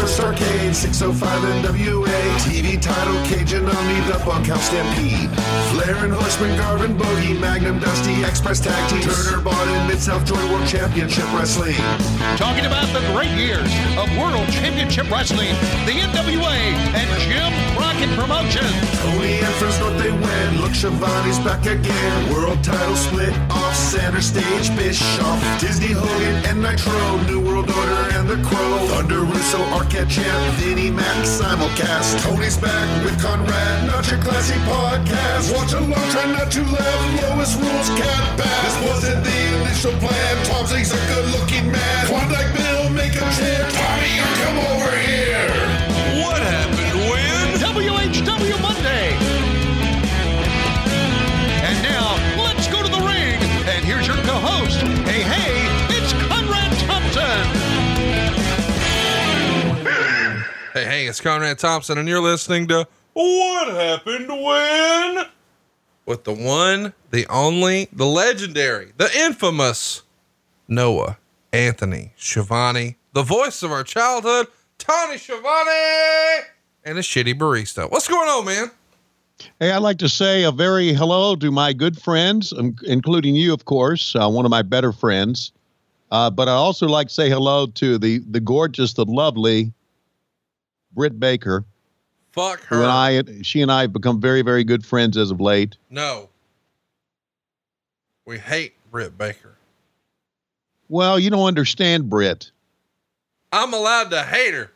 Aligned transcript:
Jim 0.00 0.08
Crockett 0.08 0.08
First 0.08 0.20
Arcade, 0.20 0.76
605 0.76 1.64
NWA. 1.64 2.20
TV 2.40 2.80
title, 2.80 3.14
Cajun 3.26 3.68
Omni, 3.68 4.00
the 4.10 4.18
Bunkhouse 4.24 4.64
Stampede. 4.64 5.30
Flair 5.72 5.96
and 6.04 6.12
Horseman, 6.12 6.56
Garvin 6.56 6.96
Bogey, 6.96 7.34
Magnum 7.34 7.78
Dusty, 7.78 8.24
Express 8.24 8.60
Tag 8.60 8.90
Team. 8.90 9.02
Turner 9.02 9.40
in 9.76 9.86
Mid-South 9.88 10.24
Joint 10.24 10.42
World 10.50 10.66
Championship 10.66 11.24
Wrestling. 11.34 11.76
Talking 12.36 12.66
about 12.66 12.86
the 12.92 13.00
great 13.12 13.30
years 13.36 13.70
of 13.98 14.08
World 14.16 14.48
Championship 14.48 15.10
Wrestling, 15.10 15.54
the 15.86 15.92
NWA, 15.92 16.56
and 16.96 17.08
Jim 17.20 17.52
Crockett 17.76 18.10
Promotions. 18.18 18.72
Tony 19.00 19.38
and 19.38 19.54
friends 19.56 19.78
North 19.80 19.98
they 19.98 20.10
win. 20.10 20.60
Look, 20.60 20.72
Schiavone's 20.72 21.38
back 21.40 21.66
again. 21.66 22.32
World 22.32 22.62
title 22.64 22.96
split 22.96 23.34
off 23.50 23.74
center 23.74 24.20
stage. 24.20 24.74
Bischoff, 24.76 25.60
Disney 25.60 25.92
Hogan, 25.92 26.36
and 26.46 26.62
Nitro. 26.62 27.16
New 27.26 27.40
World 27.40 27.70
Order 27.70 28.16
and 28.16 28.28
the 28.28 28.36
Crow. 28.48 28.78
Thunder 28.88 29.20
Russo, 29.20 29.58
Arquette 29.90 30.08
Champ, 30.08 30.54
Vinnie 30.54 30.90
Mac 30.90 31.24
simulcast. 31.24 32.22
Tony's 32.22 32.56
back 32.56 33.04
with 33.04 33.20
Conrad, 33.20 33.86
not 33.88 34.08
your 34.08 34.20
classy 34.20 34.54
podcast. 34.60 35.52
Watch 35.52 35.72
along, 35.72 36.10
try 36.10 36.30
not 36.30 36.50
to 36.52 36.62
laugh. 36.62 37.22
Lowest 37.22 37.58
rules 37.58 37.88
can't 37.98 38.38
pass. 38.38 38.76
This 38.76 38.88
wasn't 38.88 39.24
the 39.24 39.60
initial 39.60 39.92
plan. 39.98 40.46
Tom 40.46 40.64
Zenk's 40.66 40.92
a 40.92 41.00
good-looking 41.12 41.72
man. 41.72 42.06
Klondike 42.06 42.56
Bill, 42.56 42.90
make 42.90 43.14
a 43.16 43.26
champ. 43.34 43.72
Tommy, 43.74 44.14
come 44.38 44.58
over 44.70 44.96
here. 44.96 45.59
Hey, 60.72 60.84
hey, 60.84 61.06
it's 61.08 61.20
Conrad 61.20 61.58
Thompson, 61.58 61.98
and 61.98 62.08
you're 62.08 62.22
listening 62.22 62.68
to 62.68 62.86
What 63.14 63.74
Happened 63.74 64.28
When? 64.28 65.26
With 66.06 66.22
the 66.22 66.32
one, 66.32 66.94
the 67.10 67.26
only, 67.26 67.88
the 67.92 68.06
legendary, 68.06 68.92
the 68.96 69.10
infamous 69.18 70.04
Noah 70.68 71.18
Anthony 71.52 72.12
Schiavone, 72.16 72.96
the 73.14 73.24
voice 73.24 73.64
of 73.64 73.72
our 73.72 73.82
childhood, 73.82 74.46
Tony 74.78 75.18
Schiavone, 75.18 76.46
and 76.84 76.98
a 76.98 77.02
shitty 77.02 77.34
barista. 77.34 77.90
What's 77.90 78.06
going 78.06 78.28
on, 78.28 78.44
man? 78.44 78.70
Hey, 79.58 79.72
I'd 79.72 79.78
like 79.78 79.98
to 79.98 80.08
say 80.08 80.44
a 80.44 80.52
very 80.52 80.92
hello 80.92 81.34
to 81.34 81.50
my 81.50 81.72
good 81.72 82.00
friends, 82.00 82.52
um, 82.52 82.76
including 82.84 83.34
you, 83.34 83.52
of 83.52 83.64
course, 83.64 84.14
uh, 84.14 84.28
one 84.28 84.44
of 84.44 84.52
my 84.52 84.62
better 84.62 84.92
friends. 84.92 85.50
Uh, 86.12 86.30
but 86.30 86.46
I 86.46 86.52
also 86.52 86.86
like 86.86 87.08
to 87.08 87.14
say 87.14 87.28
hello 87.28 87.66
to 87.66 87.98
the 87.98 88.18
the 88.18 88.38
gorgeous, 88.38 88.92
the 88.92 89.04
lovely 89.04 89.72
Britt 90.92 91.18
Baker, 91.18 91.64
Fuck 92.32 92.60
who 92.60 92.76
and 92.76 92.84
her. 92.84 92.90
I, 92.90 93.42
she 93.42 93.62
and 93.62 93.70
I 93.70 93.82
have 93.82 93.92
become 93.92 94.20
very, 94.20 94.42
very 94.42 94.64
good 94.64 94.84
friends 94.84 95.16
as 95.16 95.30
of 95.30 95.40
late. 95.40 95.76
no. 95.90 96.28
We 98.26 98.38
hate 98.38 98.74
Britt 98.92 99.18
Baker. 99.18 99.56
Well, 100.88 101.18
you 101.18 101.30
don't 101.30 101.46
understand 101.46 102.08
Britt. 102.08 102.52
I'm 103.52 103.74
allowed 103.74 104.10
to 104.10 104.22
hate 104.22 104.54
her. 104.54 104.70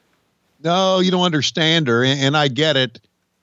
No, 0.62 0.98
you 0.98 1.12
don't 1.12 1.23
understand 1.23 1.87
her, 1.87 2.03
and, 2.03 2.19
and 2.19 2.37
I 2.37 2.49
get 2.49 2.77
it. 2.77 3.00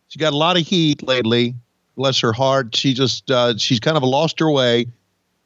She 0.10 0.20
got 0.20 0.34
a 0.34 0.38
lot 0.38 0.58
of 0.58 0.68
heat 0.68 1.02
lately. 1.04 1.56
Bless 1.96 2.20
her 2.20 2.34
heart. 2.34 2.76
She 2.76 2.94
just 2.94 3.32
uh, 3.32 3.58
she's 3.58 3.80
kind 3.80 3.96
of 3.96 4.04
lost 4.04 4.40
her 4.40 4.52
way, 4.52 4.88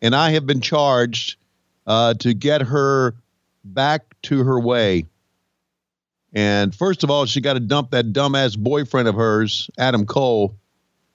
and 0.02 0.16
I 0.16 0.32
have 0.32 0.48
been 0.48 0.62
charged 0.62 1.36
uh, 1.86 2.16
to 2.16 2.34
get 2.34 2.62
her 2.62 3.14
back 3.64 4.16
to 4.24 4.44
her 4.44 4.60
way. 4.60 5.06
And 6.36 6.76
first 6.76 7.04
of 7.04 7.10
all, 7.10 7.26
she 7.26 7.40
got 7.42 7.54
to 7.54 7.60
dump 7.62 7.92
that 7.92 8.12
dumbass 8.12 8.58
boyfriend 8.58 9.08
of 9.08 9.16
hers, 9.16 9.70
Adam 9.78 10.06
Cole. 10.06 10.56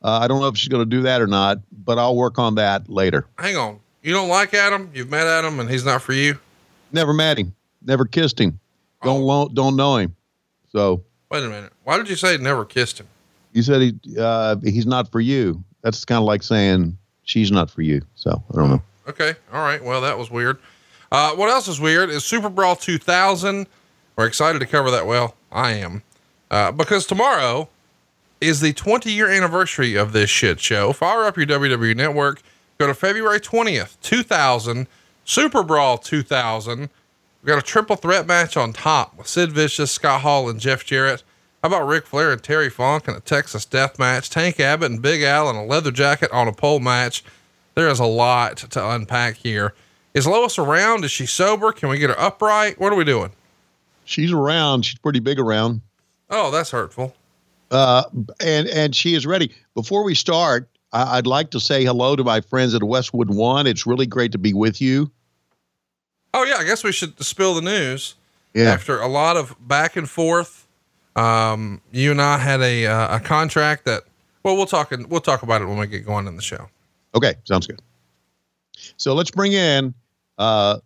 Uh, 0.03 0.19
I 0.23 0.29
don't 0.29 0.41
know 0.41 0.49
if 0.49 0.57
she's 0.57 0.69
going 0.69 0.83
to 0.83 0.89
do 0.97 1.03
that 1.03 1.21
or 1.21 1.27
not, 1.27 1.59
but 1.71 1.99
I'll 1.99 2.17
work 2.17 2.39
on 2.39 2.55
that 2.55 2.89
later. 2.89 3.27
Hang 3.39 3.57
on. 3.57 3.81
You 4.03 4.15
don't 4.15 4.31
like 4.31 4.55
Adam? 4.55 4.91
You've 4.95 5.11
met 5.11 5.27
Adam, 5.27 5.61
and 5.61 5.69
he's 5.69 5.85
not 5.85 6.01
for 6.01 6.15
you? 6.15 6.39
Never 6.91 7.13
met 7.13 7.39
him, 7.39 7.55
never 7.83 8.07
kissed 8.07 8.41
him, 8.41 8.59
don't 9.03 9.21
lo- 9.21 9.49
don't 9.53 9.77
know 9.77 9.97
him. 9.97 10.17
So 10.73 11.05
Wait 11.31 11.45
a 11.45 11.49
minute. 11.49 11.73
Why 11.85 11.97
did 11.97 12.09
you 12.09 12.17
say 12.17 12.37
never 12.39 12.65
kissed 12.65 12.99
him? 12.99 13.07
You 13.53 13.63
said 13.63 13.81
he 13.81 13.95
uh, 14.19 14.57
he's 14.65 14.87
not 14.87 15.13
for 15.13 15.21
you. 15.21 15.63
That's 15.83 16.05
kind 16.05 16.19
of 16.19 16.25
like 16.25 16.43
saying 16.43 16.97
she's 17.23 17.53
not 17.53 17.71
for 17.71 17.83
you. 17.83 18.03
So 18.17 18.43
I 18.53 18.57
don't 18.57 18.71
know. 18.71 18.83
Okay. 19.09 19.35
All 19.53 19.63
right. 19.63 19.83
Well, 19.83 20.01
that 20.01 20.19
was 20.19 20.31
weird. 20.31 20.59
Uh, 21.13 21.35
what 21.35 21.49
else 21.49 21.69
is 21.69 21.81
weird 21.81 22.11
is 22.11 22.25
Super 22.25 22.49
Brawl 22.49 22.77
2000. 22.77 23.67
We're 24.21 24.27
excited 24.27 24.59
to 24.59 24.67
cover 24.67 24.91
that. 24.91 25.07
Well, 25.07 25.35
I 25.51 25.71
am. 25.71 26.03
Uh, 26.51 26.73
because 26.73 27.07
tomorrow 27.07 27.71
is 28.39 28.61
the 28.61 28.75
20 28.75 29.11
year 29.11 29.31
anniversary 29.31 29.95
of 29.95 30.13
this 30.13 30.29
shit 30.29 30.61
show. 30.61 30.93
Fire 30.93 31.25
up 31.25 31.39
your 31.39 31.47
WWE 31.47 31.97
network. 31.97 32.43
Go 32.77 32.87
to 32.87 32.93
February 32.93 33.41
20th, 33.41 33.97
2000, 34.03 34.89
Super 35.25 35.63
Brawl 35.63 35.97
2000. 35.97 36.91
We 37.43 37.47
got 37.47 37.59
a 37.59 37.63
triple 37.63 37.97
threat 37.97 38.27
match 38.27 38.59
on 38.59 38.75
top 38.75 39.17
with 39.17 39.27
Sid 39.27 39.53
Vicious, 39.53 39.91
Scott 39.91 40.21
Hall, 40.21 40.51
and 40.51 40.61
Jeff 40.61 40.85
Jarrett. 40.85 41.23
How 41.63 41.69
about 41.69 41.89
Ric 41.89 42.05
Flair 42.05 42.31
and 42.31 42.43
Terry 42.43 42.69
Funk 42.69 43.09
in 43.09 43.15
a 43.15 43.21
Texas 43.21 43.65
death 43.65 43.99
match? 43.99 44.29
Tank 44.29 44.61
Abbott 44.61 44.91
and 44.91 45.01
Big 45.01 45.23
Al 45.23 45.49
in 45.49 45.57
a 45.57 45.65
leather 45.65 45.91
jacket 45.91 46.31
on 46.31 46.47
a 46.47 46.53
pole 46.53 46.81
match. 46.81 47.25
There 47.75 47.89
is 47.89 48.01
a 48.01 48.05
lot 48.05 48.59
to 48.59 48.87
unpack 48.87 49.37
here. 49.37 49.73
Is 50.13 50.27
Lois 50.27 50.59
around? 50.59 51.07
Is 51.07 51.11
she 51.11 51.25
sober? 51.25 51.73
Can 51.73 51.89
we 51.89 51.97
get 51.97 52.11
her 52.11 52.21
upright? 52.21 52.79
What 52.79 52.93
are 52.93 52.97
we 52.97 53.05
doing? 53.05 53.31
She's 54.11 54.33
around. 54.33 54.85
She's 54.85 54.99
pretty 54.99 55.21
big 55.21 55.39
around. 55.39 55.83
Oh, 56.31 56.51
that's 56.51 56.73
hurtful. 56.73 57.15
Uh, 57.71 58.03
and 58.41 58.67
and 58.67 58.95
she 58.95 59.15
is 59.15 59.25
ready. 59.25 59.55
Before 59.75 60.03
we 60.03 60.17
start, 60.17 60.69
I, 60.93 61.19
I'd 61.19 61.29
like 61.29 61.51
to 61.51 61.61
say 61.61 61.85
hello 61.85 62.17
to 62.17 62.25
my 62.25 62.41
friends 62.41 62.75
at 62.75 62.83
Westwood 62.83 63.31
One. 63.31 63.69
It's 63.69 63.87
really 63.87 64.07
great 64.07 64.33
to 64.33 64.39
be 64.39 64.53
with 64.53 64.81
you. 64.81 65.13
Oh 66.35 66.43
yeah, 66.43 66.57
I 66.57 66.65
guess 66.65 66.83
we 66.83 66.91
should 66.91 67.23
spill 67.23 67.55
the 67.55 67.61
news. 67.61 68.17
Yeah. 68.53 68.65
After 68.65 69.01
a 69.01 69.07
lot 69.07 69.37
of 69.37 69.55
back 69.61 69.95
and 69.95 70.11
forth, 70.11 70.67
um, 71.15 71.81
you 71.93 72.11
and 72.11 72.21
I 72.21 72.39
had 72.39 72.61
a 72.61 72.87
uh, 72.87 73.17
a 73.17 73.21
contract 73.21 73.85
that. 73.85 74.03
Well, 74.43 74.57
we'll 74.57 74.67
talk. 74.67 74.91
And 74.91 75.09
we'll 75.09 75.21
talk 75.21 75.45
about 75.45 75.63
it 75.63 75.67
when 75.67 75.79
we 75.79 75.87
get 75.87 76.05
going 76.05 76.27
in 76.27 76.35
the 76.35 76.43
show. 76.43 76.69
Okay, 77.15 77.35
sounds 77.45 77.69
good. 77.69 77.81
So 78.97 79.15
let's 79.15 79.31
bring 79.31 79.53
in 79.53 79.95
uh, 80.39 80.79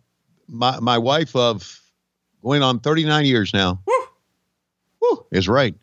my 0.47 0.79
my 0.79 0.99
wife 0.99 1.35
of 1.35 1.81
going 2.45 2.61
on 2.61 2.79
39 2.79 3.25
years 3.25 3.53
now. 3.53 3.81
Woo! 3.87 3.93
Woo, 5.01 5.25
is 5.31 5.47
right. 5.49 5.73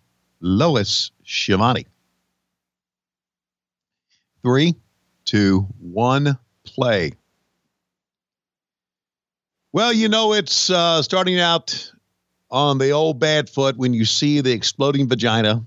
Lois 0.40 1.10
Schiavone. 1.24 1.86
Three, 4.42 4.74
two, 5.24 5.66
one, 5.80 6.38
play. 6.64 7.12
Well, 9.72 9.92
you 9.92 10.08
know, 10.08 10.32
it's 10.34 10.70
uh, 10.70 11.02
starting 11.02 11.40
out 11.40 11.92
on 12.50 12.78
the 12.78 12.90
old 12.90 13.18
bad 13.18 13.48
foot 13.50 13.76
when 13.76 13.92
you 13.94 14.04
see 14.04 14.40
the 14.40 14.52
exploding 14.52 15.08
vagina. 15.08 15.64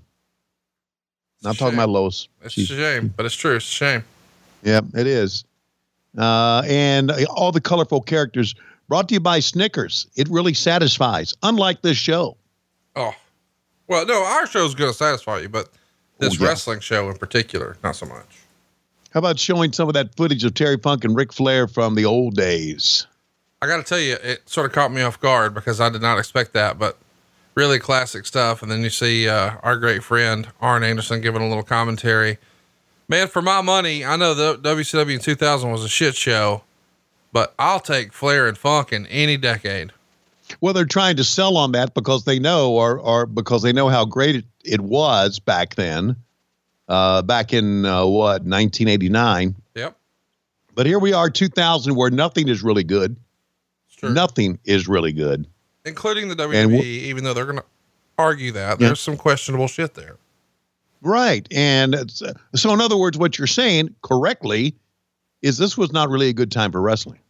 Not 1.42 1.56
talking 1.58 1.74
about 1.74 1.90
Lois. 1.90 2.28
It's 2.42 2.54
She's- 2.54 2.70
a 2.70 2.76
shame, 2.76 3.12
but 3.16 3.26
it's 3.26 3.34
true. 3.34 3.56
It's 3.56 3.66
a 3.66 3.70
shame. 3.70 4.04
yeah, 4.62 4.80
it 4.94 5.06
is. 5.06 5.44
Uh, 6.16 6.62
and 6.66 7.10
all 7.28 7.52
the 7.52 7.60
colorful 7.60 8.00
characters 8.00 8.54
brought 8.88 9.08
to 9.08 9.14
you 9.14 9.20
by 9.20 9.40
Snickers. 9.40 10.06
It 10.16 10.28
really 10.28 10.54
satisfies, 10.54 11.34
unlike 11.42 11.82
this 11.82 11.96
show. 11.96 12.36
Oh, 12.94 13.14
well, 13.88 14.06
no, 14.06 14.24
our 14.24 14.46
show's 14.46 14.74
going 14.74 14.90
to 14.90 14.96
satisfy 14.96 15.40
you, 15.40 15.48
but 15.48 15.68
this 16.18 16.34
Oh, 16.40 16.42
yeah. 16.44 16.48
wrestling 16.48 16.80
show 16.80 17.10
in 17.10 17.16
particular, 17.18 17.76
not 17.84 17.96
so 17.96 18.06
much. 18.06 18.26
How 19.12 19.18
about 19.18 19.38
showing 19.38 19.72
some 19.72 19.88
of 19.88 19.94
that 19.94 20.14
footage 20.16 20.44
of 20.44 20.54
Terry 20.54 20.76
Funk 20.78 21.04
and 21.04 21.16
Ric 21.16 21.32
Flair 21.32 21.66
from 21.68 21.94
the 21.94 22.04
old 22.04 22.34
days? 22.34 23.06
I 23.62 23.66
got 23.66 23.78
to 23.78 23.82
tell 23.82 23.98
you, 23.98 24.14
it 24.22 24.48
sort 24.48 24.66
of 24.66 24.72
caught 24.72 24.92
me 24.92 25.00
off 25.02 25.18
guard 25.20 25.54
because 25.54 25.80
I 25.80 25.88
did 25.88 26.02
not 26.02 26.18
expect 26.18 26.52
that, 26.52 26.78
but 26.78 26.98
really 27.54 27.78
classic 27.78 28.26
stuff. 28.26 28.62
And 28.62 28.70
then 28.70 28.82
you 28.82 28.90
see 28.90 29.28
uh, 29.28 29.52
our 29.62 29.76
great 29.76 30.02
friend 30.04 30.48
Arn 30.60 30.82
Anderson 30.84 31.20
giving 31.22 31.40
a 31.42 31.48
little 31.48 31.62
commentary. 31.62 32.36
Man, 33.08 33.28
for 33.28 33.40
my 33.40 33.62
money, 33.62 34.04
I 34.04 34.16
know 34.16 34.34
the 34.34 34.58
WCW 34.58 35.14
in 35.14 35.20
2000 35.20 35.70
was 35.70 35.84
a 35.84 35.88
shit 35.88 36.14
show, 36.16 36.62
but 37.32 37.54
I'll 37.58 37.80
take 37.80 38.12
Flair 38.12 38.46
and 38.48 38.56
Funk 38.56 38.92
in 38.92 39.06
any 39.06 39.36
decade. 39.36 39.92
Well, 40.60 40.72
they're 40.74 40.84
trying 40.84 41.16
to 41.16 41.24
sell 41.24 41.56
on 41.56 41.72
that 41.72 41.92
because 41.94 42.24
they 42.24 42.38
know, 42.38 42.72
or 42.72 42.98
or 42.98 43.26
because 43.26 43.62
they 43.62 43.72
know 43.72 43.88
how 43.88 44.04
great 44.04 44.36
it, 44.36 44.44
it 44.64 44.80
was 44.80 45.38
back 45.40 45.74
then, 45.74 46.16
uh, 46.88 47.22
back 47.22 47.52
in 47.52 47.84
uh, 47.84 48.06
what 48.06 48.42
1989. 48.44 49.56
Yep, 49.74 49.96
But 50.74 50.86
here 50.86 50.98
we 51.00 51.12
are, 51.12 51.28
2000, 51.30 51.96
where 51.96 52.10
nothing 52.10 52.48
is 52.48 52.62
really 52.62 52.84
good. 52.84 53.16
Nothing 54.02 54.58
is 54.64 54.86
really 54.86 55.12
good. 55.12 55.46
including 55.84 56.28
the 56.28 56.36
WWE, 56.36 56.82
even 56.84 57.24
though 57.24 57.34
they're 57.34 57.46
gonna 57.46 57.64
argue 58.18 58.52
that. 58.52 58.80
Yeah. 58.80 58.88
There's 58.88 59.00
some 59.00 59.16
questionable 59.16 59.66
shit 59.68 59.94
there. 59.94 60.16
Right. 61.02 61.46
And 61.50 61.94
uh, 61.94 62.04
so, 62.54 62.72
in 62.72 62.80
other 62.80 62.96
words, 62.96 63.18
what 63.18 63.36
you're 63.38 63.46
saying 63.46 63.94
correctly 64.02 64.74
is 65.42 65.58
this 65.58 65.76
was 65.76 65.92
not 65.92 66.08
really 66.08 66.28
a 66.28 66.32
good 66.32 66.50
time 66.50 66.72
for 66.72 66.80
wrestling. 66.80 67.20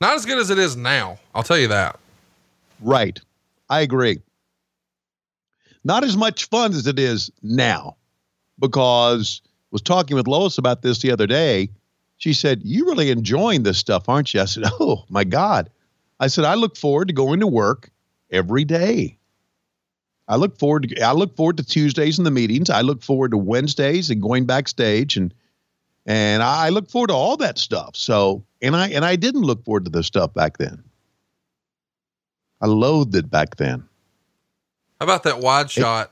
Not 0.00 0.14
as 0.14 0.26
good 0.26 0.38
as 0.38 0.50
it 0.50 0.58
is 0.58 0.76
now. 0.76 1.18
I'll 1.34 1.42
tell 1.42 1.58
you 1.58 1.68
that. 1.68 1.98
Right. 2.80 3.18
I 3.70 3.80
agree. 3.80 4.20
Not 5.84 6.04
as 6.04 6.16
much 6.16 6.48
fun 6.48 6.72
as 6.72 6.86
it 6.86 6.98
is 6.98 7.30
now 7.42 7.96
because 8.58 9.42
I 9.44 9.48
was 9.70 9.82
talking 9.82 10.16
with 10.16 10.26
Lois 10.26 10.58
about 10.58 10.82
this 10.82 11.00
the 11.00 11.10
other 11.10 11.26
day. 11.26 11.70
She 12.16 12.32
said, 12.32 12.62
You 12.64 12.86
really 12.86 13.10
enjoying 13.10 13.62
this 13.62 13.78
stuff, 13.78 14.08
aren't 14.08 14.32
you? 14.32 14.40
I 14.40 14.46
said, 14.46 14.64
Oh 14.80 15.04
my 15.08 15.24
God. 15.24 15.70
I 16.20 16.28
said, 16.28 16.44
I 16.44 16.54
look 16.54 16.76
forward 16.76 17.08
to 17.08 17.14
going 17.14 17.40
to 17.40 17.46
work 17.46 17.90
every 18.30 18.64
day. 18.64 19.18
I 20.26 20.36
look 20.36 20.58
forward 20.58 20.88
to 20.88 21.00
I 21.02 21.12
look 21.12 21.36
forward 21.36 21.58
to 21.58 21.64
Tuesdays 21.64 22.18
and 22.18 22.26
the 22.26 22.30
meetings. 22.30 22.70
I 22.70 22.80
look 22.80 23.02
forward 23.02 23.32
to 23.32 23.36
Wednesdays 23.36 24.10
and 24.10 24.22
going 24.22 24.46
backstage 24.46 25.16
and 25.16 25.34
and 26.06 26.42
I 26.42 26.68
look 26.68 26.90
forward 26.90 27.08
to 27.08 27.14
all 27.14 27.36
that 27.38 27.58
stuff. 27.58 27.96
So 27.96 28.44
and 28.62 28.76
I 28.76 28.88
and 28.88 29.04
I 29.04 29.16
didn't 29.16 29.42
look 29.42 29.64
forward 29.64 29.84
to 29.84 29.90
this 29.90 30.06
stuff 30.06 30.34
back 30.34 30.58
then. 30.58 30.82
I 32.60 32.66
loathed 32.66 33.14
it 33.14 33.30
back 33.30 33.56
then. 33.56 33.84
How 35.00 35.04
about 35.04 35.24
that 35.24 35.40
wide 35.40 35.70
shot? 35.70 36.10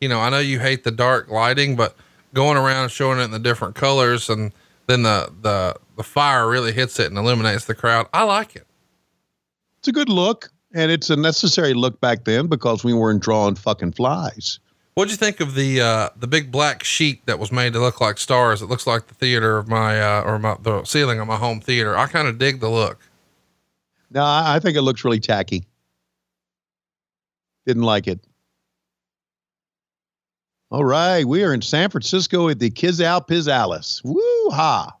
You 0.00 0.08
know, 0.08 0.20
I 0.20 0.30
know 0.30 0.40
you 0.40 0.58
hate 0.58 0.84
the 0.84 0.90
dark 0.90 1.30
lighting, 1.30 1.76
but 1.76 1.96
going 2.32 2.56
around 2.56 2.82
and 2.82 2.92
showing 2.92 3.20
it 3.20 3.22
in 3.22 3.30
the 3.30 3.38
different 3.38 3.74
colors 3.76 4.28
and 4.28 4.52
then 4.86 5.02
the, 5.02 5.32
the, 5.40 5.76
the 5.96 6.02
fire 6.02 6.48
really 6.48 6.72
hits 6.72 6.98
it 7.00 7.06
and 7.06 7.16
illuminates 7.16 7.64
the 7.64 7.74
crowd. 7.74 8.06
I 8.12 8.24
like 8.24 8.56
it. 8.56 8.66
It's 9.78 9.88
a 9.88 9.92
good 9.92 10.08
look, 10.08 10.50
and 10.74 10.90
it's 10.90 11.10
a 11.10 11.16
necessary 11.16 11.74
look 11.74 12.00
back 12.00 12.24
then 12.24 12.46
because 12.46 12.84
we 12.84 12.92
weren't 12.92 13.22
drawing 13.22 13.54
fucking 13.54 13.92
flies. 13.92 14.58
What'd 14.94 15.10
you 15.10 15.16
think 15.16 15.40
of 15.40 15.56
the, 15.56 15.80
uh, 15.80 16.08
the 16.16 16.28
big 16.28 16.52
black 16.52 16.84
sheet 16.84 17.26
that 17.26 17.40
was 17.40 17.50
made 17.50 17.72
to 17.72 17.80
look 17.80 18.00
like 18.00 18.16
stars? 18.16 18.62
It 18.62 18.66
looks 18.66 18.86
like 18.86 19.08
the 19.08 19.14
theater 19.14 19.58
of 19.58 19.66
my, 19.66 20.00
uh, 20.00 20.22
or 20.22 20.38
my, 20.38 20.56
the 20.62 20.84
ceiling 20.84 21.18
of 21.18 21.26
my 21.26 21.36
home 21.36 21.60
theater. 21.60 21.96
I 21.96 22.06
kind 22.06 22.28
of 22.28 22.38
dig 22.38 22.60
the 22.60 22.68
look. 22.70 23.00
No, 24.12 24.22
I 24.24 24.60
think 24.60 24.76
it 24.76 24.82
looks 24.82 25.04
really 25.04 25.18
tacky. 25.18 25.66
Didn't 27.66 27.82
like 27.82 28.06
it. 28.06 28.20
All 30.70 30.84
right, 30.84 31.24
we 31.24 31.42
are 31.42 31.52
in 31.52 31.62
San 31.62 31.90
Francisco 31.90 32.48
at 32.48 32.60
the 32.60 32.70
Kizal 32.70 33.26
Piz 33.26 33.48
Alice. 33.48 34.00
Woo 34.04 34.50
ha! 34.50 34.92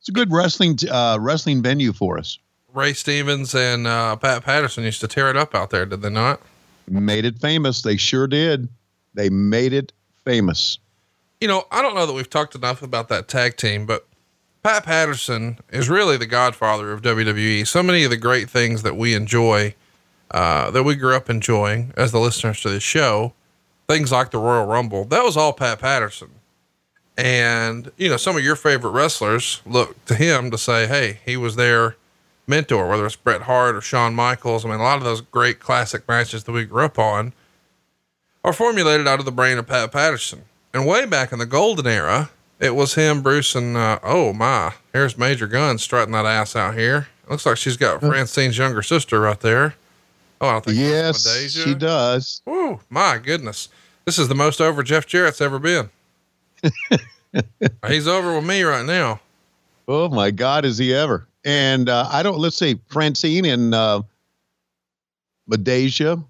It's 0.00 0.08
a 0.08 0.12
good 0.12 0.32
wrestling 0.32 0.78
uh, 0.88 1.18
wrestling 1.20 1.62
venue 1.62 1.92
for 1.92 2.18
us. 2.18 2.38
Ray 2.72 2.92
Stevens 2.92 3.54
and, 3.54 3.86
uh, 3.86 4.16
Pat 4.16 4.44
Patterson 4.44 4.84
used 4.84 5.00
to 5.00 5.08
tear 5.08 5.30
it 5.30 5.36
up 5.36 5.54
out 5.54 5.70
there. 5.70 5.86
Did 5.86 6.02
they 6.02 6.10
not? 6.10 6.40
Made 6.88 7.24
it 7.24 7.38
famous. 7.38 7.82
They 7.82 7.96
sure 7.96 8.26
did. 8.26 8.68
They 9.14 9.28
made 9.30 9.72
it 9.72 9.92
famous. 10.24 10.78
you 11.40 11.48
know, 11.48 11.64
I 11.70 11.82
don't 11.82 11.94
know 11.94 12.06
that 12.06 12.12
we've 12.12 12.30
talked 12.30 12.54
enough 12.54 12.82
about 12.82 13.08
that 13.08 13.28
tag 13.28 13.56
team, 13.56 13.86
but 13.86 14.06
Pat 14.62 14.84
Patterson 14.84 15.58
is 15.70 15.88
really 15.88 16.16
the 16.16 16.26
godfather 16.26 16.92
of 16.92 17.02
WWE. 17.02 17.66
So 17.66 17.82
many 17.82 18.04
of 18.04 18.10
the 18.10 18.16
great 18.16 18.50
things 18.50 18.82
that 18.82 18.96
we 18.96 19.14
enjoy, 19.14 19.74
uh, 20.30 20.70
that 20.70 20.82
we 20.82 20.94
grew 20.96 21.14
up 21.14 21.30
enjoying 21.30 21.92
as 21.96 22.10
the 22.12 22.18
listeners 22.18 22.60
to 22.62 22.70
the 22.70 22.80
show, 22.80 23.32
things 23.88 24.10
like 24.10 24.30
the 24.30 24.38
Royal 24.38 24.66
Rumble, 24.66 25.04
that 25.06 25.22
was 25.24 25.36
all 25.36 25.52
Pat 25.52 25.78
Patterson. 25.78 26.30
And, 27.16 27.92
you 27.96 28.08
know, 28.08 28.16
some 28.16 28.36
of 28.36 28.42
your 28.44 28.56
favorite 28.56 28.90
wrestlers 28.90 29.62
look 29.64 30.04
to 30.06 30.14
him 30.14 30.50
to 30.50 30.58
say, 30.58 30.86
hey, 30.86 31.20
he 31.24 31.36
was 31.36 31.56
their 31.56 31.96
mentor, 32.46 32.88
whether 32.88 33.06
it's 33.06 33.16
Bret 33.16 33.42
Hart 33.42 33.74
or 33.74 33.80
Shawn 33.80 34.14
Michaels. 34.14 34.64
I 34.64 34.68
mean, 34.68 34.80
a 34.80 34.82
lot 34.82 34.98
of 34.98 35.04
those 35.04 35.20
great 35.20 35.60
classic 35.60 36.06
matches 36.08 36.44
that 36.44 36.52
we 36.52 36.64
grew 36.64 36.84
up 36.84 36.98
on 36.98 37.32
are 38.44 38.52
formulated 38.52 39.08
out 39.08 39.18
of 39.18 39.24
the 39.24 39.32
brain 39.32 39.58
of 39.58 39.66
Pat 39.66 39.92
Patterson. 39.92 40.42
And 40.72 40.86
way 40.86 41.06
back 41.06 41.32
in 41.32 41.38
the 41.38 41.46
golden 41.46 41.86
era, 41.86 42.30
it 42.60 42.74
was 42.74 42.94
him, 42.94 43.22
Bruce, 43.22 43.54
and 43.54 43.76
uh, 43.76 43.98
oh 44.02 44.32
my, 44.32 44.74
here's 44.92 45.18
Major 45.18 45.46
Gunns 45.46 45.82
strutting 45.82 46.12
that 46.12 46.26
ass 46.26 46.54
out 46.54 46.74
here. 46.74 47.08
It 47.24 47.30
looks 47.30 47.44
like 47.44 47.56
she's 47.56 47.76
got 47.76 48.00
Francine's 48.00 48.56
younger 48.56 48.82
sister 48.82 49.20
right 49.20 49.40
there. 49.40 49.74
Oh, 50.40 50.48
I 50.48 50.52
don't 50.52 50.64
think 50.66 50.78
Yes, 50.78 51.50
she 51.50 51.74
does. 51.74 52.42
Oh 52.46 52.80
my 52.88 53.18
goodness, 53.18 53.68
this 54.04 54.18
is 54.18 54.28
the 54.28 54.34
most 54.34 54.60
over 54.60 54.82
Jeff 54.82 55.06
Jarrett's 55.06 55.40
ever 55.40 55.58
been. 55.58 55.90
He's 57.88 58.08
over 58.08 58.34
with 58.36 58.46
me 58.46 58.62
right 58.62 58.84
now. 58.84 59.20
Oh 59.88 60.08
my 60.08 60.30
God, 60.30 60.64
is 60.64 60.78
he 60.78 60.94
ever? 60.94 61.25
And 61.46 61.88
uh, 61.88 62.08
I 62.10 62.22
don't. 62.24 62.38
Let's 62.38 62.56
see, 62.56 62.78
Francine 62.88 63.44
and 63.44 63.72
uh, 63.72 64.02
Medeja, 65.48 66.22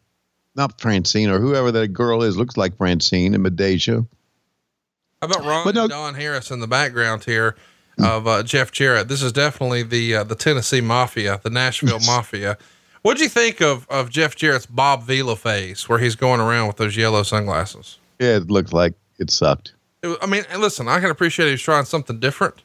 not 0.54 0.78
Francine 0.78 1.30
or 1.30 1.40
whoever 1.40 1.72
that 1.72 1.88
girl 1.88 2.22
is. 2.22 2.36
Looks 2.36 2.58
like 2.58 2.76
Francine 2.76 3.34
and 3.34 3.44
Medeja. 3.44 4.06
How 5.22 5.28
about 5.28 5.44
Ron 5.44 5.74
no- 5.74 5.88
Don 5.88 6.14
Harris 6.14 6.50
in 6.50 6.60
the 6.60 6.66
background 6.66 7.24
here 7.24 7.56
of 7.98 8.26
uh, 8.26 8.42
Jeff 8.42 8.70
Jarrett? 8.70 9.08
This 9.08 9.22
is 9.22 9.32
definitely 9.32 9.82
the 9.82 10.16
uh, 10.16 10.24
the 10.24 10.34
Tennessee 10.34 10.82
Mafia, 10.82 11.40
the 11.42 11.50
Nashville 11.50 12.00
Mafia. 12.00 12.58
What'd 13.00 13.22
you 13.22 13.30
think 13.30 13.62
of 13.62 13.88
of 13.88 14.10
Jeff 14.10 14.36
Jarrett's 14.36 14.66
Bob 14.66 15.04
Vila 15.04 15.36
phase, 15.36 15.88
where 15.88 15.98
he's 15.98 16.14
going 16.14 16.40
around 16.40 16.66
with 16.66 16.76
those 16.76 16.94
yellow 16.94 17.22
sunglasses? 17.22 17.98
Yeah, 18.18 18.36
it 18.36 18.50
looks 18.50 18.74
like 18.74 18.92
it 19.18 19.30
sucked. 19.30 19.72
It 20.02 20.08
was, 20.08 20.18
I 20.20 20.26
mean, 20.26 20.44
listen, 20.58 20.88
I 20.88 21.00
can 21.00 21.10
appreciate 21.10 21.48
he's 21.48 21.62
trying 21.62 21.86
something 21.86 22.20
different, 22.20 22.62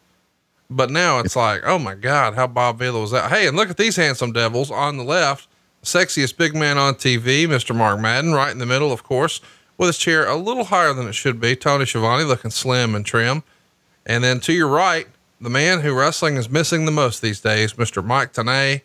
but 0.71 0.89
now 0.89 1.19
it's 1.19 1.35
like, 1.35 1.61
oh 1.65 1.77
my 1.77 1.95
God, 1.95 2.33
how 2.35 2.47
Bob 2.47 2.79
Vila 2.79 3.01
was 3.01 3.11
that? 3.11 3.29
Hey, 3.29 3.45
and 3.45 3.57
look 3.57 3.69
at 3.69 3.77
these 3.77 3.97
handsome 3.97 4.31
devils 4.31 4.71
on 4.71 4.97
the 4.97 5.03
left, 5.03 5.47
sexiest 5.83 6.37
big 6.37 6.55
man 6.55 6.77
on 6.77 6.95
TV, 6.95 7.45
Mr. 7.45 7.75
Mark 7.75 7.99
Madden, 7.99 8.33
right 8.33 8.51
in 8.51 8.57
the 8.57 8.65
middle, 8.65 8.93
of 8.93 9.03
course, 9.03 9.41
with 9.77 9.87
his 9.87 9.97
chair 9.97 10.25
a 10.27 10.37
little 10.37 10.63
higher 10.65 10.93
than 10.93 11.07
it 11.07 11.13
should 11.13 11.41
be. 11.41 11.55
Tony 11.55 11.85
Schiavone 11.85 12.23
looking 12.23 12.51
slim 12.51 12.95
and 12.95 13.05
trim. 13.05 13.43
And 14.05 14.23
then 14.23 14.39
to 14.41 14.53
your 14.53 14.69
right, 14.69 15.07
the 15.41 15.49
man 15.49 15.81
who 15.81 15.93
wrestling 15.93 16.37
is 16.37 16.49
missing 16.49 16.85
the 16.85 16.91
most 16.91 17.21
these 17.21 17.41
days, 17.41 17.73
Mr. 17.73 18.03
Mike 18.03 18.31
Tenay. 18.31 18.81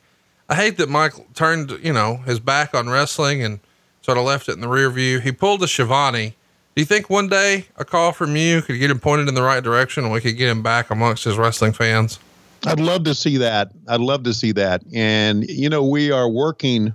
I 0.48 0.54
hate 0.54 0.76
that 0.78 0.88
Mike 0.88 1.34
turned, 1.34 1.78
you 1.82 1.92
know, 1.92 2.18
his 2.18 2.40
back 2.40 2.74
on 2.74 2.88
wrestling 2.88 3.42
and 3.42 3.60
sort 4.02 4.18
of 4.18 4.24
left 4.24 4.48
it 4.48 4.52
in 4.52 4.60
the 4.60 4.68
rear 4.68 4.90
view. 4.90 5.20
He 5.20 5.32
pulled 5.32 5.62
a 5.62 5.68
Schiavone. 5.68 6.34
Do 6.76 6.82
you 6.82 6.86
think 6.86 7.08
one 7.08 7.28
day 7.28 7.64
a 7.76 7.86
call 7.86 8.12
from 8.12 8.36
you 8.36 8.60
could 8.60 8.78
get 8.78 8.90
him 8.90 9.00
pointed 9.00 9.28
in 9.28 9.34
the 9.34 9.42
right 9.42 9.64
direction 9.64 10.04
and 10.04 10.12
we 10.12 10.20
could 10.20 10.36
get 10.36 10.50
him 10.50 10.62
back 10.62 10.90
amongst 10.90 11.24
his 11.24 11.38
wrestling 11.38 11.72
fans? 11.72 12.18
I'd 12.66 12.80
love 12.80 13.04
to 13.04 13.14
see 13.14 13.38
that. 13.38 13.70
I'd 13.88 14.00
love 14.00 14.24
to 14.24 14.34
see 14.34 14.52
that. 14.52 14.82
And 14.92 15.48
you 15.48 15.70
know, 15.70 15.82
we 15.82 16.10
are 16.12 16.28
working. 16.28 16.92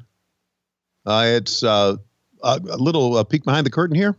Uh, 1.04 1.24
it's 1.26 1.64
uh, 1.64 1.96
a, 2.44 2.62
a 2.70 2.78
little 2.78 3.18
uh, 3.18 3.24
peek 3.24 3.44
behind 3.44 3.66
the 3.66 3.72
curtain 3.72 3.96
here. 3.96 4.16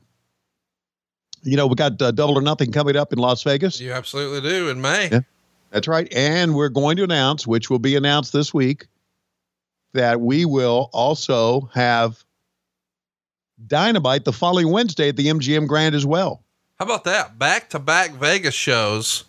You 1.44 1.56
know, 1.56 1.68
we 1.68 1.76
got 1.76 2.02
uh, 2.02 2.10
Double 2.10 2.36
or 2.36 2.42
Nothing 2.42 2.72
coming 2.72 2.96
up 2.96 3.12
in 3.12 3.20
Las 3.20 3.44
Vegas. 3.44 3.80
You 3.80 3.92
absolutely 3.92 4.40
do 4.40 4.68
in 4.68 4.80
May. 4.80 5.10
Yeah. 5.12 5.20
That's 5.70 5.86
right. 5.86 6.12
And 6.12 6.56
we're 6.56 6.70
going 6.70 6.96
to 6.96 7.04
announce, 7.04 7.46
which 7.46 7.70
will 7.70 7.78
be 7.78 7.94
announced 7.94 8.32
this 8.32 8.52
week, 8.52 8.86
that 9.94 10.20
we 10.20 10.44
will 10.44 10.90
also 10.92 11.70
have 11.72 12.24
Dynamite 13.66 14.24
the 14.24 14.32
following 14.32 14.70
Wednesday 14.70 15.08
at 15.08 15.16
the 15.16 15.26
MGM 15.26 15.66
Grand 15.66 15.94
as 15.94 16.06
well. 16.06 16.42
How 16.78 16.86
about 16.86 17.04
that? 17.04 17.38
Back 17.38 17.70
to 17.70 17.78
back 17.78 18.12
Vegas 18.12 18.54
shows. 18.54 19.24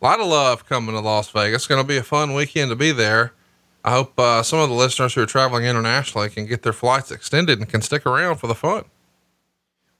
A 0.00 0.04
lot 0.04 0.20
of 0.20 0.26
love 0.26 0.66
coming 0.66 0.94
to 0.94 1.00
Las 1.00 1.30
Vegas. 1.30 1.62
It's 1.62 1.66
going 1.66 1.82
to 1.82 1.86
be 1.88 1.96
a 1.96 2.02
fun 2.02 2.34
weekend 2.34 2.70
to 2.70 2.76
be 2.76 2.92
there. 2.92 3.32
I 3.84 3.90
hope 3.92 4.18
uh, 4.18 4.42
some 4.42 4.58
of 4.60 4.68
the 4.68 4.74
listeners 4.74 5.14
who 5.14 5.22
are 5.22 5.26
traveling 5.26 5.64
internationally 5.64 6.30
can 6.30 6.46
get 6.46 6.62
their 6.62 6.72
flights 6.72 7.10
extended 7.10 7.58
and 7.58 7.68
can 7.68 7.82
stick 7.82 8.06
around 8.06 8.36
for 8.36 8.46
the 8.46 8.54
fun. 8.54 8.84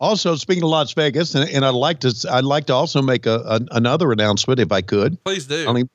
Also, 0.01 0.35
speaking 0.37 0.63
of 0.63 0.71
Las 0.71 0.93
Vegas, 0.93 1.35
and, 1.35 1.49
and 1.51 1.65
I'd 1.65 1.71
like 1.71 2.01
to, 2.01 2.15
I'd 2.31 2.45
like 2.45 2.67
to 2.67 2.75
also 2.75 3.01
make 3.01 3.27
a, 3.27 3.37
a 3.47 3.61
another 3.71 4.11
announcement 4.13 4.61
if 4.61 4.73
I 4.73 4.81
could. 4.81 5.23
Please 5.25 5.47
do. 5.47 5.63
I 5.63 5.65
don't, 5.65 5.79
even, 5.79 5.91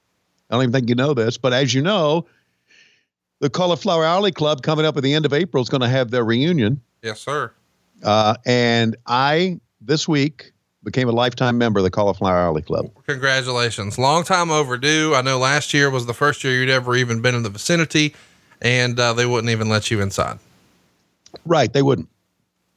I 0.50 0.56
don't 0.56 0.64
even 0.64 0.74
think 0.74 0.90
you 0.90 0.96
know 0.96 1.14
this, 1.14 1.38
but 1.38 1.54
as 1.54 1.74
you 1.74 1.82
know, 1.82 2.26
the 3.40 3.50
Cauliflower 3.50 4.06
Alley 4.06 4.32
Club 4.32 4.62
coming 4.64 4.86
up 4.86 4.98
at 4.98 5.04
the 5.04 5.14
end 5.14 5.26
of 5.26 5.34
April 5.34 5.62
is 5.62 5.70
going 5.70 5.82
to 5.82 5.88
have 5.90 6.12
their 6.12 6.24
reunion. 6.24 6.82
yes, 7.04 7.20
sir. 7.22 7.52
Uh, 8.04 8.36
and 8.46 8.96
I 9.06 9.60
this 9.82 10.08
week 10.08 10.52
became 10.84 11.10
a 11.10 11.12
lifetime 11.12 11.58
member 11.58 11.80
of 11.80 11.84
the 11.84 11.92
Cauliflower 11.92 12.38
Alley 12.38 12.62
Club. 12.62 12.90
Congratulations. 13.06 13.98
Long 13.98 14.24
time 14.24 14.50
overdue. 14.50 15.14
I 15.16 15.22
know 15.22 15.38
last 15.38 15.74
year 15.74 15.90
was 15.90 16.06
the 16.06 16.14
first 16.14 16.44
year 16.44 16.54
you'd 16.54 16.70
ever 16.70 16.96
even 16.96 17.22
been 17.22 17.36
in 17.36 17.44
the 17.44 17.50
vicinity 17.50 18.16
and 18.62 19.00
uh, 19.00 19.14
they 19.14 19.26
wouldn't 19.26 19.52
even 19.52 19.70
let 19.70 19.92
you 19.92 20.02
inside. 20.02 20.40
Right? 21.46 21.72
They 21.72 21.82
wouldn't. 21.82 22.10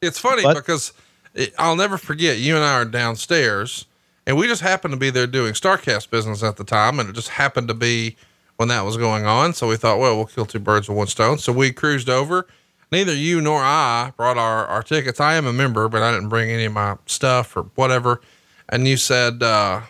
It's 0.01 0.19
funny 0.19 0.43
But- 0.43 0.55
because 0.55 0.93
it, 1.35 1.55
I'll 1.59 1.77
never 1.77 1.97
forget 1.97 2.39
you 2.39 2.57
and 2.57 2.65
I 2.65 2.75
are 2.75 2.85
downstairs 2.85 3.87
and 4.27 4.37
we 4.37 4.47
just 4.47 4.63
happened 4.63 4.93
to 4.93 4.99
be 4.99 5.11
there 5.11 5.27
doing 5.27 5.53
StarCast 5.53 6.11
business 6.11 6.43
at 6.43 6.57
the 6.57 6.65
time. 6.65 7.01
And 7.01 7.09
it 7.09 7.13
just 7.13 7.29
happened 7.31 7.69
to 7.69 7.75
be 7.75 8.17
when 8.57 8.69
that 8.69 8.85
was 8.85 8.97
going 8.97 9.27
on. 9.27 9.53
So 9.53 9.69
we 9.69 9.77
thought, 9.77 9.99
well, 9.99 10.17
we'll 10.17 10.27
kill 10.27 10.47
two 10.47 10.61
birds 10.61 10.89
with 10.89 10.97
one 10.99 11.07
stone. 11.09 11.39
So 11.39 11.53
we 11.53 11.73
cruised 11.73 12.09
over. 12.09 12.47
Neither 12.93 13.15
you 13.15 13.41
nor 13.41 13.63
I 13.63 14.13
brought 14.19 14.37
our, 14.37 14.67
our 14.67 14.83
tickets. 14.83 15.19
I 15.19 15.35
am 15.35 15.47
a 15.47 15.53
member, 15.53 15.89
but 15.89 16.03
I 16.03 16.13
didn't 16.13 16.29
bring 16.29 16.51
any 16.51 16.67
of 16.67 16.75
my 16.75 16.99
stuff 17.07 17.57
or 17.57 17.63
whatever. 17.75 18.21
And 18.69 18.87
you 18.87 18.99
said, 18.99 19.43
uh, 19.43 19.81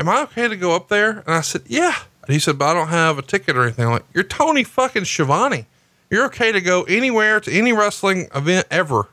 am 0.00 0.08
I 0.08 0.22
okay 0.22 0.48
to 0.48 0.56
go 0.56 0.74
up 0.74 0.88
there? 0.88 1.20
And 1.20 1.28
I 1.28 1.42
said, 1.42 1.62
yeah. 1.68 1.94
And 2.26 2.32
he 2.32 2.40
said, 2.40 2.58
but 2.58 2.66
I 2.66 2.74
don't 2.74 2.88
have 2.88 3.18
a 3.18 3.22
ticket 3.22 3.56
or 3.56 3.62
anything. 3.62 3.86
I'm 3.86 3.92
like, 3.92 4.04
you're 4.12 4.24
Tony 4.24 4.64
fucking 4.64 5.04
Schiavone. 5.04 5.66
You're 6.10 6.26
okay 6.26 6.50
to 6.50 6.60
go 6.60 6.82
anywhere 6.82 7.38
to 7.38 7.52
any 7.52 7.72
wrestling 7.72 8.28
event 8.34 8.66
ever. 8.70 9.08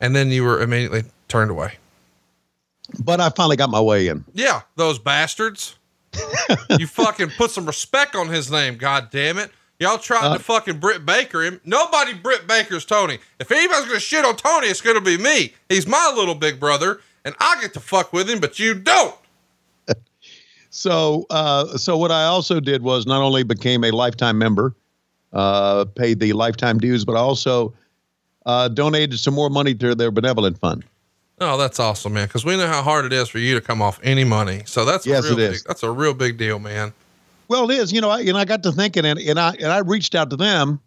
and 0.00 0.16
then 0.16 0.30
you 0.30 0.42
were 0.42 0.60
immediately 0.60 1.04
turned 1.28 1.52
away. 1.52 1.74
But 2.98 3.20
I 3.20 3.30
finally 3.30 3.56
got 3.56 3.70
my 3.70 3.80
way 3.80 4.08
in. 4.08 4.24
Yeah, 4.34 4.62
those 4.74 4.98
bastards. 4.98 5.76
you 6.78 6.88
fucking 6.88 7.30
put 7.38 7.52
some 7.52 7.66
respect 7.66 8.16
on 8.16 8.28
his 8.28 8.50
name, 8.50 8.76
god 8.76 9.10
damn 9.10 9.38
it. 9.38 9.50
Y'all 9.82 9.98
trying 9.98 10.24
Uh, 10.32 10.38
to 10.38 10.42
fucking 10.42 10.78
Britt 10.78 11.04
Baker 11.04 11.42
him. 11.42 11.60
Nobody 11.64 12.14
Britt 12.14 12.46
Baker's 12.46 12.84
Tony. 12.84 13.18
If 13.40 13.50
anybody's 13.50 13.86
gonna 13.86 13.98
shit 14.00 14.24
on 14.24 14.36
Tony, 14.36 14.68
it's 14.68 14.80
gonna 14.80 15.00
be 15.00 15.18
me. 15.18 15.54
He's 15.68 15.86
my 15.86 16.12
little 16.16 16.34
big 16.36 16.60
brother, 16.60 17.00
and 17.24 17.34
I 17.40 17.60
get 17.60 17.74
to 17.74 17.80
fuck 17.80 18.12
with 18.12 18.30
him, 18.30 18.38
but 18.40 18.58
you 18.58 18.74
don't. 18.74 19.14
So, 20.74 21.26
uh, 21.28 21.76
so 21.76 21.98
what 21.98 22.10
I 22.10 22.24
also 22.24 22.58
did 22.58 22.82
was 22.82 23.04
not 23.06 23.20
only 23.20 23.42
became 23.42 23.84
a 23.84 23.90
lifetime 23.90 24.38
member, 24.38 24.74
uh, 25.34 25.84
paid 25.84 26.18
the 26.18 26.32
lifetime 26.32 26.78
dues, 26.78 27.04
but 27.04 27.14
I 27.14 27.18
also 27.18 27.74
uh, 28.46 28.68
donated 28.68 29.18
some 29.18 29.34
more 29.34 29.50
money 29.50 29.74
to 29.74 29.94
their 29.94 30.10
benevolent 30.10 30.58
fund. 30.58 30.82
Oh, 31.42 31.58
that's 31.58 31.78
awesome, 31.78 32.14
man. 32.14 32.26
Because 32.26 32.46
we 32.46 32.56
know 32.56 32.66
how 32.68 32.80
hard 32.82 33.04
it 33.04 33.12
is 33.12 33.28
for 33.28 33.38
you 33.38 33.54
to 33.54 33.60
come 33.60 33.82
off 33.82 34.00
any 34.02 34.24
money. 34.24 34.62
So 34.64 34.86
that's 34.86 35.04
Yes, 35.04 35.24
a 35.24 35.28
real 35.28 35.32
it 35.32 35.36
big, 35.48 35.54
is. 35.56 35.62
That's 35.64 35.82
a 35.82 35.90
real 35.90 36.14
big 36.14 36.38
deal, 36.38 36.58
man. 36.58 36.94
Well, 37.52 37.70
it 37.70 37.74
is. 37.74 37.92
You 37.92 38.00
know, 38.00 38.08
I, 38.08 38.20
and 38.20 38.38
I 38.38 38.46
got 38.46 38.62
to 38.62 38.72
thinking, 38.72 39.04
and, 39.04 39.18
and 39.18 39.38
I 39.38 39.50
and 39.50 39.66
I 39.66 39.80
reached 39.80 40.14
out 40.14 40.30
to 40.30 40.36
them, 40.36 40.80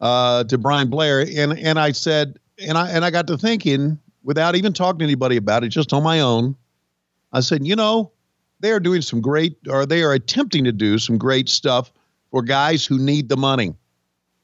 uh, 0.00 0.42
to 0.42 0.58
Brian 0.58 0.90
Blair, 0.90 1.20
and 1.20 1.56
and 1.56 1.78
I 1.78 1.92
said, 1.92 2.40
and 2.58 2.76
I 2.76 2.90
and 2.90 3.04
I 3.04 3.12
got 3.12 3.28
to 3.28 3.38
thinking 3.38 4.00
without 4.24 4.56
even 4.56 4.72
talking 4.72 4.98
to 4.98 5.04
anybody 5.04 5.36
about 5.36 5.62
it, 5.62 5.68
just 5.68 5.92
on 5.92 6.02
my 6.02 6.18
own. 6.18 6.56
I 7.32 7.38
said, 7.38 7.64
you 7.64 7.76
know, 7.76 8.10
they 8.58 8.72
are 8.72 8.80
doing 8.80 9.00
some 9.00 9.20
great, 9.20 9.56
or 9.68 9.86
they 9.86 10.02
are 10.02 10.12
attempting 10.12 10.64
to 10.64 10.72
do 10.72 10.98
some 10.98 11.18
great 11.18 11.48
stuff 11.48 11.92
for 12.32 12.42
guys 12.42 12.84
who 12.84 12.98
need 12.98 13.28
the 13.28 13.36
money, 13.36 13.72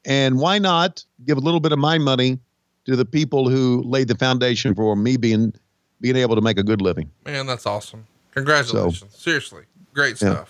and 0.05 0.39
why 0.39 0.59
not 0.59 1.03
give 1.25 1.37
a 1.37 1.41
little 1.41 1.59
bit 1.59 1.73
of 1.73 1.79
my 1.79 1.97
money 1.97 2.39
to 2.85 2.95
the 2.95 3.03
people 3.03 3.49
who 3.49 3.83
laid 3.83 4.07
the 4.07 4.15
foundation 4.15 4.73
for 4.73 4.95
me 4.95 5.17
being 5.17 5.53
being 5.99 6.15
able 6.15 6.35
to 6.35 6.41
make 6.41 6.57
a 6.57 6.63
good 6.63 6.81
living. 6.81 7.11
Man, 7.25 7.47
that's 7.47 7.65
awesome. 7.65 8.07
Congratulations. 8.31 9.13
Seriously. 9.13 9.63
Great 9.93 10.21
Yeah. 10.21 10.45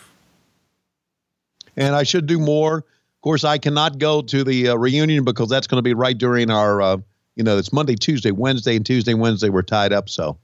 And 1.76 1.96
I 1.96 2.04
should 2.04 2.26
do 2.26 2.40
more. 2.40 2.78
Of 2.78 3.22
course, 3.22 3.44
I 3.44 3.58
cannot 3.58 3.98
go 3.98 4.22
to 4.22 4.44
the 4.44 4.70
uh, 4.70 4.76
reunion 4.76 5.26
because 5.26 5.50
that's 5.50 5.68
going 5.68 5.78
to 5.80 5.82
be 5.82 5.94
right 5.94 6.18
during 6.18 6.50
our, 6.50 6.82
uh, 6.82 6.98
you 7.36 7.44
know, 7.44 7.58
it's 7.58 7.74
Monday, 7.74 7.96
Tuesday, 7.96 8.32
Wednesday, 8.32 8.76
and 8.76 8.86
Tuesday, 8.86 9.14
Wednesday 9.14 9.50
we're 9.50 9.62
tied 9.62 9.92
up. 9.92 10.08
So 10.10 10.38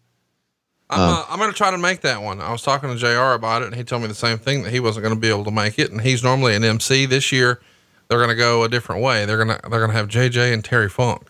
I'm, 0.90 1.00
uh, 1.00 1.26
I'm 1.30 1.40
going 1.40 1.52
to 1.52 1.58
try 1.58 1.72
to 1.72 1.78
make 1.78 2.02
that 2.02 2.22
one. 2.22 2.42
I 2.42 2.52
was 2.52 2.62
talking 2.62 2.90
to 2.90 2.96
JR 2.96 3.34
about 3.34 3.62
it 3.62 3.68
and 3.68 3.76
he 3.76 3.84
told 3.84 4.02
me 4.02 4.08
the 4.08 4.14
same 4.14 4.38
thing 4.38 4.64
that 4.64 4.72
he 4.72 4.80
wasn't 4.80 5.04
going 5.04 5.16
to 5.16 5.20
be 5.20 5.30
able 5.30 5.46
to 5.46 5.52
make 5.52 5.80
it. 5.80 5.92
And 5.92 6.02
he's 6.02 6.24
normally 6.24 6.54
an 6.56 6.64
MC 6.64 7.06
this 7.06 7.32
year. 7.32 7.62
They're 8.08 8.20
going 8.20 8.30
to 8.30 8.36
go 8.36 8.64
a 8.64 8.70
different 8.70 9.02
way. 9.02 9.26
They're 9.26 9.44
going 9.44 9.58
to, 9.58 9.70
they're 9.70 9.80
going 9.80 9.92
to 9.92 9.98
have 9.98 10.10
JJ 10.10 10.54
and 10.54 10.64
Terry 10.64 10.90
Funk. 10.90 11.28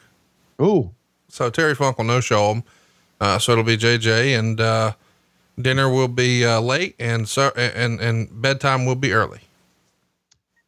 Ooh, 0.61 0.91
So 1.29 1.49
Terry 1.49 1.75
Funk 1.75 1.97
will 1.97 2.05
no 2.05 2.19
show 2.19 2.53
them. 2.53 2.63
Uh, 3.21 3.39
so 3.39 3.53
it'll 3.53 3.63
be 3.63 3.77
JJ 3.77 4.37
and, 4.37 4.59
uh, 4.59 4.93
dinner 5.61 5.89
will 5.89 6.09
be, 6.09 6.43
uh, 6.45 6.59
late 6.59 6.95
and 6.99 7.29
so, 7.29 7.51
and, 7.55 8.01
and 8.01 8.41
bedtime 8.41 8.85
will 8.85 8.95
be 8.95 9.13
early. 9.13 9.39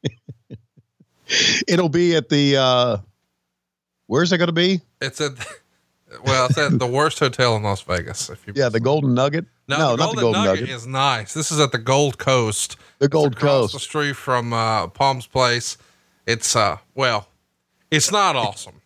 it'll 1.67 1.89
be 1.89 2.15
at 2.15 2.29
the, 2.29 2.57
uh, 2.57 2.97
where's 4.07 4.31
it 4.31 4.37
going 4.37 4.47
to 4.47 4.53
be? 4.53 4.81
It's 5.01 5.19
at, 5.21 5.33
well, 6.23 6.47
it's 6.47 6.57
at 6.57 6.79
the 6.79 6.87
worst 6.87 7.19
hotel 7.19 7.55
in 7.55 7.63
Las 7.63 7.81
Vegas. 7.81 8.29
If 8.29 8.45
you, 8.47 8.53
Yeah, 8.55 8.69
the 8.69 8.79
Golden 8.79 9.13
Nugget. 9.13 9.45
no, 9.67 9.91
the 9.95 9.97
not 9.97 10.15
the 10.15 10.21
Golden 10.21 10.43
Nugget. 10.43 10.69
is 10.69 10.87
nice. 10.87 11.33
This 11.33 11.51
is 11.51 11.59
at 11.59 11.71
the 11.71 11.77
Gold 11.77 12.17
Coast. 12.17 12.77
the 12.99 13.09
Gold 13.09 13.35
Coast, 13.37 13.73
the 13.73 13.79
street 13.79 14.15
from 14.15 14.53
uh, 14.53 14.87
Palm's 14.87 15.27
Place. 15.27 15.77
It's 16.25 16.55
uh, 16.55 16.77
well, 16.95 17.27
it's 17.91 18.11
not 18.11 18.35
awesome. 18.35 18.73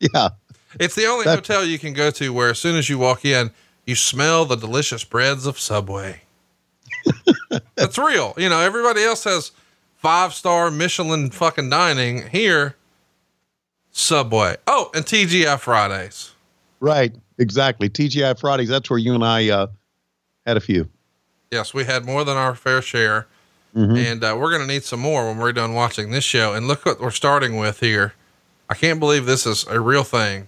Yeah. 0.00 0.30
It's 0.78 0.94
the 0.96 1.06
only 1.06 1.24
That- 1.24 1.36
hotel 1.36 1.64
you 1.64 1.78
can 1.78 1.94
go 1.94 2.10
to 2.10 2.32
where 2.32 2.50
as 2.50 2.58
soon 2.58 2.76
as 2.76 2.90
you 2.90 2.98
walk 2.98 3.24
in, 3.24 3.52
you 3.86 3.94
smell 3.94 4.44
the 4.44 4.56
delicious 4.56 5.02
breads 5.04 5.46
of 5.46 5.58
Subway. 5.58 6.22
That's 7.76 7.96
real. 7.96 8.34
You 8.36 8.48
know, 8.50 8.60
everybody 8.60 9.02
else 9.02 9.24
has 9.24 9.52
five 10.04 10.34
star 10.34 10.70
Michelin 10.70 11.30
fucking 11.30 11.70
dining. 11.70 12.28
Here, 12.28 12.76
Subway. 13.90 14.56
Oh, 14.66 14.90
and 14.94 15.02
TGI 15.02 15.58
Fridays. 15.58 16.32
Right. 16.78 17.14
Exactly. 17.38 17.88
TGI 17.88 18.38
Fridays. 18.38 18.68
That's 18.68 18.90
where 18.90 18.98
you 18.98 19.14
and 19.14 19.24
I, 19.24 19.48
uh, 19.48 19.68
had 20.46 20.58
a 20.58 20.60
few. 20.60 20.90
Yes, 21.50 21.72
we 21.72 21.84
had 21.84 22.04
more 22.04 22.22
than 22.22 22.36
our 22.36 22.54
fair 22.54 22.82
share. 22.82 23.26
And 23.76 24.22
uh, 24.22 24.36
we're 24.38 24.50
going 24.50 24.62
to 24.62 24.72
need 24.72 24.84
some 24.84 25.00
more 25.00 25.26
when 25.26 25.38
we're 25.38 25.52
done 25.52 25.74
watching 25.74 26.12
this 26.12 26.22
show. 26.22 26.54
And 26.54 26.68
look 26.68 26.86
what 26.86 27.00
we're 27.00 27.10
starting 27.10 27.56
with 27.56 27.80
here. 27.80 28.12
I 28.70 28.74
can't 28.74 29.00
believe 29.00 29.26
this 29.26 29.46
is 29.46 29.66
a 29.66 29.80
real 29.80 30.04
thing, 30.04 30.46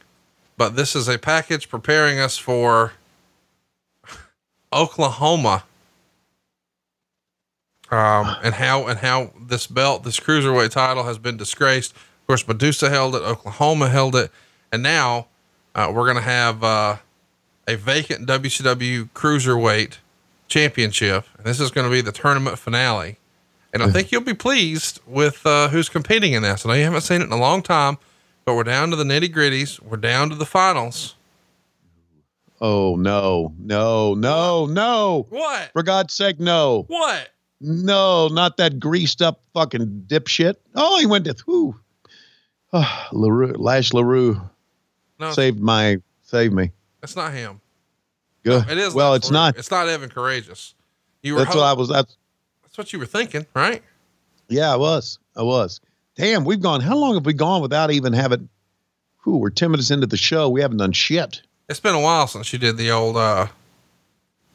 but 0.56 0.76
this 0.76 0.94
is 0.94 1.08
a 1.08 1.18
package 1.18 1.68
preparing 1.68 2.20
us 2.20 2.38
for 2.38 2.92
Oklahoma. 4.72 5.64
Um, 7.90 8.36
and 8.42 8.54
how, 8.54 8.86
and 8.86 8.98
how 8.98 9.32
this 9.40 9.66
belt, 9.66 10.02
this 10.02 10.18
cruiserweight 10.18 10.70
title 10.70 11.04
has 11.04 11.18
been 11.18 11.36
disgraced. 11.36 11.92
Of 11.92 12.26
course, 12.26 12.48
Medusa 12.48 12.90
held 12.90 13.14
it, 13.14 13.22
Oklahoma 13.22 13.88
held 13.88 14.16
it. 14.16 14.32
And 14.72 14.82
now, 14.82 15.28
uh, 15.74 15.92
we're 15.94 16.04
going 16.04 16.16
to 16.16 16.22
have, 16.22 16.64
uh, 16.64 16.96
a 17.68 17.76
vacant 17.76 18.26
WCW 18.26 19.10
cruiserweight 19.10 19.98
championship. 20.48 21.26
And 21.36 21.46
this 21.46 21.60
is 21.60 21.70
going 21.70 21.86
to 21.86 21.90
be 21.90 22.00
the 22.00 22.12
tournament 22.12 22.58
finale. 22.58 23.18
And 23.72 23.82
I 23.82 23.90
think 23.90 24.10
you'll 24.10 24.22
be 24.22 24.32
pleased 24.32 25.00
with 25.06 25.44
uh, 25.44 25.68
who's 25.68 25.90
competing 25.90 26.32
in 26.32 26.42
this. 26.42 26.64
I 26.64 26.70
know 26.70 26.74
you 26.74 26.84
haven't 26.84 27.02
seen 27.02 27.20
it 27.20 27.24
in 27.24 27.32
a 27.32 27.36
long 27.36 27.62
time, 27.62 27.98
but 28.46 28.54
we're 28.54 28.64
down 28.64 28.88
to 28.90 28.96
the 28.96 29.04
nitty 29.04 29.34
gritties. 29.34 29.82
We're 29.82 29.98
down 29.98 30.30
to 30.30 30.34
the 30.34 30.46
finals. 30.46 31.14
Oh, 32.58 32.96
no, 32.96 33.52
no, 33.58 34.14
no, 34.14 34.64
no. 34.64 35.26
What? 35.28 35.72
For 35.72 35.82
God's 35.82 36.14
sake, 36.14 36.40
no. 36.40 36.84
What? 36.86 37.28
No, 37.60 38.28
not 38.28 38.56
that 38.58 38.78
greased 38.78 39.22
up 39.22 39.40
fucking 39.54 40.04
dipshit. 40.08 40.54
Oh, 40.74 40.98
he 40.98 41.06
went 41.06 41.24
to 41.24 41.34
who? 41.46 41.74
Oh, 42.72 43.06
LaRue, 43.12 43.54
Lash 43.56 43.92
LaRue 43.94 44.40
No, 45.18 45.32
saved 45.32 45.60
my, 45.60 45.98
saved 46.22 46.52
me. 46.52 46.72
That's 47.00 47.16
not 47.16 47.32
him. 47.32 47.60
Good. 48.44 48.68
It 48.68 48.78
is. 48.78 48.92
Well, 48.94 49.14
it's 49.14 49.28
Luger. 49.28 49.32
not. 49.34 49.58
It's 49.58 49.70
not 49.70 49.88
Evan 49.88 50.10
Karagias. 50.10 50.74
You 51.22 51.34
were. 51.34 51.40
That's 51.40 51.54
ho- 51.54 51.60
what 51.60 51.66
I 51.66 51.72
was. 51.72 51.88
That's 51.88 52.16
that's 52.62 52.76
what 52.78 52.92
you 52.92 52.98
were 52.98 53.06
thinking, 53.06 53.46
right? 53.54 53.82
yeah, 54.48 54.72
I 54.72 54.76
was. 54.76 55.18
I 55.36 55.42
was. 55.42 55.80
Damn, 56.16 56.44
we've 56.44 56.60
gone. 56.60 56.80
How 56.80 56.96
long 56.96 57.14
have 57.14 57.26
we 57.26 57.32
gone 57.32 57.62
without 57.62 57.90
even 57.90 58.12
having? 58.12 58.48
Who 59.18 59.38
we're 59.38 59.50
ten 59.50 59.70
minutes 59.72 59.90
into 59.90 60.06
the 60.06 60.16
show. 60.16 60.48
We 60.48 60.60
haven't 60.60 60.76
done 60.76 60.92
shit. 60.92 61.42
It's 61.68 61.80
been 61.80 61.94
a 61.96 62.00
while 62.00 62.26
since 62.28 62.52
you 62.52 62.58
did 62.60 62.76
the 62.76 62.90
old. 62.92 63.16
uh 63.16 63.46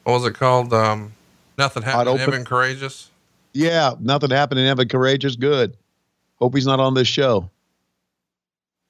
What 0.04 0.12
was 0.14 0.24
it 0.26 0.34
called? 0.34 0.72
Um, 0.72 1.12
nothing 1.62 1.82
happened. 1.82 2.08
open. 2.08 2.20
Evan 2.20 2.44
Karagias. 2.44 3.06
Yeah, 3.52 3.94
nothing 4.00 4.30
happened 4.30 4.60
in 4.60 4.66
Evan 4.66 4.88
Karagias. 4.88 5.38
Good. 5.38 5.76
Hope 6.36 6.54
he's 6.54 6.66
not 6.66 6.80
on 6.80 6.94
this 6.94 7.08
show. 7.08 7.48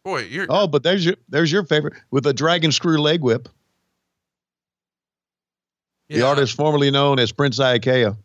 Boy, 0.05 0.23
you're. 0.23 0.47
Oh, 0.49 0.67
but 0.67 0.83
there's 0.83 1.05
your 1.05 1.17
there's 1.29 1.53
your 1.53 1.65
favorite 1.65 1.95
with 2.11 2.25
the 2.25 2.33
dragon 2.33 2.73
screw 2.73 2.99
leg 2.99 3.21
whip. 3.23 3.49
The 6.09 6.23
artist 6.23 6.55
formerly 6.57 6.91
known 6.91 7.19
as 7.19 7.33
Prince 7.33 7.59
Iaukea. 7.59 8.17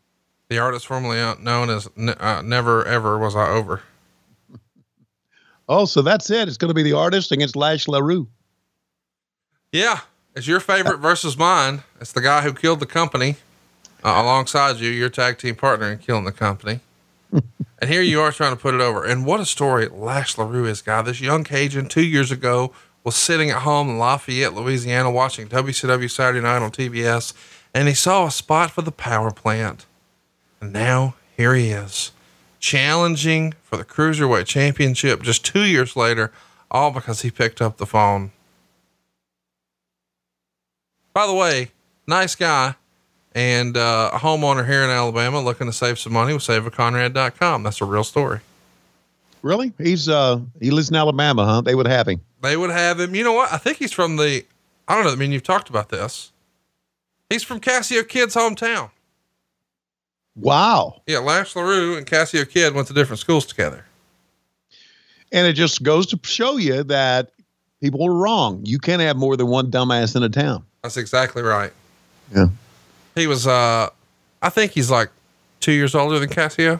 The 0.49 0.59
artist 0.59 0.87
formerly 0.87 1.17
known 1.41 1.69
as 1.69 1.87
uh, 1.97 2.41
Never 2.43 2.85
Ever 2.85 3.17
Was 3.17 3.35
I 3.35 3.49
Over. 3.49 3.81
Oh, 5.69 5.83
so 5.83 6.01
that's 6.01 6.29
it. 6.29 6.47
It's 6.47 6.55
going 6.55 6.69
to 6.69 6.73
be 6.73 6.83
the 6.83 6.93
artist 6.93 7.33
against 7.33 7.57
Lash 7.57 7.89
LaRue. 7.89 8.25
Yeah, 9.73 9.99
it's 10.33 10.47
your 10.47 10.61
favorite 10.61 10.99
versus 10.99 11.37
mine. 11.37 11.83
It's 11.99 12.13
the 12.13 12.21
guy 12.21 12.41
who 12.41 12.53
killed 12.53 12.79
the 12.79 12.85
company 12.85 13.35
uh, 14.07 14.21
alongside 14.21 14.77
you, 14.77 14.89
your 14.89 15.09
tag 15.09 15.37
team 15.37 15.55
partner 15.55 15.91
in 15.91 15.97
killing 15.97 16.23
the 16.23 16.31
company. 16.31 16.79
and 17.31 17.89
here 17.89 18.01
you 18.01 18.21
are 18.21 18.31
trying 18.31 18.55
to 18.55 18.61
put 18.61 18.73
it 18.73 18.79
over. 18.79 19.03
And 19.03 19.25
what 19.25 19.39
a 19.39 19.45
story 19.45 19.87
Lash 19.89 20.37
LaRue 20.37 20.65
is, 20.65 20.81
guy. 20.81 21.01
This 21.01 21.19
young 21.19 21.43
Cajun 21.43 21.87
two 21.87 22.05
years 22.05 22.31
ago 22.31 22.71
was 23.03 23.15
sitting 23.15 23.49
at 23.49 23.63
home 23.63 23.89
in 23.89 23.99
Lafayette, 23.99 24.53
Louisiana, 24.53 25.11
watching 25.11 25.47
WCW 25.49 26.09
Saturday 26.09 26.41
Night 26.41 26.61
on 26.61 26.71
TBS, 26.71 27.33
and 27.73 27.87
he 27.87 27.93
saw 27.93 28.25
a 28.25 28.31
spot 28.31 28.71
for 28.71 28.81
the 28.81 28.91
power 28.91 29.31
plant. 29.31 29.85
And 30.61 30.71
now 30.71 31.15
here 31.35 31.53
he 31.53 31.69
is, 31.71 32.11
challenging 32.59 33.53
for 33.61 33.75
the 33.75 33.85
Cruiserweight 33.85 34.45
Championship 34.45 35.21
just 35.21 35.45
two 35.45 35.65
years 35.65 35.95
later, 35.95 36.31
all 36.71 36.91
because 36.91 37.21
he 37.21 37.29
picked 37.29 37.61
up 37.61 37.77
the 37.77 37.85
phone 37.85 38.31
by 41.17 41.25
the 41.25 41.33
way, 41.33 41.71
nice 42.05 42.35
guy 42.35 42.75
and 43.38 43.77
uh, 43.77 44.10
a 44.13 44.17
homeowner 44.17 44.65
here 44.65 44.82
in 44.82 44.89
Alabama 44.89 45.39
looking 45.39 45.67
to 45.67 45.74
save 45.74 46.00
some 46.00 46.12
money 46.12 46.34
with 46.34 46.41
saveaconrad.com. 46.41 47.62
That's 47.62 47.79
a 47.82 47.86
real 47.86 48.03
story. 48.03 48.39
Really? 49.44 49.72
He's 49.77 50.10
uh 50.10 50.39
he 50.60 50.72
lives 50.72 50.89
in 50.89 50.96
Alabama, 50.96 51.46
huh? 51.46 51.62
They 51.62 51.75
would 51.75 51.86
have 51.86 52.08
him. 52.08 52.20
They 52.41 52.58
would 52.58 52.72
have 52.72 53.00
him. 53.00 53.13
You 53.13 53.24
know 53.24 53.34
what? 53.34 53.53
I 53.53 53.58
think 53.58 53.77
he's 53.77 53.94
from 53.94 54.15
the, 54.15 54.44
I 54.88 54.96
don't 54.96 55.06
know. 55.06 55.12
I 55.12 55.15
mean, 55.15 55.32
you've 55.32 55.44
talked 55.44 55.70
about 55.70 55.89
this. 55.89 56.32
He's 57.29 57.44
from 57.44 57.60
Cassio 57.60 58.01
Kid's 58.03 58.34
hometown. 58.34 58.89
Wow. 60.36 61.03
Yeah. 61.06 61.20
Lash 61.20 61.56
LaRue 61.56 61.96
and 61.96 62.08
Cassio 62.08 62.44
Kid 62.44 62.74
went 62.74 62.88
to 62.88 62.94
different 62.94 63.20
schools 63.20 63.46
together. 63.46 63.86
And 65.32 65.46
it 65.46 65.53
just 65.53 65.84
goes 65.84 66.08
to 66.08 66.20
show 66.24 66.58
you 66.58 66.84
that 66.86 67.32
people 67.82 68.03
are 68.03 68.13
wrong. 68.13 68.62
You 68.65 68.79
can't 68.79 69.01
have 69.01 69.15
more 69.15 69.38
than 69.38 69.46
one 69.48 69.70
dumbass 69.70 70.15
in 70.15 70.24
a 70.24 70.29
town. 70.29 70.65
That's 70.82 70.98
exactly 70.98 71.44
right. 71.44 71.72
Yeah. 72.36 72.48
He 73.17 73.25
was, 73.25 73.47
uh, 73.47 73.89
I 74.43 74.50
think 74.50 74.74
he's 74.74 74.91
like 74.91 75.09
two 75.59 75.71
years 75.71 75.95
older 75.95 76.19
than 76.19 76.29
Cassio. 76.29 76.79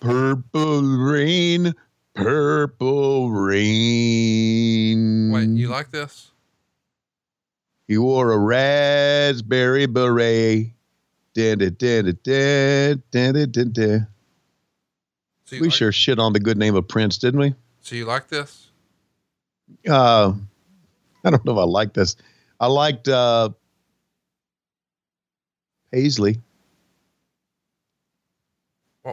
Purple 0.00 0.82
rain, 0.82 1.74
purple 2.12 3.30
rain. 3.30 5.32
Wait, 5.32 5.48
you 5.48 5.68
like 5.68 5.90
this? 5.90 6.32
He 7.86 7.96
wore 7.96 8.30
a 8.30 8.38
raspberry 8.38 9.86
beret. 9.86 10.72
Dun, 11.32 11.58
dun, 11.58 11.76
dun, 11.78 12.18
dun, 12.22 13.02
dun, 13.10 13.50
dun, 13.50 13.72
dun. 13.72 14.06
So 15.46 15.56
We 15.56 15.62
like, 15.62 15.72
sure 15.72 15.92
shit 15.92 16.18
on 16.18 16.34
the 16.34 16.40
good 16.40 16.58
name 16.58 16.76
of 16.76 16.86
Prince, 16.86 17.16
didn't 17.16 17.40
we? 17.40 17.54
So 17.80 17.96
you 17.96 18.04
like 18.04 18.28
this? 18.28 18.68
Uh, 19.88 20.34
I 21.24 21.30
don't 21.30 21.42
know 21.46 21.52
if 21.52 21.58
I 21.58 21.64
like 21.64 21.94
this. 21.94 22.14
I 22.60 22.66
liked 22.66 23.08
uh, 23.08 23.50
Paisley. 25.92 26.40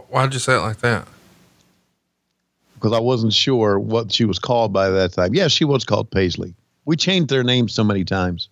Why'd 0.09 0.33
you 0.33 0.39
say 0.39 0.55
it 0.55 0.59
like 0.61 0.79
that? 0.79 1.07
because 2.75 2.91
I 2.91 2.99
wasn't 2.99 3.33
sure 3.33 3.79
what 3.79 4.11
she 4.11 4.25
was 4.25 4.37
called 4.37 4.71
by 4.73 4.89
that 4.89 5.13
time. 5.13 5.33
Yes, 5.33 5.51
she 5.51 5.63
was 5.65 5.83
called 5.85 6.11
Paisley. 6.11 6.53
We 6.83 6.95
changed 6.97 7.29
their 7.29 7.43
names 7.43 7.73
so 7.73 7.83
many 7.83 8.03
times. 8.03 8.49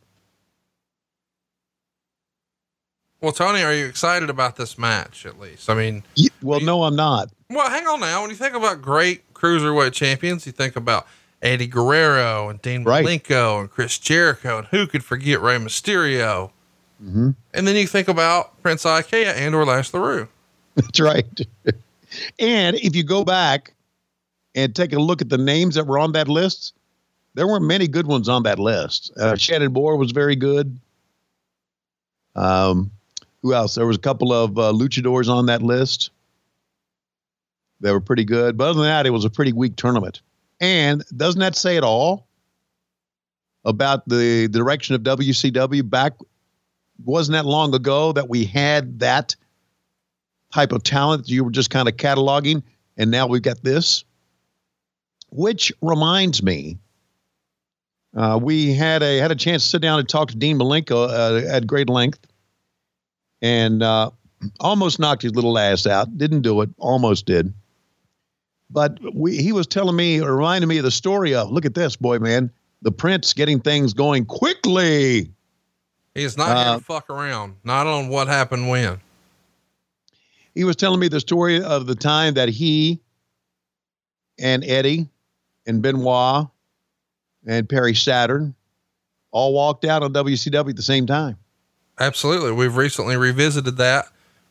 Well, 3.22 3.32
Tony, 3.32 3.62
are 3.62 3.74
you 3.74 3.86
excited 3.86 4.30
about 4.30 4.56
this 4.56 4.78
match 4.78 5.26
at 5.26 5.40
least? 5.40 5.70
I 5.70 5.76
mean, 5.76 6.04
Ye- 6.16 6.30
Well, 6.42 6.62
no, 6.62 6.84
I'm 6.84 6.96
not. 6.96 7.30
well, 7.50 7.70
hang 7.70 7.86
on 7.86 8.00
now. 8.00 8.22
When 8.22 8.30
you 8.32 8.36
think 8.36 8.56
about 8.56 8.82
great 8.82 9.34
cruiserweight 9.34 9.94
champions, 9.94 10.46
you 10.46 10.52
think 10.52 10.76
about 10.76 11.06
Eddie 11.44 11.68
Guerrero 11.68 12.50
and 12.50 12.62
Dean 12.62 12.84
Right. 12.84 13.06
Malenko 13.06 13.60
and 13.60 13.70
Chris 13.70 14.00
Jericho, 14.00 14.60
and 14.60 14.68
who 14.68 14.88
could 14.88 15.04
forget 15.04 15.42
Rey 15.42 15.58
Mysterio? 15.58 16.52
hmm 17.00 17.32
And 17.54 17.68
then 17.68 17.76
you 17.76 17.86
think 17.86 18.08
about 18.08 18.60
Prince 18.64 18.84
Iaukea 18.86 19.34
and 19.36 19.54
or 19.54 19.66
Lash 19.66 19.94
LaRue. 19.94 20.28
That's 20.76 21.00
right. 21.00 21.42
and 22.40 22.76
if 22.78 22.96
you 22.96 23.04
go 23.04 23.24
back 23.26 23.74
and 24.56 24.74
take 24.76 24.94
a 24.94 25.00
look 25.00 25.22
at 25.22 25.30
the 25.30 25.38
names 25.38 25.76
that 25.76 25.86
were 25.86 26.00
on 26.00 26.14
that 26.14 26.28
list, 26.30 26.74
there 27.36 27.46
weren't 27.48 27.66
many 27.66 27.88
good 27.88 28.08
ones 28.08 28.30
on 28.30 28.44
that 28.44 28.58
list. 28.58 29.12
Uh, 29.18 29.36
Shannon 29.36 29.74
Moore 29.74 29.98
was 29.98 30.12
very 30.12 30.36
good. 30.36 30.80
Um, 32.36 32.90
who 33.42 33.54
else? 33.54 33.76
There 33.76 33.86
was 33.86 33.98
a 33.98 34.00
couple 34.00 34.32
of 34.32 34.58
uh, 34.58 34.72
luchadors 34.72 35.28
on 35.28 35.48
that 35.48 35.62
list. 35.62 36.10
They 37.82 37.92
were 37.92 38.00
pretty 38.00 38.24
good. 38.24 38.58
But 38.58 38.70
other 38.70 38.80
than 38.80 38.88
that, 38.88 39.06
it 39.06 39.10
was 39.10 39.26
a 39.26 39.30
pretty 39.30 39.52
weak 39.52 39.76
tournament. 39.76 40.22
And 40.60 41.04
doesn't 41.16 41.40
that 41.40 41.56
say 41.56 41.78
it 41.78 41.84
all 41.84 42.28
about 43.66 44.08
the 44.08 44.48
direction 44.48 44.96
of 44.96 45.02
WCW 45.02 45.90
back? 45.90 46.14
Wasn't 47.04 47.34
that 47.34 47.46
long 47.46 47.74
ago 47.74 48.12
that 48.14 48.30
we 48.30 48.46
had 48.46 49.00
that 49.00 49.36
type 50.54 50.72
of 50.72 50.84
talent 50.84 51.28
you 51.28 51.44
were 51.44 51.52
just 51.52 51.70
kind 51.70 51.88
of 51.88 51.98
cataloging, 51.98 52.64
and 52.98 53.10
now 53.10 53.28
we've 53.28 53.42
got 53.42 53.62
this. 53.64 54.04
Which 55.32 55.74
reminds 55.82 56.44
me, 56.44 56.78
uh, 58.16 58.40
we 58.42 58.74
had 58.74 59.02
a 59.02 59.18
had 59.18 59.32
a 59.32 59.36
chance 59.36 59.64
to 59.64 59.70
sit 59.70 59.82
down 59.82 60.00
and 60.00 60.08
talk 60.08 60.30
to 60.30 60.38
Dean 60.38 60.60
Malenko 60.60 61.10
uh, 61.10 61.48
at 61.48 61.66
great 61.66 61.90
length, 61.90 62.28
and 63.42 63.82
uh, 63.82 64.12
almost 64.60 65.00
knocked 65.00 65.24
his 65.24 65.34
little 65.34 65.58
ass 65.58 65.88
out. 65.88 66.16
Didn't 66.18 66.42
do 66.42 66.62
it, 66.62 66.70
almost 66.78 67.26
did. 67.26 67.52
But 68.74 68.98
we, 69.14 69.38
he 69.38 69.52
was 69.52 69.68
telling 69.68 69.96
me, 69.96 70.20
or 70.20 70.36
reminding 70.36 70.68
me 70.68 70.80
of 70.80 70.84
the 70.84 70.92
story 70.92 71.36
of, 71.36 71.52
look 71.52 71.64
at 71.66 71.76
this, 71.76 71.96
boy, 71.96 72.18
man, 72.18 72.52
the 72.82 72.92
Prince 72.92 73.32
getting 73.34 73.60
things 73.62 73.94
going 73.94 74.26
quickly. 74.26 75.30
He 76.16 76.24
is 76.24 76.36
not 76.38 76.48
here 76.58 76.68
Uh, 76.74 76.78
to 76.80 76.84
fuck 76.84 77.10
around. 77.10 77.56
Not 77.64 77.86
on 77.88 78.10
what 78.10 78.28
happened 78.28 78.68
when. 78.70 79.00
he 80.56 80.64
was 80.64 80.76
telling 80.76 81.00
me 81.00 81.08
the 81.08 81.20
story 81.20 81.62
of 81.64 81.86
the 81.86 81.96
time 81.96 82.34
that 82.34 82.50
he 82.50 83.00
and 84.40 84.64
Eddie 84.64 85.08
and 85.68 85.82
Benoit 85.82 86.48
and 87.46 87.68
Perry 87.70 87.94
Saturn 87.96 88.54
all 89.32 89.54
walked 89.54 89.86
out 89.86 90.02
on 90.04 90.14
WCW 90.14 90.70
at 90.72 90.76
the 90.76 90.82
same 90.82 91.06
time. 91.08 91.38
Absolutely. 92.00 92.52
We've 92.52 92.76
recently 92.76 93.18
revisited 93.18 93.78
that 93.78 94.06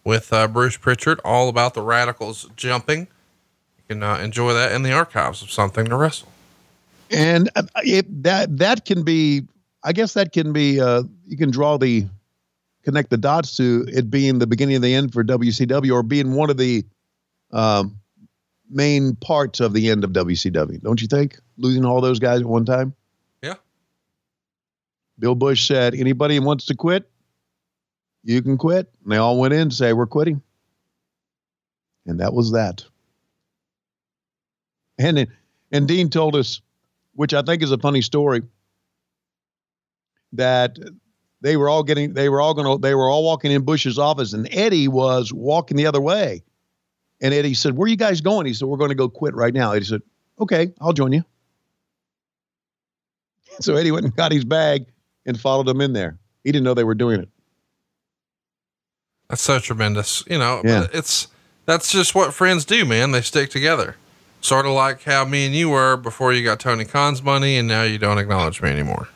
with 0.04 0.32
uh, 0.32 0.46
Bruce 0.48 0.76
Pritchard, 0.76 1.20
all 1.24 1.48
about 1.48 1.74
the 1.74 1.82
radicals 1.82 2.48
jumping. 2.56 3.08
Can 3.92 4.02
uh, 4.02 4.16
enjoy 4.18 4.54
that 4.54 4.72
in 4.72 4.82
the 4.82 4.92
archives 4.92 5.42
of 5.42 5.50
Something 5.50 5.86
to 5.86 5.96
Wrestle. 5.96 6.28
And 7.10 7.50
uh, 7.54 7.62
it, 7.84 8.22
that 8.22 8.56
that 8.58 8.86
can 8.86 9.02
be, 9.02 9.42
I 9.84 9.92
guess 9.92 10.14
that 10.14 10.32
can 10.32 10.54
be, 10.54 10.80
uh, 10.80 11.02
you 11.26 11.36
can 11.36 11.50
draw 11.50 11.76
the 11.76 12.06
connect 12.84 13.10
the 13.10 13.18
dots 13.18 13.56
to 13.56 13.84
it 13.88 14.10
being 14.10 14.38
the 14.38 14.46
beginning 14.46 14.76
of 14.76 14.82
the 14.82 14.94
end 14.94 15.12
for 15.12 15.22
WCW 15.22 15.92
or 15.92 16.02
being 16.02 16.32
one 16.32 16.48
of 16.48 16.56
the 16.56 16.84
um, 17.52 18.00
main 18.70 19.14
parts 19.16 19.60
of 19.60 19.74
the 19.74 19.90
end 19.90 20.04
of 20.04 20.10
WCW. 20.10 20.80
Don't 20.80 21.02
you 21.02 21.06
think? 21.06 21.38
Losing 21.58 21.84
all 21.84 22.00
those 22.00 22.18
guys 22.18 22.40
at 22.40 22.46
one 22.46 22.64
time. 22.64 22.94
Yeah. 23.42 23.54
Bill 25.18 25.34
Busch 25.34 25.68
said, 25.68 25.94
anybody 25.94 26.36
who 26.36 26.42
wants 26.42 26.66
to 26.66 26.74
quit, 26.74 27.08
you 28.24 28.40
can 28.40 28.56
quit. 28.56 28.90
And 29.02 29.12
they 29.12 29.18
all 29.18 29.38
went 29.38 29.52
in 29.52 29.68
to 29.68 29.74
say, 29.74 29.92
we're 29.92 30.06
quitting. 30.06 30.40
And 32.06 32.20
that 32.20 32.32
was 32.32 32.52
that. 32.52 32.84
And 34.98 35.16
then- 35.16 35.32
and 35.70 35.88
Dean 35.88 36.10
told 36.10 36.36
us, 36.36 36.60
which 37.14 37.32
I 37.34 37.42
think 37.42 37.62
is 37.62 37.72
a 37.72 37.78
funny 37.78 38.02
story, 38.02 38.42
that 40.32 40.78
they 41.40 41.56
were 41.56 41.68
all 41.68 41.82
getting 41.82 42.14
they 42.14 42.28
were 42.28 42.40
all 42.40 42.54
going 42.54 42.66
to 42.66 42.80
they 42.80 42.94
were 42.94 43.08
all 43.08 43.24
walking 43.24 43.50
in 43.52 43.62
Busch's 43.64 43.98
office 43.98 44.32
and 44.32 44.48
Eddie 44.52 44.88
was 44.88 45.32
walking 45.32 45.76
the 45.76 45.86
other 45.86 46.00
way. 46.00 46.42
And 47.20 47.32
Eddie 47.34 47.54
said, 47.54 47.76
"Where 47.76 47.84
are 47.86 47.88
you 47.88 47.96
guys 47.96 48.20
going?" 48.20 48.46
He 48.46 48.54
said, 48.54 48.66
"We're 48.68 48.76
going 48.78 48.88
to 48.90 48.94
go 48.96 49.08
quit 49.08 49.34
right 49.34 49.54
now." 49.54 49.72
Eddie 49.72 49.84
said, 49.84 50.02
"Okay, 50.40 50.72
I'll 50.80 50.92
join 50.92 51.12
you." 51.12 51.24
So 53.60 53.76
Eddie 53.76 53.90
went 53.92 54.04
and 54.06 54.16
got 54.16 54.32
his 54.32 54.44
bag 54.44 54.86
and 55.26 55.38
followed 55.38 55.66
them 55.66 55.80
in 55.80 55.92
there. 55.92 56.18
He 56.42 56.50
didn't 56.52 56.64
know 56.64 56.74
they 56.74 56.84
were 56.84 56.94
doing 56.94 57.20
it. 57.20 57.28
That's 59.28 59.42
so 59.42 59.58
tremendous. 59.58 60.24
You 60.28 60.38
know, 60.38 60.62
Yeah. 60.64 60.80
but 60.82 60.94
it's, 60.94 61.28
that's 61.66 61.92
just 61.92 62.14
what 62.14 62.34
friends 62.34 62.64
do, 62.64 62.84
man. 62.84 63.12
They 63.12 63.20
stick 63.20 63.50
together. 63.50 63.96
Sort 64.42 64.66
of 64.66 64.72
like 64.72 65.02
how 65.04 65.24
me 65.24 65.46
and 65.46 65.54
you 65.54 65.70
were 65.70 65.96
before 65.96 66.32
you 66.32 66.42
got 66.42 66.58
Tony 66.60 66.84
Khan's 66.84 67.22
money 67.22 67.56
and 67.56 67.68
now 67.68 67.84
you 67.84 67.96
don't 67.96 68.18
acknowledge 68.18 68.60
me 68.60 68.68
anymore. 68.70 69.08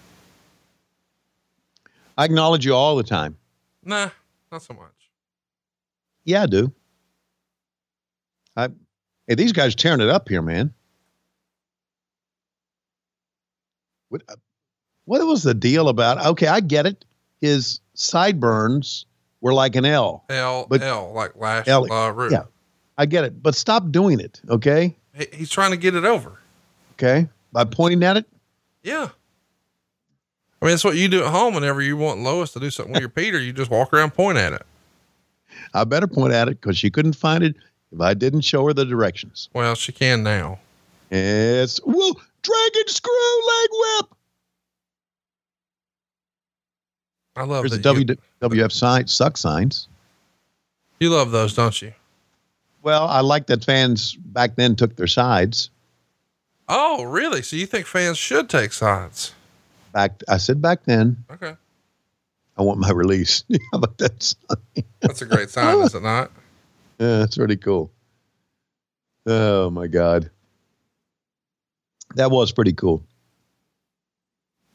I 2.16 2.24
acknowledge 2.24 2.64
you 2.64 2.74
all 2.74 2.96
the 2.96 3.02
time. 3.02 3.36
Nah, 3.84 4.10
not 4.52 4.62
so 4.62 4.72
much. 4.74 4.92
Yeah, 6.24 6.44
I 6.44 6.46
do. 6.46 6.72
I 8.56 8.68
hey, 9.26 9.34
these 9.34 9.52
guys 9.52 9.74
tearing 9.74 10.00
it 10.00 10.08
up 10.08 10.28
here, 10.28 10.42
man. 10.42 10.72
What 14.08 14.22
uh, 14.28 14.36
what 15.06 15.26
was 15.26 15.42
the 15.42 15.54
deal 15.54 15.88
about? 15.88 16.24
Okay, 16.24 16.46
I 16.46 16.60
get 16.60 16.86
it. 16.86 17.04
His 17.40 17.80
sideburns 17.94 19.06
were 19.40 19.52
like 19.52 19.74
an 19.76 19.84
L. 19.84 20.24
L, 20.30 20.66
But- 20.70 20.82
L, 20.82 21.12
like 21.14 21.36
Lash 21.36 21.66
L, 21.68 21.82
LaRue. 21.82 22.30
yeah. 22.30 22.44
I 22.98 23.04
get 23.06 23.24
it, 23.24 23.42
but 23.42 23.54
stop 23.54 23.90
doing 23.90 24.20
it, 24.20 24.40
okay? 24.48 24.96
He, 25.16 25.26
he's 25.32 25.50
trying 25.50 25.70
to 25.70 25.76
get 25.76 25.94
it 25.94 26.04
over. 26.04 26.38
Okay, 26.94 27.28
by 27.52 27.64
pointing 27.64 28.02
at 28.02 28.16
it. 28.16 28.26
Yeah. 28.82 29.08
I 30.60 30.64
mean, 30.64 30.74
it's 30.74 30.84
what 30.84 30.96
you 30.96 31.08
do 31.08 31.22
at 31.24 31.30
home 31.30 31.54
whenever 31.54 31.82
you 31.82 31.96
want 31.96 32.20
Lois 32.20 32.52
to 32.52 32.60
do 32.60 32.70
something 32.70 32.92
with 32.94 33.00
your 33.00 33.08
Peter. 33.10 33.38
You 33.38 33.52
just 33.52 33.70
walk 33.70 33.92
around, 33.92 34.14
point 34.14 34.38
at 34.38 34.52
it. 34.52 34.62
I 35.74 35.84
better 35.84 36.06
point 36.06 36.32
at 36.32 36.48
it 36.48 36.60
because 36.60 36.78
she 36.78 36.90
couldn't 36.90 37.14
find 37.14 37.44
it 37.44 37.56
if 37.92 38.00
I 38.00 38.14
didn't 38.14 38.40
show 38.42 38.66
her 38.66 38.72
the 38.72 38.84
directions. 38.84 39.48
Well, 39.52 39.74
she 39.74 39.92
can 39.92 40.22
now. 40.22 40.58
It's 41.10 41.80
well, 41.84 42.20
dragon 42.42 42.88
screw 42.88 43.12
leg 43.12 43.68
whip. 43.72 44.06
I 47.36 47.42
love 47.44 47.68
There's 47.68 47.80
the 47.82 48.16
WWF 48.40 48.72
sign, 48.72 49.06
suck 49.06 49.36
signs. 49.36 49.88
you 51.00 51.10
love 51.10 51.30
those, 51.30 51.54
don't 51.54 51.80
you? 51.82 51.92
Well, 52.86 53.08
I 53.08 53.18
like 53.22 53.48
that 53.48 53.64
fans 53.64 54.14
back 54.14 54.54
then 54.54 54.76
took 54.76 54.94
their 54.94 55.08
sides. 55.08 55.70
Oh, 56.68 57.02
really? 57.02 57.42
So 57.42 57.56
you 57.56 57.66
think 57.66 57.84
fans 57.84 58.16
should 58.16 58.48
take 58.48 58.72
sides? 58.72 59.34
Back, 59.90 60.22
I 60.28 60.36
said 60.36 60.62
back 60.62 60.84
then, 60.84 61.24
Okay. 61.28 61.56
I 62.56 62.62
want 62.62 62.78
my 62.78 62.92
release. 62.92 63.42
How 63.72 63.78
about 63.78 63.98
that? 63.98 64.22
sign? 64.22 64.84
That's 65.00 65.20
a 65.20 65.26
great 65.26 65.50
sign, 65.50 65.78
is 65.80 65.96
it 65.96 66.02
not? 66.04 66.30
Yeah, 67.00 67.18
that's 67.18 67.36
pretty 67.36 67.56
cool. 67.56 67.90
Oh 69.26 69.68
my 69.68 69.88
God. 69.88 70.30
That 72.14 72.30
was 72.30 72.52
pretty 72.52 72.72
cool. 72.72 73.02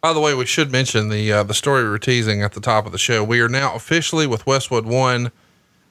By 0.02 0.12
the 0.12 0.20
way, 0.20 0.36
we 0.36 0.46
should 0.46 0.70
mention 0.70 1.08
the 1.08 1.32
uh, 1.32 1.44
the 1.44 1.54
story 1.54 1.84
we 1.84 1.90
were 1.90 1.98
teasing 1.98 2.44
at 2.44 2.52
the 2.52 2.60
top 2.62 2.86
of 2.86 2.92
the 2.92 3.00
show. 3.00 3.24
We 3.24 3.40
are 3.40 3.50
now 3.50 3.74
officially 3.74 4.28
with 4.28 4.46
Westwood 4.46 4.86
One. 4.86 5.32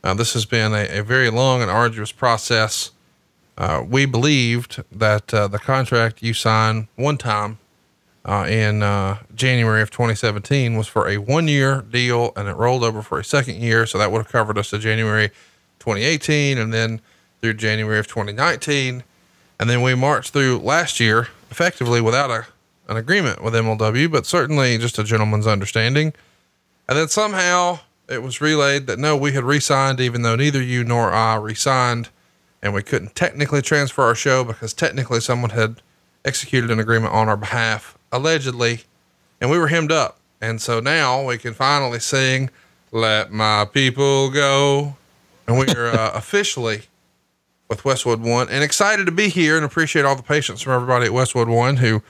Uh, 0.02 0.14
this 0.14 0.32
has 0.32 0.46
been 0.46 0.72
a, 0.72 1.00
a 1.00 1.02
very 1.02 1.30
long 1.30 1.62
and 1.62 1.70
arduous 1.70 2.12
process. 2.12 2.90
uh, 3.58 3.84
we 3.86 4.06
believed 4.06 4.82
that 4.90 5.32
uh, 5.34 5.46
the 5.46 5.58
contract 5.58 6.22
you 6.22 6.32
signed 6.32 6.86
one 6.96 7.18
time 7.18 7.58
uh, 8.24 8.46
in 8.48 8.82
uh, 8.82 9.18
January 9.34 9.82
of 9.82 9.90
2017 9.90 10.76
was 10.76 10.86
for 10.86 11.08
a 11.08 11.16
one 11.18 11.48
year 11.48 11.82
deal 11.82 12.32
and 12.36 12.48
it 12.48 12.56
rolled 12.56 12.82
over 12.84 13.02
for 13.02 13.18
a 13.18 13.24
second 13.24 13.56
year. 13.56 13.86
So 13.86 13.98
that 13.98 14.10
would 14.10 14.18
have 14.18 14.32
covered 14.32 14.58
us 14.58 14.70
to 14.70 14.78
January 14.78 15.28
2018 15.78 16.58
and 16.58 16.72
then 16.72 17.00
through 17.40 17.54
January 17.54 17.98
of 17.98 18.06
2019. 18.06 19.02
And 19.58 19.70
then 19.70 19.82
we 19.82 19.94
marched 19.94 20.32
through 20.32 20.58
last 20.58 21.00
year 21.00 21.28
effectively 21.50 22.00
without 22.00 22.30
a, 22.30 22.46
an 22.88 22.96
agreement 22.96 23.42
with 23.42 23.54
MLW, 23.54 24.10
but 24.10 24.26
certainly 24.26 24.78
just 24.78 24.98
a 24.98 25.04
gentleman's 25.04 25.46
understanding. 25.46 26.12
And 26.88 26.98
then 26.98 27.08
somehow 27.08 27.80
it 28.10 28.22
was 28.22 28.40
relayed 28.40 28.86
that 28.86 28.98
no, 28.98 29.16
we 29.16 29.32
had 29.32 29.44
re 29.44 29.60
signed, 29.60 30.00
even 30.00 30.22
though 30.22 30.36
neither 30.36 30.62
you 30.62 30.84
nor 30.84 31.12
I 31.12 31.36
re 31.36 31.54
signed 31.54 32.10
and 32.62 32.74
we 32.74 32.82
couldn't 32.82 33.14
technically 33.14 33.62
transfer 33.62 34.02
our 34.02 34.14
show 34.14 34.44
because 34.44 34.74
technically 34.74 35.20
someone 35.20 35.50
had 35.50 35.80
executed 36.24 36.70
an 36.70 36.78
agreement 36.78 37.14
on 37.14 37.28
our 37.28 37.36
behalf, 37.36 37.96
allegedly, 38.12 38.82
and 39.40 39.50
we 39.50 39.58
were 39.58 39.68
hemmed 39.68 39.92
up. 39.92 40.18
And 40.40 40.60
so 40.60 40.80
now 40.80 41.24
we 41.24 41.38
can 41.38 41.54
finally 41.54 42.00
sing, 42.00 42.50
Let 42.92 43.32
My 43.32 43.66
People 43.70 44.30
Go. 44.30 44.96
And 45.46 45.58
we 45.58 45.68
are 45.68 45.88
uh, 45.88 46.10
officially 46.14 46.82
with 47.68 47.84
Westwood 47.84 48.20
One 48.20 48.48
and 48.48 48.64
excited 48.64 49.06
to 49.06 49.12
be 49.12 49.28
here 49.28 49.56
and 49.56 49.64
appreciate 49.64 50.04
all 50.04 50.16
the 50.16 50.22
patience 50.22 50.60
from 50.60 50.72
everybody 50.72 51.06
at 51.06 51.12
Westwood 51.12 51.48
One 51.48 51.76
who 51.76 52.02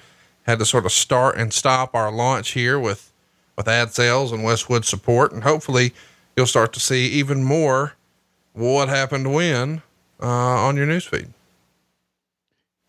had 0.45 0.59
to 0.59 0.65
sort 0.65 0.87
of 0.87 0.93
start 0.93 1.37
and 1.37 1.53
stop 1.53 1.95
our 1.95 2.11
launch 2.11 2.51
here 2.51 2.79
with, 2.79 3.10
with 3.61 3.69
ad 3.69 3.93
sales 3.93 4.33
and 4.33 4.43
Westwood 4.43 4.87
support. 4.87 5.33
And 5.33 5.43
hopefully 5.43 5.93
you'll 6.35 6.47
start 6.47 6.73
to 6.73 6.81
see 6.81 7.09
even 7.09 7.45
more 7.45 7.95
what 8.55 8.89
happened 8.89 9.35
when 9.35 9.83
uh, 10.23 10.27
on 10.27 10.79
your 10.79 10.87
newsfeed. 10.87 11.29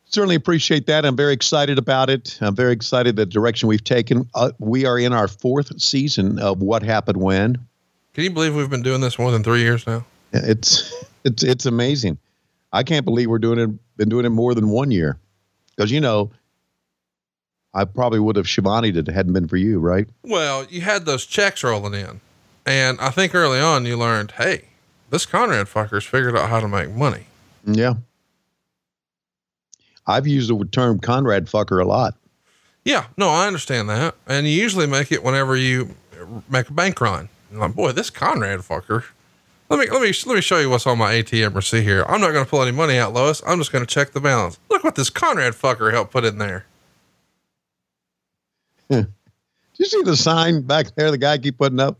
Certainly 0.05 0.35
appreciate 0.35 0.85
that. 0.87 1.05
I'm 1.05 1.17
very 1.17 1.33
excited 1.33 1.77
about 1.77 2.09
it. 2.09 2.37
I'm 2.39 2.55
very 2.55 2.71
excited 2.71 3.17
the 3.17 3.25
direction 3.25 3.67
we've 3.67 3.83
taken. 3.83 4.29
Uh, 4.33 4.51
we 4.59 4.85
are 4.85 4.97
in 4.97 5.11
our 5.11 5.27
fourth 5.27 5.77
season 5.81 6.39
of 6.39 6.61
What 6.61 6.83
Happened 6.83 7.17
When. 7.17 7.55
Can 8.13 8.23
you 8.23 8.31
believe 8.31 8.55
we've 8.55 8.69
been 8.69 8.81
doing 8.81 9.01
this 9.01 9.19
more 9.19 9.31
than 9.31 9.43
three 9.43 9.61
years 9.61 9.85
now? 9.85 10.05
It's 10.31 10.93
it's 11.25 11.43
it's 11.43 11.65
amazing. 11.65 12.17
I 12.71 12.83
can't 12.83 13.03
believe 13.03 13.29
we're 13.29 13.39
doing 13.39 13.59
it. 13.59 13.69
Been 13.97 14.09
doing 14.09 14.25
it 14.25 14.29
more 14.29 14.55
than 14.55 14.69
one 14.69 14.91
year, 14.91 15.17
because 15.75 15.91
you 15.91 15.99
know, 15.99 16.31
I 17.73 17.85
probably 17.85 18.19
would 18.19 18.35
have 18.35 18.45
Shivani 18.45 18.95
it 18.95 19.07
hadn't 19.07 19.33
been 19.33 19.47
for 19.47 19.57
you, 19.57 19.79
right? 19.79 20.07
Well, 20.23 20.65
you 20.69 20.81
had 20.81 21.05
those 21.05 21.25
checks 21.25 21.63
rolling 21.63 21.93
in, 21.93 22.19
and 22.65 22.99
I 22.99 23.09
think 23.09 23.33
early 23.33 23.59
on 23.59 23.85
you 23.85 23.97
learned, 23.97 24.31
hey, 24.31 24.65
this 25.09 25.25
Conrad 25.25 25.67
fucker's 25.67 26.05
figured 26.05 26.35
out 26.35 26.49
how 26.49 26.59
to 26.59 26.67
make 26.67 26.91
money. 26.91 27.25
Yeah. 27.65 27.95
I've 30.07 30.27
used 30.27 30.49
the 30.49 30.65
term 30.65 30.99
Conrad 30.99 31.45
fucker 31.45 31.81
a 31.81 31.87
lot. 31.87 32.15
Yeah, 32.83 33.05
no, 33.15 33.29
I 33.29 33.47
understand 33.47 33.89
that. 33.89 34.15
And 34.27 34.47
you 34.47 34.53
usually 34.53 34.87
make 34.87 35.11
it 35.11 35.23
whenever 35.23 35.55
you 35.55 35.95
make 36.49 36.69
a 36.69 36.73
bank 36.73 36.99
run. 36.99 37.29
You're 37.51 37.61
like, 37.61 37.75
boy, 37.75 37.91
this 37.91 38.09
Conrad 38.09 38.61
fucker. 38.61 39.05
Let 39.69 39.79
me 39.79 39.89
let 39.89 40.01
me 40.01 40.11
let 40.25 40.35
me 40.35 40.41
show 40.41 40.59
you 40.59 40.69
what's 40.69 40.85
on 40.85 40.97
my 40.97 41.13
ATM 41.13 41.55
receipt 41.55 41.83
here. 41.83 42.03
I'm 42.07 42.19
not 42.19 42.33
going 42.33 42.43
to 42.43 42.49
pull 42.49 42.61
any 42.61 42.71
money 42.71 42.97
out, 42.97 43.13
Lois. 43.13 43.41
I'm 43.47 43.57
just 43.57 43.71
going 43.71 43.85
to 43.85 43.93
check 43.93 44.11
the 44.11 44.19
balance. 44.19 44.59
Look 44.69 44.83
what 44.83 44.95
this 44.95 45.09
Conrad 45.09 45.53
fucker 45.53 45.93
helped 45.93 46.11
put 46.11 46.25
in 46.25 46.39
there. 46.39 46.65
Did 48.91 49.07
you 49.77 49.85
see 49.85 50.01
the 50.03 50.17
sign 50.17 50.61
back 50.61 50.93
there? 50.95 51.11
The 51.11 51.17
guy 51.17 51.37
keep 51.37 51.57
putting 51.57 51.79
up. 51.79 51.97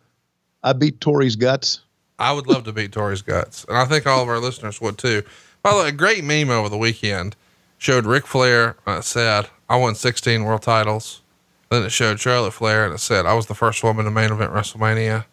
I 0.64 0.74
beat 0.74 1.00
Tori's 1.00 1.36
guts. 1.36 1.82
I 2.20 2.32
would 2.34 2.46
love 2.46 2.66
to 2.66 2.74
beat 2.74 2.92
Tori's 2.92 3.24
guts, 3.24 3.66
and 3.68 3.76
I 3.76 3.86
think 3.86 4.06
all 4.06 4.22
of 4.22 4.30
our 4.30 4.40
listeners 4.40 4.80
would 4.80 4.98
too. 5.00 5.24
By 5.64 5.72
the 5.72 5.78
way, 5.78 5.88
a 5.90 5.92
great 5.92 6.24
meme 6.24 6.52
over 6.52 6.70
the 6.70 6.78
weekend 6.78 7.36
showed 7.78 8.06
Ric 8.06 8.28
Flair 8.28 8.76
and 8.86 9.00
it 9.00 9.06
said, 9.06 9.50
"I 9.68 9.78
won 9.78 9.96
16 9.96 10.44
world 10.44 10.62
titles." 10.62 11.22
Then 11.70 11.84
it 11.84 11.92
showed 11.92 12.20
Charlotte 12.20 12.52
Flair 12.52 12.86
and 12.86 12.94
it 12.94 13.00
said, 13.00 13.26
"I 13.26 13.34
was 13.34 13.48
the 13.48 13.56
first 13.56 13.84
woman 13.84 14.06
to 14.06 14.12
main 14.12 14.32
event 14.32 14.52
WrestleMania." 14.52 15.26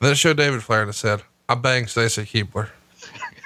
Then 0.00 0.12
it 0.12 0.16
showed 0.16 0.36
David 0.36 0.64
Flair 0.64 0.82
and 0.82 0.90
it 0.90 0.94
said, 0.94 1.22
"I 1.48 1.54
banged 1.54 1.90
Stacy 1.90 2.22
Keibler." 2.22 2.70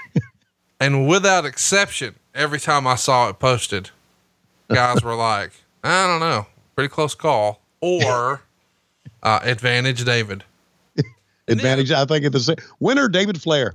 and 0.81 1.07
without 1.07 1.45
exception, 1.45 2.15
every 2.35 2.61
time 2.61 2.87
I 2.87 2.95
saw 2.95 3.29
it 3.29 3.39
posted, 3.39 3.91
guys 4.69 5.03
were 5.03 5.15
like, 5.15 5.53
"I 5.85 6.07
don't 6.07 6.21
know, 6.21 6.47
pretty 6.81 6.95
close 6.95 7.15
call," 7.15 7.61
or 7.83 8.41
uh, 9.23 9.41
"Advantage 9.43 10.03
David." 10.05 10.45
Advantage. 11.49 11.91
I 11.91 12.07
think 12.07 12.25
it's 12.25 12.33
the 12.33 12.41
same. 12.41 12.57
Winner 12.79 13.07
David 13.07 13.41
Flair. 13.41 13.75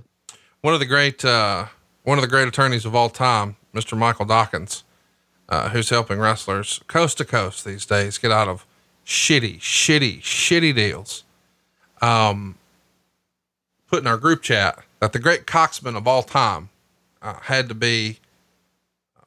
One 0.61 0.73
of 0.73 0.79
the 0.79 0.87
great, 0.87 1.23
uh, 1.23 1.67
one 2.03 2.17
of 2.17 2.23
the 2.23 2.27
great 2.27 2.47
attorneys 2.47 2.83
of 2.83 2.95
all 2.95 3.11
time, 3.11 3.57
Mr. 3.75 3.95
Michael 3.95 4.25
Dawkins, 4.25 4.83
uh, 5.49 5.69
who's 5.69 5.91
helping 5.91 6.17
wrestlers 6.17 6.81
coast 6.87 7.19
to 7.19 7.25
coast 7.25 7.63
these 7.63 7.85
days 7.85 8.17
get 8.17 8.31
out 8.31 8.47
of 8.47 8.65
shitty, 9.05 9.59
shitty, 9.59 10.19
shitty 10.21 10.73
deals. 10.73 11.23
Um, 12.01 12.55
put 13.87 13.99
in 13.99 14.07
our 14.07 14.17
group 14.17 14.41
chat 14.41 14.79
that 14.99 15.13
the 15.13 15.19
great 15.19 15.45
coxman 15.45 15.95
of 15.95 16.07
all 16.07 16.23
time 16.23 16.69
uh, 17.21 17.35
had 17.43 17.69
to 17.69 17.75
be 17.75 18.17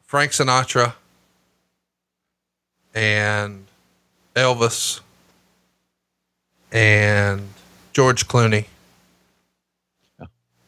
Frank 0.03 0.33
Sinatra 0.33 0.95
and 2.93 3.68
Elvis 4.39 5.01
and 6.73 7.49
George 7.93 8.27
Clooney 8.29 8.67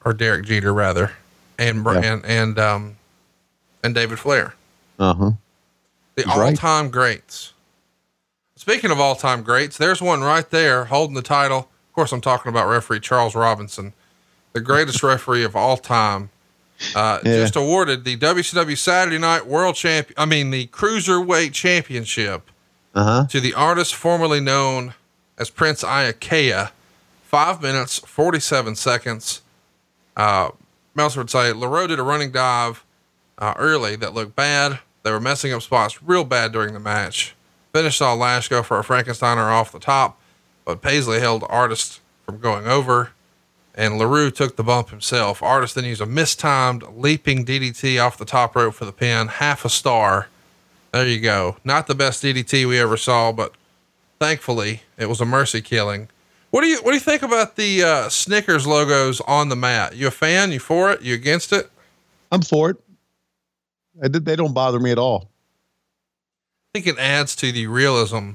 or 0.05 0.13
Derek 0.13 0.45
Jeter 0.47 0.73
rather, 0.73 1.13
and 1.59 1.85
Yeah. 1.85 1.93
and 2.01 2.25
and 2.25 2.59
um 2.59 2.97
and 3.83 3.95
David 3.95 4.19
Flair, 4.19 4.55
Uh 4.99 5.15
huh. 5.15 5.31
the 6.17 6.23
He's 6.23 6.27
all-time 6.37 6.91
greats. 6.91 7.53
Speaking 8.57 8.91
of 8.91 9.01
all-time 9.01 9.43
greats, 9.43 9.79
there's 9.79 10.03
one 10.03 10.21
right 10.21 10.49
there 10.51 10.87
holding 10.87 11.15
the 11.15 11.23
title. 11.23 11.61
Of 11.61 11.95
course, 11.95 12.13
I'm 12.13 12.21
talking 12.21 12.51
about 12.51 12.69
referee 12.69 13.01
Charles 13.01 13.35
Robinson, 13.35 13.95
the 14.53 14.61
greatest 14.61 15.03
referee 15.03 15.45
of 15.45 15.57
all 15.57 15.77
time. 15.79 16.31
Uh, 16.95 17.21
Yeah. 17.25 17.37
Just 17.37 17.57
awarded 17.57 18.05
the 18.05 18.17
WCW 18.17 18.77
Saturday 18.77 19.19
Night 19.19 19.47
World 19.47 19.77
Champion. 19.77 20.15
I 20.19 20.25
mean, 20.25 20.51
the 20.51 20.67
Cruiserweight 20.69 21.53
Championship 21.53 22.51
Uh 22.95 23.05
huh. 23.05 23.27
to 23.29 23.41
the 23.41 23.55
artist 23.55 23.95
formerly 23.95 24.41
known 24.41 24.95
as 25.39 25.51
Prince 25.51 25.83
Iaukea. 25.85 26.71
Five 27.23 27.63
minutes, 27.63 28.01
47 28.01 28.75
seconds. 28.75 29.43
Uh, 30.17 30.51
would 30.97 31.31
say 31.31 31.53
LaRue 31.53 31.87
did 31.87 31.99
a 31.99 32.03
running 32.03 32.33
dive 32.33 32.85
uh, 33.39 33.55
early 33.57 33.97
that 33.97 34.13
looked 34.13 34.35
bad. 34.37 34.81
They 35.03 35.13
were 35.13 35.21
messing 35.21 35.53
up 35.53 35.63
spots 35.63 36.03
real 36.03 36.25
bad 36.25 36.53
during 36.53 36.75
the 36.75 36.81
match. 36.81 37.35
Finished 37.73 37.99
saw 37.99 38.15
Lash 38.15 38.49
go 38.49 38.63
for 38.63 38.79
a 38.79 38.83
Frankensteiner 38.83 39.51
off 39.51 39.73
the 39.73 39.79
top, 39.79 40.21
but 40.65 40.83
Paisley 40.83 41.21
held 41.21 41.45
Artist 41.49 42.01
from 42.27 42.39
going 42.39 42.67
over, 42.67 43.11
and 43.75 43.97
LaRue 43.97 44.31
took 44.31 44.57
the 44.57 44.65
bump 44.65 44.91
himself. 44.91 45.43
Artist 45.43 45.77
then 45.77 45.85
used 45.85 46.01
a 46.01 46.07
mistimed 46.07 46.83
leaping 46.95 47.47
DDT 47.47 48.05
off 48.05 48.19
the 48.19 48.25
top 48.25 48.57
rope 48.57 48.75
for 48.75 48.85
the 48.85 48.93
pin, 48.93 49.29
half 49.29 49.65
a 49.65 49.69
star. 49.71 50.29
There 50.93 51.07
you 51.07 51.21
go. 51.21 51.57
Not 51.65 51.87
the 51.87 51.95
best 51.95 52.23
DDT 52.23 52.67
we 52.67 52.79
ever 52.79 52.97
saw, 52.97 53.33
but 53.33 53.55
thankfully 54.19 54.83
it 54.97 55.07
was 55.07 55.21
a 55.21 55.25
mercy 55.25 55.61
killing. 55.61 56.09
What 56.51 56.63
do 56.63 56.67
you 56.67 56.79
what 56.79 56.91
do 56.91 56.95
you 56.95 57.01
think 57.01 57.23
about 57.23 57.57
the 57.57 57.83
uh, 57.83 58.09
Snickers 58.09 58.67
logos 58.67 59.21
on 59.23 59.49
the 59.49 59.57
mat? 59.57 59.95
You 59.95 60.09
a 60.09 60.11
fan? 60.11 60.51
You 60.51 60.59
for 60.59 60.91
it? 60.91 61.03
You 61.03 61.15
against 61.15 61.53
it? 61.53 61.71
I'm 62.33 62.43
for 62.43 62.71
it. 62.71 62.77
I 64.03 64.09
They 64.09 64.37
don't 64.37 64.53
bother 64.53 64.81
me 64.81 64.91
at 64.91 64.99
all. 64.99 65.31
I 66.75 66.79
think 66.79 66.87
it 66.87 66.99
adds 66.99 67.37
to 67.37 67.53
the 67.53 67.67
realism. 67.67 68.33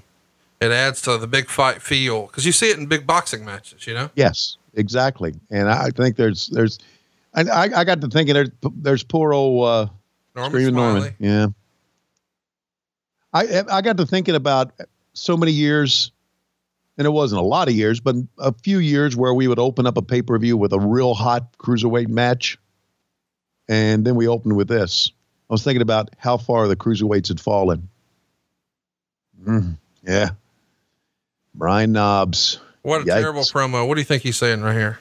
It 0.61 0.71
adds 0.71 1.01
to 1.03 1.17
the 1.17 1.27
big 1.27 1.49
fight 1.49 1.81
feel 1.81 2.27
because 2.27 2.45
you 2.45 2.53
see 2.53 2.69
it 2.69 2.77
in 2.77 2.85
big 2.85 3.05
boxing 3.05 3.43
matches. 3.43 3.85
You 3.85 3.93
know, 3.93 4.09
Yes, 4.15 4.57
exactly. 4.73 5.33
And 5.49 5.69
I 5.69 5.89
think 5.89 6.15
there's 6.15 6.47
there's, 6.47 6.79
I 7.33 7.41
I, 7.41 7.63
I 7.63 7.83
got 7.83 7.99
to 7.99 8.07
thinking 8.07 8.33
there's 8.33 8.49
there's 8.77 9.03
poor 9.03 9.33
old 9.33 9.67
uh, 9.67 9.87
Norman 10.35 10.51
Screaming 10.51 10.73
Smiley. 10.73 10.93
Norman. 10.93 11.15
Yeah. 11.19 11.47
I 13.35 13.63
I 13.69 13.81
got 13.81 13.97
to 13.97 14.05
thinking 14.05 14.33
about 14.35 14.71
so 15.13 15.35
many 15.35 15.51
years, 15.51 16.11
and 16.97 17.05
it 17.05 17.09
wasn't 17.09 17.41
a 17.41 17.45
lot 17.45 17.67
of 17.67 17.75
years, 17.75 17.99
but 17.99 18.15
a 18.39 18.53
few 18.53 18.79
years 18.79 19.15
where 19.15 19.33
we 19.33 19.49
would 19.49 19.59
open 19.59 19.85
up 19.85 19.97
a 19.97 20.01
pay 20.01 20.21
per 20.21 20.39
view 20.39 20.55
with 20.55 20.71
a 20.71 20.79
real 20.79 21.13
hot 21.13 21.57
cruiserweight 21.57 22.07
match, 22.07 22.57
and 23.67 24.05
then 24.05 24.15
we 24.15 24.29
opened 24.29 24.55
with 24.55 24.69
this. 24.69 25.11
I 25.49 25.53
was 25.53 25.63
thinking 25.63 25.81
about 25.81 26.11
how 26.17 26.37
far 26.37 26.67
the 26.69 26.77
cruiserweights 26.77 27.27
had 27.27 27.41
fallen. 27.41 27.89
Mm, 29.43 29.77
yeah. 30.01 30.29
Brian 31.53 31.91
Knobbs. 31.91 32.59
What 32.83 33.01
a 33.01 33.03
Yikes. 33.03 33.19
terrible 33.19 33.41
promo. 33.41 33.85
What 33.87 33.95
do 33.95 34.01
you 34.01 34.05
think 34.05 34.23
he's 34.23 34.37
saying 34.37 34.61
right 34.61 34.73
here? 34.73 34.97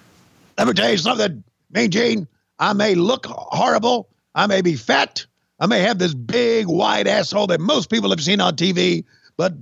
Let 0.58 0.66
me 0.66 0.72
tell 0.74 0.90
you 0.90 0.98
something, 0.98 1.44
Mean 1.70 1.90
Gene. 1.90 2.28
I 2.58 2.72
may 2.72 2.94
look 2.94 3.26
horrible. 3.26 4.08
I 4.34 4.46
may 4.48 4.60
be 4.60 4.74
fat. 4.74 5.26
I 5.60 5.66
may 5.66 5.80
have 5.80 5.98
this 5.98 6.14
big 6.14 6.66
wide 6.66 7.06
asshole 7.06 7.46
that 7.48 7.60
most 7.60 7.90
people 7.90 8.10
have 8.10 8.22
seen 8.22 8.40
on 8.40 8.56
TV. 8.56 9.04
But 9.36 9.54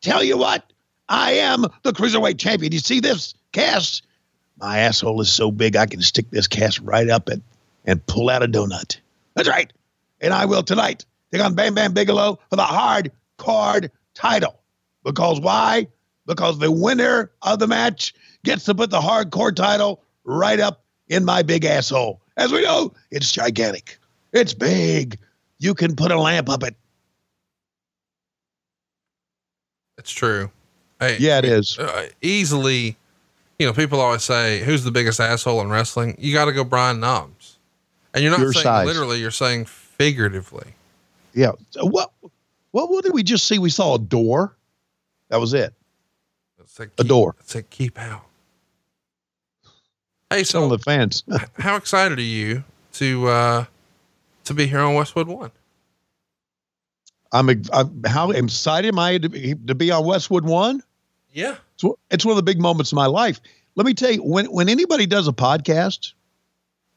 tell 0.00 0.22
you 0.22 0.38
what, 0.38 0.72
I 1.08 1.32
am 1.32 1.66
the 1.82 1.92
cruiserweight 1.92 2.38
champion. 2.38 2.72
You 2.72 2.78
see 2.78 3.00
this 3.00 3.34
cast? 3.52 4.06
My 4.58 4.78
asshole 4.78 5.20
is 5.20 5.30
so 5.30 5.50
big 5.50 5.76
I 5.76 5.86
can 5.86 6.00
stick 6.00 6.30
this 6.30 6.46
cast 6.46 6.80
right 6.80 7.08
up 7.08 7.28
it 7.28 7.42
and 7.84 8.04
pull 8.06 8.30
out 8.30 8.42
a 8.42 8.48
donut. 8.48 8.98
That's 9.34 9.48
right. 9.48 9.72
And 10.20 10.32
I 10.32 10.44
will 10.44 10.62
tonight 10.62 11.04
take 11.32 11.42
on 11.42 11.54
Bam 11.54 11.74
Bam 11.74 11.92
Bigelow 11.92 12.38
for 12.48 12.56
the 12.56 12.62
hard 12.62 13.10
card 13.38 13.90
title. 14.14 14.60
Because 15.04 15.40
why? 15.40 15.88
Because 16.26 16.58
the 16.58 16.70
winner 16.70 17.30
of 17.42 17.58
the 17.58 17.66
match 17.66 18.14
gets 18.44 18.64
to 18.64 18.74
put 18.74 18.90
the 18.90 19.00
hardcore 19.00 19.54
title 19.54 20.02
right 20.24 20.60
up 20.60 20.84
in 21.08 21.24
my 21.24 21.42
big 21.42 21.64
asshole. 21.64 22.20
As 22.36 22.52
we 22.52 22.62
know, 22.62 22.94
it's 23.10 23.32
gigantic. 23.32 23.98
It's 24.32 24.54
big. 24.54 25.18
You 25.58 25.74
can 25.74 25.94
put 25.96 26.10
a 26.10 26.18
lamp 26.18 26.48
up 26.48 26.62
it. 26.62 26.74
It's 29.98 30.10
true. 30.10 30.50
Hey, 31.00 31.16
Yeah, 31.18 31.38
it 31.38 31.44
is. 31.44 31.78
uh, 31.78 32.08
easily, 32.20 32.96
you 33.58 33.66
know, 33.66 33.72
people 33.72 34.00
always 34.00 34.22
say, 34.22 34.60
who's 34.64 34.84
the 34.84 34.90
biggest 34.90 35.20
asshole 35.20 35.60
in 35.60 35.68
wrestling? 35.68 36.16
You 36.18 36.32
got 36.32 36.46
to 36.46 36.52
go 36.52 36.64
Brian 36.64 37.00
Knobbs. 37.00 37.58
And 38.14 38.22
you're 38.22 38.30
not 38.30 38.40
Your 38.40 38.52
saying 38.52 38.64
size. 38.64 38.86
literally, 38.86 39.20
you're 39.20 39.30
saying 39.30 39.66
figuratively. 39.66 40.74
Yeah. 41.34 41.52
So 41.70 41.86
what, 41.86 42.10
what? 42.72 42.90
What 42.90 43.04
did 43.04 43.14
we 43.14 43.22
just 43.22 43.46
see? 43.48 43.58
We 43.58 43.70
saw 43.70 43.94
a 43.94 43.98
door. 43.98 44.54
That 45.28 45.40
was 45.40 45.54
it. 45.54 45.72
It's 46.60 46.78
A 46.78 46.86
keep- 46.88 47.06
door. 47.08 47.34
It's 47.40 47.54
like, 47.54 47.70
keep 47.70 47.98
out. 47.98 48.22
Hey, 50.30 50.44
so 50.44 50.68
the 50.68 50.78
fans. 50.78 51.24
how 51.58 51.76
excited 51.76 52.18
are 52.18 52.22
you 52.22 52.64
to, 52.94 53.28
uh, 53.28 53.64
to 54.44 54.54
be 54.54 54.66
here 54.66 54.80
on 54.80 54.94
Westwood 54.94 55.28
One? 55.28 55.50
I'm, 57.32 57.48
I'm 57.72 58.02
how 58.04 58.30
excited 58.30 58.88
am 58.88 58.98
I 58.98 59.18
to 59.18 59.28
be, 59.28 59.54
to 59.66 59.74
be 59.74 59.90
on 59.90 60.04
Westwood 60.04 60.44
One? 60.44 60.82
Yeah. 61.32 61.56
It's, 61.74 61.84
one- 61.84 61.96
it's 62.10 62.24
one 62.24 62.32
of 62.32 62.36
the 62.36 62.42
big 62.42 62.60
moments 62.60 62.92
of 62.92 62.96
my 62.96 63.06
life. 63.06 63.40
Let 63.74 63.86
me 63.86 63.94
tell 63.94 64.10
you, 64.12 64.22
when 64.22 64.46
when 64.52 64.68
anybody 64.68 65.06
does 65.06 65.26
a 65.28 65.32
podcast, 65.32 66.12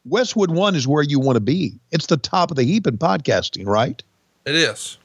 Westwood 0.03 0.51
One 0.51 0.75
is 0.75 0.85
where 0.87 1.03
you 1.03 1.19
want 1.21 1.37
to 1.37 1.39
be. 1.41 1.79
It's 1.91 2.07
the 2.07 2.17
top 2.17 2.51
of 2.51 2.57
the 2.57 2.63
heap 2.63 2.85
in 2.85 2.97
podcasting, 2.97 3.65
right? 3.65 4.01
It 4.45 4.55
is. 4.55 4.97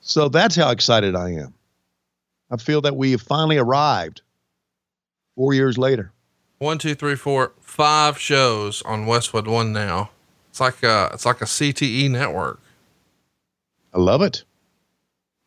So 0.00 0.28
that's 0.28 0.56
how 0.56 0.70
excited 0.70 1.16
I 1.16 1.30
am. 1.30 1.54
I 2.50 2.56
feel 2.58 2.82
that 2.82 2.96
we 2.96 3.12
have 3.12 3.22
finally 3.22 3.56
arrived 3.56 4.20
four 5.36 5.54
years 5.54 5.78
later. 5.78 6.12
One, 6.58 6.76
two, 6.76 6.94
three, 6.94 7.14
four, 7.16 7.52
five 7.62 8.18
shows 8.18 8.82
on 8.82 9.06
Westwood 9.06 9.46
One 9.46 9.72
now. 9.72 10.10
It's 10.50 10.60
like 10.60 10.82
a, 10.82 11.10
it's 11.14 11.24
like 11.24 11.40
a 11.40 11.46
CTE 11.46 12.10
network. 12.10 12.60
I 13.94 13.98
love 13.98 14.22
it. 14.22 14.44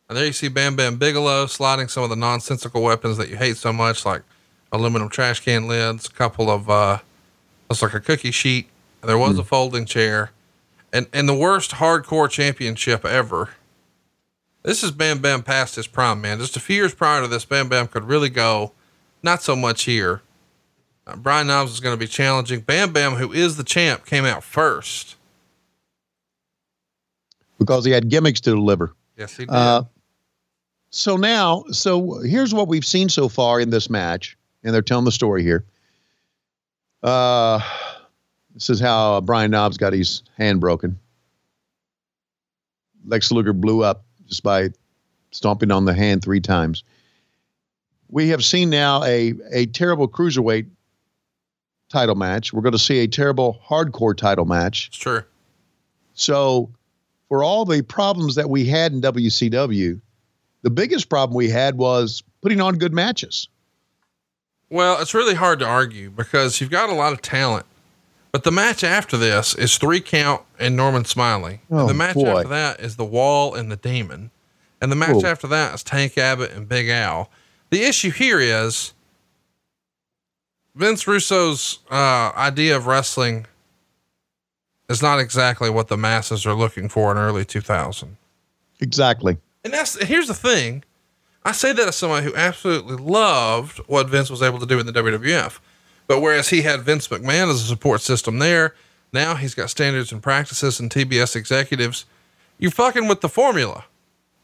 And 0.08 0.18
there 0.18 0.26
you 0.26 0.32
see 0.32 0.48
Bam 0.48 0.76
Bam 0.76 0.96
Bigelow 0.96 1.46
sliding 1.46 1.88
some 1.88 2.02
of 2.02 2.10
the 2.10 2.16
nonsensical 2.16 2.82
weapons 2.82 3.16
that 3.16 3.28
you 3.28 3.36
hate 3.36 3.56
so 3.56 3.72
much, 3.72 4.04
like 4.04 4.22
aluminum 4.72 5.08
trash 5.08 5.40
can 5.40 5.66
lids, 5.66 6.06
a 6.06 6.10
couple 6.10 6.50
of, 6.50 6.68
uh, 6.68 6.98
looks 7.70 7.82
like 7.82 7.94
a 7.94 8.00
cookie 8.00 8.30
sheet. 8.30 8.68
There 9.02 9.18
was 9.18 9.38
a 9.38 9.44
folding 9.44 9.84
chair 9.84 10.30
and, 10.94 11.08
and 11.12 11.28
the 11.28 11.34
worst 11.34 11.72
hardcore 11.72 12.30
championship 12.30 13.04
ever. 13.04 13.50
This 14.62 14.84
is 14.84 14.92
Bam 14.92 15.18
Bam 15.18 15.42
past 15.42 15.74
his 15.74 15.88
prime, 15.88 16.20
man. 16.20 16.38
Just 16.38 16.56
a 16.56 16.60
few 16.60 16.76
years 16.76 16.94
prior 16.94 17.20
to 17.20 17.26
this, 17.26 17.44
Bam 17.44 17.68
Bam 17.68 17.88
could 17.88 18.04
really 18.04 18.30
go. 18.30 18.72
Not 19.22 19.42
so 19.42 19.56
much 19.56 19.84
here. 19.84 20.22
Uh, 21.06 21.16
Brian 21.16 21.46
Knobbs 21.46 21.72
is 21.72 21.80
going 21.80 21.94
to 21.94 21.98
be 22.00 22.06
challenging. 22.06 22.60
Bam 22.60 22.92
Bam, 22.92 23.14
who 23.14 23.32
is 23.32 23.56
the 23.56 23.64
champ, 23.64 24.06
came 24.06 24.24
out 24.24 24.42
first. 24.42 25.16
because 27.58 27.84
he 27.84 27.90
had 27.92 28.08
gimmicks 28.08 28.40
to 28.42 28.50
deliver. 28.50 28.94
Yes, 29.16 29.36
he 29.36 29.44
did. 29.44 29.50
Uh, 29.50 29.84
so 30.90 31.16
now, 31.16 31.64
so 31.70 32.20
here's 32.20 32.54
what 32.54 32.68
we've 32.68 32.84
seen 32.84 33.08
so 33.08 33.28
far 33.28 33.60
in 33.60 33.70
this 33.70 33.90
match, 33.90 34.36
and 34.62 34.72
they're 34.74 34.82
telling 34.82 35.04
the 35.04 35.12
story 35.12 35.42
here. 35.42 35.64
Uh, 37.02 37.60
this 38.54 38.70
is 38.70 38.80
how 38.80 39.20
Brian 39.20 39.50
Knobs 39.50 39.76
got 39.76 39.92
his 39.92 40.22
hand 40.38 40.60
broken. 40.60 40.98
Lex 43.06 43.30
Luger 43.30 43.52
blew 43.52 43.82
up 43.82 44.04
just 44.26 44.42
by 44.42 44.70
stomping 45.32 45.70
on 45.70 45.84
the 45.84 45.92
hand 45.92 46.22
three 46.22 46.40
times. 46.40 46.82
We 48.08 48.28
have 48.28 48.44
seen 48.44 48.70
now 48.70 49.02
a 49.04 49.34
a 49.52 49.66
terrible 49.66 50.08
cruiserweight 50.08 50.68
title 51.88 52.14
match. 52.14 52.52
We're 52.52 52.62
going 52.62 52.72
to 52.72 52.78
see 52.78 53.00
a 53.00 53.08
terrible 53.08 53.60
hardcore 53.66 54.16
title 54.16 54.44
match. 54.44 54.88
Sure. 54.92 55.26
So, 56.14 56.70
for 57.28 57.42
all 57.42 57.64
the 57.64 57.82
problems 57.82 58.34
that 58.36 58.48
we 58.50 58.64
had 58.66 58.92
in 58.92 59.00
WCW, 59.00 60.00
the 60.62 60.70
biggest 60.70 61.08
problem 61.08 61.36
we 61.36 61.48
had 61.50 61.76
was 61.76 62.22
putting 62.42 62.60
on 62.60 62.76
good 62.76 62.92
matches. 62.92 63.48
Well, 64.70 65.00
it's 65.00 65.14
really 65.14 65.34
hard 65.34 65.58
to 65.60 65.66
argue 65.66 66.10
because 66.10 66.60
you've 66.60 66.70
got 66.70 66.88
a 66.90 66.94
lot 66.94 67.12
of 67.12 67.22
talent. 67.22 67.66
But 68.32 68.42
the 68.42 68.50
match 68.50 68.82
after 68.82 69.16
this 69.16 69.54
is 69.54 69.76
three 69.78 70.00
count 70.00 70.42
and 70.58 70.74
Norman 70.76 71.04
Smiley. 71.04 71.60
Oh, 71.70 71.80
and 71.80 71.88
the 71.88 71.92
oh, 71.92 71.96
match 71.96 72.14
boy. 72.14 72.38
after 72.38 72.48
that 72.48 72.80
is 72.80 72.96
the 72.96 73.04
Wall 73.04 73.54
and 73.54 73.70
the 73.70 73.76
Demon. 73.76 74.30
And 74.80 74.90
the 74.90 74.96
match 74.96 75.22
Oh. 75.22 75.26
after 75.26 75.46
that 75.48 75.74
is 75.74 75.82
Tank 75.84 76.18
Abbott 76.18 76.50
and 76.50 76.68
Big 76.68 76.88
Al. 76.88 77.30
The 77.70 77.84
issue 77.84 78.10
here 78.10 78.40
is 78.40 78.93
Vince 80.74 81.06
Russo's 81.06 81.78
uh, 81.90 82.32
idea 82.36 82.76
of 82.76 82.86
wrestling 82.86 83.46
is 84.88 85.00
not 85.00 85.18
exactly 85.18 85.70
what 85.70 85.88
the 85.88 85.96
masses 85.96 86.44
are 86.46 86.54
looking 86.54 86.88
for 86.88 87.12
in 87.12 87.18
early 87.18 87.44
2000. 87.44 88.16
Exactly. 88.80 89.38
And 89.62 89.72
that's 89.72 90.02
here's 90.04 90.28
the 90.28 90.34
thing. 90.34 90.84
I 91.44 91.52
say 91.52 91.72
that 91.72 91.88
as 91.88 91.96
somebody 91.96 92.26
who 92.26 92.34
absolutely 92.34 92.96
loved 92.96 93.78
what 93.86 94.08
Vince 94.08 94.30
was 94.30 94.42
able 94.42 94.58
to 94.58 94.66
do 94.66 94.78
in 94.78 94.86
the 94.86 94.92
WWF. 94.92 95.58
But 96.06 96.20
whereas 96.20 96.48
he 96.48 96.62
had 96.62 96.82
Vince 96.82 97.08
McMahon 97.08 97.50
as 97.50 97.62
a 97.62 97.66
support 97.66 98.00
system 98.00 98.38
there, 98.38 98.74
now 99.12 99.36
he's 99.36 99.54
got 99.54 99.70
standards 99.70 100.12
and 100.12 100.22
practices 100.22 100.80
and 100.80 100.90
TBS 100.90 101.36
executives. 101.36 102.04
You're 102.58 102.70
fucking 102.70 103.08
with 103.08 103.20
the 103.20 103.28
formula. 103.28 103.84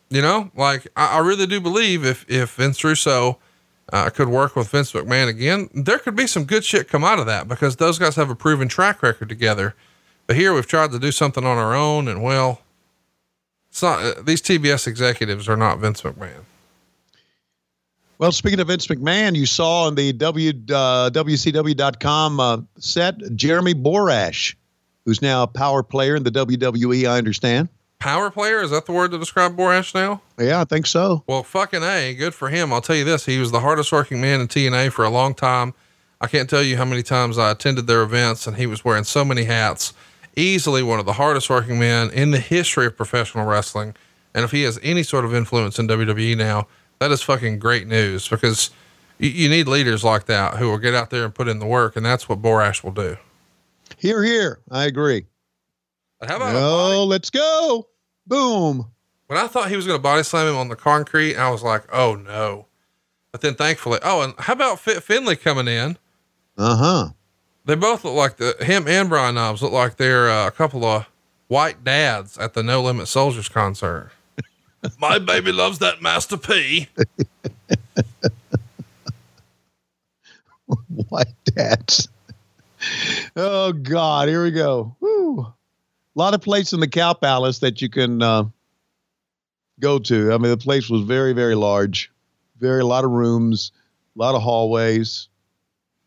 You 0.09 0.23
know, 0.23 0.51
like 0.57 0.89
I, 0.97 1.17
I 1.17 1.19
really 1.19 1.47
do 1.47 1.61
believe 1.61 2.05
if 2.05 2.25
if 2.29 2.55
Vince 2.55 2.83
Russo 2.83 3.39
uh, 3.93 4.11
could 4.11 4.29
work 4.29 4.57
with 4.57 4.69
Vince 4.69 4.93
McMahon 4.93 5.29
again, 5.29 5.69
there 5.75 5.99
could 5.99 6.17
be 6.17 6.27
some 6.27 6.45
good 6.45 6.65
shit 6.65 6.89
come 6.89 7.05
out 7.05 7.19
of 7.19 7.27
that 7.27 7.49
because 7.49 7.77
those 7.77 7.99
guys 7.99 8.17
have 8.17 8.31
a 8.31 8.35
proven 8.35 8.69
track 8.69 9.03
record 9.03 9.29
together. 9.29 9.75
But 10.27 10.37
here 10.37 10.55
we've 10.55 10.67
tried 10.67 10.93
to 10.93 10.99
do 10.99 11.11
something 11.11 11.45
on 11.45 11.59
our 11.59 11.75
own, 11.75 12.07
and 12.07 12.23
well, 12.23 12.63
it's 13.71 13.83
not. 13.83 14.03
Uh, 14.03 14.23
these 14.23 14.41
TBS 14.41 14.87
executives 14.87 15.49
are 15.49 15.57
not 15.57 15.79
Vince 15.79 16.03
McMahon. 16.03 16.45
Well, 18.19 18.33
speaking 18.33 18.61
of 18.61 18.69
Vince 18.69 18.87
McMahon, 18.87 19.35
you 19.35 19.47
saw 19.47 19.87
on 19.87 19.95
the 19.95 20.13
w, 20.13 20.51
uh, 20.51 21.09
WCW.com 21.11 22.39
uh, 22.39 22.59
set 22.79 23.19
Jeremy 23.35 23.73
Borash, 23.73 24.55
who's 25.07 25.23
now 25.23 25.43
a 25.43 25.47
power 25.47 25.83
player 25.83 26.17
in 26.17 26.23
the 26.23 26.31
WWE, 26.31 27.09
I 27.09 27.17
understand. 27.17 27.71
Power 28.01 28.31
player 28.31 28.63
is 28.63 28.71
that 28.71 28.87
the 28.87 28.93
word 28.93 29.11
to 29.11 29.19
describe 29.19 29.57
Borash 29.57 29.95
now? 29.95 30.23
Yeah, 30.39 30.63
I 30.63 30.65
think 30.65 30.87
so. 30.87 31.23
Well, 31.27 31.43
fucking 31.43 31.83
a, 31.83 32.15
good 32.15 32.35
for 32.35 32.49
him. 32.49 32.73
I'll 32.73 32.81
tell 32.81 32.97
you 32.97 33.05
this: 33.05 33.27
he 33.27 33.39
was 33.39 33.53
the 33.53 33.61
hardest 33.61 33.93
working 33.93 34.23
man 34.23 34.41
in 34.41 34.49
TNA 34.49 34.93
for 34.93 35.05
a 35.05 35.11
long 35.11 35.35
time. 35.35 35.75
I 36.19 36.27
can't 36.27 36.49
tell 36.49 36.63
you 36.63 36.79
how 36.79 36.87
many 36.87 37.03
times 37.03 37.37
I 37.37 37.51
attended 37.51 37.87
their 37.87 38.03
events, 38.03 38.47
and 38.47 38.57
he 38.57 38.67
was 38.67 38.85
wearing 38.85 39.05
so 39.05 39.23
many 39.23 39.45
hats. 39.45 39.93
Easily 40.35 40.83
one 40.83 40.99
of 40.99 41.05
the 41.05 41.13
hardest 41.13 41.51
working 41.51 41.79
men 41.79 42.11
in 42.11 42.31
the 42.31 42.41
history 42.41 42.87
of 42.87 42.97
professional 42.97 43.45
wrestling. 43.45 43.95
And 44.35 44.45
if 44.45 44.51
he 44.51 44.63
has 44.63 44.79
any 44.83 45.03
sort 45.03 45.25
of 45.27 45.35
influence 45.35 45.79
in 45.79 45.87
WWE 45.89 46.37
now, 46.39 46.69
that 47.01 47.11
is 47.11 47.21
fucking 47.21 47.59
great 47.59 47.87
news 47.87 48.29
because 48.29 48.71
you, 49.19 49.29
you 49.29 49.49
need 49.49 49.69
leaders 49.69 50.05
like 50.05 50.27
that 50.27 50.57
who 50.57 50.71
will 50.71 50.79
get 50.79 50.95
out 50.95 51.11
there 51.11 51.25
and 51.25 51.35
put 51.35 51.49
in 51.49 51.59
the 51.59 51.67
work, 51.67 51.97
and 51.97 52.07
that's 52.07 52.29
what 52.29 52.41
Borash 52.41 52.83
will 52.83 52.93
do. 52.93 53.19
Here, 53.99 54.25
here. 54.25 54.61
I 54.71 54.85
agree. 54.85 55.27
How 56.23 56.37
about 56.37 56.55
Oh, 56.55 57.05
let's 57.05 57.29
go. 57.31 57.90
Boom. 58.31 58.87
when 59.27 59.39
I 59.39 59.49
thought 59.49 59.69
he 59.69 59.77
was 59.77 59.87
going 59.87 59.99
to 59.99 60.03
body 60.03 60.23
slam 60.23 60.47
him 60.47 60.57
on 60.57 60.69
the 60.69 60.77
concrete, 60.77 61.37
I 61.37 61.51
was 61.51 61.63
like, 61.65 61.83
oh 61.93 62.15
no. 62.15 62.67
But 63.33 63.41
then 63.43 63.55
thankfully, 63.55 63.99
oh, 64.03 64.23
and 64.23 64.35
how 64.39 64.53
about 64.55 64.79
Fit 64.81 65.03
Finlay 65.03 65.37
coming 65.37 65.69
in? 65.69 65.99
Uh 66.57 66.77
huh. 66.77 67.09
They 67.65 67.75
both 67.75 68.05
look 68.05 68.15
like 68.15 68.37
the 68.37 68.57
him 68.65 68.87
and 68.89 69.09
Brian 69.09 69.35
Knobbs 69.35 69.63
look 69.63 69.73
like 69.73 69.97
they're 69.97 70.31
uh, 70.31 70.47
a 70.47 70.51
couple 70.51 70.85
of 70.85 71.07
white 71.49 71.83
dads 71.85 72.39
at 72.39 72.55
the 72.55 72.63
No 72.63 72.83
Limit 72.83 73.09
Soldiers 73.09 73.49
concert. 73.49 74.13
My 74.99 75.19
baby 75.19 75.51
loves 75.53 75.81
that 75.81 76.01
Master 76.01 76.37
P. 76.37 76.89
White 81.09 81.27
dads. 81.45 82.09
Oh 83.35 83.73
God, 83.73 84.29
here 84.29 84.45
we 84.45 84.53
go. 84.53 84.95
Woo. 85.01 85.53
A 86.21 86.23
lot 86.23 86.35
of 86.35 86.43
places 86.43 86.75
in 86.75 86.81
the 86.81 86.87
Cow 86.87 87.15
Palace 87.15 87.61
that 87.61 87.81
you 87.81 87.89
can 87.89 88.21
uh, 88.21 88.45
go 89.81 89.99
to. 90.01 90.35
I 90.35 90.37
mean, 90.37 90.51
the 90.51 90.59
place 90.59 90.91
was 90.91 91.01
very, 91.01 91.33
very 91.33 91.55
large, 91.55 92.13
very 92.59 92.83
a 92.83 92.85
lot 92.85 93.05
of 93.07 93.11
rooms, 93.11 93.73
a 94.15 94.19
lot 94.19 94.35
of 94.35 94.43
hallways, 94.43 95.29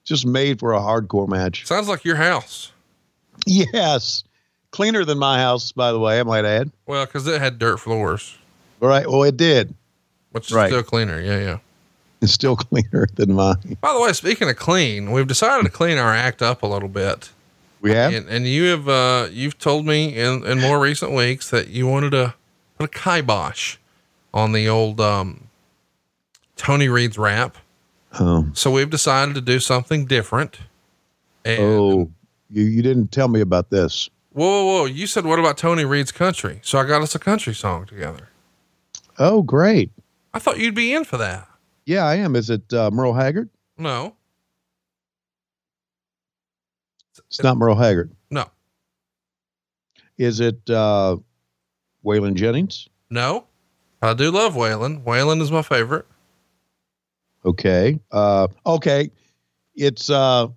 just 0.03 0.23
made 0.27 0.59
for 0.59 0.73
a 0.73 0.79
hardcore 0.79 1.27
match. 1.27 1.65
Sounds 1.65 1.87
like 1.87 2.05
your 2.05 2.15
house. 2.17 2.71
Yes, 3.47 4.23
cleaner 4.69 5.03
than 5.03 5.17
my 5.17 5.39
house, 5.39 5.71
by 5.71 5.91
the 5.91 5.97
way. 5.97 6.19
I 6.19 6.23
might 6.23 6.45
add. 6.45 6.69
Well, 6.85 7.07
because 7.07 7.25
it 7.25 7.41
had 7.41 7.57
dirt 7.57 7.77
floors, 7.79 8.37
All 8.83 8.89
right. 8.89 9.09
Well, 9.09 9.23
it 9.23 9.35
did. 9.35 9.73
which 10.31 10.51
is 10.51 10.53
Right. 10.55 10.69
still 10.69 10.83
cleaner. 10.83 11.19
Yeah, 11.19 11.39
yeah. 11.39 11.57
It's 12.21 12.33
still 12.33 12.55
cleaner 12.69 13.07
than 13.15 13.33
mine. 13.33 13.77
By 13.81 13.91
the 13.93 13.99
way, 13.99 14.13
speaking 14.13 14.47
of 14.47 14.57
clean, 14.57 15.09
we've 15.11 15.25
decided 15.25 15.63
to 15.63 15.71
clean 15.71 15.97
our 15.97 16.13
act 16.13 16.43
up 16.43 16.61
a 16.61 16.67
little 16.67 16.87
bit. 16.87 17.31
We 17.83 17.91
have. 17.91 18.13
And, 18.13 18.27
and 18.29 18.47
you 18.47 18.63
have, 18.71 18.87
uh, 18.87 19.27
you've 19.31 19.59
told 19.59 19.85
me 19.85 20.15
in, 20.17 20.43
in 20.45 20.59
more 20.59 20.79
recent 20.79 21.11
weeks 21.11 21.49
that 21.51 21.67
you 21.67 21.85
wanted 21.85 22.11
to 22.11 22.33
put 22.79 22.85
a 22.85 22.99
kibosh 22.99 23.77
on 24.33 24.53
the 24.53 24.67
old, 24.67 24.99
um, 24.99 25.49
Tony 26.55 26.87
Reed's 26.87 27.17
rap. 27.17 27.57
Oh, 28.19 28.47
So 28.53 28.71
we've 28.71 28.89
decided 28.89 29.35
to 29.35 29.41
do 29.41 29.59
something 29.59 30.05
different. 30.05 30.59
Oh, 31.45 32.09
you 32.49 32.63
you 32.63 32.81
didn't 32.81 33.11
tell 33.11 33.27
me 33.27 33.41
about 33.41 33.69
this. 33.69 34.09
whoa, 34.31 34.45
whoa, 34.47 34.65
whoa. 34.65 34.85
You 34.85 35.05
said, 35.05 35.25
what 35.25 35.39
about 35.39 35.57
Tony 35.57 35.83
Reed's 35.83 36.11
country? 36.11 36.59
So 36.63 36.79
I 36.79 36.85
got 36.85 37.01
us 37.01 37.15
a 37.15 37.19
country 37.19 37.53
song 37.53 37.85
together. 37.85 38.29
Oh, 39.19 39.41
great. 39.41 39.91
I 40.33 40.39
thought 40.39 40.57
you'd 40.57 40.73
be 40.75 40.93
in 40.93 41.03
for 41.03 41.17
that. 41.17 41.47
Yeah, 41.85 42.05
I 42.05 42.15
am. 42.15 42.35
Is 42.35 42.49
it 42.49 42.71
uh, 42.73 42.89
Merle 42.91 43.13
Haggard? 43.13 43.49
No, 43.77 44.15
It's 47.33 47.41
not 47.43 47.57
Merle 47.57 47.75
Haggard. 47.75 48.11
no, 48.29 48.45
Is 50.17 50.39
it 50.39 50.69
uh, 50.69 51.17
Waylon 52.05 52.35
Jennings? 52.35 52.87
no. 53.09 53.45
I 54.01 54.13
do 54.13 54.31
love 54.31 54.53
Waylon. 54.53 55.01
Waylon 55.05 55.41
is 55.41 55.49
my 55.49 55.61
favorite. 55.61 56.05
Okay. 57.45 57.97
Uh, 58.11 58.49
okay. 58.65 59.09
It's 59.75 60.09
uh, 60.09 60.47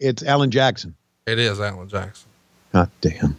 it's 0.00 0.22
Alan 0.22 0.50
Jackson. 0.50 0.94
It 1.26 1.38
is 1.38 1.60
Alan 1.60 1.86
Jackson. 1.86 2.28
God 2.72 2.90
damn. 3.02 3.36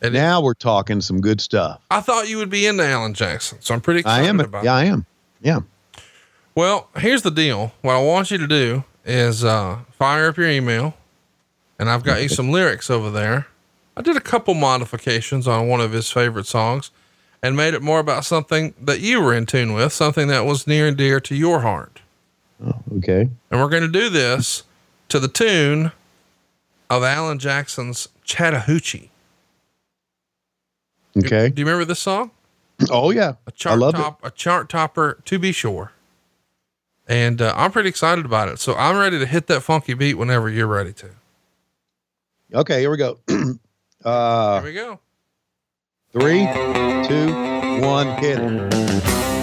It 0.00 0.06
is- 0.06 0.12
Now 0.14 0.40
we're 0.40 0.54
talking 0.54 1.02
some 1.02 1.20
good 1.20 1.38
stuff. 1.42 1.82
I 1.90 2.00
thought 2.00 2.30
you 2.30 2.38
would 2.38 2.48
be 2.48 2.66
into 2.66 2.82
Alan 2.82 3.12
Jackson, 3.12 3.58
so 3.60 3.74
I'm 3.74 3.82
pretty 3.82 4.00
excited 4.00 4.24
I 4.24 4.28
am. 4.28 4.40
about 4.40 4.64
Yeah, 4.64 4.72
it. 4.74 4.80
I 4.80 4.84
am. 4.86 5.06
Yeah. 5.42 5.60
Well, 6.54 6.88
here's 6.96 7.20
the 7.20 7.30
deal. 7.30 7.72
What 7.82 7.94
I 7.96 8.00
want 8.02 8.30
you 8.30 8.38
to 8.38 8.46
do 8.46 8.84
is 9.06 9.44
uh, 9.44 9.78
fire 9.92 10.28
up 10.28 10.36
your 10.36 10.50
email, 10.50 10.94
and 11.78 11.88
I've 11.88 12.02
got 12.02 12.20
you 12.20 12.28
some 12.28 12.50
lyrics 12.50 12.90
over 12.90 13.10
there. 13.10 13.46
I 13.96 14.02
did 14.02 14.16
a 14.16 14.20
couple 14.20 14.52
modifications 14.52 15.48
on 15.48 15.68
one 15.68 15.80
of 15.80 15.92
his 15.92 16.10
favorite 16.10 16.46
songs 16.46 16.90
and 17.42 17.56
made 17.56 17.72
it 17.72 17.82
more 17.82 18.00
about 18.00 18.24
something 18.24 18.74
that 18.80 19.00
you 19.00 19.22
were 19.22 19.32
in 19.32 19.46
tune 19.46 19.72
with, 19.72 19.92
something 19.92 20.28
that 20.28 20.44
was 20.44 20.66
near 20.66 20.88
and 20.88 20.96
dear 20.96 21.20
to 21.20 21.34
your 21.34 21.60
heart. 21.60 22.00
Oh, 22.64 22.74
okay. 22.98 23.30
And 23.50 23.60
we're 23.60 23.68
going 23.68 23.82
to 23.82 23.88
do 23.88 24.10
this 24.10 24.64
to 25.08 25.18
the 25.18 25.28
tune 25.28 25.92
of 26.90 27.02
Alan 27.02 27.38
Jackson's 27.38 28.08
Chattahoochee. 28.24 29.10
Okay. 31.16 31.48
Do 31.48 31.60
you 31.60 31.66
remember 31.66 31.84
this 31.84 32.00
song? 32.00 32.30
Oh 32.90 33.10
yeah. 33.10 33.34
a 33.46 33.52
chart 33.52 33.78
love 33.78 33.94
it. 33.94 33.98
top, 33.98 34.20
a 34.22 34.30
chart 34.30 34.68
topper 34.68 35.18
to 35.24 35.38
be 35.38 35.52
sure. 35.52 35.92
And 37.06 37.40
uh, 37.40 37.54
I'm 37.56 37.70
pretty 37.70 37.88
excited 37.88 38.24
about 38.24 38.48
it. 38.48 38.58
So 38.58 38.74
I'm 38.74 38.96
ready 38.96 39.18
to 39.18 39.26
hit 39.26 39.46
that 39.46 39.62
funky 39.62 39.94
beat 39.94 40.14
whenever 40.14 40.48
you're 40.48 40.66
ready 40.66 40.92
to. 40.94 41.10
Okay. 42.54 42.80
Here 42.80 42.90
we 42.90 42.96
go. 42.96 43.18
uh, 44.04 44.60
Here 44.60 44.64
we 44.64 44.74
go. 44.74 45.00
Three, 46.12 46.46
two, 47.06 47.32
one, 47.82 48.06
hit 48.18 48.38
it. 48.40 49.35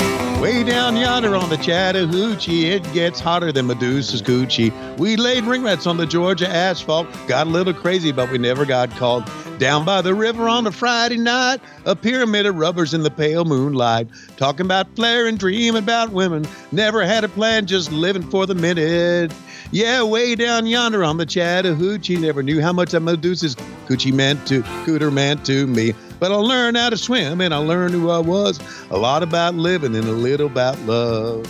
Way 0.44 0.62
down 0.62 0.98
yonder 0.98 1.38
on 1.38 1.50
the 1.50 1.56
Chattahoochee, 1.56 2.66
it 2.66 2.84
gets 2.92 3.22
hotter 3.22 3.54
than 3.54 3.68
Medusa's 3.68 4.22
coochie. 4.22 4.74
We 4.98 5.16
laid 5.16 5.46
ring 5.46 5.64
rats 5.64 5.88
on 5.88 5.96
the 5.96 6.06
Georgia 6.06 6.50
asphalt, 6.50 7.08
got 7.30 7.48
a 7.48 7.50
little 7.50 7.74
crazy, 7.74 8.12
but 8.12 8.30
we 8.30 8.38
never 8.40 8.66
got 8.66 8.92
called. 8.92 9.24
Down 9.58 9.86
by 9.86 10.02
the 10.02 10.14
river 10.14 10.50
on 10.50 10.68
a 10.68 10.72
Friday 10.74 11.16
night, 11.16 11.62
a 11.86 11.96
pyramid 11.96 12.46
of 12.46 12.58
rubbers 12.58 12.94
in 12.94 13.04
the 13.04 13.10
pale 13.10 13.46
moonlight. 13.46 14.10
Talking 14.36 14.66
about 14.66 14.94
flair 14.98 15.28
and 15.28 15.40
dreaming 15.40 15.82
about 15.82 16.12
women. 16.12 16.46
Never 16.74 17.06
had 17.06 17.24
a 17.24 17.30
plan, 17.30 17.66
just 17.66 17.90
living 17.94 18.30
for 18.30 18.46
the 18.46 18.54
minute. 18.54 19.32
Yeah, 19.72 20.04
way 20.04 20.36
down 20.36 20.66
yonder 20.66 21.06
on 21.06 21.16
the 21.16 21.26
Chattahoochee, 21.26 22.18
never 22.18 22.44
knew 22.44 22.60
how 22.60 22.74
much 22.74 22.92
that 22.92 23.00
Medusa's 23.00 23.56
coochie 23.88 24.14
meant 24.14 24.46
to, 24.48 24.62
cooter 24.84 25.12
meant 25.12 25.46
to 25.46 25.68
me. 25.68 25.94
But 26.24 26.32
I 26.32 26.36
learned 26.36 26.78
how 26.78 26.90
to 26.90 26.96
swim 26.96 27.42
and 27.42 27.54
I 27.54 27.58
learned 27.58 27.94
who 27.94 28.10
I 28.10 28.20
was. 28.20 28.58
A 28.92 28.98
lot 28.98 29.24
about 29.24 29.56
living 29.56 29.94
and 29.94 30.06
a 30.08 30.14
little 30.14 30.48
about 30.48 30.80
love. 30.84 31.46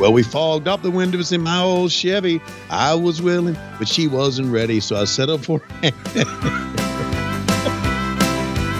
Well, 0.00 0.10
we 0.10 0.22
fogged 0.22 0.66
up 0.66 0.80
the 0.80 0.90
windows 0.90 1.32
in 1.32 1.42
my 1.42 1.60
old 1.60 1.92
Chevy. 1.92 2.40
I 2.70 2.94
was 2.94 3.20
willing, 3.20 3.58
but 3.78 3.86
she 3.86 4.08
wasn't 4.08 4.50
ready, 4.50 4.80
so 4.80 4.96
I 4.96 5.04
settled 5.04 5.44
for 5.44 5.58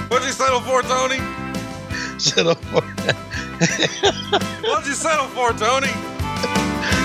What'd 0.09 0.27
you 0.27 0.33
settle 0.33 0.63
for, 0.63 0.81
Tony? 0.81 1.19
settled 2.19 2.59
for 2.59 2.81
What'd 4.67 4.87
you 4.87 4.95
settle 4.95 5.27
for, 5.27 5.53
Tony? 5.53 5.93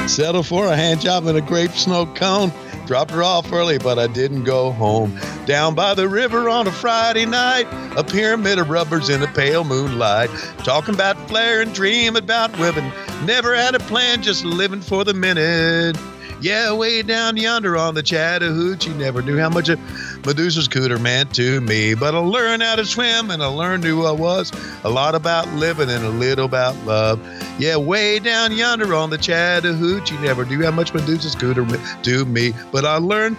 settled 0.08 0.48
for 0.48 0.68
a 0.68 0.76
hand 0.78 1.02
job 1.02 1.28
and 1.28 1.38
a 1.38 1.42
grape 1.42 1.72
snow 1.72 2.06
cone. 2.06 2.54
Dropped 2.86 3.12
her 3.12 3.24
off 3.24 3.52
early, 3.52 3.78
but 3.78 3.98
I 3.98 4.08
didn't 4.08 4.44
go 4.44 4.72
home. 4.72 5.18
Down 5.46 5.74
by 5.74 5.94
the 5.94 6.08
river 6.08 6.50
on 6.50 6.68
a 6.68 6.72
Friday 6.72 7.26
night, 7.26 7.68
a 7.98 8.04
pyramid 8.04 8.60
of 8.60 8.70
rubbers 8.70 9.10
in 9.10 9.22
the 9.22 9.28
pale 9.28 9.64
moonlight. 9.64 10.30
Talking 10.60 10.94
about 10.94 11.18
flair 11.30 11.62
and 11.62 11.74
dream 11.74 12.16
about 12.16 12.58
women. 12.60 12.92
Never 13.26 13.56
had 13.56 13.76
a 13.76 13.80
plan, 13.80 14.22
just 14.22 14.44
living 14.44 14.82
for 14.82 15.04
the 15.04 15.14
minute. 15.14 15.98
Yeah, 16.44 16.74
way 16.74 17.02
down 17.04 17.38
yonder 17.38 17.78
on 17.78 17.96
the 17.96 18.04
Chattahoochee, 18.04 18.94
never 18.96 19.22
knew 19.22 19.38
how 19.38 19.48
much 19.48 19.70
a 19.70 19.78
Medusa's 20.26 20.68
cooter 20.68 21.00
meant 21.00 21.34
to 21.36 21.62
me. 21.62 21.94
But 21.94 22.16
I 22.16 22.18
learned 22.18 22.64
how 22.64 22.76
to 22.76 22.86
swim 22.86 23.32
and 23.32 23.42
I 23.42 23.46
learned 23.46 23.86
who 23.86 24.06
I 24.06 24.12
was. 24.12 24.52
A 24.84 24.90
lot 24.90 25.16
about 25.16 25.48
living 25.54 25.90
and 25.90 26.04
a 26.04 26.10
little 26.10 26.44
about 26.44 26.76
love. 26.84 27.22
Yeah, 27.58 27.78
way 27.78 28.20
down 28.20 28.52
yonder 28.52 28.94
on 28.94 29.10
the 29.10 29.18
Chattahoochee, 29.18 30.18
never 30.18 30.44
knew 30.44 30.62
how 30.62 30.72
much 30.72 30.94
Medusa's 30.94 31.34
cooter 31.34 31.66
meant 31.66 32.04
to 32.04 32.26
me. 32.26 32.54
But 32.74 32.84
I 32.84 32.98
learned 32.98 33.38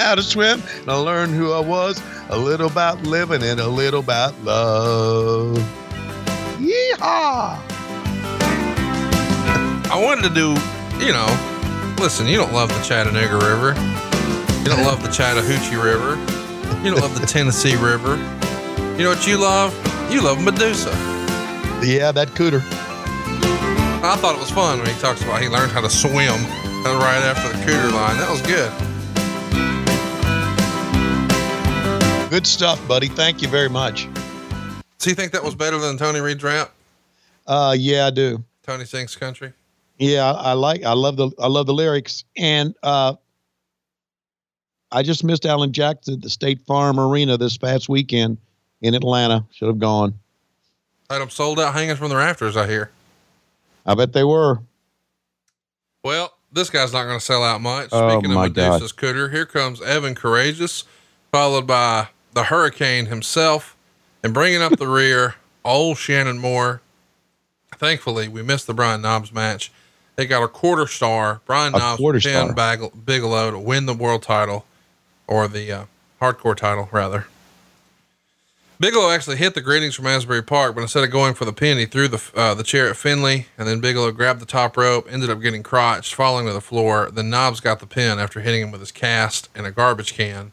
how 0.00 0.16
to 0.16 0.24
swim 0.24 0.60
and 0.80 0.90
I 0.90 0.96
learned 0.96 1.34
who 1.34 1.52
I 1.52 1.60
was. 1.60 2.02
A 2.30 2.36
little 2.36 2.66
about 2.66 3.00
living 3.04 3.44
and 3.44 3.60
a 3.60 3.68
little 3.68 4.00
about 4.00 4.36
love. 4.42 5.56
Yeehaw! 6.58 7.60
I 9.88 10.00
wanted 10.02 10.22
to 10.30 10.34
do, 10.34 10.56
you 11.04 11.12
know, 11.12 11.59
listen, 12.00 12.26
you 12.26 12.36
don't 12.38 12.52
love 12.54 12.70
the 12.70 12.82
Chattanooga 12.82 13.34
River. 13.34 13.74
You 14.60 14.66
don't 14.66 14.84
love 14.86 15.02
the 15.02 15.10
Chattahoochee 15.10 15.76
River. 15.76 16.16
You 16.82 16.92
don't 16.92 17.00
love 17.00 17.20
the 17.20 17.26
Tennessee 17.26 17.76
River. 17.76 18.16
You 18.96 19.04
know 19.04 19.10
what 19.10 19.26
you 19.26 19.36
love? 19.36 19.74
You 20.10 20.22
love 20.22 20.42
Medusa. 20.42 20.90
Yeah, 21.84 22.10
that 22.12 22.28
cooter. 22.28 22.62
I 24.02 24.16
thought 24.16 24.34
it 24.34 24.40
was 24.40 24.50
fun 24.50 24.78
when 24.78 24.88
he 24.88 24.98
talks 24.98 25.22
about 25.22 25.42
he 25.42 25.48
learned 25.48 25.72
how 25.72 25.82
to 25.82 25.90
swim 25.90 26.42
right 26.84 27.22
after 27.22 27.48
the 27.54 27.64
cooter 27.64 27.92
line. 27.92 28.16
That 28.16 28.30
was 28.30 28.40
good. 28.42 28.72
Good 32.30 32.46
stuff, 32.46 32.86
buddy. 32.88 33.08
Thank 33.08 33.42
you 33.42 33.48
very 33.48 33.68
much. 33.68 34.08
So 34.98 35.10
you 35.10 35.14
think 35.16 35.32
that 35.32 35.44
was 35.44 35.54
better 35.54 35.78
than 35.78 35.98
Tony 35.98 36.20
Reed's 36.20 36.42
rap? 36.42 36.72
Uh, 37.46 37.76
yeah, 37.78 38.06
I 38.06 38.10
do. 38.10 38.42
Tony 38.62 38.86
sings 38.86 39.16
country. 39.16 39.52
Yeah, 40.00 40.32
I 40.32 40.54
like. 40.54 40.82
I 40.82 40.94
love 40.94 41.16
the. 41.16 41.30
I 41.38 41.46
love 41.46 41.66
the 41.66 41.74
lyrics, 41.74 42.24
and 42.34 42.74
uh, 42.82 43.16
I 44.90 45.02
just 45.02 45.22
missed 45.22 45.44
Alan 45.44 45.72
Jackson 45.72 46.14
at 46.14 46.22
the 46.22 46.30
State 46.30 46.58
Farm 46.62 46.98
Arena 46.98 47.36
this 47.36 47.58
past 47.58 47.90
weekend 47.90 48.38
in 48.80 48.94
Atlanta. 48.94 49.44
Should 49.52 49.68
have 49.68 49.78
gone. 49.78 50.18
Had 51.10 51.20
them 51.20 51.28
sold 51.28 51.60
out 51.60 51.74
hanging 51.74 51.96
from 51.96 52.08
the 52.08 52.16
rafters, 52.16 52.56
I 52.56 52.66
hear. 52.66 52.90
I 53.84 53.94
bet 53.94 54.14
they 54.14 54.24
were. 54.24 54.60
Well, 56.02 56.32
this 56.50 56.70
guy's 56.70 56.94
not 56.94 57.04
going 57.04 57.18
to 57.18 57.24
sell 57.24 57.44
out 57.44 57.60
much. 57.60 57.90
Oh, 57.92 58.08
Speaking 58.08 58.34
of 58.34 58.40
Medusa's 58.40 58.94
cooter, 58.94 59.30
here 59.30 59.44
comes 59.44 59.82
Evan 59.82 60.14
Karagias, 60.14 60.84
followed 61.30 61.66
by 61.66 62.08
the 62.32 62.44
Hurricane 62.44 63.06
himself, 63.06 63.76
and 64.22 64.32
bringing 64.32 64.62
up 64.62 64.78
the 64.78 64.88
rear, 64.88 65.34
old 65.62 65.98
Shannon 65.98 66.38
Moore. 66.38 66.80
Thankfully, 67.76 68.28
we 68.28 68.42
missed 68.42 68.66
the 68.66 68.72
Brian 68.72 69.02
Knobbs 69.02 69.30
match. 69.30 69.70
They 70.20 70.26
got 70.26 70.42
a 70.42 70.48
quarter 70.48 70.86
star. 70.86 71.40
Brian 71.46 71.72
Knobbs 71.72 71.98
pinned. 72.20 72.54
Bag- 72.54 73.06
Bigelow 73.06 73.52
to 73.52 73.58
win 73.58 73.86
the 73.86 73.94
world 73.94 74.22
title, 74.22 74.66
or 75.26 75.48
the 75.48 75.72
uh, 75.72 75.84
hardcore 76.20 76.54
title, 76.54 76.90
rather. 76.92 77.26
Bigelow 78.78 79.08
actually 79.08 79.38
hit 79.38 79.54
the 79.54 79.62
greetings 79.62 79.94
from 79.94 80.06
Asbury 80.06 80.42
Park, 80.42 80.74
but 80.74 80.82
instead 80.82 81.04
of 81.04 81.10
going 81.10 81.32
for 81.32 81.46
the 81.46 81.54
pin, 81.54 81.78
he 81.78 81.86
threw 81.86 82.06
the 82.06 82.22
uh, 82.34 82.52
the 82.52 82.62
chair 82.62 82.90
at 82.90 82.98
Finlay, 82.98 83.46
and 83.56 83.66
then 83.66 83.80
Bigelow 83.80 84.12
grabbed 84.12 84.40
the 84.40 84.46
top 84.46 84.76
rope, 84.76 85.06
ended 85.10 85.30
up 85.30 85.40
getting 85.40 85.62
crotched, 85.62 86.12
falling 86.12 86.46
to 86.46 86.52
the 86.52 86.60
floor. 86.60 87.08
Then 87.10 87.30
Knobbs 87.30 87.60
got 87.60 87.80
the 87.80 87.86
pin 87.86 88.18
after 88.18 88.40
hitting 88.40 88.60
him 88.60 88.70
with 88.70 88.82
his 88.82 88.92
cast 88.92 89.48
and 89.54 89.66
a 89.66 89.70
garbage 89.70 90.12
can. 90.12 90.52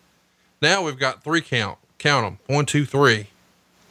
Now 0.62 0.82
we've 0.82 0.98
got 0.98 1.26
three 1.26 1.42
count. 1.42 1.78
Count 1.98 2.26
them. 2.26 2.56
One, 2.56 2.66
two, 2.66 2.86
three. 2.86 3.28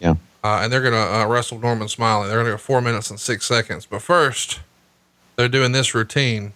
Yeah. 0.00 0.14
Uh, 0.42 0.60
and 0.62 0.72
they're 0.72 0.80
going 0.80 0.94
to 0.94 1.16
uh, 1.20 1.26
wrestle 1.26 1.58
Norman 1.58 1.88
Smiley. 1.88 2.28
They're 2.28 2.38
going 2.38 2.46
to 2.46 2.52
go 2.52 2.56
four 2.56 2.80
minutes 2.80 3.10
and 3.10 3.20
six 3.20 3.44
seconds. 3.44 3.84
But 3.84 4.00
first, 4.00 4.60
they're 5.36 5.48
doing 5.48 5.72
this 5.72 5.94
routine. 5.94 6.52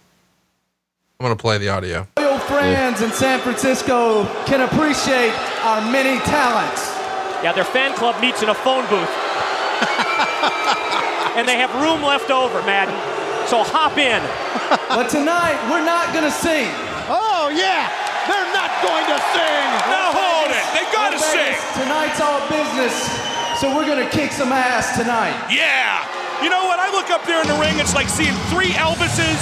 I'm 1.19 1.25
going 1.25 1.35
to 1.37 1.41
play 1.41 1.57
the 1.57 1.69
audio. 1.69 2.07
Loyal 2.17 2.39
friends 2.39 3.01
in 3.01 3.11
San 3.11 3.39
Francisco 3.39 4.25
can 4.45 4.61
appreciate 4.61 5.33
our 5.63 5.81
many 5.91 6.19
talents. 6.25 6.89
Yeah, 7.43 7.53
their 7.53 7.63
fan 7.63 7.93
club 7.95 8.19
meets 8.21 8.41
in 8.41 8.49
a 8.49 8.55
phone 8.55 8.85
booth. 8.89 9.05
and 11.37 11.47
they 11.47 11.57
have 11.57 11.69
room 11.77 12.01
left 12.01 12.31
over, 12.31 12.61
Madden. 12.65 12.95
So 13.47 13.61
hop 13.63 13.97
in. 13.97 14.21
But 14.89 15.09
tonight, 15.09 15.57
we're 15.69 15.85
not 15.85 16.11
going 16.13 16.25
to 16.25 16.31
sing. 16.33 16.69
Oh, 17.09 17.49
yeah, 17.53 17.89
they're 18.25 18.53
not 18.53 18.71
going 18.81 19.05
to 19.05 19.17
sing. 19.33 19.65
Now 19.89 20.13
hold 20.13 20.49
it. 20.53 20.65
They 20.73 20.85
gotta 20.93 21.17
Las 21.17 21.25
sing. 21.25 21.53
Vegas, 21.53 21.73
Tonight's 21.81 22.21
all 22.21 22.41
business, 22.49 22.93
so 23.59 23.73
we're 23.75 23.85
gonna 23.87 24.09
kick 24.09 24.31
some 24.31 24.51
ass 24.51 24.95
tonight. 24.97 25.35
Yeah. 25.49 26.05
You 26.41 26.49
know 26.49 26.65
what? 26.65 26.79
I 26.79 26.89
look 26.91 27.09
up 27.11 27.23
there 27.25 27.41
in 27.41 27.47
the 27.47 27.59
ring, 27.59 27.79
it's 27.79 27.93
like 27.93 28.09
seeing 28.09 28.33
three 28.49 28.71
Elvises, 28.71 29.41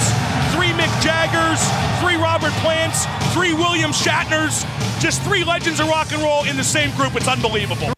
three 0.52 0.68
Mick 0.76 0.92
Jaggers, 1.00 1.60
three 2.00 2.16
Robert 2.16 2.52
Plants, 2.60 3.06
three 3.32 3.54
William 3.54 3.90
Shatners, 3.90 4.64
just 5.00 5.22
three 5.22 5.42
legends 5.42 5.80
of 5.80 5.88
rock 5.88 6.12
and 6.12 6.22
roll 6.22 6.44
in 6.44 6.56
the 6.56 6.64
same 6.64 6.94
group. 6.96 7.16
It's 7.16 7.28
unbelievable. 7.28 7.92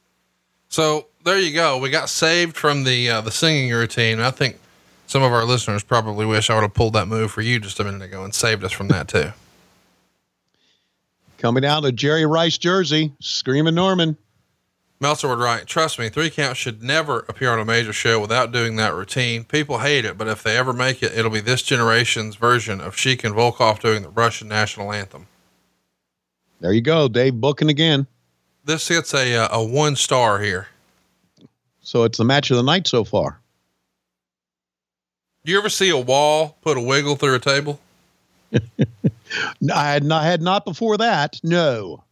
So 0.69 1.09
there 1.25 1.39
you 1.39 1.53
go. 1.53 1.79
We 1.79 1.91
got 1.91 2.09
saved 2.09 2.57
from 2.57 2.85
the 2.85 3.11
uh, 3.11 3.21
the 3.21 3.33
singing 3.33 3.73
routine. 3.73 4.21
I 4.21 4.31
think 4.31 4.59
some 5.07 5.23
of 5.23 5.33
our 5.33 5.45
listeners 5.45 5.83
probably 5.83 6.25
wish 6.25 6.49
I 6.49 6.55
would 6.55 6.63
have 6.63 6.75
pulled 6.75 6.93
that 6.93 7.09
move 7.09 7.33
for 7.33 7.43
you 7.43 7.59
just 7.59 7.81
a 7.81 7.85
minute 7.85 8.03
ago 8.03 8.25
and 8.25 8.33
saved 8.35 8.63
us 8.65 8.73
from 8.73 8.89
that 8.89 9.09
too. 9.09 9.33
Coming 11.39 11.65
out 11.65 11.85
of 11.85 11.97
Jerry 11.97 12.25
Rice 12.25 12.57
jersey, 12.57 13.13
screaming 13.21 13.75
Norman. 13.75 14.17
Meltzer 15.03 15.27
would 15.27 15.41
write, 15.41 15.67
trust 15.67 15.99
me, 15.99 16.09
three 16.09 16.31
counts 16.31 16.61
should 16.61 16.81
never 16.81 17.27
appear 17.29 17.51
on 17.51 17.59
a 17.59 17.65
major 17.65 17.93
show 17.93 18.21
without 18.21 18.53
doing 18.53 18.77
that 18.77 18.95
routine. 18.95 19.43
People 19.43 19.81
hate 19.81 20.05
it, 20.05 20.17
but 20.17 20.29
if 20.29 20.45
they 20.45 20.57
ever 20.57 20.73
make 20.73 21.03
it, 21.03 21.13
it'll 21.19 21.31
be 21.33 21.41
this 21.41 21.61
generation's 21.61 22.37
version 22.37 22.81
of 22.81 22.97
Sheik 22.97 23.25
and 23.25 23.35
Volkoff 23.35 23.81
doing 23.81 24.03
the 24.03 24.09
Russian 24.09 24.47
national 24.47 24.93
anthem. 24.93 25.27
There 26.61 26.73
you 26.73 26.81
go, 26.81 27.09
Dave 27.09 27.41
booking 27.41 27.69
again. 27.69 28.07
This 28.65 28.89
gets 28.89 29.13
a, 29.13 29.35
uh, 29.35 29.49
a 29.51 29.65
one 29.65 29.97
star 29.97 30.39
here. 30.39 30.69
So 31.81 32.05
it's 32.05 32.19
the 32.19 32.25
match 32.25 32.53
of 32.53 32.57
the 32.57 32.63
night 32.63 32.87
so 32.87 33.03
far. 33.03 33.41
Do 35.45 35.51
you 35.51 35.59
ever 35.59 35.69
see 35.69 35.91
a 35.91 35.99
wall 35.99 36.57
put 36.63 36.77
a 36.77 36.81
wiggle 36.81 37.17
through 37.17 37.35
a 37.35 37.41
table? 37.41 37.81
I 38.53 39.91
had 39.91 40.05
not 40.05 40.23
had 40.23 40.41
not 40.43 40.65
before 40.65 40.97
that. 40.99 41.41
No, 41.43 42.05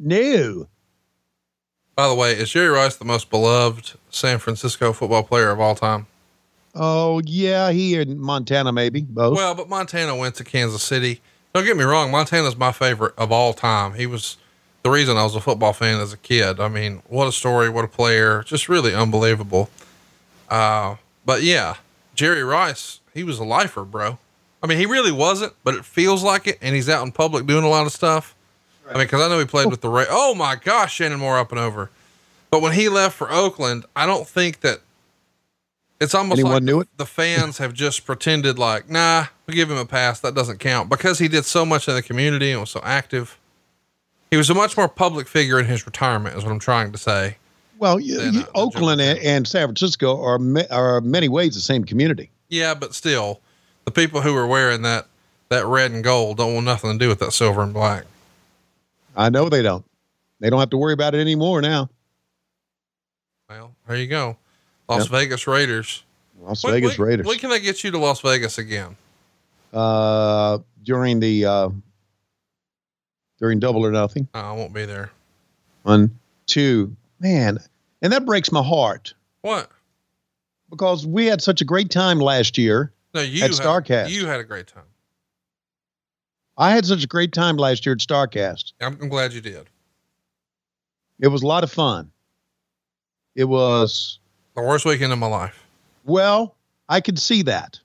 no. 0.00 0.66
By 1.94 2.08
the 2.08 2.14
way, 2.14 2.32
is 2.32 2.50
Jerry 2.50 2.68
Rice 2.68 2.96
the 2.96 3.04
most 3.04 3.28
beloved 3.30 3.92
San 4.10 4.38
Francisco 4.38 4.92
football 4.92 5.22
player 5.22 5.50
of 5.50 5.60
all 5.60 5.74
time? 5.74 6.06
Oh 6.74 7.20
yeah, 7.24 7.70
he 7.70 7.96
in 7.96 8.18
Montana 8.18 8.72
maybe 8.72 9.02
both. 9.02 9.36
Well, 9.36 9.54
but 9.54 9.68
Montana 9.68 10.16
went 10.16 10.36
to 10.36 10.44
Kansas 10.44 10.82
City. 10.82 11.20
Don't 11.52 11.64
get 11.64 11.76
me 11.76 11.84
wrong, 11.84 12.10
Montana's 12.10 12.56
my 12.56 12.72
favorite 12.72 13.12
of 13.18 13.30
all 13.30 13.52
time. 13.52 13.92
He 13.92 14.06
was 14.06 14.38
the 14.82 14.90
reason 14.90 15.18
I 15.18 15.24
was 15.24 15.34
a 15.34 15.40
football 15.40 15.74
fan 15.74 16.00
as 16.00 16.14
a 16.14 16.16
kid. 16.16 16.60
I 16.60 16.68
mean, 16.68 17.02
what 17.08 17.28
a 17.28 17.32
story, 17.32 17.68
what 17.68 17.84
a 17.84 17.88
player, 17.88 18.42
just 18.42 18.70
really 18.70 18.94
unbelievable. 18.94 19.68
Uh, 20.48 20.96
but 21.26 21.42
yeah, 21.42 21.76
Jerry 22.14 22.42
Rice, 22.42 23.00
he 23.12 23.22
was 23.22 23.38
a 23.38 23.44
lifer, 23.44 23.84
bro. 23.84 24.18
I 24.62 24.66
mean, 24.66 24.78
he 24.78 24.86
really 24.86 25.12
wasn't, 25.12 25.52
but 25.62 25.74
it 25.74 25.84
feels 25.84 26.22
like 26.22 26.46
it, 26.46 26.58
and 26.62 26.74
he's 26.74 26.88
out 26.88 27.04
in 27.04 27.12
public 27.12 27.46
doing 27.46 27.64
a 27.64 27.68
lot 27.68 27.84
of 27.84 27.92
stuff. 27.92 28.34
I 28.88 28.94
mean, 28.94 29.04
because 29.04 29.20
I 29.20 29.28
know 29.28 29.38
he 29.38 29.44
played 29.44 29.70
with 29.70 29.80
the 29.80 29.88
Ray. 29.88 30.06
Oh 30.10 30.34
my 30.34 30.56
gosh, 30.56 30.94
Shannon 30.94 31.20
Moore 31.20 31.38
up 31.38 31.50
and 31.52 31.60
over. 31.60 31.90
But 32.50 32.60
when 32.62 32.72
he 32.72 32.88
left 32.88 33.16
for 33.16 33.30
Oakland, 33.30 33.84
I 33.96 34.04
don't 34.06 34.26
think 34.28 34.60
that 34.60 34.80
it's 36.00 36.14
almost 36.14 36.38
Anyone 36.40 36.52
like 36.54 36.62
knew 36.64 36.80
it? 36.80 36.88
the 36.96 37.06
fans 37.06 37.58
have 37.58 37.72
just 37.72 38.04
pretended 38.04 38.58
like, 38.58 38.90
nah, 38.90 39.26
we 39.46 39.54
give 39.54 39.70
him 39.70 39.78
a 39.78 39.86
pass. 39.86 40.20
That 40.20 40.34
doesn't 40.34 40.58
count 40.58 40.88
because 40.90 41.18
he 41.18 41.28
did 41.28 41.44
so 41.44 41.64
much 41.64 41.88
in 41.88 41.94
the 41.94 42.02
community 42.02 42.50
and 42.50 42.60
was 42.60 42.70
so 42.70 42.80
active. 42.82 43.38
He 44.30 44.36
was 44.36 44.50
a 44.50 44.54
much 44.54 44.76
more 44.76 44.88
public 44.88 45.28
figure 45.28 45.58
in 45.60 45.66
his 45.66 45.86
retirement, 45.86 46.36
is 46.36 46.42
what 46.44 46.52
I'm 46.52 46.58
trying 46.58 46.90
to 46.92 46.98
say. 46.98 47.36
well, 47.78 48.00
you, 48.00 48.18
uh, 48.18 48.44
Oakland 48.54 49.00
and, 49.00 49.18
and 49.20 49.46
San 49.46 49.66
Francisco 49.68 50.20
are 50.22 50.38
ma- 50.38 50.62
are 50.70 51.00
many 51.00 51.28
ways 51.28 51.54
the 51.54 51.60
same 51.60 51.84
community. 51.84 52.30
Yeah, 52.48 52.74
but 52.74 52.94
still, 52.94 53.40
the 53.84 53.90
people 53.90 54.20
who 54.22 54.34
were 54.34 54.46
wearing 54.46 54.82
that 54.82 55.06
that 55.50 55.66
red 55.66 55.90
and 55.92 56.02
gold 56.02 56.38
don't 56.38 56.54
want 56.54 56.66
nothing 56.66 56.92
to 56.92 56.98
do 56.98 57.08
with 57.08 57.18
that 57.20 57.32
silver 57.32 57.62
and 57.62 57.72
black. 57.74 58.04
I 59.16 59.28
know 59.30 59.48
they 59.48 59.62
don't. 59.62 59.84
They 60.40 60.50
don't 60.50 60.60
have 60.60 60.70
to 60.70 60.76
worry 60.76 60.92
about 60.92 61.14
it 61.14 61.20
anymore 61.20 61.60
now. 61.62 61.88
Well, 63.48 63.74
there 63.86 63.96
you 63.96 64.06
go. 64.06 64.36
Las 64.88 65.02
Yep. 65.04 65.10
Vegas 65.10 65.46
Raiders. 65.46 66.02
Las 66.40 66.64
When- 66.64 66.74
Vegas 66.74 66.98
when, 66.98 67.08
Raiders. 67.08 67.26
When 67.26 67.38
can 67.38 67.50
they 67.50 67.60
get 67.60 67.84
you 67.84 67.90
to 67.90 67.98
Las 67.98 68.20
Vegas 68.20 68.58
again? 68.58 68.96
uh, 69.72 70.58
during 70.82 71.20
the 71.20 71.46
uh, 71.46 71.68
during 73.38 73.58
Double 73.60 73.84
or 73.86 73.90
Nothing. 73.90 74.28
Oh, 74.34 74.40
I 74.40 74.52
won't 74.52 74.72
be 74.74 74.84
there. 74.84 75.10
One, 75.82 76.18
two, 76.46 76.94
man, 77.20 77.58
and 78.02 78.12
that 78.12 78.24
breaks 78.26 78.52
my 78.52 78.62
heart 78.62 79.14
What? 79.40 79.70
because 80.70 81.06
we 81.06 81.26
had 81.26 81.40
such 81.42 81.60
a 81.60 81.64
great 81.64 81.90
time 81.90 82.18
last 82.18 82.58
year. 82.58 82.92
No, 83.14 83.20
you 83.20 83.42
At 83.44 83.50
had, 83.50 83.58
Starcast. 83.60 84.10
You 84.10 84.26
had 84.26 84.40
a 84.40 84.44
great 84.44 84.66
time. 84.66 84.84
I 86.58 86.70
had 86.72 86.84
such 86.84 87.04
a 87.04 87.06
great 87.06 87.32
time 87.32 87.56
last 87.56 87.86
year 87.86 87.94
at 87.94 87.98
Starcast. 87.98 88.72
I'm, 88.80 88.98
I'm 89.00 89.08
glad 89.08 89.32
you 89.32 89.40
did. 89.40 89.68
It 91.20 91.28
was 91.28 91.42
a 91.42 91.46
lot 91.46 91.64
of 91.64 91.70
fun. 91.72 92.10
It 93.34 93.44
was 93.44 94.18
The 94.54 94.62
worst 94.62 94.84
weekend 94.84 95.12
of 95.12 95.18
my 95.18 95.26
life. 95.26 95.64
well, 96.04 96.56
I 96.88 97.00
could 97.00 97.18
see 97.18 97.42
that. 97.42 97.80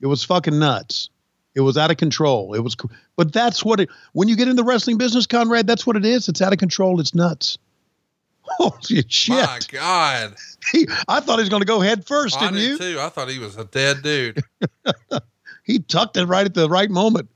It 0.00 0.06
was 0.06 0.24
fucking 0.24 0.58
nuts. 0.58 1.10
It 1.54 1.60
was 1.60 1.76
out 1.76 1.90
of 1.90 1.98
control. 1.98 2.54
It 2.54 2.60
was, 2.60 2.74
but 3.16 3.32
that's 3.32 3.64
what 3.64 3.80
it. 3.80 3.88
When 4.12 4.28
you 4.28 4.36
get 4.36 4.48
in 4.48 4.56
the 4.56 4.64
wrestling 4.64 4.98
business, 4.98 5.26
Conrad, 5.26 5.66
that's 5.66 5.86
what 5.86 5.96
it 5.96 6.04
is. 6.04 6.28
It's 6.28 6.40
out 6.40 6.52
of 6.52 6.58
control. 6.58 7.00
It's 7.00 7.14
nuts. 7.14 7.58
Holy 8.42 9.04
shit! 9.08 9.36
My 9.36 9.58
God. 9.70 10.34
He, 10.72 10.88
I 11.06 11.20
thought 11.20 11.36
he 11.36 11.42
was 11.42 11.48
going 11.48 11.62
to 11.62 11.66
go 11.66 11.80
head 11.80 12.06
first, 12.06 12.36
oh, 12.40 12.46
I 12.46 12.50
didn't 12.50 12.60
did 12.60 12.70
you? 12.70 12.78
too. 12.94 13.00
I 13.00 13.08
thought 13.08 13.28
he 13.30 13.38
was 13.38 13.56
a 13.56 13.64
dead 13.64 14.02
dude. 14.02 14.42
He 15.64 15.78
tucked 15.78 16.18
it 16.18 16.26
right 16.26 16.44
at 16.44 16.52
the 16.52 16.68
right 16.68 16.90
moment. 16.90 17.30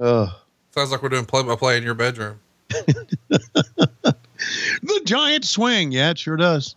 Uh, 0.00 0.28
Sounds 0.70 0.90
like 0.90 1.02
we're 1.02 1.08
doing 1.10 1.26
play 1.26 1.42
by 1.42 1.56
play 1.56 1.76
in 1.76 1.82
your 1.82 1.94
bedroom. 1.94 2.40
the 2.70 4.14
giant 5.04 5.44
swing. 5.44 5.92
Yeah, 5.92 6.10
it 6.10 6.18
sure 6.18 6.36
does. 6.36 6.76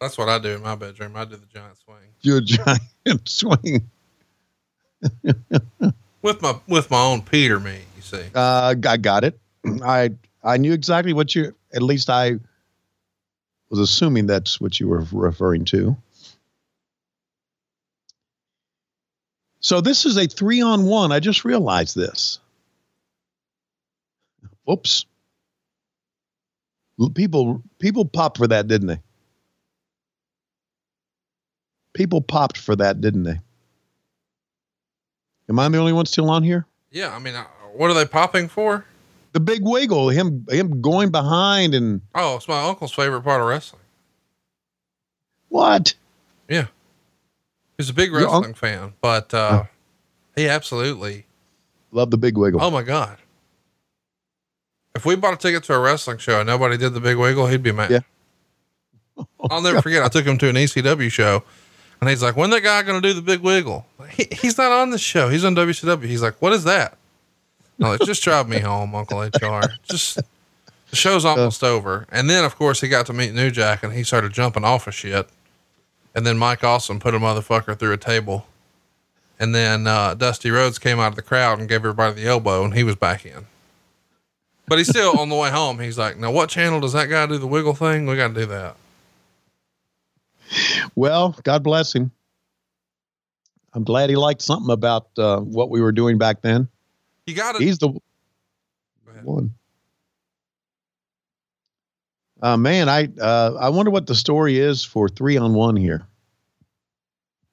That's 0.00 0.16
what 0.16 0.28
I 0.28 0.38
do 0.38 0.50
in 0.50 0.62
my 0.62 0.74
bedroom. 0.74 1.16
I 1.16 1.24
do 1.24 1.36
the 1.36 1.46
giant 1.46 1.76
swing 1.78 1.96
Your 2.22 2.40
giant 2.42 3.28
swing. 3.28 3.90
with 6.22 6.42
my 6.42 6.58
with 6.68 6.90
my 6.90 7.02
own 7.02 7.22
Peter 7.22 7.58
me. 7.60 7.80
You 7.96 8.02
see. 8.02 8.24
Uh, 8.34 8.74
I 8.86 8.96
got 8.96 9.24
it. 9.24 9.38
I 9.84 10.10
I 10.44 10.56
knew 10.56 10.72
exactly 10.72 11.12
what 11.12 11.34
you. 11.34 11.54
At 11.74 11.82
least 11.82 12.08
I 12.08 12.36
was 13.70 13.80
assuming 13.80 14.26
that's 14.26 14.60
what 14.60 14.78
you 14.78 14.88
were 14.88 15.04
referring 15.12 15.64
to. 15.66 15.96
So 19.60 19.80
this 19.80 20.06
is 20.06 20.16
a 20.16 20.26
three 20.26 20.60
on 20.60 20.84
one. 20.84 21.12
I 21.12 21.20
just 21.20 21.44
realized 21.44 21.96
this. 21.96 22.38
Whoops. 24.64 25.06
People 27.14 27.62
people 27.78 28.04
popped 28.04 28.38
for 28.38 28.46
that, 28.46 28.68
didn't 28.68 28.88
they? 28.88 29.00
People 31.94 32.20
popped 32.20 32.58
for 32.58 32.76
that, 32.76 33.00
didn't 33.00 33.24
they? 33.24 33.40
Am 35.48 35.58
I 35.58 35.68
the 35.68 35.78
only 35.78 35.92
one 35.92 36.06
still 36.06 36.30
on 36.30 36.42
here? 36.42 36.66
Yeah. 36.90 37.14
I 37.14 37.18
mean, 37.18 37.34
uh, 37.34 37.44
what 37.74 37.90
are 37.90 37.94
they 37.94 38.04
popping 38.06 38.48
for? 38.48 38.84
the 39.32 39.40
big 39.40 39.60
wiggle, 39.62 40.08
him 40.08 40.46
him 40.48 40.80
going 40.80 41.10
behind 41.10 41.74
and 41.74 42.00
Oh, 42.14 42.36
it's 42.36 42.48
my 42.48 42.62
uncle's 42.66 42.92
favorite 42.92 43.20
part 43.22 43.42
of 43.42 43.46
wrestling. 43.46 43.82
what? 45.50 45.92
Yeah. 46.48 46.68
He's 47.76 47.90
a 47.90 47.94
big 47.94 48.12
wrestling 48.12 48.54
fan, 48.54 48.94
but 49.00 49.34
uh, 49.34 49.64
he 50.34 50.48
absolutely 50.48 51.26
Love 51.96 52.10
the 52.10 52.18
big 52.18 52.36
wiggle. 52.36 52.62
Oh 52.62 52.70
my 52.70 52.82
God. 52.82 53.16
If 54.94 55.06
we 55.06 55.16
bought 55.16 55.34
a 55.34 55.36
ticket 55.38 55.62
to 55.64 55.74
a 55.74 55.78
wrestling 55.78 56.18
show 56.18 56.40
and 56.40 56.46
nobody 56.46 56.76
did 56.76 56.94
the 56.94 57.00
big 57.00 57.16
wiggle, 57.16 57.46
he'd 57.46 57.62
be 57.62 57.72
mad. 57.72 57.90
Yeah. 57.90 59.24
I'll 59.50 59.62
never 59.62 59.80
forget. 59.80 60.02
I 60.02 60.08
took 60.08 60.26
him 60.26 60.36
to 60.38 60.48
an 60.48 60.56
ECW 60.56 61.10
show 61.10 61.42
and 62.00 62.10
he's 62.10 62.22
like, 62.22 62.36
when 62.36 62.50
that 62.50 62.62
guy 62.62 62.82
going 62.82 63.00
to 63.00 63.08
do 63.08 63.14
the 63.14 63.22
big 63.22 63.40
wiggle? 63.40 63.86
He, 64.10 64.26
he's 64.30 64.58
not 64.58 64.72
on 64.72 64.90
the 64.90 64.98
show. 64.98 65.28
He's 65.30 65.44
on 65.44 65.54
WCW. 65.54 66.04
He's 66.04 66.22
like, 66.22 66.40
what 66.42 66.52
is 66.52 66.64
that? 66.64 66.98
I'm 67.80 67.88
like, 67.88 68.00
just 68.00 68.22
drive 68.22 68.48
me 68.48 68.58
home, 68.58 68.94
Uncle 68.94 69.20
HR. 69.20 69.62
Just 69.84 70.16
the 70.90 70.96
show's 70.96 71.24
almost 71.24 71.64
over. 71.64 72.06
And 72.10 72.28
then 72.28 72.44
of 72.44 72.56
course 72.56 72.80
he 72.80 72.88
got 72.88 73.06
to 73.06 73.12
meet 73.12 73.32
New 73.32 73.50
Jack 73.50 73.82
and 73.82 73.92
he 73.92 74.02
started 74.02 74.32
jumping 74.32 74.64
off 74.64 74.86
of 74.86 74.94
shit. 74.94 75.28
And 76.16 76.26
then 76.26 76.38
Mike 76.38 76.64
Awesome 76.64 76.98
put 76.98 77.14
a 77.14 77.18
motherfucker 77.18 77.78
through 77.78 77.92
a 77.92 77.98
table. 77.98 78.46
And 79.38 79.54
then 79.54 79.86
uh, 79.86 80.14
Dusty 80.14 80.50
Rhodes 80.50 80.78
came 80.78 80.98
out 80.98 81.08
of 81.08 81.14
the 81.14 81.22
crowd 81.22 81.58
and 81.58 81.68
gave 81.68 81.80
everybody 81.80 82.22
the 82.22 82.26
elbow, 82.26 82.64
and 82.64 82.72
he 82.72 82.82
was 82.82 82.96
back 82.96 83.26
in. 83.26 83.46
But 84.66 84.78
he's 84.78 84.88
still 84.88 85.18
on 85.20 85.28
the 85.28 85.36
way 85.36 85.50
home. 85.50 85.78
He's 85.78 85.98
like, 85.98 86.16
"Now, 86.16 86.32
what 86.32 86.48
channel 86.48 86.80
does 86.80 86.94
that 86.94 87.10
guy 87.10 87.26
do 87.26 87.36
the 87.36 87.46
wiggle 87.46 87.74
thing? 87.74 88.06
We 88.06 88.16
got 88.16 88.28
to 88.28 88.34
do 88.34 88.46
that." 88.46 88.76
Well, 90.94 91.36
God 91.44 91.62
bless 91.62 91.94
him. 91.94 92.10
I'm 93.74 93.84
glad 93.84 94.08
he 94.08 94.16
liked 94.16 94.40
something 94.40 94.72
about 94.72 95.08
uh, 95.18 95.40
what 95.40 95.68
we 95.68 95.82
were 95.82 95.92
doing 95.92 96.16
back 96.16 96.40
then. 96.40 96.66
You 97.26 97.34
got 97.34 97.56
to. 97.56 97.62
He's 97.62 97.76
the 97.78 97.92
one. 99.22 99.54
Uh, 102.42 102.56
man, 102.56 102.88
I 102.88 103.08
uh, 103.20 103.56
I 103.58 103.70
wonder 103.70 103.90
what 103.90 104.06
the 104.06 104.14
story 104.14 104.58
is 104.58 104.84
for 104.84 105.08
three 105.08 105.36
on 105.36 105.54
one 105.54 105.76
here. 105.76 106.06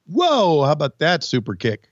Whoa! 0.08 0.64
How 0.64 0.72
about 0.72 1.00
that 1.00 1.24
super 1.24 1.56
kick? 1.56 1.90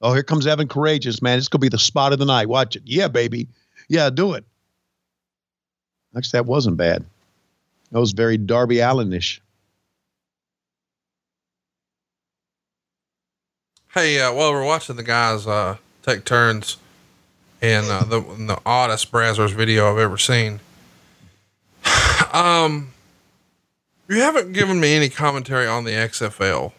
Oh, 0.00 0.14
here 0.14 0.22
comes 0.22 0.46
Evan 0.46 0.68
Karagias, 0.68 1.20
man. 1.22 1.38
It's 1.38 1.48
gonna 1.48 1.60
be 1.60 1.68
the 1.68 1.78
spot 1.78 2.12
of 2.12 2.18
the 2.18 2.24
night. 2.24 2.48
Watch 2.48 2.76
it. 2.76 2.82
Yeah, 2.86 3.08
baby. 3.08 3.48
Yeah, 3.88 4.08
do 4.10 4.32
it. 4.32 4.44
Actually, 6.16 6.38
that 6.38 6.46
wasn't 6.46 6.76
bad. 6.76 7.04
That 7.90 8.00
was 8.00 8.12
very 8.12 8.38
Darby 8.38 8.76
Allinish. 8.76 9.40
Hey, 13.92 14.18
uh, 14.20 14.32
while 14.32 14.52
we're 14.52 14.64
watching 14.64 14.96
the 14.96 15.02
guys 15.02 15.46
uh, 15.46 15.76
take 16.02 16.24
turns 16.24 16.78
in 17.60 17.84
uh, 17.84 18.04
the 18.04 18.20
the 18.20 18.58
oddest 18.64 19.12
Brazzers 19.12 19.52
video 19.52 19.92
I've 19.92 19.98
ever 19.98 20.16
seen, 20.16 20.60
um, 22.32 22.92
you 24.08 24.16
haven't 24.20 24.52
given 24.52 24.80
me 24.80 24.94
any 24.94 25.08
commentary 25.08 25.66
on 25.66 25.84
the 25.84 25.92
XFL. 25.92 26.72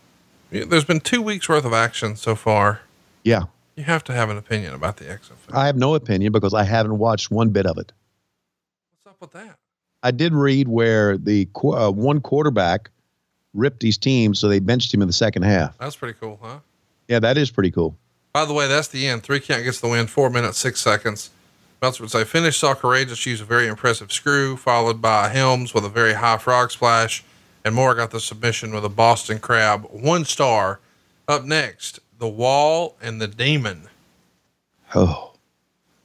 There's 0.52 0.84
been 0.86 1.00
two 1.00 1.22
weeks 1.22 1.50
worth 1.50 1.66
of 1.66 1.74
action 1.74 2.16
so 2.16 2.36
far. 2.36 2.82
Yeah, 3.24 3.44
You 3.76 3.84
have 3.86 4.04
to 4.06 4.14
have 4.14 4.30
an 4.30 4.38
opinion 4.38 4.74
about 4.74 4.98
the 4.98 5.06
XFL. 5.06 5.54
I 5.54 5.66
have 5.66 5.76
no 5.78 5.96
opinion 5.96 6.32
because 6.32 6.54
I 6.54 6.64
haven't 6.64 6.98
watched 6.98 7.32
one 7.32 7.50
bit 7.50 7.66
of 7.66 7.78
it. 7.78 7.92
What's 9.04 9.16
up 9.16 9.22
with 9.22 9.32
that? 9.32 9.58
I 10.04 10.12
did 10.12 10.34
read 10.34 10.68
where 10.68 11.18
the 11.18 11.48
qu- 11.54 11.74
uh, 11.74 11.90
one 11.90 12.20
quarterback 12.20 12.90
ripped 13.54 13.82
his 13.82 13.98
team, 13.98 14.36
so 14.36 14.48
they 14.50 14.60
benched 14.60 14.94
him 14.94 15.02
in 15.02 15.08
the 15.08 15.14
second 15.14 15.44
half. 15.44 15.78
That's 15.78 15.96
pretty 15.96 16.18
cool, 16.20 16.38
huh? 16.42 16.60
Yeah, 17.08 17.20
that 17.20 17.38
is 17.38 17.50
pretty 17.50 17.72
cool. 17.72 17.96
By 18.34 18.46
the 18.46 18.54
way, 18.54 18.68
that's 18.68 18.90
the 18.90 19.08
end. 19.08 19.24
Three 19.24 19.40
count 19.40 19.64
gets 19.64 19.80
the 19.80 19.88
win. 19.88 20.08
Four 20.08 20.30
minutes, 20.30 20.58
six 20.58 20.82
seconds. 20.82 21.30
Meltzer 21.84 22.04
would 22.04 22.12
say, 22.12 22.24
finish 22.24 22.56
saw 22.56 22.76
Karagias 22.76 23.26
use 23.26 23.42
a 23.42 23.44
very 23.44 23.68
impressive 23.68 24.10
screw, 24.10 24.56
followed 24.56 25.02
by 25.02 25.28
Helms 25.28 25.74
with 25.74 25.84
a 25.84 25.90
very 25.90 26.14
high 26.14 26.38
frog 26.38 26.72
splash, 26.72 27.26
and 27.66 27.76
Moore 27.76 27.94
got 27.94 28.12
the 28.12 28.22
submission 28.22 28.74
with 28.74 28.86
a 28.86 28.90
Boston 28.90 29.38
Crab. 29.38 29.86
One 29.92 30.24
star. 30.24 30.80
Up 31.28 31.44
next, 31.44 32.00
the 32.20 32.28
Wall 32.30 32.96
and 33.02 33.20
the 33.20 33.28
Demon. 33.28 33.90
Oh, 34.96 35.34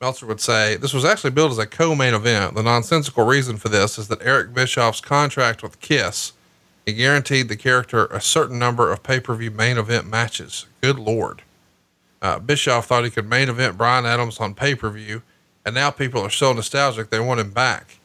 Meltzer 0.00 0.26
would 0.26 0.40
say, 0.40 0.74
this 0.74 0.92
was 0.92 1.04
actually 1.04 1.30
billed 1.30 1.52
as 1.52 1.58
a 1.58 1.66
co-main 1.66 2.12
event. 2.12 2.56
The 2.56 2.64
nonsensical 2.64 3.24
reason 3.24 3.56
for 3.56 3.68
this 3.68 3.98
is 3.98 4.08
that 4.08 4.20
Eric 4.20 4.52
Bischoff's 4.52 5.00
contract 5.00 5.62
with 5.62 5.78
KISS, 5.78 6.32
he 6.86 6.92
guaranteed 6.92 7.48
the 7.48 7.56
character 7.56 8.06
a 8.06 8.20
certain 8.20 8.58
number 8.58 8.90
of 8.90 9.04
pay-per-view 9.04 9.52
main 9.52 9.78
event 9.78 10.08
matches. 10.08 10.66
Good 10.80 10.98
Lord. 10.98 11.42
Uh, 12.20 12.40
Bischoff 12.40 12.86
thought 12.86 13.04
he 13.04 13.10
could 13.10 13.30
main 13.30 13.48
event 13.48 13.78
Brian 13.78 14.06
Adams 14.06 14.40
on 14.40 14.54
pay-per-view, 14.54 15.22
and 15.68 15.74
now 15.74 15.90
people 15.90 16.20
are 16.22 16.30
so 16.30 16.52
nostalgic 16.52 17.10
they 17.10 17.20
want 17.20 17.40
him 17.40 17.50
back. 17.50 17.98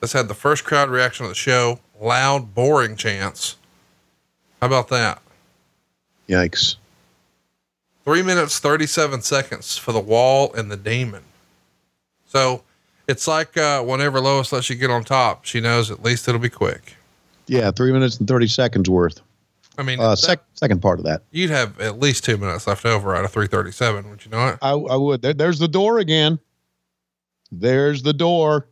This 0.00 0.12
had 0.12 0.28
the 0.28 0.34
first 0.34 0.64
crowd 0.64 0.88
reaction 0.90 1.24
of 1.24 1.30
the 1.30 1.34
show, 1.34 1.80
loud, 2.00 2.54
boring 2.54 2.96
chants. 2.96 3.56
How 4.60 4.66
about 4.68 4.88
that? 4.88 5.20
yikes. 6.28 6.76
Three 8.04 8.22
minutes, 8.22 8.58
37 8.58 9.22
seconds 9.22 9.76
for 9.78 9.92
the 9.92 10.00
wall 10.00 10.52
and 10.54 10.70
the 10.70 10.76
demon. 10.76 11.22
So 12.26 12.62
it's 13.08 13.26
like 13.26 13.56
uh, 13.56 13.82
whenever 13.82 14.20
Lois 14.20 14.52
lets 14.52 14.68
you 14.70 14.76
get 14.76 14.90
on 14.90 15.04
top, 15.04 15.44
she 15.44 15.60
knows 15.60 15.90
at 15.90 16.02
least 16.02 16.28
it'll 16.28 16.40
be 16.40 16.48
quick. 16.50 16.96
Yeah, 17.46 17.70
three 17.70 17.92
minutes 17.92 18.18
and 18.18 18.26
30 18.28 18.48
seconds 18.48 18.90
worth. 18.90 19.20
I 19.78 19.82
mean, 19.82 20.00
Uh, 20.00 20.14
that- 20.16 20.42
second 20.54 20.80
part 20.82 20.98
of 20.98 21.04
that. 21.04 21.22
you'd 21.30 21.50
have 21.50 21.80
at 21.80 21.98
least 22.00 22.24
two 22.24 22.36
minutes 22.36 22.66
left 22.66 22.84
over 22.86 23.14
out 23.14 23.24
of 23.24 23.30
337, 23.32 24.08
would 24.10 24.24
you 24.24 24.30
not? 24.30 24.58
I, 24.62 24.70
I 24.70 24.96
would. 24.96 25.22
There, 25.22 25.34
there's 25.34 25.58
the 25.58 25.68
door 25.68 25.98
again. 25.98 26.38
There's 27.52 28.02
the 28.02 28.12
door. 28.12 28.68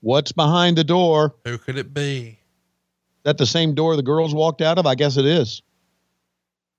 What's 0.00 0.32
behind 0.32 0.78
the 0.78 0.84
door? 0.84 1.34
Who 1.44 1.58
could 1.58 1.76
it 1.76 1.92
be? 1.92 2.38
that 3.24 3.36
the 3.36 3.46
same 3.46 3.74
door 3.74 3.94
the 3.94 4.02
girls 4.02 4.34
walked 4.34 4.62
out 4.62 4.78
of? 4.78 4.86
I 4.86 4.94
guess 4.94 5.18
it 5.18 5.26
is. 5.26 5.60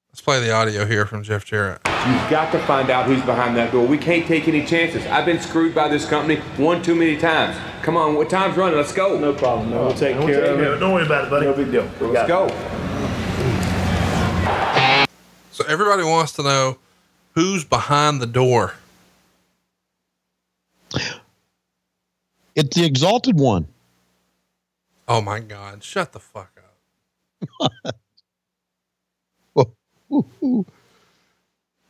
Let's 0.10 0.22
play 0.22 0.40
the 0.40 0.52
audio 0.52 0.86
here 0.86 1.06
from 1.06 1.22
Jeff 1.22 1.46
Jarrett. 1.46 1.80
You've 1.86 2.30
got 2.30 2.52
to 2.54 2.60
find 2.66 2.90
out 2.90 3.06
who's 3.06 3.22
behind 3.22 3.56
that 3.58 3.72
door. 3.72 3.86
We 3.86 4.00
can't 4.00 4.26
take 4.26 4.48
any 4.48 4.66
chances. 4.66 5.06
I've 5.06 5.26
been 5.26 5.40
screwed 5.40 5.76
by 5.76 5.88
this 5.90 6.10
company 6.10 6.38
one 6.58 6.82
too 6.82 6.96
many 6.96 7.18
times. 7.18 7.56
Come 7.84 7.96
on, 7.98 8.16
what 8.16 8.32
time's 8.32 8.58
running? 8.58 8.78
Let's 8.78 8.94
go. 8.94 9.20
No 9.20 9.34
problem. 9.34 9.70
No, 9.70 9.84
we'll 9.84 9.94
take 9.94 10.18
care 10.18 10.46
of 10.46 10.60
it. 10.60 10.80
Don't 10.80 10.94
worry 10.94 11.06
about 11.06 11.26
it, 11.26 11.30
buddy. 11.30 11.46
No 11.46 11.54
big 11.54 11.72
deal. 11.72 11.88
We 12.02 12.08
Let's 12.08 12.28
got 12.28 12.50
it. 12.50 12.50
go. 12.50 12.66
So 15.52 15.64
everybody 15.68 16.04
wants 16.04 16.32
to 16.34 16.42
know 16.44 16.80
who's 17.36 17.64
behind 17.64 18.22
the 18.22 18.26
door. 18.28 18.74
It's 22.56 22.76
the 22.76 22.86
exalted 22.86 23.39
one. 23.39 23.68
Oh 25.08 25.22
my 25.22 25.39
God. 25.39 25.84
Shut 25.84 26.12
the 26.14 26.20
fuck 26.20 26.52
up. 26.58 27.76
How 30.10 30.26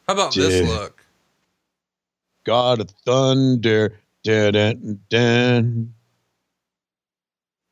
about 0.07 0.33
this 0.33 0.67
look? 0.67 1.03
God 2.43 2.81
of 2.81 2.89
thunder. 3.05 3.99
Dun, 4.23 4.53
dun, 4.53 4.99
dun. 5.09 5.93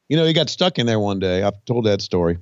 You 0.10 0.16
know, 0.16 0.26
he 0.26 0.34
got 0.34 0.50
stuck 0.50 0.80
in 0.80 0.86
there 0.86 1.00
one 1.00 1.20
day. 1.20 1.44
I've 1.44 1.64
told 1.66 1.86
that 1.86 2.02
story. 2.02 2.38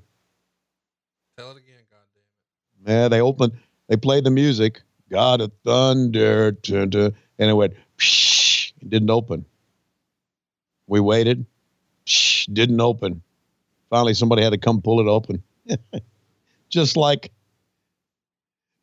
Tell 1.37 1.51
it 1.51 1.57
again, 1.57 1.81
goddamn. 1.89 2.93
Yeah, 3.01 3.07
they 3.07 3.21
opened, 3.21 3.53
they 3.87 3.97
played 3.97 4.23
the 4.23 4.31
music, 4.31 4.81
God 5.09 5.41
of 5.41 5.51
Thunder, 5.65 6.51
dun, 6.51 6.89
dun, 6.91 7.15
and 7.39 7.49
it 7.49 7.53
went, 7.53 7.73
psh, 7.97 8.73
it 8.81 8.89
didn't 8.89 9.09
open. 9.09 9.45
We 10.87 10.99
waited, 10.99 11.45
psh, 12.05 12.53
didn't 12.53 12.79
open. 12.81 13.21
Finally, 13.89 14.13
somebody 14.13 14.43
had 14.43 14.51
to 14.51 14.57
come 14.57 14.81
pull 14.81 14.99
it 14.99 15.07
open. 15.07 15.43
just 16.69 16.97
like, 16.97 17.31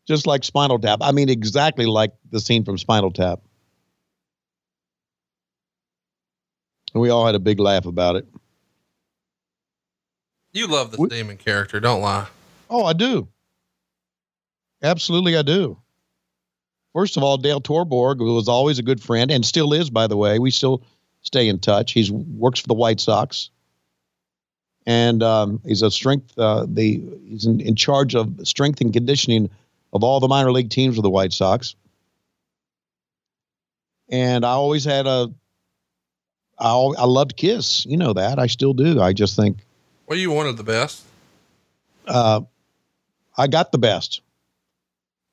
just 0.07 0.27
like 0.27 0.45
Spinal 0.45 0.79
Tap. 0.79 0.99
I 1.03 1.13
mean, 1.13 1.29
exactly 1.29 1.87
like 1.87 2.13
the 2.31 2.41
scene 2.41 2.65
from 2.65 2.79
Spinal 2.79 3.11
Tap. 3.13 3.41
And 6.95 7.01
we 7.01 7.11
all 7.11 7.25
had 7.25 7.35
a 7.35 7.39
big 7.41 7.59
laugh 7.61 7.87
about 7.87 8.17
it. 8.17 8.27
You 10.53 10.67
love 10.67 10.91
this 10.91 11.01
We- 11.01 11.09
demon 11.09 11.37
character, 11.39 11.81
don't 11.81 12.03
lie. 12.03 12.27
Oh, 12.69 12.85
I 12.85 12.93
do. 12.93 13.29
Absolutely, 14.83 15.37
I 15.37 15.43
do. 15.43 15.79
First 16.95 17.17
of 17.17 17.23
all, 17.23 17.37
Dale 17.39 17.61
Torborg 17.61 18.19
was 18.19 18.49
always 18.49 18.79
a 18.79 18.83
good 18.83 19.01
friend 19.03 19.31
and 19.31 19.45
still 19.47 19.73
is, 19.73 19.89
by 19.89 20.07
the 20.07 20.17
way. 20.17 20.39
We 20.39 20.51
still 20.51 20.83
stay 21.23 21.49
in 21.49 21.59
touch. 21.59 21.93
He's 21.93 22.11
works 22.11 22.61
for 22.61 22.69
the 22.69 22.75
White 22.75 23.01
Sox, 23.01 23.51
and 24.87 25.23
um, 25.23 25.61
he's 25.65 25.83
a 25.83 25.91
strength. 25.91 26.37
Uh, 26.39 26.67
the 26.69 27.03
he's 27.27 27.47
in, 27.47 27.61
in 27.61 27.75
charge 27.77 28.15
of 28.15 28.35
strength 28.47 28.81
and 28.81 28.93
conditioning 28.93 29.49
of 29.93 30.03
all 30.05 30.21
the 30.21 30.29
minor 30.29 30.53
league 30.53 30.71
teams 30.71 30.97
of 30.99 31.03
the 31.03 31.11
White 31.11 31.33
Sox. 31.33 31.75
And 34.09 34.45
I 34.45 34.51
always 34.51 34.85
had 34.85 35.07
a. 35.07 35.33
I 36.59 36.69
I 36.75 37.05
loved 37.05 37.37
Kiss. 37.37 37.87
You 37.87 37.97
know 37.97 38.13
that. 38.13 38.39
I 38.39 38.47
still 38.47 38.73
do. 38.75 39.01
I 39.01 39.13
just 39.13 39.37
think 39.37 39.59
Well, 40.07 40.19
you 40.19 40.31
wanted 40.31 40.57
the 40.57 40.65
best. 40.65 41.03
uh, 42.07 42.43
I 43.37 43.47
got 43.47 43.73
the 43.73 43.79
best. 43.79 44.21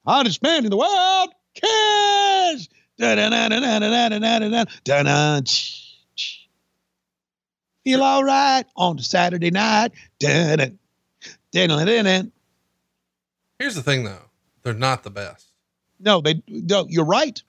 Hottest 0.08 0.42
man 0.42 0.64
in 0.64 0.72
the 0.72 0.78
world, 0.78 1.30
Kiss. 1.54 2.70
Feel 7.86 8.04
all 8.04 8.24
right 8.24 8.66
on 8.76 8.98
the 8.98 9.04
Saturday 9.04 9.52
night. 9.52 9.94
Here's 13.58 13.76
the 13.76 13.84
thing, 13.84 14.04
though. 14.04 14.30
They're 14.64 14.74
not 14.74 15.04
the 15.04 15.12
best. 15.12 15.48
No, 16.00 16.22
they 16.22 16.42
no, 16.48 16.86
you're 16.90 17.06
right. 17.06 17.42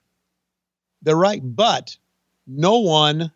They're 1.01 1.15
right, 1.15 1.41
but 1.43 1.97
no 2.47 2.79
one 2.79 3.31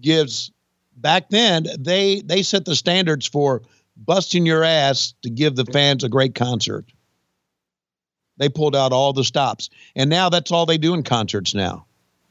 gives 0.00 0.50
back 0.96 1.28
then 1.30 1.66
they 1.78 2.20
they 2.20 2.42
set 2.42 2.64
the 2.64 2.76
standards 2.76 3.26
for 3.26 3.62
busting 3.96 4.46
your 4.46 4.64
ass 4.64 5.14
to 5.22 5.30
give 5.30 5.56
the 5.56 5.64
fans 5.66 6.04
a 6.04 6.08
great 6.08 6.34
concert. 6.34 6.86
They 8.38 8.48
pulled 8.48 8.74
out 8.74 8.92
all 8.92 9.12
the 9.12 9.24
stops. 9.24 9.68
And 9.94 10.08
now 10.08 10.28
that's 10.28 10.50
all 10.50 10.64
they 10.64 10.78
do 10.78 10.94
in 10.94 11.02
concerts 11.02 11.54
now. 11.54 11.86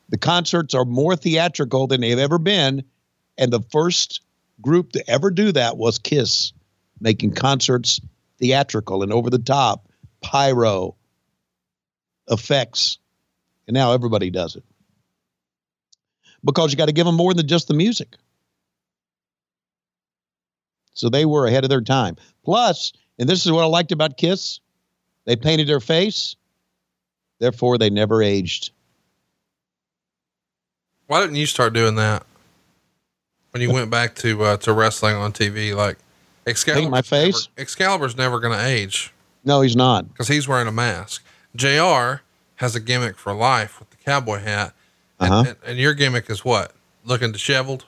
The 0.10 0.18
concerts 0.18 0.74
are 0.74 0.86
more 0.86 1.16
theatrical 1.16 1.88
than 1.88 2.01
they've 2.01 2.18
ever 2.18 2.39
been. 2.39 2.84
And 3.38 3.51
the 3.51 3.62
first 3.72 4.22
group 4.62 4.93
to 4.93 5.10
ever 5.10 5.30
do 5.30 5.51
that 5.51 5.78
was 5.78 5.99
Kiss, 5.99 6.53
making 6.99 7.34
concerts 7.34 8.01
theatrical 8.39 9.03
and 9.03 9.12
over 9.12 9.30
the 9.30 9.38
top, 9.38 9.89
pyro, 10.22 10.95
effects. 12.30 12.97
And 13.68 13.74
now 13.74 13.91
everybody 13.91 14.30
does 14.30 14.55
it. 14.55 14.64
Because 16.43 16.72
you 16.72 16.78
got 16.78 16.86
to 16.86 16.93
give 16.93 17.05
them 17.05 17.16
more 17.16 17.34
than 17.34 17.47
just 17.47 17.68
the 17.68 17.74
music. 17.74 18.16
So 20.93 21.10
they 21.10 21.26
were 21.26 21.45
ahead 21.45 21.64
of 21.64 21.70
their 21.70 21.82
time. 21.82 22.16
Plus, 22.45 22.93
and 23.20 23.28
this 23.28 23.45
is 23.45 23.51
what 23.51 23.64
I 23.64 23.68
liked 23.68 23.91
about 23.91 24.18
Kiss, 24.18 24.62
they 25.28 25.36
painted 25.36 25.67
their 25.67 25.80
face, 25.82 26.36
therefore 27.39 27.78
they 27.78 27.91
never 27.91 28.23
aged. 28.23 28.71
Why 31.05 31.21
didn't 31.21 31.36
you 31.36 31.45
start 31.45 31.73
doing 31.73 31.95
that 31.95 32.25
when 33.51 33.61
you 33.61 33.71
went 33.71 33.91
back 33.91 34.15
to 34.15 34.43
uh, 34.43 34.57
to 34.57 34.73
wrestling 34.73 35.15
on 35.15 35.32
TV? 35.34 35.75
Like 35.75 35.97
Excalibur, 36.47 36.89
my 36.89 37.01
face? 37.01 37.47
Excalibur's 37.57 38.17
never 38.17 38.39
going 38.39 38.57
to 38.57 38.65
age 38.65 39.13
No, 39.45 39.61
he's 39.61 39.75
not. 39.75 40.07
because 40.07 40.28
he's 40.30 40.47
wearing 40.47 40.67
a 40.67 40.71
mask. 40.71 41.23
JR 41.55 42.21
has 42.55 42.75
a 42.75 42.80
gimmick 42.80 43.17
for 43.17 43.34
life 43.34 43.80
with 43.80 43.89
the 43.91 43.97
cowboy 43.97 44.39
hat. 44.39 44.73
And, 45.19 45.32
Uh-huh. 45.34 45.43
and, 45.49 45.57
and 45.65 45.78
your 45.78 45.93
gimmick 45.93 46.30
is 46.30 46.43
what? 46.45 46.73
Looking 47.03 47.32
disheveled? 47.32 47.86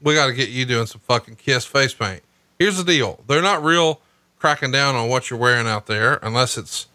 We 0.00 0.14
got 0.14 0.26
to 0.28 0.32
get 0.34 0.48
you 0.50 0.64
doing 0.66 0.86
some 0.86 1.00
fucking 1.00 1.36
kiss 1.36 1.64
face 1.64 1.94
paint. 1.94 2.22
Here's 2.58 2.76
the 2.76 2.84
deal. 2.84 3.20
They're 3.28 3.42
not 3.42 3.62
real 3.64 4.00
cracking 4.42 4.72
down 4.72 4.96
on 4.96 5.08
what 5.08 5.30
you're 5.30 5.38
wearing 5.38 5.66
out 5.68 5.86
there 5.86 6.18
unless 6.22 6.58
it's, 6.58 6.88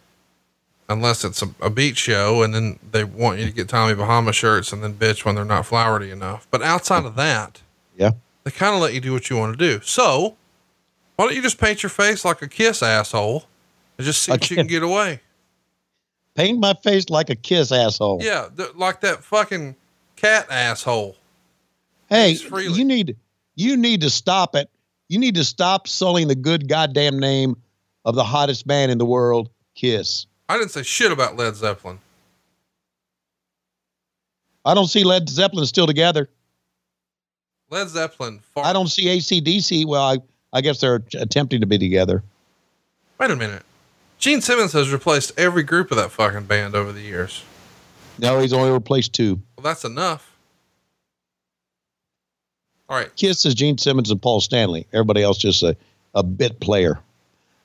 unless 0.89 1.23
it's 1.23 1.41
a, 1.41 1.47
a 1.61 1.69
beach 1.69 1.97
show 1.97 2.43
and 2.43 2.53
then 2.53 2.77
they 2.91 3.03
want 3.05 3.39
you 3.39 3.45
to 3.45 3.51
get 3.51 3.69
Tommy 3.69 3.95
Bahama 3.95 4.33
shirts 4.33 4.73
and 4.73 4.83
then 4.83 4.93
bitch 4.93 5.23
when 5.23 5.33
they're 5.35 5.45
not 5.45 5.65
flowery 5.65 6.11
enough. 6.11 6.45
But 6.51 6.61
outside 6.61 7.05
of 7.05 7.15
that, 7.15 7.61
Yeah. 7.97 8.11
they 8.43 8.51
kind 8.51 8.75
of 8.75 8.81
let 8.81 8.93
you 8.93 8.99
do 9.01 9.13
what 9.13 9.29
you 9.29 9.37
want 9.37 9.57
to 9.57 9.57
do. 9.57 9.81
So 9.83 10.35
why 11.15 11.25
don't 11.25 11.35
you 11.35 11.41
just 11.41 11.57
paint 11.57 11.81
your 11.81 11.89
face 11.89 12.25
like 12.25 12.41
a 12.41 12.47
kiss 12.49 12.83
asshole 12.83 13.45
and 13.97 14.05
just 14.05 14.23
see 14.23 14.33
if 14.33 14.51
you 14.51 14.57
can 14.57 14.67
get 14.67 14.83
away? 14.83 15.21
Paint 16.35 16.59
my 16.59 16.73
face 16.83 17.09
like 17.09 17.29
a 17.31 17.35
kiss 17.35 17.71
asshole. 17.71 18.19
Yeah. 18.21 18.49
th- 18.55 18.75
like 18.75 19.01
that 19.01 19.23
fucking 19.23 19.75
cat 20.17 20.47
asshole. 20.51 21.15
Hey, 22.09 22.31
you 22.51 22.83
need 22.85 23.15
you 23.55 23.75
need 23.75 24.01
to 24.01 24.09
stop 24.09 24.55
it. 24.55 24.69
You 25.09 25.19
need 25.19 25.35
to 25.35 25.43
stop 25.43 25.87
sullying 25.87 26.27
the 26.27 26.35
good 26.35 26.67
goddamn 26.67 27.19
name 27.19 27.55
of 28.05 28.15
the 28.15 28.23
hottest 28.23 28.65
man 28.65 28.89
in 28.89 28.97
the 28.97 29.05
world, 29.05 29.49
Kiss. 29.75 30.27
I 30.49 30.57
didn't 30.57 30.71
say 30.71 30.83
shit 30.83 31.11
about 31.11 31.35
Led 31.35 31.55
Zeppelin. 31.55 31.99
I 34.65 34.73
don't 34.73 34.87
see 34.87 35.03
Led 35.03 35.29
Zeppelin 35.29 35.65
still 35.65 35.87
together. 35.87 36.29
Led 37.69 37.89
Zeppelin. 37.89 38.39
Far- 38.53 38.65
I 38.65 38.73
don't 38.73 38.87
see 38.87 39.05
ACDC. 39.05 39.85
Well, 39.85 40.03
I, 40.03 40.17
I 40.53 40.61
guess 40.61 40.79
they're 40.79 41.01
attempting 41.17 41.61
to 41.61 41.67
be 41.67 41.77
together. 41.77 42.23
Wait 43.17 43.31
a 43.31 43.35
minute. 43.35 43.63
Gene 44.19 44.41
Simmons 44.41 44.73
has 44.73 44.91
replaced 44.91 45.31
every 45.37 45.63
group 45.63 45.91
of 45.91 45.97
that 45.97 46.11
fucking 46.11 46.45
band 46.45 46.75
over 46.75 46.91
the 46.91 47.01
years. 47.01 47.43
No, 48.19 48.39
he's 48.39 48.53
only 48.53 48.71
replaced 48.71 49.13
two. 49.13 49.41
Well, 49.57 49.63
that's 49.63 49.85
enough. 49.85 50.36
All 52.89 52.97
right. 52.97 53.13
Kiss 53.15 53.45
is 53.45 53.53
Gene 53.53 53.77
Simmons 53.77 54.09
and 54.11 54.21
Paul 54.21 54.39
Stanley. 54.41 54.87
Everybody 54.93 55.21
else 55.21 55.37
just 55.37 55.61
a, 55.63 55.75
a 56.15 56.23
bit 56.23 56.59
player. 56.59 56.99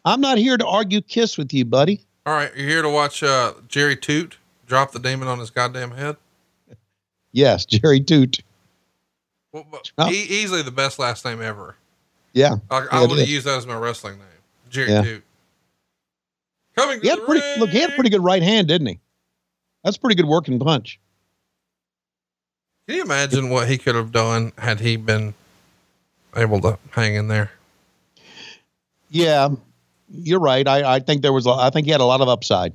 I'm 0.04 0.20
not 0.20 0.38
here 0.38 0.56
to 0.56 0.66
argue 0.66 1.00
Kiss 1.00 1.38
with 1.38 1.52
you, 1.54 1.64
buddy. 1.64 2.00
All 2.26 2.34
right. 2.34 2.50
You're 2.56 2.68
here 2.68 2.82
to 2.82 2.88
watch 2.88 3.22
uh, 3.22 3.54
Jerry 3.68 3.96
Tuite 3.96 4.36
drop 4.66 4.92
the 4.92 4.98
demon 4.98 5.28
on 5.28 5.38
his 5.38 5.50
goddamn 5.50 5.92
head. 5.92 6.16
Yes, 7.32 7.64
Jerry 7.66 8.00
Tuite. 8.00 8.42
Well, 9.52 9.66
Oh. 9.98 10.10
e- 10.10 10.26
easily 10.28 10.62
the 10.62 10.70
best 10.70 10.98
last 10.98 11.24
name 11.24 11.40
ever. 11.42 11.76
Yeah. 12.32 12.56
I, 12.70 12.86
I 12.90 13.04
it 13.04 13.10
would 13.10 13.18
have 13.18 13.28
used 13.28 13.46
that 13.46 13.58
as 13.58 13.66
my 13.66 13.76
wrestling 13.76 14.14
name. 14.18 14.26
Jerry 14.70 14.90
Yeah. 14.90 15.02
Tuite. 15.02 15.22
Coming 16.76 17.00
He 17.02 17.08
had 17.08 17.22
pretty 17.26 17.42
look. 17.60 17.68
He 17.70 17.78
had 17.80 17.90
a 17.90 17.94
pretty 17.94 18.08
good 18.08 18.24
right 18.24 18.42
hand, 18.42 18.66
didn't 18.68 18.86
he? 18.86 18.98
That's 19.84 19.98
a 19.98 20.00
pretty 20.00 20.14
good 20.14 20.24
working 20.26 20.58
punch. 20.58 20.98
Can 22.92 22.98
you 22.98 23.04
imagine 23.04 23.48
what 23.48 23.70
he 23.70 23.78
could 23.78 23.94
have 23.94 24.12
done 24.12 24.52
had 24.58 24.80
he 24.80 24.96
been 24.96 25.32
able 26.36 26.60
to 26.60 26.78
hang 26.90 27.14
in 27.14 27.26
there? 27.26 27.50
Yeah, 29.08 29.48
you're 30.10 30.38
right. 30.38 30.68
I, 30.68 30.96
I 30.96 30.98
think 30.98 31.22
there 31.22 31.32
was. 31.32 31.46
A, 31.46 31.52
I 31.52 31.70
think 31.70 31.86
he 31.86 31.90
had 31.90 32.02
a 32.02 32.04
lot 32.04 32.20
of 32.20 32.28
upside. 32.28 32.74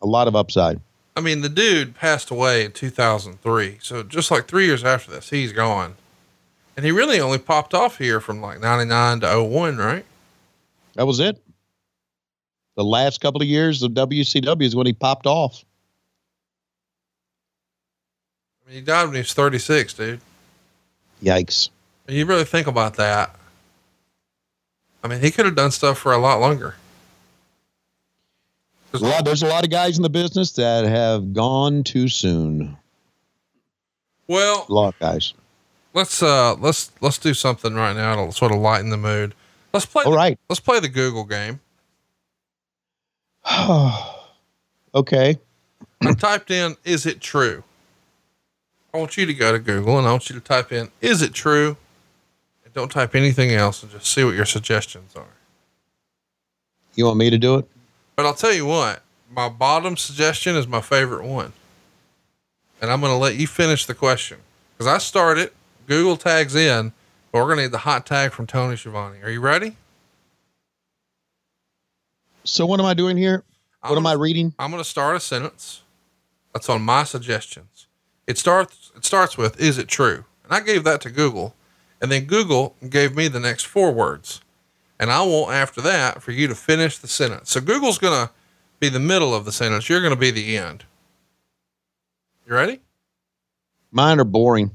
A 0.00 0.06
lot 0.06 0.28
of 0.28 0.36
upside. 0.36 0.78
I 1.16 1.20
mean, 1.20 1.40
the 1.40 1.48
dude 1.48 1.96
passed 1.96 2.30
away 2.30 2.64
in 2.64 2.70
2003. 2.70 3.78
So 3.82 4.04
just 4.04 4.30
like 4.30 4.46
three 4.46 4.66
years 4.66 4.84
after 4.84 5.10
this, 5.10 5.30
he's 5.30 5.52
gone. 5.52 5.96
And 6.76 6.86
he 6.86 6.92
really 6.92 7.18
only 7.18 7.38
popped 7.38 7.74
off 7.74 7.98
here 7.98 8.20
from 8.20 8.40
like 8.40 8.60
99 8.60 9.20
to 9.22 9.42
01, 9.42 9.76
right? 9.78 10.04
That 10.94 11.08
was 11.08 11.18
it. 11.18 11.42
The 12.76 12.84
last 12.84 13.20
couple 13.20 13.42
of 13.42 13.48
years 13.48 13.82
of 13.82 13.90
WCW 13.90 14.62
is 14.62 14.76
when 14.76 14.86
he 14.86 14.92
popped 14.92 15.26
off. 15.26 15.64
I 18.61 18.61
mean, 18.61 18.61
he 18.72 18.80
died 18.80 19.04
when 19.04 19.14
he 19.14 19.20
was 19.20 19.32
36, 19.32 19.94
dude. 19.94 20.20
Yikes. 21.22 21.68
And 22.08 22.16
you 22.16 22.26
really 22.26 22.44
think 22.44 22.66
about 22.66 22.94
that. 22.96 23.34
I 25.04 25.08
mean, 25.08 25.20
he 25.20 25.30
could 25.30 25.46
have 25.46 25.56
done 25.56 25.70
stuff 25.70 25.98
for 25.98 26.12
a 26.12 26.18
lot 26.18 26.40
longer. 26.40 26.74
There's 28.90 29.02
a 29.02 29.06
lot. 29.06 29.24
There's 29.24 29.42
a 29.42 29.46
lot 29.46 29.64
of 29.64 29.70
guys 29.70 29.96
in 29.96 30.02
the 30.02 30.10
business 30.10 30.52
that 30.52 30.84
have 30.84 31.32
gone 31.32 31.82
too 31.82 32.08
soon. 32.08 32.76
Well, 34.28 34.66
A 34.68 34.72
lot 34.72 34.88
of 34.94 34.98
guys. 34.98 35.32
let's 35.94 36.22
uh 36.22 36.54
let's 36.56 36.92
let's 37.00 37.18
do 37.18 37.32
something 37.34 37.74
right 37.74 37.94
now 37.96 38.26
to 38.26 38.32
sort 38.32 38.52
of 38.52 38.58
lighten 38.58 38.90
the 38.90 38.96
mood. 38.98 39.34
Let's 39.72 39.86
play. 39.86 40.04
All 40.04 40.10
the- 40.12 40.16
right. 40.18 40.38
Let's 40.48 40.60
play 40.60 40.78
the 40.78 40.88
Google 40.90 41.24
game. 41.24 41.60
okay. 44.94 45.38
I 46.02 46.12
typed 46.14 46.50
in, 46.50 46.76
"Is 46.84 47.06
it 47.06 47.20
true?" 47.20 47.64
I 48.94 48.98
want 48.98 49.16
you 49.16 49.24
to 49.26 49.34
go 49.34 49.52
to 49.52 49.58
Google 49.58 49.98
and 49.98 50.06
I 50.06 50.10
want 50.10 50.28
you 50.28 50.34
to 50.34 50.40
type 50.40 50.70
in, 50.72 50.90
"Is 51.00 51.22
it 51.22 51.32
true?" 51.32 51.76
And 52.64 52.74
don't 52.74 52.90
type 52.90 53.14
anything 53.14 53.52
else 53.52 53.82
and 53.82 53.90
just 53.90 54.06
see 54.06 54.24
what 54.24 54.34
your 54.34 54.44
suggestions 54.44 55.16
are. 55.16 55.36
You 56.94 57.06
want 57.06 57.16
me 57.16 57.30
to 57.30 57.38
do 57.38 57.56
it? 57.56 57.66
But 58.16 58.26
I'll 58.26 58.34
tell 58.34 58.52
you 58.52 58.66
what, 58.66 59.02
my 59.30 59.48
bottom 59.48 59.96
suggestion 59.96 60.56
is 60.56 60.66
my 60.66 60.82
favorite 60.82 61.24
one. 61.24 61.54
And 62.82 62.90
I'm 62.90 63.00
going 63.00 63.12
to 63.12 63.16
let 63.16 63.36
you 63.36 63.46
finish 63.46 63.86
the 63.86 63.94
question 63.94 64.38
because 64.76 64.86
I 64.86 64.98
started. 64.98 65.52
Google 65.88 66.16
tags 66.16 66.54
in, 66.54 66.92
but 67.30 67.38
we're 67.38 67.46
going 67.46 67.56
to 67.56 67.62
need 67.64 67.72
the 67.72 67.78
hot 67.78 68.06
tag 68.06 68.32
from 68.32 68.46
Tony 68.46 68.76
Schiavone. 68.76 69.20
Are 69.22 69.30
you 69.30 69.40
ready? 69.40 69.76
So 72.44 72.66
what 72.66 72.78
am 72.78 72.86
I 72.86 72.94
doing 72.94 73.16
here? 73.16 73.42
What 73.82 73.96
am 73.96 74.06
I 74.06 74.12
reading? 74.12 74.54
I'm 74.58 74.70
going 74.70 74.82
to 74.82 74.88
start 74.88 75.16
a 75.16 75.20
sentence. 75.20 75.82
That's 76.54 76.68
on 76.68 76.82
my 76.82 77.02
suggestions. 77.04 77.66
It 78.26 78.38
starts. 78.38 78.92
It 78.96 79.04
starts 79.04 79.36
with 79.36 79.60
"Is 79.60 79.78
it 79.78 79.88
true?" 79.88 80.24
And 80.44 80.52
I 80.52 80.60
gave 80.60 80.84
that 80.84 81.00
to 81.02 81.10
Google, 81.10 81.54
and 82.00 82.10
then 82.10 82.24
Google 82.24 82.76
gave 82.88 83.14
me 83.16 83.28
the 83.28 83.40
next 83.40 83.64
four 83.66 83.92
words, 83.92 84.40
and 84.98 85.10
I 85.10 85.22
want 85.22 85.52
after 85.54 85.80
that 85.82 86.22
for 86.22 86.32
you 86.32 86.46
to 86.48 86.54
finish 86.54 86.98
the 86.98 87.08
sentence. 87.08 87.50
So 87.50 87.60
Google's 87.60 87.98
going 87.98 88.26
to 88.26 88.32
be 88.80 88.88
the 88.88 89.00
middle 89.00 89.34
of 89.34 89.44
the 89.44 89.52
sentence. 89.52 89.88
You're 89.88 90.00
going 90.00 90.14
to 90.14 90.18
be 90.18 90.30
the 90.30 90.56
end. 90.56 90.84
You 92.46 92.54
ready? 92.54 92.80
Mine 93.90 94.18
are 94.20 94.24
boring. 94.24 94.70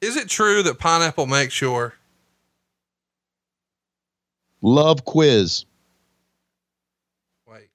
Is 0.00 0.16
it 0.16 0.28
true 0.28 0.62
that 0.62 0.78
pineapple 0.78 1.26
makes 1.26 1.60
your 1.60 1.94
Love 4.62 5.04
quiz. 5.04 5.66
wait? 7.46 7.68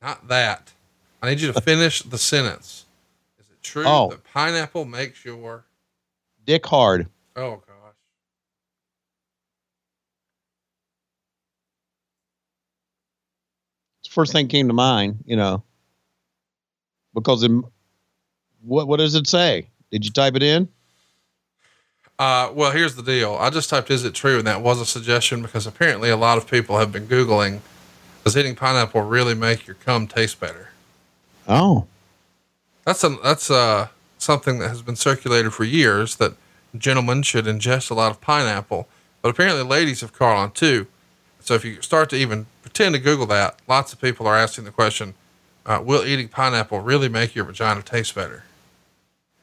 Not 0.00 0.28
that. 0.28 0.72
I 1.20 1.28
need 1.30 1.40
you 1.40 1.52
to 1.52 1.60
finish 1.60 2.00
the 2.02 2.16
sentence. 2.18 2.77
True 3.68 3.84
Oh. 3.86 4.08
that 4.08 4.24
pineapple 4.24 4.86
makes 4.86 5.24
your 5.26 5.66
Dick 6.46 6.64
Hard. 6.64 7.06
oh 7.36 7.56
gosh? 7.56 7.94
It's 14.00 14.12
first 14.12 14.32
thing 14.32 14.48
came 14.48 14.68
to 14.68 14.74
mind, 14.74 15.22
you 15.26 15.36
know. 15.36 15.62
Because 17.14 17.42
in, 17.42 17.64
what 18.62 18.86
what 18.86 18.98
does 18.98 19.14
it 19.14 19.26
say? 19.26 19.68
Did 19.90 20.04
you 20.04 20.10
type 20.10 20.36
it 20.36 20.42
in? 20.42 20.68
Uh, 22.18 22.50
well, 22.52 22.72
here's 22.72 22.96
the 22.96 23.02
deal. 23.02 23.34
I 23.34 23.50
just 23.50 23.70
typed 23.70 23.90
"Is 23.90 24.04
it 24.04 24.14
true?" 24.14 24.38
and 24.38 24.46
that 24.46 24.62
was 24.62 24.80
a 24.80 24.86
suggestion 24.86 25.42
because 25.42 25.66
apparently 25.66 26.10
a 26.10 26.16
lot 26.16 26.38
of 26.38 26.48
people 26.50 26.78
have 26.78 26.92
been 26.92 27.06
googling, 27.06 27.60
"Does 28.24 28.36
eating 28.36 28.54
pineapple 28.54 29.02
really 29.02 29.34
make 29.34 29.66
your 29.66 29.76
cum 29.76 30.06
taste 30.06 30.40
better?" 30.40 30.70
Oh. 31.46 31.86
That's 32.88 33.04
a 33.04 33.10
that's 33.22 33.50
something 34.16 34.60
that 34.60 34.68
has 34.68 34.80
been 34.80 34.96
circulated 34.96 35.52
for 35.52 35.64
years 35.64 36.16
that 36.16 36.32
gentlemen 36.74 37.22
should 37.22 37.44
ingest 37.44 37.90
a 37.90 37.94
lot 37.94 38.10
of 38.10 38.22
pineapple, 38.22 38.88
but 39.20 39.28
apparently 39.28 39.62
ladies 39.62 40.00
have 40.00 40.14
caught 40.14 40.38
on 40.38 40.52
too. 40.52 40.86
So 41.40 41.52
if 41.52 41.66
you 41.66 41.82
start 41.82 42.08
to 42.08 42.16
even 42.16 42.46
pretend 42.62 42.94
to 42.94 42.98
Google 42.98 43.26
that, 43.26 43.58
lots 43.68 43.92
of 43.92 44.00
people 44.00 44.26
are 44.26 44.36
asking 44.38 44.64
the 44.64 44.70
question, 44.70 45.12
uh, 45.66 45.82
"Will 45.84 46.02
eating 46.02 46.28
pineapple 46.28 46.80
really 46.80 47.10
make 47.10 47.34
your 47.34 47.44
vagina 47.44 47.82
taste 47.82 48.14
better?" 48.14 48.44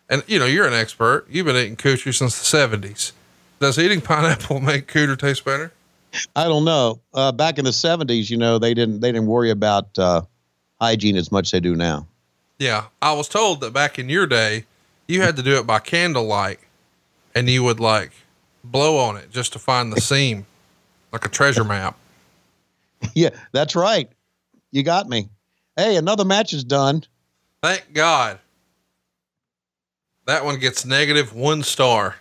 And 0.10 0.24
you 0.26 0.40
know 0.40 0.46
you're 0.46 0.68
an 0.68 0.74
expert. 0.74 1.28
You've 1.30 1.46
been 1.46 1.56
eating 1.56 1.76
coochie 1.76 2.16
since 2.16 2.40
the 2.40 2.58
'70s. 2.58 3.12
Does 3.60 3.78
eating 3.78 4.02
pineapple 4.12 4.60
make 4.60 4.92
cooter 4.92 5.20
taste 5.20 5.46
better? 5.46 5.72
I 6.36 6.46
don't 6.46 6.66
know. 6.66 7.00
Uh, 7.14 7.32
back 7.32 7.60
in 7.60 7.66
the 7.66 7.74
seventies, 7.74 8.28
you 8.28 8.38
know, 8.38 8.58
they 8.58 8.74
didn't 8.74 9.02
they 9.02 9.12
didn't 9.12 9.28
worry 9.28 9.52
about 9.52 10.00
uh, 10.00 10.24
hygiene 10.82 11.16
as 11.16 11.32
much 11.32 11.50
as 11.50 11.52
they 11.52 11.60
do 11.60 11.76
now. 11.76 12.08
Yeah, 12.58 12.86
I 13.02 13.14
was 13.14 13.28
told 13.28 13.62
that 13.62 13.74
back 13.74 14.00
in 14.00 14.10
your 14.10 14.26
day, 14.28 14.66
you 15.08 15.22
had 15.22 15.36
to 15.36 15.44
do 15.44 15.58
it 15.58 15.68
by 15.68 15.80
candlelight, 15.80 16.60
and 17.34 17.50
you 17.50 17.64
would 17.64 17.80
like 17.80 18.12
blow 18.64 18.98
on 18.98 19.18
it 19.18 19.32
just 19.32 19.54
to 19.54 19.60
find 19.60 19.92
the 19.92 20.02
seam, 20.02 20.46
like 21.12 21.26
a 21.26 21.30
treasure 21.30 21.64
map. 21.64 21.98
yeah, 23.14 23.30
that's 23.52 23.76
right. 23.76 24.10
You 24.72 24.84
got 24.84 25.08
me. 25.08 25.30
Hey, 25.76 25.98
another 25.98 26.26
match 26.26 26.54
is 26.54 26.64
done. 26.64 27.04
Thank 27.62 27.94
God. 27.94 28.40
That 30.26 30.46
one 30.46 30.60
gets 30.60 30.86
negative 30.86 31.36
one 31.36 31.62
star. 31.62 32.16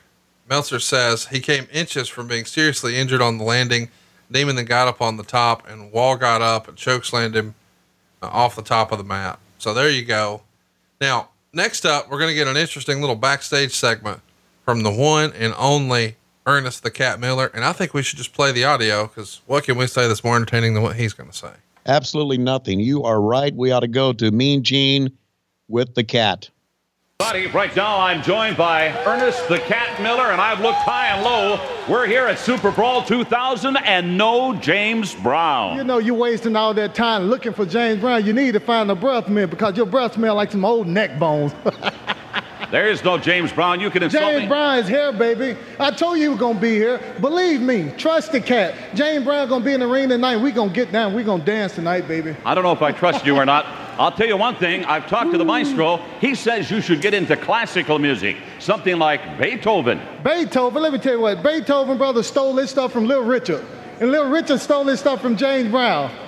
Meltzer 0.48 0.80
says 0.80 1.26
he 1.26 1.40
came 1.40 1.66
inches 1.72 2.08
from 2.08 2.28
being 2.28 2.44
seriously 2.44 2.96
injured 2.96 3.22
on 3.22 3.38
the 3.38 3.44
landing 3.44 3.88
Demon 4.30 4.56
then 4.56 4.64
got 4.64 4.88
up 4.88 5.00
on 5.00 5.16
the 5.16 5.22
top, 5.22 5.68
and 5.68 5.92
Wall 5.92 6.16
got 6.16 6.42
up 6.42 6.68
and 6.68 6.76
chokeslammed 6.76 7.34
him 7.34 7.54
uh, 8.22 8.26
off 8.26 8.56
the 8.56 8.62
top 8.62 8.92
of 8.92 8.98
the 8.98 9.04
mat. 9.04 9.38
So 9.64 9.72
there 9.72 9.88
you 9.88 10.04
go. 10.04 10.42
Now, 11.00 11.30
next 11.54 11.86
up, 11.86 12.10
we're 12.10 12.18
going 12.18 12.28
to 12.28 12.34
get 12.34 12.46
an 12.46 12.54
interesting 12.58 13.00
little 13.00 13.16
backstage 13.16 13.72
segment 13.72 14.20
from 14.62 14.82
the 14.82 14.90
one 14.90 15.32
and 15.32 15.54
only 15.56 16.16
Ernest 16.44 16.82
the 16.82 16.90
Cat 16.90 17.18
Miller. 17.18 17.50
And 17.54 17.64
I 17.64 17.72
think 17.72 17.94
we 17.94 18.02
should 18.02 18.18
just 18.18 18.34
play 18.34 18.52
the 18.52 18.64
audio 18.64 19.06
because 19.06 19.40
what 19.46 19.64
can 19.64 19.78
we 19.78 19.86
say 19.86 20.06
that's 20.06 20.22
more 20.22 20.36
entertaining 20.36 20.74
than 20.74 20.82
what 20.82 20.96
he's 20.96 21.14
going 21.14 21.30
to 21.30 21.34
say? 21.34 21.52
Absolutely 21.86 22.36
nothing. 22.36 22.78
You 22.78 23.04
are 23.04 23.22
right. 23.22 23.54
We 23.54 23.70
ought 23.70 23.80
to 23.80 23.88
go 23.88 24.12
to 24.12 24.30
Mean 24.30 24.62
Gene 24.62 25.10
with 25.68 25.94
the 25.94 26.04
cat. 26.04 26.50
Buddy, 27.24 27.46
right 27.46 27.74
now 27.74 28.00
I'm 28.00 28.22
joined 28.22 28.58
by 28.58 28.90
Ernest 29.06 29.48
the 29.48 29.58
Cat 29.60 29.98
Miller, 30.02 30.30
and 30.30 30.42
I've 30.42 30.60
looked 30.60 30.80
high 30.80 31.06
and 31.06 31.24
low. 31.24 31.58
We're 31.88 32.06
here 32.06 32.26
at 32.26 32.38
Super 32.38 32.70
Brawl 32.70 33.02
2000 33.02 33.78
and 33.78 34.18
no 34.18 34.54
James 34.56 35.14
Brown. 35.14 35.78
You 35.78 35.84
know, 35.84 35.96
you're 35.96 36.14
wasting 36.16 36.54
all 36.54 36.74
that 36.74 36.94
time 36.94 37.22
looking 37.30 37.54
for 37.54 37.64
James 37.64 38.02
Brown. 38.02 38.26
You 38.26 38.34
need 38.34 38.52
to 38.52 38.60
find 38.60 38.90
a 38.90 38.94
breath 38.94 39.26
mint 39.30 39.50
because 39.50 39.74
your 39.74 39.86
breath 39.86 40.12
smells 40.12 40.36
like 40.36 40.52
some 40.52 40.66
old 40.66 40.86
neck 40.86 41.18
bones. 41.18 41.54
there 42.70 42.88
is 42.88 43.02
no 43.04 43.18
James 43.18 43.52
Brown. 43.52 43.80
You 43.80 43.90
can 43.90 44.02
insult 44.02 44.24
me. 44.24 44.30
James 44.30 44.42
me. 44.42 44.48
Brown 44.48 44.78
is 44.78 44.88
here, 44.88 45.12
baby. 45.12 45.56
I 45.78 45.90
told 45.90 46.16
you 46.16 46.22
he 46.24 46.28
was 46.28 46.38
gonna 46.38 46.58
be 46.58 46.74
here. 46.74 47.00
Believe 47.20 47.60
me, 47.60 47.92
trust 47.96 48.32
the 48.32 48.40
cat. 48.40 48.74
James 48.94 49.24
Brown 49.24 49.48
gonna 49.48 49.64
be 49.64 49.72
in 49.72 49.80
the 49.80 49.86
ring 49.86 50.08
tonight. 50.08 50.36
We 50.36 50.52
gonna 50.52 50.72
get 50.72 50.92
down. 50.92 51.14
We 51.14 51.22
gonna 51.22 51.44
dance 51.44 51.74
tonight, 51.74 52.08
baby. 52.08 52.36
I 52.44 52.54
don't 52.54 52.64
know 52.64 52.72
if 52.72 52.82
I 52.82 52.92
trust 52.92 53.24
you 53.26 53.36
or 53.36 53.44
not. 53.44 53.66
I'll 53.98 54.12
tell 54.12 54.26
you 54.26 54.36
one 54.36 54.56
thing. 54.56 54.84
I've 54.84 55.06
talked 55.06 55.30
to 55.32 55.38
the 55.38 55.44
maestro. 55.44 55.98
He 56.20 56.34
says 56.34 56.70
you 56.70 56.80
should 56.80 57.00
get 57.00 57.14
into 57.14 57.36
classical 57.36 57.98
music, 57.98 58.36
something 58.58 58.98
like 58.98 59.38
Beethoven. 59.38 60.00
Beethoven, 60.24 60.82
let 60.82 60.92
me 60.92 60.98
tell 60.98 61.14
you 61.14 61.20
what. 61.20 61.42
Beethoven 61.42 61.96
brother 61.96 62.22
stole 62.22 62.54
this 62.54 62.70
stuff 62.70 62.92
from 62.92 63.06
Little 63.06 63.24
Richard. 63.24 63.64
And 64.00 64.10
Little 64.10 64.30
Richard 64.30 64.60
stole 64.60 64.84
this 64.84 65.00
stuff 65.00 65.22
from 65.22 65.36
James 65.36 65.70
Brown. 65.70 66.10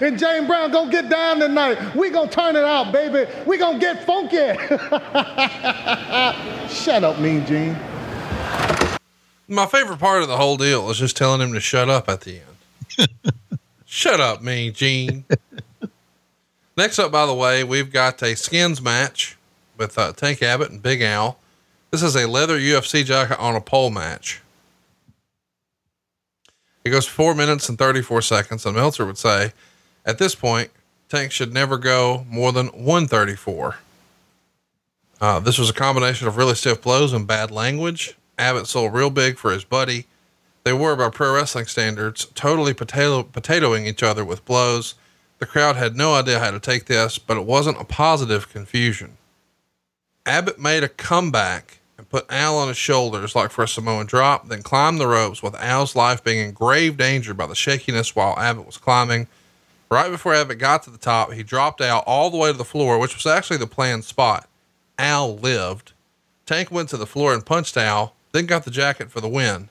and 0.00 0.18
James 0.18 0.46
Brown 0.46 0.70
gonna 0.70 0.90
get 0.90 1.10
down 1.10 1.38
tonight. 1.38 1.94
We 1.94 2.08
gonna 2.10 2.30
turn 2.30 2.56
it 2.56 2.64
out, 2.64 2.92
baby. 2.92 3.30
We 3.46 3.58
gonna 3.58 3.78
get 3.78 4.04
funky. 4.04 4.36
shut 6.74 7.04
up, 7.04 7.18
Mean 7.18 7.44
Gene. 7.44 7.76
My 9.46 9.66
favorite 9.66 9.98
part 9.98 10.22
of 10.22 10.28
the 10.28 10.38
whole 10.38 10.56
deal 10.56 10.88
is 10.88 10.98
just 10.98 11.16
telling 11.16 11.42
him 11.42 11.52
to 11.52 11.60
shut 11.60 11.90
up 11.90 12.08
at 12.08 12.22
the 12.22 12.40
end. 12.40 13.08
shut 13.84 14.20
up, 14.20 14.42
Mean 14.42 14.72
Gene. 14.72 15.24
Next 16.76 16.98
up, 16.98 17.12
by 17.12 17.26
the 17.26 17.34
way, 17.34 17.64
we've 17.64 17.92
got 17.92 18.22
a 18.22 18.34
skins 18.34 18.80
match 18.80 19.36
with 19.76 19.98
uh, 19.98 20.12
Tank 20.12 20.42
Abbott 20.42 20.70
and 20.70 20.82
Big 20.82 21.02
Al. 21.02 21.38
This 21.90 22.02
is 22.02 22.16
a 22.16 22.26
leather 22.26 22.58
UFC 22.58 23.04
jacket 23.04 23.38
on 23.38 23.54
a 23.54 23.60
pole 23.60 23.90
match. 23.90 24.40
It 26.84 26.90
goes 26.90 27.06
four 27.06 27.34
minutes 27.34 27.68
and 27.68 27.78
34 27.78 28.22
seconds. 28.22 28.66
And 28.66 28.76
Meltzer 28.76 29.06
would 29.06 29.18
say, 29.18 29.52
at 30.04 30.18
this 30.18 30.34
point, 30.34 30.70
tanks 31.08 31.34
should 31.34 31.52
never 31.52 31.78
go 31.78 32.26
more 32.28 32.52
than 32.52 32.66
134. 32.68 33.76
Uh, 35.20 35.40
this 35.40 35.58
was 35.58 35.70
a 35.70 35.74
combination 35.74 36.28
of 36.28 36.36
really 36.36 36.54
stiff 36.54 36.82
blows 36.82 37.12
and 37.12 37.26
bad 37.26 37.50
language. 37.50 38.16
Abbott 38.38 38.66
sold 38.66 38.92
real 38.92 39.10
big 39.10 39.38
for 39.38 39.52
his 39.52 39.64
buddy. 39.64 40.06
They 40.64 40.72
were, 40.72 40.96
by 40.96 41.10
pro 41.10 41.34
wrestling 41.34 41.66
standards, 41.66 42.26
totally 42.34 42.74
potato 42.74 43.22
potatoing 43.22 43.86
each 43.86 44.02
other 44.02 44.24
with 44.24 44.44
blows. 44.44 44.94
The 45.38 45.46
crowd 45.46 45.76
had 45.76 45.96
no 45.96 46.14
idea 46.14 46.38
how 46.38 46.50
to 46.50 46.60
take 46.60 46.86
this, 46.86 47.18
but 47.18 47.36
it 47.36 47.44
wasn't 47.44 47.80
a 47.80 47.84
positive 47.84 48.50
confusion. 48.50 49.16
Abbott 50.26 50.58
made 50.58 50.82
a 50.82 50.88
comeback 50.88 51.78
put 52.14 52.30
Al 52.30 52.58
on 52.58 52.68
his 52.68 52.76
shoulders 52.76 53.34
like 53.34 53.50
for 53.50 53.64
a 53.64 53.66
Samoan 53.68 54.06
drop, 54.06 54.46
then 54.46 54.62
climbed 54.62 55.00
the 55.00 55.08
ropes 55.08 55.42
with 55.42 55.56
Al's 55.56 55.96
life 55.96 56.22
being 56.22 56.38
in 56.38 56.52
grave 56.52 56.96
danger 56.96 57.34
by 57.34 57.48
the 57.48 57.56
shakiness 57.56 58.14
while 58.14 58.38
Abbott 58.38 58.66
was 58.66 58.76
climbing. 58.76 59.26
Right 59.90 60.08
before 60.08 60.32
Abbott 60.32 60.58
got 60.58 60.84
to 60.84 60.90
the 60.90 60.96
top, 60.96 61.32
he 61.32 61.42
dropped 61.42 61.80
Al 61.80 62.04
all 62.06 62.30
the 62.30 62.36
way 62.36 62.52
to 62.52 62.56
the 62.56 62.64
floor, 62.64 63.00
which 63.00 63.16
was 63.16 63.26
actually 63.26 63.56
the 63.56 63.66
planned 63.66 64.04
spot. 64.04 64.48
Al 64.96 65.36
lived. 65.38 65.92
Tank 66.46 66.70
went 66.70 66.88
to 66.90 66.96
the 66.96 67.04
floor 67.04 67.34
and 67.34 67.44
punched 67.44 67.76
Al, 67.76 68.14
then 68.30 68.46
got 68.46 68.64
the 68.64 68.70
jacket 68.70 69.10
for 69.10 69.20
the 69.20 69.28
win. 69.28 69.68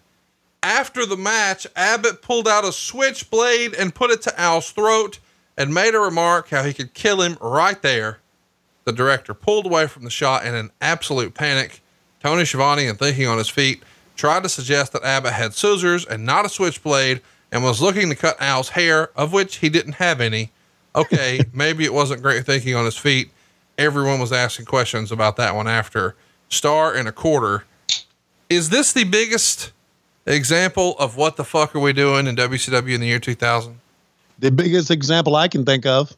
After 0.61 1.05
the 1.05 1.15
match, 1.15 1.65
Abbott 1.77 2.21
pulled 2.21 2.49
out 2.49 2.65
a 2.65 2.73
switchblade 2.73 3.73
and 3.73 3.95
put 3.95 4.11
it 4.11 4.21
to 4.23 4.37
Al's 4.37 4.69
throat 4.69 5.19
and 5.57 5.73
made 5.73 5.95
a 5.95 5.99
remark 5.99 6.49
how 6.49 6.63
he 6.63 6.73
could 6.73 6.93
kill 6.93 7.21
him 7.21 7.37
right 7.39 7.81
there. 7.81 8.19
The 8.83 8.91
director 8.91 9.33
pulled 9.33 9.65
away 9.65 9.87
from 9.87 10.03
the 10.03 10.09
shot 10.09 10.45
in 10.45 10.53
an 10.53 10.71
absolute 10.81 11.33
panic. 11.33 11.79
Tony 12.23 12.45
Schiavone, 12.45 12.87
and 12.87 12.97
thinking 12.97 13.27
on 13.27 13.37
his 13.37 13.49
feet, 13.49 13.83
tried 14.15 14.43
to 14.43 14.49
suggest 14.49 14.93
that 14.93 15.03
Abbott 15.03 15.33
had 15.33 15.53
scissors 15.53 16.05
and 16.05 16.25
not 16.25 16.45
a 16.45 16.49
switchblade 16.49 17.21
and 17.51 17.63
was 17.63 17.81
looking 17.81 18.07
to 18.09 18.15
cut 18.15 18.41
Al's 18.41 18.69
hair, 18.69 19.09
of 19.17 19.33
which 19.33 19.57
he 19.57 19.67
didn't 19.67 19.93
have 19.93 20.21
any. 20.21 20.51
Okay, 20.95 21.41
maybe 21.53 21.83
it 21.83 21.93
wasn't 21.93 22.21
great 22.21 22.45
thinking 22.45 22.75
on 22.75 22.85
his 22.85 22.97
feet. 22.97 23.29
Everyone 23.77 24.21
was 24.21 24.31
asking 24.31 24.67
questions 24.67 25.11
about 25.11 25.35
that 25.35 25.53
one 25.53 25.67
after. 25.67 26.15
Star 26.47 26.93
and 26.93 27.09
a 27.09 27.11
quarter. 27.11 27.65
Is 28.49 28.69
this 28.69 28.93
the 28.93 29.03
biggest 29.03 29.73
example 30.25 30.95
of 30.99 31.17
what 31.17 31.35
the 31.35 31.43
fuck 31.43 31.75
are 31.75 31.79
we 31.79 31.91
doing 31.91 32.27
in 32.27 32.37
WCW 32.37 32.93
in 32.93 33.01
the 33.01 33.07
year 33.07 33.19
2000? 33.19 33.79
The 34.39 34.51
biggest 34.51 34.89
example 34.91 35.35
I 35.35 35.49
can 35.49 35.65
think 35.65 35.85
of. 35.85 36.15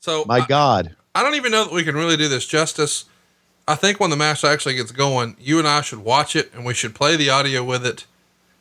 So, 0.00 0.24
my 0.26 0.40
I, 0.40 0.46
God, 0.46 0.94
I 1.14 1.22
don't 1.22 1.34
even 1.34 1.50
know 1.50 1.64
that 1.64 1.72
we 1.72 1.82
can 1.82 1.94
really 1.94 2.16
do 2.16 2.28
this 2.28 2.46
justice. 2.46 3.06
I 3.68 3.74
think 3.74 4.00
when 4.00 4.08
the 4.08 4.16
match 4.16 4.44
actually 4.44 4.76
gets 4.76 4.92
going, 4.92 5.36
you 5.38 5.58
and 5.58 5.68
I 5.68 5.82
should 5.82 5.98
watch 5.98 6.34
it 6.34 6.50
and 6.54 6.64
we 6.64 6.72
should 6.72 6.94
play 6.94 7.16
the 7.16 7.28
audio 7.28 7.62
with 7.62 7.84
it 7.84 8.06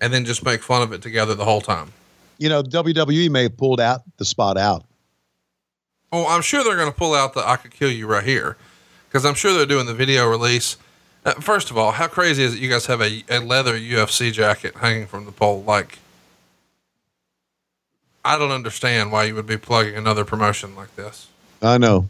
and 0.02 0.14
then 0.14 0.26
just 0.26 0.44
make 0.44 0.62
fun 0.62 0.82
of 0.82 0.92
it 0.92 1.02
together 1.02 1.34
the 1.34 1.46
whole 1.46 1.62
time. 1.62 1.94
You 2.38 2.50
know, 2.50 2.62
WWE 2.62 3.32
may 3.32 3.44
have 3.44 3.56
pulled 3.56 3.80
out 3.80 4.02
the 4.18 4.26
spot 4.26 4.58
out. 4.58 4.84
Oh, 6.12 6.28
I'm 6.28 6.42
sure 6.42 6.62
they're 6.62 6.76
going 6.76 6.92
to 6.92 6.98
pull 6.98 7.14
out 7.14 7.34
the 7.34 7.48
I 7.48 7.56
could 7.56 7.72
kill 7.72 7.90
you 7.90 8.06
right 8.06 8.24
here 8.24 8.58
because 9.08 9.26
I'm 9.26 9.34
sure 9.34 9.54
they're 9.54 9.66
doing 9.66 9.86
the 9.86 9.94
video 9.94 10.30
release. 10.30 10.76
Uh, 11.26 11.36
first 11.36 11.72
of 11.72 11.78
all, 11.78 11.94
how 11.94 12.08
crazy 12.08 12.44
is 12.44 12.56
it 12.56 12.60
you 12.60 12.70
guys 12.70 12.88
have 12.88 13.02
a, 13.02 13.24
a 13.30 13.40
leather 13.40 13.80
UFC 13.80 14.34
jacket 14.34 14.76
hanging 14.76 15.08
from 15.08 15.26
the 15.26 15.32
pole? 15.32 15.64
Like, 15.64 16.00
I 18.26 18.38
don't 18.38 18.52
understand 18.52 19.14
why 19.14 19.24
you 19.24 19.36
would 19.36 19.48
be 19.48 19.58
plugging 19.58 19.96
another 19.96 20.26
promotion 20.26 20.76
like 20.76 20.94
this. 20.98 21.28
I 21.62 21.78
know. 21.78 22.10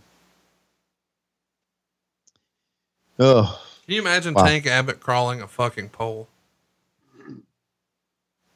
Oh, 3.19 3.59
Can 3.85 3.95
you 3.95 4.01
imagine 4.01 4.33
Wow. 4.33 4.45
Tank 4.45 4.65
Abbott 4.67 4.99
crawling 4.99 5.41
a 5.41 5.47
fucking 5.47 5.89
pole? 5.89 6.27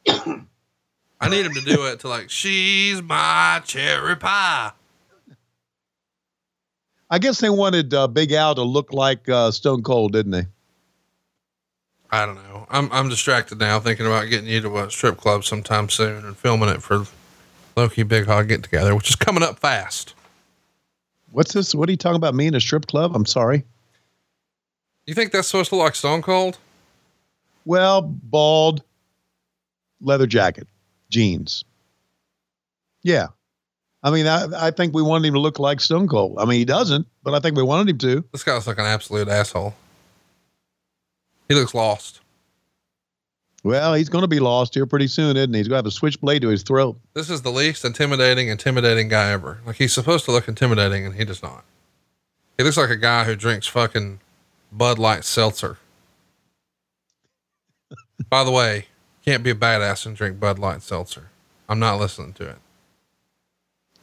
I 0.08 1.30
need 1.30 1.46
him 1.46 1.54
to 1.54 1.62
do 1.62 1.86
it 1.86 2.00
to 2.02 2.08
like, 2.08 2.30
she's 2.30 3.02
my 3.02 3.62
cherry 3.66 4.16
pie. 4.16 4.72
I 7.10 7.20
guess 7.20 7.40
they 7.40 7.50
wanted 7.50 7.94
uh, 7.94 8.08
Big 8.08 8.32
Al 8.32 8.56
to 8.56 8.64
look 8.64 8.94
like 8.94 9.28
uh, 9.30 9.52
Stone 9.52 9.84
Cold, 9.84 10.14
didn't 10.14 10.32
they? 10.32 10.46
I 12.10 12.26
don't 12.26 12.36
know. 12.36 12.66
I'm 12.70 12.92
I'm 12.92 13.08
distracted 13.10 13.60
now 13.60 13.80
thinking 13.80 14.06
about 14.06 14.30
getting 14.30 14.48
you 14.48 14.62
to 14.62 14.78
a 14.80 14.92
strip 14.92 15.18
club 15.18 15.44
sometime 15.46 15.88
soon 15.90 16.26
and 16.26 16.36
filming 16.36 16.70
it 16.70 16.82
for 16.84 17.06
Loki 17.78 18.04
Big 18.04 18.26
Hog 18.26 18.50
Get 18.50 18.64
Together, 18.64 18.96
which 18.96 19.10
is 19.10 19.16
coming 19.16 19.44
up 19.44 19.60
fast. 19.60 20.14
What's 21.32 21.54
this? 21.54 21.74
What 21.74 21.88
are 21.88 21.92
you 21.92 21.98
talking 21.98 22.18
about? 22.18 22.34
Me 22.36 22.48
in 22.48 22.56
a 22.56 22.60
strip 22.60 22.88
club? 22.88 23.16
I'm 23.16 23.26
sorry. 23.26 23.64
You 25.06 25.14
think 25.14 25.32
that's 25.32 25.48
supposed 25.48 25.70
to 25.70 25.76
look 25.76 25.86
like 25.86 25.96
Stone 25.96 26.22
Cold? 26.22 26.58
Well, 27.66 28.02
bald, 28.02 28.84
leather 30.00 30.28
jacket, 30.28 30.68
jeans. 31.10 31.64
Yeah. 33.04 33.28
I 34.04 34.12
mean, 34.12 34.26
I, 34.28 34.48
I 34.68 34.72
think 34.72 34.94
we 34.94 35.02
wanted 35.02 35.28
him 35.28 35.34
to 35.36 35.40
look 35.40 35.60
like 35.60 35.80
Stone 35.80 36.08
Cold. 36.08 36.38
I 36.40 36.46
mean, 36.46 36.60
he 36.60 36.66
doesn't, 36.66 37.08
but 37.24 37.34
I 37.34 37.40
think 37.40 37.56
we 37.56 37.64
wanted 37.64 37.90
him 37.90 37.98
to. 38.00 38.26
This 38.32 38.44
guy's 38.44 38.66
like 38.66 38.80
an 38.80 38.86
absolute 38.86 39.28
asshole. 39.28 39.76
He 41.48 41.56
looks 41.56 41.74
lost. 41.74 42.22
Well, 43.64 43.94
he's 43.94 44.10
going 44.10 44.24
to 44.24 44.28
be 44.28 44.40
lost 44.40 44.74
here 44.74 44.88
pretty 44.88 45.08
soon, 45.08 45.38
isn't 45.38 45.54
he? 45.54 45.60
He's 45.60 45.68
going 45.68 45.76
to 45.76 45.80
have 45.80 45.86
a 45.86 45.92
switchblade 45.92 46.42
to 46.42 46.48
his 46.48 46.64
throat. 46.64 46.98
This 47.14 47.30
is 47.30 47.44
the 47.44 47.52
least 47.52 47.86
intimidating, 47.86 48.48
intimidating 48.48 49.08
guy 49.08 49.32
ever. 49.32 49.60
Like 49.66 49.76
he's 49.76 49.94
supposed 49.94 50.26
to 50.26 50.32
look 50.32 50.48
intimidating, 50.48 51.06
and 51.06 51.16
he 51.16 51.26
does 51.26 51.44
not. 51.44 51.64
He 52.58 52.64
looks 52.64 52.78
like 52.78 52.90
a 52.90 52.98
guy 52.98 53.26
who 53.26 53.36
drinks 53.36 53.68
fucking 53.68 54.20
Bud 54.72 54.98
Light 55.00 55.24
seltzer. 55.26 55.78
By 58.30 58.44
the 58.44 58.52
way, 58.52 58.86
can't 59.26 59.44
be 59.44 59.50
a 59.50 59.56
badass 59.56 60.06
and 60.06 60.16
drink 60.16 60.40
Bud 60.40 60.60
Light 60.60 60.82
seltzer. 60.82 61.30
I'm 61.68 61.80
not 61.80 62.00
listening 62.00 62.34
to 62.34 62.50
it. 62.50 62.58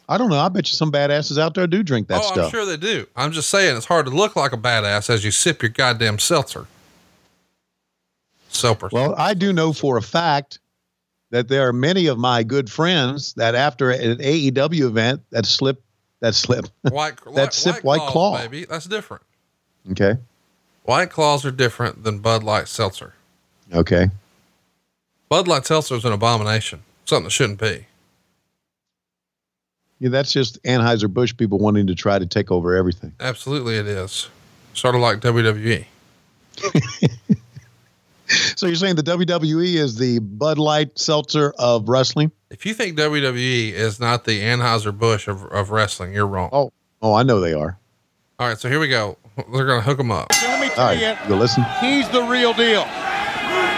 I 0.08 0.16
don't 0.16 0.30
know. 0.30 0.38
I 0.38 0.48
bet 0.48 0.68
you 0.70 0.74
some 0.74 0.90
badasses 0.90 1.38
out 1.38 1.54
there 1.54 1.66
do 1.66 1.82
drink 1.82 2.08
that 2.08 2.20
oh, 2.20 2.32
stuff. 2.32 2.44
I'm 2.46 2.50
sure 2.50 2.64
they 2.64 2.78
do. 2.78 3.06
I'm 3.14 3.30
just 3.32 3.50
saying 3.50 3.76
it's 3.76 3.86
hard 3.86 4.06
to 4.06 4.12
look 4.12 4.36
like 4.36 4.52
a 4.52 4.56
badass 4.56 5.10
as 5.10 5.24
you 5.24 5.30
sip 5.30 5.62
your 5.62 5.68
goddamn 5.68 6.18
seltzer. 6.18 6.66
Seltzer. 8.48 8.88
Well, 8.90 9.14
I 9.18 9.34
do 9.34 9.52
know 9.52 9.74
for 9.74 9.98
a 9.98 10.02
fact 10.02 10.60
that 11.30 11.48
there 11.48 11.68
are 11.68 11.74
many 11.74 12.06
of 12.06 12.18
my 12.18 12.42
good 12.42 12.70
friends 12.70 13.34
that 13.34 13.54
after 13.54 13.90
an 13.90 14.18
AEW 14.18 14.86
event 14.86 15.22
that 15.30 15.44
slip 15.44 15.82
that 16.20 16.34
slip 16.34 16.66
White, 16.82 17.18
that 17.34 17.52
sip 17.52 17.84
White 17.84 18.00
Claw. 18.08 18.38
baby. 18.38 18.64
That's 18.64 18.86
different. 18.86 19.22
Okay. 19.90 20.16
White 20.88 21.10
claws 21.10 21.44
are 21.44 21.50
different 21.50 22.02
than 22.02 22.20
Bud 22.20 22.42
Light 22.42 22.66
seltzer. 22.66 23.12
Okay. 23.74 24.06
Bud 25.28 25.46
Light 25.46 25.66
Seltzer 25.66 25.96
is 25.96 26.06
an 26.06 26.14
abomination. 26.14 26.82
Something 27.04 27.24
that 27.24 27.30
shouldn't 27.30 27.60
be. 27.60 27.84
Yeah, 29.98 30.08
that's 30.08 30.32
just 30.32 30.62
Anheuser 30.62 31.12
Busch 31.12 31.36
people 31.36 31.58
wanting 31.58 31.88
to 31.88 31.94
try 31.94 32.18
to 32.18 32.24
take 32.24 32.50
over 32.50 32.74
everything. 32.74 33.12
Absolutely, 33.20 33.76
it 33.76 33.86
is. 33.86 34.30
Sort 34.72 34.94
of 34.94 35.02
like 35.02 35.20
WWE. 35.20 35.84
So 38.56 38.66
you're 38.66 38.76
saying 38.76 38.96
the 38.96 39.02
WWE 39.02 39.76
is 39.76 39.96
the 39.96 40.18
Bud 40.18 40.58
Light 40.58 40.98
seltzer 40.98 41.54
of 41.58 41.88
wrestling? 41.88 42.30
If 42.50 42.66
you 42.66 42.74
think 42.74 42.98
WWE 42.98 43.72
is 43.72 43.98
not 43.98 44.24
the 44.24 44.42
Anheuser 44.42 44.96
Busch 44.96 45.28
of, 45.28 45.44
of 45.46 45.70
wrestling, 45.70 46.12
you're 46.12 46.26
wrong. 46.26 46.50
Oh, 46.52 46.70
oh, 47.00 47.14
I 47.14 47.22
know 47.22 47.40
they 47.40 47.54
are. 47.54 47.78
All 48.38 48.48
right, 48.48 48.58
so 48.58 48.68
here 48.68 48.80
we 48.80 48.88
go. 48.88 49.16
They're 49.46 49.66
going 49.66 49.78
to 49.78 49.86
hook 49.86 50.00
him 50.00 50.10
up. 50.10 50.32
So 50.34 50.46
let 50.48 50.60
me 50.60 50.68
tell 50.74 50.90
right, 50.90 50.98
you, 50.98 51.28
go 51.28 51.36
listen. 51.36 51.62
he's 51.80 52.08
the 52.10 52.22
real 52.22 52.52
deal. 52.52 52.82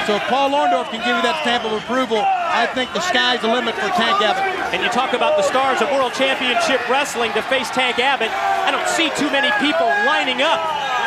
So 0.08 0.16
if 0.16 0.24
Paul 0.32 0.50
Orndorff 0.56 0.88
can 0.88 1.04
give 1.04 1.12
you 1.12 1.22
that 1.22 1.44
stamp 1.44 1.68
of 1.68 1.76
approval, 1.76 2.18
I 2.18 2.66
think 2.72 2.92
the 2.96 3.04
sky's 3.04 3.44
the 3.44 3.52
limit 3.52 3.76
for 3.76 3.92
Tank 3.92 4.18
Abbott. 4.24 4.42
And 4.72 4.82
you 4.82 4.88
talk 4.88 5.12
about 5.12 5.36
the 5.36 5.44
stars 5.44 5.82
of 5.84 5.92
World 5.92 6.16
Championship 6.16 6.80
Wrestling 6.88 7.32
to 7.36 7.42
face 7.46 7.68
Tank 7.70 8.00
Abbott. 8.00 8.32
I 8.32 8.72
don't 8.72 8.88
see 8.88 9.12
too 9.20 9.30
many 9.30 9.52
people 9.60 9.86
lining 10.08 10.40
up 10.40 10.58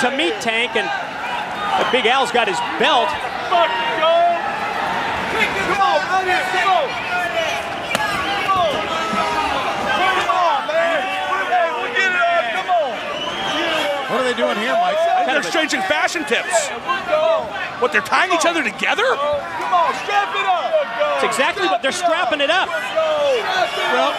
to 0.05 0.13
meet 0.15 0.37
Tank, 0.39 0.77
and 0.77 0.85
but 0.85 1.91
Big 1.91 2.05
Al's 2.05 2.31
got 2.31 2.47
his 2.47 2.59
belt. 2.77 3.09
What 3.49 3.69
are 3.69 3.83
they 14.33 14.41
doing 14.41 14.57
here, 14.57 14.73
Mike? 14.73 14.97
They're 15.25 15.37
exchanging 15.37 15.81
fashion 15.85 16.25
tips. 16.25 16.69
What, 17.79 17.91
they're 17.93 18.05
tying 18.05 18.33
each 18.33 18.45
other 18.45 18.63
together? 18.63 19.05
Come 19.05 19.73
on, 19.73 19.93
strap 20.05 20.33
it 20.33 20.45
up. 20.45 20.73
It's 21.21 21.25
exactly 21.29 21.67
what 21.69 21.81
they're 21.81 21.95
strapping 21.95 22.41
it 22.41 22.49
up. 22.49 22.69
Well, 22.69 24.11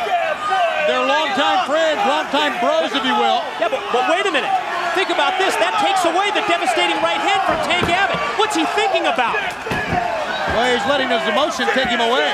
they're 0.86 1.02
longtime 1.02 1.66
friends, 1.66 2.00
longtime 2.06 2.60
bros, 2.62 2.92
if 2.94 3.02
you 3.02 3.16
will. 3.16 3.42
Yeah, 3.58 3.72
but, 3.72 3.82
but 3.90 4.06
wait 4.10 4.26
a 4.26 4.32
minute. 4.32 4.52
Think 4.94 5.10
about 5.10 5.34
this. 5.42 5.56
That 5.58 5.74
takes 5.82 6.06
away 6.06 6.30
the 6.30 6.44
devastating 6.46 7.00
right 7.02 7.18
hand 7.18 7.42
from 7.48 7.58
Tank 7.66 7.88
Abbott. 7.90 8.20
What's 8.38 8.54
he 8.54 8.62
thinking 8.78 9.10
about? 9.10 9.34
Well, 10.54 10.70
he's 10.70 10.86
letting 10.86 11.10
his 11.10 11.24
emotion 11.26 11.66
take 11.74 11.90
him 11.90 11.98
away. 11.98 12.30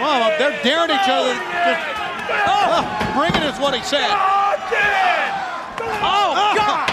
Well, 0.00 0.32
they're 0.38 0.56
daring 0.64 0.88
each 0.88 1.10
other. 1.10 1.34
Just, 1.36 1.82
oh, 2.48 2.80
bring 3.12 3.34
it 3.36 3.44
is 3.44 3.60
what 3.60 3.74
he 3.74 3.82
said. 3.84 4.08
Oh, 5.80 6.52
God! 6.56 6.88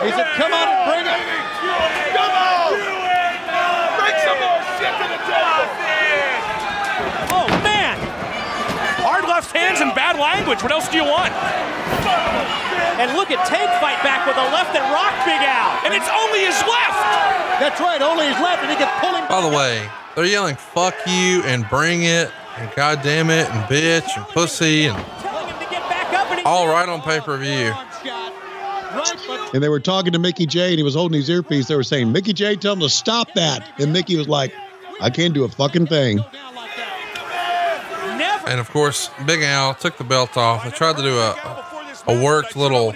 He 0.00 0.10
said, 0.16 0.26
come 0.40 0.52
on 0.52 0.64
and 0.64 0.80
bring 0.88 1.04
it. 1.04 1.20
Oh, 7.32 7.46
man! 7.62 7.96
Hard 9.04 9.24
left 9.24 9.52
hands 9.52 9.80
and 9.80 9.94
bad 9.94 10.16
language. 10.18 10.62
What 10.62 10.72
else 10.72 10.88
do 10.88 10.96
you 10.96 11.04
want? 11.04 11.32
And 13.00 13.12
look 13.16 13.30
at 13.30 13.44
Tank 13.48 13.68
fight 13.80 14.02
back 14.04 14.26
with 14.26 14.36
a 14.36 14.46
left 14.52 14.72
that 14.72 14.84
rocked 14.92 15.24
Big 15.24 15.40
Al. 15.40 15.84
And 15.84 15.92
it's 15.96 16.08
only 16.08 16.44
his 16.44 16.56
left. 16.68 17.00
That's 17.60 17.80
right, 17.80 18.00
only 18.00 18.28
his 18.28 18.40
left, 18.40 18.60
and 18.64 18.70
he 18.72 18.76
can 18.76 18.88
pull 19.00 19.16
him. 19.16 19.28
By 19.28 19.40
the 19.40 19.48
way, 19.48 19.88
they're 20.16 20.24
yelling 20.24 20.56
"fuck 20.56 20.94
you" 21.06 21.42
and 21.44 21.68
"bring 21.68 22.02
it" 22.04 22.30
and 22.56 22.70
"god 22.76 23.00
damn 23.02 23.30
it" 23.30 23.48
and 23.48 23.64
"bitch" 23.68 24.16
and 24.16 24.26
"pussy" 24.28 24.86
and 24.86 24.98
all 26.44 26.68
right 26.68 26.88
on 26.88 27.00
pay 27.02 27.20
per 27.20 27.36
view. 27.36 27.72
And 29.54 29.62
they 29.62 29.68
were 29.68 29.80
talking 29.80 30.12
to 30.12 30.18
Mickey 30.18 30.46
Jay, 30.46 30.70
and 30.70 30.76
he 30.78 30.82
was 30.82 30.94
holding 30.94 31.16
his 31.16 31.28
earpiece. 31.30 31.68
They 31.68 31.76
were 31.76 31.84
saying, 31.84 32.10
Mickey 32.10 32.32
Jay, 32.32 32.56
tell 32.56 32.72
him 32.72 32.80
to 32.80 32.88
stop 32.88 33.28
that. 33.34 33.68
And 33.78 33.92
Mickey 33.92 34.16
was 34.16 34.28
like, 34.28 34.52
I 35.00 35.10
can't 35.10 35.32
do 35.32 35.44
a 35.44 35.48
fucking 35.48 35.86
thing. 35.86 36.16
down 36.18 36.54
like 36.54 36.74
that. 36.76 38.16
never. 38.18 38.48
And 38.48 38.58
of 38.60 38.68
course, 38.70 39.10
Big 39.26 39.42
Al 39.42 39.74
took 39.74 39.96
the 39.96 40.04
belt 40.04 40.36
off. 40.36 40.64
They 40.64 40.70
tried 40.70 40.96
to 40.96 41.02
do 41.02 41.18
a 41.18 41.66
a 42.06 42.24
worked 42.24 42.56
little 42.56 42.94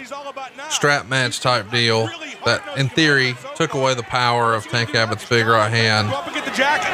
strap 0.70 1.07
match 1.09 1.41
type 1.41 1.70
deal 1.70 2.09
that, 2.45 2.62
in 2.76 2.89
theory, 2.89 3.35
took 3.55 3.74
away 3.74 3.95
the 3.95 4.03
power 4.03 4.55
of 4.55 4.66
Tank 4.66 4.95
Abbott's 4.95 5.28
big 5.28 5.47
right 5.47 5.70
hand. 5.70 6.11
Go 6.11 6.16
up 6.16 6.26
and 6.26 6.35
get 6.35 6.45
the 6.45 6.51
jacket. 6.51 6.91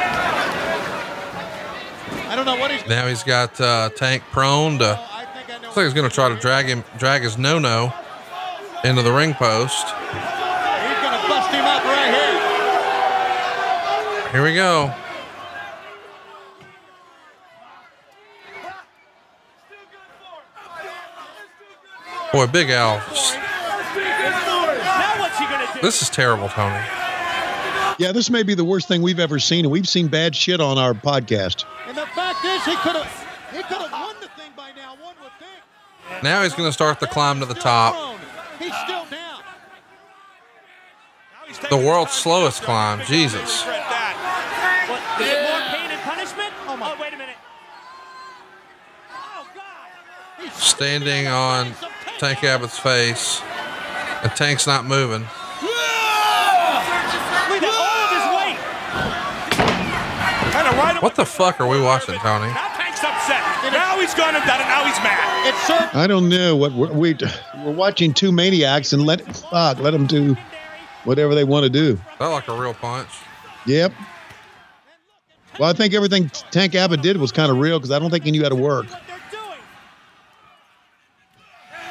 I 2.29 2.35
don't 2.35 2.45
know 2.45 2.55
what 2.57 2.71
he's. 2.71 2.87
Now 2.87 3.07
he's 3.07 3.23
got 3.23 3.59
uh, 3.59 3.89
Tank 3.95 4.23
prone 4.31 4.77
to. 4.79 5.10
Looks 5.71 5.77
like 5.77 5.85
he's 5.85 5.93
going 5.93 6.09
to 6.09 6.13
try 6.13 6.27
to 6.27 6.35
drag 6.35 6.65
him, 6.65 6.83
drag 6.97 7.21
his 7.21 7.37
no 7.37 7.57
no 7.57 7.93
into 8.83 9.01
the 9.03 9.11
ring 9.13 9.33
post. 9.33 9.87
He's 9.87 9.95
gonna 10.99 11.25
bust 11.29 11.49
him 11.49 11.63
up 11.63 11.81
right 11.85 12.11
here. 14.25 14.31
Here 14.33 14.43
we 14.43 14.53
go. 14.53 14.93
Boy, 22.33 22.47
Big 22.47 22.69
Al. 22.71 22.97
Now 22.97 23.03
what's 25.19 25.39
he 25.39 25.45
gonna 25.45 25.69
do? 25.73 25.79
This 25.81 26.01
is 26.01 26.09
terrible, 26.09 26.49
Tony. 26.49 26.83
Yeah, 27.97 28.11
this 28.11 28.29
may 28.29 28.43
be 28.43 28.55
the 28.55 28.65
worst 28.65 28.89
thing 28.89 29.01
we've 29.01 29.21
ever 29.21 29.39
seen, 29.39 29.63
and 29.63 29.71
we've 29.71 29.87
seen 29.87 30.09
bad 30.09 30.35
shit 30.35 30.59
on 30.59 30.77
our 30.77 30.93
podcast. 30.93 31.63
And 31.87 31.95
the 31.95 32.07
fact 32.07 32.43
is, 32.43 32.65
he 32.65 32.75
could 32.75 32.97
have. 32.97 33.27
He 33.53 33.63
could 33.63 33.77
have 33.77 33.91
won 33.93 34.15
the 34.19 34.27
thing 34.41 34.51
by 34.57 34.71
now. 34.75 34.95
One 34.95 35.15
would 35.21 35.31
think. 35.39 35.61
Now 36.23 36.43
he's 36.43 36.53
going 36.53 36.69
to 36.69 36.73
start 36.73 36.99
the 36.99 37.07
climb 37.07 37.39
to 37.39 37.45
the 37.45 37.55
top. 37.55 38.19
He's 38.59 38.75
still 38.83 39.05
down. 39.05 39.41
The 41.69 41.77
world's 41.77 42.11
slowest 42.11 42.61
climb. 42.61 43.03
Jesus. 43.05 43.63
What, 43.65 43.79
is 45.19 45.27
it 45.27 45.41
more 45.49 45.61
pain 45.69 45.89
and 45.91 46.01
punishment? 46.01 46.53
Oh, 46.67 46.77
my. 46.77 46.93
Oh, 46.93 47.01
wait 47.01 47.13
a 47.13 47.17
minute. 47.17 47.35
Oh, 49.11 49.47
God. 49.55 50.51
Standing 50.53 51.27
on 51.27 51.73
Tank 52.19 52.43
Abbott's 52.43 52.77
face. 52.79 53.41
And 54.23 54.31
Tank's 54.33 54.67
not 54.67 54.85
moving. 54.85 55.21
Look 55.21 55.29
at 57.63 57.73
all 57.73 57.99
of 58.05 58.11
his 58.13 58.25
weight. 58.37 58.59
Kind 60.53 60.67
of 60.67 60.75
right. 60.77 61.01
What 61.01 61.15
the 61.15 61.25
fuck 61.25 61.59
are 61.59 61.67
we 61.67 61.81
watching, 61.81 62.19
Tony? 62.19 62.53
He's 64.01 64.13
gone 64.13 64.35
and 64.35 64.45
done 64.45 64.59
it. 64.59 64.65
Now 64.65 64.85
he's 64.85 64.97
mad. 64.97 65.47
It's 65.47 65.67
certain. 65.67 65.99
I 65.99 66.07
don't 66.07 66.29
know 66.29 66.55
what 66.55 66.73
we're, 66.73 66.91
we 66.91 67.17
we're 67.63 67.71
watching 67.71 68.13
two 68.13 68.31
maniacs 68.31 68.93
and 68.93 69.05
let 69.05 69.21
fuck 69.35 69.79
let 69.79 69.91
them 69.91 70.07
do 70.07 70.35
whatever 71.05 71.33
they 71.35 71.43
want 71.43 71.63
to 71.63 71.69
do. 71.69 71.99
That 72.19 72.27
like 72.27 72.47
a 72.47 72.59
real 72.59 72.73
punch. 72.73 73.09
Yep. 73.65 73.93
Well, 75.59 75.69
I 75.69 75.73
think 75.73 75.93
everything 75.93 76.29
Tank 76.51 76.75
Abbott 76.75 77.01
did 77.01 77.17
was 77.17 77.31
kind 77.31 77.51
of 77.51 77.57
real 77.57 77.77
because 77.77 77.91
I 77.91 77.99
don't 77.99 78.09
think 78.09 78.23
he 78.23 78.31
knew 78.31 78.43
how 78.43 78.49
to 78.49 78.55
work. 78.55 78.89
What 78.89 79.01
they're. 79.07 79.17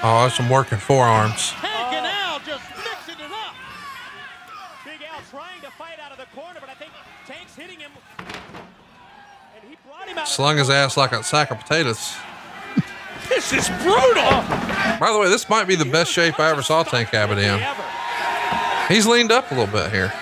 Oh, 0.03 0.23
that's 0.23 0.37
some 0.37 0.49
working 0.49 0.79
forearms. 0.79 1.51
Tank 1.61 1.93
and 1.93 2.07
Al 2.07 2.39
just 2.39 2.65
mixing 2.71 3.23
it 3.23 3.31
up. 3.31 3.55
Big 4.83 4.99
Al 5.13 5.21
trying 5.31 5.61
to 5.61 5.71
fight 5.73 5.99
out 6.03 6.11
of 6.11 6.17
the 6.17 6.25
corner, 6.35 6.59
but 6.59 6.71
I 6.71 6.75
think 6.75 6.91
Tank's 7.27 7.55
hitting 7.55 7.79
him. 7.79 7.91
And 8.19 9.69
he 9.69 9.77
brought 9.87 10.09
him 10.09 10.17
out. 10.17 10.20
Slung 10.31 10.59
his 10.59 10.71
ass 10.71 10.97
like 10.97 11.13
a 11.13 11.23
sack 11.25 11.51
of 11.51 11.59
potatoes. 11.59 12.15
This 13.29 13.53
is 13.53 13.69
brutal. 13.83 14.31
By 15.01 15.11
the 15.13 15.19
way, 15.21 15.29
this 15.29 15.49
might 15.49 15.67
be 15.67 15.75
the 15.75 15.85
best 15.85 16.13
shape 16.13 16.39
I 16.39 16.51
ever 16.51 16.63
saw 16.63 16.83
Tank 16.85 17.13
Abbott 17.15 17.39
in. 17.39 17.45
Ever. 17.61 17.85
He's 18.93 19.07
leaned 19.07 19.33
up 19.33 19.51
a 19.51 19.55
little 19.55 19.73
bit 19.73 19.91
here. 19.93 20.13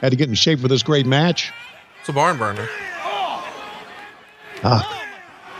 Had 0.00 0.10
to 0.10 0.16
get 0.16 0.28
in 0.28 0.34
shape 0.34 0.60
for 0.60 0.68
this 0.68 0.82
great 0.82 1.06
match. 1.06 1.52
It's 2.00 2.08
a 2.08 2.12
barn 2.12 2.38
burner. 2.38 2.68
Ah, 4.62 4.92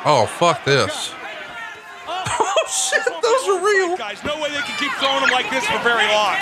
Oh, 0.04 0.26
fuck 0.26 0.64
this. 0.64 1.12
Oh, 2.06 2.64
shit. 2.68 3.04
Those 3.04 3.48
are 3.48 3.64
real. 3.64 3.96
Guys, 3.96 4.22
no 4.24 4.40
way 4.40 4.50
they 4.50 4.60
can 4.60 4.78
keep 4.78 4.92
throwing 4.98 5.20
them 5.20 5.30
like 5.30 5.50
this 5.50 5.64
for 5.66 5.78
very 5.80 6.06
long. 6.06 6.36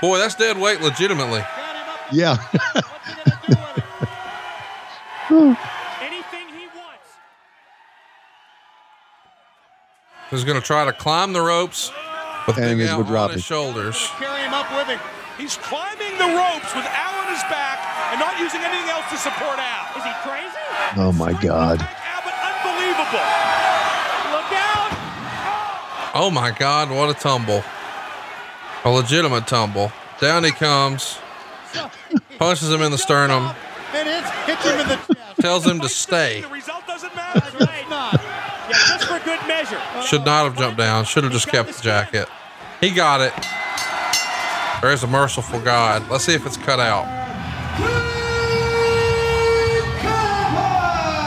Boy, 0.00 0.18
that's 0.18 0.34
dead 0.34 0.58
weight 0.58 0.80
legitimately. 0.80 1.42
yeah. 2.10 2.36
Anything 5.30 6.48
he 6.58 6.66
wants. 6.74 7.08
He's 10.30 10.44
going 10.44 10.60
to 10.60 10.66
try 10.66 10.84
to 10.84 10.92
climb 10.92 11.32
the 11.32 11.40
ropes 11.40 11.90
with 12.46 12.58
And 12.58 12.78
Big 12.78 12.88
Al 12.88 13.04
drop 13.04 13.30
on 13.30 13.34
his 13.36 13.44
shoulders. 13.44 14.08
Carry 14.18 14.42
him 14.42 14.54
up 14.54 14.70
with 14.76 14.88
him. 14.88 14.98
He's 15.38 15.56
climbing 15.56 16.18
the 16.18 16.34
ropes 16.36 16.74
with 16.74 16.84
Al 16.84 17.14
on 17.24 17.28
his 17.32 17.42
back 17.44 17.78
and 18.12 18.20
not 18.20 18.38
using 18.38 18.60
anything 18.60 18.90
else 18.90 19.08
to 19.10 19.16
support 19.16 19.58
Al. 19.58 19.96
Is 19.96 20.04
he 20.04 20.12
crazy? 20.22 20.56
Oh 20.96 21.12
my 21.12 21.32
God. 21.40 21.80
Abbott, 21.80 22.34
unbelievable. 22.50 23.24
Look 24.34 24.52
out. 24.52 24.90
Oh 26.14 26.30
my 26.32 26.50
God, 26.50 26.90
what 26.90 27.08
a 27.08 27.14
tumble. 27.18 27.62
A 28.84 28.90
legitimate 28.90 29.46
tumble. 29.46 29.92
Down 30.20 30.44
he 30.44 30.50
comes, 30.50 31.18
punches 32.38 32.70
him 32.70 32.82
in 32.82 32.90
the 32.90 32.98
sternum, 32.98 33.54
And 33.94 34.08
it 34.08 34.24
hits 34.44 34.64
him 34.64 34.80
in 34.80 34.88
the 34.88 34.96
chest. 34.96 35.19
Tells 35.40 35.66
him 35.66 35.80
to 35.80 35.88
stay. 35.88 36.40
The 36.42 36.48
result 36.48 36.86
doesn't 36.86 37.14
matter. 37.14 37.64
Right. 37.64 37.80
Just 38.70 39.04
for 39.04 39.18
good 39.24 39.40
measure. 39.48 39.80
Should 40.06 40.24
not 40.24 40.44
have 40.44 40.56
jumped 40.56 40.78
down, 40.78 41.04
should 41.04 41.24
have 41.24 41.32
just 41.32 41.48
kept 41.48 41.72
the 41.72 41.82
jacket. 41.82 42.28
He 42.80 42.90
got 42.90 43.20
it. 43.20 43.32
There's 44.80 45.02
a 45.02 45.06
merciful 45.06 45.60
God. 45.60 46.08
Let's 46.08 46.24
see 46.24 46.34
if 46.34 46.46
it's 46.46 46.56
cut 46.56 46.80
out. 46.80 47.04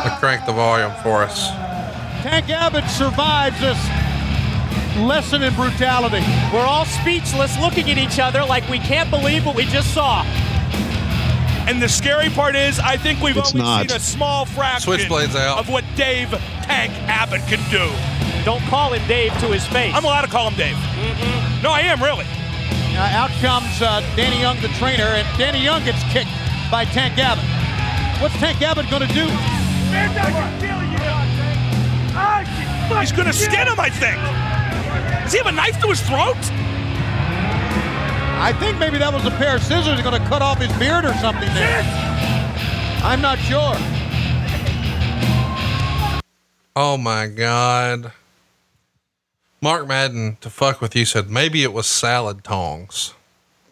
Let's 0.05 0.20
crank 0.20 0.45
the 0.45 0.53
volume 0.53 0.91
for 1.03 1.22
us. 1.24 1.49
Tank 2.24 2.49
Abbott 2.49 2.89
survives 2.89 3.59
this 3.59 3.78
lesson 4.97 5.43
in 5.43 5.53
brutality. 5.55 6.24
We're 6.53 6.66
all 6.66 6.86
speechless 6.86 7.59
looking 7.59 7.91
at 7.91 7.97
each 7.97 8.20
other 8.20 8.43
like 8.45 8.68
we 8.70 8.80
can't 8.80 9.09
believe 9.09 9.45
what 9.45 9.55
we 9.55 9.66
just 9.66 9.93
saw. 9.93 10.24
And 11.68 11.82
the 11.82 11.88
scary 11.89 12.30
part 12.30 12.55
is, 12.55 12.80
I 12.80 12.97
think 12.97 13.22
we've 13.22 13.38
It's 13.38 13.51
only 13.53 13.61
not. 13.64 13.89
seen 13.89 13.97
a 13.97 13.99
small 13.99 14.45
fraction 14.45 14.91
out. 15.36 15.59
of 15.59 15.70
what 15.70 15.84
Dave 15.95 16.30
Tank 16.64 16.91
Abbott 17.07 17.41
can 17.47 17.59
do. 17.72 17.89
Don't 18.43 18.61
call 18.64 18.91
him 18.93 19.05
Dave 19.07 19.32
to 19.39 19.47
his 19.47 19.66
face. 19.68 19.93
I'm 19.95 20.03
allowed 20.03 20.22
to 20.24 20.28
call 20.28 20.49
him 20.49 20.57
Dave. 20.57 20.76
No, 21.64 21.72
I 21.72 21.82
am 21.86 22.03
really. 22.03 22.26
Uh, 22.95 22.99
out 23.18 23.32
comes 23.41 23.82
uh, 23.82 24.01
Danny 24.16 24.39
Young, 24.41 24.59
the 24.61 24.68
trainer, 24.80 25.03
and 25.03 25.28
Danny 25.38 25.64
Young 25.64 25.84
gets 25.86 26.03
kicked 26.11 26.30
by 26.70 26.86
Tank 26.86 27.18
Abbott. 27.18 27.45
What's 28.22 28.36
Tank 28.36 28.61
Abbott 28.61 28.89
going 28.89 29.07
to 29.07 29.14
do? 29.14 29.26
He's 32.99 33.11
gonna 33.11 33.34
skin 33.34 33.68
him, 33.68 33.80
I 33.80 33.89
think. 33.89 34.16
Does 35.24 35.32
he 35.32 35.38
have 35.39 35.47
a 35.47 35.51
knife 35.51 35.80
to 35.82 35.88
his 35.88 36.01
throat? 36.01 36.38
I 38.44 38.52
think 38.52 38.78
maybe 38.78 38.98
that 38.98 39.14
was 39.14 39.26
a 39.26 39.32
pair 39.32 39.56
of 39.56 39.64
scissors 39.64 40.02
going 40.02 40.22
to 40.22 40.28
cut 40.28 40.41
off 40.41 40.60
his 40.60 40.70
beard 40.78 41.06
or 41.06 41.14
something 41.14 41.48
there. 41.54 41.82
I'm 43.02 43.22
not 43.22 43.39
sure. 43.39 43.74
Oh 46.76 46.98
my 46.98 47.28
God. 47.28 48.12
Mark 49.62 49.88
Madden, 49.88 50.36
to 50.41 50.50
fuck 50.50 50.82
with 50.82 50.94
you, 50.94 51.06
said 51.06 51.30
maybe 51.30 51.64
it 51.64 51.72
was 51.72 51.88
salad 51.88 52.44
tongs. 52.44 53.14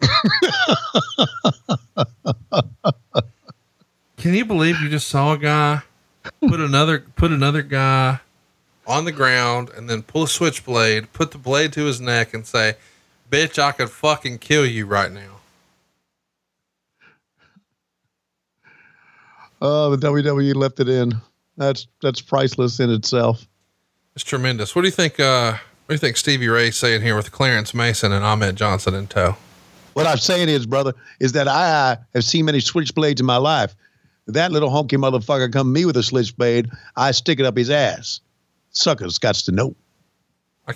Can 4.16 4.32
you 4.32 4.46
believe 4.46 4.80
you 4.80 4.88
just 4.88 5.08
saw 5.08 5.34
a 5.34 5.38
guy 5.38 5.82
put 6.40 6.60
another 6.60 7.00
put 7.14 7.30
another 7.30 7.60
guy 7.60 8.20
on 8.86 9.04
the 9.04 9.12
ground 9.12 9.68
and 9.76 9.90
then 9.90 10.02
pull 10.02 10.22
a 10.22 10.28
switchblade, 10.28 11.12
put 11.12 11.30
the 11.30 11.36
blade 11.36 11.74
to 11.74 11.84
his 11.84 12.00
neck, 12.00 12.32
and 12.32 12.46
say, 12.46 12.76
"Bitch, 13.32 13.58
I 13.58 13.72
could 13.72 13.90
fucking 13.90 14.38
kill 14.38 14.66
you 14.66 14.84
right 14.84 15.10
now." 15.10 15.40
Oh, 19.62 19.94
the 19.94 20.06
WWE 20.06 20.54
left 20.54 20.80
it 20.80 20.88
in. 20.88 21.14
That's 21.56 21.86
that's 22.02 22.20
priceless 22.20 22.78
in 22.78 22.90
itself. 22.90 23.46
It's 24.14 24.24
tremendous. 24.24 24.76
What 24.76 24.82
do 24.82 24.88
you 24.88 24.92
think? 24.92 25.18
Uh, 25.18 25.52
what 25.52 25.88
do 25.88 25.94
you 25.94 25.98
think 25.98 26.16
Stevie 26.16 26.48
Ray's 26.48 26.76
saying 26.76 27.00
here 27.00 27.16
with 27.16 27.32
Clarence 27.32 27.72
Mason 27.72 28.12
and 28.12 28.24
Ahmed 28.24 28.56
Johnson 28.56 28.94
in 28.94 29.06
tow? 29.06 29.36
What 29.94 30.06
I'm 30.06 30.18
saying 30.18 30.48
is, 30.48 30.66
brother, 30.66 30.94
is 31.20 31.32
that 31.32 31.48
I 31.48 31.96
have 32.14 32.24
seen 32.24 32.46
many 32.46 32.58
switchblades 32.58 33.20
in 33.20 33.26
my 33.26 33.36
life. 33.36 33.74
That 34.26 34.52
little 34.52 34.70
honky 34.70 34.98
motherfucker 34.98 35.52
come 35.52 35.72
me 35.72 35.84
with 35.84 35.96
a 35.96 36.02
switchblade, 36.02 36.70
I 36.96 37.10
stick 37.10 37.40
it 37.40 37.46
up 37.46 37.56
his 37.56 37.70
ass. 37.70 38.20
Suckers 38.70 39.18
got 39.18 39.34
to 39.36 39.52
know. 39.52 39.74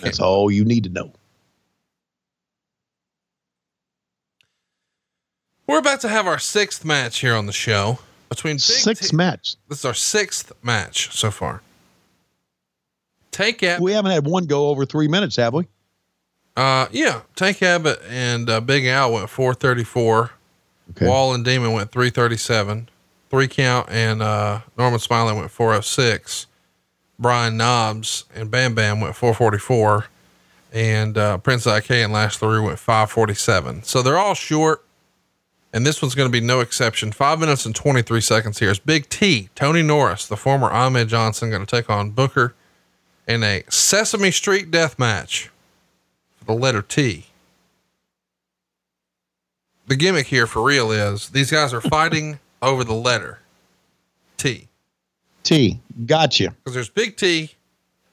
That's 0.01 0.19
all 0.19 0.51
you 0.51 0.65
need 0.65 0.83
to 0.83 0.89
know. 0.89 1.13
We're 5.67 5.79
about 5.79 6.01
to 6.01 6.09
have 6.09 6.27
our 6.27 6.39
sixth 6.39 6.85
match 6.85 7.19
here 7.19 7.35
on 7.35 7.45
the 7.45 7.51
show 7.53 7.99
between 8.29 8.55
Big 8.55 8.61
Six 8.61 9.09
T- 9.09 9.15
match. 9.15 9.55
This 9.67 9.79
is 9.79 9.85
our 9.85 9.93
sixth 9.93 10.51
match 10.63 11.11
so 11.15 11.29
far. 11.31 11.61
Tank 13.31 13.61
Abbott, 13.63 13.83
We 13.83 13.91
haven't 13.91 14.11
had 14.11 14.25
one 14.25 14.45
go 14.45 14.69
over 14.69 14.85
three 14.85 15.07
minutes, 15.07 15.35
have 15.35 15.53
we? 15.53 15.67
uh, 16.55 16.87
yeah, 16.91 17.21
Tank 17.35 17.61
Abbott 17.61 17.99
and 18.09 18.49
uh, 18.49 18.59
Big 18.61 18.85
Al 18.85 19.13
went 19.13 19.29
434. 19.29 20.31
Okay. 20.91 21.05
Wall 21.05 21.33
and 21.33 21.43
Demon 21.45 21.73
went 21.73 21.91
337. 21.91 22.89
Three 23.29 23.47
count 23.49 23.89
and 23.91 24.21
uh, 24.21 24.61
Norman 24.77 24.99
Smiley 24.99 25.35
went 25.35 25.51
406. 25.51 26.47
Brian 27.19 27.57
Knobbs 27.57 28.23
and 28.33 28.49
Bam 28.49 28.73
Bam 28.73 29.01
went 29.01 29.15
444. 29.15 30.05
And 30.73 31.17
uh, 31.17 31.37
Prince 31.39 31.65
Iaukea 31.65 32.05
and 32.05 32.13
Lash 32.13 32.41
LaRue 32.41 32.63
went 32.65 32.79
547. 32.79 33.83
So 33.83 34.01
they're 34.01 34.17
all 34.17 34.33
short. 34.33 34.83
And 35.77 35.85
this 35.85 36.01
one's 36.01 36.15
going 36.15 36.27
to 36.27 36.31
be 36.31 36.43
no 36.43 36.59
exception. 36.61 37.11
Five 37.11 37.39
minutes 37.39 37.67
and 37.67 37.75
23 37.75 38.19
seconds 38.19 38.57
here 38.57 38.71
is 38.71 38.79
Big 38.79 39.09
T, 39.09 39.49
Tony 39.53 39.83
Norris, 39.83 40.25
the 40.25 40.35
former 40.35 40.71
Ahmed 40.71 41.07
Johnson, 41.07 41.51
going 41.51 41.63
to 41.63 41.69
take 41.69 41.87
on 41.87 42.09
Booker 42.09 42.55
in 43.27 43.43
a 43.43 43.63
Sesame 43.69 44.31
Street 44.31 44.71
death 44.71 44.97
match 44.97 45.51
for 46.35 46.45
the 46.45 46.53
letter 46.53 46.81
T. 46.81 47.27
The 49.85 49.95
gimmick 49.95 50.25
here 50.25 50.47
for 50.47 50.63
real 50.63 50.91
is 50.91 51.29
these 51.29 51.51
guys 51.51 51.75
are 51.75 51.81
fighting 51.81 52.39
over 52.63 52.83
the 52.83 52.95
letter 52.95 53.37
T. 54.35 54.69
T. 55.43 55.79
Gotcha. 56.07 56.55
Because 56.63 56.73
there's 56.73 56.89
Big 56.89 57.17
T 57.17 57.51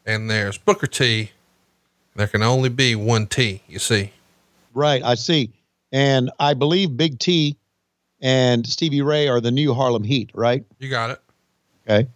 and 0.05 0.29
there's 0.29 0.59
Booker 0.59 0.87
T. 0.87 1.31
There 2.15 2.27
can 2.27 2.43
only 2.43 2.69
be 2.69 2.95
one 2.95 3.27
T, 3.27 3.63
you 3.67 3.79
see. 3.79 4.13
Right. 4.75 5.03
I 5.03 5.15
see. 5.15 5.51
And 5.95 6.33
I 6.41 6.55
believe 6.55 6.97
Big 6.97 7.21
T 7.21 7.57
and 8.21 8.67
Stevie 8.67 9.01
Ray 9.01 9.29
are 9.29 9.41
the 9.41 9.53
new 9.53 9.73
Harlem 9.73 10.03
Heat, 10.03 10.29
right? 10.35 10.65
You 10.81 10.91
got 10.91 11.11
it. 11.11 11.21
Okay. 11.89 12.09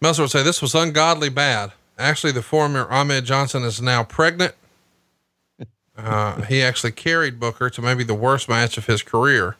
Meltzer 0.00 0.22
would 0.22 0.32
say 0.32 0.42
this 0.42 0.60
was 0.60 0.74
ungodly 0.74 1.28
bad. 1.28 1.70
Actually, 1.98 2.32
the 2.32 2.42
former 2.42 2.90
Ahmed 2.90 3.24
Johnson 3.24 3.62
is 3.62 3.80
now 3.80 4.02
pregnant. 4.04 4.54
Uh, 5.98 6.42
he 6.42 6.62
actually 6.62 6.92
carried 6.92 7.40
Booker 7.40 7.68
to 7.68 7.82
maybe 7.82 8.04
the 8.04 8.14
worst 8.14 8.48
match 8.48 8.78
of 8.78 8.86
his 8.86 9.02
career. 9.02 9.56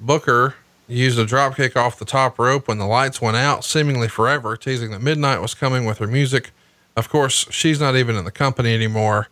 Booker 0.00 0.56
used 0.88 1.16
a 1.16 1.24
dropkick 1.24 1.76
off 1.76 1.96
the 1.96 2.04
top 2.04 2.40
rope 2.40 2.66
when 2.66 2.78
the 2.78 2.86
lights 2.86 3.20
went 3.20 3.36
out, 3.36 3.64
seemingly 3.64 4.08
forever, 4.08 4.56
teasing 4.56 4.90
that 4.90 5.00
midnight 5.00 5.40
was 5.40 5.54
coming 5.54 5.84
with 5.84 5.98
her 5.98 6.08
music. 6.08 6.50
Of 6.96 7.08
course, 7.08 7.46
she's 7.50 7.78
not 7.78 7.94
even 7.94 8.16
in 8.16 8.24
the 8.24 8.32
company 8.32 8.74
anymore. 8.74 9.28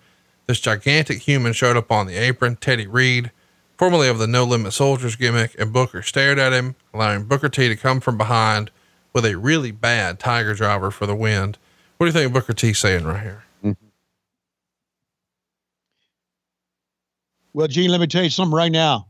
This 0.46 0.60
gigantic 0.60 1.20
human 1.20 1.52
showed 1.52 1.76
up 1.76 1.90
on 1.92 2.06
the 2.06 2.16
apron, 2.16 2.56
Teddy 2.56 2.86
Reed, 2.86 3.30
formerly 3.78 4.08
of 4.08 4.18
the 4.18 4.26
No 4.26 4.44
Limit 4.44 4.72
Soldiers 4.72 5.16
gimmick, 5.16 5.54
and 5.58 5.72
Booker 5.72 6.02
stared 6.02 6.38
at 6.38 6.52
him, 6.52 6.74
allowing 6.92 7.24
Booker 7.24 7.48
T 7.48 7.68
to 7.68 7.76
come 7.76 8.00
from 8.00 8.18
behind 8.18 8.70
with 9.12 9.24
a 9.24 9.36
really 9.36 9.70
bad 9.70 10.18
Tiger 10.18 10.54
driver 10.54 10.90
for 10.90 11.06
the 11.06 11.14
wind. 11.14 11.58
What 11.96 12.06
do 12.06 12.08
you 12.08 12.12
think 12.12 12.32
Booker 12.32 12.52
T 12.52 12.72
saying 12.72 13.04
right 13.04 13.22
here? 13.22 13.44
Well, 17.54 17.68
Gene, 17.68 17.90
let 17.90 18.00
me 18.00 18.06
tell 18.06 18.24
you 18.24 18.30
something 18.30 18.54
right 18.54 18.72
now. 18.72 19.08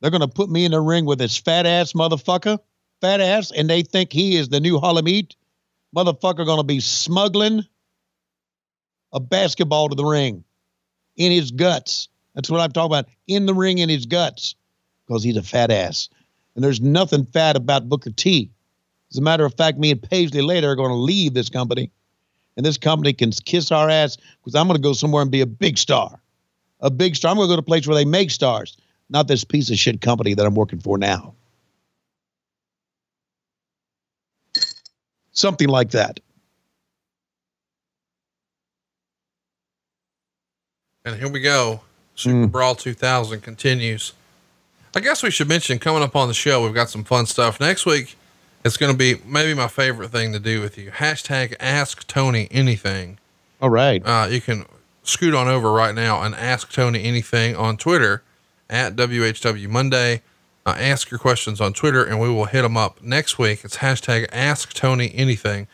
They're 0.00 0.10
going 0.10 0.20
to 0.20 0.28
put 0.28 0.50
me 0.50 0.64
in 0.64 0.72
the 0.72 0.80
ring 0.80 1.04
with 1.04 1.18
this 1.18 1.36
fat 1.36 1.66
ass 1.66 1.92
motherfucker, 1.92 2.58
fat 3.00 3.20
ass, 3.20 3.52
and 3.52 3.70
they 3.70 3.82
think 3.82 4.12
he 4.12 4.36
is 4.36 4.48
the 4.48 4.60
new 4.60 4.78
Harlem. 4.78 5.06
Motherfucker 5.96 6.44
going 6.44 6.58
to 6.58 6.64
be 6.64 6.80
smuggling 6.80 7.64
a 9.12 9.20
basketball 9.20 9.88
to 9.88 9.94
the 9.94 10.04
ring 10.04 10.44
in 11.16 11.32
his 11.32 11.50
guts. 11.50 12.08
That's 12.34 12.50
what 12.50 12.60
I'm 12.60 12.72
talking 12.72 12.92
about. 12.92 13.06
In 13.26 13.46
the 13.46 13.54
ring 13.54 13.78
in 13.78 13.88
his 13.88 14.06
guts 14.06 14.54
because 15.06 15.22
he's 15.22 15.36
a 15.36 15.42
fat 15.42 15.70
ass. 15.70 16.08
And 16.54 16.64
there's 16.64 16.80
nothing 16.80 17.26
fat 17.26 17.56
about 17.56 17.88
Booker 17.88 18.10
T. 18.10 18.50
As 19.10 19.18
a 19.18 19.22
matter 19.22 19.44
of 19.44 19.54
fact, 19.54 19.78
me 19.78 19.90
and 19.90 20.02
Paisley 20.02 20.42
later 20.42 20.70
are 20.70 20.76
going 20.76 20.90
to 20.90 20.96
leave 20.96 21.34
this 21.34 21.48
company. 21.48 21.90
And 22.56 22.64
this 22.64 22.78
company 22.78 23.12
can 23.12 23.30
kiss 23.30 23.70
our 23.70 23.88
ass 23.88 24.16
because 24.42 24.54
I'm 24.54 24.66
going 24.66 24.76
to 24.76 24.82
go 24.82 24.94
somewhere 24.94 25.22
and 25.22 25.30
be 25.30 25.42
a 25.42 25.46
big 25.46 25.78
star. 25.78 26.18
A 26.80 26.90
big 26.90 27.14
star. 27.14 27.30
I'm 27.30 27.36
going 27.36 27.48
to 27.48 27.52
go 27.52 27.56
to 27.56 27.60
a 27.60 27.62
place 27.62 27.86
where 27.86 27.94
they 27.94 28.04
make 28.04 28.30
stars, 28.30 28.76
not 29.10 29.28
this 29.28 29.44
piece 29.44 29.70
of 29.70 29.76
shit 29.76 30.00
company 30.00 30.34
that 30.34 30.44
I'm 30.44 30.54
working 30.54 30.80
for 30.80 30.98
now. 30.98 31.34
Something 35.32 35.68
like 35.68 35.90
that. 35.90 36.20
And 41.06 41.14
here 41.14 41.28
we 41.28 41.38
go. 41.38 41.82
Super 42.16 42.48
Brawl 42.48 42.74
2000 42.74 43.40
continues. 43.40 44.12
I 44.92 44.98
guess 44.98 45.22
we 45.22 45.30
should 45.30 45.48
mention 45.48 45.78
coming 45.78 46.02
up 46.02 46.16
on 46.16 46.26
the 46.26 46.34
show, 46.34 46.64
we've 46.64 46.74
got 46.74 46.90
some 46.90 47.04
fun 47.04 47.26
stuff. 47.26 47.60
Next 47.60 47.86
week, 47.86 48.16
it's 48.64 48.76
going 48.76 48.90
to 48.90 48.98
be 48.98 49.22
maybe 49.24 49.54
my 49.54 49.68
favorite 49.68 50.10
thing 50.10 50.32
to 50.32 50.40
do 50.40 50.60
with 50.60 50.76
you. 50.76 50.90
Hashtag 50.90 51.54
Ask 51.60 52.08
Tony 52.08 52.48
Anything. 52.50 53.18
All 53.62 53.70
right. 53.70 54.04
Uh, 54.04 54.26
you 54.28 54.40
can 54.40 54.64
scoot 55.04 55.32
on 55.32 55.46
over 55.46 55.70
right 55.70 55.94
now 55.94 56.22
and 56.22 56.34
ask 56.34 56.72
Tony 56.72 57.04
anything 57.04 57.54
on 57.54 57.76
Twitter 57.76 58.24
at 58.68 58.96
WHW 58.96 59.68
Monday. 59.68 60.22
Uh, 60.66 60.74
ask 60.76 61.12
your 61.12 61.20
questions 61.20 61.60
on 61.60 61.72
Twitter 61.72 62.04
and 62.04 62.18
we 62.18 62.28
will 62.28 62.46
hit 62.46 62.62
them 62.62 62.76
up 62.76 63.00
next 63.00 63.38
week. 63.38 63.60
It's 63.62 63.76
hashtag 63.76 64.26
Ask 64.32 64.72
Tony 64.72 65.14
Anything. 65.14 65.68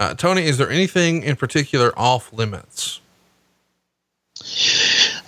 Uh, 0.00 0.14
Tony, 0.14 0.44
is 0.44 0.58
there 0.58 0.70
anything 0.70 1.22
in 1.22 1.36
particular 1.36 1.96
off 1.96 2.32
limits? 2.32 3.01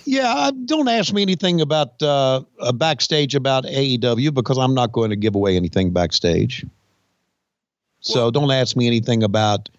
Yeah, 0.05 0.51
don't 0.65 0.87
ask 0.87 1.13
me 1.13 1.21
anything 1.21 1.61
about 1.61 2.01
uh, 2.01 2.41
uh, 2.59 2.71
backstage 2.71 3.35
about 3.35 3.63
AEW 3.65 4.33
because 4.33 4.57
I'm 4.57 4.73
not 4.73 4.91
going 4.91 5.09
to 5.09 5.15
give 5.15 5.35
away 5.35 5.55
anything 5.55 5.91
backstage. 5.91 6.65
So 8.01 8.29
don't 8.29 8.51
ask 8.51 8.75
me 8.75 8.85
anything 8.85 9.23
about, 9.23 9.69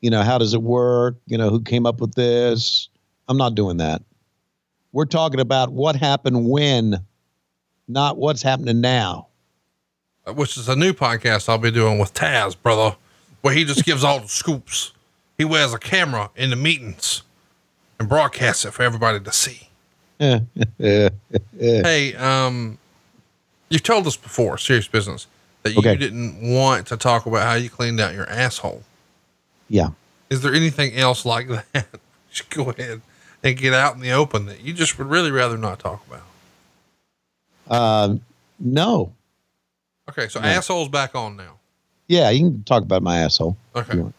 you 0.00 0.08
know, 0.08 0.22
how 0.22 0.38
does 0.38 0.54
it 0.54 0.62
work? 0.62 1.16
You 1.26 1.36
know, 1.36 1.50
who 1.50 1.60
came 1.60 1.84
up 1.84 2.00
with 2.00 2.14
this? 2.14 2.88
I'm 3.28 3.36
not 3.36 3.56
doing 3.56 3.78
that. 3.78 4.02
We're 4.92 5.04
talking 5.04 5.40
about 5.40 5.72
what 5.72 5.96
happened 5.96 6.48
when, 6.48 7.04
not 7.88 8.16
what's 8.16 8.40
happening 8.40 8.80
now. 8.80 9.26
Uh, 10.24 10.32
Which 10.32 10.56
is 10.56 10.68
a 10.68 10.76
new 10.76 10.92
podcast 10.92 11.48
I'll 11.48 11.58
be 11.58 11.72
doing 11.72 11.98
with 11.98 12.14
Taz, 12.14 12.56
brother, 12.60 12.96
where 13.40 13.52
he 13.52 13.64
just 13.64 13.84
gives 13.84 14.04
all 14.04 14.20
the 14.20 14.28
scoops. 14.28 14.92
He 15.36 15.44
wears 15.44 15.74
a 15.74 15.78
camera 15.78 16.30
in 16.36 16.50
the 16.50 16.56
meetings 16.56 17.22
and 17.98 18.08
broadcasts 18.08 18.64
it 18.64 18.72
for 18.72 18.82
everybody 18.82 19.20
to 19.20 19.32
see. 19.32 19.68
Hey, 21.58 22.14
um, 22.16 22.78
you've 23.68 23.82
told 23.82 24.06
us 24.06 24.16
before, 24.16 24.58
serious 24.58 24.88
business, 24.88 25.26
that 25.62 25.72
you 25.72 25.78
Okay. 25.78 25.96
didn't 25.96 26.40
want 26.40 26.86
to 26.88 26.96
talk 26.96 27.26
about 27.26 27.42
how 27.42 27.54
you 27.54 27.68
cleaned 27.70 28.00
out 28.00 28.14
your 28.14 28.28
asshole. 28.28 28.82
Yeah. 29.68 29.90
Is 30.30 30.42
there 30.42 30.54
anything 30.54 30.94
else 30.96 31.24
like 31.24 31.48
that? 31.48 31.86
should 32.30 32.50
go 32.50 32.70
ahead 32.70 33.00
and 33.42 33.56
get 33.56 33.72
out 33.72 33.94
in 33.94 34.00
the 34.00 34.10
open 34.12 34.46
that 34.46 34.60
you 34.60 34.72
just 34.72 34.98
would 34.98 35.08
really 35.08 35.30
rather 35.30 35.56
not 35.56 35.78
talk 35.78 36.04
about. 36.06 36.22
Um, 37.68 38.20
no. 38.60 39.12
Okay, 40.08 40.28
so 40.28 40.40
No. 40.40 40.46
asshole's 40.48 40.88
back 40.88 41.14
on 41.14 41.36
now. 41.36 41.54
Yeah, 42.08 42.30
you 42.30 42.40
can 42.50 42.62
talk 42.64 42.82
about 42.82 43.02
my 43.02 43.18
asshole. 43.18 43.56
Okay. 43.74 43.98
All 43.98 44.12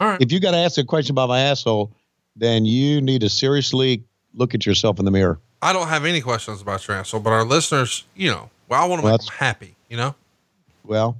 right. 0.00 0.20
If 0.20 0.32
you 0.32 0.40
got 0.40 0.50
to 0.52 0.56
ask 0.56 0.78
a 0.78 0.84
question 0.84 1.12
about 1.14 1.28
my 1.28 1.40
asshole, 1.40 1.90
then 2.38 2.64
you 2.64 3.00
need 3.00 3.20
to 3.20 3.28
seriously 3.28 4.02
look 4.34 4.54
at 4.54 4.64
yourself 4.64 4.98
in 4.98 5.04
the 5.04 5.10
mirror. 5.10 5.38
I 5.60 5.72
don't 5.72 5.88
have 5.88 6.04
any 6.04 6.20
questions 6.20 6.62
about 6.62 6.86
your 6.86 6.96
asshole, 6.96 7.20
but 7.20 7.30
our 7.30 7.44
listeners, 7.44 8.04
you 8.14 8.30
know, 8.30 8.48
well, 8.68 8.82
I 8.82 8.86
want 8.86 9.00
to 9.00 9.04
Well, 9.04 9.14
make 9.14 9.26
them 9.26 9.36
happy, 9.38 9.74
you 9.88 9.96
know? 9.96 10.14
Well, 10.84 11.16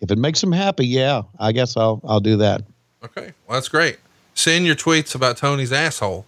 if 0.00 0.10
it 0.10 0.18
makes 0.18 0.40
them 0.40 0.52
happy, 0.52 0.86
yeah, 0.86 1.22
I 1.40 1.52
guess 1.52 1.76
I'll 1.76 2.00
I'll 2.04 2.20
do 2.20 2.36
that. 2.38 2.62
Okay. 3.04 3.32
Well, 3.46 3.56
that's 3.56 3.68
great. 3.68 3.98
Send 4.34 4.66
your 4.66 4.74
tweets 4.76 5.14
about 5.14 5.36
Tony's 5.36 5.72
asshole 5.72 6.26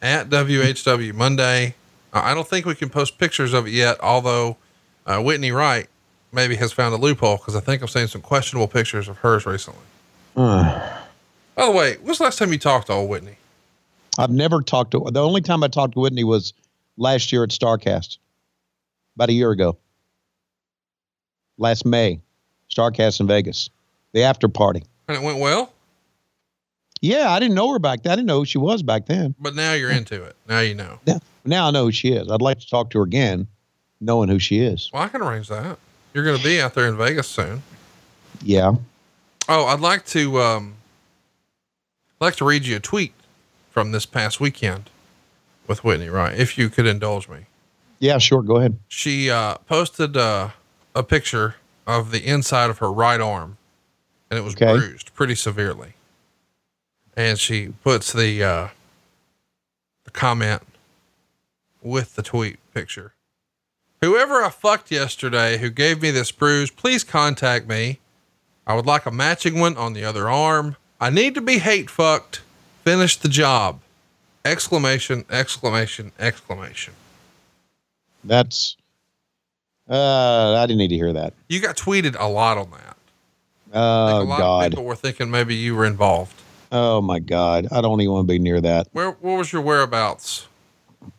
at 0.00 0.28
WHW 0.28 1.12
Monday. 1.14 1.74
Uh, 2.12 2.20
I 2.24 2.34
don't 2.34 2.46
think 2.46 2.66
we 2.66 2.74
can 2.74 2.88
post 2.88 3.18
pictures 3.18 3.52
of 3.52 3.66
it 3.66 3.70
yet, 3.72 3.98
although 4.00 4.56
uh, 5.06 5.20
Whitney 5.20 5.50
Wright 5.52 5.88
maybe 6.32 6.56
has 6.56 6.72
found 6.72 6.94
a 6.94 6.98
loophole 6.98 7.36
because 7.36 7.56
I 7.56 7.60
think 7.60 7.82
I've 7.82 7.90
seen 7.90 8.08
some 8.08 8.20
questionable 8.20 8.68
pictures 8.68 9.08
of 9.08 9.18
hers 9.18 9.44
recently. 9.46 9.82
By 11.56 11.64
the 11.66 11.72
way, 11.72 11.94
when's 12.02 12.18
the 12.18 12.24
last 12.24 12.38
time 12.38 12.52
you 12.52 12.58
talked 12.58 12.88
to 12.88 12.92
old 12.92 13.08
Whitney? 13.08 13.36
I've 14.18 14.30
never 14.30 14.60
talked 14.62 14.90
to 14.92 15.00
the 15.10 15.22
only 15.22 15.40
time 15.40 15.62
I 15.64 15.68
talked 15.68 15.94
to 15.94 16.00
Whitney 16.00 16.22
was 16.24 16.52
last 16.96 17.32
year 17.32 17.42
at 17.42 17.50
Starcast, 17.50 18.18
about 19.16 19.30
a 19.30 19.32
year 19.32 19.50
ago. 19.50 19.76
Last 21.58 21.84
May, 21.86 22.20
Starcast 22.70 23.20
in 23.20 23.26
Vegas, 23.26 23.70
the 24.12 24.22
after 24.22 24.48
party. 24.48 24.82
And 25.08 25.16
it 25.16 25.22
went 25.22 25.38
well, 25.38 25.72
Yeah, 27.00 27.30
I 27.30 27.38
didn't 27.40 27.54
know 27.54 27.72
her 27.72 27.78
back 27.78 28.02
then. 28.02 28.12
I 28.12 28.16
didn't 28.16 28.26
know 28.28 28.40
who 28.40 28.44
she 28.44 28.58
was 28.58 28.82
back 28.82 29.06
then. 29.06 29.34
but 29.40 29.54
now 29.54 29.72
you're 29.72 29.90
into 29.90 30.22
it. 30.24 30.36
Now 30.48 30.60
you 30.60 30.74
know. 30.74 30.98
Now, 31.06 31.20
now 31.44 31.68
I 31.68 31.70
know 31.70 31.84
who 31.84 31.92
she 31.92 32.08
is. 32.12 32.30
I'd 32.30 32.42
like 32.42 32.60
to 32.60 32.68
talk 32.68 32.90
to 32.90 32.98
her 32.98 33.04
again, 33.04 33.46
knowing 34.00 34.28
who 34.28 34.38
she 34.38 34.60
is. 34.60 34.90
Well, 34.92 35.02
I 35.02 35.08
can 35.08 35.22
arrange 35.22 35.48
that. 35.48 35.78
You're 36.12 36.24
going 36.24 36.36
to 36.38 36.44
be 36.44 36.60
out 36.60 36.74
there 36.74 36.88
in 36.88 36.96
Vegas 36.98 37.28
soon. 37.28 37.62
Yeah. 38.42 38.74
Oh, 39.48 39.66
I'd 39.66 39.80
like 39.80 40.04
to 40.06 40.40
um 40.40 40.74
I'd 42.20 42.24
like 42.24 42.36
to 42.36 42.44
read 42.44 42.64
you 42.64 42.76
a 42.76 42.80
tweet 42.80 43.12
from 43.70 43.92
this 43.92 44.06
past 44.06 44.40
weekend 44.40 44.88
with 45.66 45.84
Whitney 45.84 46.08
Wright, 46.08 46.38
if 46.38 46.56
you 46.56 46.70
could 46.70 46.86
indulge 46.86 47.28
me. 47.28 47.46
Yeah, 47.98 48.18
sure. 48.18 48.42
Go 48.42 48.56
ahead. 48.56 48.78
She 48.88 49.30
uh 49.30 49.56
posted 49.68 50.16
uh, 50.16 50.50
a 50.94 51.02
picture 51.02 51.56
of 51.86 52.10
the 52.10 52.26
inside 52.26 52.70
of 52.70 52.78
her 52.78 52.90
right 52.92 53.20
arm 53.20 53.58
and 54.30 54.38
it 54.38 54.42
was 54.42 54.54
Okay. 54.54 54.76
bruised 54.76 55.14
pretty 55.14 55.34
severely. 55.34 55.94
And 57.16 57.38
she 57.38 57.68
puts 57.82 58.12
the 58.12 58.42
uh 58.42 58.68
the 60.04 60.10
comment 60.10 60.62
with 61.82 62.14
the 62.16 62.22
tweet 62.22 62.58
picture. 62.74 63.12
Whoever 64.02 64.42
I 64.42 64.50
fucked 64.50 64.90
yesterday 64.90 65.58
who 65.58 65.70
gave 65.70 66.02
me 66.02 66.10
this 66.10 66.30
bruise, 66.32 66.70
please 66.70 67.02
contact 67.04 67.66
me. 67.66 67.98
I 68.66 68.74
would 68.74 68.86
like 68.86 69.06
a 69.06 69.10
matching 69.10 69.58
one 69.58 69.76
on 69.76 69.92
the 69.94 70.04
other 70.04 70.28
arm. 70.28 70.76
I 71.00 71.10
need 71.10 71.34
to 71.34 71.40
be 71.40 71.58
hate 71.58 71.90
fucked. 71.90 72.42
Finish 72.84 73.16
the 73.16 73.28
job. 73.28 73.80
Exclamation, 74.44 75.24
exclamation, 75.28 76.12
exclamation. 76.18 76.94
That's. 78.24 78.76
Uh, 79.88 80.54
I 80.56 80.66
didn't 80.66 80.78
need 80.78 80.88
to 80.88 80.96
hear 80.96 81.12
that. 81.12 81.34
You 81.48 81.60
got 81.60 81.76
tweeted 81.76 82.16
a 82.18 82.28
lot 82.28 82.58
on 82.58 82.70
that. 82.70 82.96
Oh 83.72 84.20
think 84.20 84.30
a 84.30 84.32
of 84.32 84.38
God. 84.38 84.70
people 84.70 84.84
were 84.84 84.96
thinking 84.96 85.30
maybe 85.30 85.54
you 85.54 85.74
were 85.74 85.84
involved. 85.84 86.34
Oh 86.72 87.00
my 87.00 87.18
God. 87.18 87.68
I 87.70 87.80
don't 87.80 88.00
even 88.00 88.12
want 88.12 88.26
to 88.28 88.32
be 88.32 88.38
near 88.38 88.60
that. 88.60 88.88
Where 88.92 89.10
what 89.10 89.38
was 89.38 89.52
your 89.52 89.62
whereabouts 89.62 90.48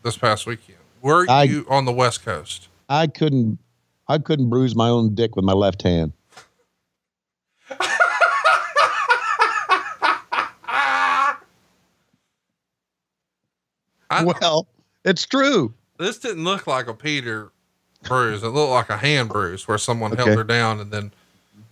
this 0.03 0.17
past 0.17 0.45
weekend? 0.45 0.77
Were 1.01 1.25
I- 1.29 1.43
you 1.43 1.65
on 1.69 1.85
the 1.85 1.93
West 1.93 2.23
Coast? 2.23 2.67
I 2.89 3.07
couldn't. 3.07 3.59
I 4.07 4.17
couldn't 4.17 4.49
bruise 4.49 4.73
my 4.73 4.87
own 4.87 5.15
dick 5.15 5.35
with 5.35 5.43
my 5.43 5.51
left 5.51 5.81
hand. 5.81 6.13
I, 14.09 14.23
Well, 14.23 14.67
it's 15.03 15.25
true. 15.25 15.73
this 15.97 16.19
didn't 16.19 16.43
look 16.43 16.67
like 16.67 16.87
a 16.87 16.93
Peter 16.93 17.51
bruise. 18.03 18.43
It 18.43 18.47
looked 18.49 18.71
like 18.71 18.89
a 18.89 18.97
hand 18.97 19.29
bruise 19.29 19.67
where 19.67 19.77
someone 19.77 20.13
Okay. 20.13 20.23
held 20.23 20.37
her 20.37 20.43
down 20.43 20.79
and 20.79 20.91
then 20.91 21.11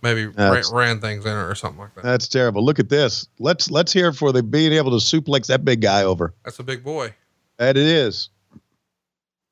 maybe 0.02 0.26
ran, 0.26 0.62
ran 0.72 1.00
things 1.00 1.24
in 1.24 1.30
her 1.32 1.50
or 1.50 1.54
something 1.54 1.80
like 1.80 1.94
that. 1.94 2.02
That's 2.04 2.28
terrible. 2.28 2.64
Look 2.64 2.78
at 2.78 2.88
this. 2.88 3.26
Let's 3.38 3.70
let's 3.70 3.92
hear 3.92 4.12
for 4.12 4.32
the 4.32 4.42
being 4.42 4.72
able 4.72 4.90
to 4.98 5.04
suplex 5.04 5.46
that 5.46 5.64
big 5.64 5.80
guy 5.80 6.02
over. 6.02 6.34
That's 6.44 6.58
a 6.58 6.62
big 6.64 6.84
boy. 6.84 7.14
That 7.58 7.76
it 7.76 7.86
is. 7.86 8.28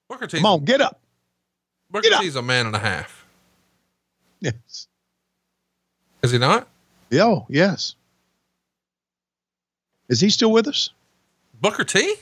Booker 0.09 0.27
T. 0.27 0.37
Come 0.39 0.47
on, 0.47 0.65
get 0.65 0.81
up. 0.81 1.01
Booker 1.91 2.03
get 2.03 2.13
up. 2.15 2.21
T's 2.21 2.37
a 2.37 2.43
man 2.43 2.67
and 2.67 2.77
a 2.77 2.81
half. 2.81 3.25
Yes. 4.41 4.89
Is 6.23 6.33
he 6.33 6.39
not? 6.39 6.69
Yo, 7.11 7.27
oh, 7.31 7.47
yes. 7.49 7.95
Is 10.09 10.21
he 10.21 10.29
still 10.29 10.53
with 10.53 10.67
us? 10.69 10.91
Booker 11.61 11.85
T? 11.85 12.17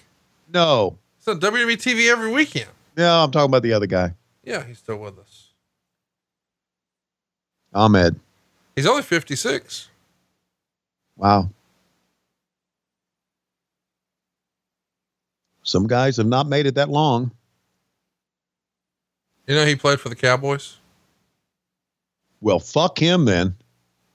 No. 0.52 0.98
It's 1.18 1.28
on 1.28 1.40
WWE 1.40 1.76
TV 1.76 2.10
every 2.10 2.30
weekend. 2.30 2.68
No, 2.96 3.24
I'm 3.24 3.30
talking 3.30 3.50
about 3.50 3.62
the 3.62 3.72
other 3.72 3.86
guy. 3.86 4.14
Yeah, 4.44 4.64
he's 4.64 4.78
still 4.78 4.98
with 4.98 5.18
us. 5.18 5.52
Ahmed. 7.72 8.18
He's 8.76 8.86
only 8.86 9.02
56. 9.02 9.88
Wow. 11.16 11.48
Some 15.62 15.86
guys 15.86 16.16
have 16.16 16.26
not 16.26 16.48
made 16.48 16.66
it 16.66 16.74
that 16.74 16.90
long. 16.90 17.30
You 19.46 19.54
know, 19.54 19.64
he 19.64 19.76
played 19.76 20.00
for 20.00 20.08
the 20.08 20.16
Cowboys. 20.16 20.76
Well, 22.40 22.58
fuck 22.58 22.98
him 22.98 23.24
then. 23.24 23.54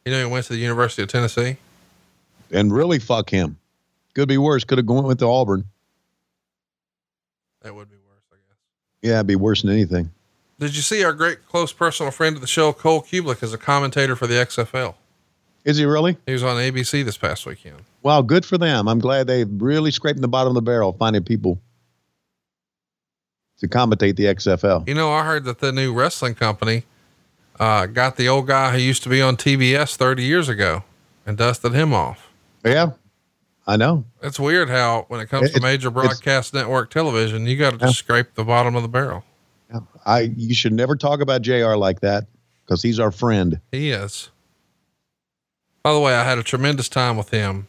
You 0.05 0.11
know, 0.11 0.19
he 0.19 0.31
went 0.31 0.45
to 0.47 0.53
the 0.53 0.59
University 0.59 1.01
of 1.01 1.09
Tennessee. 1.09 1.57
And 2.51 2.73
really 2.73 2.99
fuck 2.99 3.29
him. 3.29 3.57
Could 4.13 4.27
be 4.27 4.37
worse. 4.37 4.63
Could 4.63 4.77
have 4.77 4.85
gone 4.85 5.05
with 5.05 5.19
the 5.19 5.27
Auburn. 5.27 5.65
That 7.67 7.75
would 7.75 7.89
be 7.89 7.97
worse, 7.97 8.23
I 8.31 8.35
guess. 8.35 8.57
Yeah, 9.01 9.15
it'd 9.15 9.27
be 9.27 9.35
worse 9.35 9.61
than 9.61 9.71
anything. 9.71 10.09
Did 10.57 10.73
you 10.73 10.81
see 10.81 11.03
our 11.03 11.11
great 11.11 11.45
close 11.49 11.73
personal 11.73 12.13
friend 12.13 12.37
of 12.37 12.41
the 12.41 12.47
show, 12.47 12.71
Cole 12.71 13.01
Kublik, 13.01 13.43
as 13.43 13.51
a 13.51 13.57
commentator 13.57 14.15
for 14.15 14.25
the 14.25 14.35
XFL? 14.35 14.95
Is 15.65 15.75
he 15.75 15.83
really? 15.83 16.15
He 16.25 16.31
was 16.31 16.43
on 16.43 16.55
ABC 16.55 17.03
this 17.03 17.17
past 17.17 17.45
weekend. 17.45 17.81
Wow, 18.03 18.21
good 18.21 18.45
for 18.45 18.57
them. 18.57 18.87
I'm 18.87 18.99
glad 18.99 19.27
they 19.27 19.43
really 19.43 19.91
scraping 19.91 20.21
the 20.21 20.29
bottom 20.29 20.51
of 20.51 20.55
the 20.55 20.61
barrel, 20.61 20.93
finding 20.93 21.25
people 21.25 21.59
to 23.59 23.67
commentate 23.67 24.15
the 24.15 24.23
XFL. 24.23 24.87
You 24.87 24.93
know, 24.93 25.11
I 25.11 25.25
heard 25.25 25.43
that 25.43 25.59
the 25.59 25.73
new 25.73 25.93
wrestling 25.93 26.35
company 26.35 26.83
uh, 27.59 27.85
got 27.87 28.15
the 28.15 28.29
old 28.29 28.47
guy 28.47 28.71
who 28.71 28.77
used 28.77 29.03
to 29.03 29.09
be 29.09 29.21
on 29.21 29.35
TBS 29.35 29.97
30 29.97 30.23
years 30.23 30.47
ago 30.47 30.85
and 31.25 31.37
dusted 31.37 31.73
him 31.73 31.93
off. 31.93 32.29
Yeah, 32.63 32.91
I 33.69 33.75
know. 33.75 34.05
It's 34.23 34.39
weird 34.39 34.69
how, 34.69 35.05
when 35.09 35.19
it 35.19 35.27
comes 35.27 35.49
It- 35.49 35.55
to 35.55 35.61
major 35.61 35.91
broadcast 35.91 36.53
network 36.53 36.89
television, 36.89 37.45
you 37.45 37.57
got 37.57 37.71
to 37.71 37.77
just 37.77 37.97
scrape 37.99 38.33
the 38.35 38.45
bottom 38.45 38.75
of 38.75 38.81
the 38.81 38.87
barrel. 38.87 39.23
I 40.05 40.31
you 40.37 40.55
should 40.55 40.71
never 40.71 40.95
talk 40.95 41.19
about 41.19 41.41
Jr. 41.41 41.75
like 41.75 41.99
that 41.99 42.25
because 42.65 42.81
he's 42.81 42.97
our 42.99 43.11
friend. 43.11 43.59
He 43.73 43.91
is. 43.91 44.29
By 45.83 45.91
the 45.93 45.99
way, 45.99 46.15
I 46.15 46.23
had 46.23 46.37
a 46.37 46.43
tremendous 46.43 46.87
time 46.87 47.17
with 47.17 47.29
him 47.31 47.67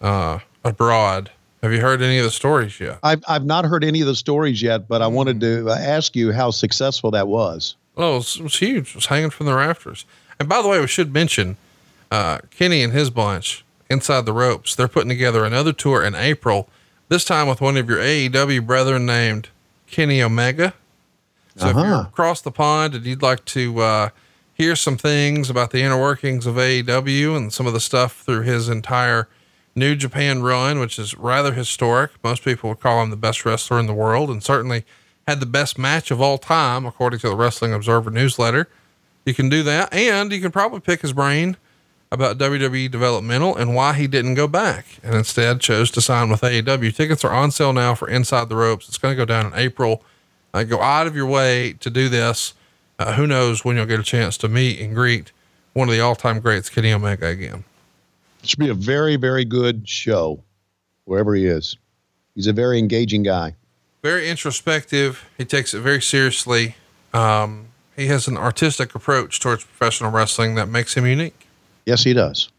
uh, 0.00 0.40
abroad. 0.64 1.30
Have 1.62 1.72
you 1.72 1.80
heard 1.80 2.02
any 2.02 2.18
of 2.18 2.24
the 2.24 2.30
stories 2.32 2.80
yet? 2.80 2.98
I've 3.04 3.22
I've 3.28 3.44
not 3.44 3.64
heard 3.64 3.84
any 3.84 4.00
of 4.00 4.08
the 4.08 4.16
stories 4.16 4.60
yet, 4.62 4.88
but 4.88 5.00
I 5.02 5.06
wanted 5.06 5.40
to 5.40 5.68
uh, 5.70 5.74
ask 5.78 6.16
you 6.16 6.32
how 6.32 6.50
successful 6.50 7.12
that 7.12 7.28
was. 7.28 7.76
Oh, 7.96 8.14
it 8.14 8.16
was, 8.16 8.36
it 8.38 8.42
was 8.42 8.56
huge. 8.56 8.88
It 8.90 8.94
was 8.96 9.06
hanging 9.06 9.30
from 9.30 9.46
the 9.46 9.54
rafters. 9.54 10.04
And 10.40 10.48
by 10.48 10.60
the 10.60 10.68
way, 10.68 10.80
we 10.80 10.86
should 10.88 11.12
mention 11.14 11.56
uh, 12.10 12.38
Kenny 12.50 12.82
and 12.82 12.92
his 12.92 13.10
bunch 13.10 13.64
inside 13.90 14.26
the 14.26 14.32
ropes. 14.32 14.74
They're 14.74 14.88
putting 14.88 15.08
together 15.08 15.44
another 15.44 15.72
tour 15.72 16.04
in 16.04 16.14
April, 16.14 16.68
this 17.08 17.24
time 17.24 17.48
with 17.48 17.60
one 17.60 17.76
of 17.76 17.88
your 17.88 17.98
AEW 17.98 18.66
brethren 18.66 19.06
named 19.06 19.48
Kenny 19.86 20.20
Omega. 20.22 20.74
So 21.56 21.68
if 21.68 21.76
you're 21.76 21.84
Uh-huh. 21.86 22.08
across 22.08 22.40
the 22.40 22.50
pond 22.50 22.94
and 22.94 23.04
you'd 23.06 23.22
like 23.22 23.44
to 23.46 23.80
uh, 23.80 24.08
hear 24.54 24.76
some 24.76 24.96
things 24.96 25.48
about 25.48 25.70
the 25.70 25.82
inner 25.82 25.98
workings 26.00 26.46
of 26.46 26.56
AEW 26.58 27.36
and 27.36 27.52
some 27.52 27.66
of 27.66 27.72
the 27.72 27.80
stuff 27.80 28.22
through 28.22 28.42
his 28.42 28.68
entire 28.68 29.28
New 29.74 29.94
Japan 29.94 30.42
run, 30.42 30.78
which 30.80 30.98
is 30.98 31.16
rather 31.16 31.52
historic. 31.52 32.10
Most 32.24 32.42
people 32.44 32.70
would 32.70 32.80
call 32.80 33.02
him 33.02 33.10
the 33.10 33.16
best 33.16 33.44
wrestler 33.44 33.78
in 33.78 33.86
the 33.86 33.94
world 33.94 34.30
and 34.30 34.42
certainly 34.42 34.84
had 35.28 35.38
the 35.40 35.46
best 35.46 35.78
match 35.78 36.10
of 36.10 36.20
all 36.20 36.38
time, 36.38 36.86
according 36.86 37.18
to 37.20 37.28
the 37.28 37.36
Wrestling 37.36 37.72
Observer 37.72 38.10
newsletter. 38.10 38.68
You 39.24 39.34
can 39.34 39.48
do 39.48 39.62
that. 39.64 39.92
And 39.92 40.32
you 40.32 40.40
can 40.40 40.50
probably 40.52 40.80
pick 40.80 41.02
his 41.02 41.12
brain 41.12 41.56
about 42.12 42.38
WWE 42.38 42.90
developmental 42.90 43.56
and 43.56 43.74
why 43.74 43.92
he 43.92 44.06
didn't 44.06 44.34
go 44.34 44.46
back 44.46 44.86
and 45.02 45.14
instead 45.14 45.60
chose 45.60 45.90
to 45.92 46.00
sign 46.00 46.28
with 46.28 46.40
AEW. 46.40 46.94
Tickets 46.94 47.24
are 47.24 47.32
on 47.32 47.50
sale 47.50 47.72
now 47.72 47.94
for 47.94 48.08
Inside 48.08 48.48
the 48.48 48.56
Ropes. 48.56 48.88
It's 48.88 48.98
going 48.98 49.12
to 49.12 49.16
go 49.16 49.24
down 49.24 49.46
in 49.46 49.58
April. 49.58 50.02
Uh, 50.54 50.62
go 50.62 50.80
out 50.80 51.06
of 51.06 51.16
your 51.16 51.26
way 51.26 51.74
to 51.80 51.90
do 51.90 52.08
this. 52.08 52.54
Uh, 52.98 53.12
who 53.12 53.26
knows 53.26 53.64
when 53.64 53.76
you'll 53.76 53.86
get 53.86 54.00
a 54.00 54.04
chance 54.04 54.38
to 54.38 54.48
meet 54.48 54.80
and 54.80 54.94
greet 54.94 55.32
one 55.74 55.88
of 55.88 55.94
the 55.94 56.00
all 56.00 56.14
time 56.14 56.40
greats, 56.40 56.70
Kenny 56.70 56.92
Omega, 56.92 57.26
again. 57.26 57.64
It 58.42 58.48
should 58.48 58.58
be 58.58 58.70
a 58.70 58.74
very, 58.74 59.16
very 59.16 59.44
good 59.44 59.86
show, 59.86 60.42
wherever 61.04 61.34
he 61.34 61.46
is. 61.46 61.76
He's 62.34 62.46
a 62.46 62.52
very 62.52 62.78
engaging 62.78 63.22
guy. 63.22 63.54
Very 64.02 64.28
introspective. 64.28 65.28
He 65.36 65.44
takes 65.44 65.74
it 65.74 65.80
very 65.80 66.00
seriously. 66.00 66.76
Um, 67.12 67.68
he 67.96 68.06
has 68.06 68.28
an 68.28 68.36
artistic 68.36 68.94
approach 68.94 69.40
towards 69.40 69.64
professional 69.64 70.10
wrestling 70.10 70.54
that 70.54 70.68
makes 70.68 70.94
him 70.94 71.06
unique. 71.06 71.45
Yes, 71.86 72.02
he 72.02 72.12
does. 72.12 72.50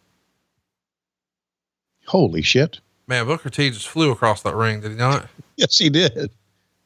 Holy 2.08 2.42
shit. 2.42 2.80
Man, 3.08 3.26
Booker 3.26 3.50
T 3.50 3.70
just 3.70 3.88
flew 3.88 4.12
across 4.12 4.42
that 4.42 4.56
ring, 4.56 4.82
did 4.82 4.92
he 4.92 4.98
not? 4.98 5.28
Yes, 5.58 5.78
he 5.78 5.90
did. 5.90 6.32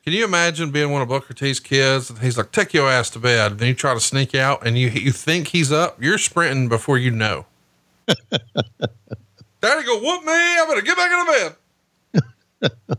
Can 0.04 0.14
you 0.14 0.24
imagine 0.24 0.72
being 0.72 0.92
one 0.92 1.04
of 1.04 1.08
Booker 1.08 1.34
T's 1.34 1.60
kids? 1.60 2.10
And 2.10 2.18
he's 2.20 2.38
like, 2.38 2.52
take 2.52 2.74
your 2.74 2.90
ass 2.90 3.12
to 3.12 3.20
bed. 3.20 3.52
And 3.52 3.60
then 3.60 3.68
you 3.68 3.76
try 3.76 3.94
to 3.94 4.00
sneak 4.00 4.34
out 4.34 4.66
and 4.66 4.78
you, 4.78 4.88
you 4.90 5.12
think 5.12 5.50
he's 5.50 5.72
up. 5.72 6.02
You're 6.02 6.18
sprinting 6.18 6.70
before 6.70 6.98
you 6.98 7.12
know. 7.12 7.46
Daddy 8.08 9.84
go 9.86 10.00
whoop 10.00 10.24
me. 10.24 10.32
I 10.32 10.66
better 10.68 10.82
get 10.82 10.98
back 10.98 11.12
in 11.12 11.20
the 11.26 12.92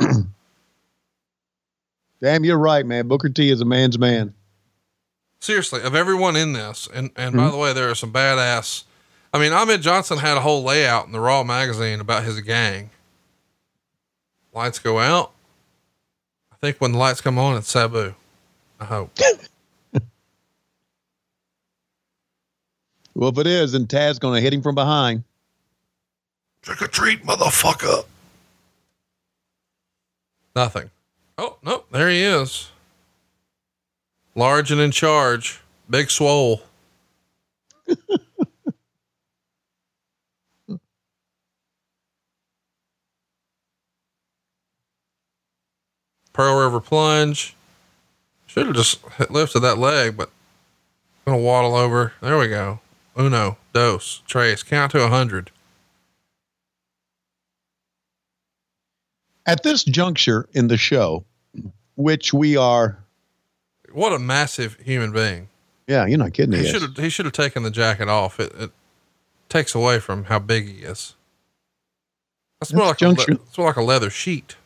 bed. 0.00 0.24
Damn, 2.22 2.44
you're 2.44 2.58
right, 2.58 2.86
man. 2.86 3.06
Booker 3.06 3.28
T 3.28 3.50
is 3.50 3.60
a 3.60 3.66
man's 3.66 3.98
man. 3.98 4.32
Seriously, 5.44 5.82
of 5.82 5.94
everyone 5.94 6.36
in 6.36 6.54
this, 6.54 6.88
and, 6.94 7.10
and 7.16 7.34
mm-hmm. 7.34 7.44
by 7.44 7.50
the 7.50 7.58
way, 7.58 7.74
there 7.74 7.90
are 7.90 7.94
some 7.94 8.10
badass. 8.10 8.84
I 9.30 9.38
mean, 9.38 9.52
Ahmed 9.52 9.82
Johnson 9.82 10.16
had 10.16 10.38
a 10.38 10.40
whole 10.40 10.62
layout 10.62 11.04
in 11.04 11.12
the 11.12 11.20
Raw 11.20 11.44
magazine 11.44 12.00
about 12.00 12.24
his 12.24 12.40
gang. 12.40 12.88
Lights 14.54 14.78
go 14.78 15.00
out. 15.00 15.32
I 16.50 16.56
think 16.62 16.78
when 16.78 16.92
the 16.92 16.98
lights 16.98 17.20
come 17.20 17.38
on, 17.38 17.58
it's 17.58 17.70
Sabu. 17.70 18.14
I 18.80 18.86
hope. 18.86 19.10
well, 23.14 23.28
if 23.28 23.36
it 23.36 23.46
is, 23.46 23.72
then 23.72 23.86
Tad's 23.86 24.18
going 24.18 24.36
to 24.36 24.40
hit 24.40 24.54
him 24.54 24.62
from 24.62 24.74
behind. 24.74 25.24
Trick 26.62 26.80
or 26.80 26.88
treat, 26.88 27.22
motherfucker. 27.22 28.06
Nothing. 30.56 30.88
Oh, 31.36 31.58
no, 31.62 31.84
there 31.90 32.08
he 32.08 32.22
is. 32.22 32.70
Large 34.34 34.72
and 34.72 34.80
in 34.80 34.90
charge. 34.90 35.60
Big 35.88 36.10
swole. 36.10 36.62
Pearl 46.32 46.56
River 46.64 46.80
plunge. 46.80 47.54
Should 48.46 48.66
have 48.66 48.76
just 48.76 49.00
lifted 49.30 49.60
that 49.60 49.78
leg, 49.78 50.16
but 50.16 50.30
gonna 51.24 51.38
waddle 51.38 51.76
over. 51.76 52.12
There 52.20 52.38
we 52.38 52.48
go. 52.48 52.80
Uno, 53.18 53.56
dos, 53.72 54.22
trace. 54.26 54.62
Count 54.62 54.92
to 54.92 55.04
a 55.04 55.08
hundred. 55.08 55.50
At 59.46 59.62
this 59.62 59.84
juncture 59.84 60.48
in 60.52 60.68
the 60.68 60.76
show, 60.76 61.24
which 61.96 62.32
we 62.32 62.56
are. 62.56 63.03
What 63.94 64.12
a 64.12 64.18
massive 64.18 64.76
human 64.80 65.12
being. 65.12 65.48
Yeah, 65.86 66.06
you're 66.06 66.18
not 66.18 66.32
kidding. 66.32 66.58
He 66.58 66.66
should 66.66 66.82
have. 66.82 66.96
He 66.96 67.08
should 67.08 67.26
have 67.26 67.32
taken 67.32 67.62
the 67.62 67.70
jacket 67.70 68.08
off. 68.08 68.40
It, 68.40 68.52
it 68.58 68.70
takes 69.48 69.74
away 69.74 70.00
from 70.00 70.24
how 70.24 70.38
big 70.38 70.66
he 70.66 70.82
is. 70.82 71.14
That's, 72.60 72.72
more 72.72 72.86
like, 72.86 73.02
a, 73.02 73.10
it's 73.10 73.58
more 73.58 73.68
like 73.68 73.76
a 73.76 73.82
leather 73.82 74.10
sheet. 74.10 74.56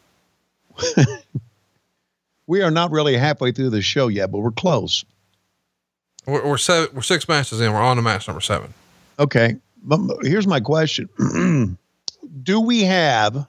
we 2.47 2.63
are 2.63 2.71
not 2.71 2.91
really 2.91 3.17
halfway 3.17 3.51
through 3.51 3.71
the 3.71 3.83
show 3.83 4.07
yet, 4.09 4.31
but 4.31 4.39
we're 4.39 4.53
close. 4.53 5.05
We're, 6.27 6.47
we're 6.47 6.59
seven. 6.59 6.95
We're 6.95 7.03
six 7.03 7.29
matches 7.29 7.61
in. 7.61 7.73
We're 7.73 7.81
on 7.81 7.97
to 7.97 8.03
match 8.03 8.29
number 8.29 8.41
seven. 8.41 8.73
Okay, 9.19 9.57
but 9.83 10.01
here's 10.23 10.47
my 10.47 10.61
question: 10.61 11.09
Do 12.43 12.61
we 12.61 12.85
have 12.85 13.47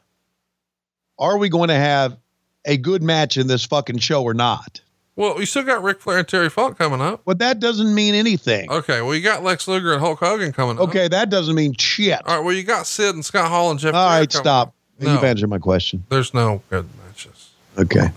are 1.20 1.38
we 1.38 1.50
going 1.50 1.68
to 1.68 1.76
have 1.76 2.18
a 2.66 2.78
good 2.78 3.04
match 3.04 3.38
in 3.38 3.48
this 3.48 3.66
fucking 3.66 4.00
show 4.00 4.24
or 4.24 4.34
not? 4.34 4.82
Well, 5.20 5.36
we 5.36 5.46
still 5.46 5.64
got 5.64 5.84
Ric 5.84 6.00
Flair 6.00 6.20
and 6.20 6.28
Terry 6.28 6.50
Funk 6.50 6.78
coming 6.78 7.02
up. 7.02 7.24
But 7.26 7.40
that 7.40 7.60
doesn't 7.60 7.94
mean 7.94 8.16
anything. 8.16 8.72
Okay. 8.72 9.02
Well, 9.02 9.14
you 9.14 9.22
got 9.22 9.44
Lex 9.44 9.68
Luger 9.68 9.92
and 9.92 10.00
Hulk 10.00 10.18
Hogan 10.20 10.54
coming 10.54 10.78
up. 10.78 10.88
Okay. 10.88 11.10
That 11.10 11.30
doesn't 11.30 11.56
mean 11.56 11.74
shit. 11.78 12.26
All 12.26 12.38
right. 12.38 12.46
Well, 12.46 12.56
you 12.56 12.64
got 12.64 12.88
Sid 12.88 13.16
and 13.16 13.26
Scott 13.26 13.50
Hall 13.50 13.70
and 13.70 13.78
Jeff. 13.78 13.94
All 13.94 14.08
right. 14.08 14.32
Stop. 14.32 14.74
No, 14.98 15.12
You've 15.12 15.24
answered 15.26 15.50
my 15.50 15.58
question. 15.60 16.06
There's 16.08 16.34
no 16.34 16.62
good 16.70 16.88
matches. 17.06 17.52
Okay. 17.78 18.12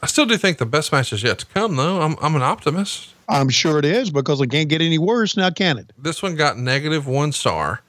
I 0.00 0.06
still 0.06 0.26
do 0.26 0.36
think 0.36 0.58
the 0.58 0.66
best 0.66 0.92
match 0.92 1.12
is 1.12 1.24
yet 1.24 1.40
to 1.40 1.46
come, 1.46 1.74
though. 1.74 2.00
I'm, 2.00 2.14
I'm 2.22 2.36
an 2.36 2.42
optimist. 2.42 3.14
I'm 3.28 3.48
sure 3.48 3.80
it 3.80 3.84
is 3.84 4.10
because 4.10 4.40
it 4.40 4.46
can't 4.48 4.68
get 4.68 4.80
any 4.80 4.98
worse 4.98 5.36
now, 5.36 5.50
can 5.50 5.76
it? 5.78 5.92
This 5.98 6.22
one 6.22 6.36
got 6.36 6.56
negative 6.56 7.08
one 7.08 7.32
star. 7.32 7.80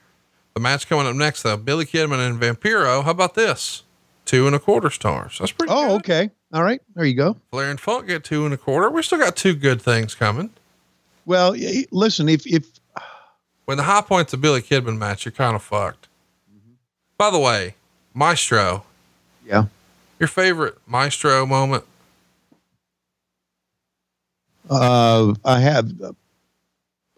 The 0.54 0.60
match 0.60 0.88
coming 0.88 1.06
up 1.06 1.14
next, 1.14 1.44
though, 1.44 1.56
Billy 1.56 1.84
Kidman 1.86 2.18
and 2.18 2.40
Vampiro. 2.40 3.04
How 3.04 3.12
about 3.12 3.34
this? 3.34 3.84
Two 4.24 4.46
and 4.48 4.56
a 4.56 4.58
quarter 4.58 4.90
stars. 4.90 5.36
That's 5.38 5.52
pretty. 5.52 5.72
Oh, 5.72 5.98
good. 5.98 6.10
okay. 6.10 6.30
All 6.54 6.62
right. 6.62 6.80
There 6.94 7.04
you 7.04 7.14
go. 7.14 7.36
Flair 7.50 7.70
and 7.70 7.78
Funk 7.78 8.06
get 8.06 8.24
two 8.24 8.46
and 8.46 8.54
a 8.54 8.56
quarter. 8.56 8.88
We 8.88 9.02
still 9.02 9.18
got 9.18 9.36
two 9.36 9.54
good 9.54 9.82
things 9.82 10.14
coming. 10.14 10.50
Well, 11.26 11.54
listen, 11.90 12.28
if 12.28 12.46
if 12.46 12.66
when 13.66 13.76
the 13.76 13.82
high 13.82 14.00
points 14.00 14.32
of 14.32 14.40
Billy 14.40 14.62
Kidman 14.62 14.96
match, 14.96 15.26
you're 15.26 15.32
kind 15.32 15.56
of 15.56 15.62
fucked. 15.62 16.08
Mm-hmm. 16.50 16.74
By 17.18 17.30
the 17.30 17.38
way, 17.38 17.74
Maestro. 18.14 18.84
Yeah. 19.44 19.66
Your 20.18 20.28
favorite 20.28 20.78
Maestro 20.86 21.44
moment? 21.44 21.84
Uh, 24.70 25.34
I 25.44 25.60
have, 25.60 25.92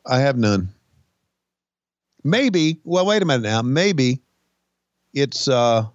I 0.05 0.19
have 0.19 0.37
none 0.37 0.71
maybe, 2.27 2.79
well, 2.85 3.07
wait 3.07 3.23
a 3.23 3.25
minute 3.25 3.49
now. 3.49 3.63
Maybe 3.63 4.21
it's, 5.15 5.49
uh, 5.49 5.87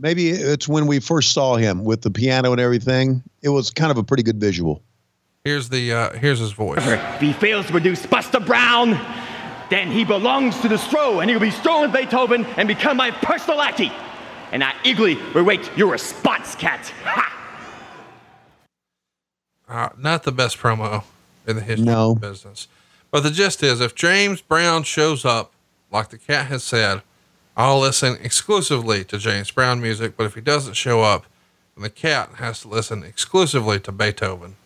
maybe 0.00 0.30
it's 0.30 0.66
when 0.66 0.86
we 0.86 0.98
first 0.98 1.32
saw 1.32 1.56
him 1.56 1.84
with 1.84 2.02
the 2.02 2.10
piano 2.10 2.50
and 2.52 2.60
everything. 2.60 3.22
It 3.42 3.50
was 3.50 3.70
kind 3.70 3.90
of 3.90 3.98
a 3.98 4.02
pretty 4.02 4.22
good 4.22 4.40
visual. 4.40 4.82
Here's 5.44 5.68
the, 5.68 5.92
uh, 5.92 6.12
here's 6.14 6.38
his 6.38 6.52
voice. 6.52 6.80
If 6.86 7.20
he 7.20 7.32
fails 7.32 7.66
to 7.66 7.72
produce 7.72 8.04
Buster 8.04 8.40
Brown, 8.40 8.98
then 9.70 9.90
he 9.90 10.04
belongs 10.04 10.58
to 10.60 10.68
the 10.68 10.76
Stro 10.76 11.20
and 11.20 11.30
he'll 11.30 11.38
be 11.38 11.50
stolen 11.50 11.92
Beethoven 11.92 12.44
and 12.56 12.66
become 12.66 12.96
my 12.96 13.10
personal 13.10 13.58
lackey. 13.58 13.92
And 14.52 14.64
I 14.64 14.74
eagerly 14.84 15.18
await 15.34 15.70
your 15.76 15.92
response, 15.92 16.54
cat. 16.56 16.92
Ha! 17.04 17.36
Uh, 19.68 19.88
not 19.96 20.24
the 20.24 20.32
best 20.32 20.58
promo 20.58 21.04
in 21.46 21.56
the 21.56 21.62
history 21.62 21.86
no. 21.86 22.12
of 22.12 22.20
the 22.20 22.28
business. 22.28 22.66
But 23.12 23.20
the 23.20 23.30
gist 23.30 23.62
is 23.62 23.80
if 23.80 23.94
James 23.94 24.40
Brown 24.40 24.82
shows 24.82 25.24
up, 25.24 25.52
like 25.92 26.08
the 26.08 26.18
cat 26.18 26.46
has 26.46 26.64
said, 26.64 27.02
I'll 27.60 27.78
listen 27.78 28.16
exclusively 28.22 29.04
to 29.04 29.18
James 29.18 29.50
Brown 29.50 29.82
music. 29.82 30.16
But 30.16 30.24
if 30.24 30.34
he 30.34 30.40
doesn't 30.40 30.74
show 30.74 31.02
up, 31.02 31.26
then 31.74 31.82
the 31.82 31.90
cat 31.90 32.30
has 32.36 32.62
to 32.62 32.68
listen 32.68 33.02
exclusively 33.02 33.78
to 33.80 33.92
Beethoven. 33.92 34.56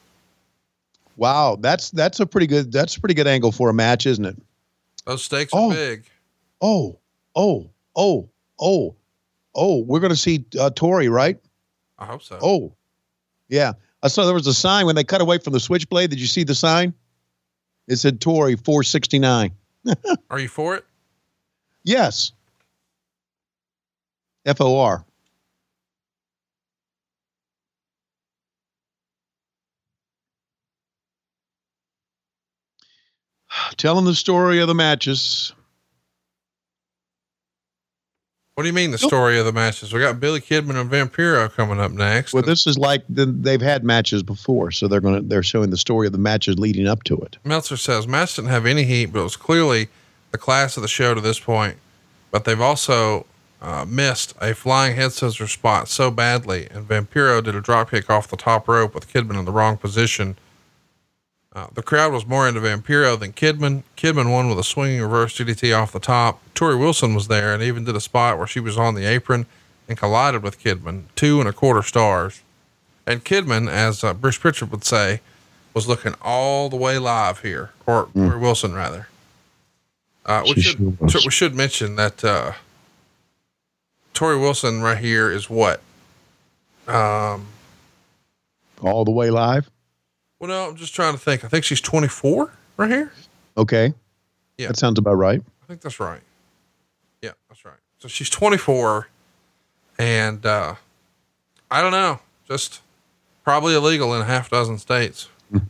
Wow, 1.16 1.56
that's 1.60 1.90
that's 1.90 2.20
a 2.20 2.26
pretty 2.26 2.46
good 2.46 2.70
that's 2.70 2.96
a 2.96 3.00
pretty 3.00 3.14
good 3.14 3.26
angle 3.26 3.50
for 3.50 3.68
a 3.68 3.74
match, 3.74 4.06
isn't 4.06 4.24
it? 4.24 4.36
Those 5.06 5.24
stakes 5.24 5.50
oh. 5.52 5.70
are 5.70 5.74
big. 5.74 6.04
Oh, 6.60 7.00
oh, 7.34 7.68
oh, 7.96 8.28
oh, 8.60 8.94
oh. 9.56 9.78
We're 9.82 10.00
gonna 10.00 10.14
see 10.14 10.44
uh, 10.56 10.70
Torrie, 10.70 11.10
right? 11.10 11.40
I 11.98 12.06
hope 12.06 12.22
so. 12.22 12.38
Oh, 12.40 12.76
yeah. 13.48 13.72
I 14.04 14.08
saw 14.08 14.24
there 14.24 14.34
was 14.34 14.46
a 14.46 14.54
sign 14.54 14.86
when 14.86 14.94
they 14.94 15.04
cut 15.04 15.20
away 15.20 15.38
from 15.38 15.52
the 15.52 15.60
switchblade. 15.60 16.10
Did 16.10 16.20
you 16.20 16.28
see 16.28 16.44
the 16.44 16.54
sign? 16.54 16.94
It 17.88 17.96
said 17.96 18.20
Torrie 18.20 18.62
469. 18.64 19.50
Are 20.30 20.38
you 20.38 20.48
for 20.48 20.76
it? 20.76 20.84
Yes. 21.82 22.30
F 24.46 24.60
O 24.60 24.78
R. 24.78 25.04
Telling 33.76 34.04
the 34.04 34.14
story 34.14 34.60
of 34.60 34.68
the 34.68 34.74
matches. 34.74 35.52
What 38.54 38.62
do 38.62 38.68
you 38.68 38.72
mean 38.72 38.92
the 38.92 38.98
story 38.98 39.36
of 39.40 39.46
the 39.46 39.52
matches? 39.52 39.92
We 39.92 39.98
got 39.98 40.20
Billy 40.20 40.40
Kidman 40.40 40.80
and 40.80 40.88
Vampiro 40.88 41.50
coming 41.52 41.80
up 41.80 41.90
next. 41.90 42.32
Well, 42.32 42.44
this 42.44 42.68
is 42.68 42.78
like 42.78 43.02
the, 43.08 43.26
they've 43.26 43.60
had 43.60 43.82
matches 43.82 44.22
before, 44.22 44.70
so 44.70 44.86
they're 44.86 45.00
going 45.00 45.16
to 45.16 45.28
they're 45.28 45.42
showing 45.42 45.70
the 45.70 45.76
story 45.76 46.06
of 46.06 46.12
the 46.12 46.18
matches 46.18 46.56
leading 46.56 46.86
up 46.86 47.02
to 47.04 47.16
it. 47.18 47.36
Meltzer 47.42 47.76
says 47.76 48.06
match 48.06 48.36
didn't 48.36 48.50
have 48.50 48.64
any 48.64 48.84
heat, 48.84 49.06
but 49.06 49.20
it 49.20 49.24
was 49.24 49.36
clearly 49.36 49.88
the 50.30 50.38
class 50.38 50.76
of 50.76 50.82
the 50.82 50.88
show 50.88 51.14
to 51.14 51.20
this 51.20 51.40
point. 51.40 51.78
But 52.30 52.44
they've 52.44 52.60
also 52.60 53.26
uh, 53.64 53.84
missed 53.88 54.34
a 54.42 54.54
flying 54.54 54.94
head 54.94 55.10
scissors 55.12 55.52
spot 55.52 55.88
so 55.88 56.10
badly, 56.10 56.68
and 56.70 56.86
Vampiro 56.86 57.42
did 57.42 57.54
a 57.54 57.60
drop 57.62 57.90
kick 57.90 58.10
off 58.10 58.28
the 58.28 58.36
top 58.36 58.68
rope 58.68 58.94
with 58.94 59.10
Kidman 59.10 59.38
in 59.38 59.46
the 59.46 59.50
wrong 59.52 59.78
position. 59.78 60.36
Uh, 61.54 61.68
the 61.72 61.82
crowd 61.82 62.12
was 62.12 62.26
more 62.26 62.46
into 62.46 62.60
Vampiro 62.60 63.18
than 63.18 63.32
Kidman. 63.32 63.84
Kidman 63.96 64.30
won 64.30 64.48
with 64.50 64.58
a 64.58 64.64
swinging 64.64 65.00
reverse 65.00 65.38
DDT 65.38 65.76
off 65.76 65.92
the 65.92 65.98
top. 66.00 66.40
Torrie 66.54 66.78
Wilson 66.78 67.14
was 67.14 67.28
there 67.28 67.54
and 67.54 67.62
even 67.62 67.84
did 67.84 67.96
a 67.96 68.00
spot 68.00 68.36
where 68.36 68.46
she 68.46 68.60
was 68.60 68.76
on 68.76 68.94
the 68.94 69.06
apron 69.06 69.46
and 69.88 69.96
collided 69.96 70.42
with 70.42 70.60
Kidman, 70.62 71.04
two 71.16 71.40
and 71.40 71.48
a 71.48 71.52
quarter 71.52 71.82
stars. 71.82 72.42
And 73.06 73.24
Kidman, 73.24 73.70
as 73.70 74.02
uh, 74.04 74.12
Bruce 74.14 74.36
Pritchard 74.38 74.70
would 74.72 74.84
say, 74.84 75.20
was 75.72 75.88
looking 75.88 76.14
all 76.20 76.68
the 76.68 76.76
way 76.76 76.98
live 76.98 77.40
here, 77.40 77.70
or 77.86 78.06
Mm. 78.06 78.28
Torrie 78.30 78.40
Wilson 78.40 78.74
rather. 78.74 79.08
Uh, 80.26 80.42
we 80.44 80.60
should 80.60 80.98
sure 81.08 81.20
we 81.24 81.30
should 81.30 81.54
mention 81.54 81.96
that 81.96 82.24
uh, 82.24 82.52
Torrie 84.14 84.40
Wilson 84.40 84.80
right 84.80 84.98
here 84.98 85.30
is 85.30 85.50
what. 85.50 85.80
Um, 86.86 87.46
All 88.82 89.04
the 89.04 89.10
way 89.10 89.30
live. 89.30 89.70
well, 90.38 90.48
no, 90.48 90.68
I'm 90.70 90.76
just 90.76 90.94
trying 90.94 91.14
to 91.14 91.18
think. 91.20 91.44
I 91.44 91.48
think 91.48 91.64
she's 91.64 91.80
24 91.80 92.50
right 92.76 92.90
here. 92.90 93.12
Okay. 93.56 93.92
Yeah. 94.58 94.68
That 94.68 94.76
sounds 94.76 94.98
about 94.98 95.14
right. 95.14 95.42
I 95.62 95.66
think 95.66 95.80
that's 95.80 95.98
right. 95.98 96.20
Yeah, 97.22 97.30
that's 97.48 97.64
right. 97.64 97.74
So 97.98 98.08
she's 98.08 98.28
24 98.30 99.08
and 99.98 100.44
uh 100.44 100.74
I 101.70 101.80
don't 101.80 101.92
know, 101.92 102.20
just 102.46 102.82
probably 103.44 103.74
illegal 103.74 104.14
in 104.14 104.20
a 104.20 104.24
half 104.26 104.50
dozen 104.50 104.78
states. 104.78 105.28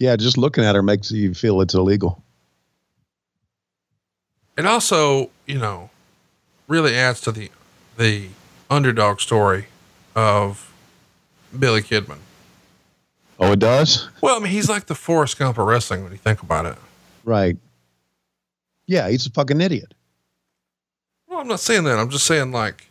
Yeah, 0.00 0.14
just 0.14 0.38
looking 0.38 0.62
at 0.62 0.76
her 0.76 0.82
makes 0.84 1.10
you 1.10 1.34
feel 1.34 1.60
it's 1.60 1.74
illegal. 1.74 2.22
It 4.56 4.64
also, 4.64 5.30
you 5.44 5.58
know, 5.58 5.90
really 6.68 6.94
adds 6.94 7.20
to 7.22 7.32
the 7.32 7.50
the 7.98 8.28
underdog 8.70 9.20
story 9.20 9.66
of 10.14 10.72
Billy 11.56 11.82
Kidman. 11.82 12.18
Oh, 13.38 13.52
it 13.52 13.58
does? 13.58 14.08
Well, 14.20 14.36
I 14.36 14.38
mean, 14.38 14.52
he's 14.52 14.68
like 14.68 14.86
the 14.86 14.94
Forrest 14.94 15.38
Gump 15.38 15.58
of 15.58 15.66
wrestling 15.66 16.02
when 16.02 16.12
you 16.12 16.18
think 16.18 16.42
about 16.42 16.66
it. 16.66 16.76
Right. 17.24 17.56
Yeah, 18.86 19.08
he's 19.10 19.26
a 19.26 19.30
fucking 19.30 19.60
idiot. 19.60 19.94
Well, 21.28 21.40
I'm 21.40 21.48
not 21.48 21.60
saying 21.60 21.84
that. 21.84 21.98
I'm 21.98 22.08
just 22.08 22.26
saying 22.26 22.52
like 22.52 22.88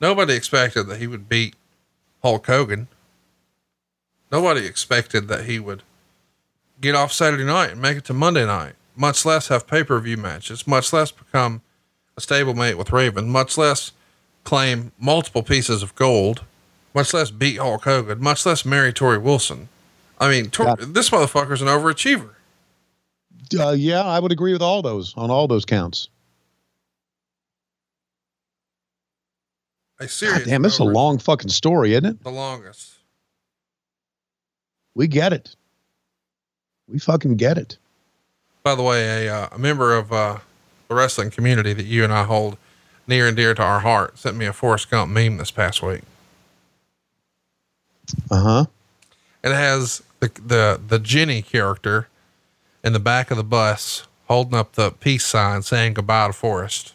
nobody 0.00 0.34
expected 0.34 0.88
that 0.88 0.98
he 0.98 1.06
would 1.06 1.28
beat 1.28 1.54
Hulk 2.22 2.46
Hogan. 2.46 2.88
Nobody 4.32 4.66
expected 4.66 5.28
that 5.28 5.44
he 5.44 5.58
would 5.58 5.82
get 6.80 6.94
off 6.94 7.12
Saturday 7.12 7.44
night 7.44 7.70
and 7.70 7.80
make 7.80 7.98
it 7.98 8.04
to 8.06 8.14
Monday 8.14 8.44
night, 8.44 8.74
much 8.96 9.24
less 9.24 9.48
have 9.48 9.66
pay 9.66 9.84
per 9.84 9.98
view 10.00 10.16
matches, 10.16 10.66
much 10.66 10.92
less 10.92 11.10
become 11.10 11.62
a 12.16 12.20
stablemate 12.20 12.74
with 12.74 12.92
Raven, 12.92 13.30
much 13.30 13.56
less 13.56 13.92
claim 14.44 14.92
multiple 14.98 15.42
pieces 15.42 15.82
of 15.82 15.94
gold, 15.94 16.44
much 16.94 17.12
less 17.12 17.30
beat 17.30 17.58
Hulk 17.58 17.84
Hogan, 17.84 18.22
much 18.22 18.46
less 18.46 18.64
marry 18.64 18.92
Torrie 18.92 19.20
Wilson. 19.20 19.68
I 20.20 20.28
mean, 20.28 20.50
Tor- 20.50 20.76
this 20.76 21.10
motherfucker's 21.10 21.62
an 21.62 21.68
overachiever. 21.68 22.30
Uh, 23.58 23.70
yeah, 23.70 24.02
I 24.02 24.18
would 24.18 24.32
agree 24.32 24.52
with 24.52 24.62
all 24.62 24.82
those 24.82 25.14
on 25.16 25.30
all 25.30 25.48
those 25.48 25.64
counts. 25.64 26.08
A 30.00 30.08
serious, 30.08 30.38
God 30.38 30.46
damn, 30.46 30.62
this 30.62 30.74
is 30.74 30.80
a 30.80 30.84
long 30.84 31.18
fucking 31.18 31.50
story, 31.50 31.92
isn't 31.92 32.04
it? 32.04 32.22
the 32.22 32.30
longest. 32.30 32.94
We 34.94 35.08
get 35.08 35.32
it. 35.32 35.56
We 36.88 36.98
fucking 36.98 37.36
get 37.36 37.58
it. 37.58 37.78
By 38.62 38.74
the 38.74 38.82
way, 38.82 39.26
a, 39.26 39.34
uh, 39.34 39.48
a 39.52 39.58
member 39.58 39.94
of 39.94 40.12
uh, 40.12 40.38
the 40.88 40.94
wrestling 40.94 41.30
community 41.30 41.72
that 41.72 41.84
you 41.84 42.04
and 42.04 42.12
I 42.12 42.24
hold 42.24 42.56
near 43.08 43.26
and 43.26 43.36
dear 43.36 43.54
to 43.54 43.62
our 43.62 43.80
heart 43.80 44.18
sent 44.18 44.36
me 44.36 44.46
a 44.46 44.52
Forrest 44.52 44.90
Gump 44.90 45.10
meme 45.10 45.38
this 45.38 45.50
past 45.50 45.82
week. 45.82 46.02
Uh 48.30 48.42
huh. 48.42 48.64
It 49.42 49.52
has 49.52 50.02
the 50.20 50.30
the 50.44 50.80
the 50.86 50.98
Jenny 50.98 51.42
character 51.42 52.08
in 52.84 52.92
the 52.92 53.00
back 53.00 53.30
of 53.30 53.36
the 53.36 53.44
bus 53.44 54.06
holding 54.26 54.54
up 54.58 54.72
the 54.72 54.90
peace 54.90 55.24
sign 55.24 55.62
saying 55.62 55.94
goodbye 55.94 56.26
to 56.28 56.32
Forrest. 56.32 56.94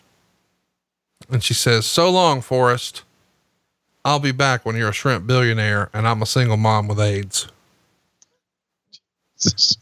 And 1.30 1.44
she 1.44 1.53
says, 1.53 1.85
"So 1.85 2.10
long, 2.10 2.41
Forrest. 2.41 3.03
I'll 4.06 4.19
be 4.19 4.34
back 4.34 4.65
when 4.65 4.76
you're 4.76 4.90
a 4.90 4.94
shrimp 4.94 5.26
billionaire 5.26 5.90
and 5.94 6.06
I'm 6.07 6.22
a 6.22 6.26
single 6.26 6.57
mom 6.57 6.88
with 6.88 6.99
AIDS." 6.99 7.48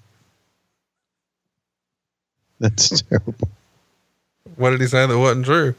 That's 2.59 3.01
terrible. 3.01 3.49
What 4.55 4.69
did 4.71 4.81
he 4.81 4.87
say 4.87 5.07
that 5.07 5.17
wasn't 5.17 5.45
true? 5.45 5.75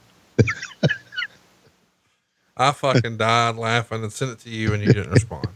I 2.56 2.70
fucking 2.72 3.16
died 3.16 3.56
laughing 3.56 4.02
and 4.02 4.12
sent 4.12 4.32
it 4.32 4.38
to 4.40 4.50
you 4.50 4.74
and 4.74 4.82
you 4.82 4.92
didn't 4.92 5.12
respond. 5.12 5.48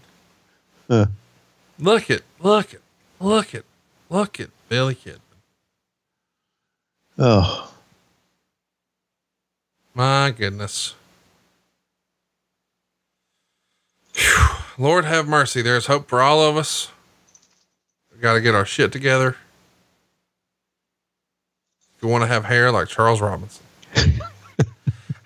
Huh. 0.90 1.06
Look 1.78 2.10
it, 2.10 2.22
look 2.40 2.72
it, 2.72 2.80
look 3.20 3.54
it, 3.54 3.64
look 4.08 4.40
it, 4.40 4.50
Billy 4.68 4.94
Kid. 4.94 5.20
Oh, 7.18 7.72
My 9.94 10.30
goodness. 10.36 10.94
Phew. 14.12 14.46
Lord 14.78 15.04
have 15.06 15.26
mercy. 15.26 15.62
There's 15.62 15.86
hope 15.86 16.08
for 16.08 16.20
all 16.20 16.40
of 16.42 16.56
us. 16.56 16.90
We 18.14 18.18
got 18.20 18.34
to 18.34 18.40
get 18.40 18.54
our 18.54 18.66
shit 18.66 18.92
together. 18.92 19.36
If 21.96 22.02
you 22.02 22.08
want 22.08 22.22
to 22.22 22.28
have 22.28 22.44
hair 22.44 22.70
like 22.70 22.88
Charles 22.88 23.20
Robinson. 23.22 23.64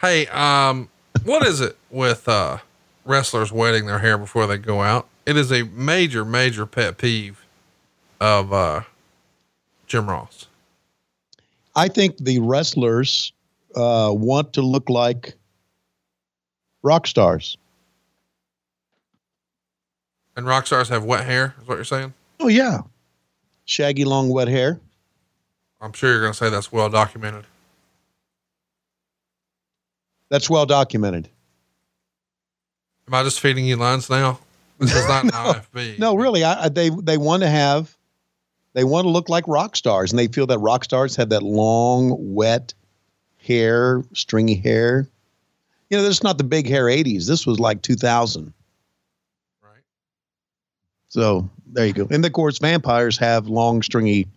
hey, 0.01 0.27
um, 0.29 0.89
what 1.25 1.47
is 1.47 1.61
it 1.61 1.77
with 1.91 2.29
uh, 2.29 2.59
wrestlers 3.05 3.53
wetting 3.53 3.87
their 3.87 3.99
hair 3.99 4.19
before 4.19 4.47
they 4.47 4.59
go 4.59 4.83
out? 4.83 5.07
It 5.27 5.37
is 5.37 5.53
a 5.53 5.65
major, 5.65 6.25
major 6.25 6.67
pet 6.67 6.99
peeve 6.99 7.45
of 8.21 8.53
uh, 8.53 8.83
Jim 9.87 10.09
Ross. 10.09 10.47
I 11.77 11.89
think 11.89 12.17
the 12.19 12.41
wrestlers 12.41 13.33
uh, 13.77 14.11
want 14.13 14.53
to 14.55 14.63
look 14.63 14.91
like 14.91 15.35
rock 16.83 17.07
stars. 17.07 17.57
And 20.37 20.47
rock 20.47 20.67
stars 20.67 20.89
have 20.89 21.05
wet 21.05 21.25
hair, 21.27 21.55
is 21.61 21.69
what 21.69 21.75
you're 21.75 21.85
saying? 21.85 22.15
Oh 22.39 22.49
yeah, 22.49 22.81
shaggy, 23.67 24.05
long, 24.05 24.31
wet 24.31 24.49
hair. 24.49 24.81
I'm 25.81 25.93
sure 25.93 26.11
you're 26.11 26.21
going 26.21 26.33
to 26.33 26.39
say 26.39 26.51
that's 26.51 26.73
well 26.73 26.89
documented. 26.89 27.45
That's 30.31 30.49
well 30.49 30.65
documented. 30.67 31.29
Am 33.09 33.15
I 33.15 33.23
just 33.25 33.41
feeding 33.41 33.67
you 33.67 33.77
lines 33.77 34.09
now? 34.09 34.39
This 34.79 34.95
is 34.95 35.07
not 35.09 35.25
an 35.25 35.31
IFB. 35.31 35.99
No, 35.99 36.15
really, 36.15 36.45
I, 36.45 36.65
I, 36.65 36.69
they 36.69 36.89
they 36.91 37.19
want 37.19 37.43
to 37.43 37.49
have, 37.49 37.95
they 38.73 38.85
want 38.85 39.05
to 39.05 39.11
look 39.11 39.29
like 39.29 39.45
rock 39.49 39.77
stars, 39.77 40.13
and 40.13 40.19
they 40.19 40.29
feel 40.29 40.47
that 40.47 40.59
rock 40.59 40.85
stars 40.85 41.17
have 41.17 41.31
that 41.31 41.43
long, 41.43 42.15
wet 42.35 42.73
hair, 43.39 44.05
stringy 44.15 44.55
hair. 44.55 45.09
You 45.91 45.97
know, 45.99 46.05
this 46.05 46.19
is 46.19 46.23
not 46.23 46.39
the 46.39 46.45
big 46.45 46.69
hair 46.69 46.85
'80s. 46.85 47.27
This 47.27 47.47
was 47.47 47.59
like 47.59 47.83
2000. 47.83 48.53
Right. 49.61 49.73
So 51.09 51.51
there 51.67 51.87
you 51.87 51.93
go. 51.93 52.07
And 52.09 52.25
of 52.25 52.33
course, 52.33 52.59
vampires 52.59 53.19
have 53.19 53.49
long, 53.49 53.83
stringy, 53.83 54.29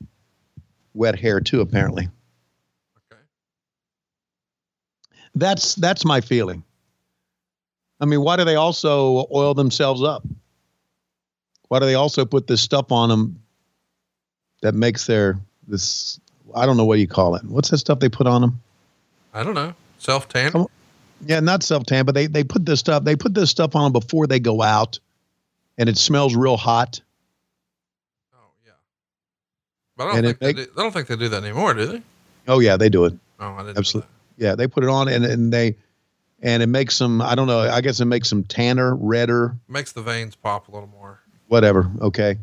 wet 0.95 1.19
hair 1.19 1.39
too. 1.39 1.61
Apparently, 1.61 2.09
Okay. 3.11 3.21
That's 5.35 5.75
that's 5.75 6.05
my 6.05 6.21
feeling. 6.21 6.63
I 7.99 8.05
mean, 8.05 8.21
why 8.21 8.35
do 8.35 8.43
they 8.43 8.55
also 8.55 9.27
oil 9.33 9.53
themselves 9.53 10.03
up? 10.03 10.23
Why 11.69 11.79
do 11.79 11.85
they 11.85 11.95
also 11.95 12.25
put 12.25 12.47
this 12.47 12.61
stuff 12.61 12.91
on 12.91 13.09
them 13.09 13.41
that 14.61 14.75
makes 14.75 15.07
their 15.07 15.39
this? 15.67 16.19
I 16.55 16.65
don't 16.65 16.77
know 16.77 16.85
what 16.85 16.99
you 16.99 17.07
call 17.07 17.35
it. 17.35 17.43
What's 17.45 17.69
that 17.69 17.77
stuff 17.79 17.99
they 17.99 18.09
put 18.09 18.27
on 18.27 18.41
them? 18.41 18.61
I 19.33 19.43
don't 19.43 19.55
know. 19.55 19.73
Self 19.97 20.27
tan. 20.27 20.67
Yeah, 21.25 21.39
not 21.39 21.63
self 21.63 21.85
tan, 21.85 22.05
but 22.05 22.13
they 22.13 22.27
they 22.27 22.43
put 22.43 22.65
this 22.65 22.79
stuff 22.79 23.03
they 23.03 23.15
put 23.15 23.33
this 23.33 23.49
stuff 23.49 23.75
on 23.75 23.83
them 23.85 23.93
before 23.93 24.27
they 24.27 24.39
go 24.39 24.61
out, 24.61 24.99
and 25.77 25.87
it 25.87 25.97
smells 25.97 26.35
real 26.35 26.57
hot. 26.57 26.99
Oh 28.35 28.37
yeah. 28.65 28.71
But 29.95 30.03
I 30.03 30.07
don't 30.07 30.17
And 30.17 30.39
think 30.39 30.39
they 30.57 30.65
do, 30.65 30.71
I 30.77 30.81
don't 30.83 30.91
think 30.91 31.07
they 31.07 31.15
do 31.15 31.29
that 31.29 31.43
anymore, 31.43 31.73
do 31.73 31.85
they? 31.85 32.01
Oh 32.47 32.59
yeah, 32.59 32.75
they 32.75 32.89
do 32.89 33.05
it. 33.05 33.13
Oh, 33.39 33.53
I 33.53 33.63
didn't. 33.63 33.77
Absolutely. 33.77 34.09
Yeah, 34.37 34.55
they 34.55 34.67
put 34.67 34.83
it 34.83 34.89
on 34.89 35.07
and 35.07 35.23
and 35.25 35.51
they 35.53 35.75
and 36.41 36.61
it 36.63 36.67
makes 36.67 36.97
them. 36.99 37.21
I 37.21 37.35
don't 37.35 37.47
know. 37.47 37.59
I 37.59 37.81
guess 37.81 37.99
it 37.99 38.05
makes 38.05 38.29
them 38.29 38.43
tanner, 38.43 38.95
redder, 38.95 39.55
Makes 39.67 39.91
the 39.93 40.01
veins 40.01 40.35
pop 40.35 40.67
a 40.67 40.71
little 40.71 40.89
more. 40.89 41.19
whatever. 41.47 41.89
Okay. 42.01 42.37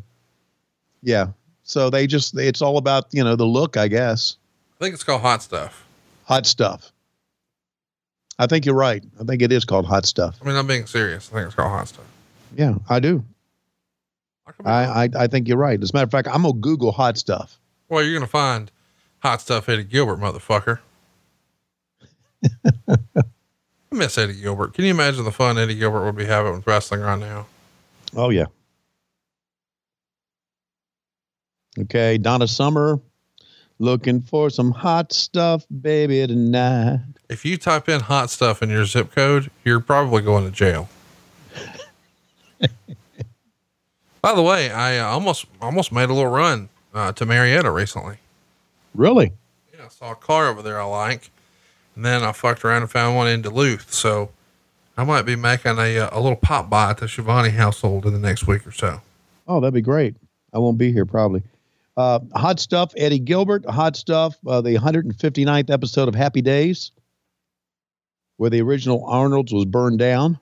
Yeah. 1.03 1.27
So 1.63 1.89
they 1.89 2.07
just 2.07 2.37
it's 2.37 2.61
all 2.61 2.77
about 2.77 3.05
you 3.11 3.23
know 3.23 3.35
the 3.35 3.45
look, 3.45 3.77
I 3.77 3.87
guess. 3.87 4.37
I 4.79 4.83
think 4.83 4.93
it's 4.95 5.03
called 5.03 5.21
hot 5.21 5.43
stuff. 5.43 5.85
Hot 6.25 6.45
stuff. 6.45 6.91
I 8.39 8.47
think 8.47 8.65
you're 8.65 8.73
right. 8.75 9.03
I 9.19 9.23
think 9.23 9.41
it 9.43 9.51
is 9.51 9.65
called 9.65 9.85
hot 9.85 10.05
stuff. 10.05 10.37
I 10.41 10.45
mean, 10.45 10.55
I'm 10.55 10.65
being 10.65 10.87
serious. 10.87 11.29
I 11.31 11.35
think 11.35 11.45
it's 11.47 11.55
called 11.55 11.69
hot 11.71 11.87
stuff. 11.87 12.05
Yeah, 12.55 12.75
I 12.89 12.99
do. 12.99 13.23
I, 14.65 15.03
I, 15.03 15.09
I 15.15 15.27
think 15.27 15.47
you're 15.47 15.57
right. 15.57 15.81
As 15.81 15.91
a 15.91 15.93
matter 15.93 16.05
of 16.05 16.11
fact, 16.11 16.27
I'm 16.27 16.41
gonna 16.41 16.53
Google 16.53 16.91
hot 16.91 17.17
stuff. 17.17 17.57
Well, 17.87 18.03
you're 18.03 18.13
gonna 18.13 18.25
find 18.27 18.71
hot 19.19 19.41
stuff 19.41 19.69
Eddie 19.69 19.83
Gilbert, 19.83 20.17
motherfucker. 20.19 20.79
I 22.43 22.97
miss 23.91 24.17
Eddie 24.17 24.39
Gilbert. 24.39 24.73
Can 24.73 24.85
you 24.85 24.91
imagine 24.91 25.23
the 25.23 25.31
fun 25.31 25.57
Eddie 25.57 25.75
Gilbert 25.75 26.05
would 26.05 26.15
be 26.15 26.25
having 26.25 26.53
with 26.53 26.65
wrestling 26.65 27.01
right 27.01 27.19
now? 27.19 27.45
Oh 28.15 28.29
yeah. 28.29 28.45
Okay, 31.79 32.17
Donna 32.17 32.47
Summer, 32.47 32.99
looking 33.79 34.21
for 34.21 34.49
some 34.49 34.71
hot 34.71 35.13
stuff, 35.13 35.65
baby 35.81 36.27
tonight. 36.27 36.99
If 37.29 37.45
you 37.45 37.57
type 37.57 37.87
in 37.87 38.01
hot 38.01 38.29
stuff 38.29 38.61
in 38.61 38.69
your 38.69 38.85
zip 38.85 39.15
code, 39.15 39.49
you're 39.63 39.79
probably 39.79 40.21
going 40.21 40.43
to 40.43 40.51
jail. 40.51 40.89
By 44.21 44.35
the 44.35 44.41
way, 44.41 44.69
I 44.69 44.99
uh, 44.99 45.07
almost 45.07 45.45
almost 45.61 45.91
made 45.91 46.09
a 46.09 46.13
little 46.13 46.29
run 46.29 46.69
uh, 46.93 47.13
to 47.13 47.25
Marietta 47.25 47.71
recently. 47.71 48.17
Really? 48.93 49.31
Yeah, 49.73 49.85
I 49.85 49.87
saw 49.87 50.11
a 50.11 50.15
car 50.15 50.47
over 50.47 50.61
there 50.61 50.79
I 50.79 50.83
like, 50.83 51.31
and 51.95 52.05
then 52.05 52.23
I 52.23 52.31
fucked 52.31 52.63
around 52.63 52.83
and 52.83 52.91
found 52.91 53.15
one 53.15 53.27
in 53.27 53.41
Duluth. 53.41 53.93
So 53.93 54.31
I 54.97 55.03
might 55.03 55.23
be 55.23 55.35
making 55.35 55.77
a 55.77 55.99
uh, 55.99 56.09
a 56.11 56.19
little 56.19 56.35
pop 56.35 56.69
by 56.69 56.91
at 56.91 56.97
the 56.97 57.07
Schiavone 57.07 57.49
household 57.49 58.05
in 58.05 58.13
the 58.13 58.19
next 58.19 58.47
week 58.47 58.65
or 58.65 58.71
so. 58.71 59.01
Oh, 59.47 59.59
that'd 59.59 59.73
be 59.73 59.81
great. 59.81 60.15
I 60.53 60.59
won't 60.59 60.77
be 60.77 60.91
here 60.91 61.05
probably. 61.05 61.43
Uh, 61.97 62.19
hot 62.33 62.59
stuff, 62.59 62.93
Eddie 62.95 63.19
Gilbert. 63.19 63.65
Hot 63.65 63.95
stuff, 63.95 64.37
uh, 64.47 64.61
the 64.61 64.75
159th 64.75 65.69
episode 65.69 66.07
of 66.07 66.15
Happy 66.15 66.41
Days, 66.41 66.91
where 68.37 68.49
the 68.49 68.61
original 68.61 69.03
Arnold's 69.05 69.53
was 69.53 69.65
burned 69.65 69.99
down. 69.99 70.39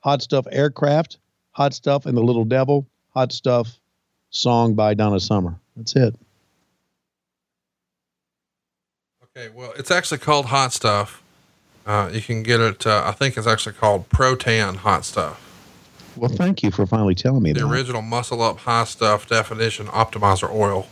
Hot 0.00 0.22
stuff, 0.22 0.46
aircraft. 0.50 1.18
Hot 1.52 1.74
stuff, 1.74 2.06
and 2.06 2.16
the 2.16 2.22
Little 2.22 2.44
Devil. 2.44 2.86
Hot 3.14 3.32
stuff, 3.32 3.80
song 4.30 4.74
by 4.74 4.94
Donna 4.94 5.20
Summer. 5.20 5.58
That's 5.76 5.96
it. 5.96 6.14
Okay, 9.40 9.48
well, 9.54 9.72
it's 9.78 9.90
actually 9.90 10.18
called 10.18 10.46
hot 10.46 10.70
stuff. 10.72 11.22
Uh, 11.86 12.10
you 12.12 12.20
can 12.20 12.42
get 12.42 12.60
it. 12.60 12.86
Uh, 12.86 13.04
I 13.06 13.12
think 13.12 13.38
it's 13.38 13.46
actually 13.46 13.74
called 13.74 14.06
Protan 14.10 14.76
hot 14.76 15.04
stuff. 15.06 15.40
Well, 16.14 16.28
thank 16.30 16.62
you 16.62 16.70
for 16.70 16.86
finally 16.86 17.14
telling 17.14 17.42
me 17.42 17.52
The 17.52 17.60
that. 17.60 17.66
original 17.72 18.02
muscle 18.02 18.42
up 18.42 18.58
high 18.58 18.84
stuff 18.84 19.26
definition 19.28 19.86
optimizer 19.86 20.50
oil. 20.52 20.88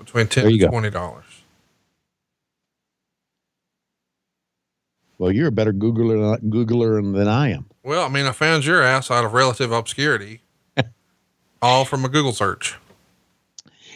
It's 0.00 0.06
between 0.10 0.28
ten 0.28 0.50
to 0.50 0.68
twenty 0.68 0.88
dollars. 0.88 1.24
Well, 5.18 5.30
you're 5.32 5.48
a 5.48 5.52
better 5.52 5.72
Googler, 5.74 6.38
Googler 6.48 7.12
than 7.14 7.28
I 7.28 7.50
am. 7.50 7.66
Well, 7.82 8.06
I 8.06 8.08
mean, 8.08 8.24
I 8.24 8.32
found 8.32 8.64
your 8.64 8.82
ass 8.82 9.10
out 9.10 9.24
of 9.24 9.32
relative 9.34 9.70
obscurity, 9.72 10.40
all 11.62 11.84
from 11.84 12.04
a 12.04 12.08
Google 12.08 12.32
search. 12.32 12.76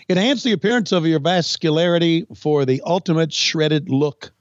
Enhance 0.09 0.43
the 0.43 0.53
appearance 0.53 0.91
of 0.91 1.07
your 1.07 1.21
vascularity 1.21 2.27
for 2.37 2.65
the 2.65 2.83
ultimate 2.85 3.33
shredded 3.33 3.89
look. 3.89 4.33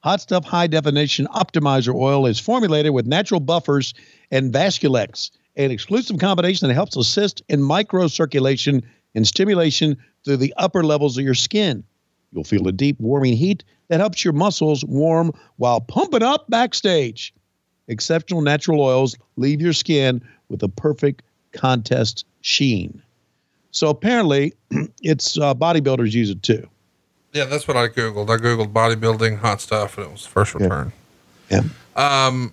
Hot 0.00 0.20
Stuff 0.20 0.44
High 0.44 0.68
Definition 0.68 1.26
Optimizer 1.26 1.92
Oil 1.92 2.26
is 2.26 2.38
formulated 2.38 2.92
with 2.92 3.06
natural 3.06 3.40
buffers 3.40 3.94
and 4.30 4.52
Vasculex, 4.52 5.32
an 5.56 5.72
exclusive 5.72 6.18
combination 6.18 6.68
that 6.68 6.74
helps 6.74 6.96
assist 6.96 7.42
in 7.48 7.60
microcirculation 7.60 8.84
and 9.16 9.26
stimulation 9.26 9.96
through 10.24 10.36
the 10.36 10.54
upper 10.56 10.84
levels 10.84 11.18
of 11.18 11.24
your 11.24 11.34
skin. 11.34 11.82
You'll 12.30 12.44
feel 12.44 12.68
a 12.68 12.72
deep, 12.72 13.00
warming 13.00 13.36
heat 13.36 13.64
that 13.88 13.98
helps 14.00 14.24
your 14.24 14.34
muscles 14.34 14.84
warm 14.84 15.32
while 15.56 15.80
pumping 15.80 16.22
up 16.22 16.48
backstage. 16.48 17.34
Exceptional 17.88 18.42
natural 18.42 18.80
oils 18.80 19.16
leave 19.36 19.60
your 19.60 19.72
skin 19.72 20.22
with 20.48 20.62
a 20.62 20.68
perfect 20.68 21.24
contest 21.52 22.24
sheen. 22.40 23.02
So 23.78 23.90
apparently, 23.90 24.54
it's 25.02 25.38
uh, 25.38 25.54
bodybuilders 25.54 26.12
use 26.12 26.30
it 26.30 26.42
too. 26.42 26.68
Yeah, 27.32 27.44
that's 27.44 27.68
what 27.68 27.76
I 27.76 27.86
googled. 27.86 28.28
I 28.28 28.36
googled 28.36 28.72
bodybuilding 28.72 29.38
hot 29.38 29.60
stuff, 29.60 29.96
and 29.96 30.06
it 30.06 30.12
was 30.12 30.24
the 30.24 30.30
first 30.30 30.54
return. 30.54 30.92
Yeah. 31.48 31.62
Um, 31.94 32.52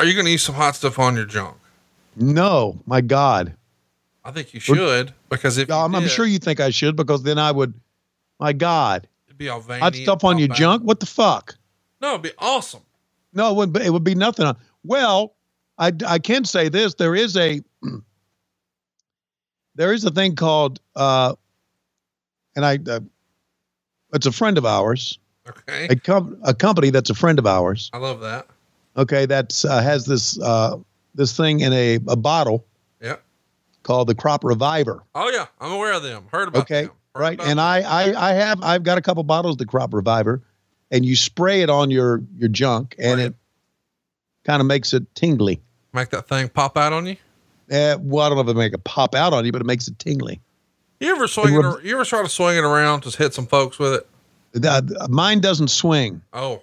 are 0.00 0.06
you 0.06 0.14
going 0.14 0.24
to 0.24 0.32
use 0.32 0.42
some 0.42 0.54
hot 0.54 0.74
stuff 0.76 0.98
on 0.98 1.16
your 1.16 1.26
junk? 1.26 1.56
No, 2.16 2.78
my 2.86 3.02
God. 3.02 3.54
I 4.24 4.30
think 4.30 4.54
you 4.54 4.60
should 4.60 5.12
because 5.28 5.58
if 5.58 5.70
I'm, 5.70 5.94
I'm 5.94 6.08
sure 6.08 6.24
you 6.24 6.38
think 6.38 6.60
I 6.60 6.70
should 6.70 6.96
because 6.96 7.22
then 7.24 7.38
I 7.38 7.52
would. 7.52 7.74
My 8.40 8.54
God, 8.54 9.06
it'd 9.26 9.36
be 9.36 9.50
all 9.50 9.60
veiny. 9.60 9.80
hot 9.80 9.94
stuff 9.94 10.24
on 10.24 10.38
your 10.38 10.48
junk. 10.48 10.82
What 10.82 11.00
the 11.00 11.06
fuck? 11.06 11.56
No, 12.00 12.10
it'd 12.10 12.22
be 12.22 12.32
awesome. 12.38 12.80
No, 13.34 13.50
it 13.50 13.56
would. 13.56 13.72
Be, 13.74 13.80
it 13.82 13.92
would 13.92 14.04
be 14.04 14.14
nothing. 14.14 14.50
Well, 14.82 15.34
I 15.76 15.92
I 16.06 16.18
can 16.18 16.46
say 16.46 16.70
this. 16.70 16.94
There 16.94 17.14
is 17.14 17.36
a 17.36 17.60
there 19.74 19.92
is 19.92 20.04
a 20.04 20.10
thing 20.10 20.36
called 20.36 20.80
uh, 20.96 21.34
and 22.56 22.64
I 22.64 22.78
uh, 22.88 23.00
it's 24.12 24.26
a 24.26 24.32
friend 24.32 24.58
of 24.58 24.64
ours. 24.66 25.18
Okay. 25.48 25.88
A, 25.90 25.96
com- 25.96 26.38
a 26.42 26.54
company 26.54 26.90
that's 26.90 27.10
a 27.10 27.14
friend 27.14 27.38
of 27.38 27.46
ours. 27.46 27.90
I 27.92 27.98
love 27.98 28.20
that. 28.20 28.46
Okay, 28.96 29.26
that's 29.26 29.64
uh, 29.64 29.82
has 29.82 30.06
this 30.06 30.40
uh, 30.40 30.76
this 31.14 31.36
thing 31.36 31.60
in 31.60 31.72
a, 31.72 31.96
a 32.08 32.16
bottle 32.16 32.64
Yeah. 33.02 33.16
called 33.82 34.08
the 34.08 34.14
Crop 34.14 34.44
Reviver. 34.44 35.02
Oh 35.14 35.28
yeah, 35.30 35.46
I'm 35.60 35.72
aware 35.72 35.92
of 35.92 36.02
them. 36.02 36.24
Heard 36.32 36.48
about 36.48 36.62
Okay, 36.62 36.82
them. 36.84 36.92
right. 37.14 37.38
And 37.40 37.60
I, 37.60 37.80
I 37.80 38.30
I 38.30 38.32
have 38.34 38.62
I've 38.62 38.84
got 38.84 38.96
a 38.98 39.02
couple 39.02 39.22
bottles 39.24 39.54
of 39.54 39.58
the 39.58 39.66
Crop 39.66 39.92
Reviver, 39.92 40.42
and 40.90 41.04
you 41.04 41.16
spray 41.16 41.60
it 41.62 41.68
on 41.70 41.90
your 41.90 42.22
your 42.38 42.48
junk, 42.48 42.94
and 42.98 43.20
it 43.20 43.34
kind 44.44 44.60
of 44.60 44.66
makes 44.66 44.94
it 44.94 45.12
tingly. 45.14 45.60
Make 45.92 46.10
that 46.10 46.26
thing 46.28 46.48
pop 46.48 46.78
out 46.78 46.92
on 46.92 47.06
you. 47.06 47.16
Uh, 47.70 47.96
well, 48.00 48.24
I 48.26 48.28
don't 48.28 48.36
know 48.36 48.42
if 48.42 48.48
it 48.48 48.58
make 48.58 48.72
it 48.74 48.84
pop 48.84 49.14
out 49.14 49.32
on 49.32 49.44
you, 49.44 49.52
but 49.52 49.60
it 49.60 49.64
makes 49.66 49.88
it 49.88 49.98
tingly. 49.98 50.40
You 51.00 51.14
ever 51.14 51.26
swing 51.26 51.54
it? 51.54 51.84
You 51.84 51.94
ever 51.94 52.04
try 52.04 52.22
to 52.22 52.28
swing 52.28 52.56
it 52.56 52.64
around? 52.64 53.02
Just 53.02 53.16
hit 53.16 53.34
some 53.34 53.46
folks 53.46 53.78
with 53.78 53.94
it. 53.94 54.06
The- 54.52 54.96
uh, 55.00 55.08
mine 55.08 55.40
doesn't 55.40 55.68
swing. 55.68 56.22
Oh, 56.32 56.62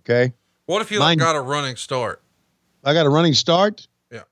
Okay, 0.00 0.32
what 0.66 0.80
if 0.82 0.90
you 0.90 0.98
Mine- 0.98 1.18
got 1.18 1.36
a 1.36 1.40
running 1.40 1.76
start? 1.76 2.22
I 2.84 2.94
got 2.94 3.04
a 3.06 3.10
running 3.10 3.34
start. 3.34 3.86
Yeah. 4.10 4.22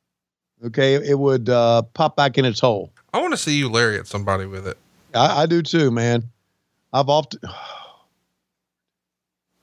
Okay, 0.65 0.95
it 0.95 1.19
would 1.19 1.49
uh, 1.51 1.83
pop 1.95 2.17
back 2.17 2.39
in 2.39 2.45
its 2.47 2.59
hole. 2.61 2.91
I 3.13 3.21
want 3.21 3.33
to 3.33 3.37
see 3.37 3.57
you 3.59 3.69
lariat 3.69 4.07
somebody 4.07 4.47
with 4.47 4.67
it. 4.67 4.79
I, 5.15 5.43
I 5.43 5.47
do 5.47 5.61
too, 5.63 5.91
man. 5.91 6.25
I've 6.93 7.09
often, 7.11 7.41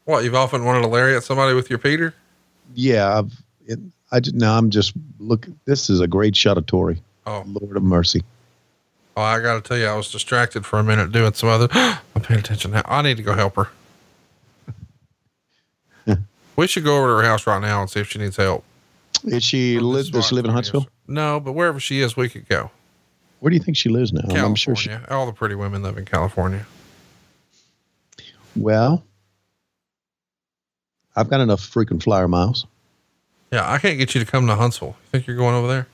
What 0.05 0.23
you've 0.23 0.35
often 0.35 0.63
wanted 0.65 0.81
to 0.81 0.87
lariat 0.87 1.23
somebody 1.23 1.55
with 1.55 1.69
your 1.69 1.79
Peter? 1.79 2.13
yeah, 2.75 3.17
I've. 3.19 3.31
It, 3.67 3.79
I 4.15 4.21
just 4.21 4.35
now 4.35 4.57
I'm 4.57 4.69
just 4.69 4.93
look. 5.19 5.45
This 5.65 5.89
is 5.89 5.99
a 5.99 6.07
great 6.07 6.37
shot 6.37 6.57
of 6.57 6.65
Torrie. 6.65 7.01
Oh. 7.25 7.43
Lord 7.45 7.75
of 7.75 7.83
mercy. 7.83 8.23
Oh, 9.17 9.21
I 9.21 9.41
got 9.41 9.55
to 9.55 9.61
tell 9.61 9.77
you, 9.77 9.87
I 9.87 9.95
was 9.95 10.09
distracted 10.09 10.65
for 10.65 10.79
a 10.79 10.83
minute 10.83 11.11
doing 11.11 11.33
some 11.33 11.49
other. 11.49 11.67
I'm 11.73 12.21
paying 12.21 12.39
attention 12.39 12.71
now. 12.71 12.83
I 12.85 13.01
need 13.01 13.17
to 13.17 13.23
go 13.23 13.33
help 13.33 13.57
her. 13.57 13.67
we 16.55 16.67
should 16.67 16.85
go 16.85 16.97
over 16.97 17.07
to 17.07 17.15
her 17.17 17.23
house 17.23 17.45
right 17.45 17.61
now 17.61 17.81
and 17.81 17.89
see 17.89 17.99
if 17.99 18.09
she 18.09 18.19
needs 18.19 18.37
help. 18.37 18.63
Is 19.25 19.43
she 19.43 19.79
live? 19.79 20.09
Does 20.11 20.27
she 20.27 20.35
live 20.35 20.45
in 20.45 20.51
Huntsville? 20.51 20.87
No, 21.07 21.41
but 21.41 21.51
wherever 21.51 21.81
she 21.81 21.99
is, 21.99 22.15
we 22.15 22.29
could 22.29 22.47
go. 22.47 22.71
Where 23.41 23.49
do 23.49 23.57
you 23.57 23.63
think 23.63 23.75
she 23.75 23.89
lives 23.89 24.13
now? 24.13 24.21
California. 24.21 24.45
I'm 24.45 24.55
sure 24.55 24.75
she. 24.77 24.91
All 25.09 25.25
the 25.25 25.33
pretty 25.33 25.55
women 25.55 25.83
live 25.83 25.97
in 25.97 26.05
California. 26.05 26.65
Well, 28.55 29.03
I've 31.17 31.29
got 31.29 31.41
enough 31.41 31.59
freaking 31.59 32.01
flyer 32.01 32.29
miles. 32.29 32.65
Yeah, 33.55 33.71
I 33.71 33.77
can't 33.77 33.97
get 33.97 34.13
you 34.13 34.19
to 34.19 34.29
come 34.29 34.47
to 34.47 34.55
Huntsville. 34.55 34.97
You 34.99 35.09
think 35.13 35.27
you're 35.27 35.37
going 35.37 35.55
over 35.55 35.65
there? 35.65 35.87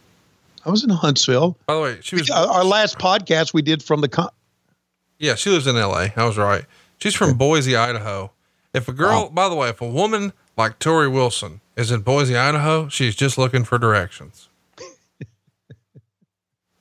I 0.65 0.71
was 0.71 0.83
in 0.83 0.89
Huntsville. 0.89 1.55
By 1.67 1.75
the 1.75 1.79
way, 1.81 1.99
she 2.01 2.15
was. 2.15 2.27
Our 2.31 2.63
last 2.63 2.97
podcast 2.97 3.53
we 3.53 3.61
did 3.61 3.83
from 3.83 4.01
the 4.01 4.09
con- 4.09 4.31
Yeah, 5.19 5.35
she 5.35 5.51
lives 5.51 5.67
in 5.67 5.77
L.A. 5.77 6.11
I 6.15 6.25
was 6.25 6.39
right. 6.39 6.65
She's 6.97 7.13
from 7.13 7.37
Boise, 7.37 7.75
Idaho. 7.75 8.31
If 8.73 8.87
a 8.87 8.93
girl, 8.93 9.29
by 9.29 9.47
the 9.47 9.53
way, 9.53 9.69
if 9.69 9.79
a 9.79 9.87
woman 9.87 10.33
like 10.57 10.79
Torrie 10.79 11.11
Wilson 11.11 11.61
is 11.75 11.91
in 11.91 12.01
Boise, 12.01 12.35
Idaho, 12.35 12.87
she's 12.89 13.15
just 13.15 13.37
looking 13.37 13.63
for 13.63 13.77
directions. 13.77 14.49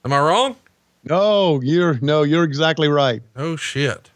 Am 0.02 0.14
I 0.14 0.18
wrong? 0.18 0.56
No, 1.04 1.60
you're 1.60 1.98
no, 2.00 2.22
you're 2.22 2.44
exactly 2.44 2.88
right. 2.88 3.20
Oh 3.36 3.56
shit. 3.56 4.08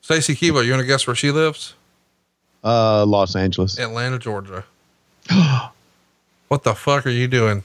Stacy 0.00 0.34
Keibler, 0.34 0.64
you 0.64 0.70
want 0.70 0.80
to 0.80 0.86
guess 0.86 1.06
where 1.06 1.14
she 1.14 1.30
lives? 1.30 1.74
Uh, 2.62 3.04
Los 3.04 3.36
Angeles. 3.36 3.78
Atlanta, 3.78 4.18
Georgia. 4.18 4.64
what 6.48 6.62
the 6.62 6.74
fuck 6.74 7.06
are 7.06 7.10
you 7.10 7.28
doing? 7.28 7.62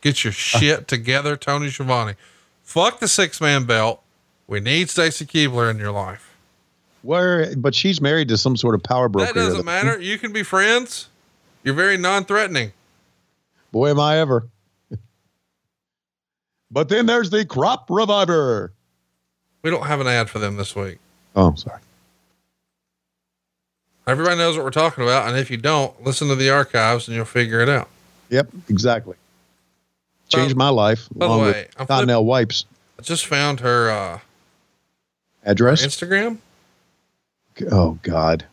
Get 0.00 0.24
your 0.24 0.30
uh. 0.30 0.34
shit 0.34 0.88
together, 0.88 1.36
Tony 1.36 1.70
Schiavone. 1.70 2.14
Fuck 2.62 3.00
the 3.00 3.08
six 3.08 3.40
man 3.40 3.64
belt. 3.64 4.02
We 4.46 4.60
need 4.60 4.90
Stacy 4.90 5.26
Keibler 5.26 5.70
in 5.70 5.78
your 5.78 5.92
life. 5.92 6.36
Where, 7.02 7.54
but 7.56 7.74
she's 7.74 8.00
married 8.00 8.28
to 8.28 8.36
some 8.36 8.56
sort 8.56 8.74
of 8.74 8.82
power 8.82 9.08
broker. 9.08 9.32
That 9.32 9.40
doesn't 9.40 9.64
matter. 9.64 9.98
You 9.98 10.18
can 10.18 10.32
be 10.32 10.42
friends. 10.42 11.08
You're 11.62 11.74
very 11.74 11.96
non 11.96 12.24
threatening. 12.24 12.72
Boy, 13.72 13.90
am 13.90 14.00
I 14.00 14.18
ever. 14.18 14.48
but 16.70 16.88
then 16.88 17.06
there's 17.06 17.30
the 17.30 17.44
crop 17.44 17.86
reviver. 17.88 18.72
We 19.62 19.70
don't 19.70 19.86
have 19.86 20.00
an 20.00 20.06
ad 20.06 20.28
for 20.28 20.38
them 20.38 20.56
this 20.56 20.74
week. 20.74 20.98
Oh, 21.36 21.46
I'm 21.46 21.56
sorry. 21.56 21.80
Everybody 24.06 24.36
knows 24.36 24.56
what 24.56 24.64
we're 24.64 24.70
talking 24.70 25.04
about. 25.04 25.28
And 25.28 25.38
if 25.38 25.50
you 25.50 25.56
don't, 25.56 26.02
listen 26.02 26.28
to 26.28 26.34
the 26.34 26.50
archives 26.50 27.06
and 27.06 27.16
you'll 27.16 27.24
figure 27.24 27.60
it 27.60 27.68
out. 27.68 27.88
Yep, 28.30 28.48
exactly. 28.68 29.16
Changed 30.28 30.56
my 30.56 30.68
life. 30.68 31.08
by 31.14 31.26
the 31.28 31.38
way, 31.38 31.68
I'm 31.78 31.86
wipes. 32.24 32.64
I 32.98 33.02
just 33.02 33.26
found 33.26 33.60
her 33.60 33.90
uh, 33.90 34.18
Address? 35.44 35.84
Instagram. 35.84 36.38
Oh 37.70 37.98
God. 38.02 38.44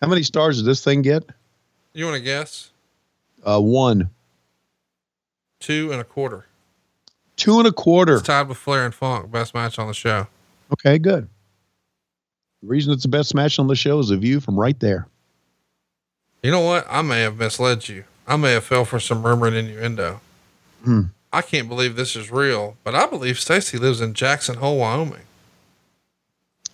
How 0.00 0.08
many 0.08 0.22
stars 0.22 0.56
does 0.56 0.66
this 0.66 0.82
thing 0.82 1.02
get? 1.02 1.24
You 1.92 2.06
want 2.06 2.16
to 2.16 2.22
guess? 2.22 2.70
Uh, 3.44 3.60
one, 3.60 4.10
Two 5.60 5.92
and 5.92 6.00
a 6.00 6.04
quarter. 6.04 6.46
two 7.36 7.58
and 7.58 7.68
a 7.68 7.72
quarter. 7.72 8.14
It's 8.14 8.26
tied 8.26 8.48
with 8.48 8.58
Flair 8.58 8.84
and 8.84 8.94
Funk, 8.94 9.30
best 9.30 9.54
match 9.54 9.78
on 9.78 9.86
the 9.86 9.94
show. 9.94 10.26
Okay, 10.72 10.98
good. 10.98 11.28
The 12.62 12.68
reason 12.68 12.92
it's 12.92 13.02
the 13.02 13.08
best 13.08 13.34
match 13.34 13.58
on 13.58 13.66
the 13.66 13.74
show 13.74 13.98
is 13.98 14.10
a 14.10 14.16
view 14.16 14.40
from 14.40 14.58
right 14.58 14.78
there. 14.78 15.08
You 16.42 16.50
know 16.50 16.60
what? 16.60 16.86
I 16.88 17.02
may 17.02 17.22
have 17.22 17.36
misled 17.36 17.88
you. 17.88 18.04
I 18.26 18.36
may 18.36 18.52
have 18.52 18.64
fell 18.64 18.84
for 18.84 19.00
some 19.00 19.24
rumor 19.24 19.48
and 19.48 19.56
innuendo. 19.56 20.20
Hmm. 20.84 21.02
I 21.32 21.42
can't 21.42 21.68
believe 21.68 21.96
this 21.96 22.14
is 22.14 22.30
real, 22.30 22.76
but 22.84 22.94
I 22.94 23.06
believe 23.06 23.40
Stacy 23.40 23.78
lives 23.78 24.00
in 24.00 24.14
Jackson 24.14 24.56
Hole, 24.56 24.78
Wyoming. 24.78 25.22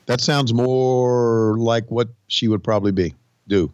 That 0.06 0.20
sounds 0.20 0.52
more 0.52 1.56
like 1.58 1.90
what 1.90 2.08
she 2.26 2.48
would 2.48 2.64
probably 2.64 2.92
be. 2.92 3.14
Do 3.46 3.72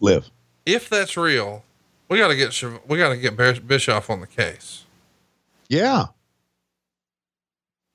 live. 0.00 0.30
If 0.66 0.88
that's 0.88 1.16
real, 1.16 1.62
we 2.08 2.18
got 2.18 2.28
to 2.28 2.36
get 2.36 2.62
we 2.88 2.98
got 2.98 3.10
to 3.10 3.16
get 3.16 3.36
Bischoff 3.66 4.10
on 4.10 4.20
the 4.20 4.26
case. 4.26 4.84
Yeah. 5.68 6.06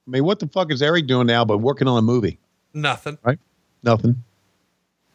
I 0.07 0.11
mean, 0.11 0.23
what 0.23 0.39
the 0.39 0.47
fuck 0.47 0.71
is 0.71 0.81
Eric 0.81 1.07
doing 1.07 1.27
now 1.27 1.45
but 1.45 1.57
working 1.59 1.87
on 1.87 1.97
a 1.97 2.01
movie? 2.01 2.39
Nothing. 2.73 3.17
Right? 3.23 3.39
Nothing. 3.83 4.23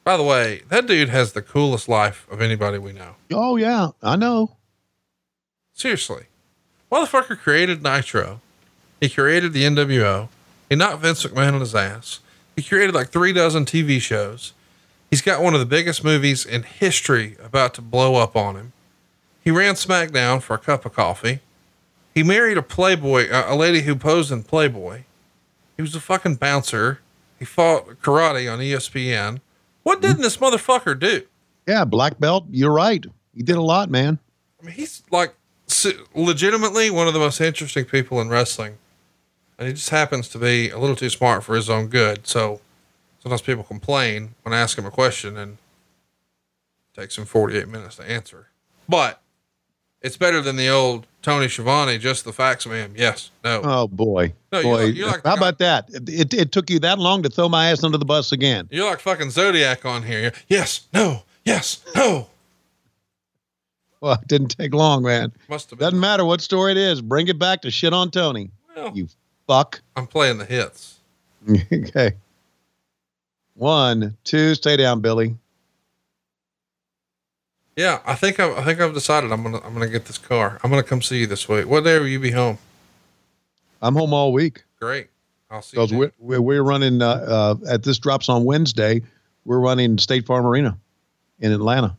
By 0.05 0.17
the 0.17 0.23
way, 0.23 0.63
that 0.69 0.87
dude 0.87 1.09
has 1.09 1.33
the 1.33 1.43
coolest 1.43 1.89
life 1.89 2.27
of 2.31 2.43
anybody 2.43 2.79
we 2.79 2.93
know. 2.93 3.17
Oh 3.33 3.57
yeah, 3.57 3.91
I 4.03 4.17
know. 4.17 4.57
Seriously. 5.73 6.25
Motherfucker 6.93 7.39
created 7.39 7.83
Nitro. 7.83 8.41
He 9.01 9.09
created 9.09 9.53
the 9.53 9.65
NWO. 9.65 10.29
He 10.69 10.77
knocked 10.77 11.03
Vince 11.03 11.25
McMahon 11.25 11.55
on 11.55 11.61
his 11.61 11.75
ass. 11.75 12.21
He 12.55 12.63
created 12.63 12.95
like 12.95 13.09
three 13.09 13.33
dozen 13.33 13.65
TV 13.65 14.01
shows. 14.01 14.53
He's 15.11 15.23
got 15.23 15.43
one 15.43 15.55
of 15.55 15.61
the 15.61 15.67
biggest 15.67 16.05
movies 16.05 16.45
in 16.45 16.63
history 16.63 17.37
about 17.43 17.75
to 17.75 17.83
blow 17.83 18.17
up 18.17 18.37
on 18.37 18.57
him. 18.57 18.73
He 19.43 19.51
ran 19.51 19.75
SmackDown 19.75 20.41
for 20.43 20.55
a 20.55 20.59
cup 20.59 20.85
of 20.87 20.95
coffee. 20.95 21.41
He 22.15 22.23
married 22.23 22.57
a 22.57 22.63
Playboy, 22.63 23.29
a 23.31 23.55
lady 23.57 23.83
who 23.83 23.97
posed 23.97 24.31
in 24.31 24.43
Playboy. 24.43 25.03
He 25.77 25.83
was 25.83 25.95
a 25.95 26.01
fucking 26.01 26.37
bouncer. 26.37 27.01
He 27.45 27.47
fought 27.47 28.01
karate 28.01 28.51
on 28.51 28.59
ESPN. 28.59 29.43
What 29.83 30.01
didn't 30.01 30.23
this 30.23 30.39
motherfucker 30.39 30.99
do? 30.99 31.27
Yeah, 31.69 31.85
black 31.85 32.19
belt. 32.19 32.47
You're 32.51 32.73
right. 32.73 33.05
He 33.35 33.43
did 33.43 33.57
a 33.57 33.63
lot, 33.63 33.91
man. 33.91 34.19
I 34.59 34.65
mean, 34.65 34.75
he's 34.75 35.03
like 35.11 35.35
legitimately 36.15 36.89
one 36.89 37.07
of 37.07 37.13
the 37.13 37.21
most 37.21 37.43
interesting 37.43 37.85
people 37.85 38.19
in 38.23 38.31
wrestling. 38.31 38.79
And 39.59 39.69
he 39.69 39.75
just 39.75 39.91
happens 39.91 40.31
to 40.31 40.39
be 40.39 40.71
a 40.71 40.79
little 40.79 40.97
too 40.97 41.11
smart 41.11 41.45
for 41.45 41.55
his 41.55 41.69
own 41.69 41.89
good. 41.89 42.27
So 42.27 42.63
sometimes 43.23 43.43
people 43.43 43.63
complain 43.63 44.35
when 44.41 44.55
I 44.55 44.59
ask 44.59 44.79
him 44.79 44.87
a 44.87 44.91
question 44.91 45.37
and 45.37 45.59
it 46.97 46.99
takes 46.99 47.19
him 47.19 47.27
48 47.27 47.69
minutes 47.69 47.97
to 47.97 48.11
answer. 48.11 48.49
But 48.89 49.21
it's 50.05 50.17
better 50.19 50.41
than 50.41 50.55
the 50.57 50.69
old 50.69 51.07
Tony 51.23 51.49
Schiavone, 51.49 51.97
just 51.99 52.25
the 52.27 52.33
facts, 52.33 52.67
ma'am. 52.67 52.93
Yes, 52.95 53.31
no. 53.43 53.63
Oh 53.65 53.89
boy, 53.89 54.35
No, 54.53 54.61
you're 54.61 54.77
boy. 54.77 54.85
you're 54.85 55.09
like 55.09 55.25
How 55.25 55.35
about 55.35 55.59
that? 55.59 55.89
It, 55.89 56.09
it, 56.09 56.35
it 56.35 56.53
took 56.53 56.69
you 56.69 56.79
that 56.81 56.99
long 56.99 57.23
to 57.23 57.31
throw 57.31 57.49
my 57.49 57.71
ass 57.71 57.83
under 57.83 57.97
the 57.97 58.05
bus 58.05 58.31
again. 58.31 58.69
You're 58.71 58.89
like 58.89 59.01
fucking 59.01 59.31
Zodiac 59.31 59.85
on 59.87 60.03
here. 60.03 60.21
You're, 60.21 60.33
yes, 60.47 60.87
no, 60.93 61.23
yes, 61.45 61.83
no. 61.97 62.29
Well, 64.03 64.19
it 64.21 64.29
didn't 64.29 64.49
take 64.49 64.75
long, 64.75 65.03
man. 65.03 65.33
Must 65.49 65.71
have 65.71 65.79
Doesn't 65.79 65.99
matter 65.99 66.27
what 66.27 66.43
story 66.43 66.73
it 66.73 66.77
is. 66.77 67.01
Bring 67.01 67.27
it 67.29 67.39
back 67.39 67.63
to 67.63 67.71
shit 67.71 67.95
on 67.95 68.11
Tony. 68.11 68.51
Well. 68.77 68.93
you 68.95 69.09
fuck. 69.47 69.81
I'm 69.97 70.07
playing 70.07 70.37
the 70.37 70.45
hits. 70.45 70.99
okay. 71.73 72.13
One, 73.55 74.15
two. 74.25 74.55
Stay 74.57 74.77
down, 74.77 75.01
Billy. 75.01 75.37
Yeah, 77.77 78.01
I 78.07 78.15
think 78.15 78.39
I've, 78.39 78.57
I 78.57 78.65
think 78.65 78.81
I've 78.81 78.95
decided 78.95 79.33
I'm 79.33 79.43
gonna 79.43 79.61
I'm 79.65 79.73
gonna 79.73 79.89
get 79.89 80.05
this 80.05 80.19
car. 80.19 80.61
I'm 80.63 80.71
gonna 80.71 80.83
come 80.83 81.03
see 81.03 81.21
you 81.21 81.27
this 81.27 81.49
week. 81.49 81.67
What 81.67 81.85
day 81.85 81.99
will 81.99 82.07
you 82.07 82.21
be 82.21 82.31
home? 82.31 82.59
I'm 83.83 83.95
home 83.95 84.15
all 84.15 84.33
week 84.33 84.65
Great. 84.85 85.09
I'll 85.51 85.63
see 85.63 85.77
you. 85.77 85.83
because 85.83 85.97
we're, 85.97 86.13
we're 86.19 86.41
we're 86.43 86.63
running. 86.63 87.01
Uh, 87.01 87.07
uh, 87.07 87.55
at 87.69 87.83
this 87.83 87.99
drops 87.99 88.29
on 88.29 88.45
Wednesday. 88.45 89.01
We're 89.47 89.61
running 89.61 89.97
State 89.97 90.27
Farm 90.27 90.47
Arena 90.47 90.77
in 91.41 91.53
Atlanta. 91.53 91.97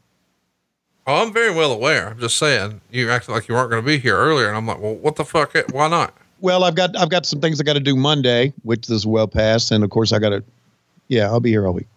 Oh, 1.07 1.23
I'm 1.23 1.34
very 1.34 1.53
well 1.53 1.72
aware. 1.72 2.10
I'm 2.10 2.19
just 2.19 2.38
saying 2.38 2.81
you 2.91 3.10
acted 3.10 3.31
like 3.31 3.47
you 3.47 3.56
weren't 3.56 3.69
going 3.69 3.81
to 3.81 3.85
be 3.85 3.97
here 3.97 4.18
earlier, 4.18 4.47
and 4.47 4.57
I'm 4.57 4.65
like, 4.65 4.80
well, 4.80 4.95
what 4.95 5.15
the 5.15 5.26
fuck? 5.26 5.56
Why 5.72 5.88
not? 5.88 6.15
Well, 6.41 6.64
I've 6.64 6.76
got 6.76 6.95
I've 6.95 7.10
got 7.10 7.26
some 7.26 7.41
things 7.41 7.60
I 7.60 7.64
got 7.64 7.73
to 7.73 7.80
do 7.80 7.95
Monday, 7.95 8.53
which 8.64 8.88
is 8.89 9.06
well 9.06 9.27
past, 9.27 9.72
and 9.72 9.84
of 9.84 9.89
course 9.89 10.14
I 10.14 10.19
got 10.19 10.30
to. 10.30 10.43
Yeah, 11.07 11.26
I'll 11.26 11.39
be 11.39 11.49
here 11.49 11.65
all 11.65 11.73
week. 11.73 11.88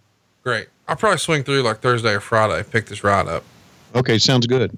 Great. 0.45 0.69
I'll 0.87 0.97
probably 0.97 1.19
swing 1.19 1.45
through 1.45 1.63
like 1.63 1.81
Thursday 1.81 2.15
or 2.15 2.21
Friday, 2.21 2.67
pick 2.67 2.87
this 2.87 3.05
ride 3.05 3.29
up. 3.29 3.45
Okay, 3.95 4.19
sounds 4.19 4.47
good. 4.47 4.77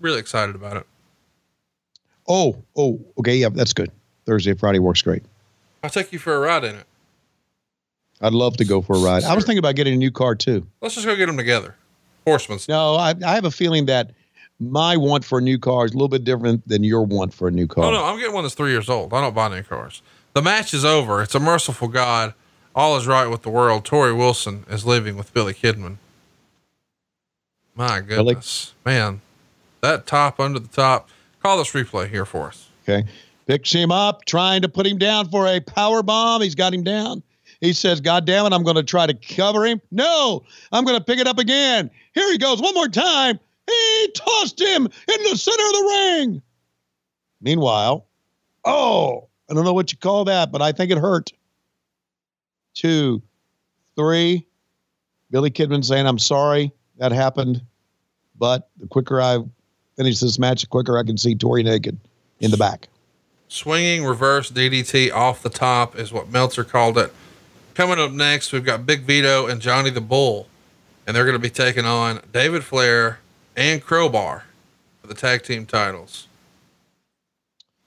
Really 0.00 0.18
excited 0.18 0.54
about 0.54 0.76
it. 0.76 0.86
Oh, 2.28 2.56
oh, 2.76 3.00
okay, 3.18 3.36
yeah, 3.36 3.48
that's 3.48 3.72
good. 3.72 3.90
Thursday, 4.26 4.54
Friday 4.54 4.78
works 4.78 5.02
great. 5.02 5.22
I'll 5.82 5.90
take 5.90 6.12
you 6.12 6.18
for 6.18 6.34
a 6.34 6.38
ride 6.38 6.64
in 6.64 6.76
it. 6.76 6.86
I'd 8.20 8.32
love 8.34 8.56
to 8.58 8.64
go 8.64 8.82
for 8.82 8.96
a 8.96 9.00
ride. 9.00 9.24
I 9.24 9.34
was 9.34 9.44
thinking 9.44 9.58
about 9.58 9.76
getting 9.76 9.94
a 9.94 9.96
new 9.96 10.10
car 10.10 10.34
too. 10.34 10.66
Let's 10.80 10.94
just 10.94 11.06
go 11.06 11.16
get 11.16 11.26
them 11.26 11.36
together. 11.38 11.74
Horseman's. 12.26 12.68
No, 12.68 12.96
I, 12.96 13.14
I 13.24 13.34
have 13.34 13.46
a 13.46 13.50
feeling 13.50 13.86
that 13.86 14.10
my 14.58 14.96
want 14.96 15.24
for 15.24 15.38
a 15.38 15.42
new 15.42 15.58
car 15.58 15.86
is 15.86 15.92
a 15.92 15.94
little 15.94 16.08
bit 16.08 16.22
different 16.24 16.66
than 16.68 16.84
your 16.84 17.02
want 17.02 17.32
for 17.32 17.48
a 17.48 17.50
new 17.50 17.66
car. 17.66 17.84
Oh 17.84 17.90
no, 17.90 18.04
I'm 18.04 18.18
getting 18.18 18.34
one 18.34 18.44
that's 18.44 18.54
three 18.54 18.72
years 18.72 18.90
old. 18.90 19.14
I 19.14 19.22
don't 19.22 19.34
buy 19.34 19.48
new 19.48 19.62
cars. 19.62 20.02
The 20.34 20.42
match 20.42 20.74
is 20.74 20.84
over. 20.84 21.22
It's 21.22 21.34
a 21.34 21.40
merciful 21.40 21.88
God. 21.88 22.34
All 22.74 22.96
is 22.96 23.06
right 23.06 23.26
with 23.26 23.42
the 23.42 23.50
world. 23.50 23.84
Torrie 23.84 24.16
Wilson 24.16 24.64
is 24.68 24.84
living 24.84 25.16
with 25.16 25.32
Billy 25.32 25.54
Kidman. 25.54 25.96
My 27.80 28.02
goodness, 28.02 28.74
man, 28.84 29.22
that 29.80 30.06
top 30.06 30.38
under 30.38 30.58
the 30.58 30.68
top. 30.68 31.08
Call 31.42 31.56
this 31.56 31.70
replay 31.70 32.10
here 32.10 32.26
for 32.26 32.48
us. 32.48 32.68
Okay. 32.82 33.08
Picks 33.46 33.72
him 33.72 33.90
up, 33.90 34.26
trying 34.26 34.60
to 34.60 34.68
put 34.68 34.86
him 34.86 34.98
down 34.98 35.30
for 35.30 35.46
a 35.46 35.60
power 35.60 36.02
bomb. 36.02 36.42
He's 36.42 36.54
got 36.54 36.74
him 36.74 36.82
down. 36.82 37.22
He 37.62 37.72
says, 37.72 38.02
God 38.02 38.26
damn 38.26 38.44
it, 38.44 38.52
I'm 38.52 38.64
going 38.64 38.76
to 38.76 38.82
try 38.82 39.06
to 39.06 39.14
cover 39.14 39.64
him. 39.64 39.80
No, 39.90 40.44
I'm 40.72 40.84
going 40.84 40.98
to 40.98 41.02
pick 41.02 41.20
it 41.20 41.26
up 41.26 41.38
again. 41.38 41.90
Here 42.12 42.30
he 42.30 42.36
goes 42.36 42.60
one 42.60 42.74
more 42.74 42.86
time. 42.86 43.40
He 43.66 44.12
tossed 44.14 44.60
him 44.60 44.84
in 44.84 45.22
the 45.22 45.36
center 45.38 45.64
of 45.64 45.72
the 45.72 46.18
ring. 46.18 46.42
Meanwhile, 47.40 48.06
oh, 48.66 49.26
I 49.50 49.54
don't 49.54 49.64
know 49.64 49.72
what 49.72 49.90
you 49.90 49.96
call 49.96 50.26
that, 50.26 50.52
but 50.52 50.60
I 50.60 50.72
think 50.72 50.92
it 50.92 50.98
hurt. 50.98 51.32
Two, 52.74 53.22
three. 53.96 54.46
Billy 55.30 55.50
Kidman 55.50 55.82
saying, 55.82 56.06
I'm 56.06 56.18
sorry 56.18 56.74
that 57.00 57.12
happened, 57.12 57.62
but 58.40 58.68
the 58.80 58.88
quicker 58.88 59.20
I 59.20 59.38
finish 59.96 60.18
this 60.18 60.38
match, 60.38 60.62
the 60.62 60.66
quicker 60.66 60.98
I 60.98 61.04
can 61.04 61.16
see 61.16 61.36
Torrie 61.36 61.62
naked 61.62 61.96
in 62.40 62.50
the 62.50 62.56
back. 62.56 62.88
Swinging 63.46 64.04
reverse 64.04 64.50
DDT 64.50 65.12
off 65.12 65.42
the 65.42 65.50
top 65.50 65.96
is 65.96 66.12
what 66.12 66.30
Meltzer 66.30 66.64
called 66.64 66.98
it. 66.98 67.12
Coming 67.74 68.00
up 68.00 68.10
next, 68.10 68.52
we've 68.52 68.64
got 68.64 68.86
Big 68.86 69.02
Vito 69.02 69.46
and 69.46 69.60
Johnny 69.60 69.90
the 69.90 70.00
Bull, 70.00 70.48
and 71.06 71.14
they're 71.14 71.24
going 71.24 71.36
to 71.36 71.38
be 71.38 71.50
taking 71.50 71.84
on 71.84 72.20
David 72.32 72.64
Flair 72.64 73.20
and 73.56 73.82
Crowbar 73.82 74.44
for 75.00 75.06
the 75.06 75.14
tag 75.14 75.42
team 75.42 75.66
titles. 75.66 76.26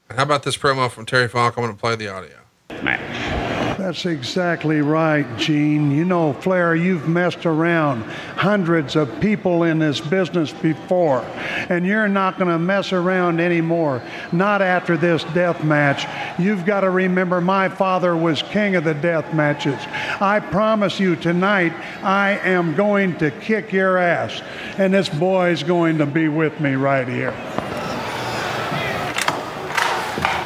And 0.09 0.17
how 0.17 0.23
about 0.23 0.43
this 0.43 0.55
promo 0.55 0.89
from 0.89 1.05
Terry 1.05 1.27
Funk? 1.27 1.57
I'm 1.57 1.63
going 1.63 1.75
to 1.75 1.79
play 1.79 1.95
the 1.95 2.09
audio. 2.09 3.42
That's 3.83 4.05
exactly 4.05 4.79
right, 4.79 5.27
Gene. 5.37 5.91
You 5.91 6.05
know, 6.05 6.31
Flair, 6.31 6.73
you've 6.73 7.09
messed 7.09 7.45
around 7.45 8.03
hundreds 8.03 8.95
of 8.95 9.19
people 9.19 9.63
in 9.63 9.77
this 9.77 9.99
business 9.99 10.53
before, 10.53 11.19
and 11.67 11.85
you're 11.85 12.07
not 12.07 12.39
going 12.39 12.49
to 12.49 12.57
mess 12.57 12.93
around 12.93 13.41
anymore. 13.41 14.01
Not 14.31 14.61
after 14.61 14.95
this 14.95 15.25
death 15.33 15.65
match. 15.65 16.07
You've 16.39 16.65
got 16.65 16.81
to 16.81 16.89
remember 16.89 17.41
my 17.41 17.67
father 17.67 18.15
was 18.15 18.41
king 18.41 18.77
of 18.77 18.85
the 18.85 18.93
death 18.93 19.33
matches. 19.33 19.81
I 20.21 20.39
promise 20.39 20.97
you 20.97 21.17
tonight, 21.17 21.73
I 22.03 22.39
am 22.39 22.75
going 22.75 23.17
to 23.17 23.31
kick 23.31 23.73
your 23.73 23.97
ass, 23.97 24.41
and 24.77 24.93
this 24.93 25.09
boy's 25.09 25.61
going 25.61 25.97
to 25.97 26.05
be 26.05 26.29
with 26.29 26.57
me 26.61 26.75
right 26.75 27.05
here. 27.05 27.33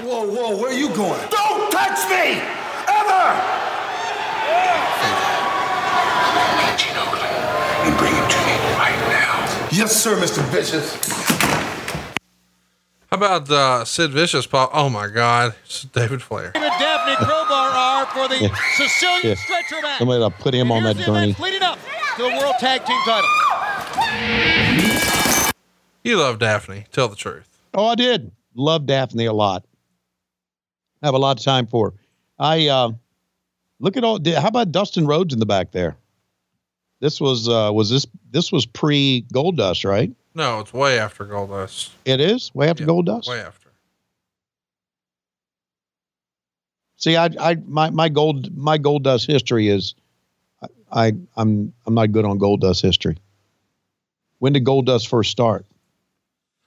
Whoa, 0.02 0.28
whoa, 0.28 0.58
where 0.58 0.72
are 0.72 0.74
you 0.74 0.90
going? 0.96 1.22
Don't 1.30 1.72
touch 1.72 2.10
me! 2.10 2.67
Ever! 3.28 3.54
Oakland, 6.98 7.36
and 7.86 7.98
bring 7.98 8.14
him 8.14 8.28
to 8.30 8.38
me 8.38 8.54
right 8.78 8.98
now. 9.10 9.68
Yes, 9.72 9.96
sir, 9.96 10.16
Mr. 10.16 10.42
Vicious. 10.50 10.96
How 13.10 13.16
about 13.18 13.50
uh, 13.50 13.86
Sid 13.86 14.12
Vicious? 14.12 14.46
Pop? 14.48 14.70
Oh 14.74 14.90
my 14.90 15.08
God, 15.08 15.56
it's 15.66 15.84
David 15.84 16.22
Flair. 16.22 16.52
Daffney 16.54 17.16
Crowbar 17.26 17.70
are 17.70 18.06
for 18.08 18.28
the 18.28 18.44
Yeah. 18.44 18.56
Sicilian 18.76 19.22
Yeah. 19.24 19.36
stretcher 19.36 19.82
match. 19.82 20.00
Somebody 20.00 20.20
to 20.24 20.30
put 20.30 20.54
him 20.54 20.72
on 20.72 20.84
that 20.84 20.96
Here's 20.98 21.08
the 21.08 21.12
gurney. 21.14 21.36
leading 21.40 21.64
up 21.64 21.80
to 22.18 22.22
the 22.24 22.30
World 22.30 22.56
Tag 22.60 22.86
Team 22.86 23.00
title. 23.06 23.30
You 26.04 26.18
love 26.18 26.40
Daffney. 26.40 26.86
Tell 26.92 27.08
the 27.08 27.16
truth. 27.16 27.48
Oh, 27.74 27.88
I 27.88 27.96
did. 27.96 28.32
Love 28.56 28.86
Daffney 28.86 29.26
a 29.26 29.34
lot. 29.34 29.66
Have 31.04 31.14
a 31.14 31.18
lot 31.18 31.38
of 31.40 31.44
time 31.46 31.68
for. 31.68 31.92
her. 31.92 31.98
I 32.40 32.68
uh, 32.68 32.92
look 33.80 33.98
at 33.98 34.04
all. 34.04 34.20
How 34.26 34.48
about 34.48 34.72
Dustin 34.72 35.08
Rhodes 35.08 35.34
in 35.34 35.40
the 35.40 35.46
back 35.46 35.72
there? 35.72 35.98
This 37.00 37.22
was 37.22 37.48
uh, 37.48 37.72
was 37.74 37.90
this 37.90 38.06
this 38.32 38.52
was 38.52 38.66
pre 38.66 39.26
Goldust, 39.34 39.86
right? 39.86 40.12
No, 40.34 40.60
it's 40.60 40.74
way 40.74 41.00
after 41.00 41.26
Goldust. 41.26 41.90
It 42.06 42.20
is 42.20 42.54
way 42.54 42.70
after 42.70 42.86
Goldust. 42.86 43.28
Way 43.28 43.40
after. 43.40 43.68
See, 46.98 47.16
I, 47.16 47.30
I, 47.40 47.56
my, 47.68 47.92
my 47.92 48.10
gold, 48.10 48.56
my 48.58 48.78
gold 48.80 49.04
dust 49.04 49.28
history 49.28 49.68
is, 49.68 49.94
I, 50.92 51.14
I'm, 51.36 51.74
I'm 51.86 51.94
not 51.94 52.12
good 52.12 52.26
on 52.26 52.40
gold 52.40 52.62
dust 52.62 52.82
history. 52.82 53.18
When 54.40 54.54
did 54.54 54.64
gold 54.64 54.88
dust 54.88 55.08
first 55.08 55.32
start? 55.32 55.66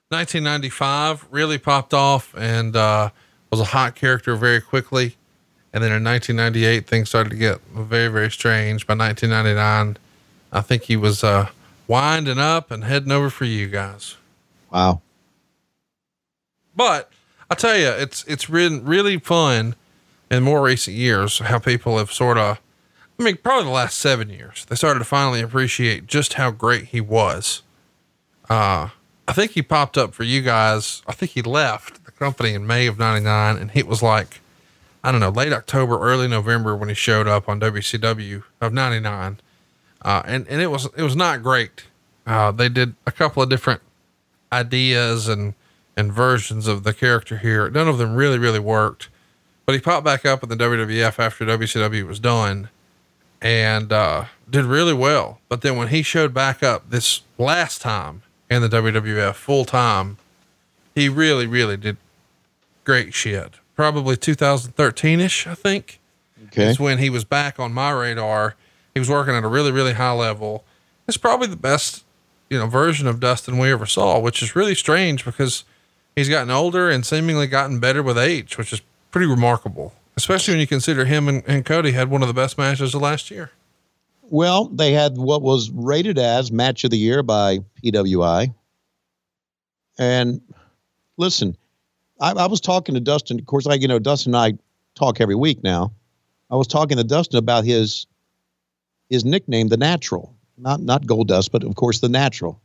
1995 0.09 1.27
really 1.31 1.59
popped 1.59 1.95
off 1.95 2.35
and 2.37 2.75
uh, 2.75 3.11
was 3.51 3.61
a 3.61 3.65
hot 3.65 3.97
character 3.97 4.35
very 4.37 4.61
quickly. 4.61 5.17
And 5.73 5.85
then 5.85 5.93
in 5.93 6.03
1998, 6.03 6.87
things 6.87 7.09
started 7.09 7.31
to 7.31 7.37
get 7.37 7.61
very, 7.73 8.09
very 8.09 8.31
strange. 8.31 8.87
By 8.87 8.95
1999, 8.95 9.97
I 10.53 10.61
think 10.61 10.85
he 10.85 10.97
was 10.97 11.23
uh, 11.23 11.49
winding 11.87 12.39
up 12.39 12.71
and 12.71 12.85
heading 12.85 13.13
over 13.13 13.31
for 13.31 13.45
you 13.45 13.69
guys. 13.69 14.17
Wow. 14.73 15.01
But 16.75 17.11
I 17.49 17.55
tell 17.55 17.77
you, 17.77 17.89
it's 17.89 18.25
it's 18.25 18.47
been 18.47 18.85
really 18.85 19.19
fun 19.19 19.75
in 20.31 20.43
more 20.43 20.63
recent 20.63 20.97
years 20.97 21.39
how 21.39 21.59
people 21.59 21.99
have 21.99 22.13
sort 22.13 22.39
of, 22.39 22.61
I 23.19 23.23
mean, 23.23 23.37
probably 23.37 23.65
the 23.65 23.71
last 23.71 23.99
seven 23.99 24.31
years, 24.31 24.65
they 24.67 24.77
started 24.77 25.01
to 25.01 25.05
finally 25.05 25.41
appreciate 25.41 26.07
just 26.07 26.35
how 26.35 26.51
great 26.51 26.87
he 26.87 27.01
was. 27.01 27.63
Uh, 28.49 28.91
I 29.27 29.33
think 29.33 29.53
he 29.53 29.63
popped 29.63 29.99
up 29.99 30.15
for 30.15 30.25
you 30.25 30.43
guys. 30.43 31.03
I 31.07 31.13
think 31.13 31.33
he 31.33 31.43
left 31.43 32.05
the 32.05 32.13
company 32.13 32.55
in 32.55 32.67
May 32.67 32.87
of 32.87 32.99
99 32.99 33.57
and 33.57 33.71
he 33.73 33.83
was 33.83 34.03
like, 34.03 34.41
I 35.03 35.11
don't 35.11 35.21
know, 35.21 35.31
late 35.31 35.53
October, 35.53 35.99
early 35.99 36.29
November 36.29 36.77
when 36.77 36.89
he 36.89 36.95
showed 36.95 37.27
up 37.27 37.49
on 37.49 37.61
WCW 37.61 38.43
of 38.61 38.73
99. 38.73 39.41
Uh, 40.03 40.23
and, 40.27 40.47
and 40.49 40.61
it 40.61 40.69
was, 40.69 40.89
it 40.97 41.03
was 41.03 41.17
not 41.17 41.43
great. 41.43 41.87
Uh, 42.27 42.53
they 42.53 42.69
did 42.69 42.95
a 43.07 43.13
couple 43.13 43.43
of 43.43 43.49
different 43.49 43.81
ideas 44.53 45.29
and, 45.29 45.55
and 45.97 46.13
versions 46.13 46.67
of 46.67 46.83
the 46.83 46.93
character 46.93 47.39
here. 47.39 47.71
None 47.71 47.89
of 47.89 47.99
them 47.99 48.15
really, 48.15 48.39
really 48.39 48.59
worked. 48.59 49.09
But 49.65 49.75
he 49.75 49.81
popped 49.81 50.05
back 50.05 50.27
up 50.27 50.43
in 50.43 50.49
the 50.49 50.57
WWF 50.57 51.19
after 51.19 51.45
WCW 51.45 52.07
was 52.07 52.19
done 52.19 52.69
and 53.41 53.93
uh, 53.93 54.25
did 54.51 54.65
really 54.65 54.93
well. 54.93 55.41
But 55.49 55.63
then 55.63 55.77
when 55.77 55.89
he 55.89 56.03
showed 56.03 56.35
back 56.35 56.63
up 56.63 56.91
this 56.91 57.23
last 57.39 57.81
time 57.81 58.23
in 58.51 58.63
the 58.63 58.69
WWF 58.69 59.35
full 59.35 59.65
time, 59.65 60.19
he 60.95 61.09
really, 61.09 61.47
really 61.47 61.77
did 61.77 61.97
great 62.85 63.15
shit. 63.15 63.60
Probably 63.81 64.15
2013 64.15 65.21
ish, 65.21 65.47
I 65.47 65.55
think. 65.55 66.01
Okay. 66.49 66.65
Is 66.67 66.79
when 66.79 66.99
he 66.99 67.09
was 67.09 67.25
back 67.25 67.59
on 67.59 67.73
my 67.73 67.91
radar. 67.91 68.55
He 68.93 69.01
was 69.01 69.09
working 69.09 69.35
at 69.35 69.43
a 69.43 69.49
really, 69.49 69.73
really 69.73 69.95
high 69.95 70.13
level. 70.13 70.65
It's 71.09 71.17
probably 71.17 71.47
the 71.47 71.57
best, 71.57 72.05
you 72.51 72.59
know, 72.59 72.67
version 72.67 73.09
of 73.09 73.21
Dustin 73.21 73.57
we 73.57 73.73
ever 73.73 73.87
saw, 73.87 74.19
which 74.19 74.43
is 74.43 74.55
really 74.55 74.75
strange 74.75 75.25
because 75.25 75.65
he's 76.15 76.29
gotten 76.29 76.51
older 76.51 76.91
and 76.91 77.07
seemingly 77.07 77.47
gotten 77.47 77.81
better 77.81 78.03
with 78.03 78.19
age, 78.19 78.59
which 78.59 78.71
is 78.75 78.83
pretty 79.11 79.27
remarkable, 79.27 79.95
especially 80.15 80.53
when 80.53 80.61
you 80.61 80.67
consider 80.67 81.07
him 81.07 81.27
and, 81.27 81.43
and 81.47 81.65
Cody 81.65 81.93
had 81.93 82.11
one 82.11 82.21
of 82.21 82.29
the 82.29 82.35
best 82.35 82.59
matches 82.59 82.95
of 82.95 83.01
last 83.01 83.31
year. 83.31 83.51
Well, 84.25 84.67
they 84.67 84.93
had 84.93 85.17
what 85.17 85.41
was 85.41 85.71
rated 85.71 86.19
as 86.19 86.53
match 86.53 86.85
of 86.85 86.91
the 86.91 86.99
year 86.99 87.23
by 87.23 87.61
PWI. 87.83 88.53
And 89.99 90.43
listen, 91.17 91.57
I, 92.21 92.33
I 92.33 92.47
was 92.47 92.61
talking 92.61 92.95
to 92.95 93.01
Dustin. 93.01 93.39
Of 93.39 93.47
course, 93.47 93.67
I, 93.67 93.75
you 93.75 93.89
know, 93.89 93.99
Dustin 93.99 94.35
and 94.35 94.57
I 94.57 94.59
talk 94.95 95.21
every 95.21 95.35
week 95.35 95.63
now. 95.63 95.93
I 96.51 96.57
was 96.57 96.67
talking 96.67 96.97
to 96.97 97.05
Dustin 97.05 97.39
about 97.39 97.65
his 97.65 98.07
his 99.09 99.25
nickname, 99.25 99.69
the 99.69 99.77
Natural, 99.77 100.35
not 100.59 100.81
not 100.81 101.07
Goldust, 101.07 101.51
but 101.51 101.65
of 101.65 101.75
course 101.75 102.01
the 102.01 102.09
Natural, 102.09 102.61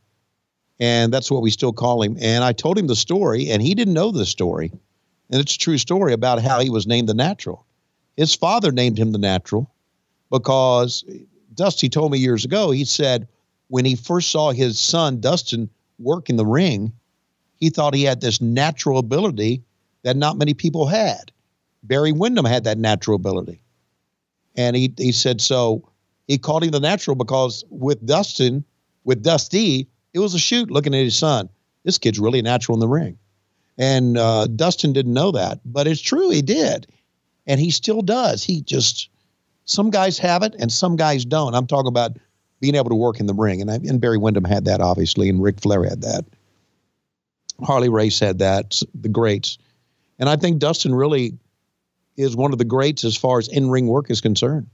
and 0.79 1.13
that's 1.13 1.31
what 1.31 1.41
we 1.41 1.51
still 1.51 1.73
call 1.73 2.01
him. 2.01 2.17
And 2.19 2.43
I 2.43 2.51
told 2.51 2.77
him 2.77 2.87
the 2.87 2.95
story, 2.95 3.49
and 3.49 3.61
he 3.61 3.75
didn't 3.75 3.93
know 3.93 4.11
the 4.11 4.25
story, 4.25 4.71
and 5.29 5.41
it's 5.41 5.55
a 5.55 5.59
true 5.59 5.77
story 5.77 6.13
about 6.13 6.41
how 6.41 6.59
he 6.59 6.69
was 6.69 6.87
named 6.87 7.09
the 7.09 7.13
Natural. 7.13 7.65
His 8.17 8.33
father 8.33 8.71
named 8.71 8.97
him 8.97 9.11
the 9.11 9.17
Natural 9.17 9.69
because 10.31 11.03
Dusty 11.53 11.89
told 11.89 12.11
me 12.11 12.17
years 12.17 12.45
ago. 12.45 12.71
He 12.71 12.85
said 12.85 13.27
when 13.67 13.85
he 13.85 13.95
first 13.95 14.31
saw 14.31 14.51
his 14.51 14.79
son 14.79 15.19
Dustin 15.19 15.69
work 15.99 16.29
in 16.29 16.35
the 16.35 16.45
ring, 16.45 16.91
he 17.65 17.71
thought 17.71 17.95
he 17.95 18.03
had 18.03 18.21
this 18.21 18.39
natural 18.39 18.99
ability 18.99 19.63
that 20.03 20.15
not 20.15 20.37
many 20.37 20.53
people 20.53 20.85
had. 20.85 21.31
Barry 21.81 22.11
Windham 22.11 22.45
had 22.45 22.63
that 22.65 22.77
natural 22.77 23.15
ability. 23.15 23.59
And 24.55 24.75
he, 24.75 24.93
he 24.99 25.11
said, 25.11 25.41
so 25.41 25.89
he 26.27 26.37
called 26.37 26.63
him 26.63 26.69
the 26.69 26.79
natural 26.79 27.15
because 27.15 27.63
with 27.71 28.05
Dustin, 28.05 28.63
with 29.03 29.23
Dusty, 29.23 29.87
it 30.13 30.19
was 30.19 30.35
a 30.35 30.39
shoot 30.39 30.69
looking 30.69 30.93
at 30.93 31.03
his 31.03 31.17
son. 31.17 31.49
This 31.83 31.97
kid's 31.97 32.19
really 32.19 32.43
natural 32.43 32.75
in 32.75 32.81
the 32.81 32.87
ring. 32.87 33.17
And 33.79 34.15
uh, 34.15 34.45
Dustin 34.45 34.93
didn't 34.93 35.13
know 35.13 35.31
that, 35.31 35.59
but 35.65 35.87
it's 35.87 36.01
true. 36.01 36.29
He 36.29 36.43
did. 36.43 36.85
And 37.47 37.59
he 37.59 37.71
still 37.71 38.03
does. 38.03 38.43
He 38.43 38.61
just, 38.61 39.09
some 39.65 39.89
guys 39.89 40.19
have 40.19 40.43
it 40.43 40.53
and 40.59 40.71
some 40.71 40.97
guys 40.97 41.25
don't. 41.25 41.55
I'm 41.55 41.65
talking 41.65 41.87
about 41.87 42.11
being 42.59 42.75
able 42.75 42.89
to 42.89 42.95
work 42.95 43.19
in 43.19 43.25
the 43.25 43.33
ring. 43.33 43.59
And, 43.59 43.71
I, 43.71 43.75
and 43.75 43.99
Barry 43.99 44.19
Windham 44.19 44.45
had 44.45 44.65
that, 44.65 44.81
obviously, 44.81 45.29
and 45.29 45.41
Ric 45.41 45.59
Flair 45.59 45.83
had 45.83 46.01
that. 46.01 46.25
Harley 47.63 47.89
Race 47.89 48.19
had 48.19 48.39
that, 48.39 48.81
the 48.99 49.09
greats. 49.09 49.57
And 50.19 50.29
I 50.29 50.35
think 50.35 50.59
Dustin 50.59 50.93
really 50.93 51.37
is 52.17 52.35
one 52.35 52.51
of 52.51 52.57
the 52.57 52.65
greats 52.65 53.03
as 53.03 53.15
far 53.17 53.39
as 53.39 53.47
in 53.47 53.69
ring 53.69 53.87
work 53.87 54.09
is 54.09 54.21
concerned. 54.21 54.67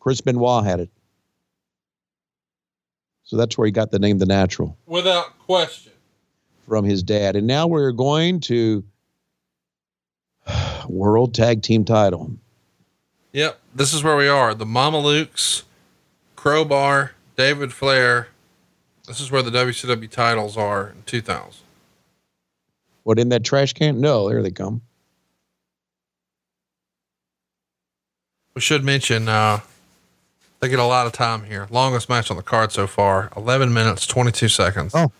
Chris 0.00 0.20
Benoit 0.20 0.64
had 0.64 0.80
it. 0.80 0.90
So 3.24 3.36
that's 3.36 3.56
where 3.56 3.64
he 3.64 3.72
got 3.72 3.90
the 3.90 3.98
name 3.98 4.18
The 4.18 4.26
Natural 4.26 4.76
Without 4.86 5.38
question. 5.38 5.92
from 6.68 6.84
his 6.84 7.02
dad. 7.02 7.36
And 7.36 7.46
now 7.46 7.66
we're 7.66 7.92
going 7.92 8.40
to 8.40 8.84
World 10.88 11.34
Tag 11.34 11.62
Team 11.62 11.84
title. 11.84 12.30
Yep. 13.32 13.58
This 13.74 13.94
is 13.94 14.04
where 14.04 14.16
we 14.16 14.28
are. 14.28 14.54
The 14.54 14.66
Mamalukes, 14.66 15.62
Crowbar, 16.36 17.12
David 17.36 17.72
Flair. 17.72 18.28
This 19.08 19.20
is 19.20 19.30
where 19.30 19.42
the 19.42 19.50
WCW 19.50 20.10
titles 20.10 20.56
are 20.56 20.88
in 20.88 21.02
2000. 21.06 21.63
What 23.04 23.18
in 23.18 23.28
that 23.28 23.44
trash 23.44 23.72
can? 23.72 24.00
No, 24.00 24.28
there 24.28 24.42
they 24.42 24.50
come. 24.50 24.82
We 28.54 28.60
should 28.60 28.84
mention, 28.84 29.28
uh, 29.28 29.60
they 30.60 30.68
get 30.68 30.78
a 30.78 30.84
lot 30.84 31.06
of 31.06 31.12
time 31.12 31.44
here. 31.44 31.66
Longest 31.70 32.08
match 32.08 32.30
on 32.30 32.36
the 32.36 32.42
card 32.42 32.72
so 32.72 32.86
far, 32.86 33.30
11 33.36 33.72
minutes, 33.72 34.06
22 34.06 34.48
seconds. 34.48 34.94
Oh. 34.94 35.12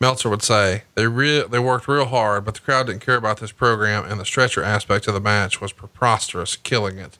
Meltzer 0.00 0.28
would 0.28 0.42
say 0.42 0.82
they 0.96 1.06
real 1.06 1.48
they 1.48 1.58
worked 1.58 1.88
real 1.88 2.04
hard, 2.04 2.44
but 2.44 2.54
the 2.54 2.60
crowd 2.60 2.88
didn't 2.88 3.00
care 3.00 3.16
about 3.16 3.40
this 3.40 3.52
program, 3.52 4.04
and 4.04 4.20
the 4.20 4.24
stretcher 4.24 4.62
aspect 4.62 5.06
of 5.06 5.14
the 5.14 5.20
match 5.20 5.60
was 5.60 5.72
preposterous, 5.72 6.56
killing 6.56 6.98
it. 6.98 7.16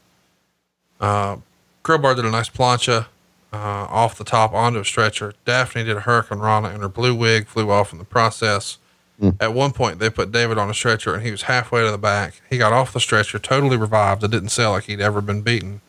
Uh, 1.01 1.39
Crowbar 1.83 2.15
did 2.15 2.25
a 2.25 2.31
nice 2.31 2.51
plancha 2.51 3.07
uh, 3.53 3.57
off 3.57 4.19
the 4.19 4.25
top 4.25 4.53
onto 4.53 4.81
a 4.81 4.85
stretcher. 4.85 5.35
Daffney 5.45 5.85
did 5.85 5.97
a 5.97 6.01
hurricanrana, 6.01 6.73
and 6.73 6.83
her 6.83 6.89
blue 6.89 7.15
wig 7.15 7.47
flew 7.47 7.71
off 7.71 7.93
in 7.93 7.99
the 7.99 8.05
process. 8.05 8.79
Mm. 9.21 9.37
At 9.41 9.55
one 9.55 9.73
point, 9.73 10.01
they 10.01 10.11
put 10.11 10.33
David 10.33 10.59
on 10.59 10.69
a 10.69 10.75
stretcher, 10.75 11.15
and 11.15 11.23
he 11.23 11.31
was 11.31 11.43
halfway 11.43 11.85
to 11.85 11.91
the 11.91 11.99
back. 11.99 12.41
He 12.51 12.59
got 12.59 12.73
off 12.73 12.93
the 12.93 13.01
stretcher, 13.01 13.39
totally 13.39 13.77
revived. 13.77 14.25
It 14.25 14.31
didn't 14.31 14.49
sell 14.49 14.73
like 14.73 14.85
he'd 14.85 15.01
ever 15.01 15.21
been 15.21 15.43
beaten. 15.43 15.81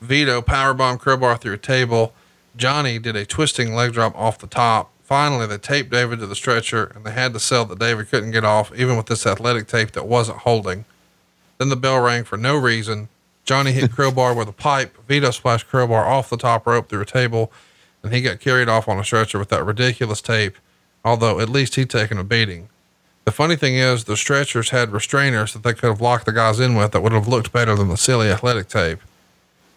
Vito 0.00 0.40
powerbomb 0.40 1.00
Crowbar 1.00 1.36
through 1.36 1.54
a 1.54 1.58
table. 1.58 2.12
Johnny 2.56 2.98
did 2.98 3.16
a 3.16 3.26
twisting 3.26 3.74
leg 3.74 3.92
drop 3.92 4.16
off 4.16 4.38
the 4.38 4.46
top. 4.46 4.90
Finally, 5.02 5.46
they 5.46 5.58
taped 5.58 5.90
David 5.90 6.20
to 6.20 6.26
the 6.26 6.36
stretcher, 6.36 6.92
and 6.94 7.04
they 7.04 7.10
had 7.10 7.32
to 7.32 7.40
sell 7.40 7.64
that 7.64 7.78
David 7.78 8.08
couldn't 8.08 8.30
get 8.30 8.44
off, 8.44 8.72
even 8.76 8.96
with 8.96 9.06
this 9.06 9.26
athletic 9.26 9.66
tape 9.66 9.92
that 9.92 10.06
wasn't 10.06 10.38
holding. 10.38 10.84
Then 11.56 11.70
the 11.70 11.76
bell 11.76 12.00
rang 12.00 12.24
for 12.24 12.36
no 12.36 12.56
reason. 12.56 13.08
Johnny 13.44 13.72
hit 13.72 13.90
Crowbar 13.94 14.34
with 14.34 14.48
a 14.48 14.52
pipe. 14.52 14.96
Vito 15.08 15.30
splashed 15.30 15.66
Crowbar 15.66 16.04
off 16.04 16.30
the 16.30 16.36
top 16.36 16.66
rope 16.66 16.88
through 16.88 17.00
a 17.00 17.06
table, 17.06 17.50
and 18.02 18.12
he 18.12 18.20
got 18.20 18.38
carried 18.38 18.68
off 18.68 18.86
on 18.86 18.98
a 18.98 19.04
stretcher 19.04 19.38
with 19.38 19.48
that 19.48 19.64
ridiculous 19.64 20.20
tape, 20.20 20.56
although 21.08 21.40
at 21.40 21.48
least 21.48 21.76
he'd 21.76 21.88
taken 21.88 22.18
a 22.18 22.24
beating. 22.24 22.68
The 23.24 23.32
funny 23.32 23.56
thing 23.56 23.74
is, 23.76 24.04
the 24.04 24.16
stretchers 24.16 24.70
had 24.70 24.90
restrainers 24.90 25.54
that 25.54 25.62
they 25.62 25.72
could 25.72 25.88
have 25.88 26.02
locked 26.02 26.26
the 26.26 26.32
guys 26.32 26.60
in 26.60 26.74
with 26.74 26.92
that 26.92 27.00
would 27.00 27.12
have 27.12 27.26
looked 27.26 27.50
better 27.50 27.74
than 27.74 27.88
the 27.88 27.96
silly 27.96 28.28
athletic 28.28 28.68
tape. 28.68 29.00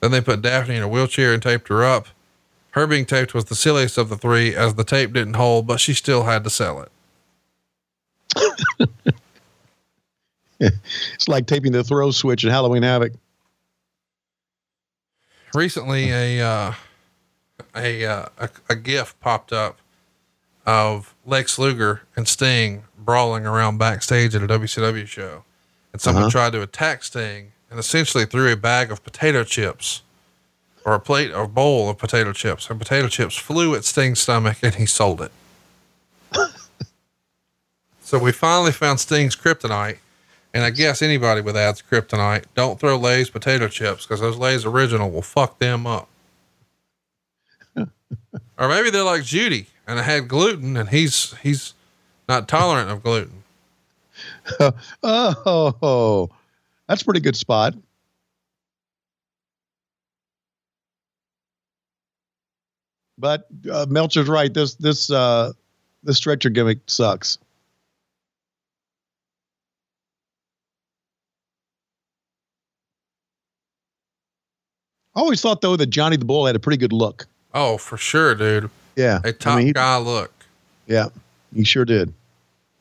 Then 0.01 0.11
they 0.11 0.19
put 0.19 0.41
Daffney 0.41 0.75
in 0.75 0.83
a 0.83 0.87
wheelchair 0.89 1.33
and 1.33 1.41
taped 1.41 1.69
her 1.69 1.83
up. 1.83 2.07
Her 2.71 2.85
being 2.85 3.05
taped 3.05 3.33
was 3.33 3.45
the 3.45 3.55
silliest 3.55 3.97
of 3.97 4.09
the 4.09 4.17
three, 4.17 4.53
as 4.55 4.75
the 4.75 4.83
tape 4.83 5.13
didn't 5.13 5.35
hold, 5.35 5.67
but 5.67 5.79
she 5.79 5.93
still 5.93 6.23
had 6.23 6.43
to 6.43 6.49
sell 6.49 6.85
it. 8.35 8.91
It's 11.15 11.27
like 11.27 11.47
taping 11.47 11.71
the 11.71 11.83
throw 11.83 12.11
switch 12.11 12.43
in 12.43 12.51
Halloween 12.51 12.83
Havoc. 12.83 13.13
Recently, 15.55 16.11
a 16.11 16.39
uh, 16.39 16.73
a, 17.75 18.05
uh, 18.05 18.25
a 18.37 18.49
a 18.69 18.75
GIF 18.75 19.19
popped 19.19 19.51
up 19.51 19.79
of 20.65 21.10
Lex 21.25 21.57
Luger 21.59 22.01
and 22.15 22.27
Sting 22.27 22.83
brawling 22.97 23.45
around 23.45 23.77
backstage 23.77 24.35
at 24.35 24.43
a 24.43 24.47
WCW 24.47 25.07
show, 25.07 25.43
and 25.93 26.01
someone 26.01 26.23
Uh-huh. 26.23 26.31
tried 26.31 26.51
to 26.53 26.61
attack 26.61 27.03
Sting 27.03 27.51
and 27.69 27.79
essentially 27.79 28.25
threw 28.25 28.51
a 28.51 28.55
bag 28.55 28.91
of 28.91 29.03
potato 29.03 29.43
chips 29.43 30.01
or 30.83 30.93
a 30.93 30.99
plate 30.99 31.31
or 31.31 31.47
bowl 31.47 31.89
of 31.89 31.97
potato 31.97 32.33
chips, 32.33 32.69
and 32.69 32.79
potato 32.79 33.07
chips 33.07 33.35
flew 33.37 33.75
at 33.75 33.85
Sting's 33.85 34.19
stomach, 34.19 34.57
and 34.63 34.75
he 34.75 34.85
sold 34.85 35.21
it. 35.21 35.31
so 38.01 38.17
we 38.17 38.31
finally 38.31 38.71
found 38.71 38.99
Sting's 38.99 39.35
kryptonite. 39.35 39.97
And 40.53 40.65
I 40.65 40.69
guess 40.69 41.01
anybody 41.01 41.39
with 41.39 41.55
ads 41.55 41.81
kryptonite, 41.81 42.43
don't 42.55 42.77
throw 42.77 42.97
Lay's 42.97 43.29
potato 43.29 43.69
chips 43.69 44.05
because 44.05 44.19
those 44.19 44.35
Lay's 44.37 44.65
original 44.65 45.09
will 45.09 45.21
fuck 45.21 45.59
them 45.59 45.87
up. 45.87 46.09
or 47.77 47.87
maybe 48.67 48.89
they're 48.89 49.03
like 49.05 49.23
Judy 49.23 49.67
and 49.87 49.99
I 49.99 50.03
had 50.03 50.27
gluten 50.27 50.77
and 50.77 50.89
he's 50.89 51.35
he's 51.39 51.73
not 52.27 52.47
tolerant 52.47 52.89
of 52.89 53.03
gluten. 53.03 53.43
oh, 55.03 56.29
that's 56.87 57.01
a 57.01 57.05
pretty 57.05 57.19
good 57.19 57.35
spot. 57.35 57.73
But 63.17 63.45
uh, 63.71 63.85
Meltzer's 63.87 64.27
right. 64.27 64.51
This 64.51 64.73
this 64.75 65.11
uh, 65.11 65.53
this 66.03 66.17
stretcher 66.17 66.49
gimmick 66.49 66.79
sucks. 66.87 67.37
I 75.15 75.19
always 75.19 75.41
thought 75.41 75.61
though 75.61 75.75
that 75.75 75.87
Johnny 75.87 76.17
the 76.17 76.25
Bull 76.25 76.47
had 76.47 76.55
a 76.55 76.59
pretty 76.59 76.77
good 76.77 76.93
look. 76.93 77.27
Oh, 77.53 77.77
for 77.77 77.97
sure, 77.97 78.33
dude. 78.33 78.69
Yeah, 78.95 79.19
A 79.23 79.31
top 79.33 79.59
he- 79.59 79.71
guy 79.73 79.97
look. 79.97 80.31
Yeah, 80.87 81.09
he 81.55 81.63
sure 81.63 81.85
did. 81.85 82.13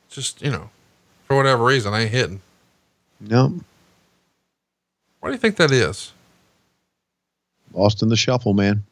Just, 0.08 0.42
you 0.42 0.50
know, 0.50 0.70
for 1.26 1.36
whatever 1.36 1.64
reason, 1.64 1.94
I 1.94 2.00
ain't 2.02 2.10
hitting. 2.10 2.40
No, 3.20 3.60
What 5.20 5.28
do 5.28 5.34
you 5.34 5.38
think 5.38 5.56
that 5.56 5.70
is? 5.70 6.12
lost 7.72 8.02
in 8.02 8.08
the 8.08 8.16
shuffle, 8.16 8.52
man. 8.54 8.82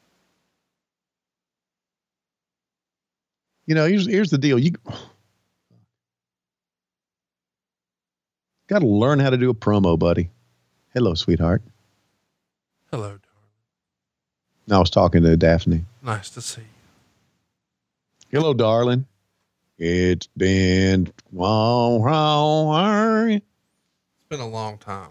You 3.66 3.74
know, 3.74 3.86
here's 3.86 4.06
here's 4.06 4.30
the 4.30 4.38
deal. 4.38 4.58
You 4.58 4.72
got 8.68 8.78
to 8.80 8.86
learn 8.86 9.18
how 9.18 9.30
to 9.30 9.36
do 9.36 9.50
a 9.50 9.54
promo, 9.54 9.98
buddy. 9.98 10.30
Hello, 10.94 11.14
sweetheart. 11.14 11.62
Hello. 12.90 13.18
No, 14.68 14.76
I 14.76 14.78
was 14.80 14.90
talking 14.90 15.22
to 15.22 15.36
Daffney. 15.36 15.84
Nice 16.02 16.30
to 16.30 16.40
see 16.40 16.60
you. 16.62 16.66
Hello, 18.30 18.52
darling. 18.52 19.06
It's 19.78 20.26
been 20.36 21.10
wow, 21.32 21.96
wow, 21.96 23.26
It's 23.26 23.42
been 24.28 24.40
a 24.40 24.46
long 24.46 24.76
time. 24.76 25.10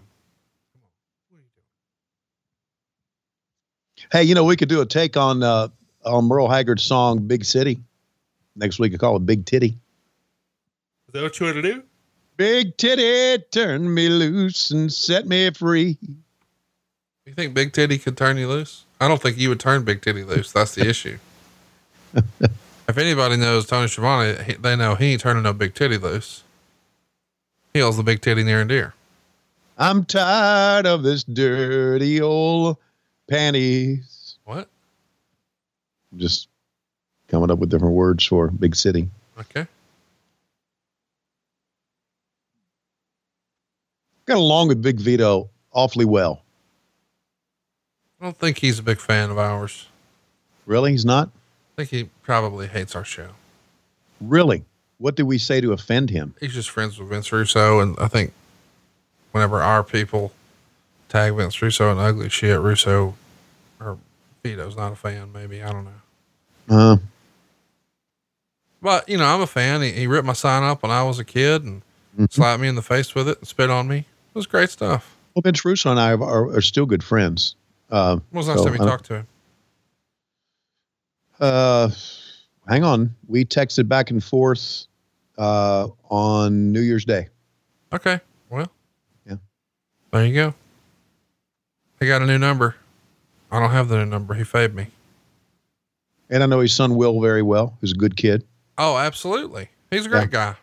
Hey, 4.12 4.22
you 4.22 4.36
know, 4.36 4.44
we 4.44 4.56
could 4.56 4.68
do 4.68 4.80
a 4.82 4.86
take 4.86 5.16
on 5.16 5.42
uh 5.42 5.66
on 6.04 6.26
Merle 6.26 6.48
Haggard's 6.48 6.84
song 6.84 7.26
Big 7.26 7.44
City. 7.44 7.80
Next 8.54 8.78
week 8.78 8.94
I 8.94 8.98
call 8.98 9.16
it 9.16 9.26
Big 9.26 9.44
Titty. 9.44 9.76
Is 11.08 11.12
that 11.12 11.22
what 11.22 11.40
you 11.40 11.46
want 11.46 11.56
to 11.56 11.62
do? 11.62 11.82
Big 12.36 12.76
titty, 12.76 13.42
turn 13.50 13.92
me 13.92 14.08
loose 14.08 14.70
and 14.70 14.92
set 14.92 15.26
me 15.26 15.50
free. 15.50 15.98
You 17.26 17.32
think 17.34 17.52
Big 17.52 17.72
Titty 17.72 17.98
could 17.98 18.16
turn 18.16 18.36
you 18.36 18.46
loose? 18.46 18.84
I 19.00 19.08
don't 19.08 19.20
think 19.20 19.38
you 19.38 19.48
would 19.48 19.58
turn 19.58 19.82
Big 19.82 20.02
Titty 20.02 20.22
loose. 20.22 20.52
That's 20.52 20.76
the 20.76 20.88
issue. 20.88 21.18
If 22.88 22.96
anybody 22.96 23.36
knows 23.36 23.66
Tony 23.66 23.86
Schiavone, 23.86 24.42
he, 24.44 24.54
they 24.54 24.74
know 24.74 24.94
he 24.94 25.12
ain't 25.12 25.20
turning 25.20 25.42
no 25.42 25.52
Big 25.52 25.74
Titty 25.74 25.98
loose. 25.98 26.42
He 27.74 27.80
holds 27.80 27.98
the 27.98 28.02
Big 28.02 28.22
Titty 28.22 28.42
near 28.42 28.60
and 28.60 28.68
dear. 28.68 28.94
I'm 29.76 30.04
tired 30.04 30.86
of 30.86 31.02
this 31.02 31.22
dirty 31.22 32.20
old 32.20 32.78
panties. 33.28 34.36
What? 34.44 34.68
Just 36.16 36.48
coming 37.28 37.50
up 37.50 37.58
with 37.58 37.68
different 37.68 37.94
words 37.94 38.24
for 38.24 38.48
big 38.48 38.74
city. 38.74 39.08
Okay. 39.38 39.66
Got 44.26 44.38
along 44.38 44.68
with 44.68 44.82
Big 44.82 44.98
Vito 44.98 45.48
awfully 45.72 46.04
well. 46.04 46.42
I 48.20 48.24
don't 48.24 48.36
think 48.36 48.58
he's 48.58 48.78
a 48.78 48.82
big 48.82 48.98
fan 48.98 49.30
of 49.30 49.38
ours. 49.38 49.86
Really? 50.66 50.90
He's 50.90 51.04
not? 51.04 51.30
I 51.78 51.84
think 51.84 51.90
he 51.90 52.10
probably 52.24 52.66
hates 52.66 52.96
our 52.96 53.04
show. 53.04 53.28
Really? 54.20 54.64
What 54.98 55.14
did 55.14 55.22
we 55.24 55.38
say 55.38 55.60
to 55.60 55.70
offend 55.72 56.10
him? 56.10 56.34
He's 56.40 56.52
just 56.52 56.70
friends 56.70 56.98
with 56.98 57.08
Vince 57.08 57.30
Russo. 57.30 57.78
And 57.78 57.96
I 58.00 58.08
think 58.08 58.32
whenever 59.30 59.62
our 59.62 59.84
people 59.84 60.32
tag 61.08 61.34
Vince 61.36 61.62
Russo 61.62 61.92
in 61.92 61.98
ugly 61.98 62.30
shit, 62.30 62.58
Russo 62.60 63.14
or 63.80 63.96
Vito's 64.42 64.76
not 64.76 64.90
a 64.92 64.96
fan, 64.96 65.30
maybe. 65.32 65.62
I 65.62 65.70
don't 65.72 65.84
know. 65.84 65.92
Uh, 66.76 66.96
But, 68.82 69.08
you 69.08 69.16
know, 69.16 69.26
I'm 69.26 69.40
a 69.40 69.46
fan. 69.46 69.80
He, 69.82 69.92
he 69.92 70.06
ripped 70.08 70.26
my 70.26 70.32
sign 70.32 70.64
up 70.64 70.82
when 70.82 70.90
I 70.90 71.04
was 71.04 71.20
a 71.20 71.24
kid 71.24 71.62
and 71.62 71.82
Mhm. 72.18 72.32
slapped 72.32 72.60
me 72.60 72.66
in 72.66 72.74
the 72.74 72.82
face 72.82 73.14
with 73.14 73.28
it 73.28 73.38
and 73.38 73.46
spit 73.46 73.70
on 73.70 73.86
me. 73.86 73.98
It 73.98 74.34
was 74.34 74.48
great 74.48 74.70
stuff. 74.70 75.14
well, 75.36 75.42
Vince 75.42 75.64
Russo 75.64 75.92
and 75.92 76.00
I 76.00 76.14
are, 76.14 76.56
are 76.56 76.60
still 76.60 76.86
good 76.86 77.04
friends. 77.04 77.54
Uh, 77.88 78.16
When 78.30 78.38
was 78.38 78.46
the 78.46 78.52
last 78.54 78.58
so, 78.64 78.64
time 78.64 78.74
you 78.74 78.84
talked 78.84 79.04
to 79.06 79.14
him? 79.18 79.26
Uh, 81.40 81.90
hang 82.68 82.84
on. 82.84 83.14
We 83.28 83.44
texted 83.44 83.88
back 83.88 84.10
and 84.10 84.22
forth 84.22 84.86
uh, 85.38 85.88
on 86.10 86.72
New 86.72 86.80
Year's 86.80 87.04
Day. 87.04 87.28
Okay. 87.92 88.20
Well, 88.50 88.70
Yeah. 89.26 89.36
there 90.10 90.26
you 90.26 90.34
go. 90.34 90.54
He 92.00 92.06
got 92.06 92.22
a 92.22 92.26
new 92.26 92.38
number. 92.38 92.76
I 93.50 93.58
don't 93.60 93.70
have 93.70 93.88
the 93.88 93.96
new 93.98 94.06
number. 94.06 94.34
He 94.34 94.44
fade 94.44 94.74
me. 94.74 94.88
And 96.30 96.42
I 96.42 96.46
know 96.46 96.60
his 96.60 96.74
son 96.74 96.96
Will 96.96 97.20
very 97.20 97.42
well, 97.42 97.76
who's 97.80 97.92
a 97.92 97.96
good 97.96 98.16
kid. 98.16 98.44
Oh, 98.76 98.96
absolutely. 98.98 99.68
He's 99.90 100.06
a 100.06 100.08
great 100.08 100.30
guy. 100.30 100.54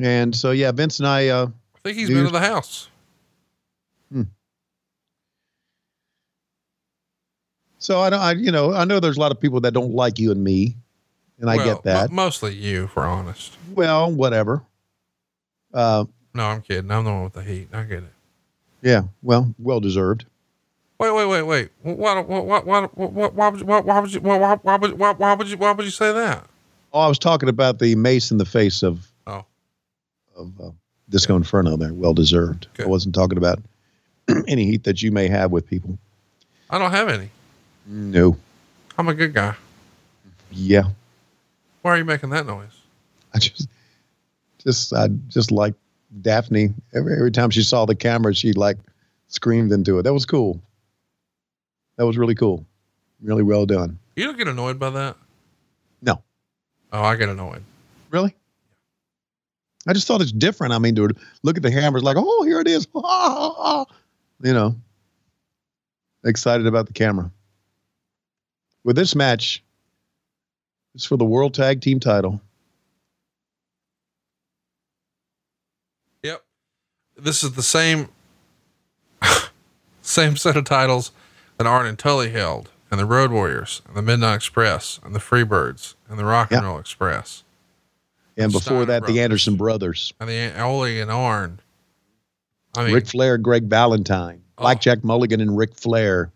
And 0.00 0.34
so, 0.36 0.50
yeah, 0.50 0.70
Vince 0.72 0.98
and 0.98 1.08
I, 1.08 1.28
uh, 1.28 1.46
I 1.46 1.78
think 1.82 1.96
he's 1.98 2.08
New 2.08 2.16
been 2.16 2.24
Year's- 2.24 2.28
to 2.32 2.38
the 2.38 2.46
house. 2.46 2.88
So 7.82 8.00
I 8.00 8.10
don't, 8.10 8.20
I, 8.20 8.32
you 8.32 8.50
know, 8.52 8.72
I 8.72 8.84
know 8.84 9.00
there's 9.00 9.16
a 9.16 9.20
lot 9.20 9.32
of 9.32 9.40
people 9.40 9.60
that 9.60 9.72
don't 9.74 9.92
like 9.92 10.18
you 10.18 10.30
and 10.30 10.42
me, 10.42 10.76
and 11.38 11.50
I 11.50 11.56
Well, 11.56 11.64
get 11.74 11.82
that. 11.84 12.10
mo- 12.10 12.24
mostly 12.24 12.54
you, 12.54 12.86
for 12.86 13.02
honest. 13.04 13.56
well, 13.74 14.10
whatever. 14.10 14.62
Uh, 15.74 16.04
No, 16.34 16.46
I'm 16.46 16.62
kidding. 16.62 16.90
I'm 16.90 17.04
the 17.04 17.10
one 17.12 17.24
with 17.24 17.32
the 17.34 17.42
heat. 17.42 17.68
I 17.72 17.82
get 17.84 17.98
it. 18.04 18.12
yeah, 18.82 19.02
well, 19.22 19.54
well 19.58 19.80
deserved. 19.80 20.24
Wait, 20.98 21.10
wait, 21.12 21.26
wait, 21.26 21.42
wait. 21.42 21.70
Why, 21.82 22.20
why, 22.20 22.38
why, 22.38 22.60
why, 22.60 22.80
why, 22.94 23.28
why, 23.28 23.48
would 23.48 23.60
you, 23.60 23.66
why, 23.66 23.80
why 23.80 23.98
would 24.00 24.12
you, 24.14 24.20
why, 24.20 24.38
why, 24.38 24.54
why, 24.62 24.76
would, 24.76 24.98
why, 24.98 25.12
why 25.14 25.34
would 25.34 25.48
you, 25.48 25.56
why 25.56 25.72
would 25.72 25.84
you 25.84 25.90
say 25.90 26.12
that? 26.12 26.46
Oh, 26.92 27.00
I 27.00 27.08
was 27.08 27.18
talking 27.18 27.48
about 27.48 27.78
the 27.80 27.94
mace 27.96 28.30
in 28.30 28.38
the 28.38 28.44
face 28.44 28.82
of 28.84 29.10
Oh. 29.26 29.44
of 30.36 30.52
uh, 30.60 30.70
Disco 31.08 31.34
Inferno. 31.36 31.76
There, 31.76 31.92
well 31.92 32.14
deserved. 32.14 32.68
I 32.78 32.86
wasn't 32.86 33.14
talking 33.14 33.38
about 33.38 33.60
any 34.46 34.64
heat 34.66 34.84
that 34.84 35.02
you 35.02 35.10
may 35.10 35.26
have 35.28 35.50
with 35.50 35.66
people. 35.66 35.98
I 36.70 36.78
don't 36.78 36.90
have 36.92 37.08
any. 37.08 37.30
No. 37.86 38.36
I'm 38.98 39.08
a 39.08 39.14
good 39.14 39.34
guy. 39.34 39.54
Yeah, 40.50 40.84
Why 41.80 41.92
are 41.92 41.98
you 41.98 42.04
making 42.04 42.30
that 42.30 42.46
noise? 42.46 42.78
I 43.34 43.38
just, 43.38 43.66
just, 44.62 44.92
I 44.92 45.08
just 45.28 45.50
like 45.50 45.74
Daffney. 46.20 46.74
Every 46.92 47.14
every 47.14 47.30
time 47.30 47.48
she 47.48 47.62
saw 47.62 47.86
the 47.86 47.94
camera, 47.94 48.34
she 48.34 48.52
like 48.52 48.76
screamed 49.28 49.72
into 49.72 49.98
it. 49.98 50.02
That 50.02 50.12
was 50.12 50.26
cool. 50.26 50.60
That 51.96 52.06
was 52.06 52.18
really 52.18 52.34
cool. 52.34 52.66
Really 53.22 53.42
well 53.42 53.64
done. 53.64 53.98
You 54.14 54.24
don't 54.24 54.36
get 54.36 54.46
annoyed 54.46 54.78
by 54.78 54.90
that? 54.90 55.16
No. 56.02 56.22
Oh, 56.92 57.02
I 57.02 57.16
get 57.16 57.30
annoyed. 57.30 57.62
Really? 58.10 58.34
I 59.86 59.94
just 59.94 60.06
thought 60.06 60.20
it's 60.20 60.32
different. 60.32 60.74
I 60.74 60.78
mean, 60.78 60.94
to 60.96 61.08
look 61.42 61.56
at 61.56 61.62
the 61.62 61.70
hammers 61.70 62.02
like, 62.02 62.16
oh, 62.18 62.44
here 62.44 62.60
it 62.60 62.68
is. 62.68 62.86
you 62.94 64.52
know, 64.52 64.76
excited 66.24 66.66
about 66.66 66.86
the 66.86 66.92
camera. 66.92 67.30
With 68.84 68.96
this 68.96 69.14
match, 69.14 69.62
it's 70.94 71.04
for 71.04 71.16
the 71.16 71.24
World 71.24 71.54
Tag 71.54 71.80
Team 71.80 72.00
title. 72.00 72.40
Yep. 76.22 76.42
This 77.16 77.42
is 77.42 77.52
the 77.52 77.62
same 77.62 78.08
same 80.02 80.36
set 80.36 80.56
of 80.56 80.64
titles 80.64 81.12
that 81.58 81.66
Arn 81.66 81.86
and 81.86 81.98
Tully 81.98 82.30
held, 82.30 82.70
and 82.90 82.98
the 82.98 83.06
Road 83.06 83.30
Warriors, 83.30 83.82
and 83.86 83.96
the 83.96 84.02
Midnight 84.02 84.34
Express, 84.34 84.98
and 85.04 85.14
the 85.14 85.20
Freebirds, 85.20 85.94
and 86.08 86.18
the 86.18 86.24
Rock 86.24 86.50
and 86.50 86.64
Roll 86.64 86.78
Express, 86.78 87.44
And 88.36 88.50
before 88.50 88.60
Steiner 88.60 88.84
that, 88.86 89.00
brothers. 89.00 89.14
the 89.14 89.22
Anderson 89.22 89.56
brothers, 89.56 90.12
and 90.18 90.28
the 90.28 90.60
Ole 90.60 90.84
and 91.00 91.10
Arn. 91.10 91.60
I 92.76 92.84
mean, 92.84 92.94
Ric 92.94 93.06
Flair, 93.06 93.38
Greg 93.38 93.64
Valentine, 93.64 94.42
Blackjack 94.56 94.98
oh. 95.04 95.06
Mulligan, 95.06 95.40
and 95.40 95.56
Ric 95.56 95.74
Flair. 95.74 96.32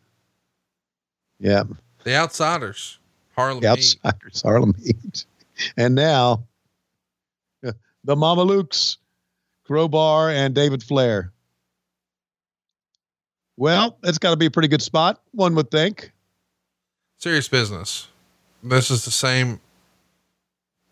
Yeah. 1.38 1.64
The 2.06 2.14
Outsiders, 2.14 3.00
Harlem 3.34 3.58
The 3.58 3.74
Heat. 3.74 3.96
Outsiders, 4.04 4.42
Harlem 4.42 4.74
Heat. 4.82 5.26
And 5.76 5.94
now 5.94 6.46
the 7.62 8.14
Mamalukes, 8.14 8.98
Crowbar 9.64 10.30
and 10.30 10.54
David 10.54 10.82
Flair. 10.82 11.32
Well, 13.56 13.98
it's 14.04 14.18
got 14.18 14.30
to 14.30 14.36
be 14.36 14.46
a 14.46 14.50
pretty 14.50 14.68
good 14.68 14.82
spot, 14.82 15.20
one 15.32 15.54
would 15.54 15.70
think. 15.70 16.12
Serious 17.16 17.48
business. 17.48 18.08
This 18.62 18.90
is 18.90 19.04
the 19.06 19.10
same, 19.10 19.58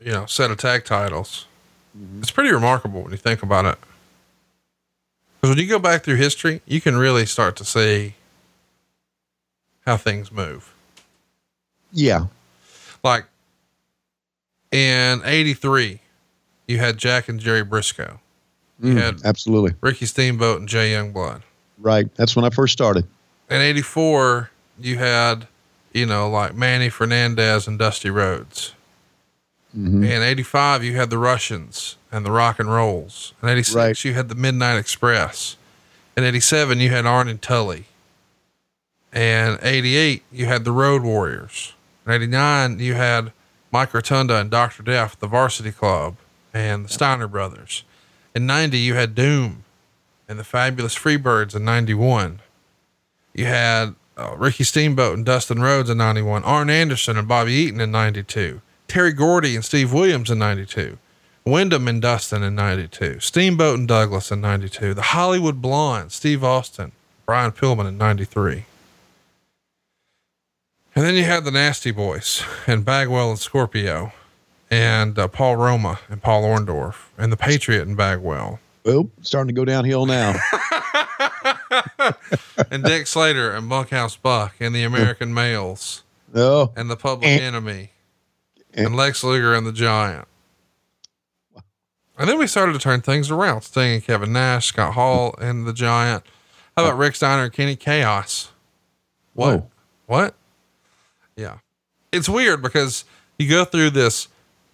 you 0.00 0.12
know, 0.12 0.24
set 0.24 0.50
of 0.50 0.56
tag 0.56 0.84
titles. 0.86 1.46
Mm-hmm. 1.96 2.22
It's 2.22 2.30
pretty 2.30 2.50
remarkable 2.50 3.02
when 3.02 3.12
you 3.12 3.18
think 3.18 3.42
about 3.42 3.66
it. 3.66 3.78
Because 5.36 5.54
when 5.54 5.58
you 5.58 5.68
go 5.68 5.78
back 5.78 6.02
through 6.02 6.16
history, 6.16 6.62
you 6.64 6.80
can 6.80 6.96
really 6.96 7.26
start 7.26 7.54
to 7.56 7.64
see 7.64 8.14
how 9.84 9.98
things 9.98 10.32
move. 10.32 10.73
Yeah. 11.94 12.26
Like 13.02 13.24
in 14.70 15.22
83, 15.24 16.00
you 16.68 16.78
had 16.78 16.98
Jack 16.98 17.28
and 17.28 17.38
Jerry 17.40 17.62
Briscoe. 17.64 18.20
You 18.80 18.94
Mm, 18.94 19.00
had 19.00 19.20
absolutely. 19.24 19.74
Ricky 19.80 20.04
Steamboat 20.06 20.58
and 20.60 20.68
Jay 20.68 20.92
Youngblood. 20.92 21.42
Right. 21.78 22.12
That's 22.16 22.34
when 22.34 22.44
I 22.44 22.50
first 22.50 22.72
started. 22.72 23.06
In 23.48 23.60
84, 23.60 24.50
you 24.80 24.98
had, 24.98 25.46
you 25.92 26.06
know, 26.06 26.28
like 26.28 26.54
Manny 26.56 26.88
Fernandez 26.88 27.68
and 27.68 27.78
Dusty 27.78 28.10
Rhodes. 28.10 28.72
Mhm. 29.78 30.04
In 30.08 30.22
85, 30.22 30.82
you 30.82 30.96
had 30.96 31.10
the 31.10 31.18
Russians 31.18 31.96
and 32.10 32.24
the 32.26 32.30
Rock 32.32 32.58
and 32.58 32.72
Rolls. 32.72 33.32
In 33.42 33.48
86, 33.48 34.04
you 34.04 34.14
had 34.14 34.28
the 34.28 34.34
Midnight 34.34 34.76
Express. 34.76 35.56
In 36.16 36.24
87, 36.24 36.80
you 36.80 36.90
had 36.90 37.06
Arn 37.06 37.28
and 37.28 37.40
Tully. 37.42 37.86
And 39.12 39.58
88, 39.62 40.22
you 40.32 40.46
had 40.46 40.64
the 40.64 40.72
Road 40.72 41.02
Warriors. 41.02 41.73
In 42.06 42.12
89, 42.12 42.78
you 42.80 42.94
had 42.94 43.32
Mike 43.72 43.94
Rotunda 43.94 44.36
and 44.36 44.50
Dr. 44.50 44.82
Death, 44.82 45.16
the 45.20 45.26
Varsity 45.26 45.72
Club, 45.72 46.16
and 46.52 46.84
the 46.84 46.88
Steiner 46.88 47.26
Brothers. 47.26 47.84
In 48.34 48.46
90, 48.46 48.78
you 48.78 48.94
had 48.94 49.14
Doom 49.14 49.64
and 50.28 50.38
the 50.38 50.44
Fabulous 50.44 50.96
Freebirds 50.96 51.54
in 51.54 51.64
91. 51.64 52.40
You 53.32 53.46
had 53.46 53.94
uh, 54.16 54.34
Ricky 54.36 54.64
Steamboat 54.64 55.16
and 55.16 55.26
Dustin 55.26 55.60
Rhodes 55.60 55.90
in 55.90 55.98
91, 55.98 56.44
Arn 56.44 56.70
Anderson 56.70 57.16
and 57.16 57.26
Bobby 57.26 57.52
Eaton 57.52 57.80
in 57.80 57.90
92, 57.90 58.60
Terry 58.86 59.12
Gordy 59.12 59.54
and 59.54 59.64
Steve 59.64 59.92
Williams 59.92 60.30
in 60.30 60.38
92, 60.38 60.98
Windham 61.44 61.88
and 61.88 62.00
Dustin 62.00 62.42
in 62.42 62.54
92, 62.54 63.20
Steamboat 63.20 63.78
and 63.78 63.88
Douglas 63.88 64.30
in 64.30 64.40
92, 64.40 64.94
the 64.94 65.02
Hollywood 65.02 65.60
Blonde, 65.60 66.12
Steve 66.12 66.44
Austin, 66.44 66.92
Brian 67.26 67.52
Pillman 67.52 67.88
in 67.88 67.98
93. 67.98 68.66
And 70.96 71.04
then 71.04 71.16
you 71.16 71.24
had 71.24 71.44
the 71.44 71.50
Nasty 71.50 71.90
Boys 71.90 72.44
and 72.68 72.84
Bagwell 72.84 73.30
and 73.30 73.38
Scorpio 73.38 74.12
and 74.70 75.18
uh, 75.18 75.26
Paul 75.26 75.56
Roma 75.56 75.98
and 76.08 76.22
Paul 76.22 76.44
Orndorff 76.44 77.06
and 77.18 77.32
the 77.32 77.36
Patriot 77.36 77.82
and 77.82 77.96
Bagwell. 77.96 78.60
Well, 78.84 79.10
starting 79.22 79.48
to 79.48 79.54
go 79.54 79.64
downhill 79.64 80.06
now. 80.06 80.34
and 82.70 82.84
Dick 82.84 83.08
Slater 83.08 83.50
and 83.50 83.68
Bunkhouse 83.68 84.16
Buck 84.16 84.54
and 84.60 84.72
the 84.72 84.84
American 84.84 85.34
Males 85.34 86.04
oh. 86.32 86.72
and 86.76 86.88
the 86.88 86.96
Public 86.96 87.28
Enemy 87.28 87.90
and 88.72 88.94
Lex 88.94 89.24
Luger 89.24 89.52
and 89.52 89.66
the 89.66 89.72
Giant. 89.72 90.28
And 92.16 92.28
then 92.28 92.38
we 92.38 92.46
started 92.46 92.74
to 92.74 92.78
turn 92.78 93.00
things 93.00 93.32
around. 93.32 93.62
Sting 93.62 93.94
and 93.94 94.04
Kevin 94.04 94.32
Nash, 94.32 94.66
Scott 94.66 94.94
Hall 94.94 95.34
and 95.40 95.66
the 95.66 95.72
Giant. 95.72 96.22
How 96.76 96.84
about 96.84 96.98
Rick 96.98 97.16
Steiner 97.16 97.44
and 97.44 97.52
Kenny 97.52 97.74
Kaos? 97.74 98.52
What? 99.32 99.56
Whoa. 99.56 99.70
What? 100.06 100.34
Yeah. 101.36 101.58
It's 102.12 102.28
weird 102.28 102.62
because 102.62 103.04
you 103.38 103.48
go 103.48 103.64
through 103.64 103.90
this 103.90 104.28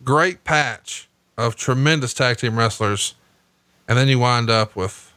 great 0.05 0.45
patch 0.45 1.09
of 1.39 1.57
tremendous 1.57 2.12
tag 2.15 2.37
team 2.37 2.59
wrestlers 2.59 3.15
and 3.89 3.97
then 3.97 4.09
you 4.09 4.19
wind 4.19 4.51
up 4.51 4.77
with 4.77 5.12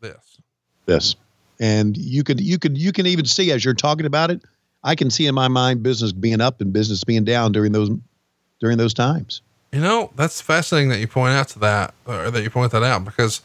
this. 0.00 0.40
this 0.86 1.16
and 1.60 1.96
you 1.96 2.22
could 2.24 2.40
you 2.40 2.58
could 2.58 2.76
you 2.76 2.92
can 2.92 3.06
even 3.06 3.24
see 3.24 3.52
as 3.52 3.64
you're 3.64 3.74
talking 3.74 4.04
about 4.06 4.30
it 4.30 4.42
i 4.84 4.94
can 4.94 5.10
see 5.10 5.26
in 5.26 5.34
my 5.34 5.48
mind 5.48 5.82
business 5.82 6.12
being 6.12 6.40
up 6.40 6.60
and 6.60 6.72
business 6.72 7.04
being 7.04 7.24
down 7.24 7.52
during 7.52 7.72
those 7.72 7.90
during 8.60 8.78
those 8.78 8.94
times 8.94 9.42
You 9.72 9.80
know, 9.80 10.10
that's 10.16 10.40
fascinating 10.42 10.90
that 10.90 10.98
you 11.00 11.08
point 11.08 11.32
out 11.32 11.48
to 11.48 11.58
that, 11.60 11.94
or 12.06 12.30
that 12.30 12.42
you 12.42 12.50
point 12.50 12.72
that 12.72 12.82
out, 12.82 13.06
because 13.06 13.40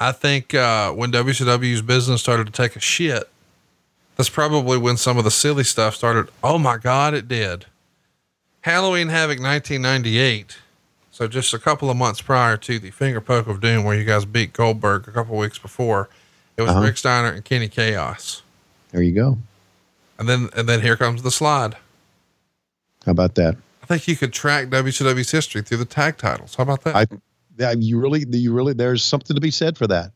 I 0.00 0.10
think 0.12 0.54
uh, 0.54 0.92
when 0.92 1.12
WCW's 1.12 1.82
business 1.82 2.22
started 2.22 2.46
to 2.46 2.52
take 2.52 2.74
a 2.74 2.80
shit, 2.80 3.28
that's 4.16 4.28
probably 4.28 4.78
when 4.78 4.96
some 4.96 5.18
of 5.18 5.24
the 5.24 5.30
silly 5.30 5.64
stuff 5.64 5.94
started. 5.94 6.28
Oh 6.42 6.58
my 6.58 6.76
God, 6.76 7.14
it 7.14 7.28
did. 7.28 7.66
Halloween 8.62 9.08
Havoc 9.08 9.38
1998. 9.40 10.58
So 11.10 11.28
just 11.28 11.52
a 11.52 11.58
couple 11.58 11.90
of 11.90 11.96
months 11.96 12.20
prior 12.22 12.56
to 12.58 12.78
the 12.78 12.90
finger 12.90 13.20
poke 13.20 13.46
of 13.46 13.60
doom, 13.60 13.84
where 13.84 13.96
you 13.96 14.04
guys 14.04 14.24
beat 14.24 14.52
Goldberg 14.52 15.06
a 15.08 15.12
couple 15.12 15.34
of 15.34 15.40
weeks 15.40 15.58
before, 15.58 16.08
it 16.56 16.62
was 16.62 16.70
Uh-huh. 16.70 16.80
Rick 16.82 16.96
Steiner 16.96 17.28
and 17.28 17.44
Kenny 17.44 17.68
Kaos, 17.68 18.42
there 18.90 19.02
you 19.02 19.12
go 19.14 19.38
and 20.18 20.28
then 20.28 20.48
and 20.54 20.68
then 20.68 20.80
here 20.82 20.96
comes 20.96 21.22
the 21.22 21.30
slide. 21.30 21.74
how 23.06 23.12
about 23.12 23.34
that 23.34 23.56
I 23.82 23.86
think 23.86 24.06
you 24.06 24.16
could 24.16 24.32
track 24.32 24.68
WCW's 24.68 25.30
history 25.30 25.62
through 25.62 25.78
the 25.78 25.84
tag 25.84 26.16
titles. 26.18 26.54
How 26.54 26.62
about 26.62 26.82
that? 26.84 26.94
i 26.94 27.06
that 27.56 27.82
you 27.82 27.98
really 27.98 28.24
you 28.30 28.52
really 28.52 28.72
there's 28.74 29.02
something 29.04 29.34
to 29.34 29.40
be 29.40 29.50
said 29.50 29.76
for 29.76 29.86
that 29.86 30.12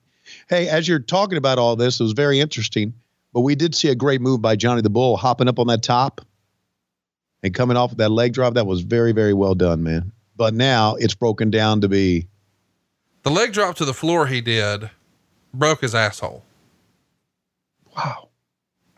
hey 0.49 0.69
as 0.69 0.87
you're 0.89 0.99
talking 0.99 1.37
about 1.39 1.59
all 1.59 1.75
this 1.77 2.01
it 2.01 2.03
was 2.03 2.13
very 2.13 2.39
interesting 2.41 2.93
but 3.37 3.43
we 3.43 3.55
did 3.55 3.75
see 3.75 3.91
a 3.91 3.95
great 3.95 4.23
move 4.23 4.41
by 4.41 4.57
johnny 4.57 4.81
the 4.81 4.89
bull 4.89 5.17
hopping 5.19 5.47
up 5.47 5.59
on 5.59 5.67
that 5.67 5.83
top 5.83 6.23
and 7.43 7.53
coming 7.53 7.77
off 7.77 7.93
of 7.93 7.99
that 7.99 8.11
leg 8.11 8.33
drop 8.33 8.55
that 8.55 8.67
was 8.67 8.81
very 8.81 9.13
very 9.13 9.35
well 9.35 9.55
done 9.55 9.83
man 9.83 10.11
but 10.37 10.55
now 10.55 10.95
it's 10.97 11.15
broken 11.15 11.51
down 11.51 11.81
to 11.81 11.89
be 11.89 12.27
The 13.23 13.31
leg 13.31 13.53
drop 13.53 13.75
to 13.77 13.85
the 13.85 13.95
floor 13.95 14.27
he 14.27 14.41
did 14.41 14.91
broke 15.53 15.81
his 15.81 15.95
asshole. 15.95 16.45
Wow. 17.97 18.29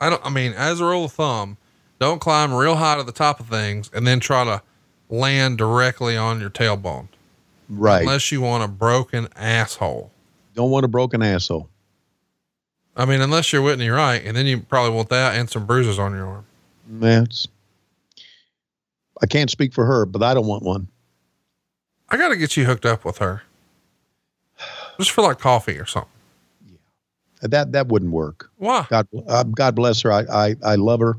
I 0.00 0.10
don't, 0.10 0.24
I 0.24 0.30
mean, 0.30 0.52
as 0.52 0.80
a 0.80 0.84
rule 0.84 1.04
of 1.04 1.12
thumb, 1.12 1.56
don't 1.98 2.20
climb 2.20 2.52
real 2.52 2.76
high 2.76 2.96
to 2.96 3.02
the 3.04 3.12
top 3.12 3.40
of 3.40 3.46
things 3.46 3.90
and 3.94 4.06
then 4.06 4.20
try 4.20 4.44
to 4.44 4.62
land 5.08 5.58
directly 5.58 6.16
on 6.16 6.40
your 6.40 6.50
tailbone. 6.50 7.08
right 7.68 8.02
Unless 8.02 8.30
you 8.32 8.40
want 8.40 8.64
a 8.64 8.68
broken 8.68 9.28
asshole. 9.36 10.10
don't 10.54 10.70
want 10.70 10.84
a 10.84 10.88
broken 10.88 11.22
asshole 11.22 11.68
I 12.98 13.04
mean, 13.04 13.20
unless 13.20 13.52
you're 13.52 13.62
Whitney 13.62 13.88
Wright, 13.88 14.22
and 14.24 14.36
then 14.36 14.44
you 14.46 14.58
probably 14.60 14.94
want 14.94 15.08
that 15.10 15.36
and 15.36 15.48
some 15.48 15.64
bruises 15.66 15.98
on 16.00 16.12
your 16.12 16.26
arm. 16.26 16.46
It's, 17.00 17.46
I 19.22 19.26
can't 19.26 19.50
speak 19.50 19.72
for 19.72 19.86
her, 19.86 20.04
but 20.04 20.22
I 20.22 20.34
don't 20.34 20.46
want 20.48 20.64
one. 20.64 20.88
I 22.10 22.16
got 22.16 22.28
to 22.30 22.36
get 22.36 22.56
you 22.56 22.64
hooked 22.64 22.84
up 22.84 23.04
with 23.04 23.18
her. 23.18 23.42
Just 24.98 25.12
for 25.12 25.22
like 25.22 25.38
coffee 25.38 25.78
or 25.78 25.86
something. 25.86 26.10
Yeah, 26.66 27.48
that 27.48 27.70
that 27.72 27.86
wouldn't 27.86 28.10
work. 28.10 28.50
Why? 28.56 28.84
God, 28.90 29.06
uh, 29.28 29.44
God 29.44 29.76
bless 29.76 30.02
her. 30.02 30.10
I 30.12 30.22
I, 30.22 30.54
I 30.64 30.74
love 30.74 30.98
her, 30.98 31.14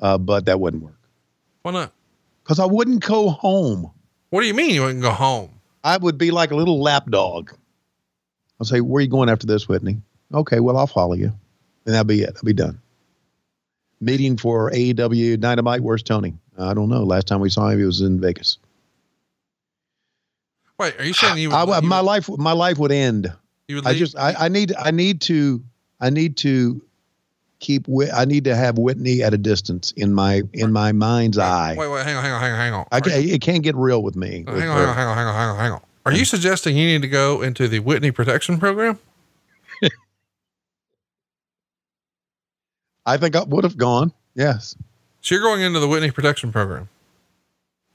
uh, 0.00 0.16
but 0.16 0.46
that 0.46 0.58
wouldn't 0.58 0.82
work 0.82 0.98
Why 1.62 1.72
not? 1.72 1.92
because 2.42 2.58
I 2.58 2.64
wouldn't 2.64 3.04
go 3.04 3.28
home. 3.28 3.90
What 4.30 4.40
do 4.40 4.46
you 4.46 4.54
mean 4.54 4.70
you 4.70 4.82
wouldn't 4.82 5.02
go 5.02 5.10
home? 5.10 5.50
I 5.84 5.98
would 5.98 6.16
be 6.16 6.30
like 6.30 6.50
a 6.50 6.56
little 6.56 6.80
lap 6.80 7.10
dog. 7.10 7.52
I'll 8.58 8.64
say, 8.66 8.80
"Where 8.80 9.00
are 9.00 9.02
you 9.02 9.08
going 9.08 9.28
after 9.28 9.46
this, 9.46 9.68
Whitney?" 9.68 10.00
Okay, 10.32 10.60
well, 10.60 10.76
I'll 10.76 10.86
follow 10.86 11.14
you, 11.14 11.32
and 11.86 11.94
that'll 11.94 12.04
be 12.04 12.22
it. 12.22 12.34
I'll 12.36 12.42
be 12.42 12.52
done. 12.52 12.80
Meeting 14.00 14.36
for 14.36 14.70
AEW 14.70 15.40
Dynamite. 15.40 15.80
Where's 15.80 16.02
Tony? 16.02 16.34
I 16.58 16.74
don't 16.74 16.88
know. 16.88 17.02
Last 17.02 17.26
time 17.26 17.40
we 17.40 17.50
saw 17.50 17.68
him, 17.68 17.78
he 17.78 17.84
was 17.84 18.00
in 18.00 18.20
Vegas. 18.20 18.58
Wait, 20.78 20.98
are 21.00 21.04
you 21.04 21.12
saying 21.12 21.38
you 21.38 21.50
would, 21.50 21.56
I, 21.56 21.80
you 21.80 21.88
my 21.88 22.00
would- 22.00 22.06
life, 22.06 22.28
my 22.38 22.52
life 22.52 22.78
would 22.78 22.92
end. 22.92 23.32
you 23.66 23.76
would 23.76 23.86
I 23.86 23.94
just 23.94 24.16
I, 24.16 24.34
I 24.38 24.48
need 24.48 24.72
I 24.78 24.90
need 24.92 25.20
to 25.22 25.62
I 26.00 26.10
need 26.10 26.36
to 26.38 26.80
keep 27.58 27.86
I 28.14 28.24
need 28.24 28.44
to 28.44 28.54
have 28.54 28.78
Whitney 28.78 29.22
at 29.22 29.34
a 29.34 29.38
distance 29.38 29.92
in 29.92 30.14
my 30.14 30.42
in 30.52 30.72
my 30.72 30.92
mind's 30.92 31.38
eye. 31.38 31.74
Wait, 31.76 31.88
wait, 31.88 32.04
hang 32.04 32.16
on, 32.16 32.22
hang 32.22 32.32
on, 32.32 32.40
hang 32.40 32.52
on, 32.52 32.58
hang 32.58 32.72
on. 32.74 32.86
I 32.92 33.00
can, 33.00 33.12
it 33.12 33.40
can't 33.40 33.62
get 33.62 33.74
real 33.74 34.02
with 34.02 34.14
me. 34.14 34.44
Hang 34.46 34.54
with 34.54 34.54
on, 34.54 34.60
hang 34.60 34.70
on, 34.70 34.94
hang 34.94 35.06
on, 35.08 35.16
hang 35.16 35.26
on, 35.26 35.34
hang 35.34 35.48
on, 35.48 35.56
hang 35.56 35.72
on. 35.72 35.80
Are 36.06 36.12
you 36.12 36.18
mm-hmm. 36.18 36.24
suggesting 36.24 36.76
you 36.76 36.86
need 36.86 37.02
to 37.02 37.08
go 37.08 37.42
into 37.42 37.68
the 37.68 37.80
Whitney 37.80 38.12
Protection 38.12 38.58
Program? 38.58 38.98
I 43.08 43.16
think 43.16 43.34
I 43.36 43.42
would 43.44 43.64
have 43.64 43.76
gone. 43.76 44.12
Yes, 44.34 44.76
So 45.20 45.34
you're 45.34 45.42
going 45.42 45.62
into 45.62 45.80
the 45.80 45.88
Whitney 45.88 46.10
Protection 46.12 46.52
Program. 46.52 46.88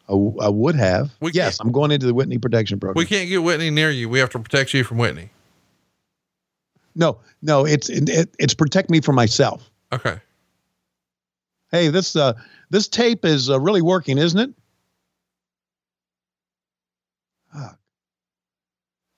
I, 0.09 0.11
w- 0.11 0.37
I 0.41 0.49
would 0.49 0.75
have. 0.75 1.11
We 1.21 1.31
yes, 1.31 1.59
I'm 1.61 1.71
going 1.71 1.91
into 1.91 2.05
the 2.05 2.13
Whitney 2.13 2.37
Protection 2.37 2.79
Program. 2.79 2.99
We 3.01 3.05
can't 3.05 3.29
get 3.29 3.41
Whitney 3.43 3.69
near 3.69 3.89
you. 3.91 4.09
We 4.09 4.19
have 4.19 4.29
to 4.31 4.39
protect 4.39 4.73
you 4.73 4.83
from 4.83 4.97
Whitney. 4.97 5.29
no, 6.95 7.19
no, 7.41 7.65
it's 7.65 7.89
it, 7.89 8.29
it's 8.39 8.53
protect 8.53 8.89
me 8.89 8.99
from 9.01 9.15
myself. 9.15 9.69
Okay. 9.93 10.17
Hey, 11.71 11.87
this 11.87 12.15
uh 12.15 12.33
this 12.69 12.87
tape 12.87 13.23
is 13.23 13.49
uh, 13.49 13.59
really 13.59 13.81
working, 13.81 14.17
isn't 14.17 14.39
it? 14.39 14.49
Ah. 17.55 17.75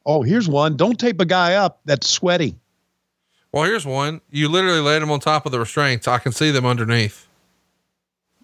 Oh, 0.06 0.22
here's 0.22 0.48
one. 0.48 0.78
Don't 0.78 1.00
tape 1.00 1.20
a 1.20 1.26
guy 1.26 1.56
up 1.56 1.80
that's 1.86 2.08
sweaty. 2.08 2.56
Well, 3.56 3.64
here's 3.64 3.86
one. 3.86 4.20
You 4.32 4.50
literally 4.50 4.82
laid 4.82 5.02
them 5.02 5.10
on 5.12 5.22
top 5.22 5.46
of 5.46 5.54
the 5.54 5.60
restraints. 5.60 6.10
I 6.10 6.18
can 6.18 6.34
see 6.34 6.52
them 6.52 6.66
underneath. 6.66 7.26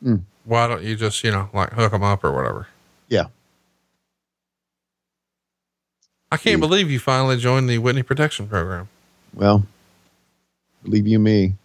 Mm. 0.02 0.22
Why 0.46 0.68
don't 0.68 0.84
you 0.84 0.96
just, 0.96 1.22
you 1.26 1.32
know, 1.32 1.50
like 1.54 1.74
hook 1.74 1.92
them 1.92 2.02
up 2.02 2.24
or 2.24 2.32
whatever? 2.32 2.68
Yeah. 3.10 3.26
I 6.32 6.38
can't 6.38 6.62
believe 6.62 6.90
you 6.90 6.98
finally 6.98 7.36
joined 7.36 7.70
the 7.70 7.78
Whitney 7.78 8.04
Protection 8.04 8.48
Program. 8.48 8.88
Well, 9.34 9.66
believe 10.82 11.06
you 11.06 11.20
me. 11.20 11.56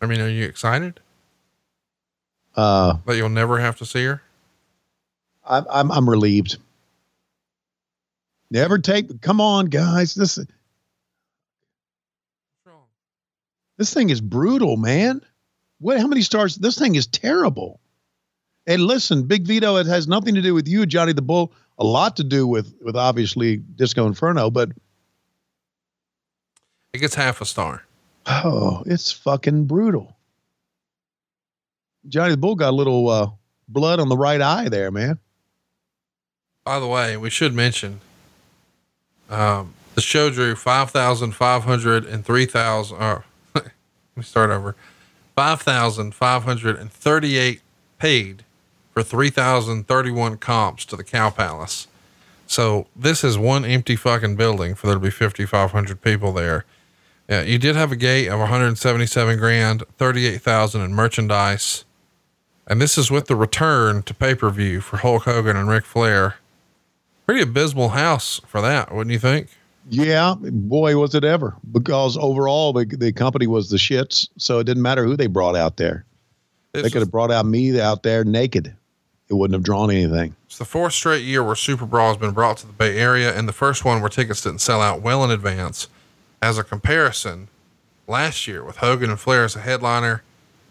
I 0.00 0.06
mean, 0.06 0.22
are 0.22 0.30
you 0.30 0.46
excited 0.46 0.98
Uh, 2.56 2.96
that 3.04 3.18
you'll 3.18 3.28
never 3.28 3.58
have 3.58 3.76
to 3.76 3.84
see 3.84 4.04
her? 4.04 4.22
I'm, 5.44 5.66
I'm, 5.70 5.92
I'm 5.92 6.08
relieved. 6.08 6.56
Never 8.50 8.78
take, 8.78 9.20
come 9.20 9.40
on, 9.40 9.66
guys. 9.66 10.14
This, 10.14 10.38
this 13.78 13.94
thing 13.94 14.10
is 14.10 14.20
brutal, 14.20 14.76
man. 14.76 15.20
What, 15.78 16.00
how 16.00 16.06
many 16.06 16.22
stars? 16.22 16.56
This 16.56 16.78
thing 16.78 16.94
is 16.94 17.06
terrible. 17.06 17.80
And 18.66 18.82
listen, 18.82 19.24
Big 19.24 19.46
Vito, 19.46 19.76
it 19.76 19.86
has 19.86 20.06
nothing 20.08 20.34
to 20.34 20.42
do 20.42 20.52
with 20.54 20.68
you, 20.68 20.84
Johnny 20.84 21.12
the 21.12 21.22
Bull, 21.22 21.52
a 21.78 21.84
lot 21.84 22.16
to 22.16 22.24
do 22.24 22.46
with, 22.46 22.74
with 22.82 22.96
obviously 22.96 23.56
Disco 23.56 24.06
Inferno, 24.06 24.50
but 24.50 24.70
It 26.92 26.98
gets 26.98 27.14
half 27.14 27.40
a 27.40 27.46
star. 27.46 27.84
oh, 28.26 28.82
it's 28.84 29.10
fucking 29.12 29.64
brutal. 29.64 30.16
Johnny 32.08 32.32
the 32.32 32.36
Bull 32.36 32.54
got 32.56 32.70
a 32.70 32.76
little 32.76 33.08
uh, 33.08 33.30
blood 33.68 34.00
on 34.00 34.08
the 34.08 34.16
right 34.16 34.40
eye 34.40 34.68
there, 34.68 34.90
man. 34.90 35.18
By 36.64 36.78
the 36.78 36.86
way, 36.86 37.16
we 37.16 37.30
should 37.30 37.54
mention, 37.54 38.00
um, 39.30 39.74
the 39.94 40.00
show 40.00 40.30
drew 40.30 40.54
5,500 40.54 42.04
and 42.04 42.24
3,000, 42.24 42.96
uh, 42.96 43.20
let 43.54 43.72
me 44.16 44.22
start 44.22 44.50
over. 44.50 44.76
5,538 45.36 47.60
paid 47.98 48.44
for 48.92 49.02
3,031 49.02 50.36
comps 50.38 50.84
to 50.84 50.96
the 50.96 51.04
Cow 51.04 51.30
Palace. 51.30 51.86
So 52.46 52.86
this 52.96 53.22
is 53.22 53.38
one 53.38 53.64
empty 53.64 53.94
fucking 53.94 54.34
building 54.36 54.74
for 54.74 54.88
there 54.88 54.96
to 54.96 55.00
be 55.00 55.10
5,500 55.10 56.02
people 56.02 56.32
there. 56.32 56.64
Yeah, 57.28 57.42
you 57.42 57.58
did 57.58 57.76
have 57.76 57.92
a 57.92 57.96
gate 57.96 58.26
of 58.26 58.40
177 58.40 59.38
grand, 59.38 59.84
38,000 59.98 60.80
in 60.80 60.92
merchandise. 60.92 61.84
And 62.66 62.80
this 62.80 62.98
is 62.98 63.08
with 63.08 63.26
the 63.26 63.36
return 63.36 64.02
to 64.02 64.12
pay 64.12 64.34
per 64.34 64.50
view 64.50 64.80
for 64.80 64.96
Hulk 64.96 65.22
Hogan 65.24 65.56
and 65.56 65.68
Ric 65.68 65.84
Flair. 65.84 66.39
Pretty 67.30 67.42
abysmal 67.44 67.90
house 67.90 68.40
for 68.48 68.60
that, 68.60 68.92
wouldn't 68.92 69.12
you 69.12 69.20
think? 69.20 69.46
Yeah, 69.88 70.34
boy, 70.36 70.96
was 70.96 71.14
it 71.14 71.22
ever. 71.22 71.54
Because 71.70 72.16
overall, 72.16 72.72
the, 72.72 72.84
the 72.84 73.12
company 73.12 73.46
was 73.46 73.70
the 73.70 73.76
shits. 73.76 74.28
So 74.36 74.58
it 74.58 74.64
didn't 74.64 74.82
matter 74.82 75.04
who 75.04 75.16
they 75.16 75.28
brought 75.28 75.54
out 75.54 75.76
there. 75.76 76.04
This 76.72 76.82
they 76.82 76.90
could 76.90 77.02
have 77.02 77.12
brought 77.12 77.30
out 77.30 77.46
me 77.46 77.80
out 77.80 78.02
there 78.02 78.24
naked. 78.24 78.74
It 79.28 79.34
wouldn't 79.34 79.54
have 79.54 79.62
drawn 79.62 79.92
anything. 79.92 80.34
It's 80.46 80.58
the 80.58 80.64
fourth 80.64 80.92
straight 80.92 81.22
year 81.22 81.44
where 81.44 81.54
Super 81.54 81.86
Brawl 81.86 82.08
has 82.08 82.16
been 82.16 82.32
brought 82.32 82.56
to 82.56 82.66
the 82.66 82.72
Bay 82.72 82.98
Area, 82.98 83.32
and 83.32 83.46
the 83.46 83.52
first 83.52 83.84
one 83.84 84.00
where 84.00 84.10
tickets 84.10 84.42
didn't 84.42 84.58
sell 84.58 84.82
out 84.82 85.00
well 85.00 85.22
in 85.22 85.30
advance. 85.30 85.86
As 86.42 86.58
a 86.58 86.64
comparison, 86.64 87.46
last 88.08 88.48
year 88.48 88.64
with 88.64 88.78
Hogan 88.78 89.08
and 89.08 89.20
Flair 89.20 89.44
as 89.44 89.54
a 89.54 89.60
headliner, 89.60 90.24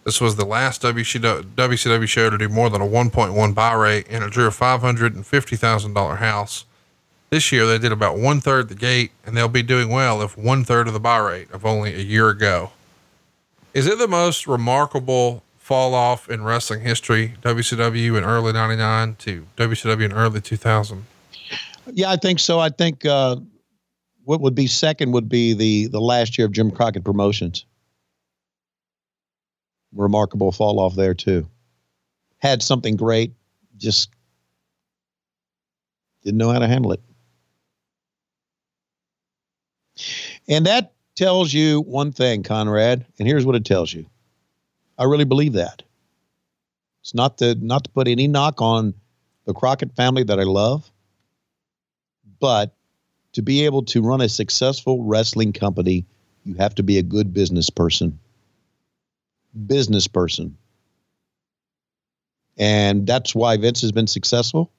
this 0.10 0.20
was 0.20 0.38
the 0.38 0.46
last 0.46 0.82
WCW, 0.82 2.08
show 2.08 2.30
to 2.32 2.38
do 2.40 2.50
more 2.50 2.68
than 2.68 2.82
a 2.82 2.88
1.1 2.88 3.54
buy 3.54 3.74
rate, 3.74 4.08
and 4.10 4.24
it 4.24 4.32
drew 4.32 4.48
a 4.48 4.50
$550,000 4.50 6.18
house. 6.18 6.66
This 7.30 7.52
year 7.52 7.68
they 7.68 7.78
did 7.78 7.92
about 7.92 8.18
one 8.18 8.42
third 8.42 8.70
the 8.70 8.76
gate, 8.76 9.12
and 9.24 9.38
they'll 9.38 9.48
be 9.48 9.62
doing 9.62 9.90
well 9.90 10.24
if 10.24 10.36
one 10.36 10.64
third 10.64 10.88
of 10.88 10.94
the 10.94 11.00
buy 11.00 11.20
rate 11.20 11.52
of 11.52 11.64
only 11.64 11.94
a 11.94 12.00
year 12.00 12.30
ago. 12.30 12.72
Is 13.76 13.86
it 13.86 14.00
the 14.00 14.08
most 14.08 14.48
remarkable 14.48 15.44
fall 15.60 15.94
off 15.94 16.28
in 16.28 16.44
wrestling 16.44 16.82
history, 16.82 17.36
WCW 17.44 18.18
in 18.18 18.24
early 18.24 18.52
99 18.52 19.16
to 19.20 19.46
WCW 19.58 20.06
in 20.06 20.14
early 20.14 20.42
2000? 20.42 21.06
Yeah, 21.94 22.10
I 22.10 22.16
think 22.16 22.40
so. 22.40 22.58
I 22.58 22.70
think 22.70 23.06
uh, 23.06 23.36
what 24.24 24.42
would 24.42 24.56
be 24.56 24.66
second 24.66 25.12
would 25.12 25.30
be 25.30 25.54
the 25.54 25.86
the 25.86 26.02
last 26.02 26.36
year 26.36 26.48
of 26.48 26.52
Jim 26.52 26.72
Crockett 26.72 27.04
Promotions. 27.04 27.64
Remarkable 29.94 30.52
fall 30.52 30.80
off 30.80 30.96
there 30.96 31.14
too. 31.14 31.48
Had 32.38 32.62
something 32.62 32.96
great, 32.96 33.34
just 33.78 34.10
didn't 36.24 36.38
know 36.38 36.52
how 36.52 36.60
to 36.60 36.68
handle 36.68 36.92
it. 36.92 37.02
And 40.48 40.66
that 40.66 40.94
tells 41.16 41.54
you 41.54 41.82
one 41.82 42.12
thing, 42.12 42.44
Conrad, 42.44 43.06
and 43.18 43.28
here's 43.28 43.46
what 43.46 43.56
it 43.56 43.66
tells 43.66 43.92
you. 43.92 44.06
I 44.98 45.06
really 45.06 45.26
believe 45.26 45.54
that. 45.54 45.84
It's 47.02 47.14
not 47.14 47.38
to 47.40 47.56
not 47.56 47.86
to 47.86 47.90
put 47.90 48.08
any 48.08 48.28
knock 48.28 48.62
on 48.62 48.94
the 49.46 49.54
Crockett 49.54 49.96
family 49.96 50.24
that 50.24 50.40
I 50.40 50.44
love, 50.44 50.90
but 52.40 52.76
to 53.34 53.42
be 53.42 53.66
able 53.66 53.84
to 53.86 54.02
run 54.02 54.22
a 54.22 54.30
successful 54.30 55.04
wrestling 55.04 55.54
company, 55.54 56.06
you 56.44 56.56
have 56.56 56.76
to 56.76 56.84
be 56.84 56.98
a 56.98 57.04
good 57.04 57.34
business 57.34 57.70
person. 57.70 58.20
Business 59.66 60.08
person. 60.08 60.58
And 62.58 63.08
that's 63.08 63.34
why 63.34 63.58
Vince 63.58 63.82
has 63.82 63.92
been 63.92 64.08
successful. 64.08 64.72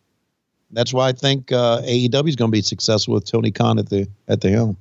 That's 0.70 0.92
why 0.92 1.08
I 1.08 1.12
think 1.12 1.50
uh, 1.50 1.80
AEW 1.82 2.28
is 2.28 2.36
going 2.36 2.50
to 2.50 2.52
be 2.52 2.62
successful 2.62 3.14
with 3.14 3.24
Tony 3.24 3.50
Khan 3.50 3.78
at 3.78 3.88
the 3.88 4.06
at 4.28 4.40
the 4.40 4.50
helm. 4.50 4.76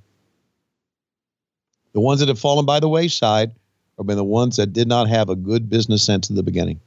The 1.94 2.00
ones 2.00 2.20
that 2.20 2.30
have 2.30 2.38
fallen 2.38 2.66
by 2.66 2.80
the 2.80 2.90
wayside 2.90 3.52
have 3.98 4.06
been 4.06 4.18
the 4.18 4.24
ones 4.24 4.58
that 4.58 4.74
did 4.74 4.88
not 4.88 5.10
have 5.10 5.30
a 5.30 5.36
good 5.36 5.70
business 5.70 6.04
sense 6.04 6.30
at 6.30 6.36
the 6.36 6.44
beginning. 6.44 6.80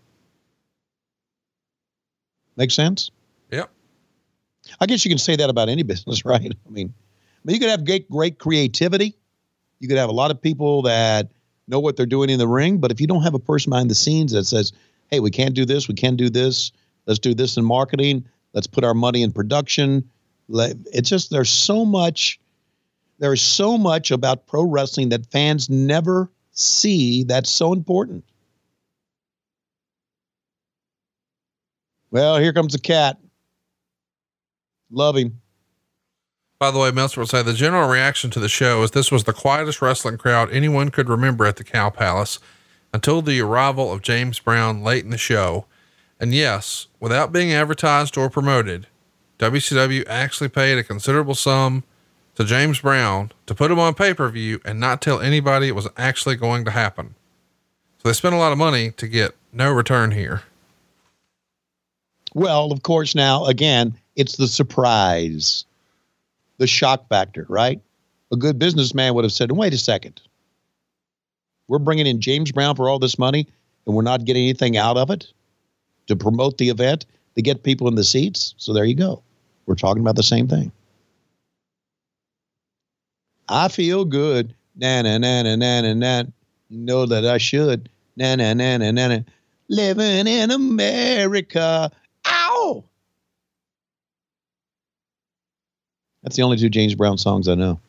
Make 2.57 2.70
sense? 2.70 3.11
Yep. 3.51 3.70
I 4.81 4.87
guess 4.87 5.05
you 5.05 5.09
can 5.09 5.19
say 5.19 5.35
that 5.37 5.51
about 5.51 5.69
any 5.69 5.83
business, 5.95 6.24
right? 6.24 6.41
I 6.41 6.70
mean, 6.70 6.95
I 6.95 7.41
mean, 7.45 7.55
you 7.55 7.61
could 7.61 7.70
have 7.70 7.85
great, 7.85 8.09
great 8.09 8.39
creativity. 8.39 9.16
You 9.81 9.89
could 9.89 9.99
have 9.99 10.11
a 10.11 10.12
lot 10.12 10.31
of 10.31 10.41
people 10.41 10.83
that 10.83 11.29
know 11.73 11.81
what 11.81 11.97
they're 11.97 12.07
doing 12.07 12.31
in 12.31 12.39
the 12.39 12.47
ring, 12.47 12.78
but 12.78 12.93
if 12.93 13.01
you 13.01 13.09
don't 13.09 13.23
have 13.23 13.35
a 13.35 13.40
person 13.40 13.70
behind 13.70 13.90
the 13.90 13.97
scenes 13.97 14.31
that 14.32 14.44
says, 14.44 14.73
"Hey, 15.11 15.19
we 15.19 15.31
can't 15.31 15.55
do 15.55 15.65
this, 15.65 15.89
we 15.89 15.94
can't 15.94 16.16
do 16.16 16.31
this. 16.31 16.70
Let's 17.07 17.19
do 17.19 17.35
this 17.35 17.57
in 17.57 17.65
marketing. 17.65 18.24
Let's 18.53 18.69
put 18.69 18.85
our 18.85 18.94
money 18.94 19.23
in 19.23 19.32
production." 19.32 20.09
It's 20.49 21.09
just 21.09 21.31
there's 21.31 21.51
so 21.51 21.85
much. 21.85 22.39
There 23.19 23.32
is 23.32 23.40
so 23.40 23.78
much 23.78 24.11
about 24.11 24.47
pro 24.47 24.62
wrestling 24.62 25.09
that 25.09 25.27
fans 25.27 25.70
never 25.70 26.31
see. 26.53 27.24
That's 27.24 27.51
so 27.51 27.73
important. 27.73 28.24
Well, 32.11 32.39
here 32.39 32.53
comes 32.53 32.74
the 32.74 32.78
cat. 32.78 33.19
Love 34.90 35.16
him. 35.16 35.41
By 36.62 36.70
the 36.70 36.78
way, 36.78 36.93
Meltzer 36.93 37.20
would 37.20 37.28
say 37.28 37.43
the 37.43 37.55
general 37.55 37.89
reaction 37.89 38.30
to 38.30 38.39
the 38.39 38.48
show 38.48 38.84
is 38.84 38.93
this 38.93 39.10
was 39.10 39.24
the 39.24 39.32
quietest 39.32 39.82
wrestling 39.82 40.16
crowd 40.16 40.48
anyone 40.52 40.90
could 40.93 41.09
remember 41.09 41.44
at 41.44 41.56
the 41.56 41.64
Cow 41.64 41.90
Palace 41.90 42.39
until 42.94 43.20
the 43.20 43.40
arrival 43.40 43.93
of 43.93 44.01
James 44.01 44.39
Brown 44.39 44.84
late 44.84 45.02
in 45.02 45.10
the 45.10 45.18
show. 45.18 45.64
And 46.20 46.32
yes, 46.32 46.86
without 47.01 47.32
being 47.32 47.52
advertised 47.52 48.16
or 48.16 48.30
promoted, 48.30 48.86
WCW 49.40 50.05
actually 50.06 50.51
paid 50.51 50.78
a 50.78 50.84
considerable 50.84 51.34
sum 51.34 51.82
to 52.36 52.44
James 52.44 52.78
Brown 52.78 53.32
to 53.47 53.56
put 53.56 53.72
him 53.72 53.80
on 53.80 53.94
pay 53.94 54.14
per 54.14 54.28
view 54.28 54.60
and 54.64 54.78
not 54.78 55.02
tell 55.02 55.18
anybody 55.18 55.66
it 55.66 55.74
was 55.74 55.89
actually 55.97 56.36
going 56.36 56.64
to 56.64 56.70
happen. 56.70 57.16
So 57.98 58.09
they 58.09 58.12
spent 58.12 58.36
a 58.36 58.39
lot 58.39 58.52
of 58.52 58.59
money 58.59 58.93
to 58.93 59.09
get 59.09 59.34
no 59.52 59.72
return 59.72 60.12
here. 60.12 60.44
Well, 62.34 62.70
of 62.70 62.84
course, 62.84 63.16
now 63.16 63.47
again, 63.47 63.98
it's 64.14 64.36
the 64.36 64.47
surprise, 64.47 65.64
the 66.62 66.66
shock 66.68 67.09
factor, 67.09 67.44
right? 67.48 67.80
A 68.30 68.36
good 68.36 68.56
businessman 68.56 69.14
would 69.14 69.24
have 69.24 69.32
said, 69.32 69.51
wait 69.51 69.74
a 69.74 69.78
second. 69.78 70.22
We're 71.66 71.80
bringing 71.80 72.06
in 72.06 72.20
James 72.20 72.52
Brown 72.52 72.76
for 72.76 72.89
all 72.89 73.01
this 73.01 73.18
money 73.18 73.48
and 73.84 73.97
we're 73.97 74.02
not 74.02 74.24
getting 74.24 74.44
anything 74.44 74.76
out 74.76 74.97
of 74.97 75.10
it 75.10 75.26
to 76.06 76.14
promote 76.14 76.59
the 76.59 76.68
event, 76.68 77.05
to 77.34 77.43
get 77.43 77.64
people 77.64 77.89
in 77.89 77.97
the 77.97 78.05
seats. 78.05 78.55
So 78.59 78.72
there 78.72 78.84
you 78.84 78.94
go. 78.94 79.24
We're 79.66 79.74
talking 79.74 80.02
about 80.02 80.14
the 80.14 80.22
same 80.22 80.47
thing. 80.47 80.70
I 83.48 83.66
feel 83.66 84.05
good. 84.05 84.55
Na 84.76 85.02
na 85.02 85.18
na 85.18 85.43
na 85.43 85.56
na 85.56 85.80
na 85.80 85.94
na. 85.94 86.22
Know 86.70 87.06
that 87.06 87.26
I 87.26 87.39
should. 87.39 87.89
Na 88.16 88.36
na 88.36 88.55
na 88.55 88.76
na 88.76 88.93
na 88.93 89.09
na. 89.09 89.18
Living 89.68 90.28
in 90.28 90.52
America. 90.52 91.90
That's 96.23 96.36
the 96.36 96.43
only 96.43 96.57
two 96.57 96.69
James 96.69 96.94
Brown 96.94 97.19
songs 97.19 97.49
I 97.49 97.55
know. 97.55 97.81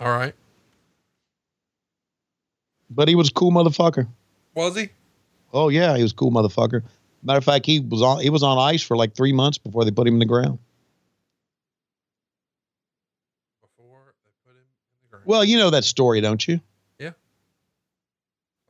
All 0.00 0.08
right. 0.08 0.34
But 2.90 3.08
he 3.08 3.14
was 3.14 3.28
a 3.28 3.32
cool 3.32 3.50
motherfucker. 3.50 4.06
Was 4.54 4.76
he? 4.76 4.90
Oh 5.52 5.68
yeah, 5.68 5.96
he 5.96 6.02
was 6.02 6.12
a 6.12 6.14
cool 6.14 6.30
motherfucker. 6.30 6.82
Matter 7.22 7.38
of 7.38 7.44
fact, 7.44 7.66
he 7.66 7.80
was 7.80 8.02
on 8.02 8.20
he 8.20 8.30
was 8.30 8.42
on 8.42 8.58
ice 8.58 8.82
for 8.82 8.96
like 8.96 9.14
three 9.14 9.32
months 9.32 9.58
before 9.58 9.84
they 9.84 9.90
put 9.90 10.06
him 10.06 10.14
in 10.14 10.20
the 10.20 10.26
ground. 10.26 10.58
Well, 15.26 15.44
you 15.44 15.58
know 15.58 15.70
that 15.70 15.84
story, 15.84 16.20
don't 16.20 16.46
you? 16.46 16.60
Yeah. 17.00 17.10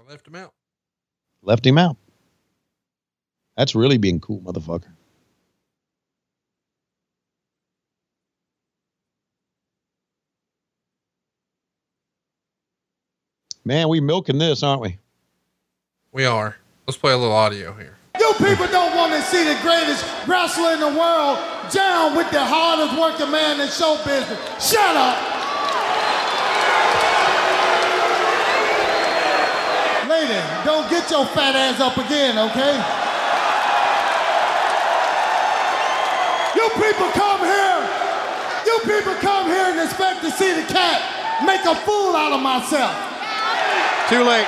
I 0.00 0.10
left 0.10 0.26
him 0.26 0.36
out. 0.36 0.54
Left 1.42 1.66
him 1.66 1.76
out. 1.76 1.98
That's 3.58 3.74
really 3.74 3.98
being 3.98 4.20
cool, 4.20 4.40
motherfucker. 4.40 4.95
Man, 13.66 13.88
we 13.88 13.98
milking 13.98 14.38
this, 14.38 14.62
aren't 14.62 14.80
we? 14.80 14.96
We 16.12 16.24
are. 16.24 16.54
Let's 16.86 16.96
play 16.96 17.10
a 17.10 17.16
little 17.16 17.34
audio 17.34 17.72
here. 17.74 17.96
You 18.16 18.32
people 18.38 18.68
don't 18.68 18.94
want 18.94 19.10
to 19.10 19.20
see 19.22 19.42
the 19.42 19.58
greatest 19.60 20.06
wrestler 20.22 20.74
in 20.74 20.78
the 20.78 20.94
world 20.94 21.42
down 21.74 22.14
with 22.14 22.30
the 22.30 22.46
hardest 22.46 22.94
working 22.94 23.28
man 23.28 23.58
in 23.58 23.66
show 23.66 23.98
business. 24.06 24.38
Shut 24.62 24.94
up. 24.94 25.18
Lady, 30.06 30.38
don't 30.62 30.86
get 30.86 31.10
your 31.10 31.26
fat 31.34 31.58
ass 31.58 31.82
up 31.82 31.98
again, 31.98 32.38
okay? 32.38 32.78
You 36.54 36.70
people 36.78 37.10
come 37.18 37.42
here. 37.42 37.82
You 38.62 38.78
people 38.86 39.18
come 39.18 39.50
here 39.50 39.74
and 39.74 39.80
expect 39.82 40.22
to 40.22 40.30
see 40.30 40.54
the 40.54 40.62
cat 40.70 41.42
make 41.44 41.66
a 41.66 41.74
fool 41.82 42.14
out 42.14 42.30
of 42.30 42.40
myself. 42.40 43.05
Too 44.08 44.22
late. 44.22 44.46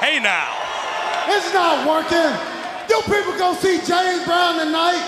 Hey 0.00 0.16
now. 0.16 0.48
It's 1.28 1.52
not 1.52 1.84
working. 1.84 2.32
You 2.88 3.04
people 3.04 3.36
go 3.36 3.52
see 3.52 3.76
James 3.84 4.24
Brown 4.24 4.56
tonight. 4.56 5.04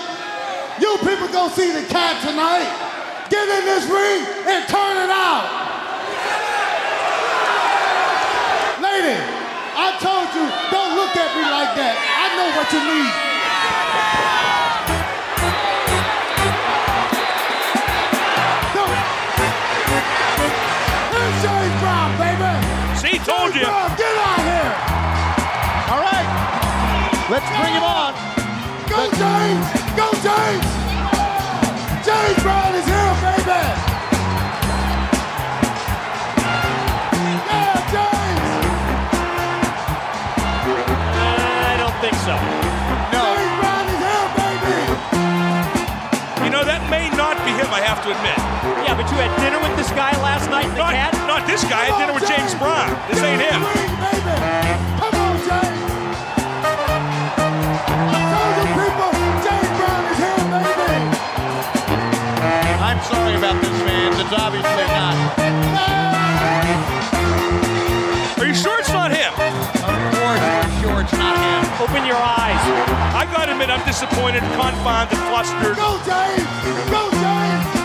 You 0.79 0.97
people 1.01 1.25
go 1.33 1.49
see 1.49 1.73
the 1.73 1.81
cat 1.89 2.21
tonight. 2.21 2.69
Get 3.33 3.41
in 3.41 3.65
this 3.65 3.89
ring 3.89 4.21
and 4.45 4.69
turn 4.69 5.01
it 5.01 5.09
out. 5.09 5.49
Lady, 8.85 9.17
I 9.17 9.97
told 9.97 10.29
you, 10.37 10.45
don't 10.69 10.93
look 10.93 11.17
at 11.17 11.33
me 11.33 11.41
like 11.41 11.73
that. 11.73 11.97
I 11.97 12.37
know 12.37 12.53
what 12.53 12.69
you 12.69 12.81
need. 12.85 13.13
Told 23.27 23.53
you. 23.53 23.59
Brown, 23.59 23.91
get 23.97 24.15
out 24.23 24.39
here. 24.39 24.71
All 25.91 25.99
right. 25.99 26.27
Let's 27.29 27.49
bring 27.59 27.73
him 27.75 27.83
on. 27.83 28.13
Go 28.87 29.11
James! 29.19 29.67
Go 29.99 30.07
James! 30.23 30.63
James 32.07 32.41
Brown 32.41 32.73
is 32.75 32.85
here, 32.85 33.15
baby! 33.19 33.86
Have 47.97 48.05
to 48.05 48.13
admit. 48.13 48.37
Yeah, 48.85 48.93
but 48.93 49.09
you 49.09 49.17
had 49.17 49.33
dinner 49.41 49.57
with 49.57 49.73
this 49.73 49.89
guy 49.97 50.13
last 50.21 50.49
night, 50.53 50.69
the 50.77 50.85
Not, 50.85 50.93
cat? 50.93 51.13
not 51.25 51.47
this 51.49 51.63
guy. 51.65 51.81
I 51.81 51.85
had 51.89 51.97
dinner 51.97 52.13
with 52.13 52.29
James 52.29 52.53
Brown. 52.61 52.93
This 53.09 53.17
ain't 53.25 53.41
him. 53.41 53.57
Ring, 53.57 53.89
baby! 53.97 54.37
Come 55.01 55.17
on, 55.17 55.33
James! 55.41 55.81
I 58.13 58.21
told 58.21 58.53
you 58.53 58.69
people, 58.77 59.11
James 59.41 59.71
Brown 59.81 60.03
is 60.13 60.17
here, 60.21 60.45
baby! 60.45 61.09
I'm 62.85 63.01
sorry 63.01 63.33
about 63.33 63.57
this, 63.65 63.77
fans. 63.81 64.15
It's 64.21 64.35
obviously 64.37 64.85
not. 64.93 65.17
Are 68.37 68.45
you 68.45 68.53
sure 68.53 68.77
it's 68.77 68.93
not 68.93 69.09
him? 69.09 69.33
Of 69.33 69.97
course, 70.21 70.45
I'm 70.45 70.69
sure 70.85 71.01
it's 71.01 71.17
not 71.17 71.33
him. 71.33 71.65
Open 71.81 72.05
your 72.05 72.21
eyes. 72.21 72.61
I 73.17 73.25
gotta 73.33 73.53
admit, 73.57 73.73
I'm 73.73 73.81
disappointed, 73.89 74.45
confounded, 74.53 75.17
flustered. 75.33 75.73
Go 75.81 75.97
James! 76.05 76.45
Go 76.93 77.09
James! 77.09 77.76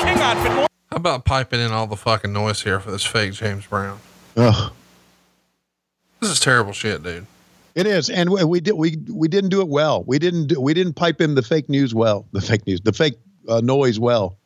King 0.00 0.18
outfit. 0.18 0.52
nor- 0.52 0.68
How 0.90 0.96
about 0.96 1.24
piping 1.24 1.60
in 1.60 1.70
all 1.72 1.86
the 1.86 1.96
fucking 1.96 2.32
noise 2.32 2.62
here 2.62 2.80
for 2.80 2.90
this 2.90 3.04
fake 3.04 3.32
James 3.34 3.66
Brown? 3.66 3.98
Ugh. 4.36 4.72
This 6.20 6.30
is 6.30 6.40
terrible 6.40 6.72
shit, 6.72 7.02
dude. 7.02 7.26
It 7.74 7.86
is, 7.86 8.10
and 8.10 8.30
we, 8.30 8.44
we 8.44 8.60
did 8.60 8.72
we 8.74 8.96
we 9.10 9.28
didn't 9.28 9.50
do 9.50 9.60
it 9.60 9.68
well. 9.68 10.02
We 10.04 10.18
didn't 10.18 10.48
do, 10.48 10.60
we 10.60 10.74
didn't 10.74 10.94
pipe 10.94 11.20
in 11.20 11.34
the 11.36 11.42
fake 11.42 11.68
news 11.68 11.94
well. 11.94 12.26
The 12.32 12.40
fake 12.40 12.66
news, 12.66 12.80
the 12.80 12.92
fake 12.92 13.14
uh, 13.48 13.60
noise 13.60 13.98
well. 14.00 14.36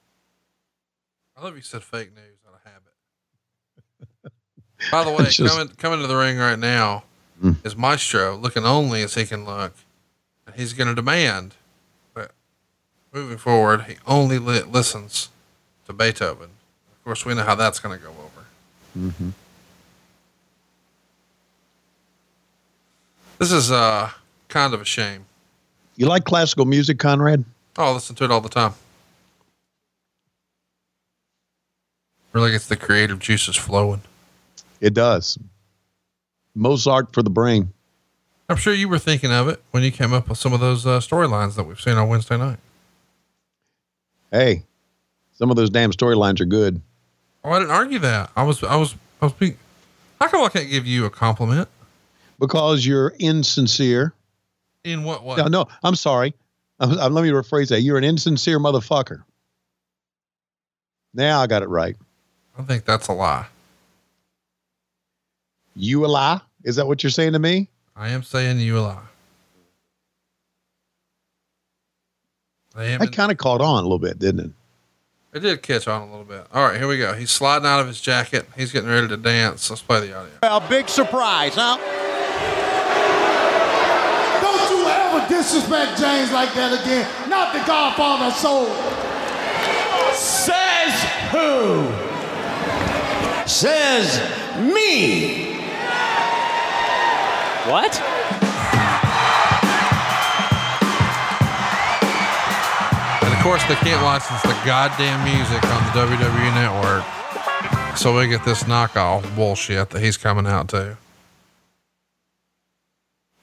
I 1.37 1.43
love 1.43 1.57
you 1.57 1.63
said 1.63 1.83
fake 1.83 2.15
news 2.15 2.39
out 2.47 2.55
of 2.55 2.61
habit. 2.71 4.33
By 4.93 5.05
the 5.05 5.11
way, 5.17 5.25
It's 5.27 5.37
just- 5.37 5.53
coming 5.53 5.69
coming 5.77 6.01
to 6.01 6.07
the 6.07 6.17
ring 6.17 6.39
right 6.39 6.59
now 6.59 7.05
Mm. 7.43 7.57
is 7.67 7.75
Maestro, 7.77 8.37
looking 8.37 8.65
only 8.65 9.03
as 9.03 9.15
he 9.15 9.27
can 9.27 9.45
look. 9.45 9.75
And 10.47 10.55
he's 10.55 10.73
going 10.73 10.87
to 10.87 10.95
demand 10.95 11.55
that 12.15 12.31
moving 13.13 13.39
forward, 13.39 13.83
he 13.89 13.97
only 14.07 14.39
li- 14.39 14.63
listens 14.63 15.31
to 15.87 15.93
Beethoven. 15.93 16.51
Of 16.93 17.05
course, 17.05 17.25
we 17.27 17.35
know 17.35 17.43
how 17.43 17.55
that's 17.55 17.79
going 17.79 17.99
to 17.99 18.03
go 18.03 18.11
over. 18.11 18.47
Mm-hmm. 18.99 19.31
This 23.39 23.53
is 23.53 23.71
uh 23.73 24.11
kind 24.49 24.73
of 24.75 24.81
a 24.81 24.85
shame. 24.85 25.27
You 25.97 26.07
like 26.07 26.25
classical 26.25 26.65
music, 26.65 26.99
Conrad? 26.99 27.45
Oh, 27.77 27.91
I 27.91 27.93
listen 27.93 28.17
to 28.17 28.25
it 28.25 28.31
all 28.31 28.41
the 28.41 28.49
time. 28.49 28.75
Really 32.33 32.53
gets 32.53 32.67
the 32.67 32.77
creative 32.77 33.19
juices 33.19 33.57
flowing. 33.57 34.03
It 34.81 34.95
does. 34.95 35.39
Mozart 36.55 37.13
for 37.13 37.23
the 37.23 37.31
brain. 37.31 37.73
I'm 38.49 38.57
sure 38.57 38.75
you 38.75 38.89
were 38.89 38.99
thinking 38.99 39.33
of 39.33 39.49
it 39.49 39.63
when 39.71 39.83
you 39.83 39.91
came 39.91 40.13
up 40.13 40.29
with 40.29 40.39
some 40.39 40.53
of 40.53 40.61
those 40.61 40.87
uh, 40.87 40.99
storylines 40.99 41.55
that 41.57 41.65
we've 41.65 41.81
seen 41.81 41.97
on 41.97 42.09
Wednesday 42.09 42.37
night. 42.37 42.59
Hey, 44.31 44.65
some 45.35 45.51
of 45.51 45.57
those 45.57 45.71
damn 45.71 45.91
storylines 45.93 46.41
are 46.41 46.45
good. 46.47 46.81
Oh, 47.45 47.51
I 47.51 47.59
didn't 47.59 47.73
argue 47.73 47.99
that. 48.01 48.31
I 48.37 48.43
was, 48.43 48.63
I 48.65 48.77
was, 48.77 48.95
I 49.21 49.27
was 49.27 49.33
being. 49.35 49.57
How 50.21 50.29
come 50.29 50.43
I 50.45 50.49
can't 50.49 50.71
give 50.71 50.87
you 50.87 51.05
a 51.05 51.11
compliment? 51.11 51.69
Because 52.39 52.87
you're 52.87 53.13
insincere. 53.19 54.15
In 54.85 55.05
what 55.05 55.25
way? 55.25 55.37
No, 55.37 55.47
no, 55.49 55.67
I'm 55.83 55.95
sorry. 55.95 56.35
I'm, 56.81 56.99
I'm- 56.99 57.13
let 57.15 57.23
me 57.23 57.31
rephrase 57.31 57.69
that. 57.69 57.81
You're 57.83 57.99
an 57.99 58.05
insincere 58.05 58.59
motherfucker. 58.59 59.23
Now 61.13 61.41
I 61.41 61.47
got 61.47 61.63
it 61.63 61.69
right. 61.69 61.97
I 62.59 62.63
think 62.63 62.85
that's 62.85 63.09
a 63.09 63.13
lie. 63.13 63.47
You 65.77 66.05
a 66.05 66.09
lie? 66.09 66.41
Is 66.65 66.77
that 66.77 66.87
what 66.87 67.03
you're 67.03 67.11
saying 67.11 67.33
to 67.33 67.39
me? 67.39 67.69
I 67.97 68.09
am 68.11 68.23
saying 68.23 68.59
you 68.61 68.79
a 68.79 68.81
lie. 68.81 69.03
I. 72.77 72.97
That 72.97 73.13
kind 73.13 73.31
of 73.31 73.39
caught 73.39 73.61
on 73.61 73.81
a 73.81 73.83
little 73.83 73.99
bit, 73.99 74.19
didn't 74.19 74.41
it? 74.47 74.51
It 75.35 75.41
did 75.41 75.63
catch 75.63 75.89
on 75.89 76.03
a 76.03 76.05
little 76.09 76.25
bit. 76.25 76.47
All 76.55 76.65
right, 76.65 76.79
here 76.79 76.87
we 76.87 76.97
go. 76.97 77.13
He's 77.13 77.33
sliding 77.33 77.67
out 77.67 77.81
of 77.81 77.89
his 77.89 78.01
jacket. 78.01 78.47
He's 78.57 78.71
getting 78.71 78.89
ready 78.89 79.09
to 79.09 79.17
dance. 79.17 79.69
Let's 79.69 79.83
play 79.83 80.07
the 80.07 80.15
audio. 80.17 80.31
Well, 80.45 80.61
big 80.69 80.89
surprise, 80.89 81.55
huh? 81.57 81.77
Don't 84.41 84.71
you 84.71 84.87
ever 84.87 85.27
disrespect 85.29 85.99
James 85.99 86.31
like 86.31 86.55
that 86.55 86.81
again. 86.81 87.29
Not 87.29 87.53
the 87.53 87.59
Godfather 87.67 88.27
of 88.27 88.35
Soul. 88.35 88.67
Says 90.15 90.95
who? 91.33 91.91
Says 93.45 94.21
me. 94.73 95.55
What? 97.69 98.44
Course, 103.45 103.63
they 103.65 103.75
can't 103.75 104.03
license 104.03 104.41
the 104.41 104.59
goddamn 104.65 105.23
music 105.23 105.63
on 105.65 105.85
the 105.85 105.91
WWE 106.01 106.55
network. 106.55 107.05
So 107.95 108.17
we 108.17 108.27
get 108.27 108.43
this 108.43 108.63
knockoff 108.63 109.37
bullshit 109.37 109.91
that 109.91 110.01
he's 110.01 110.17
coming 110.17 110.47
out 110.47 110.69
to. 110.69 110.97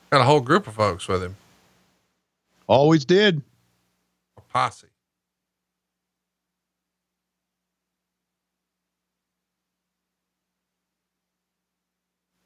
Got 0.10 0.22
a 0.22 0.24
whole 0.24 0.40
group 0.40 0.66
of 0.66 0.74
folks 0.74 1.08
with 1.08 1.22
him. 1.22 1.38
Always 2.66 3.06
did. 3.06 3.44
A 4.38 4.42
posse. 4.42 4.88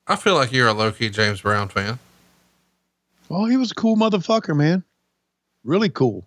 I 0.08 0.18
feel 0.18 0.36
like 0.36 0.52
you're 0.52 0.68
a 0.68 0.74
low 0.74 0.92
key 0.92 1.10
James 1.10 1.40
Brown 1.40 1.70
fan. 1.70 2.00
Oh, 3.32 3.46
he 3.46 3.56
was 3.56 3.72
a 3.72 3.76
cool 3.76 3.96
motherfucker, 3.96 4.58
man. 4.58 4.84
Really 5.64 5.90
cool. 5.90 6.26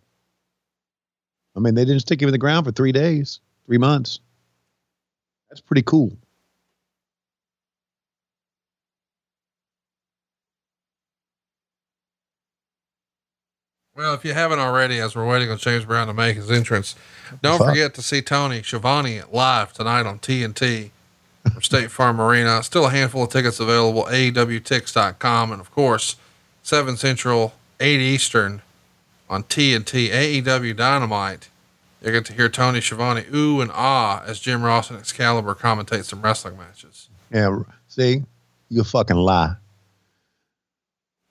I 1.58 1.60
mean, 1.60 1.74
they 1.74 1.84
didn't 1.84 2.02
stick 2.02 2.22
him 2.22 2.28
in 2.28 2.32
the 2.32 2.38
ground 2.38 2.64
for 2.66 2.70
three 2.70 2.92
days, 2.92 3.40
three 3.66 3.78
months. 3.78 4.20
That's 5.50 5.60
pretty 5.60 5.82
cool. 5.82 6.16
Well, 13.96 14.14
if 14.14 14.24
you 14.24 14.34
haven't 14.34 14.60
already, 14.60 15.00
as 15.00 15.16
we're 15.16 15.26
waiting 15.26 15.50
on 15.50 15.58
James 15.58 15.84
Brown 15.84 16.06
to 16.06 16.14
make 16.14 16.36
his 16.36 16.48
entrance, 16.48 16.94
don't 17.42 17.58
forget 17.58 17.92
to 17.94 18.02
see 18.02 18.22
Tony 18.22 18.62
Schiavone 18.62 19.22
live 19.32 19.72
tonight 19.72 20.06
on 20.06 20.20
TNT 20.20 20.90
from 21.52 21.62
State 21.62 21.90
Farm 21.90 22.20
Arena. 22.20 22.62
Still 22.62 22.86
a 22.86 22.90
handful 22.90 23.24
of 23.24 23.30
tickets 23.30 23.58
available, 23.58 24.04
aewtix.com. 24.04 25.50
And 25.50 25.60
of 25.60 25.72
course, 25.72 26.14
7 26.62 26.96
Central, 26.96 27.54
8 27.80 27.98
Eastern, 27.98 28.62
on 29.30 29.44
TNT, 29.44 30.08
AEW 30.10 30.76
Dynamite. 30.76 31.48
You 32.02 32.12
get 32.12 32.24
to 32.26 32.32
hear 32.32 32.48
Tony 32.48 32.80
Schiavone 32.80 33.24
ooh 33.34 33.60
and 33.60 33.70
ah 33.74 34.22
as 34.24 34.38
Jim 34.38 34.62
Ross 34.62 34.88
and 34.90 34.98
Excalibur 34.98 35.54
commentate 35.54 36.04
some 36.04 36.22
wrestling 36.22 36.56
matches. 36.56 37.08
Yeah. 37.32 37.58
See, 37.88 38.22
you 38.70 38.84
fucking 38.84 39.16
lie. 39.16 39.54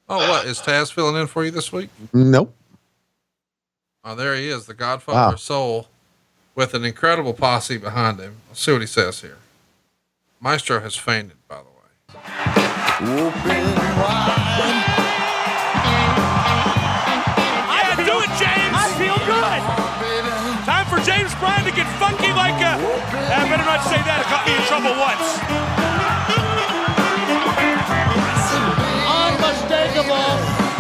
Oh, 0.10 0.18
what? 0.30 0.46
Is 0.46 0.60
Taz 0.60 0.92
filling 0.92 1.16
in 1.20 1.28
for 1.28 1.44
you 1.46 1.52
this 1.52 1.72
week? 1.72 1.90
Nope. 2.14 2.54
Oh, 4.04 4.16
there 4.16 4.36
he 4.36 4.48
is, 4.50 4.66
the 4.66 4.74
Godfather 4.74 5.18
Wow. 5.18 5.32
of 5.34 5.40
Soul, 5.40 5.88
with 6.56 6.74
an 6.74 6.86
incredible 6.86 7.34
posse 7.34 7.78
behind 7.78 8.20
him. 8.20 8.38
Let's 8.50 8.62
see 8.62 8.72
what 8.72 8.82
he 8.82 8.88
says 8.88 9.22
here. 9.22 9.38
Maestro 10.40 10.80
has 10.80 10.96
fainted, 10.96 11.38
by 11.48 11.58
the 11.58 11.64
way. 11.64 12.22
I 14.00 14.94
to 21.68 21.76
get 21.76 21.88
funky 22.00 22.32
like 22.32 22.56
a. 22.64 22.80
I 22.80 23.44
better 23.52 23.68
not 23.68 23.84
say 23.84 24.00
that. 24.08 24.24
It 24.24 24.28
got 24.32 24.48
me 24.48 24.56
in 24.56 24.64
trouble 24.72 24.96
once. 24.96 25.28
Unmistakable. 29.04 30.32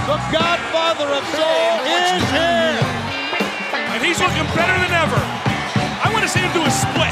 The 0.08 0.16
Godfather 0.32 1.12
of 1.12 1.24
Soul 1.36 1.84
is 1.92 2.24
here. 2.32 2.80
And 3.92 4.00
he's 4.00 4.20
looking 4.24 4.48
better 4.56 4.78
than 4.80 4.96
ever. 4.96 5.20
I 6.00 6.08
want 6.16 6.24
to 6.24 6.32
see 6.32 6.40
him 6.40 6.56
do 6.56 6.64
a 6.64 6.72
split. 6.72 7.12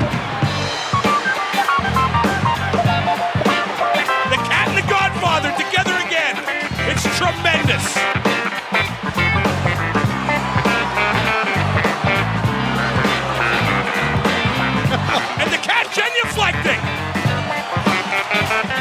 The 4.32 4.40
cat 4.48 4.72
and 4.72 4.78
the 4.80 4.88
Godfather 4.88 5.52
together 5.60 6.00
again. 6.00 6.40
It's 6.88 7.04
tremendous. 7.20 7.65
Genuflecting. 15.96 16.82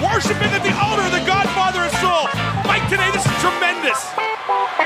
Worshipping 0.02 0.50
at 0.50 0.62
the 0.66 0.74
altar 0.82 1.06
of 1.06 1.12
the 1.12 1.22
Godfather 1.24 1.86
of 1.86 1.92
Soul. 2.02 2.26
Mike, 2.66 2.88
today 2.90 3.08
this 3.14 3.24
is 3.24 3.36
tremendous. 3.38 4.83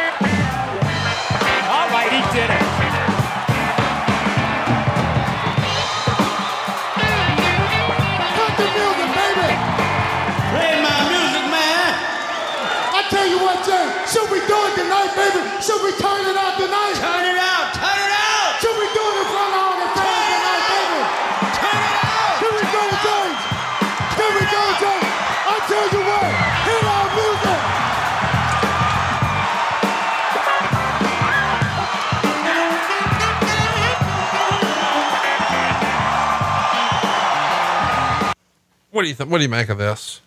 What 38.99 39.05
do 39.05 39.09
you 39.11 39.15
think? 39.15 39.31
What 39.31 39.39
do 39.39 39.45
you 39.45 39.49
make 39.49 39.69
of 39.69 39.79
this? 39.79 40.21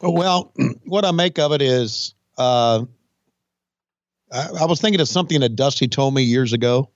Well, 0.00 0.50
what 0.86 1.04
I 1.04 1.10
make 1.10 1.38
of 1.38 1.52
it 1.52 1.60
is, 1.60 2.14
uh, 2.38 2.86
I, 4.32 4.48
I 4.60 4.64
was 4.64 4.80
thinking 4.80 4.98
of 5.02 5.08
something 5.08 5.40
that 5.40 5.56
Dusty 5.56 5.88
told 5.88 6.14
me 6.14 6.22
years 6.22 6.54
ago. 6.54 6.88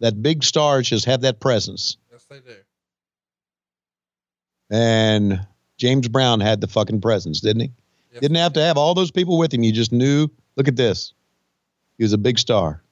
That 0.00 0.20
big 0.20 0.42
stars 0.42 0.88
just 0.88 1.04
have 1.04 1.20
that 1.20 1.38
presence, 1.38 1.96
Yes, 2.10 2.24
they 2.28 2.40
do. 2.40 2.56
and 4.68 5.46
James 5.76 6.08
Brown 6.08 6.40
had 6.40 6.60
the 6.60 6.66
fucking 6.66 7.00
presence, 7.02 7.40
didn't 7.40 7.60
he? 7.60 7.70
Didn't 8.20 8.36
have 8.38 8.54
to 8.54 8.62
have 8.62 8.76
all 8.76 8.94
those 8.94 9.12
people 9.12 9.38
with 9.38 9.54
him. 9.54 9.62
You 9.62 9.70
just 9.72 9.92
knew. 9.92 10.26
Look 10.56 10.66
at 10.66 10.74
this. 10.74 11.12
He 11.98 12.02
was 12.02 12.12
a 12.12 12.18
big 12.18 12.36
star. 12.40 12.82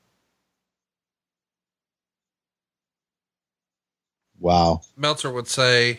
Wow. 4.38 4.82
Meltzer 4.96 5.32
would 5.32 5.48
say, 5.48 5.98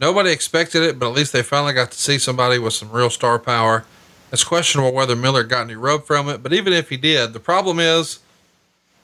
nobody 0.00 0.30
expected 0.30 0.82
it, 0.82 0.98
but 0.98 1.08
at 1.08 1.14
least 1.14 1.32
they 1.32 1.42
finally 1.42 1.72
got 1.72 1.90
to 1.92 1.98
see 1.98 2.18
somebody 2.18 2.58
with 2.58 2.74
some 2.74 2.90
real 2.90 3.10
star 3.10 3.38
power. 3.38 3.84
It's 4.32 4.44
questionable 4.44 4.92
whether 4.92 5.14
Miller 5.16 5.44
got 5.44 5.62
any 5.62 5.76
rub 5.76 6.04
from 6.04 6.28
it, 6.28 6.42
but 6.42 6.52
even 6.52 6.72
if 6.72 6.88
he 6.88 6.96
did, 6.96 7.32
the 7.32 7.40
problem 7.40 7.78
is 7.78 8.18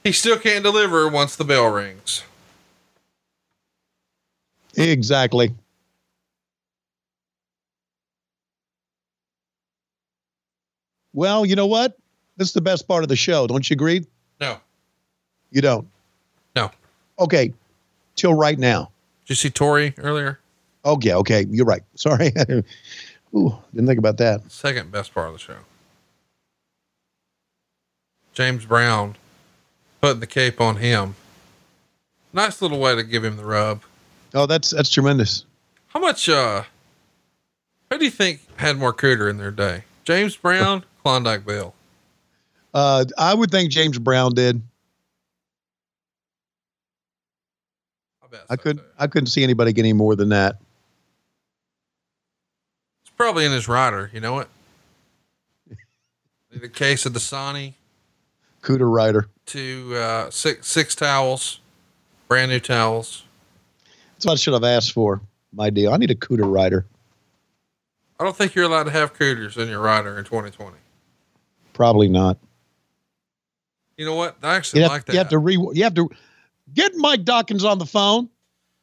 he 0.03 0.11
still 0.11 0.37
can't 0.37 0.63
deliver 0.63 1.07
once 1.07 1.35
the 1.35 1.45
bell 1.45 1.67
rings. 1.67 2.23
Exactly. 4.75 5.53
Well, 11.13 11.45
you 11.45 11.55
know 11.55 11.67
what? 11.67 11.95
This 12.37 12.47
is 12.47 12.53
the 12.53 12.61
best 12.61 12.87
part 12.87 13.03
of 13.03 13.09
the 13.09 13.15
show. 13.15 13.45
Don't 13.45 13.69
you 13.69 13.75
agree? 13.75 14.05
No. 14.41 14.57
You 15.51 15.61
don't? 15.61 15.87
No. 16.55 16.71
Okay. 17.19 17.53
Till 18.15 18.33
right 18.33 18.57
now. 18.57 18.91
Did 19.25 19.29
you 19.29 19.35
see 19.35 19.49
Torrie 19.51 19.93
earlier? 19.97 20.39
Oh, 20.83 20.97
yeah. 21.01 21.15
Okay. 21.17 21.45
You're 21.49 21.65
right. 21.65 21.83
Sorry. 21.95 22.31
Ooh, 23.35 23.57
didn't 23.73 23.87
think 23.87 23.99
about 23.99 24.17
that. 24.17 24.49
Second 24.51 24.91
best 24.91 25.13
part 25.13 25.27
of 25.27 25.33
the 25.33 25.39
show. 25.39 25.57
James 28.33 28.65
Brown 28.65 29.15
putting 30.01 30.19
the 30.19 30.27
cape 30.27 30.59
on 30.59 30.77
him. 30.77 31.15
Nice 32.31 32.61
little 32.61 32.79
way 32.79 32.95
to 32.95 33.03
give 33.03 33.23
him 33.23 33.37
the 33.37 33.45
rub. 33.45 33.83
Oh, 34.33 34.47
that's 34.47 34.71
that's 34.71 34.89
tremendous. 34.89 35.45
How 35.89 35.99
much 35.99 36.27
uh 36.27 36.63
who 37.91 37.99
do 37.99 38.05
you 38.05 38.11
think 38.11 38.41
had 38.57 38.77
more 38.77 38.91
cooter 38.91 39.29
in 39.29 39.37
their 39.37 39.51
day? 39.51 39.83
James 40.03 40.35
Brown, 40.35 40.83
Klondike 41.03 41.45
Bill. 41.45 41.75
Uh, 42.73 43.05
I 43.19 43.35
would 43.35 43.51
think 43.51 43.71
James 43.71 43.99
Brown 43.99 44.33
did. 44.33 44.61
I 48.49 48.55
couldn't. 48.55 48.83
I 48.97 49.05
couldn't 49.05 49.27
see 49.27 49.43
anybody 49.43 49.73
getting 49.73 49.95
more 49.95 50.15
than 50.15 50.29
that. 50.29 50.57
Probably 53.17 53.45
in 53.45 53.51
his 53.51 53.67
rider, 53.67 54.09
you 54.13 54.19
know 54.19 54.33
what? 54.33 54.49
A 56.61 56.67
case 56.67 57.05
of 57.07 57.13
Dasani, 57.13 57.73
Cooter 58.61 58.91
Rider. 58.91 59.27
two 59.47 59.93
uh 59.95 60.29
six 60.29 60.67
six 60.67 60.93
towels, 60.93 61.59
brand 62.27 62.51
new 62.51 62.59
towels. 62.59 63.23
That's 64.13 64.25
what 64.27 64.33
I 64.33 64.35
should 64.35 64.53
have 64.53 64.63
asked 64.63 64.91
for. 64.91 65.21
My 65.51 65.69
deal. 65.71 65.91
I 65.91 65.97
need 65.97 66.11
a 66.11 66.15
Cooter 66.15 66.51
Rider. 66.51 66.85
I 68.19 68.23
don't 68.23 68.35
think 68.35 68.53
you're 68.53 68.65
allowed 68.65 68.83
to 68.83 68.91
have 68.91 69.13
cooters 69.13 69.57
in 69.57 69.67
your 69.67 69.79
rider 69.79 70.17
in 70.17 70.23
2020. 70.25 70.77
Probably 71.73 72.07
not. 72.07 72.37
You 73.97 74.05
know 74.05 74.15
what? 74.15 74.37
I 74.43 74.55
actually 74.55 74.81
You 74.81 74.83
have, 74.83 74.91
like 74.91 75.05
that. 75.05 75.13
you 75.13 75.17
have 75.19 75.29
to 75.29 75.37
re. 75.39 75.57
You 75.73 75.83
have 75.83 75.95
to 75.95 76.09
get 76.73 76.93
Mike 76.95 77.23
Dawkins 77.25 77.63
on 77.63 77.79
the 77.79 77.85
phone. 77.85 78.29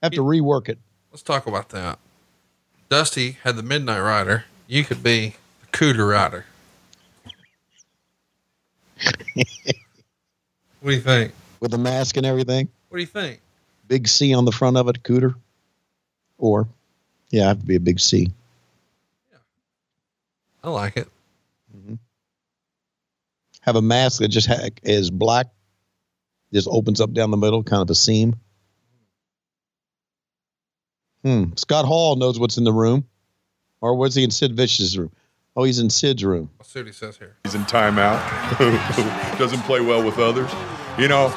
Have 0.03 0.13
to 0.13 0.23
rework 0.23 0.69
it. 0.69 0.79
Let's 1.13 1.23
talk 1.23 1.47
about 1.47 1.69
that. 1.71 1.99
Dusty 2.91 3.39
had 3.45 3.57
the 3.57 3.63
midnight 3.63 4.01
rider. 4.01 4.45
You 4.67 4.85
could 4.85 5.03
be 5.03 5.37
the 5.63 5.67
cooter 5.69 6.11
rider. 6.11 6.45
what 9.35 9.47
do 10.85 10.91
you 10.91 11.01
think? 11.01 11.33
with 11.61 11.71
the 11.71 11.79
mask 11.79 12.17
and 12.17 12.27
everything. 12.27 12.69
What 12.89 12.97
do 12.97 13.03
you 13.03 13.07
think? 13.07 13.41
Big 13.87 14.09
C 14.09 14.35
on 14.35 14.45
the 14.45 14.53
front 14.53 14.77
of 14.77 14.89
it, 14.89 15.03
Cooter. 15.03 15.35
Or, 16.39 16.67
yeah, 17.31 17.45
I 17.45 17.49
have 17.49 17.61
to 17.61 17.67
be 17.67 17.77
a 17.77 17.81
big 17.81 18.01
C. 18.01 18.33
I 20.63 20.71
like 20.71 20.97
it. 20.97 21.09
Mm-hmm. 21.77 21.95
Have 23.61 23.77
a 23.77 23.83
mask 23.83 24.21
that 24.21 24.29
just 24.29 24.49
ha- 24.49 24.69
is 24.83 25.11
black, 25.11 25.47
just 26.53 26.69
opens 26.71 27.01
up 27.01 27.13
down 27.13 27.31
the 27.31 27.37
middle, 27.37 27.63
kind 27.63 27.83
of 27.83 27.91
a 27.91 27.95
seam. 27.95 28.37
Hmm. 31.25 31.45
Scott 31.57 31.85
Hall 31.85 32.17
knows 32.17 32.39
what's 32.39 32.57
in 32.57 32.65
the 32.65 32.73
room, 32.73 33.07
or 33.81 33.95
was 33.95 34.15
he 34.15 34.25
in 34.25 34.31
Sid 34.31 34.57
Vicious' 34.57 34.97
room? 34.97 35.13
Oh, 35.57 35.65
he's 35.65 35.79
in 35.79 35.91
Sid's 35.91 36.25
room. 36.25 36.49
Let's 36.59 36.73
see 36.73 36.79
what 36.79 36.87
he 36.87 36.93
says 36.93 37.19
here. 37.19 37.37
He's 37.45 37.55
in 37.55 37.63
timeout. 37.63 38.19
Doesn't 39.39 39.61
play 39.63 39.81
well 39.81 40.03
with 40.03 40.19
others. 40.19 40.51
You 40.97 41.09
know, 41.09 41.33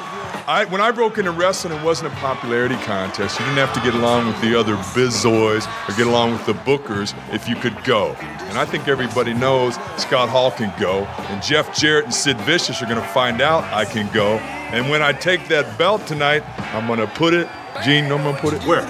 I, 0.46 0.66
when 0.66 0.80
I 0.80 0.92
broke 0.92 1.18
into 1.18 1.30
wrestling, 1.30 1.76
it 1.76 1.82
wasn't 1.82 2.12
a 2.12 2.16
popularity 2.16 2.76
contest. 2.76 3.38
You 3.40 3.46
didn't 3.46 3.58
have 3.58 3.72
to 3.72 3.80
get 3.80 3.94
along 3.94 4.26
with 4.26 4.40
the 4.40 4.58
other 4.58 4.76
bizoys 4.76 5.66
or 5.88 5.96
get 5.96 6.06
along 6.06 6.32
with 6.32 6.46
the 6.46 6.52
bookers 6.52 7.14
if 7.34 7.48
you 7.48 7.56
could 7.56 7.82
go. 7.84 8.12
And 8.20 8.58
I 8.58 8.64
think 8.64 8.86
everybody 8.86 9.34
knows 9.34 9.74
Scott 9.96 10.28
Hall 10.28 10.50
can 10.50 10.72
go, 10.78 11.04
and 11.04 11.42
Jeff 11.42 11.76
Jarrett 11.76 12.04
and 12.04 12.14
Sid 12.14 12.38
Vicious 12.42 12.82
are 12.82 12.86
going 12.86 13.00
to 13.00 13.08
find 13.08 13.40
out 13.40 13.64
I 13.72 13.84
can 13.84 14.12
go. 14.14 14.36
And 14.72 14.90
when 14.90 15.02
I 15.02 15.12
take 15.12 15.48
that 15.48 15.76
belt 15.76 16.06
tonight, 16.06 16.42
I'm 16.74 16.86
going 16.86 17.00
to 17.00 17.06
put 17.06 17.34
it, 17.34 17.48
Gene, 17.84 18.04
I'm 18.04 18.22
going 18.22 18.36
to 18.36 18.40
put 18.40 18.54
it 18.54 18.62
where? 18.64 18.82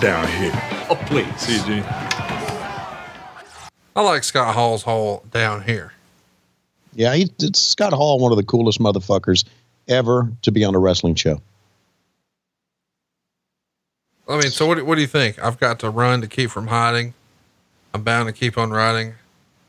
Down 0.00 0.28
here. 0.28 0.52
Oh, 0.90 0.98
please. 1.06 1.40
See 1.40 1.56
you, 1.56 1.64
Gene. 1.64 1.84
I 3.96 4.00
like 4.02 4.22
Scott 4.22 4.54
Hall's 4.54 4.84
hole 4.84 5.24
down 5.32 5.64
here. 5.64 5.92
Yeah, 6.94 7.14
he, 7.14 7.30
it's 7.40 7.60
Scott 7.60 7.92
Hall, 7.92 8.18
one 8.18 8.32
of 8.32 8.38
the 8.38 8.44
coolest 8.44 8.78
motherfuckers 8.78 9.44
ever 9.88 10.30
to 10.42 10.52
be 10.52 10.64
on 10.64 10.74
a 10.74 10.78
wrestling 10.78 11.16
show. 11.16 11.40
I 14.28 14.36
mean, 14.36 14.50
so 14.50 14.66
what, 14.66 14.84
what 14.84 14.94
do 14.96 15.00
you 15.00 15.06
think? 15.06 15.42
I've 15.42 15.58
got 15.58 15.78
to 15.80 15.90
run 15.90 16.20
to 16.20 16.28
keep 16.28 16.50
from 16.50 16.68
hiding. 16.68 17.14
I'm 17.94 18.02
bound 18.02 18.28
to 18.28 18.32
keep 18.32 18.58
on 18.58 18.70
riding. 18.70 19.14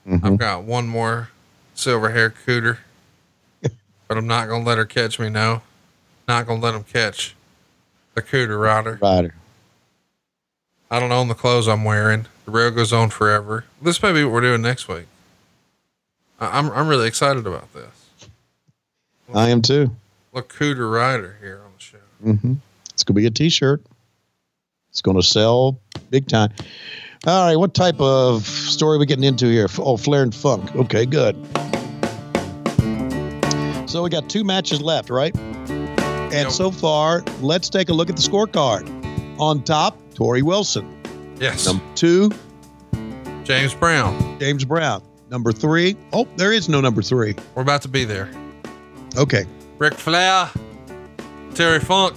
Mm-hmm. 0.08 0.26
I've 0.26 0.38
got 0.38 0.64
one 0.64 0.88
more 0.88 1.30
silver 1.74 2.10
hair 2.10 2.30
cooter, 2.30 2.80
but 3.62 4.18
I'm 4.18 4.28
not 4.28 4.48
going 4.48 4.64
to 4.64 4.68
let 4.68 4.78
her 4.78 4.86
catch 4.86 5.20
me. 5.20 5.30
No, 5.30 5.62
not 6.28 6.46
going 6.46 6.60
to 6.60 6.66
let 6.66 6.76
him 6.76 6.84
catch 6.84 7.36
the 8.14 8.22
cooter 8.22 8.62
rider. 8.62 9.00
Rider. 9.02 9.34
I 10.92 11.00
don't 11.00 11.12
own 11.12 11.28
the 11.28 11.36
clothes 11.36 11.68
I'm 11.68 11.84
wearing. 11.84 12.26
The 12.46 12.52
rail 12.52 12.72
goes 12.72 12.92
on 12.92 13.10
forever. 13.10 13.66
This 13.82 14.02
may 14.02 14.12
be 14.12 14.24
what 14.24 14.34
we're 14.34 14.42
doing 14.42 14.62
next 14.62 14.88
week. 14.88 15.06
I- 16.40 16.58
I'm, 16.58 16.72
I'm 16.72 16.88
really 16.88 17.08
excited 17.08 17.46
about 17.46 17.72
this. 17.74 18.28
I 19.34 19.50
am 19.50 19.62
too. 19.62 19.96
Look, 20.34 20.52
cooter 20.54 20.92
rider 20.92 21.38
here 21.42 21.62
on 21.64 21.72
the 21.78 21.84
show. 21.84 21.98
Mm-hmm. 22.26 22.54
It's 22.92 23.04
going 23.04 23.14
to 23.16 23.22
be 23.22 23.28
a 23.28 23.32
T-shirt. 23.32 23.84
It's 24.90 25.02
going 25.02 25.18
to 25.18 25.24
sell 25.24 25.80
big 26.10 26.28
time. 26.28 26.52
All 27.28 27.46
right, 27.46 27.56
what 27.56 27.74
type 27.76 28.00
of 28.00 28.46
story 28.48 28.96
are 28.96 29.00
we 29.00 29.06
getting 29.06 29.24
into 29.26 29.46
here? 29.48 29.68
Oh, 29.78 29.98
Flair 29.98 30.24
and 30.24 30.34
Funk. 30.34 30.76
Okay, 30.76 31.06
good. 31.06 31.36
So 33.88 34.02
we 34.04 34.10
got 34.10 34.30
two 34.30 34.44
matches 34.44 34.82
left, 34.82 35.10
right? 35.10 35.36
And 36.32 36.52
so 36.52 36.72
far, 36.72 37.24
let's 37.42 37.70
take 37.70 37.90
a 37.90 37.94
look 37.94 38.10
at 38.10 38.16
the 38.16 38.22
scorecard. 38.22 38.88
On 39.40 39.64
top, 39.64 39.98
Torrie 40.14 40.44
Wilson. 40.44 41.02
Yes. 41.40 41.66
Number 41.66 41.84
two, 41.96 42.32
James 43.44 43.74
Brown. 43.74 44.38
James 44.40 44.66
Brown. 44.66 45.02
Number 45.30 45.52
three, 45.52 45.96
oh, 46.12 46.28
there 46.36 46.52
is 46.52 46.68
no 46.70 46.82
number 46.82 47.02
three. 47.02 47.36
We're 47.56 47.62
about 47.62 47.82
to 47.84 47.88
be 47.88 48.04
there. 48.04 48.30
Okay. 49.16 49.46
Ric 49.78 49.94
Flair, 49.94 50.50
Terry 51.54 51.80
Funk, 51.80 52.16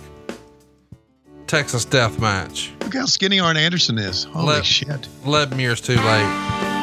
Texas 1.46 1.84
Death 1.84 2.18
Match. 2.18 2.72
Look 2.82 2.94
how 2.94 3.04
skinny 3.06 3.38
Arn 3.38 3.56
Anderson 3.56 3.98
is. 3.98 4.24
Holy 4.24 4.46
Let- 4.46 4.66
shit. 4.66 5.08
11 5.24 5.58
years 5.58 5.80
too 5.80 5.96
late. 5.96 6.81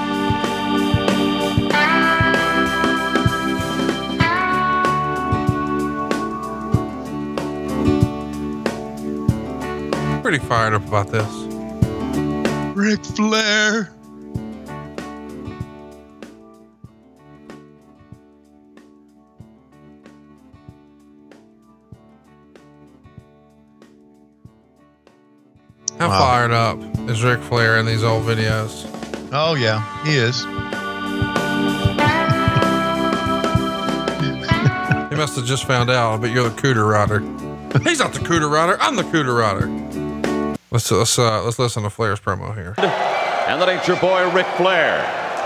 Pretty 10.29 10.45
fired 10.45 10.75
up 10.75 10.87
about 10.87 11.07
this. 11.07 11.25
Ric 12.77 13.03
Flair. 13.03 13.89
How 25.97 26.09
Wow. 26.09 26.19
fired 26.19 26.51
up 26.51 26.79
is 27.09 27.23
Ric 27.23 27.39
Flair 27.41 27.79
in 27.79 27.87
these 27.87 28.03
old 28.03 28.21
videos? 28.21 28.85
Oh, 29.31 29.55
yeah, 29.55 29.81
he 30.05 30.15
is. 30.15 30.43
He 35.09 35.15
must 35.15 35.35
have 35.37 35.45
just 35.45 35.65
found 35.65 35.89
out, 35.89 36.21
but 36.21 36.29
you're 36.29 36.47
the 36.47 36.55
cooter 36.61 36.87
rider. 36.87 37.21
He's 37.83 37.97
not 37.97 38.13
the 38.13 38.19
cooter 38.19 38.47
rider. 38.51 38.77
I'm 38.79 38.95
the 38.95 39.01
cooter 39.01 39.35
rider. 39.35 40.08
Let's 40.71 40.91
let's 40.91 41.17
uh, 41.17 41.43
let's 41.43 41.57
listen 41.57 41.81
to 41.81 41.89
Flair's 41.89 42.19
promo 42.19 42.53
here. 42.53 42.75
and 42.77 43.59
the 43.59 43.65
Nature 43.65 43.95
Boy 43.95 44.29
Ric 44.29 44.45
Flair. 44.53 45.01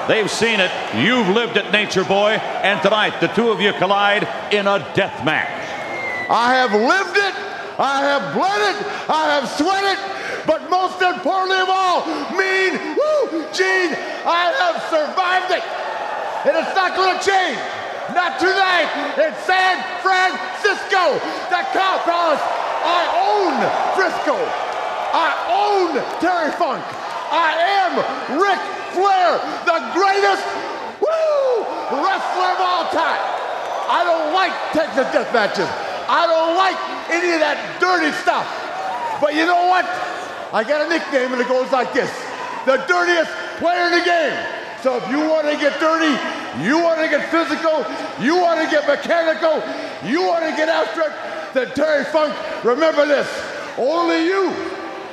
They've 0.07 0.29
seen 0.29 0.59
it. 0.59 0.69
You've 0.99 1.29
lived 1.29 1.55
it, 1.55 1.71
Nature 1.71 2.03
Boy. 2.03 2.35
And 2.59 2.81
tonight, 2.81 3.21
the 3.21 3.27
two 3.27 3.47
of 3.47 3.61
you 3.61 3.71
collide 3.79 4.27
in 4.51 4.67
a 4.67 4.79
death 4.93 5.23
match. 5.23 5.47
I 6.27 6.55
have 6.59 6.75
lived 6.75 7.15
it, 7.15 7.35
I 7.79 8.03
have 8.03 8.35
bled 8.35 8.61
it, 8.67 8.77
I 9.07 9.23
have 9.31 9.47
sweat 9.47 9.85
it, 9.95 9.99
but 10.43 10.67
most 10.69 10.99
importantly 10.99 11.59
of 11.59 11.71
all, 11.71 12.03
mean, 12.35 12.75
woo, 12.99 13.47
Gene, 13.55 13.95
I 14.27 14.51
have 14.59 14.75
survived 14.91 15.55
it. 15.55 15.63
And 16.51 16.59
it's 16.59 16.75
not 16.75 16.99
going 16.99 17.15
to 17.15 17.23
change. 17.23 17.59
Not 18.11 18.43
tonight 18.43 18.91
in 19.23 19.31
San 19.47 19.79
Francisco. 20.03 21.15
The 21.47 21.63
Cow 21.71 22.03
Palace. 22.03 22.43
I 22.83 23.07
own 23.23 23.55
Frisco. 23.95 24.72
I 25.13 25.29
own 25.45 25.93
Terry 26.17 26.49
Funk. 26.57 26.81
I 27.29 27.53
am 27.85 27.93
Ric 28.33 28.57
Flair, 28.97 29.37
the 29.65 29.79
greatest 29.93 30.41
woo, 30.97 32.01
wrestler 32.01 32.49
of 32.49 32.61
all 32.61 32.89
time. 32.89 33.21
I 33.85 34.01
don't 34.01 34.33
like 34.33 34.53
Texas 34.73 35.05
death 35.13 35.29
matches. 35.29 35.69
I 36.09 36.25
don't 36.25 36.57
like 36.57 36.77
any 37.13 37.29
of 37.33 37.39
that 37.45 37.57
dirty 37.77 38.09
stuff. 38.25 38.49
But 39.21 39.37
you 39.37 39.45
know 39.45 39.69
what? 39.69 39.85
I 40.53 40.65
got 40.65 40.85
a 40.85 40.89
nickname 40.89 41.33
and 41.33 41.41
it 41.41 41.47
goes 41.47 41.71
like 41.71 41.93
this. 41.93 42.09
The 42.65 42.77
dirtiest 42.89 43.29
player 43.61 43.93
in 43.93 43.99
the 43.99 44.05
game. 44.05 44.37
So 44.81 44.97
if 44.97 45.07
you 45.09 45.29
want 45.29 45.45
to 45.45 45.57
get 45.57 45.79
dirty, 45.79 46.13
you 46.61 46.81
want 46.81 46.99
to 47.01 47.07
get 47.09 47.29
physical, 47.29 47.85
you 48.17 48.35
want 48.37 48.61
to 48.61 48.67
get 48.69 48.85
mechanical, 48.85 49.61
you 50.09 50.25
want 50.25 50.43
to 50.45 50.51
get 50.57 50.69
after 50.69 51.01
it, 51.01 51.13
then 51.53 51.69
Terry 51.73 52.03
Funk, 52.05 52.33
remember 52.63 53.05
this. 53.05 53.29
Only 53.77 54.25
you 54.25 54.51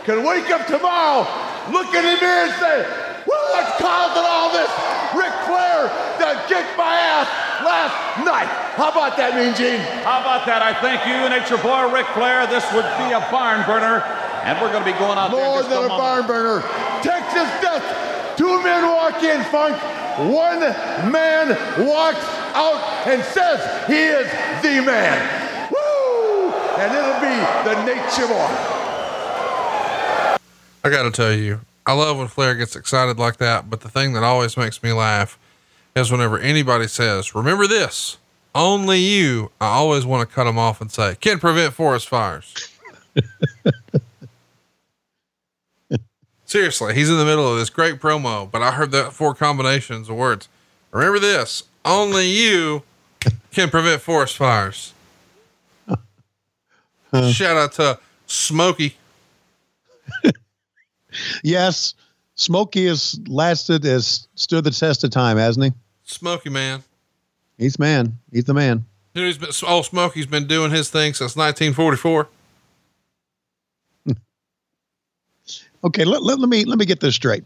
can 0.04 0.24
wake 0.24 0.50
up 0.50 0.66
tomorrow, 0.66 1.28
look 1.70 1.92
in 1.94 2.04
the 2.04 2.16
mirror 2.20 2.48
and 2.48 2.56
say, 2.56 2.76
well, 3.28 3.44
what's 3.52 3.76
causing 3.76 4.24
all 4.24 4.48
this? 4.52 4.70
Ric 5.12 5.34
Flair 5.44 5.92
that 6.22 6.46
kicked 6.48 6.74
my 6.78 6.96
ass 6.96 7.28
last 7.60 8.24
night. 8.24 8.48
How 8.80 8.88
about 8.88 9.16
that, 9.18 9.36
Mean 9.36 9.52
Gene? 9.52 9.82
How 10.06 10.24
about 10.24 10.46
that? 10.46 10.62
I 10.62 10.72
thank 10.80 11.04
you, 11.04 11.20
Nature 11.28 11.60
Boy 11.60 11.92
Ric 11.92 12.06
Flair. 12.16 12.46
This 12.48 12.64
would 12.72 12.88
be 12.96 13.12
a 13.12 13.20
barn 13.28 13.66
burner. 13.68 14.00
And 14.46 14.56
we're 14.56 14.72
going 14.72 14.84
to 14.84 14.88
be 14.88 14.96
going 14.96 15.20
out 15.20 15.30
there 15.30 15.44
in 15.44 15.52
More 15.52 15.62
than 15.68 15.84
a 15.84 15.92
barn 16.00 16.26
burner. 16.26 16.64
Texas 17.04 17.50
Death. 17.60 17.84
Two 18.40 18.62
men 18.64 18.88
walk 18.88 19.20
in, 19.22 19.44
Funk. 19.52 19.76
One 20.32 20.60
man 21.12 21.52
walks 21.84 22.24
out 22.56 22.80
and 23.04 23.20
says 23.36 23.60
he 23.84 24.00
is 24.00 24.24
the 24.64 24.80
man. 24.80 25.20
Woo! 25.68 26.48
And 26.80 26.88
it'll 26.88 27.20
be 27.20 27.36
the 27.68 27.76
Nature 27.84 28.32
Boy. 28.32 28.79
I 30.82 30.90
got 30.90 31.02
to 31.02 31.10
tell 31.10 31.32
you, 31.32 31.60
I 31.86 31.92
love 31.92 32.18
when 32.18 32.28
Flair 32.28 32.54
gets 32.54 32.76
excited 32.76 33.18
like 33.18 33.36
that. 33.38 33.68
But 33.68 33.80
the 33.80 33.88
thing 33.88 34.12
that 34.14 34.22
always 34.22 34.56
makes 34.56 34.82
me 34.82 34.92
laugh 34.92 35.38
is 35.94 36.10
whenever 36.10 36.38
anybody 36.38 36.86
says, 36.88 37.34
"Remember 37.34 37.66
this." 37.66 38.16
Only 38.54 38.98
you. 38.98 39.52
I 39.60 39.66
always 39.66 40.04
want 40.04 40.28
to 40.28 40.34
cut 40.34 40.44
them 40.44 40.58
off 40.58 40.80
and 40.80 40.90
say, 40.90 41.16
"Can 41.20 41.38
prevent 41.38 41.74
forest 41.74 42.08
fires." 42.08 42.54
Seriously, 46.44 46.94
he's 46.94 47.08
in 47.08 47.16
the 47.16 47.24
middle 47.24 47.50
of 47.50 47.58
this 47.58 47.70
great 47.70 48.00
promo, 48.00 48.50
but 48.50 48.60
I 48.60 48.72
heard 48.72 48.90
that 48.90 49.12
four 49.12 49.34
combinations 49.34 50.08
of 50.08 50.16
words. 50.16 50.48
Remember 50.90 51.18
this: 51.20 51.64
only 51.84 52.28
you 52.28 52.82
can 53.52 53.68
prevent 53.70 54.02
forest 54.02 54.36
fires. 54.36 54.92
Shout 57.12 57.56
out 57.56 57.72
to 57.74 57.98
Smokey. 58.26 58.96
Yes, 61.42 61.94
Smokey 62.34 62.86
has 62.86 63.20
lasted, 63.26 63.84
has 63.84 64.28
stood 64.34 64.64
the 64.64 64.70
test 64.70 65.04
of 65.04 65.10
time, 65.10 65.36
hasn't 65.36 65.66
he? 65.66 65.72
Smokey 66.04 66.50
man. 66.50 66.82
He's 67.58 67.78
man. 67.78 68.18
He's 68.32 68.44
the 68.44 68.54
man. 68.54 68.86
He's 69.12 69.38
been, 69.38 69.50
oh, 69.66 69.82
Smokey's 69.82 70.26
been 70.26 70.46
doing 70.46 70.70
his 70.70 70.88
thing 70.88 71.14
since 71.14 71.36
1944. 71.36 72.28
Okay, 75.82 76.04
let, 76.04 76.22
let, 76.22 76.38
let 76.38 76.50
me 76.50 76.66
let 76.66 76.78
me 76.78 76.84
get 76.84 77.00
this 77.00 77.14
straight. 77.14 77.42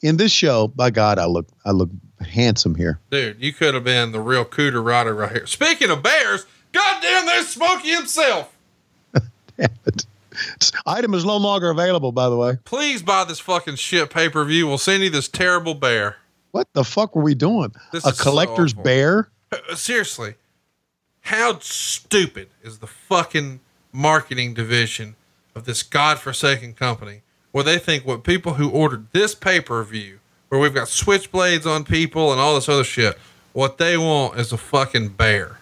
In 0.00 0.16
this 0.16 0.32
show, 0.32 0.68
by 0.68 0.88
God, 0.88 1.18
I 1.18 1.26
look 1.26 1.46
I 1.66 1.72
look 1.72 1.90
handsome 2.26 2.74
here. 2.74 2.98
Dude, 3.10 3.36
you 3.38 3.52
could 3.52 3.74
have 3.74 3.84
been 3.84 4.12
the 4.12 4.20
real 4.20 4.46
cooter 4.46 4.82
rider 4.82 5.14
right 5.14 5.30
here. 5.30 5.46
Speaking 5.46 5.90
of 5.90 6.02
bears, 6.02 6.46
goddamn, 6.72 7.26
there's 7.26 7.48
Smokey 7.48 7.90
himself. 7.90 8.50
Item 10.86 11.14
is 11.14 11.24
no 11.24 11.36
longer 11.36 11.70
available, 11.70 12.12
by 12.12 12.28
the 12.28 12.36
way. 12.36 12.58
Please 12.64 13.02
buy 13.02 13.24
this 13.24 13.40
fucking 13.40 13.76
shit 13.76 14.10
pay 14.10 14.28
per 14.28 14.44
view. 14.44 14.66
We'll 14.66 14.78
send 14.78 15.02
you 15.02 15.10
this 15.10 15.28
terrible 15.28 15.74
bear. 15.74 16.16
What 16.50 16.68
the 16.72 16.84
fuck 16.84 17.16
were 17.16 17.22
we 17.22 17.34
doing? 17.34 17.72
This 17.92 18.04
a 18.06 18.10
is 18.10 18.16
so 18.16 18.22
collector's 18.22 18.72
bear? 18.72 19.30
Uh, 19.50 19.74
Seriously, 19.74 20.34
How 21.22 21.58
stupid 21.60 22.48
is 22.62 22.78
the 22.78 22.86
fucking 22.86 23.60
marketing 23.92 24.54
division 24.54 25.16
of 25.54 25.64
this 25.64 25.82
godforsaken 25.82 26.74
company 26.74 27.22
where 27.52 27.64
they 27.64 27.78
think 27.78 28.04
what 28.04 28.24
people 28.24 28.54
who 28.54 28.68
ordered 28.68 29.06
this 29.12 29.34
pay 29.34 29.60
per 29.60 29.82
view, 29.84 30.18
where 30.48 30.60
we've 30.60 30.74
got 30.74 30.88
switchblades 30.88 31.66
on 31.66 31.84
people 31.84 32.32
and 32.32 32.40
all 32.40 32.54
this 32.56 32.68
other 32.68 32.84
shit, 32.84 33.16
what 33.52 33.78
they 33.78 33.96
want 33.96 34.38
is 34.38 34.52
a 34.52 34.56
fucking 34.56 35.08
bear. 35.10 35.58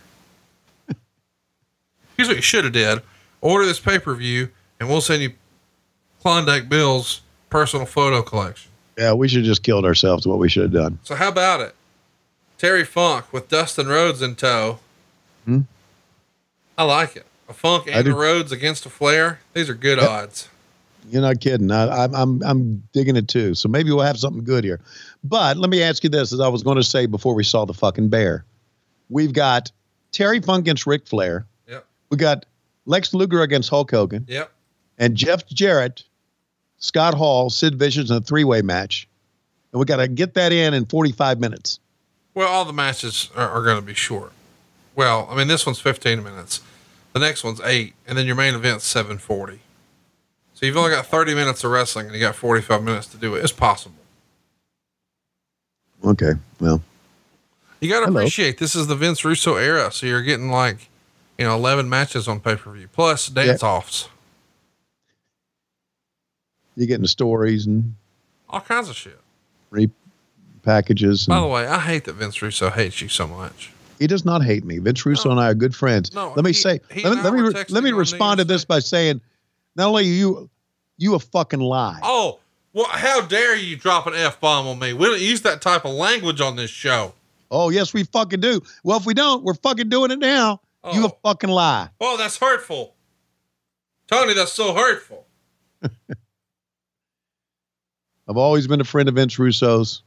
Here's 2.17 2.29
what 2.29 2.37
you 2.37 2.43
should 2.43 2.65
have 2.65 2.73
did: 2.73 3.03
order 3.41 3.67
this 3.67 3.81
pay 3.81 3.99
per 3.99 4.15
view, 4.15 4.49
and 4.83 4.91
we'll 4.91 5.01
send 5.01 5.23
you 5.23 5.33
Klondike 6.21 6.69
Bill's 6.69 7.21
personal 7.51 7.87
photo 7.87 8.21
collection. 8.21 8.71
Yeah, 8.99 9.13
we 9.13 9.29
should 9.29 9.39
have 9.39 9.47
just 9.47 9.63
killed 9.63 9.85
ourselves. 9.85 10.27
What 10.27 10.39
we 10.39 10.49
should 10.49 10.65
have 10.65 10.73
done. 10.73 10.99
So 11.05 11.15
how 11.15 11.29
about 11.29 11.61
it? 11.61 11.75
Terry 12.59 12.85
Funk 12.85 13.33
with 13.33 13.49
Dustin 13.49 13.87
Rhodes 13.87 14.21
in 14.23 14.35
tow. 14.35 14.81
Hmm? 15.45 15.61
I 16.77 16.83
like 16.85 17.17
it. 17.17 17.27
A 17.49 17.53
Funk 17.53 17.89
and 17.91 18.07
a 18.07 18.15
Rhodes 18.15 18.51
against 18.53 18.87
a 18.87 18.91
Flair. 18.91 19.39
These 19.55 19.69
are 19.69 19.75
good 19.75 19.99
Yep. 19.99 20.09
odds. 20.11 20.49
You're 21.11 21.23
not 21.23 21.41
kidding. 21.41 21.71
I, 21.71 22.05
I'm 22.05 22.15
I'm 22.15 22.43
I'm 22.45 22.83
digging 22.93 23.17
it 23.17 23.29
too. 23.29 23.55
So 23.55 23.69
maybe 23.69 23.91
we'll 23.91 24.05
have 24.05 24.19
something 24.19 24.45
good 24.45 24.63
here. 24.65 24.81
But 25.25 25.57
let 25.59 25.69
me 25.71 25.83
ask 25.83 26.03
you 26.05 26.11
this: 26.11 26.33
as 26.33 26.41
I 26.41 26.49
was 26.49 26.63
going 26.63 26.77
to 26.77 26.83
say 26.85 27.07
before 27.07 27.35
we 27.35 27.45
saw 27.45 27.65
the 27.65 27.75
fucking 27.75 28.09
bear, 28.09 28.45
we've 29.11 29.33
got 29.33 29.71
Terry 30.13 30.41
Funk 30.41 30.61
against 30.65 30.87
Ric 30.87 31.07
Flair. 31.07 31.45
Yep. 31.69 31.85
We 32.11 32.17
got 32.19 32.47
Lex 32.87 33.13
Luger 33.15 33.43
against 33.43 33.69
Hulk 33.71 33.91
Hogan, 33.91 34.25
Yep. 34.29 34.53
And 35.03 35.17
Jeff 35.17 35.45
Jarrett, 35.49 36.05
Scott 36.79 37.15
Hall, 37.15 37.51
Sid 37.51 37.77
Vicious 37.77 38.09
in 38.09 38.17
a 38.17 38.21
three-way 38.21 38.63
match, 38.63 39.09
and 39.73 39.81
we 39.81 39.85
got 39.85 39.97
to 39.97 40.07
get 40.07 40.35
that 40.35 40.53
in 40.53 40.75
in 40.75 40.87
45 40.87 41.41
minutes. 41.41 41.81
Well, 42.35 42.49
all 42.49 42.65
the 42.65 42.73
matches 42.73 43.29
are, 43.35 43.49
are 43.49 43.65
going 43.65 43.81
to 43.81 43.83
be 43.85 43.95
short. 43.95 44.31
Well, 44.95 45.27
I 45.29 45.37
mean, 45.37 45.49
this 45.49 45.67
one's 45.67 45.81
15 45.81 46.23
minutes. 46.23 46.61
The 47.15 47.19
next 47.19 47.43
one's 47.43 47.61
eight, 47.65 47.95
and 48.07 48.17
then 48.17 48.27
your 48.27 48.37
main 48.37 48.55
event's 48.55 48.85
740. 48.85 49.59
So 50.55 50.67
you've 50.67 50.77
only 50.77 50.93
got 50.93 51.07
30 51.07 51.35
minutes 51.35 51.65
of 51.65 51.73
wrestling, 51.73 52.07
and 52.07 52.15
you 52.15 52.21
got 52.21 52.37
45 52.37 52.85
minutes 52.85 53.09
to 53.09 53.17
do 53.17 53.35
it. 53.35 53.43
It's 53.43 53.53
possible. 53.53 53.97
Okay, 56.05 56.33
well, 56.61 56.81
You 57.81 57.91
got 57.91 58.07
to 58.07 58.11
appreciate 58.13 58.59
this 58.59 58.77
is 58.77 58.87
the 58.87 58.95
Vince 58.95 59.25
Russo 59.25 59.57
era, 59.57 59.91
so 59.91 60.07
you're 60.07 60.23
getting 60.23 60.49
like, 60.49 60.89
you 61.39 61.45
know, 61.45 61.57
11 61.57 61.89
matches 61.89 62.29
on 62.29 62.39
pay 62.39 62.55
per 62.55 62.71
view 62.71 62.87
plus 62.87 63.27
dance 63.27 63.63
offs, 63.65 64.09
you're 66.77 66.87
getting 66.87 67.07
stories 67.07 67.67
and 67.67 67.95
all 68.49 68.61
kinds 68.61 68.89
of 68.89 68.97
shit. 68.97 69.19
repackages. 70.65 71.27
By 71.29 71.41
the 71.41 71.47
way, 71.47 71.67
I 71.67 71.79
hate 71.79 72.05
that 72.05 72.15
Vince 72.15 72.41
Russo 72.43 72.71
hates 72.71 73.01
you 73.01 73.09
so 73.09 73.27
much. 73.27 73.73
He 73.99 74.07
does 74.07 74.25
not 74.25 74.43
hate 74.43 74.65
me. 74.65 74.79
Vince 74.79 75.05
Russo 75.07 75.31
and 75.31 75.39
I 75.39 75.49
are 75.51 75.55
good 75.55 75.75
friends. 75.77 76.13
No, 76.13 76.33
let 76.35 76.45
me 76.45 76.51
he- 76.51 76.55
say, 76.55 76.81
he 76.91 77.03
let 77.05 77.17
me 77.17 77.23
let 77.23 77.33
me, 77.35 77.41
re- 77.41 77.65
let 77.69 77.85
me 77.85 77.93
respond 77.93 78.39
to 78.39 78.45
this 78.45 78.65
by 78.65 78.81
saying, 78.81 79.21
not 79.77 79.89
only 79.89 80.03
are 80.05 80.07
you, 80.13 80.51
you 80.99 81.15
a 81.15 81.19
fucking 81.19 81.61
lie. 81.61 81.99
Oh, 82.03 82.39
well, 82.73 82.87
how 82.89 83.21
dare 83.21 83.57
you 83.57 83.77
drop 83.77 84.07
an 84.07 84.15
F 84.15 84.41
bomb 84.41 84.67
on 84.67 84.79
me? 84.79 84.93
We 84.93 85.07
don't 85.07 85.21
use 85.21 85.43
that 85.43 85.61
type 85.63 85.85
of 85.85 85.93
language 85.93 86.41
on 86.41 86.57
this 86.57 86.71
show. 86.71 87.15
Oh 87.51 87.69
yes, 87.69 87.93
we 87.93 88.05
fucking 88.05 88.41
do. 88.41 88.63
Well, 88.83 88.97
if 88.99 89.05
we 89.07 89.15
don't, 89.15 89.45
we're 89.45 89.55
fucking 89.55 89.89
doing 89.91 90.11
it 90.11 90.19
now. 90.19 90.61
You 90.93 91.05
a 91.05 91.09
Oh. 91.09 91.19
fucking 91.23 91.51
lie. 91.51 91.91
Oh, 92.01 92.17
that's 92.17 92.39
hurtful. 92.39 92.95
Tony, 94.09 94.33
that's 94.35 94.53
so 94.53 94.75
hurtful. 94.75 95.27
I've 98.33 98.39
always 98.39 98.67
been 98.67 98.81
a 98.81 98.85
friend 98.85 99.11
of 99.11 99.17
Vince 99.17 99.39
Russo's. 99.39 100.01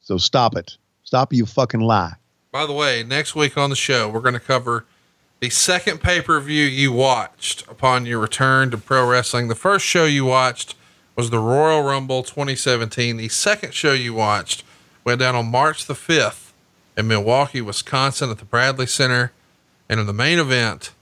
So 0.00 0.16
stop 0.16 0.54
it. 0.54 0.76
Stop 1.02 1.32
you 1.32 1.44
fucking 1.44 1.80
lie. 1.80 2.12
By 2.52 2.66
the 2.66 2.72
way, 2.72 3.02
next 3.02 3.34
week 3.34 3.58
on 3.58 3.68
the 3.68 3.74
show, 3.74 4.08
we're 4.08 4.20
going 4.20 4.34
to 4.34 4.38
cover 4.38 4.84
the 5.40 5.50
second 5.50 6.00
pay 6.00 6.20
per 6.20 6.38
view 6.38 6.64
you 6.64 6.92
watched 6.92 7.62
upon 7.62 8.06
your 8.06 8.20
return 8.20 8.70
to 8.70 8.78
pro 8.78 9.04
wrestling. 9.10 9.48
The 9.48 9.56
first 9.56 9.84
show 9.84 10.04
you 10.04 10.24
watched 10.24 10.76
was 11.16 11.30
the 11.30 11.40
Royal 11.40 11.82
Rumble 11.82 12.22
2017. 12.22 13.16
The 13.16 13.28
second 13.28 13.74
show 13.74 13.92
you 13.92 14.14
watched 14.14 14.62
went 15.02 15.18
down 15.18 15.34
on 15.34 15.50
March 15.50 15.86
the 15.86 15.94
5th 15.94 16.52
in 16.96 17.08
Milwaukee, 17.08 17.60
Wisconsin 17.60 18.30
at 18.30 18.38
the 18.38 18.44
Bradley 18.44 18.86
Center. 18.86 19.32
And 19.88 19.98
in 19.98 20.06
the 20.06 20.12
main 20.12 20.38
event, 20.38 20.92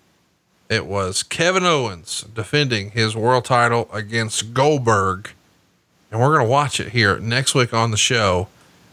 it 0.70 0.86
was 0.86 1.22
Kevin 1.22 1.66
Owens 1.66 2.24
defending 2.34 2.92
his 2.92 3.14
world 3.14 3.44
title 3.44 3.90
against 3.92 4.54
Goldberg. 4.54 5.32
And 6.12 6.20
we're 6.20 6.28
going 6.36 6.44
to 6.44 6.50
watch 6.50 6.78
it 6.78 6.90
here 6.90 7.18
next 7.18 7.54
week 7.54 7.72
on 7.72 7.90
the 7.90 7.96
show. 7.96 8.48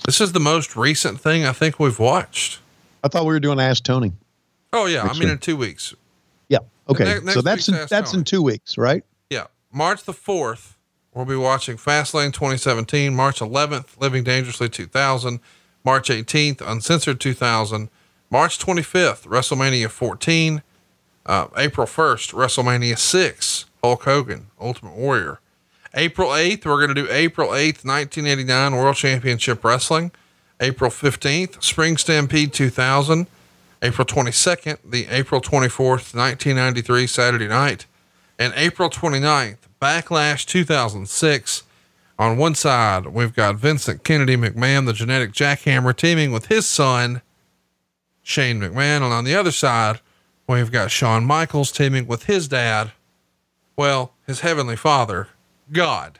This 0.05 0.21
is 0.21 0.31
the 0.31 0.39
most 0.39 0.77
recent 0.77 1.19
thing 1.19 1.45
I 1.45 1.51
think 1.51 1.77
we've 1.77 1.99
watched. 1.99 2.59
I 3.03 3.09
thought 3.09 3.23
we 3.25 3.33
were 3.33 3.41
doing 3.41 3.59
Ask 3.59 3.83
Tony. 3.83 4.13
Oh 4.71 4.85
yeah, 4.85 5.03
Next 5.03 5.17
I 5.17 5.19
mean 5.19 5.27
week. 5.27 5.33
in 5.33 5.37
two 5.39 5.57
weeks. 5.57 5.93
Yeah. 6.47 6.59
Okay. 6.87 7.19
Ne- 7.21 7.33
so 7.33 7.41
that's 7.41 7.67
in, 7.67 7.73
that's 7.89 8.11
Tony. 8.11 8.19
in 8.19 8.23
two 8.23 8.41
weeks, 8.41 8.77
right? 8.77 9.03
Yeah, 9.29 9.47
March 9.73 10.05
the 10.05 10.13
fourth, 10.13 10.77
we'll 11.13 11.25
be 11.25 11.35
watching 11.35 11.75
Fastlane 11.75 12.31
2017. 12.31 13.13
March 13.13 13.39
11th, 13.39 13.99
Living 13.99 14.23
Dangerously 14.23 14.69
2000. 14.69 15.41
March 15.83 16.09
18th, 16.09 16.61
Uncensored 16.65 17.19
2000. 17.19 17.89
March 18.29 18.59
25th, 18.59 19.27
WrestleMania 19.27 19.89
14. 19.89 20.61
Uh, 21.25 21.47
April 21.57 21.85
1st, 21.85 22.33
WrestleMania 22.33 22.97
6, 22.97 23.65
Hulk 23.83 24.03
Hogan, 24.03 24.47
Ultimate 24.59 24.95
Warrior. 24.95 25.39
April 25.95 26.29
8th, 26.29 26.65
we're 26.65 26.77
going 26.77 26.93
to 26.93 26.93
do 26.93 27.07
April 27.09 27.49
8th, 27.49 27.83
1989 27.83 28.75
World 28.75 28.95
Championship 28.95 29.63
Wrestling. 29.63 30.11
April 30.59 30.91
15th, 30.91 31.63
Spring 31.63 31.97
Stampede 31.97 32.53
2000. 32.53 33.27
April 33.81 34.05
22nd, 34.05 34.77
the 34.83 35.07
April 35.07 35.41
24th, 35.41 36.13
1993 36.13 37.07
Saturday 37.07 37.47
night. 37.47 37.85
And 38.37 38.53
April 38.55 38.89
29th, 38.89 39.57
Backlash 39.81 40.45
2006. 40.45 41.63
On 42.19 42.37
one 42.37 42.55
side, 42.55 43.07
we've 43.07 43.33
got 43.33 43.55
Vincent 43.55 44.03
Kennedy 44.03 44.35
McMahon, 44.35 44.85
the 44.85 44.93
genetic 44.93 45.31
jackhammer, 45.31 45.95
teaming 45.95 46.31
with 46.31 46.47
his 46.47 46.65
son, 46.67 47.21
Shane 48.21 48.59
McMahon. 48.59 48.97
And 48.97 49.13
on 49.13 49.23
the 49.23 49.35
other 49.35 49.51
side, 49.51 50.01
we've 50.45 50.71
got 50.71 50.91
Shawn 50.91 51.23
Michaels 51.23 51.71
teaming 51.71 52.05
with 52.05 52.25
his 52.25 52.49
dad, 52.49 52.91
well, 53.77 54.13
his 54.27 54.41
heavenly 54.41 54.75
father, 54.75 55.29
God. 55.71 56.19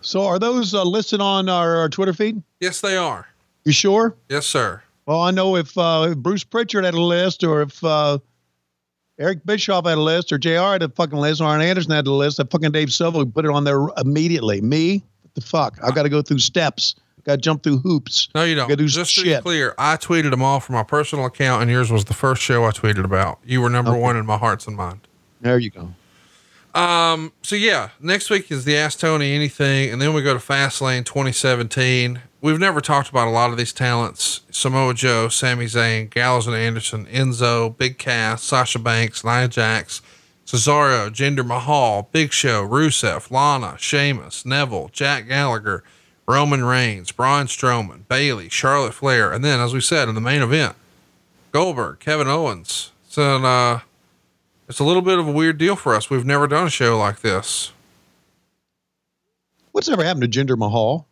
So 0.00 0.26
are 0.26 0.38
those 0.38 0.74
uh, 0.74 0.82
listed 0.84 1.20
on 1.20 1.48
our, 1.48 1.76
our 1.76 1.88
Twitter 1.88 2.12
feed? 2.12 2.42
Yes, 2.60 2.80
they 2.80 2.96
are. 2.96 3.28
You 3.64 3.72
sure? 3.72 4.16
Yes, 4.28 4.46
sir. 4.46 4.82
Well, 5.06 5.20
I 5.20 5.30
know 5.30 5.56
if, 5.56 5.76
uh, 5.76 6.08
if 6.10 6.18
Bruce 6.18 6.44
Pritchard 6.44 6.84
had 6.84 6.94
a 6.94 7.00
list, 7.00 7.44
or 7.44 7.62
if 7.62 7.82
uh, 7.84 8.18
Eric 9.18 9.44
Bischoff 9.46 9.86
had 9.86 9.98
a 9.98 10.02
list, 10.02 10.32
or 10.32 10.38
Jr. 10.38 10.50
had 10.50 10.82
a 10.82 10.88
fucking 10.88 11.18
list, 11.18 11.40
or 11.40 11.44
Arn 11.44 11.60
Anderson 11.60 11.92
had 11.92 12.06
a 12.06 12.12
list, 12.12 12.36
that 12.38 12.50
fucking 12.50 12.72
Dave 12.72 12.92
Silva 12.92 13.18
would 13.18 13.34
put 13.34 13.44
it 13.44 13.50
on 13.50 13.64
there 13.64 13.86
immediately. 13.96 14.60
Me, 14.60 15.04
what 15.22 15.34
the 15.34 15.40
fuck? 15.40 15.78
I've 15.82 15.94
got 15.94 16.02
to 16.02 16.08
go 16.08 16.22
through 16.22 16.38
steps. 16.38 16.94
Got 17.28 17.34
to 17.34 17.40
jump 17.42 17.62
through 17.62 17.80
hoops. 17.80 18.30
No, 18.34 18.42
you 18.44 18.54
don't. 18.54 18.68
Got 18.70 18.78
to 18.78 18.84
do 18.84 18.88
Just 18.88 19.14
to 19.16 19.22
be 19.22 19.36
clear, 19.42 19.74
I 19.76 19.96
tweeted 19.98 20.30
them 20.30 20.40
all 20.42 20.60
from 20.60 20.76
my 20.76 20.82
personal 20.82 21.26
account, 21.26 21.60
and 21.60 21.70
yours 21.70 21.92
was 21.92 22.06
the 22.06 22.14
first 22.14 22.40
show 22.40 22.64
I 22.64 22.70
tweeted 22.70 23.04
about. 23.04 23.38
You 23.44 23.60
were 23.60 23.68
number 23.68 23.90
Okay. 23.90 24.00
one 24.00 24.16
in 24.16 24.24
my 24.24 24.38
hearts 24.38 24.66
and 24.66 24.74
mind. 24.74 25.00
There 25.42 25.58
you 25.58 25.68
go. 25.68 25.92
Um, 26.74 27.32
so 27.42 27.54
yeah, 27.54 27.90
next 28.00 28.30
week 28.30 28.50
is 28.50 28.64
the 28.64 28.78
Ask 28.78 29.00
Tony 29.00 29.34
Anything, 29.34 29.90
and 29.90 30.00
then 30.00 30.14
we 30.14 30.22
go 30.22 30.32
to 30.32 30.38
Fastlane 30.40 31.04
2017. 31.04 32.22
We've 32.40 32.58
never 32.58 32.80
talked 32.80 33.10
about 33.10 33.28
a 33.28 33.30
lot 33.30 33.50
of 33.50 33.58
these 33.58 33.74
talents 33.74 34.40
Samoa 34.50 34.94
Joe, 34.94 35.28
Sami 35.28 35.66
Zayn, 35.66 36.08
Gallows 36.08 36.46
and 36.46 36.56
Anderson, 36.56 37.04
Enzo, 37.06 37.76
Big 37.76 37.98
Cass, 37.98 38.42
Sasha 38.42 38.78
Banks, 38.78 39.22
Nia 39.22 39.48
Jax, 39.48 40.00
Cesaro, 40.46 41.10
Jinder 41.10 41.44
Mahal, 41.44 42.08
Big 42.10 42.32
Show, 42.32 42.66
Rusev, 42.66 43.30
Lana, 43.30 43.76
Sheamus, 43.78 44.46
Neville, 44.46 44.88
Jack 44.94 45.28
Gallagher, 45.28 45.84
Roman 46.28 46.62
Reigns, 46.62 47.10
Braun 47.10 47.46
Strowman, 47.46 48.06
Bayley, 48.06 48.50
Charlotte 48.50 48.92
Flair, 48.92 49.32
and 49.32 49.42
then, 49.42 49.60
as 49.60 49.72
we 49.72 49.80
said 49.80 50.10
in 50.10 50.14
the 50.14 50.20
main 50.20 50.42
event, 50.42 50.76
Goldberg, 51.52 52.00
Kevin 52.00 52.28
Owens. 52.28 52.92
So, 53.08 53.42
uh, 53.42 53.80
it's 54.68 54.78
a 54.78 54.84
little 54.84 55.00
bit 55.00 55.18
of 55.18 55.26
a 55.26 55.32
weird 55.32 55.56
deal 55.56 55.74
for 55.74 55.94
us. 55.94 56.10
We've 56.10 56.26
never 56.26 56.46
done 56.46 56.66
a 56.66 56.70
show 56.70 56.98
like 56.98 57.20
this. 57.20 57.72
What's 59.72 59.88
ever 59.88 60.04
happened 60.04 60.30
to 60.30 60.44
Jinder 60.44 60.58
Mahal? 60.58 61.06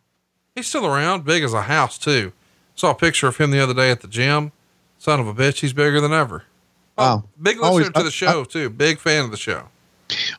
He's 0.53 0.67
still 0.67 0.85
around, 0.85 1.25
big 1.25 1.43
as 1.43 1.53
a 1.53 1.63
house 1.63 1.97
too. 1.97 2.31
Saw 2.75 2.91
a 2.91 2.95
picture 2.95 3.27
of 3.27 3.37
him 3.37 3.49
the 3.49 3.59
other 3.59 3.73
day 3.73 3.89
at 3.89 4.01
the 4.01 4.07
gym. 4.07 4.51
Son 4.99 5.19
of 5.19 5.27
a 5.27 5.33
bitch, 5.33 5.61
he's 5.61 5.73
bigger 5.73 5.99
than 5.99 6.13
ever. 6.13 6.43
Wow. 6.95 7.23
Big 7.41 7.57
listener 7.57 7.67
Always- 7.69 7.89
to 7.89 7.99
I- 7.99 8.03
the 8.03 8.11
show 8.11 8.43
too. 8.43 8.69
Big 8.69 8.99
fan 8.99 9.25
of 9.25 9.31
the 9.31 9.37
show. 9.37 9.69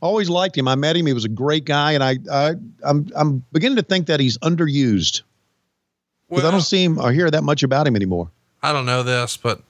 Always 0.01 0.31
liked 0.31 0.57
him. 0.57 0.69
I 0.69 0.75
met 0.75 0.97
him. 0.97 1.07
He 1.07 1.13
was 1.13 1.25
a 1.25 1.29
great 1.29 1.65
guy, 1.65 1.93
and 1.93 2.03
I, 2.03 2.19
I 2.33 2.55
I'm 2.83 3.09
I'm 3.15 3.45
beginning 3.53 3.77
to 3.77 3.83
think 3.83 4.07
that 4.07 4.21
he's 4.21 4.39
underused 4.39 5.23
because 6.29 6.45
I 6.45 6.51
don't 6.51 6.61
see 6.61 6.85
him 6.85 6.99
or 6.99 7.13
hear 7.13 7.31
that 7.31 7.43
much 7.43 7.63
about 7.63 7.87
him 7.87 7.97
anymore. 7.97 8.31
I 8.63 8.73
don't 8.73 8.87
know 8.87 9.03
this, 9.03 9.37
but 9.37 9.63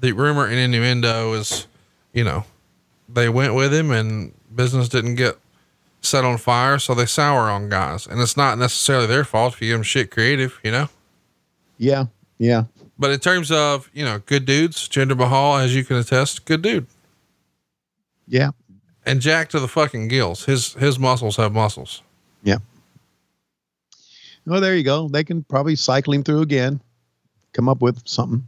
the 0.00 0.12
rumor 0.12 0.46
and 0.46 0.56
innuendo 0.56 1.32
is, 1.32 1.66
you 2.12 2.24
know, 2.24 2.44
they 3.08 3.28
went 3.28 3.54
with 3.54 3.72
him 3.72 3.90
and 3.90 4.32
business 4.54 4.88
didn't 4.88 5.16
get 5.16 5.38
set 6.00 6.24
on 6.24 6.38
fire, 6.38 6.78
so 6.78 6.94
they 6.94 7.06
sour 7.06 7.50
on 7.50 7.68
guys. 7.68 8.06
And 8.06 8.20
it's 8.20 8.36
not 8.36 8.58
necessarily 8.58 9.06
their 9.06 9.24
fault 9.24 9.54
if 9.54 9.62
you 9.62 9.68
give 9.68 9.78
them 9.78 9.82
shit 9.82 10.10
creative, 10.10 10.60
you 10.62 10.70
know? 10.70 10.88
Yeah. 11.78 12.06
Yeah. 12.38 12.64
But 12.98 13.10
in 13.10 13.20
terms 13.20 13.50
of, 13.50 13.90
you 13.92 14.04
know, 14.04 14.20
good 14.26 14.44
dudes, 14.44 14.88
Jinder 14.88 15.16
Mahal, 15.16 15.58
as 15.58 15.74
you 15.74 15.84
can 15.84 15.96
attest, 15.96 16.44
good 16.44 16.62
dude. 16.62 16.86
Yeah. 18.26 18.50
And 19.08 19.22
Jack 19.22 19.48
to 19.50 19.58
the 19.58 19.68
fucking 19.68 20.08
gills. 20.08 20.44
His 20.44 20.74
his 20.74 20.98
muscles 20.98 21.36
have 21.36 21.54
muscles. 21.54 22.02
Yeah. 22.42 22.58
Well, 24.44 24.60
there 24.60 24.76
you 24.76 24.82
go. 24.82 25.08
They 25.08 25.24
can 25.24 25.44
probably 25.44 25.76
cycle 25.76 26.12
him 26.12 26.22
through 26.22 26.42
again, 26.42 26.78
come 27.54 27.70
up 27.70 27.80
with 27.80 28.06
something. 28.06 28.46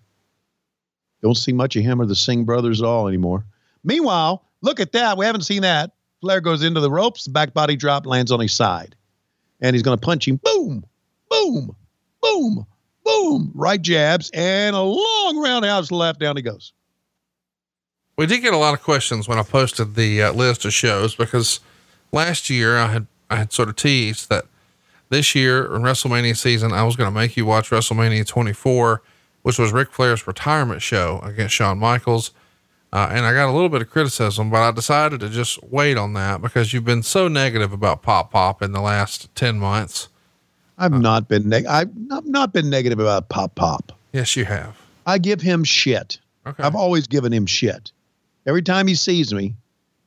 Don't 1.23 1.35
see 1.35 1.55
much 1.55 1.77
of 1.77 1.83
him 1.83 1.99
or 1.99 2.05
the 2.05 2.15
Singh 2.15 2.45
brothers 2.45 2.83
at 2.83 2.87
all 2.87 3.09
anymore. 3.09 3.47
Meanwhile, 3.85 4.45
look 4.61 4.81
at 4.81 4.93
that. 4.93 5.17
We 5.17 5.25
haven't 5.25 5.47
seen 5.47 5.63
that. 5.63 5.93
Flair 6.21 6.43
goes 6.43 6.63
into 6.63 6.81
the 6.81 6.91
ropes, 6.91 7.27
back 7.27 7.55
body 7.55 7.77
drop 7.77 8.05
lands 8.05 8.31
on 8.31 8.41
his 8.41 8.53
side. 8.53 8.95
And 9.63 9.75
he's 9.75 9.83
going 9.83 9.99
to 9.99 10.05
punch 10.05 10.29
him. 10.29 10.41
Boom, 10.43 10.85
boom, 11.31 11.75
boom, 12.21 12.67
boom. 13.03 13.53
Right 13.55 13.81
jabs 13.81 14.31
and 14.35 14.77
a 14.77 14.81
long 14.83 15.39
roundhouse 15.43 15.91
left. 15.91 16.21
Down 16.21 16.37
he 16.37 16.43
goes. 16.43 16.75
We 18.21 18.27
did 18.27 18.43
get 18.43 18.53
a 18.53 18.59
lot 18.59 18.75
of 18.75 18.83
questions 18.83 19.29
when 19.29 19.39
I 19.39 19.43
posted 19.43 19.95
the 19.95 20.25
uh, 20.25 20.33
list 20.35 20.67
of 20.67 20.75
shows 20.75 21.15
because 21.15 21.59
last 22.13 22.51
year 22.51 22.77
I 22.77 22.89
had 22.89 23.07
I 23.31 23.37
had 23.37 23.51
sort 23.51 23.71
of 23.71 23.77
teased 23.77 24.29
that 24.29 24.45
this 25.09 25.35
year 25.35 25.65
in 25.75 25.81
WrestleMania 25.81 26.37
season 26.37 26.71
I 26.71 26.83
was 26.83 26.97
going 26.97 27.09
to 27.09 27.19
make 27.19 27.35
you 27.39 27.47
watch 27.47 27.71
WrestleMania 27.71 28.27
24, 28.27 29.01
which 29.41 29.59
was 29.59 29.73
Ric 29.73 29.91
Flair's 29.91 30.27
retirement 30.27 30.83
show 30.83 31.21
against 31.25 31.55
Shawn 31.55 31.79
Michaels. 31.79 32.33
Uh, 32.93 33.09
and 33.11 33.25
I 33.25 33.33
got 33.33 33.49
a 33.49 33.55
little 33.55 33.71
bit 33.71 33.81
of 33.81 33.89
criticism, 33.89 34.51
but 34.51 34.61
I 34.61 34.71
decided 34.71 35.21
to 35.21 35.31
just 35.31 35.63
wait 35.63 35.97
on 35.97 36.13
that 36.13 36.43
because 36.43 36.75
you've 36.75 36.85
been 36.85 37.03
so 37.03 37.27
negative 37.27 37.73
about 37.73 38.03
Pop 38.03 38.33
Pop 38.33 38.61
in 38.61 38.73
the 38.73 38.83
last 38.83 39.35
10 39.35 39.59
months. 39.59 40.11
I've 40.77 40.93
not 40.93 41.27
been 41.27 41.49
neg- 41.49 41.65
I've 41.65 41.97
not, 41.97 42.27
not 42.27 42.53
been 42.53 42.69
negative 42.69 42.99
about 42.99 43.31
Pop 43.31 43.55
Pop. 43.55 43.93
Yes, 44.13 44.37
you 44.37 44.45
have. 44.45 44.77
I 45.07 45.17
give 45.17 45.41
him 45.41 45.65
shit. 45.65 46.19
Okay. 46.47 46.63
I've 46.63 46.77
always 46.77 47.07
given 47.07 47.33
him 47.33 47.47
shit. 47.47 47.93
Every 48.47 48.63
time 48.63 48.87
he 48.87 48.95
sees 48.95 49.33
me, 49.35 49.55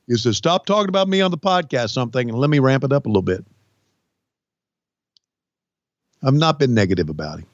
he 0.06 0.16
says, 0.16 0.36
"Stop 0.36 0.66
talking 0.66 0.88
about 0.88 1.08
me 1.08 1.20
on 1.20 1.30
the 1.30 1.38
podcast, 1.38 1.90
something, 1.90 2.28
and 2.28 2.38
let 2.38 2.50
me 2.50 2.58
ramp 2.58 2.84
it 2.84 2.92
up 2.92 3.06
a 3.06 3.08
little 3.08 3.22
bit." 3.22 3.44
I've 6.22 6.34
not 6.34 6.58
been 6.58 6.74
negative 6.74 7.08
about 7.10 7.40
him. 7.40 7.46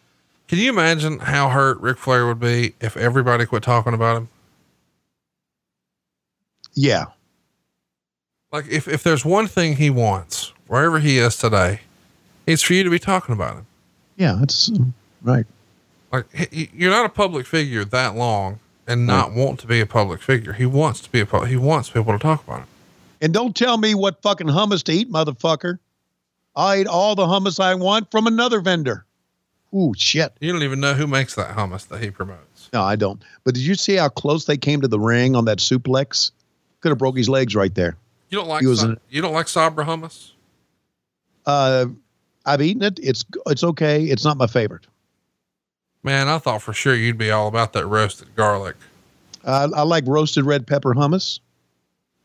Can 0.49 0.59
you 0.59 0.71
imagine 0.71 1.19
how 1.19 1.49
hurt 1.49 1.81
Ric 1.81 1.99
Flair 1.99 2.27
would 2.27 2.41
be 2.41 2.75
if 2.81 2.97
everybody 2.97 3.47
quit 3.47 3.63
talking 3.63 3.95
about 3.95 4.17
him? 4.17 4.29
Yeah, 6.75 7.07
Like 8.53 8.67
if, 8.69 8.87
if 8.89 9.03
there's 9.03 9.25
one 9.25 9.49
thing 9.49 9.77
he 9.77 9.91
wants, 9.91 10.53
wherever 10.67 10.99
he 11.01 11.19
is 11.19 11.37
today, 11.37 11.81
it's 12.47 12.63
for 12.63 12.75
you 12.75 12.85
to 12.85 12.91
be 12.91 12.99
talking 12.99 13.33
about 13.35 13.57
him. 13.57 13.67
yeah, 14.17 14.37
that's 14.39 14.71
right. 15.23 15.47
Like 16.13 16.27
you're 16.53 16.91
not 16.91 17.07
a 17.07 17.11
public 17.11 17.47
figure 17.47 17.85
that 17.85 18.15
long 18.17 18.61
and 18.91 19.07
not 19.07 19.33
want 19.33 19.61
to 19.61 19.67
be 19.67 19.81
a 19.81 19.87
public 19.87 20.21
figure. 20.21 20.53
He 20.53 20.67
wants 20.67 21.01
to 21.01 21.11
be 21.11 21.21
a 21.21 21.27
public, 21.27 21.51
he 21.51 21.57
wants 21.57 21.91
people 21.91 22.13
to 22.13 22.19
talk 22.19 22.43
about 22.45 22.61
him. 22.61 22.67
And 23.21 23.33
don't 23.33 23.55
tell 23.55 23.79
me 23.79 23.95
what 23.95 24.21
fucking 24.23 24.49
hummus 24.49 24.83
to 24.85 24.93
eat, 24.93 25.11
motherfucker. 25.11 25.79
I 26.57 26.81
eat 26.81 26.87
all 26.87 27.15
the 27.15 27.27
hummus 27.27 27.61
I 27.61 27.75
want 27.75 28.11
from 28.11 28.27
another 28.27 28.61
vendor. 28.61 29.05
Ooh, 29.73 29.95
shit. 29.97 30.33
You 30.41 30.53
don't 30.53 30.65
even 30.65 30.81
know 30.81 30.95
who 30.95 31.07
makes 31.07 31.37
that 31.37 31.57
hummus 31.57 31.87
that 31.89 32.03
he 32.03 32.11
promotes. 32.11 32.69
No, 32.73 32.83
I 32.83 32.97
don't. 32.97 33.23
But 33.45 33.55
did 33.55 33.63
you 33.63 33.77
see 33.77 33.95
how 33.95 34.09
close 34.09 34.47
they 34.47 34.57
came 34.57 34.81
to 34.81 34.89
the 34.89 34.99
ring 34.99 35.37
on 35.37 35.45
that 35.45 35.59
suplex? 35.59 36.33
Could 36.81 36.89
have 36.89 36.99
broke 36.99 37.17
his 37.17 37.29
legs 37.29 37.55
right 37.55 37.75
there. 37.75 37.97
You 38.31 38.39
don't 38.39 38.49
like, 38.49 38.63
He 38.63 38.67
was 38.67 38.81
Sa- 38.81 38.87
an- 38.87 39.01
you 39.09 39.23
don't 39.23 39.35
like 39.35 39.47
Sabra 39.49 39.85
hummus? 39.85 40.33
Uh, 41.47 41.87
I've 42.47 42.63
eaten 42.63 42.83
it. 42.83 42.99
It's 43.03 43.25
it's 43.47 43.63
okay. 43.63 44.05
It's 44.05 44.25
not 44.25 44.37
my 44.37 44.47
favorite. 44.47 44.87
Man, 46.03 46.29
I 46.29 46.39
thought 46.39 46.63
for 46.63 46.73
sure 46.73 46.95
you'd 46.95 47.19
be 47.19 47.31
all 47.31 47.47
about 47.49 47.73
that 47.75 47.87
roasted 47.87 48.35
garlic. 48.35 48.77
I, 49.45 49.65
I 49.65 49.83
like 49.83 50.05
roasted 50.07 50.45
red 50.45 50.67
pepper 50.67 50.95
hummus, 50.95 51.41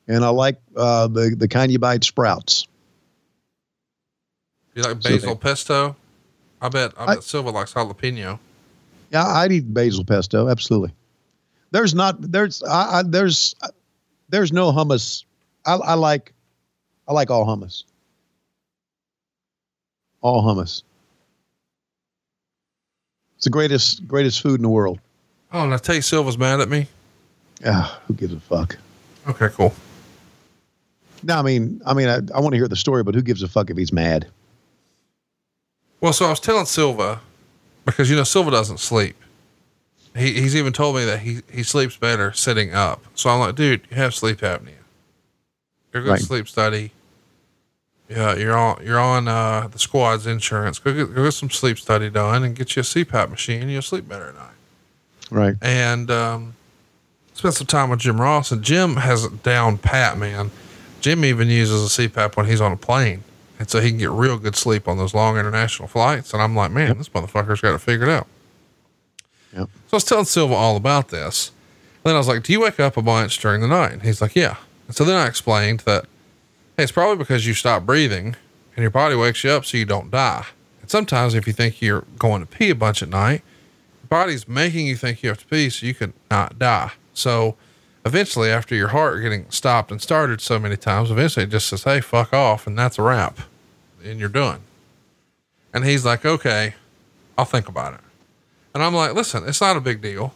and 0.08 0.24
I 0.24 0.30
like 0.30 0.58
uh, 0.76 1.08
the 1.08 1.36
the 1.38 1.48
kind 1.48 1.72
you 1.72 1.80
buy 1.80 1.96
at 1.96 2.04
Sprouts. 2.04 2.68
You 4.76 4.84
like 4.84 5.02
So- 5.02 5.10
basil 5.10 5.36
pesto? 5.36 5.96
I 6.62 6.70
bet, 6.70 6.94
I 6.98 7.04
I- 7.04 7.16
bet 7.16 7.24
Silva 7.24 7.50
likes 7.52 7.74
jalapeno. 7.74 8.40
Yeah, 9.12 9.26
I'd 9.26 9.52
eat 9.52 9.74
basil 9.74 10.04
pesto. 10.04 10.50
Absolutely. 10.50 10.92
There's 11.72 11.94
not 11.94 12.16
there's 12.20 12.64
I, 12.64 13.00
I 13.00 13.04
there's 13.04 13.56
there's 14.30 14.52
no 14.54 14.72
hummus. 14.72 15.26
I, 15.66 15.76
I 15.76 15.94
like 15.96 16.34
I 17.08 17.14
like 17.14 17.30
all 17.30 17.46
hummus. 17.46 17.84
All 20.22 20.44
hummus. 20.44 20.84
It's 23.46 23.52
the 23.52 23.52
greatest 23.52 24.08
greatest 24.08 24.42
food 24.42 24.56
in 24.56 24.64
the 24.64 24.70
world. 24.70 25.00
Oh, 25.54 25.64
and 25.66 25.72
I 25.72 25.78
tell 25.78 25.94
you, 25.94 26.02
Silva's 26.02 26.36
mad 26.36 26.62
at 26.62 26.68
me. 26.68 26.88
Yeah, 27.62 27.84
who 28.08 28.16
gives 28.16 28.34
a 28.34 28.40
fuck? 28.40 28.76
Okay, 29.28 29.50
cool. 29.50 29.72
No, 31.22 31.36
I 31.36 31.44
mean, 31.44 31.80
I 31.86 31.94
mean, 31.94 32.08
I, 32.08 32.16
I 32.36 32.40
want 32.40 32.54
to 32.54 32.58
hear 32.58 32.68
the 32.68 32.76
story, 32.76 33.04
but 33.04 33.14
who 33.14 33.22
gives 33.22 33.44
a 33.44 33.48
fuck 33.48 33.70
if 33.70 33.78
he's 33.78 33.94
mad? 33.94 34.26
Well, 36.02 36.12
so 36.12 36.26
I 36.26 36.32
was 36.32 36.40
telling 36.40 36.66
Silva 36.66 37.22
because 37.86 38.10
you 38.10 38.16
know 38.16 38.24
Silva 38.24 38.50
doesn't 38.50 38.80
sleep. 38.80 39.16
He 40.18 40.34
he's 40.42 40.56
even 40.56 40.74
told 40.74 40.96
me 40.96 41.06
that 41.06 41.20
he 41.20 41.42
he 41.52 41.62
sleeps 41.62 41.96
better 41.98 42.34
sitting 42.34 42.74
up. 42.74 43.04
So 43.14 43.30
I'm 43.30 43.40
like, 43.42 43.54
dude, 43.54 43.82
you 43.92 43.98
have 43.98 44.16
sleep 44.16 44.40
apnea. 44.40 44.72
You're 45.94 46.02
going 46.02 46.14
Right. 46.14 46.20
to 46.20 46.26
sleep 46.26 46.48
study. 46.48 46.94
Yeah, 48.10 48.36
you're 48.36 48.56
on 48.56 48.86
you're 48.86 49.00
on 49.00 49.28
uh, 49.28 49.68
the 49.68 49.80
squad's 49.80 50.28
insurance. 50.28 50.78
Go 50.78 50.94
get, 50.94 51.16
go 51.16 51.24
get 51.24 51.32
some 51.32 51.50
sleep 51.50 51.80
study 51.80 52.10
done 52.10 52.44
and 52.44 52.56
get 52.56 52.76
you 52.76 52.82
a 52.82 52.84
CPAP 52.84 53.30
machine. 53.30 53.68
You'll 53.68 53.82
sleep 53.82 54.08
better 54.08 54.30
at 54.30 54.36
night. 54.36 54.50
Right. 55.32 55.56
And 55.62 56.12
um, 56.12 56.56
spent 57.34 57.56
some 57.56 57.68
time 57.68 57.90
with 57.90 58.00
Jim 58.00 58.22
Ross, 58.22 58.52
and 58.52 58.62
Jim 58.62 58.98
has 58.98 59.24
it 59.26 59.42
down 59.42 59.80
pat, 59.80 60.18
man. 60.18 60.52
Jim 61.02 61.26
even 61.26 61.50
uses 61.50 61.98
a 61.98 62.08
CPAP 62.08 62.36
when 62.38 62.46
he's 62.46 62.62
on 62.62 62.72
a 62.72 62.78
plane, 62.78 63.24
and 63.60 63.70
so 63.70 63.80
he 63.80 63.90
can 63.90 63.98
get 63.98 64.12
real 64.12 64.38
good 64.38 64.56
sleep 64.56 64.88
on 64.88 64.98
those 64.98 65.14
long 65.14 65.38
international 65.38 65.88
flights. 65.88 66.34
And 66.34 66.42
I'm 66.42 66.56
like, 66.56 66.72
man, 66.72 66.98
this 66.98 67.10
motherfucker's 67.10 67.62
got 67.62 67.76
it 67.76 67.80
figured 67.80 68.10
out. 68.10 68.28
Yep. 69.54 69.70
So 69.88 69.94
I 69.94 69.96
was 69.96 70.04
telling 70.04 70.26
Silva 70.26 70.54
all 70.54 70.76
about 70.76 71.10
this. 71.10 71.50
And 72.04 72.10
then 72.10 72.16
I 72.16 72.18
was 72.18 72.28
like, 72.28 72.44
do 72.44 72.54
you 72.54 72.62
wake 72.62 72.80
up 72.80 72.98
a 72.98 73.02
bunch 73.02 73.40
during 73.40 73.62
the 73.62 73.68
night? 73.68 73.94
And 73.94 74.04
he's 74.04 74.22
like, 74.22 74.36
yeah. 74.36 74.58
And 74.88 74.96
so 74.96 75.04
then 75.04 75.16
I 75.16 75.28
explained 75.28 75.80
that, 75.82 76.06
it's 76.78 76.92
probably 76.92 77.18
because 77.18 77.46
you 77.48 77.54
stop 77.54 77.86
breathing 77.86 78.36
and 78.76 78.82
your 78.82 78.92
body 78.92 79.16
wakes 79.16 79.44
you 79.44 79.52
up 79.52 79.66
so 79.66 79.78
you 79.78 79.86
don't 79.86 80.12
die. 80.12 80.46
And 80.82 80.90
sometimes 80.90 81.34
if 81.34 81.48
you 81.48 81.54
think 81.54 81.82
you're 81.82 82.06
going 82.20 82.42
to 82.42 82.48
pee 82.48 82.70
a 82.70 82.76
bunch 82.76 83.02
at 83.02 83.10
night, 83.10 83.42
your 84.04 84.08
body's 84.10 84.48
making 84.48 84.86
you 84.88 84.96
think 84.96 85.24
you 85.24 85.30
have 85.30 85.40
to 85.40 85.46
pee 85.46 85.70
so 85.70 85.86
you 85.86 85.94
can 85.94 86.14
not 86.30 86.60
die. 86.60 86.92
So 87.14 87.56
eventually, 88.06 88.50
after 88.50 88.76
your 88.76 88.90
heart 88.90 89.22
getting 89.22 89.50
stopped 89.50 89.92
and 89.92 90.02
started 90.02 90.42
so 90.42 90.60
many 90.60 90.78
times, 90.78 91.10
eventually 91.10 91.46
it 91.46 91.50
just 91.50 91.68
says, 91.68 91.84
hey, 91.84 92.02
fuck 92.02 92.34
off. 92.34 92.68
And 92.68 92.78
that's 92.78 93.00
a 93.00 93.02
wrap. 93.02 93.40
And 94.04 94.20
you're 94.20 94.30
done. 94.30 94.62
And 95.74 95.86
he's 95.86 96.06
like, 96.06 96.26
okay, 96.26 96.76
I'll 97.38 97.46
think 97.46 97.68
about 97.68 97.96
it. 97.96 98.02
And 98.74 98.84
I'm 98.84 98.94
like, 98.94 99.14
listen, 99.14 99.48
it's 99.48 99.62
not 99.62 99.78
a 99.78 99.82
big 99.82 100.02
deal. 100.02 100.34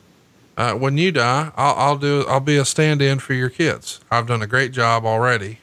Uh, 0.57 0.73
when 0.73 0.97
you 0.97 1.11
die, 1.11 1.51
I'll, 1.55 1.75
I'll 1.75 1.97
do, 1.97 2.25
I'll 2.27 2.39
be 2.39 2.57
a 2.57 2.65
stand 2.65 3.01
in 3.01 3.19
for 3.19 3.33
your 3.33 3.49
kids. 3.49 4.01
I've 4.11 4.27
done 4.27 4.41
a 4.41 4.47
great 4.47 4.71
job 4.71 5.05
already. 5.05 5.58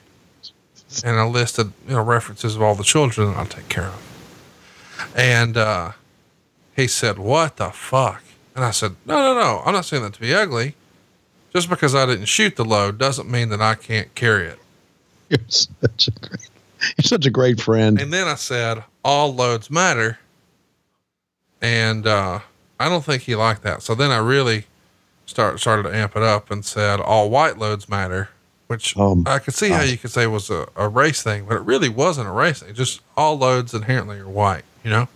And 1.05 1.19
I 1.19 1.25
listed, 1.25 1.73
you 1.87 1.95
know, 1.95 2.03
references 2.03 2.57
of 2.57 2.63
all 2.63 2.75
the 2.75 2.85
children 2.85 3.31
that 3.31 3.37
I'll 3.37 3.47
take 3.47 3.69
care 3.69 3.87
of. 3.87 5.13
And, 5.15 5.57
uh, 5.57 5.93
he 6.75 6.87
said, 6.87 7.19
what 7.19 7.57
the 7.57 7.71
fuck? 7.71 8.23
And 8.55 8.65
I 8.65 8.71
said, 8.71 8.97
no, 9.05 9.17
no, 9.17 9.41
no. 9.41 9.63
I'm 9.65 9.73
not 9.73 9.85
saying 9.85 10.03
that 10.03 10.15
to 10.15 10.21
be 10.21 10.35
ugly. 10.35 10.75
Just 11.53 11.71
because 11.71 11.95
I 11.95 12.05
didn't 12.05 12.27
shoot 12.27 12.57
the 12.57 12.65
load 12.65 12.99
doesn't 12.99 13.31
mean 13.31 13.49
that 13.49 13.63
I 13.63 13.75
can't 13.75 14.15
carry 14.15 14.47
it. 14.47 14.59
You're 15.31 15.41
such 15.49 16.09
a 16.09 16.11
great, 16.13 16.51
you're 16.81 17.03
such 17.03 17.27
a 17.27 17.31
great 17.31 17.61
friend. 17.61 18.01
And 18.01 18.13
then 18.13 18.29
I 18.29 18.35
said, 18.35 18.85
all 19.05 19.35
loads 19.35 19.71
matter. 19.71 20.19
And, 21.61 22.07
uh, 22.07 22.41
I 22.79 22.89
don't 22.89 23.05
think 23.05 23.23
he 23.23 23.35
liked 23.35 23.63
that. 23.63 23.83
So 23.83 23.95
then 23.95 24.11
I 24.11 24.19
really 24.19 24.67
start, 25.25 25.59
started 25.59 25.85
to 25.85 25.97
amp 25.97 26.15
it 26.15 26.23
up 26.23 26.51
and 26.51 26.65
said, 26.65 27.01
all 27.01 27.31
white 27.31 27.59
loads 27.59 27.89
matter, 27.89 28.29
which 28.67 28.97
Um, 28.97 29.25
I 29.27 29.39
could 29.39 29.55
see 29.55 29.69
how 29.69 29.83
you 29.83 29.97
could 29.97 30.11
say 30.11 30.27
was 30.27 30.51
a, 30.51 30.69
a 30.77 30.89
race 30.89 31.23
thing, 31.23 31.47
but 31.47 31.57
it 31.57 31.63
really 31.63 31.89
wasn't 31.89 32.29
a 32.29 32.33
race 32.33 32.61
thing. 32.61 32.75
Just 32.75 33.01
all 33.17 33.39
loads 33.39 33.75
inherently 33.75 34.19
are 34.19 34.29
white, 34.29 34.65
you 34.83 34.91
know? 34.91 35.09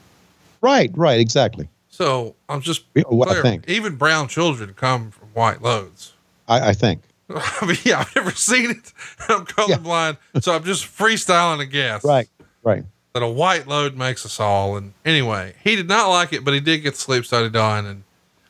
Right, 0.60 0.90
right, 0.94 1.18
exactly. 1.18 1.68
So 1.88 2.34
I'm 2.48 2.60
just 2.60 2.84
Yeah, 2.94 3.02
what 3.08 3.28
I 3.28 3.42
think. 3.42 3.68
Even 3.68 3.96
brown 3.96 4.28
children 4.28 4.72
come 4.74 5.10
from 5.10 5.28
white 5.28 5.62
loads. 5.62 6.12
I, 6.48 6.70
I 6.70 6.72
think. 6.72 7.02
I 7.30 7.66
mean, 7.66 7.76
yeah, 7.84 8.00
I've 8.00 8.14
never 8.16 8.30
seen 8.32 8.70
it. 8.70 8.92
I'm 9.28 9.46
colorblind, 9.46 10.16
so 10.40 10.54
I'm 10.54 10.64
just 10.64 10.84
freestyling 10.84 11.60
a 11.60 11.66
guess. 11.66 12.04
Right, 12.04 12.28
right. 12.62 12.84
That 13.12 13.22
a 13.22 13.28
white 13.28 13.66
load 13.66 13.96
makes 13.96 14.24
us 14.24 14.38
all. 14.38 14.76
And 14.76 14.94
anyway, 15.04 15.54
he 15.62 15.76
did 15.76 15.88
not 15.88 16.08
like 16.08 16.32
it, 16.32 16.44
but 16.44 16.54
he 16.54 16.60
did 16.60 16.78
get 16.78 16.94
the 16.94 17.00
sleep 17.00 17.26
study 17.26 17.48
done, 17.48 17.86
and 17.86 18.04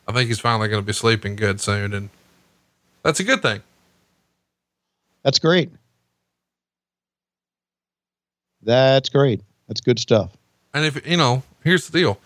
I 0.07 0.13
think 0.13 0.27
he's 0.27 0.39
finally 0.39 0.67
going 0.67 0.81
to 0.81 0.85
be 0.85 0.93
sleeping 0.93 1.35
good 1.35 1.59
soon, 1.59 1.93
and 1.93 2.09
that's 3.03 3.19
a 3.19 3.23
good 3.23 3.41
thing. 3.41 3.61
That's 5.23 5.39
great. 5.39 5.71
That's 8.63 9.09
great. 9.09 9.41
That's 9.67 9.81
good 9.81 9.99
stuff. 9.99 10.35
And 10.73 10.85
if 10.85 11.05
you 11.07 11.17
know, 11.17 11.43
here's 11.63 11.87
the 11.87 11.97
deal: 11.97 12.19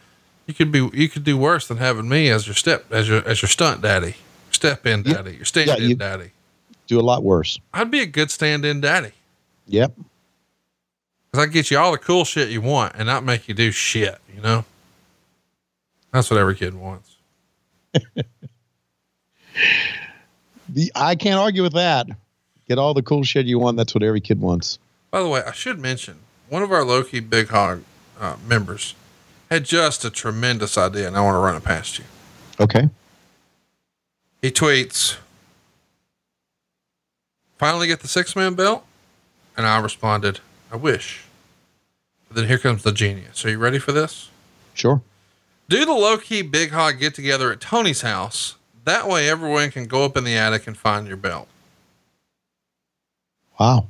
You 0.46 0.54
could 0.54 0.72
be, 0.72 0.90
you 0.94 1.10
could 1.10 1.24
do 1.24 1.38
worse 1.38 1.68
than 1.68 1.78
having 1.78 2.10
me 2.10 2.30
as 2.30 2.48
your 2.48 2.54
step, 2.56 2.86
as 2.92 3.08
your, 3.08 3.26
as 3.28 3.42
your 3.42 3.50
stunt 3.50 3.82
daddy, 3.82 4.16
step 4.52 4.86
in 4.86 5.04
daddy, 5.04 5.36
your 5.36 5.46
stand 5.46 5.70
in 5.82 5.90
you- 5.90 5.96
daddy. 5.96 6.32
Do 6.88 7.00
a 7.00 7.02
lot 7.02 7.24
worse. 7.24 7.60
I'd 7.74 7.90
be 7.90 8.02
a 8.02 8.06
good 8.06 8.30
stand 8.30 8.64
in 8.64 8.80
daddy. 8.80 9.12
Yep. 9.68 9.94
Cause 9.98 11.44
I 11.44 11.48
get 11.48 11.72
you 11.72 11.80
all 11.80 11.92
the 11.92 11.98
cool 11.98 12.24
shit 12.24 12.50
you 12.50 12.62
want 12.62 12.94
and 12.96 13.08
not 13.08 13.24
make 13.24 13.48
you 13.48 13.56
do 13.56 13.72
shit, 13.72 14.20
you 14.34 14.40
know? 14.40 14.64
That's 16.14 16.30
what 16.30 16.40
every 16.40 16.56
kid 16.56 16.76
wants. 16.76 17.16
The, 20.68 20.92
I 20.96 21.16
can't 21.16 21.40
argue 21.40 21.62
with 21.64 21.74
that. 21.74 22.08
Get 22.68 22.78
all 22.78 22.94
the 22.94 23.04
cool 23.04 23.24
shit 23.24 23.46
you 23.46 23.60
want. 23.60 23.78
That's 23.78 23.94
what 23.94 24.04
every 24.04 24.22
kid 24.22 24.42
wants. 24.42 24.80
By 25.12 25.22
the 25.22 25.30
way, 25.30 25.42
I 25.46 25.52
should 25.52 25.80
mention 25.80 26.20
one 26.50 26.64
of 26.64 26.72
our 26.72 26.84
Loki 26.84 27.20
Big 27.20 27.50
Hog 27.50 27.84
uh, 28.20 28.38
members 28.48 28.96
had 29.50 29.66
just 29.66 30.04
a 30.04 30.10
tremendous 30.10 30.78
idea, 30.78 31.08
and 31.08 31.16
I 31.16 31.22
want 31.22 31.36
to 31.36 31.40
run 31.40 31.56
it 31.56 31.64
past 31.64 32.00
you. 32.00 32.06
Okay. 32.60 32.90
He 34.42 34.52
tweets, 34.52 35.18
"Finally 37.58 37.88
get 37.88 38.00
the 38.00 38.08
six 38.08 38.36
man 38.36 38.56
belt," 38.56 38.84
and 39.56 39.66
I 39.66 39.80
responded, 39.80 40.40
"I 40.72 40.76
wish." 40.76 41.24
But 42.28 42.38
then 42.38 42.48
here 42.48 42.58
comes 42.58 42.84
the 42.84 42.92
genius. 42.92 43.46
Are 43.46 43.50
you 43.50 43.60
ready 43.60 43.80
for 43.80 43.92
this? 43.92 44.30
Sure. 44.74 45.02
Do 45.70 45.86
the 45.86 45.94
low 45.94 46.18
key 46.18 46.42
Big 46.42 46.72
Hog 46.72 47.00
get 47.00 47.14
together 47.16 47.52
at 47.52 47.60
Tony's 47.60 48.02
house. 48.02 48.56
That 48.84 49.08
way, 49.08 49.30
everyone 49.30 49.72
can 49.72 49.86
go 49.86 50.06
up 50.06 50.18
in 50.18 50.24
the 50.24 50.36
attic 50.36 50.68
and 50.68 50.78
find 50.78 51.08
your 51.08 51.18
belt. 51.18 51.48
Wow. 53.60 53.88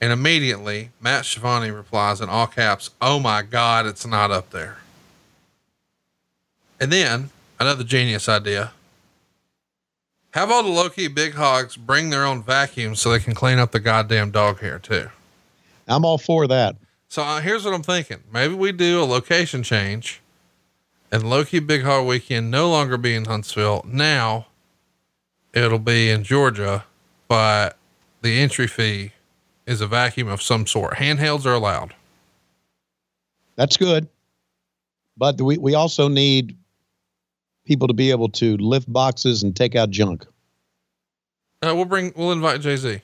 And 0.00 0.12
immediately, 0.12 0.90
Matt 1.00 1.24
Schiavone 1.24 1.70
replies 1.70 2.20
in 2.20 2.28
all 2.28 2.46
caps, 2.46 2.90
Oh 3.00 3.18
my 3.18 3.42
God, 3.42 3.86
it's 3.86 4.06
not 4.06 4.30
up 4.30 4.50
there. 4.50 4.78
And 6.80 6.92
then 6.92 7.30
another 7.58 7.84
genius 7.84 8.28
idea. 8.28 8.72
Have 10.32 10.50
all 10.50 10.62
the 10.62 10.68
Loki 10.68 11.06
big 11.06 11.34
hogs 11.34 11.76
bring 11.76 12.10
their 12.10 12.24
own 12.24 12.42
vacuums 12.42 13.00
so 13.00 13.10
they 13.10 13.20
can 13.20 13.34
clean 13.34 13.58
up 13.58 13.70
the 13.70 13.80
goddamn 13.80 14.32
dog 14.32 14.60
hair 14.60 14.78
too. 14.78 15.08
I'm 15.86 16.04
all 16.04 16.18
for 16.18 16.46
that. 16.48 16.76
So 17.08 17.22
uh, 17.22 17.40
here's 17.40 17.64
what 17.64 17.72
I'm 17.72 17.84
thinking. 17.84 18.18
Maybe 18.32 18.54
we 18.54 18.72
do 18.72 19.00
a 19.00 19.04
location 19.04 19.62
change 19.62 20.20
and 21.14 21.30
Loki 21.30 21.60
Big 21.60 21.84
Hog 21.84 22.06
Weekend 22.06 22.50
no 22.50 22.68
longer 22.68 22.96
be 22.96 23.14
in 23.14 23.26
Huntsville. 23.26 23.84
Now 23.86 24.46
it'll 25.52 25.78
be 25.78 26.10
in 26.10 26.24
Georgia, 26.24 26.86
but 27.28 27.76
the 28.24 28.40
entry 28.40 28.66
fee 28.66 29.12
is 29.66 29.82
a 29.82 29.86
vacuum 29.86 30.28
of 30.28 30.42
some 30.42 30.66
sort. 30.66 30.94
Handhelds 30.94 31.44
are 31.44 31.52
allowed. 31.52 31.94
That's 33.56 33.76
good. 33.76 34.08
But 35.16 35.40
we, 35.40 35.58
we 35.58 35.74
also 35.74 36.08
need 36.08 36.56
people 37.66 37.86
to 37.86 37.94
be 37.94 38.10
able 38.10 38.30
to 38.30 38.56
lift 38.56 38.90
boxes 38.90 39.42
and 39.42 39.54
take 39.54 39.76
out 39.76 39.90
junk. 39.90 40.26
Uh, 41.62 41.72
we'll 41.74 41.84
bring, 41.84 42.12
we'll 42.16 42.32
invite 42.32 42.62
Jay 42.62 42.76
Z. 42.76 43.00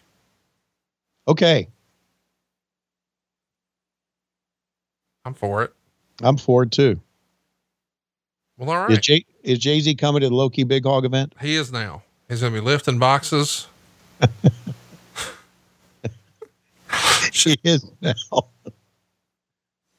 Okay. 1.28 1.68
I'm 5.26 5.34
for 5.34 5.62
it. 5.62 5.72
I'm 6.22 6.38
for 6.38 6.62
it 6.62 6.72
too. 6.72 6.98
Well, 8.56 8.70
all 8.70 8.90
Is. 8.90 8.98
Jay 9.00 9.24
is 9.42 9.58
Jay 9.58 9.80
Z 9.80 9.94
coming 9.96 10.22
to 10.22 10.30
the 10.30 10.34
low 10.34 10.48
key 10.48 10.64
big 10.64 10.84
hog 10.84 11.04
event? 11.04 11.34
He 11.40 11.56
is 11.56 11.70
now. 11.70 12.02
He's 12.28 12.40
going 12.40 12.54
to 12.54 12.60
be 12.60 12.64
lifting 12.64 12.98
boxes. 12.98 13.66
she 17.32 17.56
is 17.64 17.84
now. 18.00 18.14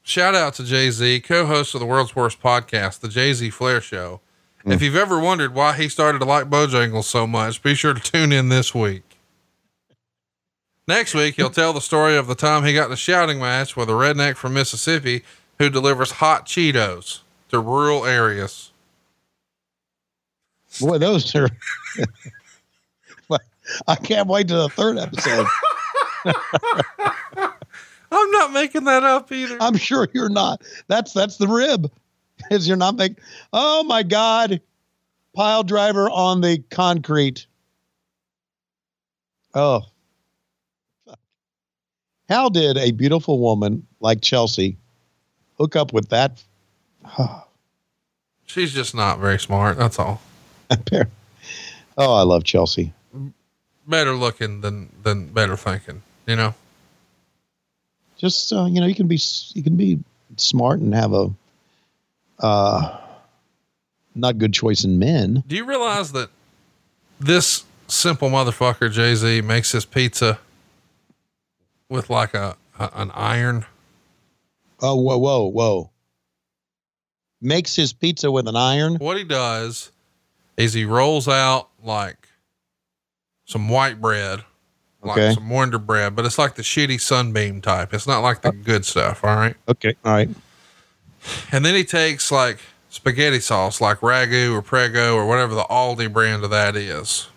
Shout 0.02 0.34
out 0.34 0.54
to 0.54 0.64
Jay 0.64 0.90
Z, 0.90 1.20
co 1.20 1.46
host 1.46 1.74
of 1.74 1.80
the 1.80 1.86
world's 1.86 2.16
worst 2.16 2.40
podcast, 2.40 3.00
The 3.00 3.08
Jay 3.08 3.32
Z 3.32 3.50
Flair 3.50 3.80
Show. 3.80 4.20
If 4.64 4.80
mm. 4.80 4.82
you've 4.82 4.96
ever 4.96 5.18
wondered 5.18 5.54
why 5.54 5.76
he 5.76 5.88
started 5.88 6.18
to 6.20 6.24
like 6.24 6.50
Bojangles 6.50 7.04
so 7.04 7.26
much, 7.26 7.62
be 7.62 7.74
sure 7.74 7.94
to 7.94 8.00
tune 8.00 8.32
in 8.32 8.48
this 8.48 8.74
week. 8.74 9.02
Next 10.88 11.14
week, 11.14 11.36
he'll 11.36 11.50
tell 11.50 11.72
the 11.72 11.80
story 11.80 12.16
of 12.16 12.26
the 12.26 12.34
time 12.34 12.64
he 12.64 12.74
got 12.74 12.86
in 12.86 12.92
a 12.92 12.96
shouting 12.96 13.38
match 13.38 13.76
with 13.76 13.88
a 13.88 13.92
redneck 13.92 14.36
from 14.36 14.54
Mississippi 14.54 15.22
who 15.58 15.70
delivers 15.70 16.12
hot 16.12 16.46
Cheetos 16.46 17.20
to 17.50 17.60
rural 17.60 18.04
areas. 18.04 18.72
Boy, 20.80 20.98
those 20.98 21.34
are. 21.34 21.48
I 23.86 23.94
can't 23.96 24.28
wait 24.28 24.48
to 24.48 24.54
the 24.54 24.68
third 24.68 24.98
episode. 24.98 25.46
I'm 28.12 28.30
not 28.30 28.52
making 28.52 28.84
that 28.84 29.02
up 29.02 29.32
either. 29.32 29.56
I'm 29.60 29.76
sure 29.76 30.08
you're 30.12 30.28
not. 30.28 30.62
That's 30.88 31.12
that's 31.12 31.38
the 31.38 31.48
rib. 31.48 31.90
Is 32.50 32.68
you're 32.68 32.76
not 32.76 32.96
making. 32.96 33.18
Oh 33.52 33.84
my 33.84 34.02
God, 34.02 34.60
pile 35.34 35.62
driver 35.62 36.10
on 36.10 36.40
the 36.40 36.62
concrete. 36.70 37.46
Oh, 39.54 39.82
how 42.28 42.48
did 42.48 42.78
a 42.78 42.92
beautiful 42.92 43.38
woman 43.38 43.86
like 44.00 44.20
Chelsea 44.20 44.76
hook 45.58 45.76
up 45.76 45.92
with 45.92 46.08
that? 46.08 46.42
She's 48.46 48.72
just 48.72 48.94
not 48.94 49.18
very 49.18 49.38
smart. 49.38 49.78
That's 49.78 49.98
all. 49.98 50.20
oh, 51.98 52.14
I 52.14 52.22
love 52.22 52.44
Chelsea. 52.44 52.92
Better 53.86 54.12
looking 54.12 54.60
than 54.60 54.90
than 55.02 55.28
better 55.28 55.56
thinking. 55.56 56.02
You 56.26 56.36
know. 56.36 56.54
Just 58.16 58.52
uh, 58.52 58.66
you 58.66 58.80
know, 58.80 58.86
you 58.86 58.94
can 58.94 59.08
be 59.08 59.20
you 59.54 59.62
can 59.62 59.76
be 59.76 59.98
smart 60.36 60.80
and 60.80 60.94
have 60.94 61.12
a 61.12 61.30
uh, 62.38 62.98
not 64.14 64.38
good 64.38 64.52
choice 64.52 64.84
in 64.84 64.98
men. 64.98 65.42
Do 65.46 65.56
you 65.56 65.64
realize 65.64 66.12
that 66.12 66.30
this 67.18 67.64
simple 67.88 68.30
motherfucker 68.30 68.90
Jay 68.90 69.14
Z 69.14 69.40
makes 69.42 69.72
his 69.72 69.84
pizza 69.84 70.38
with 71.88 72.10
like 72.10 72.34
a, 72.34 72.56
a 72.78 72.90
an 72.94 73.10
iron? 73.12 73.66
Oh, 74.80 74.96
whoa, 74.96 75.18
whoa, 75.18 75.46
whoa! 75.46 75.90
Makes 77.40 77.76
his 77.76 77.92
pizza 77.92 78.30
with 78.30 78.48
an 78.48 78.56
iron. 78.56 78.96
What 78.96 79.16
he 79.16 79.24
does 79.24 79.90
is 80.56 80.72
he 80.72 80.84
rolls 80.84 81.28
out 81.28 81.68
like 81.82 82.28
some 83.44 83.68
white 83.68 84.00
bread, 84.00 84.44
like 85.02 85.34
some 85.34 85.50
Wonder 85.50 85.78
bread, 85.78 86.14
but 86.14 86.24
it's 86.24 86.38
like 86.38 86.54
the 86.54 86.62
shitty 86.62 87.00
sunbeam 87.00 87.60
type. 87.60 87.92
It's 87.92 88.06
not 88.06 88.20
like 88.20 88.42
the 88.42 88.48
oh. 88.48 88.62
good 88.64 88.84
stuff. 88.84 89.24
All 89.24 89.36
right. 89.36 89.56
Okay. 89.68 89.96
All 90.04 90.12
right. 90.12 90.30
And 91.50 91.64
then 91.64 91.74
he 91.74 91.84
takes 91.84 92.30
like 92.30 92.58
spaghetti 92.88 93.40
sauce, 93.40 93.80
like 93.80 94.00
Ragu 94.00 94.52
or 94.52 94.62
Prego 94.62 95.14
or 95.14 95.26
whatever 95.26 95.54
the 95.54 95.64
Aldi 95.64 96.12
brand 96.12 96.44
of 96.44 96.50
that 96.50 96.76
is. 96.76 97.28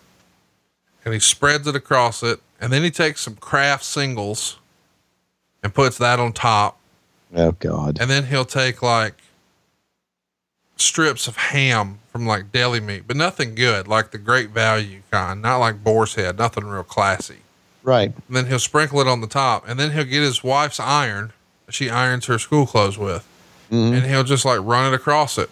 And 1.04 1.14
he 1.14 1.20
spreads 1.20 1.66
it 1.66 1.76
across 1.76 2.22
it. 2.22 2.40
And 2.60 2.72
then 2.72 2.82
he 2.82 2.90
takes 2.90 3.20
some 3.20 3.36
Kraft 3.36 3.84
singles 3.84 4.58
and 5.62 5.74
puts 5.74 5.98
that 5.98 6.18
on 6.18 6.32
top. 6.32 6.78
Oh 7.34 7.52
God. 7.52 7.98
And 8.00 8.08
then 8.08 8.26
he'll 8.26 8.44
take 8.44 8.82
like 8.82 9.14
strips 10.76 11.26
of 11.26 11.36
ham 11.36 11.98
from 12.10 12.26
like 12.26 12.52
deli 12.52 12.80
meat, 12.80 13.04
but 13.06 13.16
nothing 13.16 13.54
good, 13.54 13.88
like 13.88 14.10
the 14.10 14.18
great 14.18 14.50
value 14.50 15.00
kind, 15.10 15.42
not 15.42 15.58
like 15.58 15.82
boar's 15.82 16.14
head, 16.14 16.38
nothing 16.38 16.64
real 16.64 16.82
classy. 16.82 17.38
Right. 17.86 18.12
And 18.26 18.36
then 18.36 18.46
he'll 18.46 18.58
sprinkle 18.58 19.00
it 19.00 19.06
on 19.06 19.22
the 19.22 19.26
top. 19.26 19.66
And 19.66 19.80
then 19.80 19.92
he'll 19.92 20.04
get 20.04 20.22
his 20.22 20.44
wife's 20.44 20.80
iron 20.80 21.32
she 21.68 21.90
irons 21.90 22.26
her 22.26 22.38
school 22.38 22.66
clothes 22.66 22.98
with. 22.98 23.26
Mm-hmm. 23.70 23.94
And 23.94 24.06
he'll 24.06 24.24
just 24.24 24.44
like 24.44 24.60
run 24.62 24.92
it 24.92 24.94
across 24.94 25.38
it. 25.38 25.50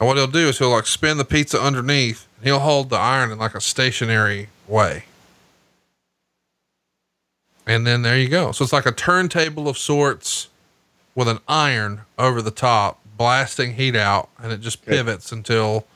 And 0.00 0.06
what 0.06 0.16
he'll 0.16 0.26
do 0.26 0.48
is 0.48 0.58
he'll 0.58 0.70
like 0.70 0.86
spin 0.86 1.18
the 1.18 1.24
pizza 1.24 1.60
underneath 1.60 2.26
and 2.38 2.46
he'll 2.46 2.58
hold 2.58 2.90
the 2.90 2.96
iron 2.96 3.30
in 3.30 3.38
like 3.38 3.54
a 3.54 3.60
stationary 3.60 4.48
way. 4.66 5.04
And 7.66 7.86
then 7.86 8.02
there 8.02 8.18
you 8.18 8.28
go. 8.28 8.52
So 8.52 8.64
it's 8.64 8.72
like 8.72 8.86
a 8.86 8.92
turntable 8.92 9.68
of 9.68 9.78
sorts 9.78 10.48
with 11.14 11.28
an 11.28 11.38
iron 11.46 12.00
over 12.18 12.42
the 12.42 12.50
top, 12.50 12.98
blasting 13.16 13.74
heat 13.74 13.94
out, 13.94 14.30
and 14.42 14.50
it 14.50 14.60
just 14.60 14.84
pivots 14.84 15.30
until 15.30 15.86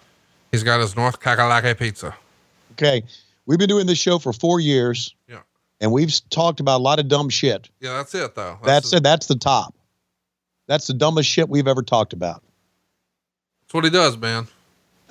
he's 0.53 0.63
got 0.63 0.79
his 0.81 0.95
North 0.95 1.19
Kakalake 1.19 1.77
pizza. 1.77 2.15
Okay. 2.73 3.03
We've 3.47 3.59
been 3.59 3.69
doing 3.69 3.87
this 3.87 3.99
show 3.99 4.19
for 4.19 4.33
four 4.33 4.61
years. 4.61 5.15
Yeah. 5.29 5.41
And 5.81 5.93
we've 5.93 6.13
talked 6.31 6.61
about 6.61 6.79
a 6.79 6.83
lot 6.83 6.99
of 6.99 7.09
dumb 7.09 7.29
shit. 7.29 7.69
Yeah, 7.81 7.99
that's 7.99 8.15
it 8.15 8.35
though. 8.35 8.59
That's 8.65 8.93
it. 8.93 9.03
That's 9.03 9.27
the 9.27 9.37
top. 9.37 9.75
That's 10.67 10.87
the 10.87 10.95
dumbest 10.95 11.29
shit 11.29 11.49
we've 11.49 11.69
ever 11.69 11.83
talked 11.83 12.13
about. 12.13 12.43
That's 13.63 13.75
what 13.75 13.85
he 13.85 13.91
does, 13.91 14.17
man. 14.17 14.47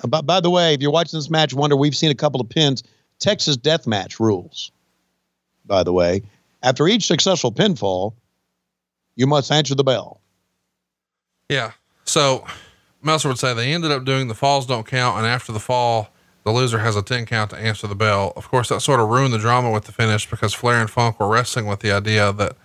Uh, 0.04 0.08
By, 0.08 0.22
by 0.22 0.40
the 0.40 0.50
way, 0.50 0.74
if 0.74 0.82
you're 0.82 0.92
watching 0.92 1.18
this 1.18 1.30
match, 1.30 1.54
wonder 1.54 1.76
we've 1.76 1.96
seen 1.96 2.12
a 2.12 2.16
couple 2.16 2.42
of 2.42 2.50
pins. 2.50 2.84
Texas 3.20 3.56
death 3.58 3.88
match 3.88 4.20
rules. 4.20 4.72
By 5.66 5.84
the 5.84 5.94
way, 5.94 6.24
after 6.62 6.88
each 6.88 7.06
successful 7.06 7.52
pinfall, 7.52 8.14
you 9.16 9.28
must 9.28 9.52
answer 9.52 9.76
the 9.76 9.84
bell. 9.84 10.20
Yeah. 11.50 11.72
So 12.06 12.46
Meltzer 13.02 13.30
would 13.30 13.40
say 13.40 13.54
they 13.54 13.74
ended 13.74 13.92
up 13.92 14.04
doing 14.04 14.28
the 14.28 14.36
falls 14.36 14.66
don't 14.66 14.86
count, 14.86 15.18
and 15.18 15.28
after 15.28 15.52
the 15.52 15.60
fall, 15.60 16.10
the 16.46 16.52
loser 16.52 16.78
has 16.80 16.96
a 16.96 17.02
10 17.02 17.26
count 17.26 17.50
to 17.50 17.58
answer 17.58 17.88
the 17.88 17.96
bell. 17.96 18.32
Of 18.36 18.48
course, 18.50 18.70
that 18.70 18.82
sort 18.82 19.00
of 19.00 19.10
ruined 19.10 19.34
the 19.34 19.40
drama 19.40 19.72
with 19.72 19.86
the 19.86 19.92
finish 19.92 20.30
because 20.30 20.54
Flair 20.54 20.80
and 20.80 20.90
Funk 20.90 21.20
were 21.20 21.28
wrestling 21.28 21.66
with 21.66 21.80
the 21.80 21.92
idea 21.92 22.32
that 22.32 22.56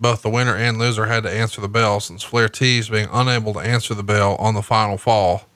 both 0.00 0.22
the 0.22 0.28
winner 0.28 0.56
and 0.56 0.78
loser 0.78 1.06
had 1.06 1.22
to 1.22 1.30
answer 1.30 1.60
the 1.60 1.68
bell 1.68 2.00
since 2.00 2.24
Flair 2.24 2.48
teased 2.48 2.90
being 2.90 3.08
unable 3.12 3.52
to 3.54 3.60
answer 3.60 3.94
the 3.94 4.02
bell 4.02 4.34
on 4.36 4.54
the 4.54 4.62
final 4.62 4.98
fall. 4.98 5.46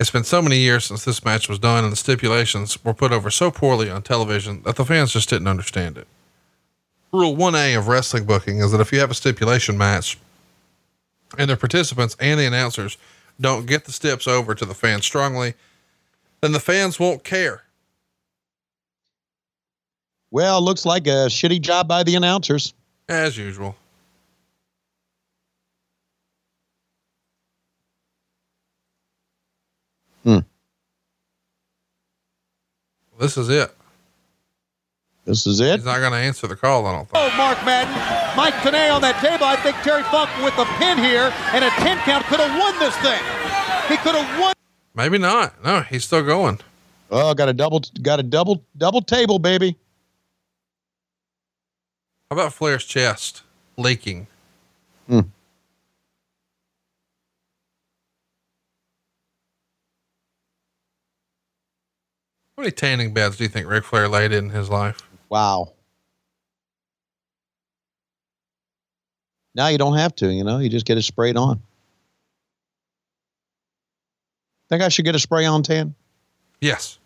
It's 0.00 0.10
been 0.10 0.24
so 0.24 0.40
many 0.40 0.58
years 0.58 0.86
since 0.86 1.04
this 1.04 1.24
match 1.24 1.48
was 1.48 1.58
done 1.58 1.84
and 1.84 1.92
the 1.92 1.96
stipulations 1.96 2.82
were 2.82 2.94
put 2.94 3.12
over 3.12 3.30
so 3.30 3.50
poorly 3.50 3.90
on 3.90 4.02
television 4.02 4.62
that 4.62 4.76
the 4.76 4.84
fans 4.84 5.12
just 5.12 5.28
didn't 5.28 5.48
understand 5.48 5.98
it. 5.98 6.06
Rule 7.12 7.36
1A 7.36 7.76
of 7.76 7.88
wrestling 7.88 8.24
booking 8.24 8.58
is 8.58 8.72
that 8.72 8.80
if 8.80 8.92
you 8.92 9.00
have 9.00 9.10
a 9.10 9.14
stipulation 9.14 9.76
match 9.76 10.18
and 11.36 11.50
the 11.50 11.56
participants 11.56 12.16
and 12.18 12.40
the 12.40 12.46
announcers 12.46 12.96
don't 13.38 13.66
get 13.66 13.84
the 13.84 13.92
steps 13.92 14.26
over 14.26 14.54
to 14.54 14.64
the 14.64 14.74
fans 14.74 15.04
strongly, 15.04 15.54
then 16.40 16.52
the 16.52 16.60
fans 16.60 16.98
won't 16.98 17.24
care. 17.24 17.62
Well, 20.30 20.60
looks 20.62 20.84
like 20.84 21.06
a 21.06 21.28
shitty 21.28 21.60
job 21.60 21.88
by 21.88 22.02
the 22.02 22.14
announcers. 22.14 22.74
As 23.08 23.36
usual. 23.38 23.74
Hmm. 30.24 30.40
This 33.18 33.38
is 33.38 33.48
it. 33.48 33.74
This 35.24 35.46
is 35.46 35.60
it. 35.60 35.76
He's 35.76 35.84
not 35.84 35.98
going 36.00 36.12
to 36.12 36.18
answer 36.18 36.46
the 36.46 36.56
call, 36.56 36.86
I 36.86 36.92
don't 36.92 37.08
think. 37.08 37.32
Oh, 37.32 37.36
Mark 37.36 37.58
Madden. 37.64 37.92
Mike 38.36 38.54
Tenay 38.64 38.92
on 38.92 39.02
that 39.02 39.20
table. 39.20 39.44
I 39.44 39.56
think 39.56 39.76
Terry 39.82 40.02
Funk 40.04 40.30
with 40.42 40.56
the 40.56 40.64
pin 40.76 40.96
here 40.98 41.32
and 41.52 41.64
a 41.64 41.70
10 41.70 41.98
count 41.98 42.24
could 42.26 42.40
have 42.40 42.52
won 42.58 42.72
this 42.78 42.96
thing. 43.04 43.20
He 43.88 43.96
could 44.02 44.14
have 44.14 44.40
won. 44.40 44.57
Maybe 44.98 45.16
not. 45.16 45.64
No, 45.64 45.82
he's 45.82 46.04
still 46.04 46.24
going. 46.24 46.58
Oh, 47.08 47.32
got 47.32 47.48
a 47.48 47.52
double, 47.52 47.82
got 48.02 48.18
a 48.18 48.22
double, 48.24 48.64
double 48.76 49.00
table, 49.00 49.38
baby. 49.38 49.76
How 52.28 52.34
about 52.34 52.52
Flair's 52.52 52.84
chest 52.84 53.42
leaking? 53.76 54.26
Hmm. 55.06 55.20
How 62.56 62.62
many 62.62 62.72
tanning 62.72 63.14
beds 63.14 63.36
do 63.36 63.44
you 63.44 63.48
think 63.48 63.68
Ric 63.68 63.84
Flair 63.84 64.08
laid 64.08 64.32
in 64.32 64.50
his 64.50 64.68
life? 64.68 65.08
Wow. 65.28 65.74
Now 69.54 69.68
you 69.68 69.78
don't 69.78 69.96
have 69.96 70.16
to, 70.16 70.32
you 70.32 70.42
know, 70.42 70.58
you 70.58 70.68
just 70.68 70.86
get 70.86 70.98
it 70.98 71.02
sprayed 71.02 71.36
on. 71.36 71.62
Think 74.68 74.82
I 74.82 74.88
should 74.88 75.04
get 75.04 75.14
a 75.14 75.18
spray 75.18 75.46
on 75.46 75.62
tan? 75.62 75.94
Yes. 76.60 76.98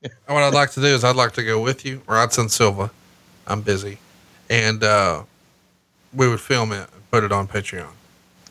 what 0.00 0.42
I'd 0.42 0.54
like 0.54 0.72
to 0.72 0.80
do 0.80 0.86
is 0.86 1.04
I'd 1.04 1.16
like 1.16 1.32
to 1.32 1.42
go 1.42 1.60
with 1.60 1.84
you, 1.84 2.02
or 2.06 2.16
I'd 2.16 2.32
send 2.32 2.50
Silva. 2.50 2.90
I'm 3.46 3.62
busy. 3.62 3.98
And 4.50 4.84
uh, 4.84 5.22
we 6.14 6.28
would 6.28 6.40
film 6.40 6.72
it 6.72 6.88
and 6.92 7.10
put 7.10 7.24
it 7.24 7.32
on 7.32 7.48
Patreon. 7.48 7.88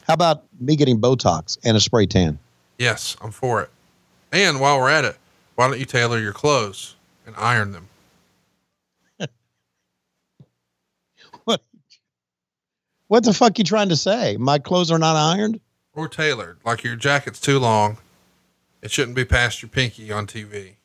How 0.07 0.13
about 0.13 0.43
me 0.59 0.75
getting 0.75 0.99
Botox 0.99 1.57
and 1.63 1.77
a 1.77 1.79
spray 1.79 2.05
tan? 2.05 2.39
Yes, 2.77 3.15
I'm 3.21 3.31
for 3.31 3.61
it. 3.61 3.69
And 4.31 4.59
while 4.59 4.79
we're 4.79 4.89
at 4.89 5.05
it, 5.05 5.17
why 5.55 5.67
don't 5.67 5.79
you 5.79 5.85
tailor 5.85 6.19
your 6.19 6.33
clothes 6.33 6.95
and 7.25 7.35
iron 7.37 7.71
them? 7.71 7.87
what? 11.45 11.63
What 13.07 13.23
the 13.23 13.33
fuck 13.33 13.51
are 13.51 13.55
you 13.57 13.63
trying 13.63 13.89
to 13.89 13.95
say? 13.95 14.37
My 14.37 14.59
clothes 14.59 14.91
are 14.91 14.99
not 14.99 15.15
ironed? 15.15 15.59
Or 15.93 16.07
tailored. 16.07 16.57
Like 16.65 16.83
your 16.83 16.95
jacket's 16.95 17.39
too 17.39 17.59
long. 17.59 17.97
It 18.81 18.91
shouldn't 18.91 19.15
be 19.15 19.25
past 19.25 19.61
your 19.61 19.69
pinky 19.69 20.11
on 20.11 20.27
TV. 20.27 20.75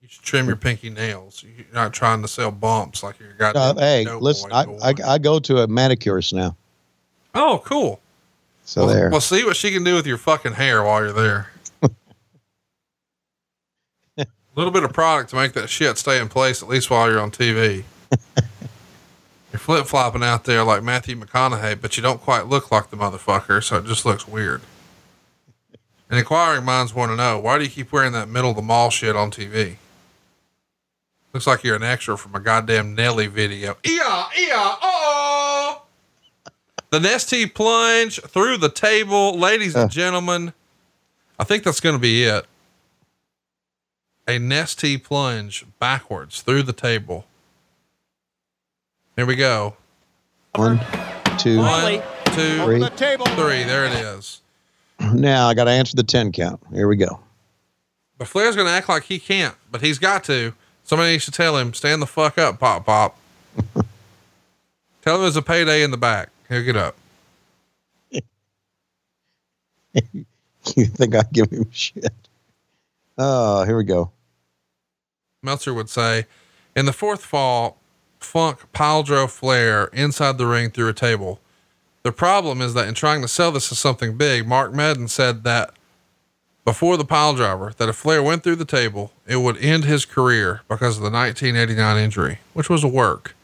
You 0.00 0.08
should 0.08 0.22
trim 0.22 0.46
your 0.46 0.56
pinky 0.56 0.90
nails. 0.90 1.44
You're 1.44 1.66
not 1.72 1.92
trying 1.92 2.22
to 2.22 2.28
sell 2.28 2.50
bumps 2.50 3.02
like 3.02 3.18
you're 3.18 3.34
got. 3.34 3.56
Uh, 3.56 3.74
hey, 3.74 4.06
listen, 4.06 4.52
I, 4.52 4.64
I, 4.82 4.94
I 5.06 5.18
go 5.18 5.40
to 5.40 5.58
a 5.58 5.66
manicurist 5.66 6.32
now. 6.32 6.56
Oh, 7.34 7.60
cool. 7.64 8.00
So 8.64 8.86
well, 8.86 8.94
there. 8.94 9.10
Well, 9.10 9.20
see 9.20 9.44
what 9.44 9.56
she 9.56 9.72
can 9.72 9.82
do 9.82 9.94
with 9.94 10.06
your 10.06 10.18
fucking 10.18 10.52
hair 10.52 10.82
while 10.82 11.02
you're 11.02 11.12
there. 11.12 11.50
A 11.82 11.90
little 14.54 14.72
bit 14.72 14.84
of 14.84 14.92
product 14.92 15.30
to 15.30 15.36
make 15.36 15.52
that 15.54 15.68
shit 15.68 15.98
stay 15.98 16.20
in 16.20 16.28
place 16.28 16.62
at 16.62 16.68
least 16.68 16.90
while 16.90 17.10
you're 17.10 17.20
on 17.20 17.30
TV. 17.30 17.84
you're 19.52 19.58
flip 19.58 19.86
flopping 19.86 20.22
out 20.22 20.44
there 20.44 20.62
like 20.64 20.82
Matthew 20.82 21.16
McConaughey, 21.16 21.80
but 21.80 21.96
you 21.96 22.02
don't 22.02 22.20
quite 22.20 22.46
look 22.46 22.70
like 22.70 22.90
the 22.90 22.96
motherfucker, 22.96 23.64
so 23.64 23.78
it 23.78 23.86
just 23.86 24.04
looks 24.04 24.28
weird. 24.28 24.60
And 26.10 26.18
inquiring 26.18 26.64
minds 26.64 26.94
want 26.94 27.10
to 27.12 27.16
know 27.16 27.38
why 27.38 27.58
do 27.58 27.64
you 27.64 27.70
keep 27.70 27.92
wearing 27.92 28.12
that 28.12 28.28
middle 28.28 28.50
of 28.50 28.56
the 28.56 28.62
mall 28.62 28.90
shit 28.90 29.14
on 29.14 29.30
TV? 29.30 29.76
Looks 31.32 31.46
like 31.46 31.62
you're 31.62 31.76
an 31.76 31.82
extra 31.82 32.16
from 32.16 32.34
a 32.34 32.40
goddamn 32.40 32.94
Nelly 32.94 33.26
video. 33.26 33.76
Yeah, 33.84 34.28
yeah, 34.36 34.76
oh. 34.80 35.82
The 36.90 37.00
Nesty 37.00 37.44
plunge 37.46 38.20
through 38.22 38.56
the 38.56 38.70
table, 38.70 39.38
ladies 39.38 39.74
and 39.74 39.90
gentlemen. 39.90 40.54
I 41.38 41.44
think 41.44 41.64
that's 41.64 41.80
going 41.80 41.94
to 41.94 42.00
be 42.00 42.24
it. 42.24 42.46
A 44.26 44.38
Nesty 44.38 44.96
plunge 44.96 45.66
backwards 45.78 46.40
through 46.40 46.62
the 46.62 46.72
table. 46.72 47.26
Here 49.16 49.26
we 49.26 49.36
go. 49.36 49.76
One, 50.54 50.80
two, 51.38 51.58
One, 51.58 52.02
two, 52.32 52.64
three. 52.64 52.80
three. 52.88 53.64
There 53.64 53.84
it 53.84 53.92
is. 53.92 54.40
Now 55.14 55.48
I 55.48 55.54
got 55.54 55.64
to 55.64 55.70
answer 55.70 55.96
the 55.96 56.02
10 56.02 56.32
count. 56.32 56.60
Here 56.72 56.88
we 56.88 56.96
go. 56.96 57.20
But 58.16 58.28
Flair's 58.28 58.56
going 58.56 58.66
to 58.66 58.72
act 58.72 58.88
like 58.88 59.04
he 59.04 59.18
can't, 59.18 59.54
but 59.70 59.80
he's 59.80 59.98
got 59.98 60.24
to. 60.24 60.54
Somebody 60.84 61.12
needs 61.12 61.24
to 61.26 61.30
tell 61.30 61.56
him, 61.56 61.74
stand 61.74 62.02
the 62.02 62.06
fuck 62.06 62.38
up, 62.38 62.58
Pop 62.58 62.86
Pop. 62.86 63.18
tell 65.02 65.16
him 65.16 65.22
there's 65.22 65.36
a 65.36 65.42
payday 65.42 65.82
in 65.82 65.90
the 65.90 65.96
back. 65.96 66.30
He'll 66.48 66.64
get 66.64 66.76
up. 66.76 66.96
you 69.92 70.86
think 70.86 71.14
I 71.14 71.22
give 71.32 71.50
him 71.50 71.68
shit? 71.70 72.12
Oh, 73.16 73.64
here 73.64 73.76
we 73.76 73.84
go. 73.84 74.10
Meltzer 75.42 75.74
would 75.74 75.88
say, 75.88 76.26
in 76.74 76.86
the 76.86 76.92
fourth 76.92 77.24
fall, 77.24 77.78
Funk 78.20 78.72
pile 78.72 79.02
drove 79.02 79.32
Flair 79.32 79.86
inside 79.92 80.38
the 80.38 80.46
ring 80.46 80.70
through 80.70 80.88
a 80.88 80.92
table. 80.92 81.40
The 82.08 82.12
problem 82.12 82.62
is 82.62 82.72
that 82.72 82.88
in 82.88 82.94
trying 82.94 83.20
to 83.20 83.28
sell 83.28 83.52
this 83.52 83.70
as 83.70 83.78
something 83.78 84.16
big, 84.16 84.48
Mark 84.48 84.72
Madden 84.72 85.08
said 85.08 85.44
that 85.44 85.74
before 86.64 86.96
the 86.96 87.04
pile 87.04 87.34
driver, 87.34 87.74
that 87.76 87.90
if 87.90 87.96
Flair 87.96 88.22
went 88.22 88.42
through 88.42 88.56
the 88.56 88.64
table, 88.64 89.12
it 89.26 89.36
would 89.36 89.58
end 89.58 89.84
his 89.84 90.06
career 90.06 90.62
because 90.68 90.96
of 90.96 91.02
the 91.02 91.10
1989 91.10 92.02
injury, 92.02 92.38
which 92.54 92.70
was 92.70 92.82
a 92.82 92.88
work. 92.88 93.36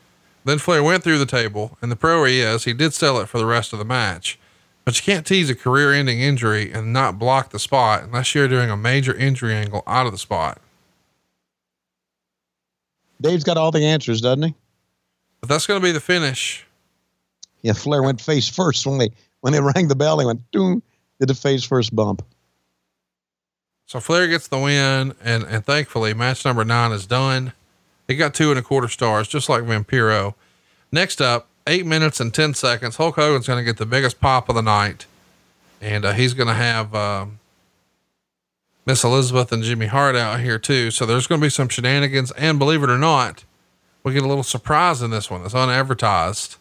Then 0.46 0.56
Flair 0.56 0.82
went 0.82 1.04
through 1.04 1.18
the 1.18 1.26
table, 1.26 1.76
and 1.82 1.92
the 1.92 1.96
pro 1.96 2.24
he 2.24 2.40
is, 2.40 2.64
he 2.64 2.72
did 2.72 2.94
sell 2.94 3.20
it 3.20 3.28
for 3.28 3.36
the 3.36 3.44
rest 3.44 3.74
of 3.74 3.78
the 3.78 3.84
match. 3.84 4.38
But 4.86 4.96
you 4.96 5.02
can't 5.02 5.26
tease 5.26 5.50
a 5.50 5.54
career 5.54 5.92
ending 5.92 6.22
injury 6.22 6.72
and 6.72 6.90
not 6.90 7.18
block 7.18 7.50
the 7.50 7.58
spot 7.58 8.04
unless 8.04 8.34
you're 8.34 8.48
doing 8.48 8.70
a 8.70 8.78
major 8.78 9.14
injury 9.14 9.52
angle 9.52 9.82
out 9.86 10.06
of 10.06 10.12
the 10.12 10.16
spot. 10.16 10.58
Dave's 13.20 13.44
got 13.44 13.58
all 13.58 13.70
the 13.70 13.84
answers, 13.84 14.22
doesn't 14.22 14.42
he? 14.42 14.54
But 15.42 15.50
that's 15.50 15.66
going 15.66 15.78
to 15.78 15.86
be 15.86 15.92
the 15.92 16.00
finish. 16.00 16.64
Yeah, 17.64 17.72
Flair 17.72 18.02
went 18.02 18.20
face 18.20 18.46
first 18.46 18.86
when 18.86 18.98
they 18.98 19.10
when 19.40 19.54
they 19.54 19.60
rang 19.74 19.88
the 19.88 19.96
bell. 19.96 20.20
He 20.20 20.26
went 20.26 20.48
doom, 20.52 20.82
did 21.18 21.28
the 21.28 21.34
face 21.34 21.64
first 21.64 21.96
bump. 21.96 22.24
So 23.86 24.00
Flair 24.00 24.28
gets 24.28 24.46
the 24.46 24.58
win, 24.58 25.14
and 25.22 25.44
and 25.44 25.64
thankfully, 25.64 26.14
match 26.14 26.44
number 26.44 26.64
nine 26.64 26.92
is 26.92 27.06
done. 27.06 27.54
He 28.06 28.16
got 28.16 28.34
two 28.34 28.50
and 28.50 28.58
a 28.58 28.62
quarter 28.62 28.88
stars, 28.88 29.26
just 29.26 29.48
like 29.48 29.62
Vampiro. 29.62 30.34
Next 30.92 31.22
up, 31.22 31.48
eight 31.66 31.86
minutes 31.86 32.20
and 32.20 32.34
ten 32.34 32.52
seconds. 32.52 32.96
Hulk 32.96 33.16
Hogan's 33.16 33.46
going 33.46 33.58
to 33.58 33.64
get 33.64 33.78
the 33.78 33.86
biggest 33.86 34.20
pop 34.20 34.50
of 34.50 34.54
the 34.54 34.62
night, 34.62 35.06
and 35.80 36.04
uh, 36.04 36.12
he's 36.12 36.34
going 36.34 36.48
to 36.48 36.54
have 36.54 36.94
um, 36.94 37.38
Miss 38.84 39.04
Elizabeth 39.04 39.52
and 39.52 39.62
Jimmy 39.62 39.86
Hart 39.86 40.16
out 40.16 40.40
here 40.40 40.58
too. 40.58 40.90
So 40.90 41.06
there's 41.06 41.26
going 41.26 41.40
to 41.40 41.44
be 41.46 41.50
some 41.50 41.70
shenanigans, 41.70 42.30
and 42.32 42.58
believe 42.58 42.82
it 42.82 42.90
or 42.90 42.98
not, 42.98 43.44
we 44.02 44.12
get 44.12 44.22
a 44.22 44.28
little 44.28 44.42
surprise 44.42 45.00
in 45.00 45.10
this 45.10 45.30
one 45.30 45.40
that's 45.40 45.54
unadvertised. 45.54 46.58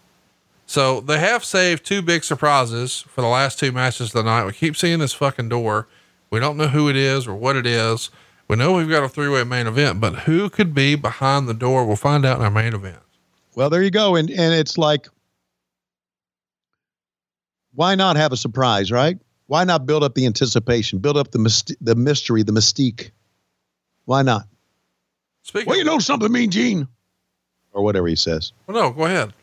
So 0.73 1.01
they 1.01 1.19
have 1.19 1.45
saved 1.45 1.85
two 1.85 2.01
big 2.01 2.23
surprises 2.23 3.05
for 3.07 3.21
the 3.21 3.27
last 3.27 3.59
two 3.59 3.71
matches 3.71 4.07
of 4.07 4.13
the 4.13 4.23
night. 4.23 4.45
We 4.45 4.53
keep 4.53 4.75
seeing 4.75 4.97
this 4.97 5.13
fucking 5.13 5.49
door. 5.49 5.87
We 6.31 6.39
don't 6.39 6.57
know 6.57 6.67
who 6.67 6.89
it 6.89 6.95
is 6.95 7.27
or 7.27 7.35
what 7.35 7.55
it 7.55 7.67
is. 7.67 8.09
We 8.47 8.55
know 8.55 8.73
we've 8.73 8.89
got 8.89 9.03
a 9.03 9.07
three 9.07 9.29
way 9.29 9.43
main 9.43 9.67
event, 9.67 10.01
but 10.01 10.21
who 10.21 10.49
could 10.49 10.73
be 10.73 10.95
behind 10.95 11.47
the 11.47 11.53
door? 11.53 11.85
We'll 11.85 11.95
find 11.95 12.25
out 12.25 12.39
in 12.39 12.43
our 12.43 12.49
main 12.49 12.73
event. 12.73 12.97
Well, 13.53 13.69
there 13.69 13.83
you 13.83 13.91
go. 13.91 14.15
And 14.15 14.31
and 14.31 14.51
it's 14.51 14.75
like, 14.75 15.07
why 17.75 17.93
not 17.93 18.15
have 18.15 18.31
a 18.31 18.37
surprise, 18.37 18.91
right? 18.91 19.19
Why 19.45 19.65
not 19.65 19.85
build 19.85 20.03
up 20.03 20.15
the 20.15 20.25
anticipation, 20.25 20.97
build 20.97 21.17
up 21.17 21.29
the 21.29 21.37
myst- 21.37 21.75
the 21.81 21.93
mystery, 21.93 22.41
the 22.41 22.51
mystique? 22.51 23.11
Why 24.05 24.23
not? 24.23 24.47
Speaking 25.43 25.69
well, 25.69 25.77
you 25.77 25.83
know 25.83 25.99
something, 25.99 26.31
Mean 26.31 26.49
Gene, 26.49 26.87
or 27.73 27.83
whatever 27.83 28.07
he 28.07 28.15
says, 28.15 28.53
Well, 28.65 28.75
no, 28.75 28.89
go 28.91 29.05
ahead. 29.05 29.33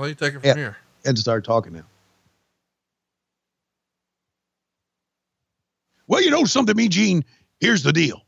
I'll 0.00 0.06
let 0.06 0.08
you 0.08 0.14
take 0.14 0.34
it 0.34 0.40
from 0.40 0.48
Yeah. 0.48 0.54
here. 0.54 0.76
and 1.04 1.18
start 1.18 1.44
talking 1.44 1.74
now. 1.74 1.84
Well, 6.06 6.22
you 6.22 6.30
know 6.30 6.44
something, 6.44 6.74
me, 6.74 6.88
Gene. 6.88 7.22
Here's 7.60 7.82
the 7.82 7.92
deal. 7.92 8.22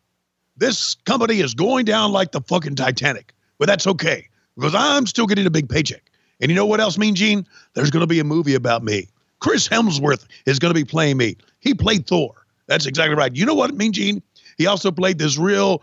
This 0.58 0.96
company 1.06 1.40
is 1.40 1.54
going 1.54 1.86
down 1.86 2.12
like 2.12 2.32
the 2.32 2.42
fucking 2.42 2.74
Titanic, 2.76 3.32
but 3.58 3.68
that's 3.68 3.86
okay 3.86 4.28
because 4.54 4.74
I'm 4.74 5.06
still 5.06 5.26
getting 5.26 5.46
a 5.46 5.50
big 5.50 5.68
paycheck. 5.68 6.02
And 6.40 6.50
you 6.50 6.54
know 6.54 6.66
what 6.66 6.80
else, 6.80 6.98
Mean 6.98 7.14
Gene? 7.14 7.46
There's 7.72 7.90
going 7.90 8.02
to 8.02 8.06
be 8.06 8.20
a 8.20 8.24
movie 8.24 8.54
about 8.54 8.82
me. 8.84 9.08
Chris 9.40 9.66
Hemsworth 9.66 10.26
is 10.44 10.58
going 10.58 10.74
to 10.74 10.78
be 10.78 10.84
playing 10.84 11.16
me. 11.16 11.36
He 11.60 11.72
played 11.72 12.06
Thor. 12.06 12.34
That's 12.66 12.84
exactly 12.84 13.16
right. 13.16 13.34
You 13.34 13.46
know 13.46 13.54
what, 13.54 13.74
Mean 13.74 13.92
Gene? 13.92 14.22
He 14.58 14.66
also 14.66 14.90
played 14.90 15.18
this 15.18 15.38
real 15.38 15.82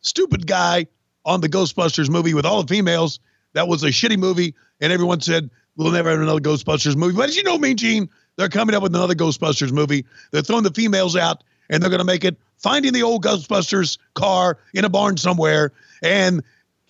stupid 0.00 0.46
guy 0.48 0.86
on 1.24 1.40
the 1.40 1.48
Ghostbusters 1.48 2.10
movie 2.10 2.34
with 2.34 2.44
all 2.44 2.62
the 2.62 2.68
females. 2.68 3.20
That 3.54 3.68
was 3.68 3.82
a 3.82 3.88
shitty 3.88 4.18
movie, 4.18 4.54
and 4.80 4.92
everyone 4.92 5.20
said 5.20 5.50
we'll 5.76 5.92
never 5.92 6.10
have 6.10 6.20
another 6.20 6.40
Ghostbusters 6.40 6.96
movie. 6.96 7.16
But 7.16 7.28
as 7.28 7.36
you 7.36 7.42
know, 7.42 7.58
Mean 7.58 7.76
Gene, 7.76 8.08
they're 8.36 8.48
coming 8.48 8.74
up 8.74 8.82
with 8.82 8.94
another 8.94 9.14
Ghostbusters 9.14 9.72
movie. 9.72 10.04
They're 10.30 10.42
throwing 10.42 10.64
the 10.64 10.72
females 10.72 11.16
out, 11.16 11.42
and 11.70 11.82
they're 11.82 11.90
going 11.90 12.00
to 12.00 12.04
make 12.04 12.24
it 12.24 12.36
finding 12.56 12.92
the 12.92 13.02
old 13.02 13.24
Ghostbusters 13.24 13.98
car 14.14 14.58
in 14.74 14.84
a 14.84 14.88
barn 14.88 15.16
somewhere. 15.16 15.72
And 16.02 16.42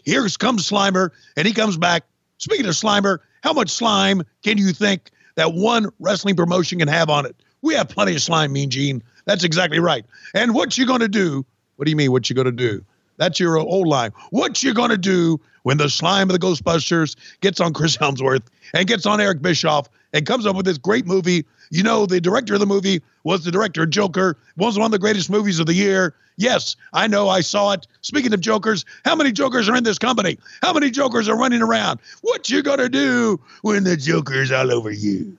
here 0.04 0.26
comes 0.38 0.68
Slimer, 0.68 1.10
and 1.36 1.46
he 1.46 1.54
comes 1.54 1.76
back. 1.76 2.04
Speaking 2.38 2.66
of 2.66 2.72
Slimer, 2.72 3.18
how 3.42 3.52
much 3.52 3.70
slime 3.70 4.22
can 4.42 4.58
you 4.58 4.72
think 4.72 5.10
that 5.36 5.54
one 5.54 5.90
wrestling 5.98 6.36
promotion 6.36 6.78
can 6.78 6.88
have 6.88 7.10
on 7.10 7.26
it? 7.26 7.36
We 7.62 7.74
have 7.74 7.88
plenty 7.88 8.14
of 8.14 8.22
slime, 8.22 8.52
Mean 8.52 8.70
Gene. 8.70 9.02
That's 9.24 9.44
exactly 9.44 9.80
right. 9.80 10.04
And 10.34 10.54
what 10.54 10.78
you 10.78 10.86
going 10.86 11.00
to 11.00 11.08
do? 11.08 11.44
What 11.76 11.84
do 11.84 11.90
you 11.90 11.96
mean? 11.96 12.12
What 12.12 12.28
you 12.30 12.36
going 12.36 12.46
to 12.46 12.52
do? 12.52 12.84
That's 13.16 13.40
your 13.40 13.58
old 13.58 13.88
line. 13.88 14.12
What 14.30 14.62
you 14.62 14.72
going 14.72 14.90
to 14.90 14.98
do 14.98 15.40
when 15.62 15.78
the 15.78 15.88
slime 15.88 16.30
of 16.30 16.38
the 16.38 16.46
Ghostbusters 16.46 17.16
gets 17.40 17.60
on 17.60 17.72
Chris 17.72 17.96
Hemsworth 17.98 18.46
and 18.74 18.86
gets 18.86 19.06
on 19.06 19.20
Eric 19.20 19.42
Bischoff 19.42 19.88
and 20.12 20.26
comes 20.26 20.46
up 20.46 20.56
with 20.56 20.66
this 20.66 20.78
great 20.78 21.06
movie? 21.06 21.44
You 21.70 21.82
know, 21.82 22.06
the 22.06 22.20
director 22.20 22.54
of 22.54 22.60
the 22.60 22.66
movie 22.66 23.02
was 23.24 23.44
the 23.44 23.50
director 23.50 23.82
of 23.82 23.90
Joker, 23.90 24.38
was 24.56 24.78
one 24.78 24.86
of 24.86 24.92
the 24.92 24.98
greatest 24.98 25.28
movies 25.30 25.58
of 25.58 25.66
the 25.66 25.74
year. 25.74 26.14
Yes, 26.36 26.76
I 26.92 27.08
know, 27.08 27.28
I 27.28 27.40
saw 27.40 27.72
it. 27.72 27.86
Speaking 28.00 28.32
of 28.32 28.40
Jokers, 28.40 28.84
how 29.04 29.16
many 29.16 29.32
Jokers 29.32 29.68
are 29.68 29.76
in 29.76 29.84
this 29.84 29.98
company? 29.98 30.38
How 30.62 30.72
many 30.72 30.90
Jokers 30.90 31.28
are 31.28 31.36
running 31.36 31.62
around? 31.62 31.98
What 32.22 32.48
you 32.48 32.62
gonna 32.62 32.88
do 32.88 33.40
when 33.62 33.84
the 33.84 33.96
Joker's 33.96 34.52
all 34.52 34.72
over 34.72 34.90
you? 34.90 35.36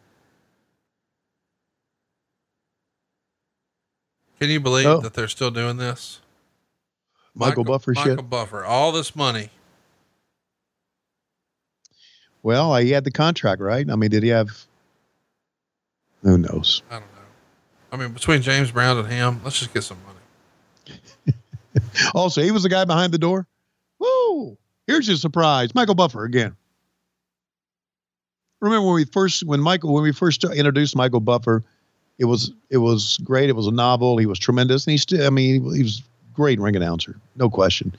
Can 4.39 4.49
you 4.49 4.59
believe 4.59 4.85
oh. 4.85 4.99
that 5.01 5.13
they're 5.13 5.27
still 5.27 5.51
doing 5.51 5.77
this? 5.77 6.21
Michael, 7.35 7.63
Michael 7.63 7.63
Buffer 7.63 7.93
Michael 7.93 8.15
shit. 8.17 8.29
Buffer, 8.29 8.65
all 8.65 8.91
this 8.91 9.15
money. 9.15 9.49
Well, 12.43 12.75
he 12.77 12.91
had 12.91 13.03
the 13.03 13.11
contract, 13.11 13.61
right? 13.61 13.89
I 13.89 13.95
mean, 13.95 14.09
did 14.09 14.23
he 14.23 14.29
have? 14.29 14.49
Who 16.23 16.37
knows? 16.37 16.83
I 16.89 16.95
don't 16.95 17.01
know. 17.01 17.19
I 17.91 17.97
mean, 17.97 18.13
between 18.13 18.41
James 18.41 18.71
Brown 18.71 18.97
and 18.97 19.07
him, 19.07 19.41
let's 19.43 19.59
just 19.59 19.73
get 19.73 19.83
some 19.83 19.97
money. 20.05 21.37
also, 22.13 22.41
he 22.41 22.51
was 22.51 22.63
the 22.63 22.69
guy 22.69 22.85
behind 22.85 23.13
the 23.13 23.17
door. 23.17 23.47
Woo! 23.99 24.57
Here's 24.87 25.07
your 25.07 25.17
surprise, 25.17 25.73
Michael 25.75 25.95
Buffer 25.95 26.23
again. 26.23 26.55
Remember 28.61 28.85
when 28.85 28.95
we 28.95 29.05
first, 29.05 29.45
when 29.45 29.61
Michael, 29.61 29.93
when 29.93 30.03
we 30.03 30.11
first 30.11 30.43
introduced 30.43 30.95
Michael 30.95 31.21
Buffer, 31.21 31.63
it 32.17 32.25
was 32.25 32.51
it 32.69 32.77
was 32.77 33.17
great. 33.23 33.49
It 33.49 33.55
was 33.55 33.67
a 33.67 33.71
novel. 33.71 34.17
He 34.17 34.25
was 34.25 34.37
tremendous, 34.37 34.85
and 34.85 34.91
he 34.91 34.97
still, 34.97 35.25
I 35.25 35.29
mean, 35.29 35.63
he, 35.63 35.77
he 35.77 35.83
was 35.83 36.03
great 36.33 36.59
ring 36.59 36.75
announcer, 36.75 37.15
no 37.37 37.49
question, 37.49 37.95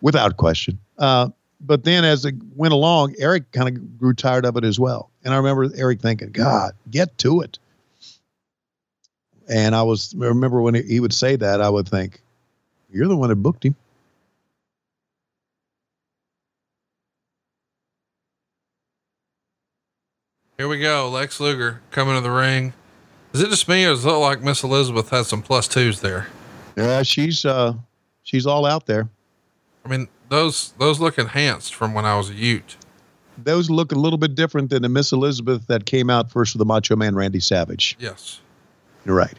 without 0.00 0.36
question. 0.36 0.78
Uh, 0.98 1.30
but 1.60 1.84
then 1.84 2.04
as 2.04 2.24
it 2.24 2.34
went 2.54 2.72
along, 2.72 3.14
Eric 3.18 3.50
kind 3.52 3.68
of 3.68 3.98
grew 3.98 4.14
tired 4.14 4.46
of 4.46 4.56
it 4.56 4.64
as 4.64 4.78
well. 4.80 5.10
And 5.24 5.34
I 5.34 5.36
remember 5.36 5.68
Eric 5.76 6.00
thinking, 6.00 6.30
God, 6.30 6.72
get 6.90 7.16
to 7.18 7.42
it. 7.42 7.58
And 9.48 9.74
I 9.74 9.82
was 9.82 10.14
I 10.20 10.26
remember 10.26 10.62
when 10.62 10.74
he 10.74 11.00
would 11.00 11.12
say 11.12 11.36
that, 11.36 11.60
I 11.60 11.68
would 11.68 11.88
think, 11.88 12.20
You're 12.90 13.08
the 13.08 13.16
one 13.16 13.28
that 13.28 13.36
booked 13.36 13.64
him. 13.64 13.76
Here 20.56 20.68
we 20.68 20.78
go. 20.78 21.08
Lex 21.08 21.40
Luger 21.40 21.80
coming 21.90 22.14
to 22.16 22.20
the 22.20 22.30
ring. 22.30 22.74
Is 23.32 23.40
it 23.40 23.48
just 23.48 23.66
me 23.66 23.84
or 23.86 23.90
does 23.90 24.04
it 24.04 24.08
look 24.08 24.20
like 24.20 24.42
Miss 24.42 24.62
Elizabeth 24.62 25.08
has 25.10 25.26
some 25.26 25.40
plus 25.40 25.66
twos 25.66 26.00
there? 26.00 26.26
Yeah, 26.76 27.02
she's 27.02 27.44
uh 27.44 27.74
she's 28.22 28.46
all 28.46 28.66
out 28.66 28.86
there. 28.86 29.08
I 29.84 29.88
mean, 29.88 30.08
those 30.30 30.72
those 30.78 30.98
look 31.00 31.18
enhanced 31.18 31.74
from 31.74 31.92
when 31.92 32.06
I 32.06 32.16
was 32.16 32.30
a 32.30 32.34
Ute. 32.34 32.76
Those 33.36 33.68
look 33.68 33.92
a 33.92 33.96
little 33.96 34.18
bit 34.18 34.34
different 34.34 34.70
than 34.70 34.82
the 34.82 34.88
Miss 34.88 35.12
Elizabeth 35.12 35.66
that 35.66 35.86
came 35.86 36.08
out 36.08 36.30
first 36.30 36.54
with 36.54 36.60
the 36.60 36.64
Macho 36.64 36.96
Man 36.96 37.14
Randy 37.14 37.40
Savage. 37.40 37.96
Yes. 37.98 38.40
You're 39.04 39.16
right. 39.16 39.36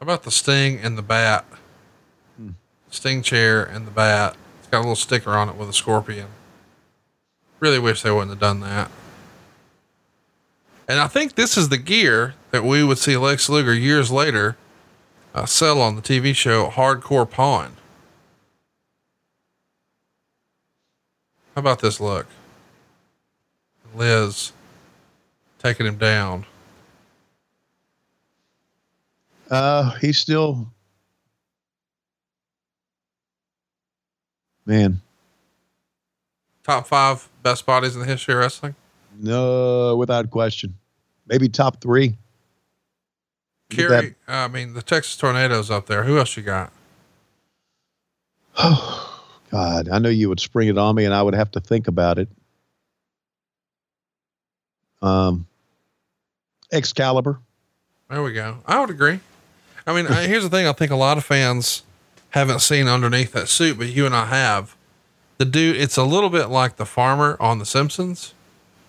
How 0.00 0.04
about 0.04 0.24
the 0.24 0.30
Sting 0.30 0.78
and 0.78 0.98
the 0.98 1.02
bat? 1.02 1.44
Hmm. 2.36 2.50
Sting 2.90 3.22
chair 3.22 3.64
and 3.64 3.86
the 3.86 3.90
bat. 3.90 4.36
It's 4.58 4.68
got 4.68 4.78
a 4.78 4.80
little 4.80 4.96
sticker 4.96 5.30
on 5.30 5.48
it 5.48 5.56
with 5.56 5.68
a 5.68 5.72
scorpion. 5.72 6.28
Really 7.60 7.78
wish 7.78 8.02
they 8.02 8.10
wouldn't 8.10 8.30
have 8.30 8.40
done 8.40 8.60
that. 8.60 8.90
And 10.88 10.98
I 10.98 11.08
think 11.08 11.34
this 11.34 11.56
is 11.56 11.68
the 11.68 11.78
gear 11.78 12.34
that 12.50 12.64
we 12.64 12.84
would 12.84 12.98
see 12.98 13.16
Lex 13.16 13.48
Luger 13.48 13.74
years 13.74 14.10
later 14.10 14.56
uh, 15.34 15.46
sell 15.46 15.80
on 15.80 15.96
the 15.96 16.02
TV 16.02 16.34
show 16.34 16.68
Hardcore 16.68 17.28
Pawn. 17.28 17.76
How 21.56 21.60
about 21.60 21.78
this 21.78 22.00
look? 22.00 22.26
Liz 23.94 24.52
taking 25.58 25.86
him 25.86 25.96
down. 25.96 26.44
Uh, 29.50 29.92
he's 30.02 30.18
still, 30.18 30.70
man. 34.66 35.00
Top 36.62 36.86
five 36.86 37.26
best 37.42 37.64
bodies 37.64 37.94
in 37.94 38.02
the 38.02 38.06
history 38.06 38.34
of 38.34 38.40
wrestling? 38.40 38.74
No, 39.18 39.96
without 39.96 40.30
question. 40.30 40.76
Maybe 41.26 41.48
top 41.48 41.80
three. 41.80 42.18
Kerry, 43.70 44.14
I 44.28 44.48
mean, 44.48 44.74
the 44.74 44.82
Texas 44.82 45.16
Tornadoes 45.16 45.70
up 45.70 45.86
there. 45.86 46.04
Who 46.04 46.18
else 46.18 46.36
you 46.36 46.42
got? 46.42 46.70
God, 49.50 49.88
I 49.88 49.98
know 49.98 50.08
you 50.08 50.28
would 50.28 50.40
spring 50.40 50.68
it 50.68 50.78
on 50.78 50.94
me 50.94 51.04
and 51.04 51.14
I 51.14 51.22
would 51.22 51.34
have 51.34 51.50
to 51.52 51.60
think 51.60 51.88
about 51.88 52.18
it. 52.18 52.28
Um, 55.02 55.46
Excalibur. 56.72 57.38
There 58.10 58.22
we 58.22 58.32
go. 58.32 58.58
I 58.66 58.80
would 58.80 58.90
agree. 58.90 59.20
I 59.86 59.94
mean, 59.94 60.06
here's 60.06 60.42
the 60.42 60.50
thing. 60.50 60.66
I 60.66 60.72
think 60.72 60.90
a 60.90 60.96
lot 60.96 61.16
of 61.16 61.24
fans 61.24 61.82
haven't 62.30 62.60
seen 62.60 62.88
underneath 62.88 63.32
that 63.32 63.48
suit, 63.48 63.78
but 63.78 63.88
you 63.88 64.04
and 64.04 64.14
I 64.14 64.26
have. 64.26 64.76
The 65.38 65.44
dude, 65.44 65.76
it's 65.76 65.96
a 65.96 66.04
little 66.04 66.30
bit 66.30 66.46
like 66.46 66.76
the 66.76 66.86
farmer 66.86 67.36
on 67.38 67.58
The 67.58 67.66
Simpsons. 67.66 68.34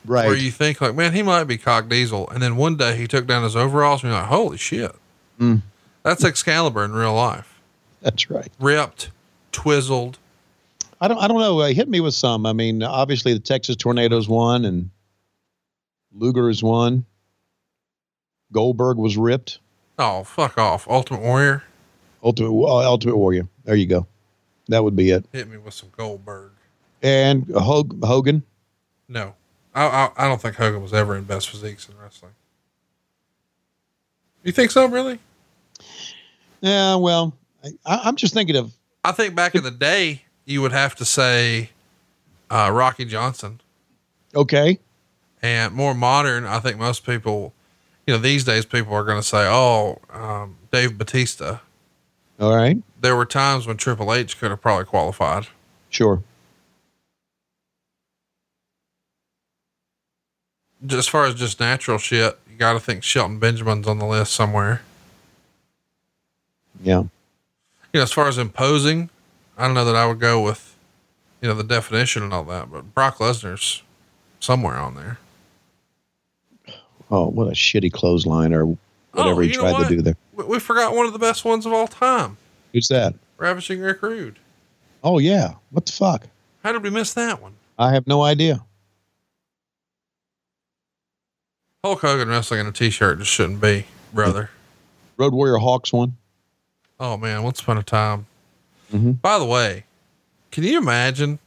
Right. 0.06 0.26
Where 0.26 0.36
you 0.36 0.52
think 0.52 0.80
like, 0.80 0.96
man, 0.96 1.14
he 1.14 1.22
might 1.22 1.44
be 1.44 1.58
cock 1.58 1.90
diesel. 1.90 2.30
And 2.30 2.42
then 2.42 2.56
one 2.56 2.78
day 2.78 2.96
he 2.96 3.08
took 3.08 3.28
down 3.28 3.44
his 3.44 3.56
overalls 3.56 4.04
and 4.04 4.12
you're 4.12 4.22
like, 4.22 4.30
holy 4.30 4.58
shit. 4.58 4.96
Mm. 5.40 5.62
That's 6.04 6.24
Excalibur 6.24 6.84
in 6.86 6.94
real 6.94 7.14
life. 7.14 7.60
That's 8.02 8.30
right. 8.30 8.48
Ripped, 8.60 9.12
twizzled. 9.52 10.18
I 11.00 11.08
don't, 11.08 11.18
I 11.18 11.28
don't 11.28 11.40
know. 11.40 11.60
Uh, 11.60 11.68
hit 11.68 11.88
me 11.88 12.00
with 12.00 12.14
some. 12.14 12.46
I 12.46 12.54
mean, 12.54 12.82
obviously 12.84 13.34
the 13.34 13.40
Texas 13.40 13.76
Tornadoes 13.76 14.28
won 14.28 14.66
and 14.66 14.90
Luger 16.14 16.50
is 16.50 16.64
one. 16.64 17.06
Goldberg 18.52 18.98
was 18.98 19.18
ripped. 19.18 19.60
Oh, 20.00 20.24
fuck 20.24 20.58
off. 20.58 20.88
Ultimate 20.88 21.22
Warrior. 21.22 21.64
Ultimate, 22.24 22.52
uh, 22.52 22.90
Ultimate 22.90 23.18
Warrior. 23.18 23.48
There 23.64 23.76
you 23.76 23.86
go. 23.86 24.08
That 24.70 24.84
would 24.84 24.96
be 24.96 25.12
it. 25.12 25.26
Hit 25.32 25.48
me 25.50 25.58
with 25.58 25.74
some 25.74 25.90
Goldberg. 25.96 26.52
And 27.02 27.46
Hogan. 27.56 28.44
No. 29.08 29.36
I, 29.74 29.86
I, 29.86 30.12
I 30.18 30.28
don't 30.28 30.42
think 30.42 30.56
Hogan 30.56 30.82
was 30.82 30.94
ever 30.94 31.16
in 31.16 31.24
best 31.24 31.50
physiques 31.50 31.88
in 31.88 31.98
wrestling. 31.98 32.34
You 34.44 34.52
think 34.52 34.72
so, 34.72 34.88
really? 34.88 35.20
Yeah, 36.62 36.96
well, 36.96 37.36
I, 37.86 38.08
am 38.08 38.16
just 38.16 38.34
thinking 38.34 38.56
of. 38.56 38.72
I 39.04 39.12
think 39.12 39.36
back 39.36 39.56
in 39.56 39.64
the 39.64 39.72
day, 39.72 40.24
you 40.48 40.62
would 40.62 40.72
have 40.72 40.96
to 40.96 41.06
say 41.06 41.70
uh, 42.50 42.72
Rocky 42.74 43.06
Johnson. 43.06 43.60
Okay. 44.34 44.80
And 45.44 45.76
more 45.76 45.94
modern, 45.94 46.46
I 46.46 46.60
think 46.60 46.78
most 46.78 47.06
people, 47.06 47.54
you 48.08 48.14
know, 48.14 48.20
these 48.20 48.44
days 48.44 48.66
people 48.66 48.94
are 48.94 49.04
going 49.04 49.20
to 49.20 49.28
say, 49.28 49.46
oh, 49.48 50.00
um, 50.12 50.56
Dave 50.72 50.98
Batista. 50.98 51.60
All 52.40 52.56
right. 52.56 52.78
There 53.00 53.16
were 53.16 53.26
times 53.26 53.68
when 53.68 53.78
Triple 53.78 54.14
H 54.14 54.40
could 54.40 54.50
have 54.50 54.62
probably 54.62 54.86
qualified. 54.86 55.48
Sure. 55.90 56.24
as 60.90 61.08
far 61.08 61.26
as 61.26 61.36
just 61.36 61.60
natural 61.60 61.98
shit, 61.98 62.40
you 62.50 62.56
got 62.56 62.74
to 62.74 62.80
think 62.80 63.04
Shelton 63.04 63.40
Benjamin's 63.40 63.88
on 63.88 64.00
the 64.00 64.06
list 64.06 64.32
somewhere. 64.32 64.84
Yeah. 66.82 67.00
You 67.00 67.10
know, 67.96 68.04
as 68.04 68.14
far 68.14 68.28
as 68.28 68.38
imposing, 68.38 69.10
I 69.58 69.66
don't 69.66 69.74
know 69.74 69.86
that 69.86 69.96
I 69.96 70.06
would 70.06 70.20
go 70.20 70.42
with, 70.42 70.76
you 71.42 71.48
know, 71.48 71.56
the 71.56 71.64
definition 71.64 72.24
and 72.24 72.34
all 72.34 72.44
that, 72.46 72.72
but 72.72 72.94
Brock 72.94 73.18
Lesnar's 73.18 73.82
somewhere 74.40 74.76
on 74.76 74.96
there. 74.96 75.18
Oh, 77.10 77.28
what 77.28 77.48
a 77.48 77.52
shitty 77.52 77.92
clothesline 77.92 78.54
or 78.54 78.78
whatever 79.14 79.40
oh, 79.42 79.44
he 79.44 79.52
tried 79.52 79.72
what? 79.72 79.88
to 79.88 79.96
do 79.96 80.02
there. 80.02 80.18
We, 80.34 80.44
we, 80.44 80.60
forgot 80.60 80.96
one 80.96 81.06
of 81.06 81.14
the 81.14 81.20
best 81.20 81.44
ones 81.46 81.66
of 81.66 81.74
all 81.74 81.88
time. 81.88 82.38
Who's 82.74 82.90
that? 82.90 83.16
Ravishing 83.38 83.80
Rick 83.80 84.02
Rude. 84.02 84.38
Oh, 85.04 85.18
yeah. 85.20 85.54
What 85.72 85.86
the 85.86 85.92
fuck? 85.92 86.28
How 86.64 86.72
did 86.74 86.84
we 86.84 86.90
miss 86.90 87.14
that 87.14 87.42
one? 87.42 87.54
I 87.80 87.94
have 87.94 88.08
no 88.08 88.22
idea. 88.24 88.64
Hulk 91.84 92.02
Hogan 92.02 92.28
wrestling 92.28 92.60
in 92.60 92.68
a 92.68 92.72
t-shirt 92.72 93.20
just 93.20 93.32
shouldn't 93.32 93.62
be, 93.62 93.86
brother. 94.14 94.50
Road 95.16 95.34
Warrior 95.34 95.58
Hawks 95.58 95.94
one. 95.94 96.18
Oh 97.00 97.16
man, 97.16 97.44
once 97.44 97.62
upon 97.62 97.78
a 97.78 97.84
time. 97.84 98.26
Mm-hmm. 98.92 99.12
By 99.14 99.40
the 99.40 99.46
way, 99.46 99.86
can 100.52 100.64
you 100.64 100.78
imagine? 100.78 101.40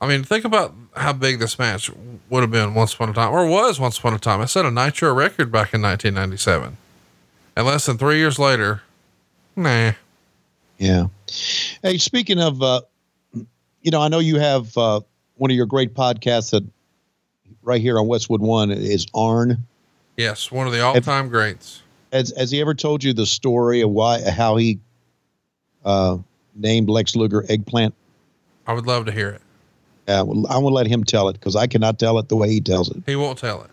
I 0.00 0.06
mean, 0.06 0.22
think 0.22 0.44
about 0.44 0.74
how 0.96 1.12
big 1.12 1.38
this 1.38 1.58
match 1.58 1.90
would 2.30 2.40
have 2.40 2.50
been 2.50 2.74
once 2.74 2.94
upon 2.94 3.10
a 3.10 3.12
time, 3.12 3.32
or 3.32 3.46
was 3.46 3.80
once 3.80 3.98
upon 3.98 4.14
a 4.14 4.18
time. 4.18 4.40
I 4.40 4.46
set 4.46 4.64
a 4.64 4.70
Nitro 4.70 5.12
record 5.12 5.50
back 5.50 5.74
in 5.74 5.82
1997, 5.82 6.76
and 7.56 7.66
less 7.66 7.86
than 7.86 7.98
three 7.98 8.18
years 8.18 8.38
later, 8.38 8.82
nah. 9.56 9.92
Yeah. 10.78 11.06
Hey, 11.82 11.98
speaking 11.98 12.40
of, 12.40 12.62
uh, 12.62 12.82
you 13.82 13.90
know, 13.90 14.00
I 14.00 14.08
know 14.08 14.20
you 14.20 14.38
have 14.38 14.76
uh, 14.76 15.00
one 15.36 15.50
of 15.50 15.56
your 15.56 15.66
great 15.66 15.94
podcasts 15.94 16.52
that 16.52 16.64
right 17.62 17.80
here 17.80 17.98
on 17.98 18.06
Westwood 18.06 18.40
One 18.40 18.70
is 18.70 19.06
Arn. 19.14 19.66
Yes, 20.16 20.50
one 20.50 20.66
of 20.66 20.72
the 20.72 20.80
all-time 20.80 21.28
greats. 21.28 21.82
Has 22.12 22.32
Has 22.36 22.50
he 22.50 22.60
ever 22.60 22.74
told 22.74 23.04
you 23.04 23.12
the 23.12 23.26
story 23.26 23.82
of 23.82 23.90
why 23.90 24.28
how 24.30 24.56
he 24.56 24.78
uh, 25.84 26.18
named 26.54 26.88
Lex 26.88 27.16
Luger 27.16 27.44
Eggplant? 27.48 27.94
I 28.66 28.72
would 28.72 28.86
love 28.86 29.06
to 29.06 29.12
hear 29.12 29.30
it. 29.30 29.42
Yeah, 30.06 30.22
well, 30.22 30.46
I 30.48 30.58
will 30.58 30.72
let 30.72 30.86
him 30.86 31.04
tell 31.04 31.28
it 31.28 31.34
because 31.34 31.54
I 31.56 31.66
cannot 31.66 31.98
tell 31.98 32.18
it 32.18 32.28
the 32.28 32.36
way 32.36 32.50
he 32.50 32.60
tells 32.60 32.90
it. 32.90 33.02
He 33.06 33.16
won't 33.16 33.38
tell 33.38 33.62
it. 33.62 33.70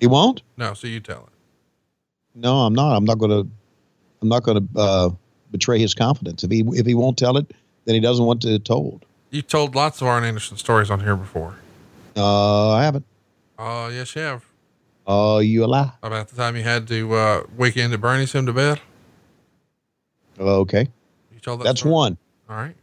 He 0.00 0.06
won't? 0.06 0.42
No, 0.56 0.74
so 0.74 0.86
you 0.86 1.00
tell 1.00 1.22
it. 1.22 1.32
No, 2.34 2.58
I'm 2.58 2.74
not. 2.74 2.96
I'm 2.96 3.04
not 3.04 3.18
going 3.18 3.30
to. 3.30 3.50
I'm 4.20 4.28
not 4.28 4.42
going 4.42 4.68
to 4.68 4.80
uh, 4.80 5.10
betray 5.52 5.78
his 5.78 5.94
confidence. 5.94 6.42
If 6.42 6.50
he 6.50 6.64
if 6.72 6.86
he 6.86 6.94
won't 6.94 7.16
tell 7.16 7.36
it, 7.36 7.52
then 7.84 7.94
he 7.94 8.00
doesn't 8.00 8.24
want 8.24 8.44
it 8.44 8.64
told. 8.64 9.04
You 9.30 9.42
told 9.42 9.74
lots 9.74 10.00
of 10.00 10.08
Arn 10.08 10.24
Anderson 10.24 10.56
stories 10.56 10.90
on 10.90 11.00
here 11.00 11.16
before. 11.16 11.56
Uh, 12.16 12.72
I 12.72 12.84
haven't. 12.84 13.04
Oh, 13.58 13.88
yes, 13.88 14.14
you 14.16 14.22
have. 14.22 14.44
Oh, 15.06 15.38
you 15.38 15.64
a 15.64 15.66
lie. 15.66 15.92
About 16.02 16.28
the 16.28 16.36
time 16.36 16.56
you 16.56 16.62
had 16.62 16.86
to 16.88 17.14
uh, 17.14 17.42
weekend 17.56 17.92
at 17.92 18.00
Bernie's 18.00 18.32
him 18.32 18.46
to 18.46 18.52
bed. 18.52 18.80
Okay. 20.38 20.88
Told 21.48 21.60
that 21.60 21.64
That's 21.64 21.80
story? 21.80 21.92
one. 21.94 22.18
All 22.50 22.56
right. 22.56 22.76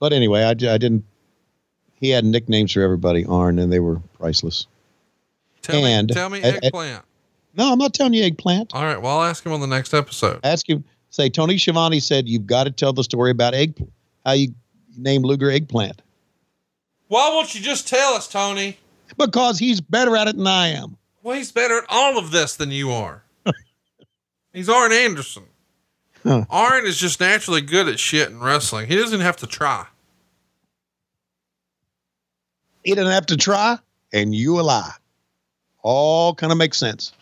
But 0.00 0.12
anyway, 0.12 0.42
I, 0.42 0.50
I 0.50 0.54
didn't. 0.54 1.04
He 1.94 2.08
had 2.08 2.24
nicknames 2.24 2.72
for 2.72 2.80
everybody, 2.80 3.24
Arn, 3.26 3.58
and 3.60 3.72
they 3.72 3.78
were 3.78 4.00
priceless. 4.18 4.66
Tell 5.62 5.84
and 5.84 6.08
me, 6.08 6.14
tell 6.14 6.30
me, 6.30 6.40
eggplant. 6.42 7.04
no, 7.54 7.70
I'm 7.70 7.78
not 7.78 7.92
telling 7.92 8.14
you 8.14 8.24
eggplant. 8.24 8.74
All 8.74 8.82
right. 8.82 9.00
Well, 9.00 9.18
I'll 9.18 9.28
ask 9.28 9.44
him 9.44 9.52
on 9.52 9.60
the 9.60 9.66
next 9.66 9.92
episode. 9.94 10.40
Ask 10.42 10.68
him. 10.68 10.82
Say 11.10 11.28
Tony 11.28 11.58
Schiavone 11.58 12.00
said 12.00 12.28
you've 12.28 12.46
got 12.46 12.64
to 12.64 12.70
tell 12.70 12.92
the 12.92 13.04
story 13.04 13.30
about 13.30 13.52
egg. 13.54 13.76
How 14.24 14.32
you 14.32 14.54
named 14.96 15.24
Luger 15.24 15.50
eggplant? 15.50 16.02
Why 17.08 17.28
won't 17.28 17.54
you 17.54 17.60
just 17.60 17.86
tell 17.86 18.14
us, 18.14 18.26
Tony? 18.26 18.78
Because 19.16 19.58
he's 19.58 19.80
better 19.80 20.16
at 20.16 20.28
it 20.28 20.36
than 20.36 20.46
I 20.46 20.68
am. 20.68 20.96
Well, 21.22 21.36
he's 21.36 21.52
better 21.52 21.78
at 21.78 21.84
all 21.88 22.18
of 22.18 22.30
this 22.30 22.56
than 22.56 22.70
you 22.70 22.90
are. 22.90 23.22
he's 24.52 24.68
Arn 24.68 24.92
Anderson. 24.92 25.44
Huh. 26.22 26.44
Arn 26.50 26.86
is 26.86 26.98
just 26.98 27.20
naturally 27.20 27.60
good 27.60 27.88
at 27.88 27.98
shit 27.98 28.28
in 28.28 28.40
wrestling. 28.40 28.86
He 28.86 28.96
doesn't 28.96 29.20
have 29.20 29.36
to 29.38 29.46
try. 29.46 29.86
He 32.84 32.92
didn't 32.92 33.12
have 33.12 33.26
to 33.26 33.36
try, 33.36 33.78
and 34.12 34.34
you 34.34 34.58
a 34.58 34.62
lie. 34.62 34.92
All 35.82 36.34
kind 36.34 36.52
of 36.52 36.58
makes 36.58 36.78
sense. 36.78 37.12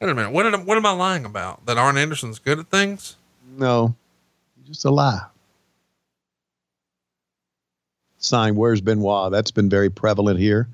Wait 0.00 0.10
a 0.10 0.14
minute. 0.14 0.32
What, 0.32 0.42
did 0.42 0.66
what 0.66 0.76
am 0.76 0.86
I 0.86 0.92
lying 0.92 1.24
about? 1.24 1.64
That 1.66 1.78
Arn 1.78 1.96
Anderson's 1.96 2.38
good 2.38 2.58
at 2.58 2.68
things? 2.68 3.16
No, 3.56 3.94
just 4.66 4.84
a 4.84 4.90
lie. 4.90 5.20
Sign, 8.24 8.56
where's 8.56 8.80
Benoit? 8.80 9.30
That's 9.30 9.50
been 9.50 9.68
very 9.68 9.90
prevalent 9.90 10.40
here. 10.40 10.66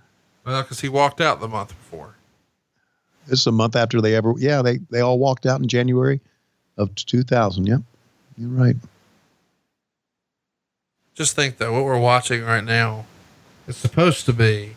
Well, 0.47 0.63
because 0.63 0.81
he 0.81 0.89
walked 0.89 1.21
out 1.21 1.41
the 1.41 1.49
month 1.49 1.71
before. 1.71 2.15
This 3.27 3.41
is 3.41 3.47
a 3.47 3.53
month 3.53 3.77
after 3.77 4.01
they 4.01 4.15
ever, 4.15 4.35
yeah, 4.39 4.63
they, 4.63 4.79
they 4.91 5.01
all 5.01 5.19
walked 5.19 5.47
out 5.47 5.61
in 5.61 5.69
January 5.69 6.21
of 6.77 6.95
2000. 6.95 7.67
Yep. 7.67 7.81
You're 8.39 8.49
right. 8.49 8.77
Just 11.15 11.37
think 11.37 11.59
though, 11.59 11.73
what 11.73 11.85
we're 11.85 11.99
watching 11.99 12.43
right 12.45 12.65
now 12.65 13.05
is 13.67 13.77
supposed 13.77 14.27
to 14.27 14.33
be 14.33 14.77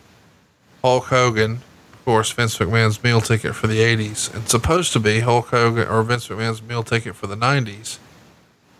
Hulk 0.81 1.05
Hogan, 1.05 1.61
of 1.93 2.05
course, 2.05 2.31
Vince 2.31 2.57
McMahon's 2.57 3.01
meal 3.03 3.21
ticket 3.21 3.55
for 3.55 3.67
the 3.67 3.79
80s. 3.79 4.35
It's 4.35 4.51
supposed 4.51 4.91
to 4.93 4.99
be 4.99 5.21
Hulk 5.21 5.47
Hogan 5.47 5.87
or 5.87 6.03
Vince 6.03 6.27
McMahon's 6.27 6.61
meal 6.61 6.83
ticket 6.83 7.15
for 7.15 7.27
the 7.27 7.37
90s, 7.37 7.99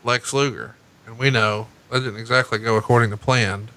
Lex 0.03 0.33
Luger. 0.33 0.75
And 1.05 1.17
we 1.17 1.29
know 1.29 1.67
that 1.89 1.99
didn't 1.99 2.19
exactly 2.19 2.57
go 2.57 2.75
according 2.75 3.11
to 3.11 3.17
plan. 3.17 3.69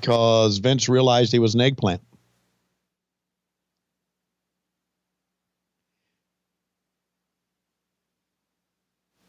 Because 0.00 0.58
Vince 0.58 0.88
realized 0.88 1.32
he 1.32 1.38
was 1.38 1.54
an 1.54 1.60
eggplant. 1.60 2.00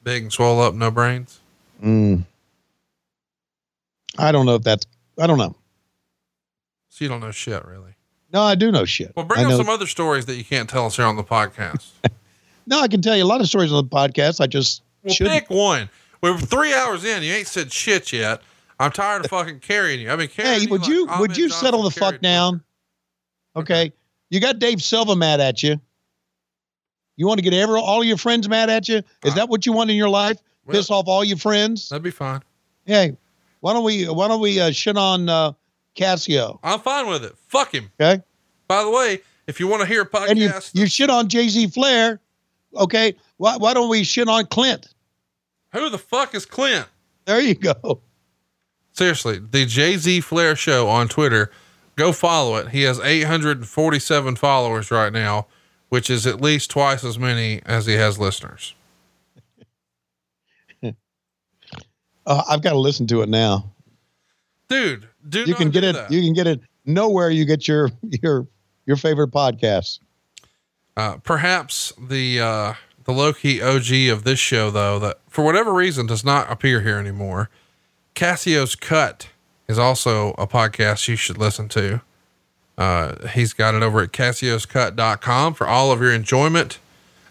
Big 0.03 0.23
and 0.23 0.33
swole 0.33 0.61
up, 0.61 0.73
no 0.73 0.91
brains. 0.91 1.39
Mm. 1.83 2.23
I 4.17 4.31
don't 4.31 4.45
know 4.45 4.55
if 4.55 4.63
that's, 4.63 4.85
I 5.19 5.27
don't 5.27 5.37
know. 5.37 5.55
So 6.89 7.05
you 7.05 7.09
don't 7.09 7.19
know 7.19 7.31
shit, 7.31 7.63
really. 7.65 7.95
No, 8.31 8.41
I 8.41 8.55
do 8.55 8.71
know 8.71 8.85
shit. 8.85 9.13
Well, 9.15 9.25
bring 9.25 9.41
I 9.41 9.43
up 9.45 9.49
know- 9.51 9.57
some 9.57 9.69
other 9.69 9.87
stories 9.87 10.25
that 10.27 10.35
you 10.35 10.43
can't 10.43 10.69
tell 10.69 10.85
us 10.85 10.95
here 10.95 11.05
on 11.05 11.15
the 11.15 11.23
podcast. 11.23 11.89
No, 12.69 12.79
I 12.81 12.87
can 12.87 13.01
tell 13.01 13.17
you 13.17 13.23
a 13.23 13.25
lot 13.25 13.41
of 13.41 13.47
stories 13.47 13.73
on 13.73 13.83
the 13.83 13.89
podcast. 13.89 14.39
I 14.39 14.45
just 14.45 14.83
well, 15.01 15.11
should. 15.11 15.27
pick 15.27 15.49
one. 15.49 15.89
We're 16.21 16.37
three 16.37 16.71
hours 16.71 17.03
in. 17.03 17.23
You 17.23 17.33
ain't 17.33 17.47
said 17.47 17.71
shit 17.73 18.13
yet. 18.13 18.43
I'm 18.79 18.91
tired 18.91 19.25
of 19.25 19.31
fucking 19.31 19.59
carrying 19.59 19.99
you. 19.99 20.11
I've 20.11 20.17
been 20.17 20.29
carrying 20.29 20.61
Hey, 20.61 20.67
would 20.67 20.87
you 20.87 21.07
would 21.19 21.37
you 21.37 21.49
settle 21.49 21.83
the 21.83 21.91
fuck 21.91 22.21
down? 22.21 22.63
Okay. 23.55 23.91
You 24.29 24.39
got 24.39 24.59
Dave 24.59 24.81
Silva 24.81 25.15
mad 25.15 25.39
at 25.39 25.63
you. 25.63 25.79
You 27.17 27.27
want 27.27 27.39
to 27.39 27.43
get 27.43 27.53
every 27.53 27.79
all 27.79 28.03
your 28.03 28.17
friends 28.17 28.47
mad 28.47 28.69
at 28.69 28.87
you? 28.87 29.01
Is 29.25 29.35
that 29.35 29.49
what 29.49 29.65
you 29.65 29.73
want 29.73 29.89
in 29.89 29.97
your 29.97 30.09
life? 30.09 30.37
Piss 30.69 30.89
off 30.91 31.07
all 31.07 31.23
your 31.23 31.37
friends? 31.37 31.89
That'd 31.89 32.03
be 32.03 32.11
fine. 32.11 32.41
Hey, 32.85 33.17
why 33.59 33.73
don't 33.73 33.83
we 33.83 34.05
why 34.07 34.27
don't 34.27 34.39
we 34.39 34.59
uh, 34.59 34.71
shit 34.71 34.97
on 34.97 35.27
uh, 35.27 35.53
Cassio? 35.95 36.59
I'm 36.63 36.79
fine 36.79 37.07
with 37.07 37.25
it. 37.25 37.35
Fuck 37.47 37.73
him. 37.73 37.91
Okay. 37.99 38.23
By 38.67 38.83
the 38.83 38.91
way, 38.91 39.19
if 39.47 39.59
you 39.59 39.67
want 39.67 39.81
to 39.81 39.87
hear 39.87 40.03
a 40.03 40.05
podcast, 40.09 40.29
And 40.29 40.39
you 40.39 40.51
you 40.73 40.85
shit 40.87 41.09
on 41.09 41.27
Jay 41.27 41.49
Z 41.49 41.67
Flair. 41.67 42.19
Okay. 42.75 43.15
Why 43.37 43.57
why 43.57 43.73
don't 43.73 43.89
we 43.89 44.03
shit 44.03 44.27
on 44.27 44.45
Clint? 44.45 44.93
who 45.71 45.89
the 45.89 45.97
fuck 45.97 46.33
is 46.33 46.45
Clint? 46.45 46.87
There 47.25 47.39
you 47.39 47.55
go. 47.55 48.01
Seriously, 48.99 49.39
the 49.39 49.65
Jay 49.65 49.95
Z 49.95 50.19
Flair 50.19 50.57
show 50.57 50.89
on 50.89 51.07
Twitter. 51.07 51.49
Go 51.95 52.11
follow 52.11 52.57
it. 52.57 52.71
He 52.71 52.81
has 52.81 52.99
847 52.99 54.35
followers 54.35 54.91
right 54.91 55.13
now, 55.13 55.47
which 55.87 56.09
is 56.09 56.27
at 56.27 56.41
least 56.41 56.69
twice 56.69 57.05
as 57.05 57.17
many 57.17 57.61
as 57.65 57.85
he 57.85 57.93
has 57.93 58.19
listeners. 58.19 58.75
Uh, 62.25 62.43
I've 62.47 62.61
got 62.61 62.71
to 62.73 62.77
listen 62.77 63.07
to 63.07 63.21
it 63.21 63.29
now. 63.29 63.71
Dude, 64.67 65.07
do 65.29 65.45
you 65.45 65.55
can 65.55 65.71
get 65.71 65.83
it. 65.83 65.95
You 66.11 66.21
can 66.21 66.33
get 66.33 66.45
it 66.45 66.59
nowhere. 66.85 67.31
You 67.31 67.43
get 67.45 67.67
your 67.67 67.89
your 68.03 68.45
your 68.85 68.97
favorite 68.97 69.31
podcasts. 69.31 69.99
Uh, 70.95 71.17
perhaps 71.23 71.91
the 71.97 72.39
uh, 72.39 72.73
the 73.05 73.13
low 73.13 73.33
key 73.33 73.61
OG 73.61 74.11
of 74.11 74.25
this 74.25 74.37
show, 74.37 74.69
though, 74.69 74.99
that 74.99 75.21
for 75.27 75.43
whatever 75.43 75.73
reason 75.73 76.05
does 76.05 76.23
not 76.23 76.51
appear 76.51 76.81
here 76.81 76.97
anymore. 76.99 77.49
Cassio's 78.19 78.75
Cut 78.75 79.29
is 79.69 79.79
also 79.79 80.31
a 80.31 80.45
podcast 80.45 81.07
you 81.07 81.15
should 81.15 81.37
listen 81.37 81.69
to. 81.69 82.01
Uh, 82.77 83.29
he's 83.29 83.53
got 83.53 83.75
it 83.75 83.81
over 83.81 84.01
at 84.01 84.11
cassioscut.com 84.11 85.53
for 85.53 85.65
all 85.65 85.93
of 85.93 86.01
your 86.01 86.11
enjoyment. 86.11 86.79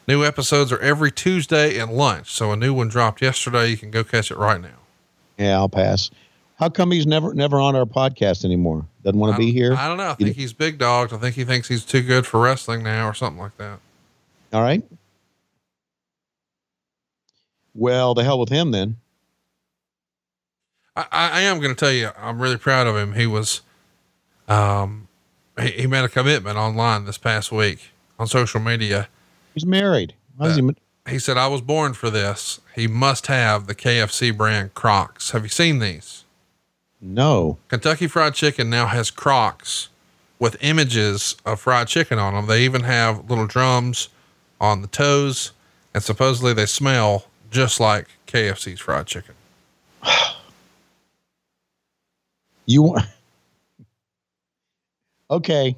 New 0.07 0.25
episodes 0.25 0.73
are 0.73 0.79
every 0.79 1.13
Tuesday 1.13 1.79
and 1.79 1.93
lunch. 1.93 2.33
So 2.33 2.53
a 2.53 2.57
new 2.57 2.73
one 2.73 2.89
dropped 2.89 3.21
yesterday. 3.21 3.69
You 3.69 3.77
can 3.77 3.91
go 3.91 4.03
catch 4.03 4.31
it 4.31 4.39
right 4.39 4.59
now. 4.59 4.79
Yeah, 5.37 5.59
I'll 5.59 5.69
pass. 5.69 6.11
How 6.59 6.71
come 6.71 6.91
he's 6.91 7.07
never 7.07 7.35
never 7.35 7.61
on 7.61 7.77
our 7.77 7.85
podcast 7.85 8.47
anymore? 8.47 8.87
Doesn't 9.05 9.21
want 9.21 9.35
to 9.35 9.39
be 9.39 9.53
here. 9.53 9.75
I 9.75 9.89
don't 9.89 9.99
know. 9.99 10.13
I 10.13 10.15
think 10.15 10.37
he's 10.37 10.55
big 10.55 10.79
dogged. 10.79 11.13
I 11.13 11.19
think 11.19 11.37
he 11.37 11.45
thinks 11.45 11.69
he's 11.69 11.85
too 11.85 12.01
good 12.01 12.27
for 12.27 12.41
wrestling 12.41 12.83
now 12.83 13.07
or 13.07 13.13
something 13.13 13.43
like 13.43 13.59
that. 13.59 13.79
All 14.55 14.63
right. 14.63 14.83
Well, 17.75 18.15
the 18.15 18.25
hell 18.25 18.41
with 18.41 18.49
him 18.49 18.71
then. 18.71 18.97
I, 21.13 21.31
I 21.33 21.41
am 21.43 21.61
going 21.61 21.75
to 21.75 21.79
tell 21.79 21.93
you, 21.93 22.11
I'm 22.19 22.41
really 22.41 22.57
proud 22.57 22.87
of 22.87 22.97
him. 22.97 23.13
He 23.13 23.27
was, 23.27 23.61
um, 24.49 25.09
he, 25.61 25.71
he 25.71 25.87
made 25.87 26.05
a 26.05 26.09
commitment 26.09 26.59
online 26.59 27.05
this 27.05 27.19
past 27.19 27.53
week 27.53 27.91
on 28.19 28.27
social 28.27 28.61
media. 28.61 29.09
He's 29.55 29.67
married. 29.67 30.15
He? 31.07 31.13
He 31.13 31.19
said, 31.19 31.37
I 31.37 31.47
was 31.47 31.61
born 31.61 31.95
for 31.95 32.11
this. 32.11 32.61
He 32.75 32.87
must 32.87 33.29
have 33.29 33.67
the 33.67 33.75
KFC 33.75 34.37
brand 34.37 34.75
Crocs. 34.75 35.31
Have 35.31 35.45
you 35.45 35.49
seen 35.49 35.79
these? 35.79 36.25
No. 37.01 37.59
Kentucky 37.69 38.09
Fried 38.09 38.35
Chicken 38.35 38.69
now 38.69 38.87
has 38.87 39.11
Crocs 39.11 39.89
with 40.41 40.57
images 40.61 41.37
of 41.45 41.61
fried 41.61 41.89
chicken 41.89 42.19
on 42.19 42.35
them. 42.35 42.47
They 42.47 42.65
even 42.65 42.83
have 42.83 43.29
little 43.31 43.47
drums 43.47 44.09
on 44.61 44.83
the 44.83 44.89
toes, 44.89 45.53
and 45.95 46.03
supposedly 46.03 46.53
they 46.53 46.67
smell 46.67 47.27
just 47.51 47.81
like 47.81 48.09
KFC's 48.27 48.81
fried 48.81 49.07
chicken. 49.07 49.35
You 52.69 52.83
want 52.83 53.07
okay. 55.31 55.75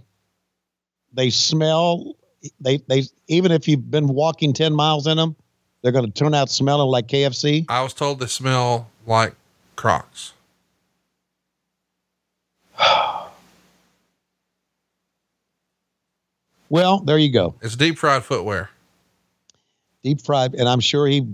They 1.13 1.31
smell 1.31 2.17
they 2.61 2.79
they 2.89 3.05
even 3.29 3.53
if 3.53 3.69
you've 3.69 3.91
been 3.91 4.09
walking 4.09 4.53
10 4.53 4.75
miles 4.75 5.07
in 5.07 5.17
them, 5.17 5.37
they're 5.83 5.93
going 5.93 6.05
to 6.05 6.11
turn 6.11 6.35
out 6.35 6.51
smelling 6.51 6.89
like 6.89 7.07
KFC. 7.07 7.65
I 7.69 7.83
was 7.83 7.95
told 7.95 8.19
they 8.19 8.27
smell 8.27 8.91
like 9.07 9.35
Crocs. 9.77 10.33
Well, 16.69 17.01
there 17.01 17.19
you 17.19 17.33
go. 17.33 17.57
It's 17.63 17.75
deep 17.75 17.99
fried 17.99 18.23
footwear. 18.23 18.71
Deep 20.05 20.21
fried, 20.21 20.55
and 20.55 20.69
I'm 20.69 20.79
sure 20.79 21.05
he, 21.09 21.27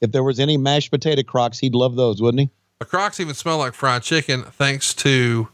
if 0.00 0.12
there 0.12 0.22
was 0.24 0.40
any 0.40 0.56
mashed 0.56 0.90
potato 0.90 1.22
Crocs, 1.22 1.58
he'd 1.58 1.74
love 1.74 1.94
those, 1.94 2.22
wouldn't 2.22 2.40
he? 2.40 2.50
The 2.78 2.84
Crocs 2.84 3.18
even 3.18 3.34
smell 3.34 3.58
like 3.58 3.74
fried 3.74 4.02
chicken 4.02 4.44
thanks 4.44 4.94
to 4.94 5.48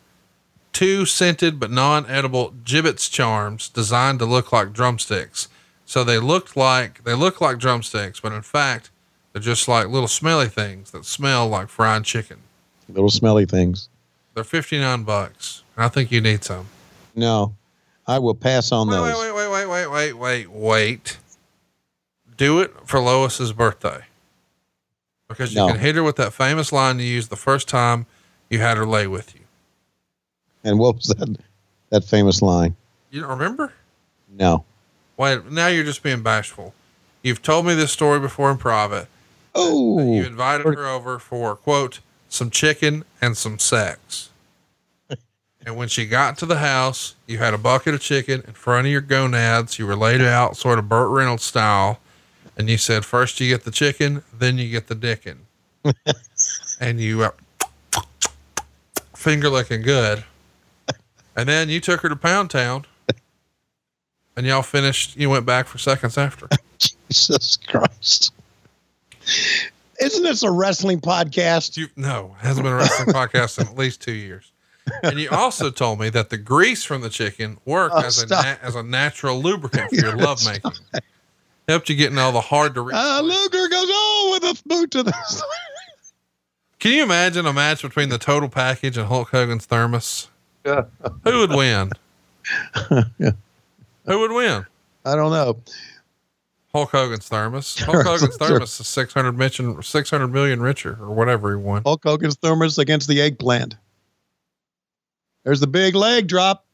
two 0.72 1.06
scented 1.06 1.58
but 1.58 1.70
non-edible 1.70 2.52
gibbets 2.64 3.08
charms 3.08 3.68
designed 3.70 4.18
to 4.18 4.26
look 4.26 4.52
like 4.52 4.72
drumsticks. 4.72 5.48
So 5.86 6.04
they 6.04 6.18
looked 6.18 6.56
like 6.56 7.04
they 7.04 7.14
look 7.14 7.40
like 7.40 7.58
drumsticks, 7.58 8.20
but 8.20 8.32
in 8.32 8.42
fact, 8.42 8.90
they're 9.32 9.40
just 9.40 9.68
like 9.68 9.88
little 9.88 10.08
smelly 10.08 10.48
things 10.48 10.90
that 10.90 11.04
smell 11.06 11.48
like 11.48 11.68
fried 11.68 12.04
chicken. 12.04 12.38
Little 12.88 13.10
smelly 13.10 13.46
things. 13.46 13.88
They're 14.34 14.44
59 14.44 15.04
bucks. 15.04 15.62
I 15.76 15.88
think 15.88 16.10
you 16.12 16.20
need 16.20 16.44
some. 16.44 16.66
No, 17.14 17.54
I 18.06 18.18
will 18.18 18.34
pass 18.34 18.70
on 18.72 18.88
Wait, 18.88 18.96
those. 18.96 19.18
wait, 19.18 19.34
wait, 19.34 19.48
wait, 19.50 19.66
wait, 19.66 19.86
wait, 19.86 20.12
wait, 20.12 20.50
wait. 20.50 21.18
Do 22.36 22.60
it 22.60 22.74
for 22.84 23.00
Lois's 23.00 23.52
birthday. 23.52 24.02
Because 25.28 25.52
you 25.54 25.60
No. 25.60 25.68
can 25.68 25.78
hit 25.78 25.94
her 25.96 26.02
with 26.02 26.16
that 26.16 26.32
famous 26.32 26.72
line 26.72 26.98
you 26.98 27.06
used 27.06 27.30
the 27.30 27.36
first 27.36 27.68
time 27.68 28.06
you 28.50 28.58
had 28.60 28.76
her 28.76 28.86
lay 28.86 29.06
with 29.06 29.34
you. 29.34 29.40
And 30.62 30.78
what 30.78 30.96
was 30.96 31.06
that? 31.08 31.36
That 31.90 32.04
famous 32.04 32.42
line? 32.42 32.76
You 33.10 33.20
don't 33.22 33.30
remember? 33.30 33.72
No. 34.30 34.64
Wait, 35.16 35.50
now 35.50 35.68
you're 35.68 35.84
just 35.84 36.02
being 36.02 36.22
bashful. 36.22 36.74
You've 37.22 37.42
told 37.42 37.66
me 37.66 37.74
this 37.74 37.92
story 37.92 38.20
before 38.20 38.50
in 38.50 38.58
private. 38.58 39.06
Oh, 39.54 39.98
You 39.98 40.24
invited 40.24 40.66
her 40.66 40.86
over 40.86 41.18
for, 41.18 41.54
quote, 41.56 42.00
some 42.28 42.50
chicken 42.50 43.04
and 43.22 43.36
some 43.36 43.58
sex. 43.58 44.30
and 45.64 45.76
when 45.76 45.88
she 45.88 46.06
got 46.06 46.36
to 46.38 46.46
the 46.46 46.58
house, 46.58 47.14
you 47.26 47.38
had 47.38 47.54
a 47.54 47.58
bucket 47.58 47.94
of 47.94 48.00
chicken 48.00 48.42
in 48.46 48.54
front 48.54 48.86
of 48.86 48.92
your 48.92 49.00
gonads. 49.00 49.78
You 49.78 49.86
were 49.86 49.94
laid 49.96 50.20
out 50.20 50.56
sort 50.56 50.78
of 50.78 50.88
Burt 50.88 51.08
Reynolds 51.10 51.44
style. 51.44 52.00
And 52.56 52.68
you 52.68 52.78
said, 52.78 53.04
first 53.04 53.40
you 53.40 53.48
get 53.48 53.64
the 53.64 53.70
chicken, 53.70 54.22
then 54.36 54.58
you 54.58 54.70
get 54.70 54.86
the 54.86 54.94
dickin. 54.94 55.38
and 56.80 57.00
you 57.00 57.24
uh, 57.24 57.30
finger 59.16 59.48
licking 59.48 59.82
good. 59.82 60.24
And 61.36 61.48
then 61.48 61.68
you 61.68 61.80
took 61.80 62.00
her 62.02 62.08
to 62.08 62.16
Pound 62.16 62.50
Town. 62.50 62.86
And 64.36 64.46
y'all 64.46 64.62
finished, 64.62 65.16
you 65.16 65.30
went 65.30 65.46
back 65.46 65.66
for 65.66 65.78
seconds 65.78 66.18
after. 66.18 66.48
Jesus 66.78 67.56
Christ. 67.56 68.32
Isn't 70.00 70.22
this 70.24 70.42
a 70.42 70.50
wrestling 70.50 71.00
podcast? 71.00 71.76
You, 71.76 71.86
no, 71.96 72.34
it 72.40 72.46
hasn't 72.46 72.64
been 72.64 72.72
a 72.72 72.76
wrestling 72.76 73.14
podcast 73.14 73.60
in 73.60 73.66
at 73.68 73.76
least 73.76 74.00
two 74.02 74.12
years. 74.12 74.50
And 75.02 75.18
you 75.18 75.30
also 75.30 75.70
told 75.70 75.98
me 76.00 76.10
that 76.10 76.30
the 76.30 76.36
grease 76.36 76.84
from 76.84 77.00
the 77.00 77.08
chicken 77.08 77.58
worked 77.64 77.94
Oh, 77.96 78.00
as 78.00 78.22
a 78.22 78.26
na- 78.26 78.56
as 78.60 78.74
a 78.74 78.82
natural 78.82 79.40
lubricant 79.40 79.88
for 79.88 79.94
your 79.96 80.16
lovemaking. 80.16 80.72
Helped 81.68 81.88
you 81.88 81.96
get 81.96 82.12
in 82.12 82.18
all 82.18 82.32
the 82.32 82.40
hard 82.40 82.74
to 82.74 82.82
reach. 82.82 82.96
Uh, 82.96 83.20
Luger 83.22 83.68
goes, 83.68 83.86
oh, 83.88 84.38
with 84.40 84.58
a 84.58 84.68
boot 84.68 84.90
to 84.92 85.02
the. 85.02 85.12
Can 86.78 86.92
you 86.92 87.02
imagine 87.02 87.46
a 87.46 87.52
match 87.52 87.80
between 87.80 88.10
the 88.10 88.18
total 88.18 88.50
package 88.50 88.98
and 88.98 89.06
Hulk 89.06 89.30
Hogan's 89.30 89.64
thermos? 89.64 90.28
Yeah. 90.66 90.84
Who 91.24 91.38
would 91.38 91.52
win? 91.52 91.90
Yeah. 93.18 93.30
Who 94.06 94.18
would 94.20 94.32
win? 94.32 94.66
I 95.06 95.16
don't 95.16 95.32
know. 95.32 95.58
Hulk 96.74 96.90
Hogan's 96.90 97.28
thermos. 97.28 97.78
Hulk 97.78 98.04
Hogan's 98.04 98.36
thermos 98.36 98.80
is 98.80 98.86
600 98.86 99.32
million, 99.32 99.82
600 99.82 100.28
million 100.28 100.60
richer 100.60 100.98
or 101.00 101.14
whatever 101.14 101.50
he 101.50 101.56
won. 101.56 101.82
Hulk 101.84 102.02
Hogan's 102.02 102.36
thermos 102.36 102.78
against 102.78 103.08
the 103.08 103.22
eggplant. 103.22 103.76
There's 105.44 105.60
the 105.60 105.66
big 105.66 105.94
leg 105.94 106.26
drop. 106.26 106.66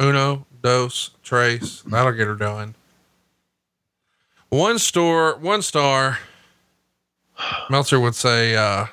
Uno, 0.00 0.46
dos, 0.62 1.10
trace. 1.22 1.82
That'll 1.82 2.12
get 2.12 2.26
her 2.26 2.34
done. 2.34 2.74
One 4.48 4.78
store, 4.78 5.36
one 5.38 5.62
star. 5.62 6.18
Meltzer 7.70 7.98
would 7.98 8.14
say, 8.14 8.54
uh, 8.54 8.86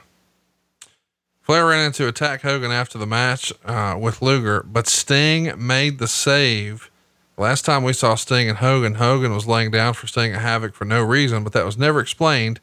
Flair 1.41 1.65
ran 1.65 1.85
into 1.85 2.07
attack 2.07 2.41
Hogan 2.43 2.71
after 2.71 2.97
the 2.97 3.07
match 3.07 3.51
uh, 3.65 3.97
with 3.99 4.21
Luger, 4.21 4.63
but 4.63 4.87
Sting 4.87 5.51
made 5.57 5.97
the 5.97 6.07
save. 6.07 6.91
Last 7.37 7.65
time 7.65 7.83
we 7.83 7.93
saw 7.93 8.15
Sting 8.15 8.49
and 8.49 8.59
Hogan, 8.59 8.95
Hogan 8.95 9.33
was 9.33 9.47
laying 9.47 9.71
down 9.71 9.93
for 9.95 10.07
Sting 10.07 10.33
at 10.33 10.41
Havoc 10.41 10.75
for 10.75 10.85
no 10.85 11.01
reason, 11.03 11.43
but 11.43 11.53
that 11.53 11.65
was 11.65 11.77
never 11.77 11.99
explained. 11.99 12.59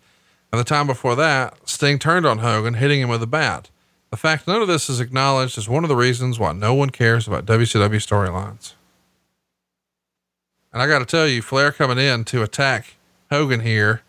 And 0.53 0.61
the 0.61 0.65
time 0.65 0.87
before 0.87 1.17
that, 1.17 1.57
Sting 1.69 1.99
turned 1.99 2.27
on 2.27 2.39
Hogan, 2.39 2.75
hitting 2.75 3.01
him 3.01 3.09
with 3.09 3.23
a 3.23 3.27
bat. 3.27 3.71
The 4.11 4.17
fact 4.17 4.47
none 4.47 4.63
of 4.63 4.69
this 4.69 4.89
is 4.89 5.01
acknowledged 5.01 5.59
is 5.59 5.69
one 5.69 5.83
of 5.83 5.89
the 5.89 5.97
reasons 5.97 6.39
why 6.39 6.53
no 6.53 6.73
one 6.73 6.91
cares 6.91 7.27
about 7.27 7.45
WCW 7.45 7.97
storylines. 7.97 8.75
And 10.77 10.83
I 10.83 10.87
got 10.89 10.99
to 10.99 11.07
tell 11.07 11.27
you, 11.27 11.41
Flair 11.41 11.73
coming 11.73 11.97
in 11.97 12.27
to 12.27 12.43
attack 12.43 12.97
Hogan 13.31 13.61
here, 13.61 14.03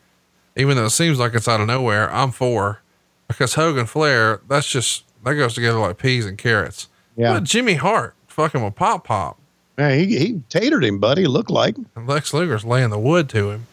even 0.58 0.76
though 0.76 0.88
it 0.88 0.90
seems 0.90 1.18
like 1.18 1.34
it's 1.34 1.48
out 1.48 1.62
of 1.62 1.68
nowhere, 1.68 2.14
I'm 2.14 2.32
for 2.32 2.82
because 3.30 3.54
Hogan 3.54 3.86
Flair, 3.86 4.42
that's 4.50 4.68
just, 4.68 5.06
that 5.24 5.36
goes 5.36 5.54
together 5.54 5.80
like 5.80 5.98
peas 5.98 6.26
and 6.26 6.38
carrots. 6.38 6.90
Yeah. 7.16 7.36
But 7.36 7.46
Jimmy 7.46 7.76
Hart 7.76 8.16
fucking 8.28 8.62
with 8.62 8.76
Pop 8.76 9.06
Pop. 9.06 9.40
Man, 9.78 9.98
he, 9.98 10.20
he 10.20 10.34
tatered 10.50 10.84
him, 10.84 11.00
buddy. 11.00 11.26
Looked 11.26 11.50
like. 11.50 11.78
And 11.96 12.06
Lex 12.06 12.34
Luger's 12.34 12.66
laying 12.66 12.90
the 12.90 13.00
wood 13.00 13.30
to 13.30 13.52
him. 13.52 13.66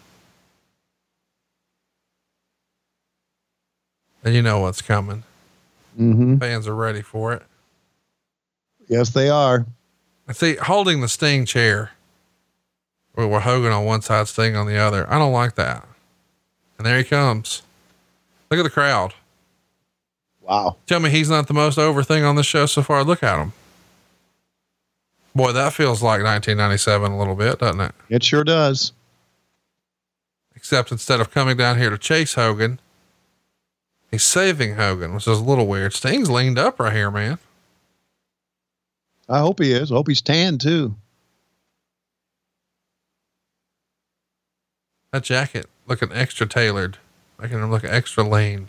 And 4.22 4.36
you 4.36 4.40
know 4.40 4.60
what's 4.60 4.82
coming. 4.82 5.24
Mm-hmm. 5.98 6.38
Fans 6.38 6.68
are 6.68 6.76
ready 6.76 7.02
for 7.02 7.32
it. 7.32 7.42
Yes, 8.86 9.10
they 9.10 9.30
are. 9.30 9.66
And 10.28 10.36
see, 10.36 10.54
holding 10.54 11.00
the 11.00 11.08
Sting 11.08 11.44
chair 11.44 11.90
with 13.14 13.30
with 13.30 13.42
Hogan 13.42 13.72
on 13.72 13.84
one 13.84 14.02
side, 14.02 14.28
Sting 14.28 14.56
on 14.56 14.66
the 14.66 14.76
other. 14.76 15.10
I 15.10 15.18
don't 15.18 15.32
like 15.32 15.54
that. 15.54 15.86
And 16.78 16.86
there 16.86 16.98
he 16.98 17.04
comes. 17.04 17.62
Look 18.50 18.60
at 18.60 18.64
the 18.64 18.70
crowd. 18.70 19.14
Wow. 20.40 20.76
Tell 20.86 21.00
me 21.00 21.10
he's 21.10 21.30
not 21.30 21.46
the 21.46 21.54
most 21.54 21.78
over 21.78 22.02
thing 22.02 22.24
on 22.24 22.36
the 22.36 22.42
show 22.42 22.66
so 22.66 22.82
far. 22.82 23.02
Look 23.04 23.22
at 23.22 23.38
him. 23.38 23.52
Boy, 25.34 25.52
that 25.52 25.72
feels 25.72 26.02
like 26.02 26.22
1997 26.22 27.12
a 27.12 27.18
little 27.18 27.34
bit, 27.34 27.58
doesn't 27.58 27.80
it? 27.80 27.94
It 28.08 28.22
sure 28.22 28.44
does. 28.44 28.92
Except 30.54 30.92
instead 30.92 31.20
of 31.20 31.30
coming 31.30 31.56
down 31.56 31.78
here 31.78 31.90
to 31.90 31.98
chase 31.98 32.34
Hogan, 32.34 32.78
he's 34.10 34.22
saving 34.22 34.76
Hogan, 34.76 35.14
which 35.14 35.26
is 35.26 35.38
a 35.38 35.42
little 35.42 35.66
weird. 35.66 35.92
Sting's 35.92 36.30
leaned 36.30 36.58
up 36.58 36.78
right 36.78 36.92
here, 36.92 37.10
man. 37.10 37.38
I 39.28 39.38
hope 39.40 39.58
he 39.58 39.72
is. 39.72 39.90
I 39.90 39.94
hope 39.94 40.08
he's 40.08 40.22
tan 40.22 40.58
too. 40.58 40.94
That 45.14 45.22
jacket 45.22 45.66
looking 45.86 46.10
extra 46.10 46.44
tailored, 46.44 46.98
making 47.40 47.58
him 47.58 47.70
look 47.70 47.84
extra 47.84 48.24
lean. 48.24 48.68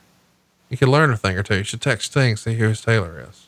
You 0.69 0.77
can 0.77 0.91
learn 0.91 1.09
a 1.09 1.17
thing 1.17 1.35
or 1.39 1.41
two. 1.41 1.55
You 1.55 1.63
should 1.63 1.81
text 1.81 2.11
Sting, 2.11 2.35
see 2.35 2.53
who 2.53 2.67
his 2.67 2.81
tailor 2.81 3.27
is. 3.27 3.47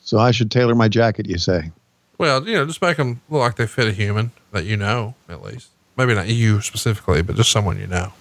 So 0.00 0.18
I 0.18 0.30
should 0.30 0.50
tailor 0.50 0.74
my 0.74 0.88
jacket, 0.88 1.26
you 1.26 1.38
say? 1.38 1.72
Well, 2.18 2.46
you 2.46 2.52
know, 2.52 2.66
just 2.66 2.82
make 2.82 2.98
them 2.98 3.22
look 3.30 3.40
like 3.40 3.56
they 3.56 3.66
fit 3.66 3.88
a 3.88 3.92
human 3.92 4.30
that 4.52 4.66
you 4.66 4.76
know, 4.76 5.14
at 5.26 5.42
least. 5.42 5.70
Maybe 5.96 6.12
not 6.12 6.28
you 6.28 6.60
specifically, 6.60 7.22
but 7.22 7.36
just 7.36 7.50
someone 7.50 7.80
you 7.80 7.86
know. 7.86 8.12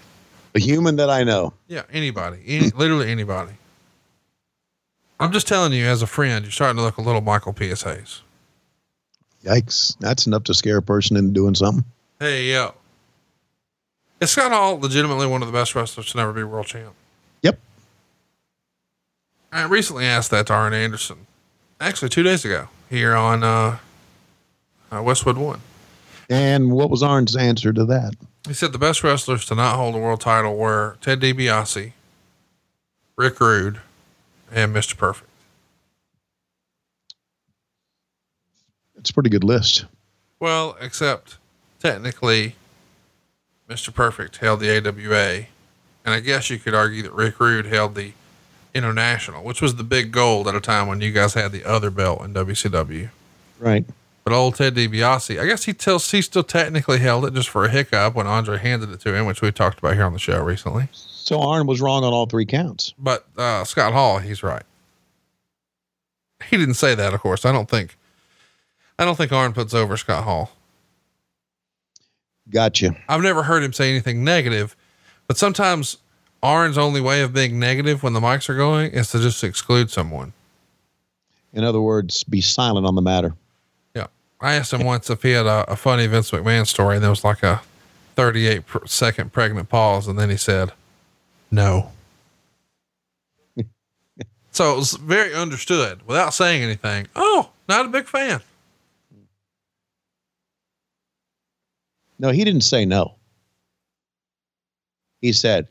A 0.56 0.60
human 0.62 0.96
that 0.96 1.10
I 1.10 1.26
know. 1.26 1.52
Yeah, 1.68 1.84
anybody, 1.92 2.40
any, 2.48 2.70
literally 2.78 3.12
anybody. 3.12 3.56
I'm 5.20 5.34
just 5.34 5.50
telling 5.50 5.74
you, 5.74 5.84
as 5.84 6.02
a 6.02 6.08
friend, 6.08 6.46
you're 6.46 6.52
starting 6.54 6.78
to 6.78 6.84
look 6.84 6.96
a 6.96 7.02
little 7.02 7.20
Michael 7.20 7.52
P.S. 7.52 7.82
Hayes. 7.82 8.22
Yikes. 9.44 9.98
That's 10.00 10.28
enough 10.28 10.46
to 10.46 10.54
scare 10.54 10.78
a 10.78 10.82
person 10.82 11.18
into 11.18 11.34
doing 11.34 11.54
something. 11.54 11.84
Hey, 12.20 12.46
yo. 12.52 12.74
Is 14.20 14.32
Scott 14.32 14.52
Hall 14.52 14.80
legitimately 14.80 15.28
one 15.28 15.44
of 15.44 15.48
the 15.48 15.54
best 15.54 15.76
wrestlers 15.76 16.12
to 16.12 16.18
never 16.18 16.34
be 16.34 16.44
world 16.44 16.66
champ? 16.66 16.96
Yep. 17.44 17.60
I 19.52 19.66
recently 19.66 20.06
asked 20.06 20.32
that 20.32 20.48
to 20.48 20.54
Arn 20.54 20.74
Anderson, 20.74 21.28
actually 21.80 22.10
two 22.10 22.24
days 22.24 22.44
ago 22.44 22.70
here 22.90 23.14
on 23.16 23.44
uh, 23.44 23.78
uh, 24.92 25.04
Westwood 25.04 25.38
One. 25.38 25.62
And 26.28 26.72
what 26.72 26.90
was 26.90 27.04
Arn's 27.04 27.36
answer 27.36 27.72
to 27.72 27.86
that? 27.86 28.16
He 28.48 28.54
said 28.56 28.72
the 28.72 28.80
best 28.80 29.04
wrestlers 29.04 29.46
to 29.46 29.56
not 29.56 29.76
hold 29.76 29.94
a 29.94 30.00
world 30.00 30.22
title 30.22 30.58
were 30.58 30.98
Ted 31.02 31.22
DiBiase, 31.22 31.92
Rick 33.16 33.40
Rude, 33.40 33.80
and 34.52 34.76
Mr. 34.76 34.98
Perfect. 34.98 35.30
It's 38.98 39.12
a 39.12 39.14
pretty 39.14 39.30
good 39.30 39.44
list. 39.44 39.86
Well, 40.40 40.76
except 40.82 41.38
technically, 41.80 42.56
Mr. 43.70 43.94
Perfect 43.94 44.38
held 44.38 44.60
the 44.60 44.70
AWA. 44.78 45.48
And 46.06 46.14
I 46.14 46.20
guess 46.22 46.50
you 46.50 46.58
could 46.58 46.74
argue 46.74 47.04
that 47.04 47.14
Rick 47.14 47.40
Rude 47.40 47.66
held 47.66 47.96
the 47.96 48.14
international, 48.74 49.44
which 49.44 49.62
was 49.62 49.76
the 49.76 49.84
big 49.84 50.12
gold 50.12 50.48
at 50.48 50.56
a 50.56 50.62
time 50.62 50.88
when 50.88 51.02
you 51.02 51.12
guys 51.12 51.34
had 51.34 51.52
the 51.52 51.66
other 51.66 51.90
belt 51.90 52.22
in 52.24 52.34
WCW. 52.34 53.10
Right. 53.60 53.86
But 54.24 54.34
old 54.34 54.56
Ted 54.56 54.76
DiBiase, 54.76 55.40
I 55.40 55.46
guess 55.46 55.66
he 55.66 55.74
tells 55.74 56.12
he 56.12 56.22
still 56.22 56.44
technically 56.44 57.00
held 57.00 57.26
it 57.26 57.34
just 57.34 57.50
for 57.50 57.66
a 57.66 57.70
hiccup 57.70 58.14
when 58.14 58.28
Andre 58.28 58.58
handed 58.58 58.90
it 58.92 59.00
to 59.02 59.16
him, 59.16 59.26
which 59.26 59.42
we 59.42 59.52
talked 59.52 59.80
about 59.80 59.96
here 59.96 60.04
on 60.04 60.14
the 60.14 60.20
show 60.20 60.42
recently. 60.42 60.90
So 60.92 61.42
Arn 61.42 61.66
was 61.68 61.82
wrong 61.82 62.04
on 62.04 62.14
all 62.14 62.26
three 62.26 62.46
counts. 62.46 62.94
But 62.98 63.26
uh, 63.38 63.64
Scott 63.64 63.94
Hall, 63.94 64.20
he's 64.20 64.44
right. 64.44 64.64
He 66.50 66.58
didn't 66.58 66.76
say 66.76 66.96
that, 66.96 67.14
of 67.14 67.22
course. 67.22 67.46
I 67.46 67.52
don't 67.52 67.70
think. 67.70 67.98
I 69.00 69.06
don't 69.06 69.16
think 69.16 69.32
Arn 69.32 69.54
puts 69.54 69.74
over 69.74 69.98
Scott 69.98 70.24
Hall. 70.24 70.52
Gotcha. 72.50 72.96
I've 73.10 73.22
never 73.22 73.44
heard 73.44 73.64
him 73.64 73.74
say 73.74 73.90
anything 73.90 74.24
negative, 74.24 74.76
but 75.28 75.38
sometimes 75.38 75.98
Arn's 76.42 76.78
only 76.78 77.02
way 77.02 77.22
of 77.22 77.34
being 77.34 77.60
negative 77.60 78.04
when 78.04 78.14
the 78.14 78.20
mics 78.20 78.48
are 78.50 78.56
going 78.56 78.92
is 78.92 79.12
to 79.12 79.20
just 79.20 79.44
exclude 79.44 79.90
someone. 79.90 80.34
In 81.54 81.64
other 81.64 81.82
words, 81.82 82.24
be 82.24 82.42
silent 82.42 82.86
on 82.86 82.96
the 82.96 83.02
matter. 83.02 83.34
Yeah. 83.96 84.08
I 84.40 84.54
asked 84.54 84.74
him 84.74 84.86
once 84.86 85.10
if 85.10 85.24
he 85.24 85.32
had 85.32 85.46
a, 85.46 85.72
a 85.72 85.76
funny 85.76 86.08
Vince 86.08 86.32
McMahon 86.32 86.68
story, 86.68 86.96
and 86.96 87.04
there 87.04 87.10
was 87.10 87.24
like 87.24 87.44
a 87.44 87.62
38 88.16 88.66
pr- 88.66 88.86
second 88.86 89.34
pregnant 89.34 89.70
pause, 89.70 90.08
and 90.08 90.18
then 90.20 90.30
he 90.30 90.38
said, 90.38 90.72
no. 91.50 91.92
so 94.52 94.74
it 94.74 94.76
was 94.76 94.94
very 94.94 95.34
understood 95.34 96.06
without 96.08 96.34
saying 96.34 96.62
anything. 96.62 97.08
Oh, 97.16 97.50
not 97.68 97.86
a 97.86 97.90
big 97.90 98.06
fan. 98.08 98.42
No, 102.20 102.30
he 102.30 102.44
didn't 102.44 102.62
say 102.62 102.86
no. 102.86 103.16
He 105.22 105.34
said, 105.34 105.68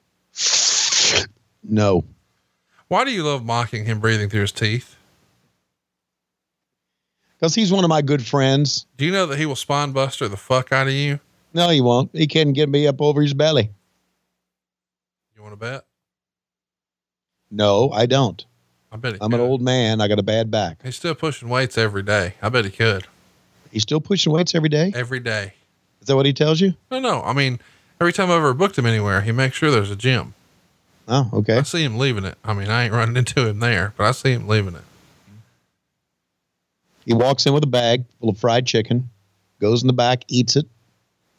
no. 1.62 2.04
Why 2.88 3.04
do 3.04 3.10
you 3.10 3.24
love 3.24 3.44
mocking 3.44 3.84
him 3.84 4.00
breathing 4.00 4.28
through 4.28 4.42
his 4.42 4.52
teeth? 4.52 4.96
Because 7.38 7.54
he's 7.54 7.72
one 7.72 7.84
of 7.84 7.90
my 7.90 8.02
good 8.02 8.24
friends. 8.24 8.86
Do 8.96 9.04
you 9.04 9.12
know 9.12 9.26
that 9.26 9.38
he 9.38 9.46
will 9.46 9.56
spine 9.56 9.92
buster 9.92 10.26
the 10.28 10.36
fuck 10.36 10.72
out 10.72 10.86
of 10.86 10.92
you? 10.92 11.20
No, 11.52 11.68
he 11.68 11.80
won't. 11.80 12.10
He 12.12 12.26
can't 12.26 12.54
get 12.54 12.68
me 12.68 12.86
up 12.86 13.00
over 13.00 13.22
his 13.22 13.34
belly. 13.34 13.70
You 15.34 15.42
want 15.42 15.52
to 15.52 15.56
bet? 15.56 15.84
No, 17.50 17.90
I 17.90 18.06
don't. 18.06 18.44
I 18.90 18.96
bet 18.96 19.14
he 19.14 19.18
I'm 19.20 19.32
an 19.34 19.40
old 19.40 19.60
man. 19.60 20.00
I 20.00 20.08
got 20.08 20.18
a 20.18 20.22
bad 20.22 20.50
back. 20.50 20.82
He's 20.82 20.96
still 20.96 21.14
pushing 21.14 21.48
weights 21.48 21.76
every 21.76 22.02
day. 22.02 22.34
I 22.40 22.48
bet 22.48 22.64
he 22.64 22.70
could. 22.70 23.06
He's 23.70 23.82
still 23.82 24.00
pushing 24.00 24.32
weights 24.32 24.54
every 24.54 24.68
day? 24.68 24.92
Every 24.94 25.20
day. 25.20 25.54
Is 26.06 26.08
that 26.08 26.14
what 26.14 26.24
he 26.24 26.32
tells 26.32 26.60
you? 26.60 26.72
No, 26.88 27.00
no. 27.00 27.20
I 27.22 27.32
mean, 27.32 27.58
every 28.00 28.12
time 28.12 28.30
I've 28.30 28.36
ever 28.36 28.54
booked 28.54 28.78
him 28.78 28.86
anywhere, 28.86 29.22
he 29.22 29.32
makes 29.32 29.56
sure 29.56 29.72
there's 29.72 29.90
a 29.90 29.96
gym. 29.96 30.34
Oh, 31.08 31.28
okay. 31.32 31.58
I 31.58 31.62
see 31.62 31.82
him 31.82 31.98
leaving 31.98 32.24
it. 32.24 32.38
I 32.44 32.54
mean, 32.54 32.68
I 32.68 32.84
ain't 32.84 32.92
running 32.92 33.16
into 33.16 33.44
him 33.44 33.58
there, 33.58 33.92
but 33.96 34.04
I 34.04 34.12
see 34.12 34.30
him 34.30 34.46
leaving 34.46 34.76
it. 34.76 34.84
He 37.04 37.12
walks 37.12 37.44
in 37.44 37.52
with 37.54 37.64
a 37.64 37.66
bag 37.66 38.04
full 38.20 38.28
of 38.28 38.38
fried 38.38 38.68
chicken, 38.68 39.10
goes 39.60 39.82
in 39.82 39.88
the 39.88 39.92
back, 39.92 40.22
eats 40.28 40.54
it, 40.54 40.66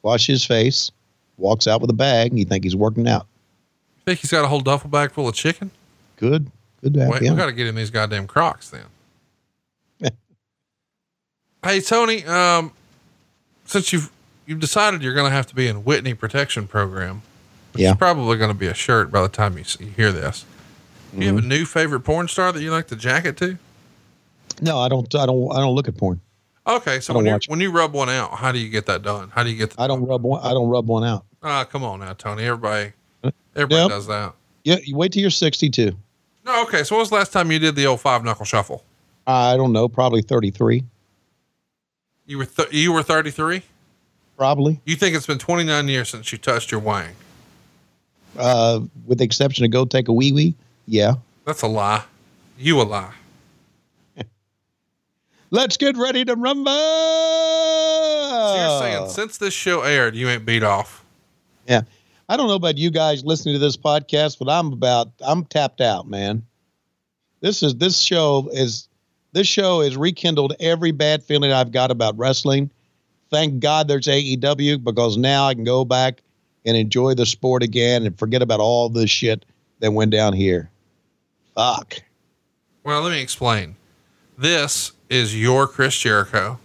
washes 0.02 0.42
his 0.42 0.46
face, 0.46 0.92
walks 1.38 1.66
out 1.66 1.80
with 1.80 1.90
a 1.90 1.94
bag, 1.94 2.32
and 2.32 2.40
you 2.40 2.44
think 2.44 2.66
he's 2.66 2.76
working 2.76 3.08
out. 3.08 3.26
Think 4.04 4.20
he's 4.20 4.32
got 4.32 4.44
a 4.44 4.50
whole 4.50 4.60
duffel 4.60 4.90
bag 4.90 5.14
full 5.14 5.30
of 5.30 5.36
chicken? 5.36 5.72
Good. 6.18 6.52
Good 6.84 6.94
to 6.96 7.00
have 7.00 7.10
Wait, 7.10 7.22
we 7.22 7.30
got 7.30 7.46
to 7.46 7.54
get 7.54 7.68
him 7.68 7.76
these 7.76 7.90
goddamn 7.90 8.28
Crocs 8.28 8.70
then. 8.70 10.12
hey 11.64 11.80
Tony, 11.80 12.26
um, 12.26 12.74
since 13.64 13.94
you've 13.94 14.12
you've 14.48 14.59
decided 14.59 15.03
you're 15.03 15.14
going 15.14 15.30
to 15.30 15.35
have 15.35 15.45
to 15.48 15.56
be 15.56 15.67
in 15.67 15.84
Whitney 15.84 16.16
Protection 16.16 16.67
Program, 16.67 17.22
which 17.74 17.84
Yeah. 17.84 17.92
is 17.92 17.98
probably 17.98 18.38
going 18.38 18.50
to 18.50 18.58
be 18.58 18.66
a 18.67 18.74
shirt 18.74 19.11
by 19.11 19.22
the 19.22 19.27
time 19.30 19.58
you, 19.58 19.64
see, 19.64 19.85
you 19.85 19.92
hear 19.92 20.11
this. 20.11 20.45
Do 21.14 21.19
you 21.22 21.27
have 21.27 21.35
a 21.38 21.40
Mm-hmm. 21.42 21.50
new 21.50 21.66
favorite 21.66 22.00
porn 22.01 22.27
star 22.27 22.51
that 22.51 22.61
you 22.61 22.72
like 22.72 22.88
to 22.88 22.95
jacket 22.95 23.38
to? 23.38 23.58
No, 24.61 24.80
I 24.80 24.88
don't. 24.90 25.14
I 25.14 25.26
don't. 25.27 25.51
I 25.51 25.58
don't 25.58 25.76
look 25.76 25.88
at 25.88 25.95
porn. 25.98 26.19
Okay, 26.66 27.00
so 27.00 27.14
when 27.14 27.26
you 27.26 27.38
when 27.48 27.59
you 27.61 27.72
rub 27.72 27.93
one 27.93 28.09
out, 28.09 28.32
how 28.34 28.51
do 28.51 28.58
you 28.59 28.69
get 28.69 28.88
that 28.88 29.03
done? 29.03 29.30
How 29.30 29.43
do 29.43 29.50
you 29.51 29.58
get? 29.58 29.69
The, 29.72 29.82
I 29.82 29.88
don't 29.88 30.03
rub 30.06 30.24
one. 30.24 30.42
I 30.43 30.50
don't 30.50 30.67
rub 30.67 30.88
one 30.88 31.03
out. 31.03 31.26
Ah, 31.43 31.64
come 31.64 31.84
on 31.84 32.00
now, 32.00 32.14
Tony. 32.14 32.43
Everybody, 32.43 32.92
everybody 33.56 33.82
Yep. 33.84 33.90
does 33.90 34.08
that. 34.08 34.34
Yeah, 34.64 34.77
you 34.84 34.98
wait 34.98 35.14
till 35.14 35.22
you're 35.22 35.30
62. 35.30 35.95
No, 36.45 36.64
okay. 36.64 36.84
So 36.84 36.95
when 36.95 37.01
was 37.01 37.09
the 37.09 37.16
last 37.16 37.32
time 37.32 37.51
you 37.51 37.59
did 37.59 37.76
the 37.76 37.85
old 37.85 38.01
five 38.01 38.24
knuckle 38.24 38.45
shuffle? 38.45 38.84
I 39.27 39.56
don't 39.56 39.72
know. 39.72 39.88
Probably 39.88 40.22
33. 40.22 40.84
You 42.26 42.40
were 42.40 42.45
th- 42.45 42.74
you 42.74 42.92
were 42.92 43.03
33. 43.03 43.61
Probably, 44.38 44.80
You 44.85 44.95
think 44.95 45.16
it's 45.16 45.25
been 45.25 45.40
29 45.40 45.88
years 45.88 46.09
since 46.09 46.32
you 46.32 46.38
touched 46.38 46.72
your 46.72 46.80
wang? 46.80 47.09
uh, 48.38 48.82
with 49.07 49.17
the 49.17 49.24
exception 49.24 49.66
of 49.66 49.72
go 49.72 49.83
take 49.83 50.07
a 50.07 50.14
wee 50.14 50.32
wee. 50.32 50.53
Yeah. 50.85 51.16
That's 51.43 51.64
a 51.64 51.67
lie. 51.67 52.03
You 52.59 52.80
a 52.80 52.83
lie. 52.83 53.14
Let's 55.51 55.75
get 55.77 55.98
ready 55.98 56.24
to 56.25 56.35
rumble. 56.35 56.72
So 58.30 58.56
you're 58.59 58.80
saying 58.82 59.09
since 59.09 59.38
this 59.38 59.53
show 59.56 59.82
aired, 59.82 60.16
you 60.16 60.30
ain't 60.30 60.45
beat 60.45 60.61
off. 60.64 61.03
Yeah. 61.67 61.82
I 62.30 62.38
don't 62.38 62.48
know 62.48 62.56
about 62.56 62.77
you 62.77 62.91
guys 62.91 63.24
listening 63.25 63.56
to 63.56 63.59
this 63.59 63.77
podcast, 63.77 64.38
but 64.38 64.49
I'm 64.49 64.72
about 64.74 65.09
I'm 65.22 65.45
tapped 65.45 65.82
out, 65.82 66.07
man. 66.07 66.45
This 67.41 67.64
is 67.64 67.75
this 67.75 67.99
show 67.99 68.49
is 68.51 68.88
this 69.32 69.48
show 69.48 69.82
has 69.82 69.98
rekindled 69.98 70.53
every 70.59 70.91
bad 70.91 71.24
feeling 71.24 71.51
I've 71.51 71.72
got 71.72 71.90
about 71.90 72.17
wrestling. 72.17 72.69
Thank 73.30 73.60
God 73.60 73.88
there's 73.88 74.08
AEW 74.08 74.84
because 74.84 75.18
now 75.18 75.48
I 75.48 75.54
can 75.54 75.64
go 75.64 75.84
back 75.86 76.22
and 76.66 76.76
enjoy 76.78 77.14
the 77.14 77.26
sport 77.26 77.64
again 77.64 78.06
and 78.06 78.18
forget 78.18 78.42
about 78.42 78.60
all 78.60 78.90
this 78.90 79.10
shit 79.10 79.46
that 79.80 79.92
went 79.92 80.12
down 80.12 80.34
here. 80.34 80.70
Fuck. 81.56 81.96
Well, 82.84 83.02
let 83.02 83.12
me 83.12 83.22
explain. 83.22 83.76
This 84.38 84.92
is 85.10 85.40
your 85.40 85.68
Chris 85.68 85.98
Jericho. 85.98 86.60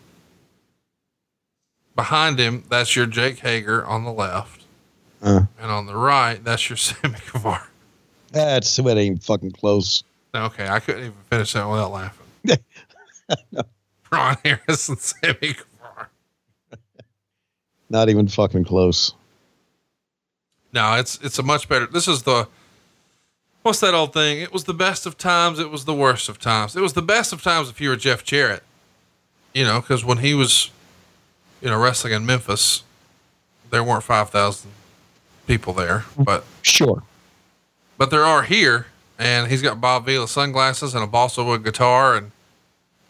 Behind 1.97 2.39
him, 2.39 2.65
that's 2.71 2.97
your 2.97 3.07
Jake 3.07 3.41
Hager 3.41 3.85
on 3.85 4.05
the 4.05 4.13
left. 4.13 4.65
Uh, 5.23 5.43
And 5.61 5.71
on 5.71 5.87
the 5.87 5.97
right, 5.97 6.43
that's 6.43 6.69
your 6.69 6.77
Sammy 6.79 7.19
Guevara. 7.33 7.67
that's 8.31 8.79
it 8.79 8.87
ain't 8.87 9.23
fucking 9.23 9.53
close. 9.53 10.03
Okay, 10.35 10.67
I 10.69 10.81
couldn't 10.81 11.01
even 11.03 11.15
finish 11.29 11.53
that 11.53 11.69
without 11.69 11.93
laughing. 11.93 12.27
Ron 14.11 14.37
Harris 14.45 14.89
and 14.89 14.99
Sammy 14.99 15.35
Guevara. 15.41 15.67
Not 17.93 18.09
even 18.09 18.27
fucking 18.27 18.65
close. 18.65 19.13
No, 20.73 20.95
it's 20.95 21.19
it's 21.23 21.39
a 21.39 21.43
much 21.43 21.69
better. 21.69 21.87
This 21.87 22.09
is 22.09 22.23
the 22.23 22.49
what's 23.63 23.81
that 23.81 23.93
old 23.93 24.15
thing? 24.15 24.41
It 24.41 24.51
was 24.53 24.65
the 24.65 24.73
best 24.75 25.05
of 25.05 25.19
times. 25.19 25.59
It 25.59 25.71
was 25.71 25.85
the 25.85 25.93
worst 25.95 26.31
of 26.31 26.39
times. 26.41 26.75
It 26.75 26.81
was 26.81 26.95
the 26.95 27.03
best 27.03 27.33
of 27.35 27.43
times 27.43 27.69
if 27.69 27.81
you 27.81 27.91
were 27.91 27.97
Jeff 27.97 28.25
Jarrett, 28.25 28.63
you 29.53 29.65
know, 29.65 29.81
because 29.83 30.05
when 30.07 30.19
he 30.19 30.33
was, 30.33 30.71
you 31.61 31.69
know, 31.69 31.79
wrestling 31.79 32.15
in 32.15 32.25
Memphis, 32.25 32.83
there 33.71 33.85
weren't 33.85 34.05
five 34.05 34.31
thousand 34.31 34.71
people 35.47 35.75
there, 35.75 36.07
but 36.19 36.45
Sure. 36.63 37.03
but 37.99 38.09
there 38.11 38.25
are 38.25 38.43
here, 38.45 38.87
and 39.19 39.49
he's 39.51 39.61
got 39.61 39.83
Bob 39.83 40.07
Vila 40.07 40.27
sunglasses 40.27 40.95
and 40.95 41.05
a 41.05 41.07
balsa 41.07 41.45
wood 41.45 41.63
guitar, 41.63 42.17
and 42.17 42.31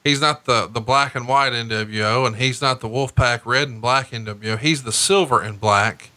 he's 0.04 0.20
not 0.20 0.44
the 0.44 0.66
the 0.66 0.80
black 0.80 1.14
and 1.14 1.28
white 1.28 1.52
NWO, 1.52 2.26
and 2.26 2.36
he's 2.36 2.60
not 2.60 2.80
the 2.80 2.88
Wolfpack 2.88 3.44
red 3.44 3.68
and 3.68 3.80
black 3.80 4.10
NWO. 4.10 4.58
He's 4.58 4.82
the 4.82 4.92
silver 4.92 5.40
and 5.40 5.60
black. 5.60 6.10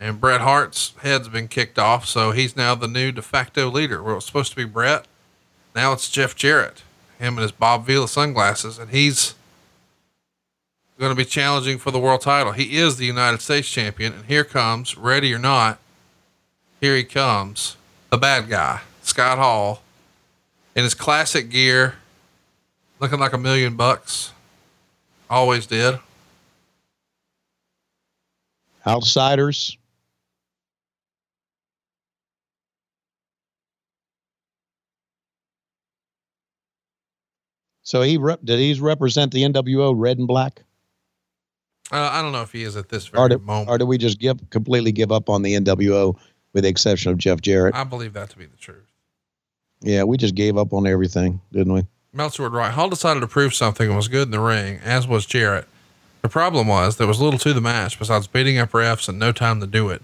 And 0.00 0.20
Bret 0.20 0.40
Hart's 0.40 0.94
head's 1.02 1.28
been 1.28 1.46
kicked 1.46 1.78
off, 1.78 2.06
so 2.06 2.32
he's 2.32 2.56
now 2.56 2.74
the 2.74 2.88
new 2.88 3.12
de 3.12 3.22
facto 3.22 3.70
leader. 3.70 4.02
Where 4.02 4.12
it 4.12 4.16
was 4.16 4.26
supposed 4.26 4.50
to 4.50 4.56
be 4.56 4.64
Bret, 4.64 5.06
now 5.76 5.92
it's 5.92 6.10
Jeff 6.10 6.34
Jarrett, 6.34 6.82
him 7.20 7.34
and 7.34 7.42
his 7.42 7.52
Bob 7.52 7.86
Vila 7.86 8.08
sunglasses, 8.08 8.78
and 8.78 8.90
he's 8.90 9.34
going 10.98 11.12
to 11.12 11.16
be 11.16 11.24
challenging 11.24 11.78
for 11.78 11.90
the 11.90 11.98
world 11.98 12.20
title. 12.20 12.52
He 12.52 12.76
is 12.76 12.96
the 12.96 13.06
United 13.06 13.40
States 13.40 13.68
champion, 13.68 14.12
and 14.12 14.24
here 14.26 14.44
comes, 14.44 14.96
ready 14.96 15.32
or 15.32 15.38
not, 15.38 15.78
here 16.80 16.96
he 16.96 17.04
comes, 17.04 17.76
the 18.10 18.18
bad 18.18 18.48
guy, 18.48 18.82
Scott 19.02 19.38
Hall, 19.38 19.82
in 20.74 20.84
his 20.84 20.94
classic 20.94 21.48
gear, 21.48 21.94
looking 23.02 23.18
like 23.18 23.32
a 23.32 23.38
million 23.38 23.74
bucks. 23.76 24.32
Always 25.28 25.66
did. 25.66 25.98
Outsiders. 28.86 29.76
So 37.82 38.02
he 38.02 38.16
rep, 38.16 38.40
did 38.44 38.60
he 38.60 38.72
represent 38.80 39.32
the 39.32 39.42
NWO 39.42 39.92
red 39.96 40.18
and 40.18 40.28
black, 40.28 40.62
Uh, 41.90 42.08
I 42.12 42.22
don't 42.22 42.32
know 42.32 42.42
if 42.42 42.52
he 42.52 42.62
is 42.62 42.76
at 42.76 42.88
this 42.88 43.08
very 43.08 43.34
or 43.34 43.38
moment. 43.38 43.68
or 43.68 43.78
do 43.78 43.84
we 43.84 43.98
just 43.98 44.20
give 44.20 44.38
completely 44.50 44.92
give 44.92 45.10
up 45.10 45.28
on 45.28 45.42
the 45.42 45.54
NWO 45.54 46.16
with 46.52 46.62
the 46.62 46.70
exception 46.70 47.10
of 47.10 47.18
Jeff 47.18 47.40
Jarrett? 47.40 47.74
I 47.74 47.82
believe 47.84 48.12
that 48.12 48.30
to 48.30 48.38
be 48.38 48.46
the 48.46 48.56
truth. 48.56 48.86
Yeah, 49.80 50.04
we 50.04 50.16
just 50.16 50.36
gave 50.36 50.56
up 50.56 50.72
on 50.72 50.86
everything, 50.86 51.40
didn't 51.52 51.72
we? 51.72 51.84
Meltzer 52.14 52.42
would 52.42 52.52
write, 52.52 52.72
Hall 52.72 52.90
decided 52.90 53.20
to 53.20 53.26
prove 53.26 53.54
something 53.54 53.86
and 53.86 53.96
was 53.96 54.08
good 54.08 54.28
in 54.28 54.32
the 54.32 54.40
ring, 54.40 54.80
as 54.84 55.08
was 55.08 55.24
Jarrett. 55.24 55.66
The 56.20 56.28
problem 56.28 56.66
was 56.66 56.98
there 56.98 57.06
was 57.06 57.22
little 57.22 57.38
to 57.38 57.54
the 57.54 57.60
match 57.62 57.98
besides 57.98 58.26
beating 58.26 58.58
up 58.58 58.72
refs 58.72 59.08
and 59.08 59.18
no 59.18 59.32
time 59.32 59.60
to 59.60 59.66
do 59.66 59.88
it. 59.88 60.02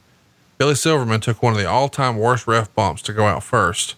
Billy 0.57 0.75
Silverman 0.75 1.21
took 1.21 1.43
one 1.43 1.53
of 1.53 1.59
the 1.59 1.69
all-time 1.69 2.17
worst 2.17 2.47
ref 2.47 2.75
bumps 2.75 3.03
to 3.03 3.13
go 3.13 3.27
out 3.27 3.43
first. 3.43 3.95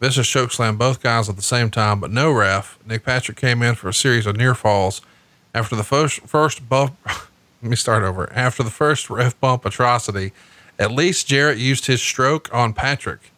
Vicious 0.00 0.26
chokeslammed 0.26 0.78
both 0.78 1.02
guys 1.02 1.28
at 1.28 1.36
the 1.36 1.42
same 1.42 1.70
time, 1.70 2.00
but 2.00 2.10
no 2.10 2.32
ref. 2.32 2.78
Nick 2.86 3.04
Patrick 3.04 3.36
came 3.36 3.62
in 3.62 3.74
for 3.74 3.90
a 3.90 3.94
series 3.94 4.24
of 4.24 4.38
near 4.38 4.54
falls. 4.54 5.02
After 5.54 5.76
the 5.76 5.84
first, 5.84 6.20
first 6.20 6.66
bump, 6.66 6.96
let 7.04 7.28
me 7.70 7.76
start 7.76 8.02
over. 8.02 8.32
After 8.32 8.62
the 8.62 8.70
first 8.70 9.10
ref 9.10 9.38
bump 9.38 9.66
atrocity, 9.66 10.32
at 10.78 10.92
least 10.92 11.26
Jarrett 11.26 11.58
used 11.58 11.84
his 11.84 12.00
stroke 12.00 12.48
on 12.54 12.72
Patrick. 12.72 13.32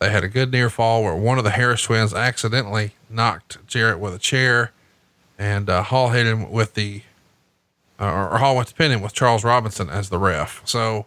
They 0.00 0.10
had 0.10 0.24
a 0.24 0.28
good 0.28 0.52
near 0.52 0.70
fall 0.70 1.02
where 1.02 1.14
one 1.14 1.38
of 1.38 1.44
the 1.44 1.50
Harris 1.50 1.82
twins 1.82 2.12
accidentally 2.12 2.92
knocked 3.08 3.64
Jarrett 3.66 3.98
with 3.98 4.14
a 4.14 4.18
chair, 4.18 4.72
and 5.38 5.70
uh, 5.70 5.82
Hall 5.82 6.10
hit 6.10 6.26
him 6.26 6.50
with 6.50 6.74
the, 6.74 7.02
uh, 7.98 8.28
or 8.32 8.38
Hall 8.38 8.56
went 8.56 8.68
to 8.68 8.74
pin 8.74 8.90
him 8.90 9.00
with 9.00 9.12
Charles 9.12 9.44
Robinson 9.44 9.88
as 9.88 10.10
the 10.10 10.18
ref. 10.18 10.62
So 10.64 11.06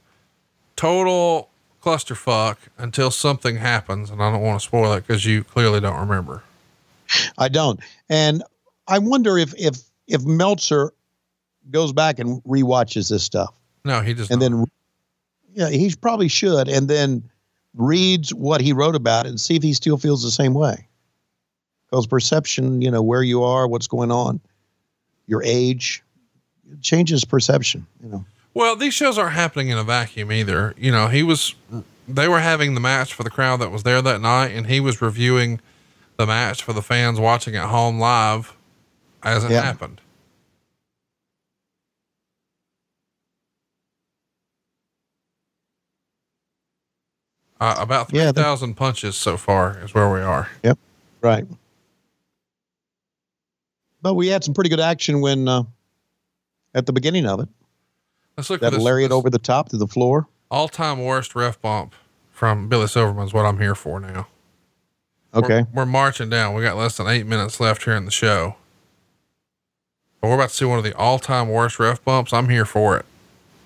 total 0.75 1.49
clusterfuck 1.83 2.57
until 2.77 3.11
something 3.11 3.57
happens, 3.57 4.09
and 4.09 4.21
I 4.21 4.31
don't 4.31 4.41
want 4.41 4.59
to 4.59 4.65
spoil 4.65 4.93
it 4.93 5.05
because 5.05 5.25
you 5.25 5.43
clearly 5.43 5.79
don't 5.79 5.99
remember. 5.99 6.43
I 7.37 7.49
don't, 7.49 7.79
and 8.09 8.43
I 8.87 8.99
wonder 8.99 9.37
if 9.37 9.53
if 9.57 9.77
if 10.07 10.23
Meltzer 10.25 10.93
goes 11.71 11.93
back 11.93 12.19
and 12.19 12.41
rewatches 12.43 13.09
this 13.09 13.23
stuff. 13.23 13.53
No, 13.83 14.01
he 14.01 14.13
does. 14.13 14.29
And 14.29 14.41
not. 14.41 14.49
then, 14.49 14.65
yeah, 15.53 15.69
he 15.69 15.93
probably 15.95 16.27
should, 16.27 16.67
and 16.67 16.87
then 16.87 17.29
reads 17.77 18.33
what 18.33 18.59
he 18.59 18.73
wrote 18.73 18.95
about 18.95 19.25
it 19.25 19.29
and 19.29 19.39
see 19.39 19.55
if 19.55 19.63
he 19.63 19.73
still 19.73 19.97
feels 19.97 20.23
the 20.23 20.31
same 20.31 20.53
way. 20.53 20.87
Because 21.89 22.05
perception, 22.07 22.81
you 22.81 22.91
know, 22.91 23.01
where 23.01 23.23
you 23.23 23.43
are, 23.43 23.67
what's 23.67 23.87
going 23.87 24.11
on, 24.11 24.41
your 25.27 25.41
age, 25.43 26.03
changes 26.81 27.23
perception. 27.23 27.85
You 28.03 28.09
know. 28.09 28.25
Well, 28.53 28.75
these 28.75 28.93
shows 28.93 29.17
aren't 29.17 29.35
happening 29.35 29.69
in 29.69 29.77
a 29.77 29.83
vacuum 29.83 30.31
either. 30.31 30.73
You 30.77 30.91
know, 30.91 31.07
he 31.07 31.23
was, 31.23 31.55
they 32.07 32.27
were 32.27 32.39
having 32.39 32.73
the 32.73 32.79
match 32.81 33.13
for 33.13 33.23
the 33.23 33.29
crowd 33.29 33.61
that 33.61 33.71
was 33.71 33.83
there 33.83 34.01
that 34.01 34.19
night, 34.19 34.47
and 34.51 34.67
he 34.67 34.79
was 34.79 35.01
reviewing 35.01 35.61
the 36.17 36.25
match 36.25 36.63
for 36.63 36.73
the 36.73 36.81
fans 36.81 37.19
watching 37.19 37.55
at 37.55 37.65
home 37.69 37.99
live 37.99 38.53
as 39.23 39.43
it 39.45 39.51
Yeah. 39.51 39.61
happened. 39.61 40.01
Uh, 47.59 47.75
about 47.79 48.13
Yeah, 48.13 48.31
3,000 48.31 48.75
punches 48.75 49.15
so 49.15 49.35
far 49.37 49.79
is 49.83 49.93
where 49.93 50.11
we 50.11 50.19
are. 50.19 50.49
Yep. 50.63 50.77
Right. 51.21 51.45
But 54.01 54.13
we 54.13 54.27
had 54.27 54.43
some 54.43 54.53
pretty 54.53 54.69
good 54.69 54.79
action 54.79 55.21
when 55.21 55.47
uh, 55.47 55.63
at 56.75 56.85
the 56.85 56.93
beginning 56.93 57.25
of 57.25 57.39
it. 57.39 57.49
Let's 58.37 58.49
look 58.49 58.61
that 58.61 58.73
at 58.73 58.79
lariat 58.79 59.11
over 59.11 59.29
the 59.29 59.39
top 59.39 59.69
to 59.69 59.77
the 59.77 59.87
floor. 59.87 60.27
all 60.51 60.67
time 60.67 61.03
worst 61.03 61.35
ref 61.35 61.59
bump 61.59 61.95
from 62.31 62.67
Billy 62.69 62.87
Silverman's 62.87 63.33
what 63.33 63.45
I'm 63.45 63.57
here 63.59 63.73
for 63.73 63.99
now. 63.99 64.27
Okay. 65.33 65.63
We're, 65.73 65.81
we're 65.81 65.85
marching 65.87 66.29
down. 66.29 66.53
We 66.53 66.61
got 66.61 66.77
less 66.77 66.97
than 66.97 67.07
eight 67.07 67.25
minutes 67.25 67.59
left 67.59 67.83
here 67.83 67.95
in 67.95 68.05
the 68.05 68.11
show. 68.11 68.55
But 70.21 70.27
we're 70.29 70.35
about 70.35 70.49
to 70.49 70.55
see 70.55 70.65
one 70.65 70.77
of 70.77 70.83
the 70.83 70.95
all 70.95 71.17
time 71.17 71.49
worst 71.49 71.79
ref 71.79 72.03
bumps. 72.03 72.33
I'm 72.33 72.47
here 72.49 72.65
for 72.65 72.97
it. 72.97 73.05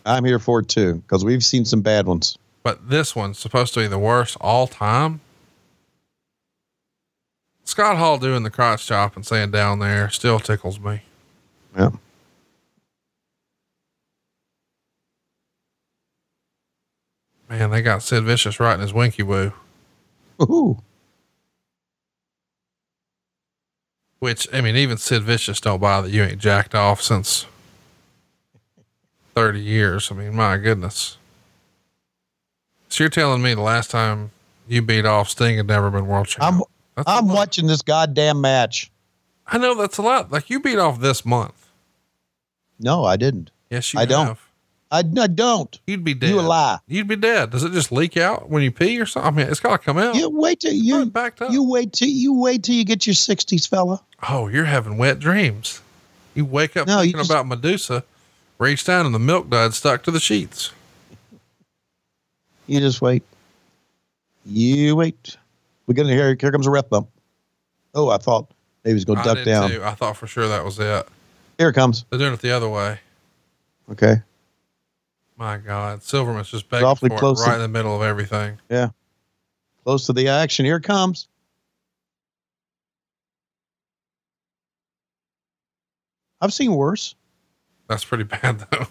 I'm 0.05 0.23
here 0.23 0.39
for 0.39 0.59
it 0.59 0.69
too 0.69 0.95
because 0.95 1.25
we've 1.25 1.43
seen 1.43 1.65
some 1.65 1.81
bad 1.81 2.07
ones. 2.07 2.37
But 2.64 2.90
this 2.90 3.15
one's 3.15 3.40
supposed 3.40 3.73
to 3.73 3.80
be 3.80 3.88
the 3.88 3.99
worst 3.99 4.38
all 4.40 4.67
time. 4.67 5.22
Scott 7.64 7.98
Hall 7.98 8.17
doing 8.17 8.43
the 8.43 8.49
crotch 8.49 8.85
chop 8.85 9.15
and 9.15 9.25
saying 9.25 9.51
down 9.51 9.80
there 9.80 10.09
still 10.09 10.40
tickles 10.40 10.80
me. 10.80 11.03
Yeah. 11.75 11.91
Man, 17.49 17.69
they 17.69 17.81
got 17.81 18.03
Sid 18.03 18.23
Vicious 18.23 18.59
right 18.59 18.75
in 18.75 18.80
his 18.80 18.93
winky 18.93 19.23
woo. 19.23 19.53
Ooh. 20.41 20.77
Which 24.19 24.48
I 24.53 24.61
mean, 24.61 24.75
even 24.75 24.98
Sid 24.98 25.23
Vicious 25.23 25.59
don't 25.59 25.80
buy 25.81 26.01
that 26.01 26.11
you 26.11 26.23
ain't 26.23 26.40
jacked 26.40 26.75
off 26.75 27.01
since 27.01 27.45
thirty 29.33 29.61
years. 29.61 30.11
I 30.11 30.15
mean, 30.15 30.35
my 30.35 30.57
goodness. 30.57 31.17
So 32.91 33.05
you're 33.05 33.09
telling 33.09 33.41
me 33.41 33.53
the 33.53 33.61
last 33.61 33.89
time 33.89 34.31
you 34.67 34.81
beat 34.81 35.05
off 35.05 35.29
Sting 35.29 35.55
had 35.55 35.67
never 35.67 35.89
been 35.89 36.07
world 36.07 36.27
champion? 36.27 36.63
I'm 36.97 37.03
I'm 37.07 37.27
watching 37.29 37.67
this 37.67 37.81
goddamn 37.81 38.41
match. 38.41 38.91
I 39.47 39.57
know 39.57 39.75
that's 39.75 39.97
a 39.97 40.01
lot. 40.01 40.29
Like 40.29 40.49
you 40.49 40.59
beat 40.59 40.77
off 40.77 40.99
this 40.99 41.25
month. 41.25 41.69
No, 42.79 43.05
I 43.05 43.15
didn't. 43.15 43.49
Yes, 43.69 43.93
you 43.93 44.01
I 44.01 44.05
don't. 44.05 44.37
I, 44.91 45.03
I 45.19 45.27
don't. 45.27 45.79
You'd 45.87 46.03
be 46.03 46.13
dead. 46.13 46.31
You 46.31 46.41
a 46.41 46.41
lie. 46.41 46.79
You'd 46.85 47.07
be 47.07 47.15
dead. 47.15 47.51
Does 47.51 47.63
it 47.63 47.71
just 47.71 47.93
leak 47.93 48.17
out 48.17 48.49
when 48.49 48.61
you 48.61 48.71
pee 48.71 48.99
or 48.99 49.05
something? 49.05 49.33
I 49.33 49.37
mean, 49.37 49.47
it's 49.49 49.61
got 49.61 49.71
to 49.71 49.77
come 49.77 49.97
out. 49.97 50.15
You 50.15 50.29
wait 50.29 50.59
till 50.59 50.73
you 50.73 51.05
backed 51.05 51.41
up. 51.41 51.49
you 51.53 51.63
wait 51.63 51.93
till 51.93 52.09
you 52.09 52.33
wait 52.33 52.63
till 52.63 52.75
you 52.75 52.83
get 52.83 53.07
your 53.07 53.13
sixties, 53.13 53.65
fella. 53.65 54.03
Oh, 54.27 54.49
you're 54.49 54.65
having 54.65 54.97
wet 54.97 55.17
dreams. 55.19 55.81
You 56.35 56.43
wake 56.43 56.75
up 56.75 56.87
No, 56.87 56.99
thinking 56.99 57.19
just- 57.19 57.31
about 57.31 57.47
Medusa, 57.47 58.03
reach 58.57 58.83
down 58.83 59.05
and 59.05 59.15
the 59.15 59.19
milk 59.19 59.49
dud 59.49 59.73
stuck 59.73 60.03
to 60.03 60.11
the 60.11 60.19
sheets. 60.19 60.73
You 62.72 62.80
just 62.80 63.01
wait. 63.01 63.22
You 64.45 64.95
wait. 64.95 65.35
We're 65.88 65.93
gonna 65.93 66.14
hear 66.14 66.38
here 66.40 66.51
comes 66.53 66.67
a 66.67 66.72
ref 66.72 66.88
bump. 66.88 67.09
Oh, 67.93 68.08
I 68.08 68.17
thought 68.17 68.50
maybe 68.85 68.93
he's 68.95 69.03
gonna 69.03 69.19
I 69.19 69.24
duck 69.25 69.43
down. 69.43 69.69
too. 69.69 69.83
I 69.83 69.93
thought 69.93 70.16
for 70.16 70.25
sure 70.25 70.48
that 70.48 70.64
was 70.64 70.80
it. 70.80 71.06
Here 71.58 71.67
it 71.67 71.74
comes. 71.74 72.06
They're 72.09 72.17
doing 72.19 72.32
it 72.32 72.40
the 72.40 72.51
other 72.51 72.69
way. 72.69 72.98
Okay. 73.91 74.22
My 75.35 75.58
God, 75.58 76.01
Silverman's 76.01 76.50
just 76.50 76.69
begging 76.69 76.88
awfully 76.88 77.09
for 77.09 77.17
close 77.17 77.41
it 77.41 77.43
to- 77.43 77.50
right 77.50 77.56
in 77.58 77.61
the 77.61 77.67
middle 77.67 77.93
of 77.93 78.03
everything. 78.03 78.58
Yeah. 78.69 78.91
Close 79.83 80.06
to 80.06 80.14
the 80.14 80.30
action. 80.30 80.64
Here 80.64 80.77
it 80.77 80.83
comes. 80.83 81.27
I've 86.40 86.53
seen 86.53 86.74
worse. 86.74 87.16
That's 87.90 88.06
pretty 88.06 88.24
bad 88.41 88.59
though. 88.72 88.88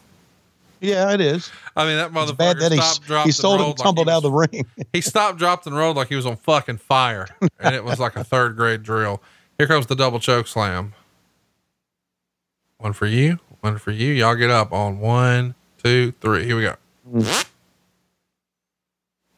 Yeah, 0.80 1.12
it 1.12 1.20
is. 1.20 1.50
I 1.76 1.84
mean, 1.84 1.96
that 1.96 2.10
It's 2.14 2.32
bad 2.32 2.56
motherfucker 2.56 2.60
that 2.60 2.72
he, 2.72 2.78
stopped, 2.78 3.06
dropped, 3.06 3.24
he 3.26 3.28
and 3.28 3.34
sold 3.34 3.60
and 3.60 3.68
like 3.68 3.76
tumbled 3.76 4.06
he 4.06 4.12
out 4.12 4.16
of 4.18 4.22
the 4.24 4.32
ring. 4.32 4.66
He 4.92 5.00
stopped, 5.00 5.38
dropped, 5.38 5.66
and 5.66 5.76
rolled 5.76 5.96
like 5.96 6.08
he 6.08 6.16
was 6.16 6.26
on 6.26 6.36
fucking 6.36 6.78
fire, 6.78 7.28
and 7.58 7.74
it 7.74 7.84
was 7.84 8.00
like 8.00 8.16
a 8.16 8.24
third 8.24 8.56
grade 8.56 8.82
drill. 8.82 9.22
Here 9.58 9.66
comes 9.66 9.86
the 9.86 9.94
double 9.94 10.18
choke 10.18 10.46
slam. 10.46 10.94
One 12.78 12.94
for 12.94 13.06
you, 13.06 13.38
one 13.60 13.76
for 13.78 13.90
you. 13.90 14.12
Y'all 14.12 14.34
get 14.34 14.50
up 14.50 14.72
on 14.72 15.00
one, 15.00 15.54
two, 15.82 16.12
three. 16.20 16.44
Here 16.44 16.56
we 16.56 16.62
go. 16.62 16.76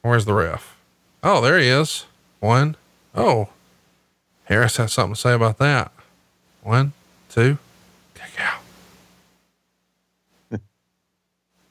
Where's 0.02 0.24
the 0.24 0.34
ref? 0.34 0.76
Oh, 1.24 1.40
there 1.40 1.58
he 1.58 1.66
is. 1.66 2.06
One. 2.40 2.76
Oh, 3.14 3.48
Harris 4.44 4.76
has 4.76 4.92
something 4.92 5.14
to 5.14 5.20
say 5.20 5.32
about 5.32 5.58
that. 5.58 5.92
One, 6.62 6.92
two, 7.28 7.58
kick 8.14 8.30
out. 8.40 8.60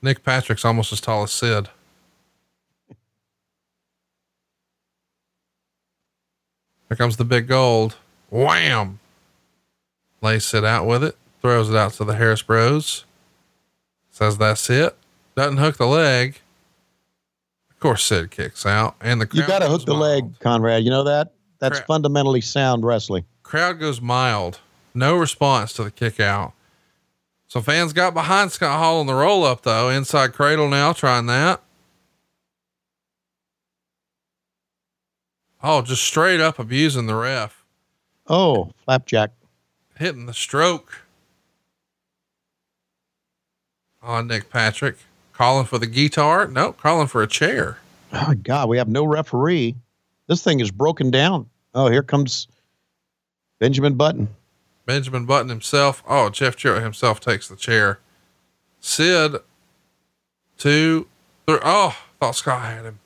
Nick 0.01 0.23
Patrick's 0.23 0.65
almost 0.65 0.91
as 0.91 0.99
tall 1.01 1.23
as 1.23 1.31
Sid. 1.31 1.69
Here 6.89 6.97
comes 6.97 7.17
the 7.17 7.25
big 7.25 7.47
gold. 7.47 7.95
Wham! 8.29 8.99
Lays 10.21 10.45
Sid 10.45 10.65
out 10.65 10.85
with 10.85 11.03
it, 11.03 11.15
throws 11.41 11.69
it 11.69 11.75
out 11.75 11.93
to 11.93 12.03
the 12.05 12.15
Harris 12.15 12.41
Bros. 12.41 13.05
Says 14.11 14.37
that's 14.37 14.69
it. 14.69 14.95
Doesn't 15.35 15.57
hook 15.57 15.77
the 15.77 15.87
leg. 15.87 16.39
Of 17.69 17.79
course, 17.79 18.03
Sid 18.03 18.29
kicks 18.31 18.65
out, 18.65 18.95
and 19.01 19.21
the 19.21 19.27
You 19.31 19.47
got 19.47 19.59
to 19.59 19.67
hook 19.69 19.85
the 19.85 19.93
mild. 19.93 20.01
leg, 20.25 20.39
Conrad. 20.39 20.83
You 20.83 20.89
know 20.91 21.03
that? 21.05 21.31
That's 21.59 21.77
Crap. 21.79 21.87
fundamentally 21.87 22.41
sound 22.41 22.83
wrestling. 22.85 23.25
Crowd 23.43 23.79
goes 23.79 24.01
mild. 24.01 24.59
No 24.93 25.15
response 25.15 25.73
to 25.73 25.83
the 25.83 25.91
kick 25.91 26.19
out. 26.19 26.53
So 27.51 27.59
fans 27.59 27.91
got 27.91 28.13
behind 28.13 28.53
Scott 28.53 28.79
Hall 28.79 29.01
on 29.01 29.07
the 29.07 29.13
roll 29.13 29.43
up 29.43 29.63
though. 29.63 29.89
Inside 29.89 30.31
cradle 30.31 30.69
now 30.69 30.93
trying 30.93 31.25
that. 31.25 31.61
Oh, 35.61 35.81
just 35.81 36.01
straight 36.01 36.39
up 36.39 36.59
abusing 36.59 37.07
the 37.07 37.15
ref. 37.15 37.65
Oh, 38.25 38.71
flapjack. 38.85 39.31
Hitting 39.97 40.27
the 40.27 40.33
stroke 40.33 41.01
on 44.01 44.27
Nick 44.27 44.49
Patrick. 44.49 44.95
Calling 45.33 45.65
for 45.65 45.77
the 45.77 45.87
guitar. 45.87 46.47
Nope, 46.47 46.77
calling 46.81 47.07
for 47.07 47.21
a 47.21 47.27
chair. 47.27 47.79
Oh, 48.13 48.33
God, 48.33 48.69
we 48.69 48.77
have 48.77 48.87
no 48.87 49.03
referee. 49.03 49.75
This 50.27 50.41
thing 50.41 50.61
is 50.61 50.71
broken 50.71 51.11
down. 51.11 51.49
Oh, 51.73 51.89
here 51.89 52.01
comes 52.01 52.47
Benjamin 53.59 53.95
Button. 53.95 54.29
Benjamin 54.91 55.25
Button 55.25 55.47
himself. 55.47 56.03
Oh, 56.05 56.29
Jeff 56.29 56.57
Jarrett 56.57 56.83
himself 56.83 57.21
takes 57.21 57.47
the 57.47 57.55
chair. 57.55 57.99
Sid, 58.81 59.37
two, 60.57 61.07
three. 61.47 61.59
Oh, 61.63 61.95
thought 62.19 62.35
Scott 62.35 62.61
had 62.63 62.83
him. 62.83 62.99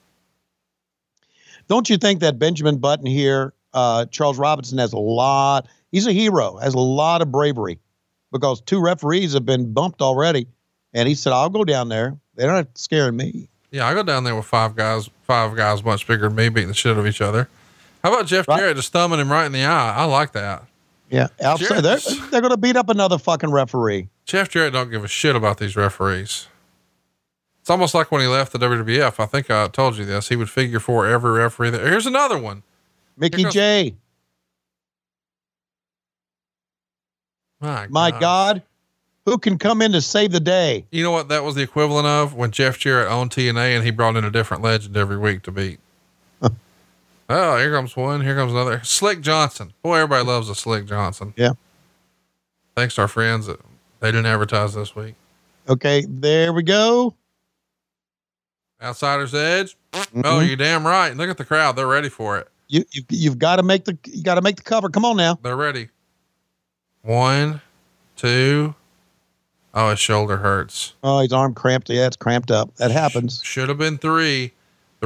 Don't 1.68 1.88
you 1.88 1.98
think 1.98 2.22
that 2.22 2.40
Benjamin 2.40 2.78
Button 2.80 3.06
here, 3.06 3.54
uh, 3.76 4.06
Charles 4.08 4.40
Robinson 4.40 4.80
has 4.80 4.94
a 4.94 4.98
lot, 4.98 5.68
he's 5.92 6.08
a 6.08 6.12
hero, 6.12 6.58
has 6.58 6.74
a 6.74 6.80
lot 6.80 7.22
of 7.22 7.32
bravery 7.32 7.78
because 8.32 8.62
two 8.62 8.82
referees 8.82 9.34
have 9.34 9.46
been 9.46 9.72
bumped 9.72 10.02
already. 10.02 10.48
And 10.96 11.08
he 11.08 11.14
said, 11.14 11.34
I'll 11.34 11.50
go 11.52 11.64
down 11.64 11.90
there. 11.90 12.18
They're 12.34 12.52
not 12.52 12.76
scaring 12.76 13.16
me. 13.16 13.48
Yeah, 13.70 13.86
I 13.86 13.94
go 13.94 14.02
down 14.02 14.24
there 14.24 14.36
with 14.36 14.46
five 14.46 14.76
guys, 14.76 15.08
five 15.28 15.56
guys 15.56 15.84
much 15.84 16.08
bigger 16.08 16.30
than 16.30 16.36
me 16.36 16.50
beating 16.50 16.70
the 16.70 16.74
shit 16.74 16.94
out 16.94 16.98
of 16.98 17.06
each 17.06 17.22
other. 17.22 17.48
How 18.04 18.12
about 18.12 18.26
Jeff 18.26 18.48
Right. 18.48 18.60
Jarrett 18.60 18.76
just 18.78 18.92
thumbing 18.92 19.20
him 19.20 19.32
right 19.32 19.46
in 19.46 19.52
the 19.52 19.66
eye? 19.66 19.96
I 19.96 20.06
like 20.06 20.32
that. 20.32 20.64
Yeah. 21.10 21.28
They're, 21.40 22.30
they're 22.32 22.42
going 22.42 22.52
to 22.52 22.58
beat 22.58 22.76
up 22.76 22.90
another 22.90 23.18
fucking 23.18 23.52
referee. 23.52 24.10
Jeff 24.26 24.50
Jarrett 24.50 24.74
don't 24.74 24.90
give 24.90 25.04
a 25.04 25.08
shit 25.08 25.36
about 25.36 25.60
these 25.60 25.76
referees. 25.76 26.48
It's 27.62 27.70
almost 27.70 27.94
like 27.94 28.12
when 28.12 28.22
he 28.22 28.28
left 28.28 28.52
the 28.52 28.60
WWF. 28.60 29.20
I 29.20 29.26
think 29.26 29.50
I 29.50 29.68
told 29.68 29.98
you 29.98 30.06
this. 30.06 30.30
He 30.30 30.36
would 30.36 30.50
figure 30.50 30.80
for 30.80 31.08
every 31.08 31.32
referee. 31.32 31.72
There. 31.72 31.88
Here's 31.88 32.06
another 32.06 32.38
one. 32.38 32.64
Mickey 33.18 33.46
Jay. 33.46 33.96
My, 37.60 37.88
My 37.88 38.12
gosh. 38.12 38.22
God. 38.22 38.64
Who 39.26 39.40
can 39.40 39.58
come 39.58 39.82
in 39.82 39.92
to 39.94 40.02
save 40.02 40.32
the 40.32 40.40
day? 40.40 40.86
You 40.92 41.04
know 41.04 41.10
what 41.10 41.30
that 41.30 41.44
was 41.44 41.56
the 41.56 41.64
equivalent 41.64 42.06
of 42.06 42.36
when 42.36 42.52
Jeff 42.52 42.78
Jarrett 42.78 43.10
owned 43.10 43.32
TNA 43.32 43.76
and 43.76 43.84
he 43.84 43.90
brought 43.90 44.16
in 44.16 44.24
a 44.24 44.30
different 44.30 44.62
legend 44.62 44.96
every 44.96 45.18
week 45.18 45.42
to 45.44 45.52
beat. 45.52 45.80
Oh, 47.30 47.58
here 47.58 47.72
comes 47.72 47.96
one. 47.96 48.22
Here 48.22 48.36
comes 48.36 48.52
another. 48.52 48.82
Slick 48.84 49.22
Johnson. 49.22 49.74
Boy, 49.82 49.96
everybody 49.98 50.26
loves 50.26 50.50
a 50.50 50.56
Slick 50.56 50.86
Johnson. 50.86 51.34
Yeah. 51.38 51.52
Thanks 52.76 52.96
to 52.96 53.02
our 53.02 53.08
friends 53.08 53.48
that 53.48 53.60
they 54.00 54.10
didn't 54.12 54.26
advertise 54.26 54.74
this 54.74 54.96
week. 54.96 55.16
Okay. 55.70 56.06
There 56.08 56.54
we 56.54 56.64
go. 56.64 57.16
Outsider's 58.82 59.34
Edge. 59.34 59.76
Oh, 59.94 60.04
Mhm. 60.14 60.48
you're 60.48 60.58
damn 60.58 60.86
right. 60.86 61.16
Look 61.16 61.30
at 61.30 61.38
the 61.38 61.46
crowd. 61.46 61.76
They're 61.76 61.88
ready 61.88 62.10
for 62.10 62.38
it. 62.38 62.50
You, 62.68 62.84
you, 62.92 63.04
you've 63.10 63.40
got 63.40 63.56
to 63.58 63.64
make 63.64 63.86
the, 63.86 63.98
you 64.06 64.24
got 64.24 64.36
to 64.36 64.42
make 64.42 64.58
the 64.58 64.64
cover. 64.64 64.90
Come 64.90 65.06
on 65.06 65.18
now. 65.18 65.40
They're 65.42 65.56
ready. 65.56 65.90
One, 67.04 67.62
two. 68.16 68.76
Oh, 69.74 69.90
his 69.92 70.00
shoulder 70.00 70.38
hurts. 70.38 70.94
Oh, 71.04 71.20
his 71.20 71.32
arm 71.34 71.54
cramped. 71.54 71.90
Yeah, 71.90 72.08
it's 72.08 72.16
cramped 72.16 72.50
up. 72.52 72.76
That 72.76 72.92
happens. 72.92 73.42
Should 73.44 73.70
have 73.70 73.78
been 73.78 73.98
three. 73.98 74.54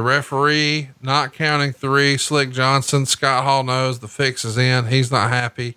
The 0.00 0.06
referee 0.06 0.88
not 1.02 1.34
counting 1.34 1.74
three. 1.74 2.16
Slick 2.16 2.52
Johnson. 2.52 3.04
Scott 3.04 3.44
Hall 3.44 3.62
knows 3.62 3.98
the 3.98 4.08
fix 4.08 4.46
is 4.46 4.56
in. 4.56 4.86
He's 4.86 5.10
not 5.10 5.28
happy. 5.28 5.76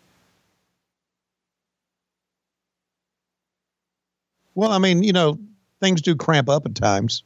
Well, 4.56 4.72
I 4.72 4.78
mean, 4.78 5.04
you 5.04 5.12
know, 5.12 5.38
things 5.82 6.02
do 6.02 6.16
cramp 6.16 6.48
up 6.48 6.66
at 6.66 6.74
times. 6.74 7.24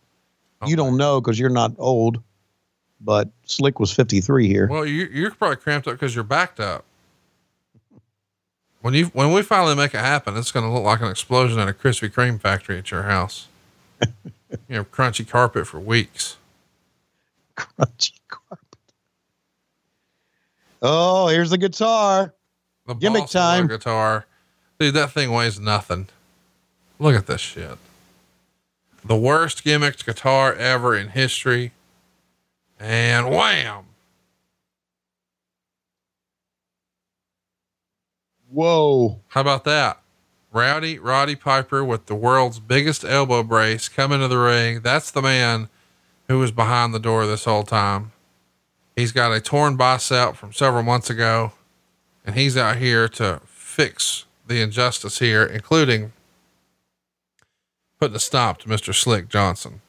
You 0.65 0.75
don't 0.75 0.97
know 0.97 1.21
because 1.21 1.37
you're 1.37 1.51
not 1.51 1.71
old, 1.77 2.19
but 2.99 3.29
Slick 3.43 3.79
was 3.79 3.93
53 3.93 4.47
here. 4.47 4.67
Well, 4.67 4.83
you, 4.83 5.07
you're 5.13 5.29
probably 5.29 5.57
cramped 5.57 5.87
up 5.87 5.93
because 5.93 6.15
you're 6.15 6.23
backed 6.23 6.59
up. 6.59 6.83
When 8.81 8.95
you 8.95 9.05
when 9.13 9.31
we 9.33 9.43
finally 9.43 9.75
make 9.75 9.93
it 9.93 9.99
happen, 9.99 10.35
it's 10.35 10.51
going 10.51 10.65
to 10.65 10.71
look 10.71 10.83
like 10.83 11.01
an 11.01 11.11
explosion 11.11 11.59
at 11.59 11.69
a 11.69 11.73
Krispy 11.73 12.11
Kreme 12.11 12.41
factory 12.41 12.79
at 12.79 12.89
your 12.89 13.03
house. 13.03 13.49
you 14.01 14.77
have 14.77 14.91
crunchy 14.91 15.29
carpet 15.29 15.67
for 15.67 15.79
weeks. 15.79 16.37
Crunchy 17.57 18.13
carpet. 18.27 18.59
Oh, 20.81 21.27
here's 21.27 21.49
the 21.49 21.57
guitar. 21.57 22.33
The 22.85 22.93
Gimmick 22.93 23.23
boss 23.23 23.35
of 23.35 23.41
our 23.41 23.57
time. 23.57 23.67
guitar, 23.67 24.25
dude. 24.79 24.93
That 24.93 25.11
thing 25.11 25.31
weighs 25.31 25.59
nothing. 25.59 26.07
Look 26.99 27.15
at 27.15 27.27
this 27.27 27.41
shit. 27.41 27.77
The 29.03 29.15
worst 29.15 29.63
gimmicked 29.63 30.05
guitar 30.05 30.53
ever 30.53 30.95
in 30.95 31.09
history, 31.09 31.71
and 32.79 33.29
wham! 33.29 33.85
Whoa. 38.49 39.19
How 39.29 39.41
about 39.41 39.63
that? 39.65 40.01
Rowdy 40.51 40.97
Roddy 40.97 41.35
Piper 41.35 41.83
with 41.83 42.05
the 42.05 42.15
world's 42.15 42.59
biggest 42.59 43.03
elbow 43.03 43.43
brace 43.43 43.89
coming 43.89 44.19
to 44.21 44.27
the 44.27 44.37
ring. 44.37 44.81
That's 44.81 45.11
the 45.11 45.21
man 45.21 45.69
who 46.27 46.39
was 46.39 46.51
behind 46.51 46.93
the 46.93 46.99
door 46.99 47.25
this 47.25 47.45
whole 47.45 47.63
time. 47.63 48.11
He's 48.95 49.11
got 49.11 49.31
a 49.31 49.39
torn 49.39 49.77
bicep 49.77 50.35
from 50.35 50.51
several 50.53 50.83
months 50.83 51.09
ago, 51.09 51.53
and 52.25 52.35
he's 52.35 52.57
out 52.57 52.77
here 52.77 53.07
to 53.09 53.41
fix 53.45 54.25
the 54.47 54.61
injustice 54.61 55.19
here, 55.19 55.43
including 55.45 56.13
putting 57.99 58.15
a 58.15 58.19
stop 58.19 58.57
to 58.59 58.67
Mr. 58.67 58.93
Slick 58.93 59.29
Johnson. 59.29 59.81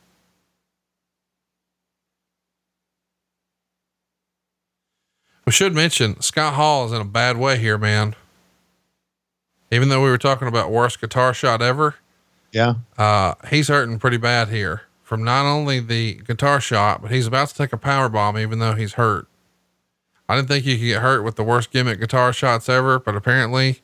We 5.46 5.52
should 5.52 5.74
mention 5.74 6.20
Scott 6.20 6.54
Hall 6.54 6.84
is 6.86 6.92
in 6.92 7.00
a 7.00 7.04
bad 7.06 7.36
way 7.38 7.58
here, 7.58 7.78
man. 7.78 8.14
Even 9.70 9.88
though 9.88 10.02
we 10.02 10.10
were 10.10 10.18
talking 10.18 10.48
about 10.48 10.70
worst 10.70 11.00
guitar 11.00 11.32
shot 11.34 11.62
ever, 11.62 11.96
Yeah. 12.52 12.74
uh, 12.96 13.34
he's 13.50 13.68
hurting 13.68 13.98
pretty 13.98 14.16
bad 14.16 14.48
here 14.48 14.82
from 15.08 15.24
not 15.24 15.46
only 15.46 15.80
the 15.80 16.20
guitar 16.26 16.60
shot, 16.60 17.00
but 17.00 17.10
he's 17.10 17.26
about 17.26 17.48
to 17.48 17.54
take 17.54 17.72
a 17.72 17.78
power 17.78 18.10
bomb, 18.10 18.36
even 18.36 18.58
though 18.58 18.74
he's 18.74 18.92
hurt. 18.92 19.26
I 20.28 20.36
didn't 20.36 20.48
think 20.48 20.66
you 20.66 20.76
could 20.76 20.84
get 20.84 21.00
hurt 21.00 21.22
with 21.22 21.36
the 21.36 21.42
worst 21.42 21.70
gimmick 21.70 21.98
guitar 21.98 22.30
shots 22.34 22.68
ever, 22.68 22.98
but 22.98 23.16
apparently 23.16 23.80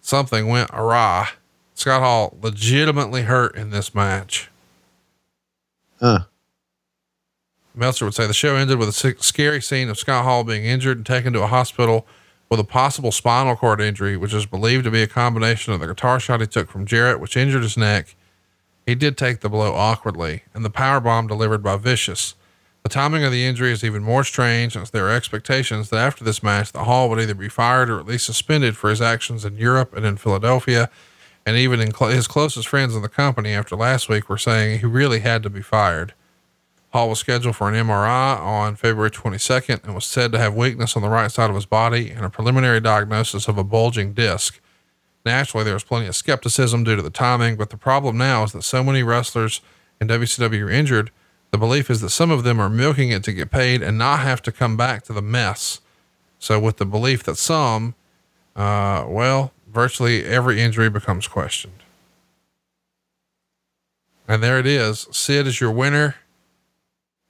something 0.00 0.48
went 0.48 0.68
awry. 0.72 1.28
Scott 1.74 2.02
Hall 2.02 2.36
legitimately 2.42 3.22
hurt 3.22 3.54
in 3.54 3.70
this 3.70 3.94
match. 3.94 4.50
Huh. 6.00 6.24
Meltzer 7.72 8.04
would 8.04 8.14
say 8.14 8.26
the 8.26 8.34
show 8.34 8.56
ended 8.56 8.76
with 8.76 8.88
a 8.88 9.22
scary 9.22 9.62
scene 9.62 9.88
of 9.88 10.00
Scott 10.00 10.24
Hall 10.24 10.42
being 10.42 10.64
injured 10.64 10.96
and 10.96 11.06
taken 11.06 11.32
to 11.34 11.44
a 11.44 11.46
hospital 11.46 12.08
with 12.48 12.58
a 12.58 12.64
possible 12.64 13.12
spinal 13.12 13.54
cord 13.54 13.80
injury, 13.80 14.16
which 14.16 14.34
is 14.34 14.46
believed 14.46 14.82
to 14.82 14.90
be 14.90 15.02
a 15.02 15.06
combination 15.06 15.72
of 15.72 15.78
the 15.78 15.86
guitar 15.86 16.18
shot 16.18 16.40
he 16.40 16.48
took 16.48 16.68
from 16.68 16.86
Jarrett, 16.86 17.20
which 17.20 17.36
injured 17.36 17.62
his 17.62 17.76
neck. 17.76 18.16
He 18.90 18.96
did 18.96 19.16
take 19.16 19.38
the 19.38 19.48
blow 19.48 19.72
awkwardly, 19.72 20.42
and 20.52 20.64
the 20.64 20.68
power 20.68 20.98
bomb 20.98 21.28
delivered 21.28 21.62
by 21.62 21.76
Vicious. 21.76 22.34
The 22.82 22.88
timing 22.88 23.22
of 23.22 23.30
the 23.30 23.46
injury 23.46 23.70
is 23.70 23.84
even 23.84 24.02
more 24.02 24.24
strange, 24.24 24.76
as 24.76 24.90
there 24.90 25.06
are 25.06 25.14
expectations 25.14 25.90
that 25.90 26.00
after 26.00 26.24
this 26.24 26.42
match, 26.42 26.72
the 26.72 26.82
Hall 26.82 27.08
would 27.08 27.20
either 27.20 27.34
be 27.34 27.48
fired 27.48 27.88
or 27.88 28.00
at 28.00 28.06
least 28.06 28.26
suspended 28.26 28.76
for 28.76 28.90
his 28.90 29.00
actions 29.00 29.44
in 29.44 29.56
Europe 29.58 29.94
and 29.94 30.04
in 30.04 30.16
Philadelphia. 30.16 30.90
And 31.46 31.56
even 31.56 31.78
in 31.78 31.94
cl- 31.94 32.10
his 32.10 32.26
closest 32.26 32.66
friends 32.66 32.96
in 32.96 33.02
the 33.02 33.08
company 33.08 33.52
after 33.52 33.76
last 33.76 34.08
week 34.08 34.28
were 34.28 34.36
saying 34.36 34.80
he 34.80 34.86
really 34.86 35.20
had 35.20 35.44
to 35.44 35.50
be 35.50 35.62
fired. 35.62 36.12
Hall 36.88 37.10
was 37.10 37.20
scheduled 37.20 37.54
for 37.54 37.68
an 37.68 37.76
MRI 37.76 38.40
on 38.40 38.74
February 38.74 39.12
22nd 39.12 39.84
and 39.84 39.94
was 39.94 40.04
said 40.04 40.32
to 40.32 40.38
have 40.38 40.56
weakness 40.56 40.96
on 40.96 41.02
the 41.02 41.08
right 41.08 41.30
side 41.30 41.48
of 41.48 41.54
his 41.54 41.64
body 41.64 42.10
and 42.10 42.24
a 42.24 42.28
preliminary 42.28 42.80
diagnosis 42.80 43.46
of 43.46 43.56
a 43.56 43.62
bulging 43.62 44.14
disc. 44.14 44.60
Naturally, 45.24 45.64
there 45.64 45.74
was 45.74 45.84
plenty 45.84 46.06
of 46.06 46.16
skepticism 46.16 46.84
due 46.84 46.96
to 46.96 47.02
the 47.02 47.10
timing, 47.10 47.56
but 47.56 47.70
the 47.70 47.76
problem 47.76 48.16
now 48.16 48.42
is 48.44 48.52
that 48.52 48.62
so 48.62 48.82
many 48.82 49.02
wrestlers 49.02 49.60
in 50.00 50.08
WCW 50.08 50.64
are 50.64 50.70
injured. 50.70 51.10
The 51.50 51.58
belief 51.58 51.90
is 51.90 52.00
that 52.00 52.10
some 52.10 52.30
of 52.30 52.44
them 52.44 52.60
are 52.60 52.70
milking 52.70 53.10
it 53.10 53.24
to 53.24 53.32
get 53.32 53.50
paid 53.50 53.82
and 53.82 53.98
not 53.98 54.20
have 54.20 54.40
to 54.42 54.52
come 54.52 54.76
back 54.76 55.02
to 55.04 55.12
the 55.12 55.22
mess. 55.22 55.80
So, 56.38 56.58
with 56.58 56.78
the 56.78 56.86
belief 56.86 57.22
that 57.24 57.36
some, 57.36 57.94
uh, 58.56 59.04
well, 59.06 59.52
virtually 59.68 60.24
every 60.24 60.60
injury 60.60 60.88
becomes 60.88 61.28
questioned. 61.28 61.82
And 64.26 64.42
there 64.42 64.58
it 64.58 64.66
is. 64.66 65.06
Sid 65.10 65.46
is 65.46 65.60
your 65.60 65.72
winner. 65.72 66.16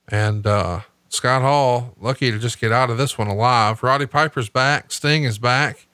And 0.07 0.45
uh, 0.45 0.81
Scott 1.09 1.41
Hall, 1.41 1.93
lucky 1.99 2.31
to 2.31 2.37
just 2.37 2.59
get 2.59 2.71
out 2.71 2.89
of 2.89 2.97
this 2.97 3.17
one 3.17 3.27
alive. 3.27 3.81
Roddy 3.81 4.05
Piper's 4.05 4.49
back. 4.49 4.91
Sting 4.91 5.23
is 5.23 5.39
back. 5.39 5.87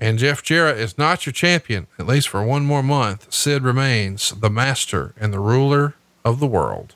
And 0.00 0.18
Jeff 0.18 0.42
Jarrett 0.42 0.78
is 0.78 0.98
not 0.98 1.24
your 1.24 1.32
champion, 1.32 1.86
at 1.98 2.06
least 2.06 2.28
for 2.28 2.44
one 2.44 2.64
more 2.64 2.82
month. 2.82 3.32
Sid 3.32 3.62
remains 3.62 4.30
the 4.30 4.50
master 4.50 5.14
and 5.18 5.32
the 5.32 5.38
ruler 5.38 5.94
of 6.24 6.40
the 6.40 6.46
world. 6.46 6.94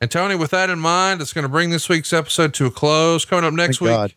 And 0.00 0.10
Tony, 0.10 0.34
with 0.34 0.50
that 0.50 0.70
in 0.70 0.78
mind, 0.78 1.20
it's 1.20 1.32
going 1.32 1.44
to 1.44 1.48
bring 1.48 1.70
this 1.70 1.88
week's 1.88 2.12
episode 2.12 2.52
to 2.54 2.66
a 2.66 2.70
close. 2.70 3.24
Coming 3.24 3.44
up 3.44 3.54
next 3.54 3.78
Thank 3.78 3.88
week, 3.88 3.96
God. 3.96 4.14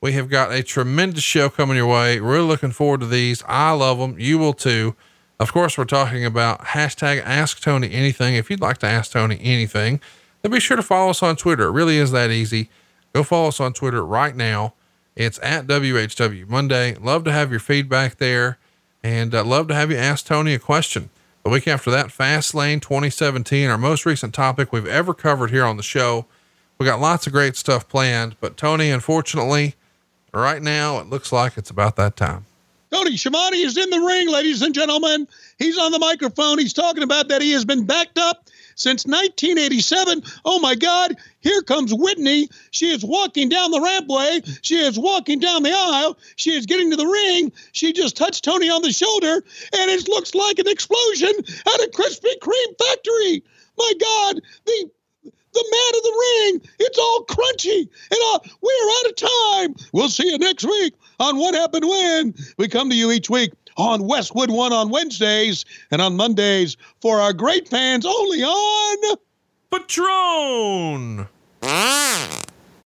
we 0.00 0.12
have 0.12 0.28
got 0.28 0.52
a 0.52 0.62
tremendous 0.62 1.24
show 1.24 1.48
coming 1.48 1.76
your 1.76 1.86
way. 1.86 2.20
We're 2.20 2.32
really 2.32 2.46
looking 2.46 2.70
forward 2.70 3.00
to 3.00 3.06
these. 3.06 3.42
I 3.46 3.72
love 3.72 3.98
them. 3.98 4.18
You 4.18 4.38
will 4.38 4.54
too. 4.54 4.94
Of 5.38 5.52
course, 5.52 5.76
we're 5.76 5.84
talking 5.84 6.24
about 6.24 6.60
hashtag 6.66 7.22
Ask 7.22 7.60
Tony 7.60 7.92
Anything. 7.92 8.36
If 8.36 8.50
you'd 8.50 8.60
like 8.60 8.78
to 8.78 8.86
ask 8.86 9.12
Tony 9.12 9.38
anything, 9.42 10.00
then 10.40 10.52
be 10.52 10.60
sure 10.60 10.76
to 10.76 10.82
follow 10.82 11.10
us 11.10 11.22
on 11.22 11.36
Twitter. 11.36 11.64
It 11.64 11.72
really 11.72 11.98
is 11.98 12.12
that 12.12 12.30
easy. 12.30 12.70
Go 13.12 13.22
follow 13.22 13.48
us 13.48 13.60
on 13.60 13.74
Twitter 13.74 14.04
right 14.04 14.34
now. 14.34 14.72
It's 15.16 15.40
at 15.42 15.66
WHW 15.66 16.46
Monday. 16.46 16.94
Love 16.94 17.24
to 17.24 17.32
have 17.32 17.50
your 17.50 17.58
feedback 17.58 18.18
there 18.18 18.58
and 19.02 19.34
uh, 19.34 19.42
love 19.44 19.66
to 19.68 19.74
have 19.74 19.90
you 19.90 19.96
ask 19.96 20.26
Tony 20.26 20.52
a 20.52 20.58
question. 20.58 21.08
The 21.42 21.48
week 21.48 21.66
after 21.66 21.90
that, 21.90 22.08
Fastlane 22.08 22.82
2017, 22.82 23.70
our 23.70 23.78
most 23.78 24.04
recent 24.04 24.34
topic 24.34 24.72
we've 24.72 24.86
ever 24.86 25.14
covered 25.14 25.50
here 25.50 25.64
on 25.64 25.78
the 25.78 25.82
show. 25.82 26.26
We 26.76 26.84
got 26.84 27.00
lots 27.00 27.26
of 27.26 27.32
great 27.32 27.56
stuff 27.56 27.88
planned, 27.88 28.36
but 28.40 28.58
Tony, 28.58 28.90
unfortunately, 28.90 29.74
right 30.34 30.60
now 30.60 30.98
it 30.98 31.08
looks 31.08 31.32
like 31.32 31.56
it's 31.56 31.70
about 31.70 31.96
that 31.96 32.16
time. 32.16 32.44
Tony 32.90 33.16
Schiavone 33.16 33.62
is 33.62 33.78
in 33.78 33.88
the 33.88 34.00
ring, 34.00 34.28
ladies 34.28 34.60
and 34.60 34.74
gentlemen. 34.74 35.26
He's 35.58 35.78
on 35.78 35.92
the 35.92 35.98
microphone. 35.98 36.58
He's 36.58 36.74
talking 36.74 37.02
about 37.02 37.28
that 37.28 37.40
he 37.40 37.52
has 37.52 37.64
been 37.64 37.86
backed 37.86 38.18
up 38.18 38.44
since 38.76 39.04
1987. 39.04 40.22
Oh 40.44 40.60
my 40.60 40.76
God, 40.76 41.16
here 41.40 41.62
comes 41.62 41.92
Whitney. 41.92 42.48
She 42.70 42.90
is 42.90 43.04
walking 43.04 43.48
down 43.48 43.72
the 43.72 43.80
rampway. 43.80 44.58
She 44.62 44.76
is 44.76 44.98
walking 44.98 45.40
down 45.40 45.64
the 45.64 45.72
aisle. 45.72 46.16
She 46.36 46.52
is 46.52 46.66
getting 46.66 46.90
to 46.90 46.96
the 46.96 47.06
ring. 47.06 47.52
She 47.72 47.92
just 47.92 48.16
touched 48.16 48.44
Tony 48.44 48.70
on 48.70 48.82
the 48.82 48.92
shoulder, 48.92 49.34
and 49.34 49.90
it 49.90 50.08
looks 50.08 50.34
like 50.34 50.58
an 50.58 50.68
explosion 50.68 51.30
at 51.30 51.80
a 51.82 51.90
Krispy 51.92 52.38
Kreme 52.40 52.78
factory. 52.78 53.42
My 53.76 53.92
God, 54.00 54.40
the 54.64 54.90
the 55.52 55.64
man 55.72 55.92
of 55.96 56.02
the 56.02 56.16
ring. 56.20 56.70
It's 56.80 56.98
all 56.98 57.24
crunchy. 57.24 57.88
And 58.10 58.20
uh, 58.34 58.38
we're 58.60 58.90
out 58.98 59.06
of 59.06 59.16
time. 59.16 59.88
We'll 59.94 60.10
see 60.10 60.30
you 60.30 60.36
next 60.36 60.64
week 60.64 60.92
on 61.18 61.38
What 61.38 61.54
Happened 61.54 61.88
When. 61.88 62.34
We 62.58 62.68
come 62.68 62.90
to 62.90 62.96
you 62.96 63.10
each 63.10 63.30
week 63.30 63.52
on 63.76 64.06
Westwood 64.06 64.50
One 64.50 64.72
on 64.72 64.90
Wednesdays 64.90 65.64
and 65.90 66.00
on 66.02 66.16
Mondays 66.16 66.76
for 67.00 67.20
our 67.20 67.32
great 67.32 67.68
fans 67.68 68.06
only 68.06 68.42
on 68.42 69.16
Patreon. 69.70 71.28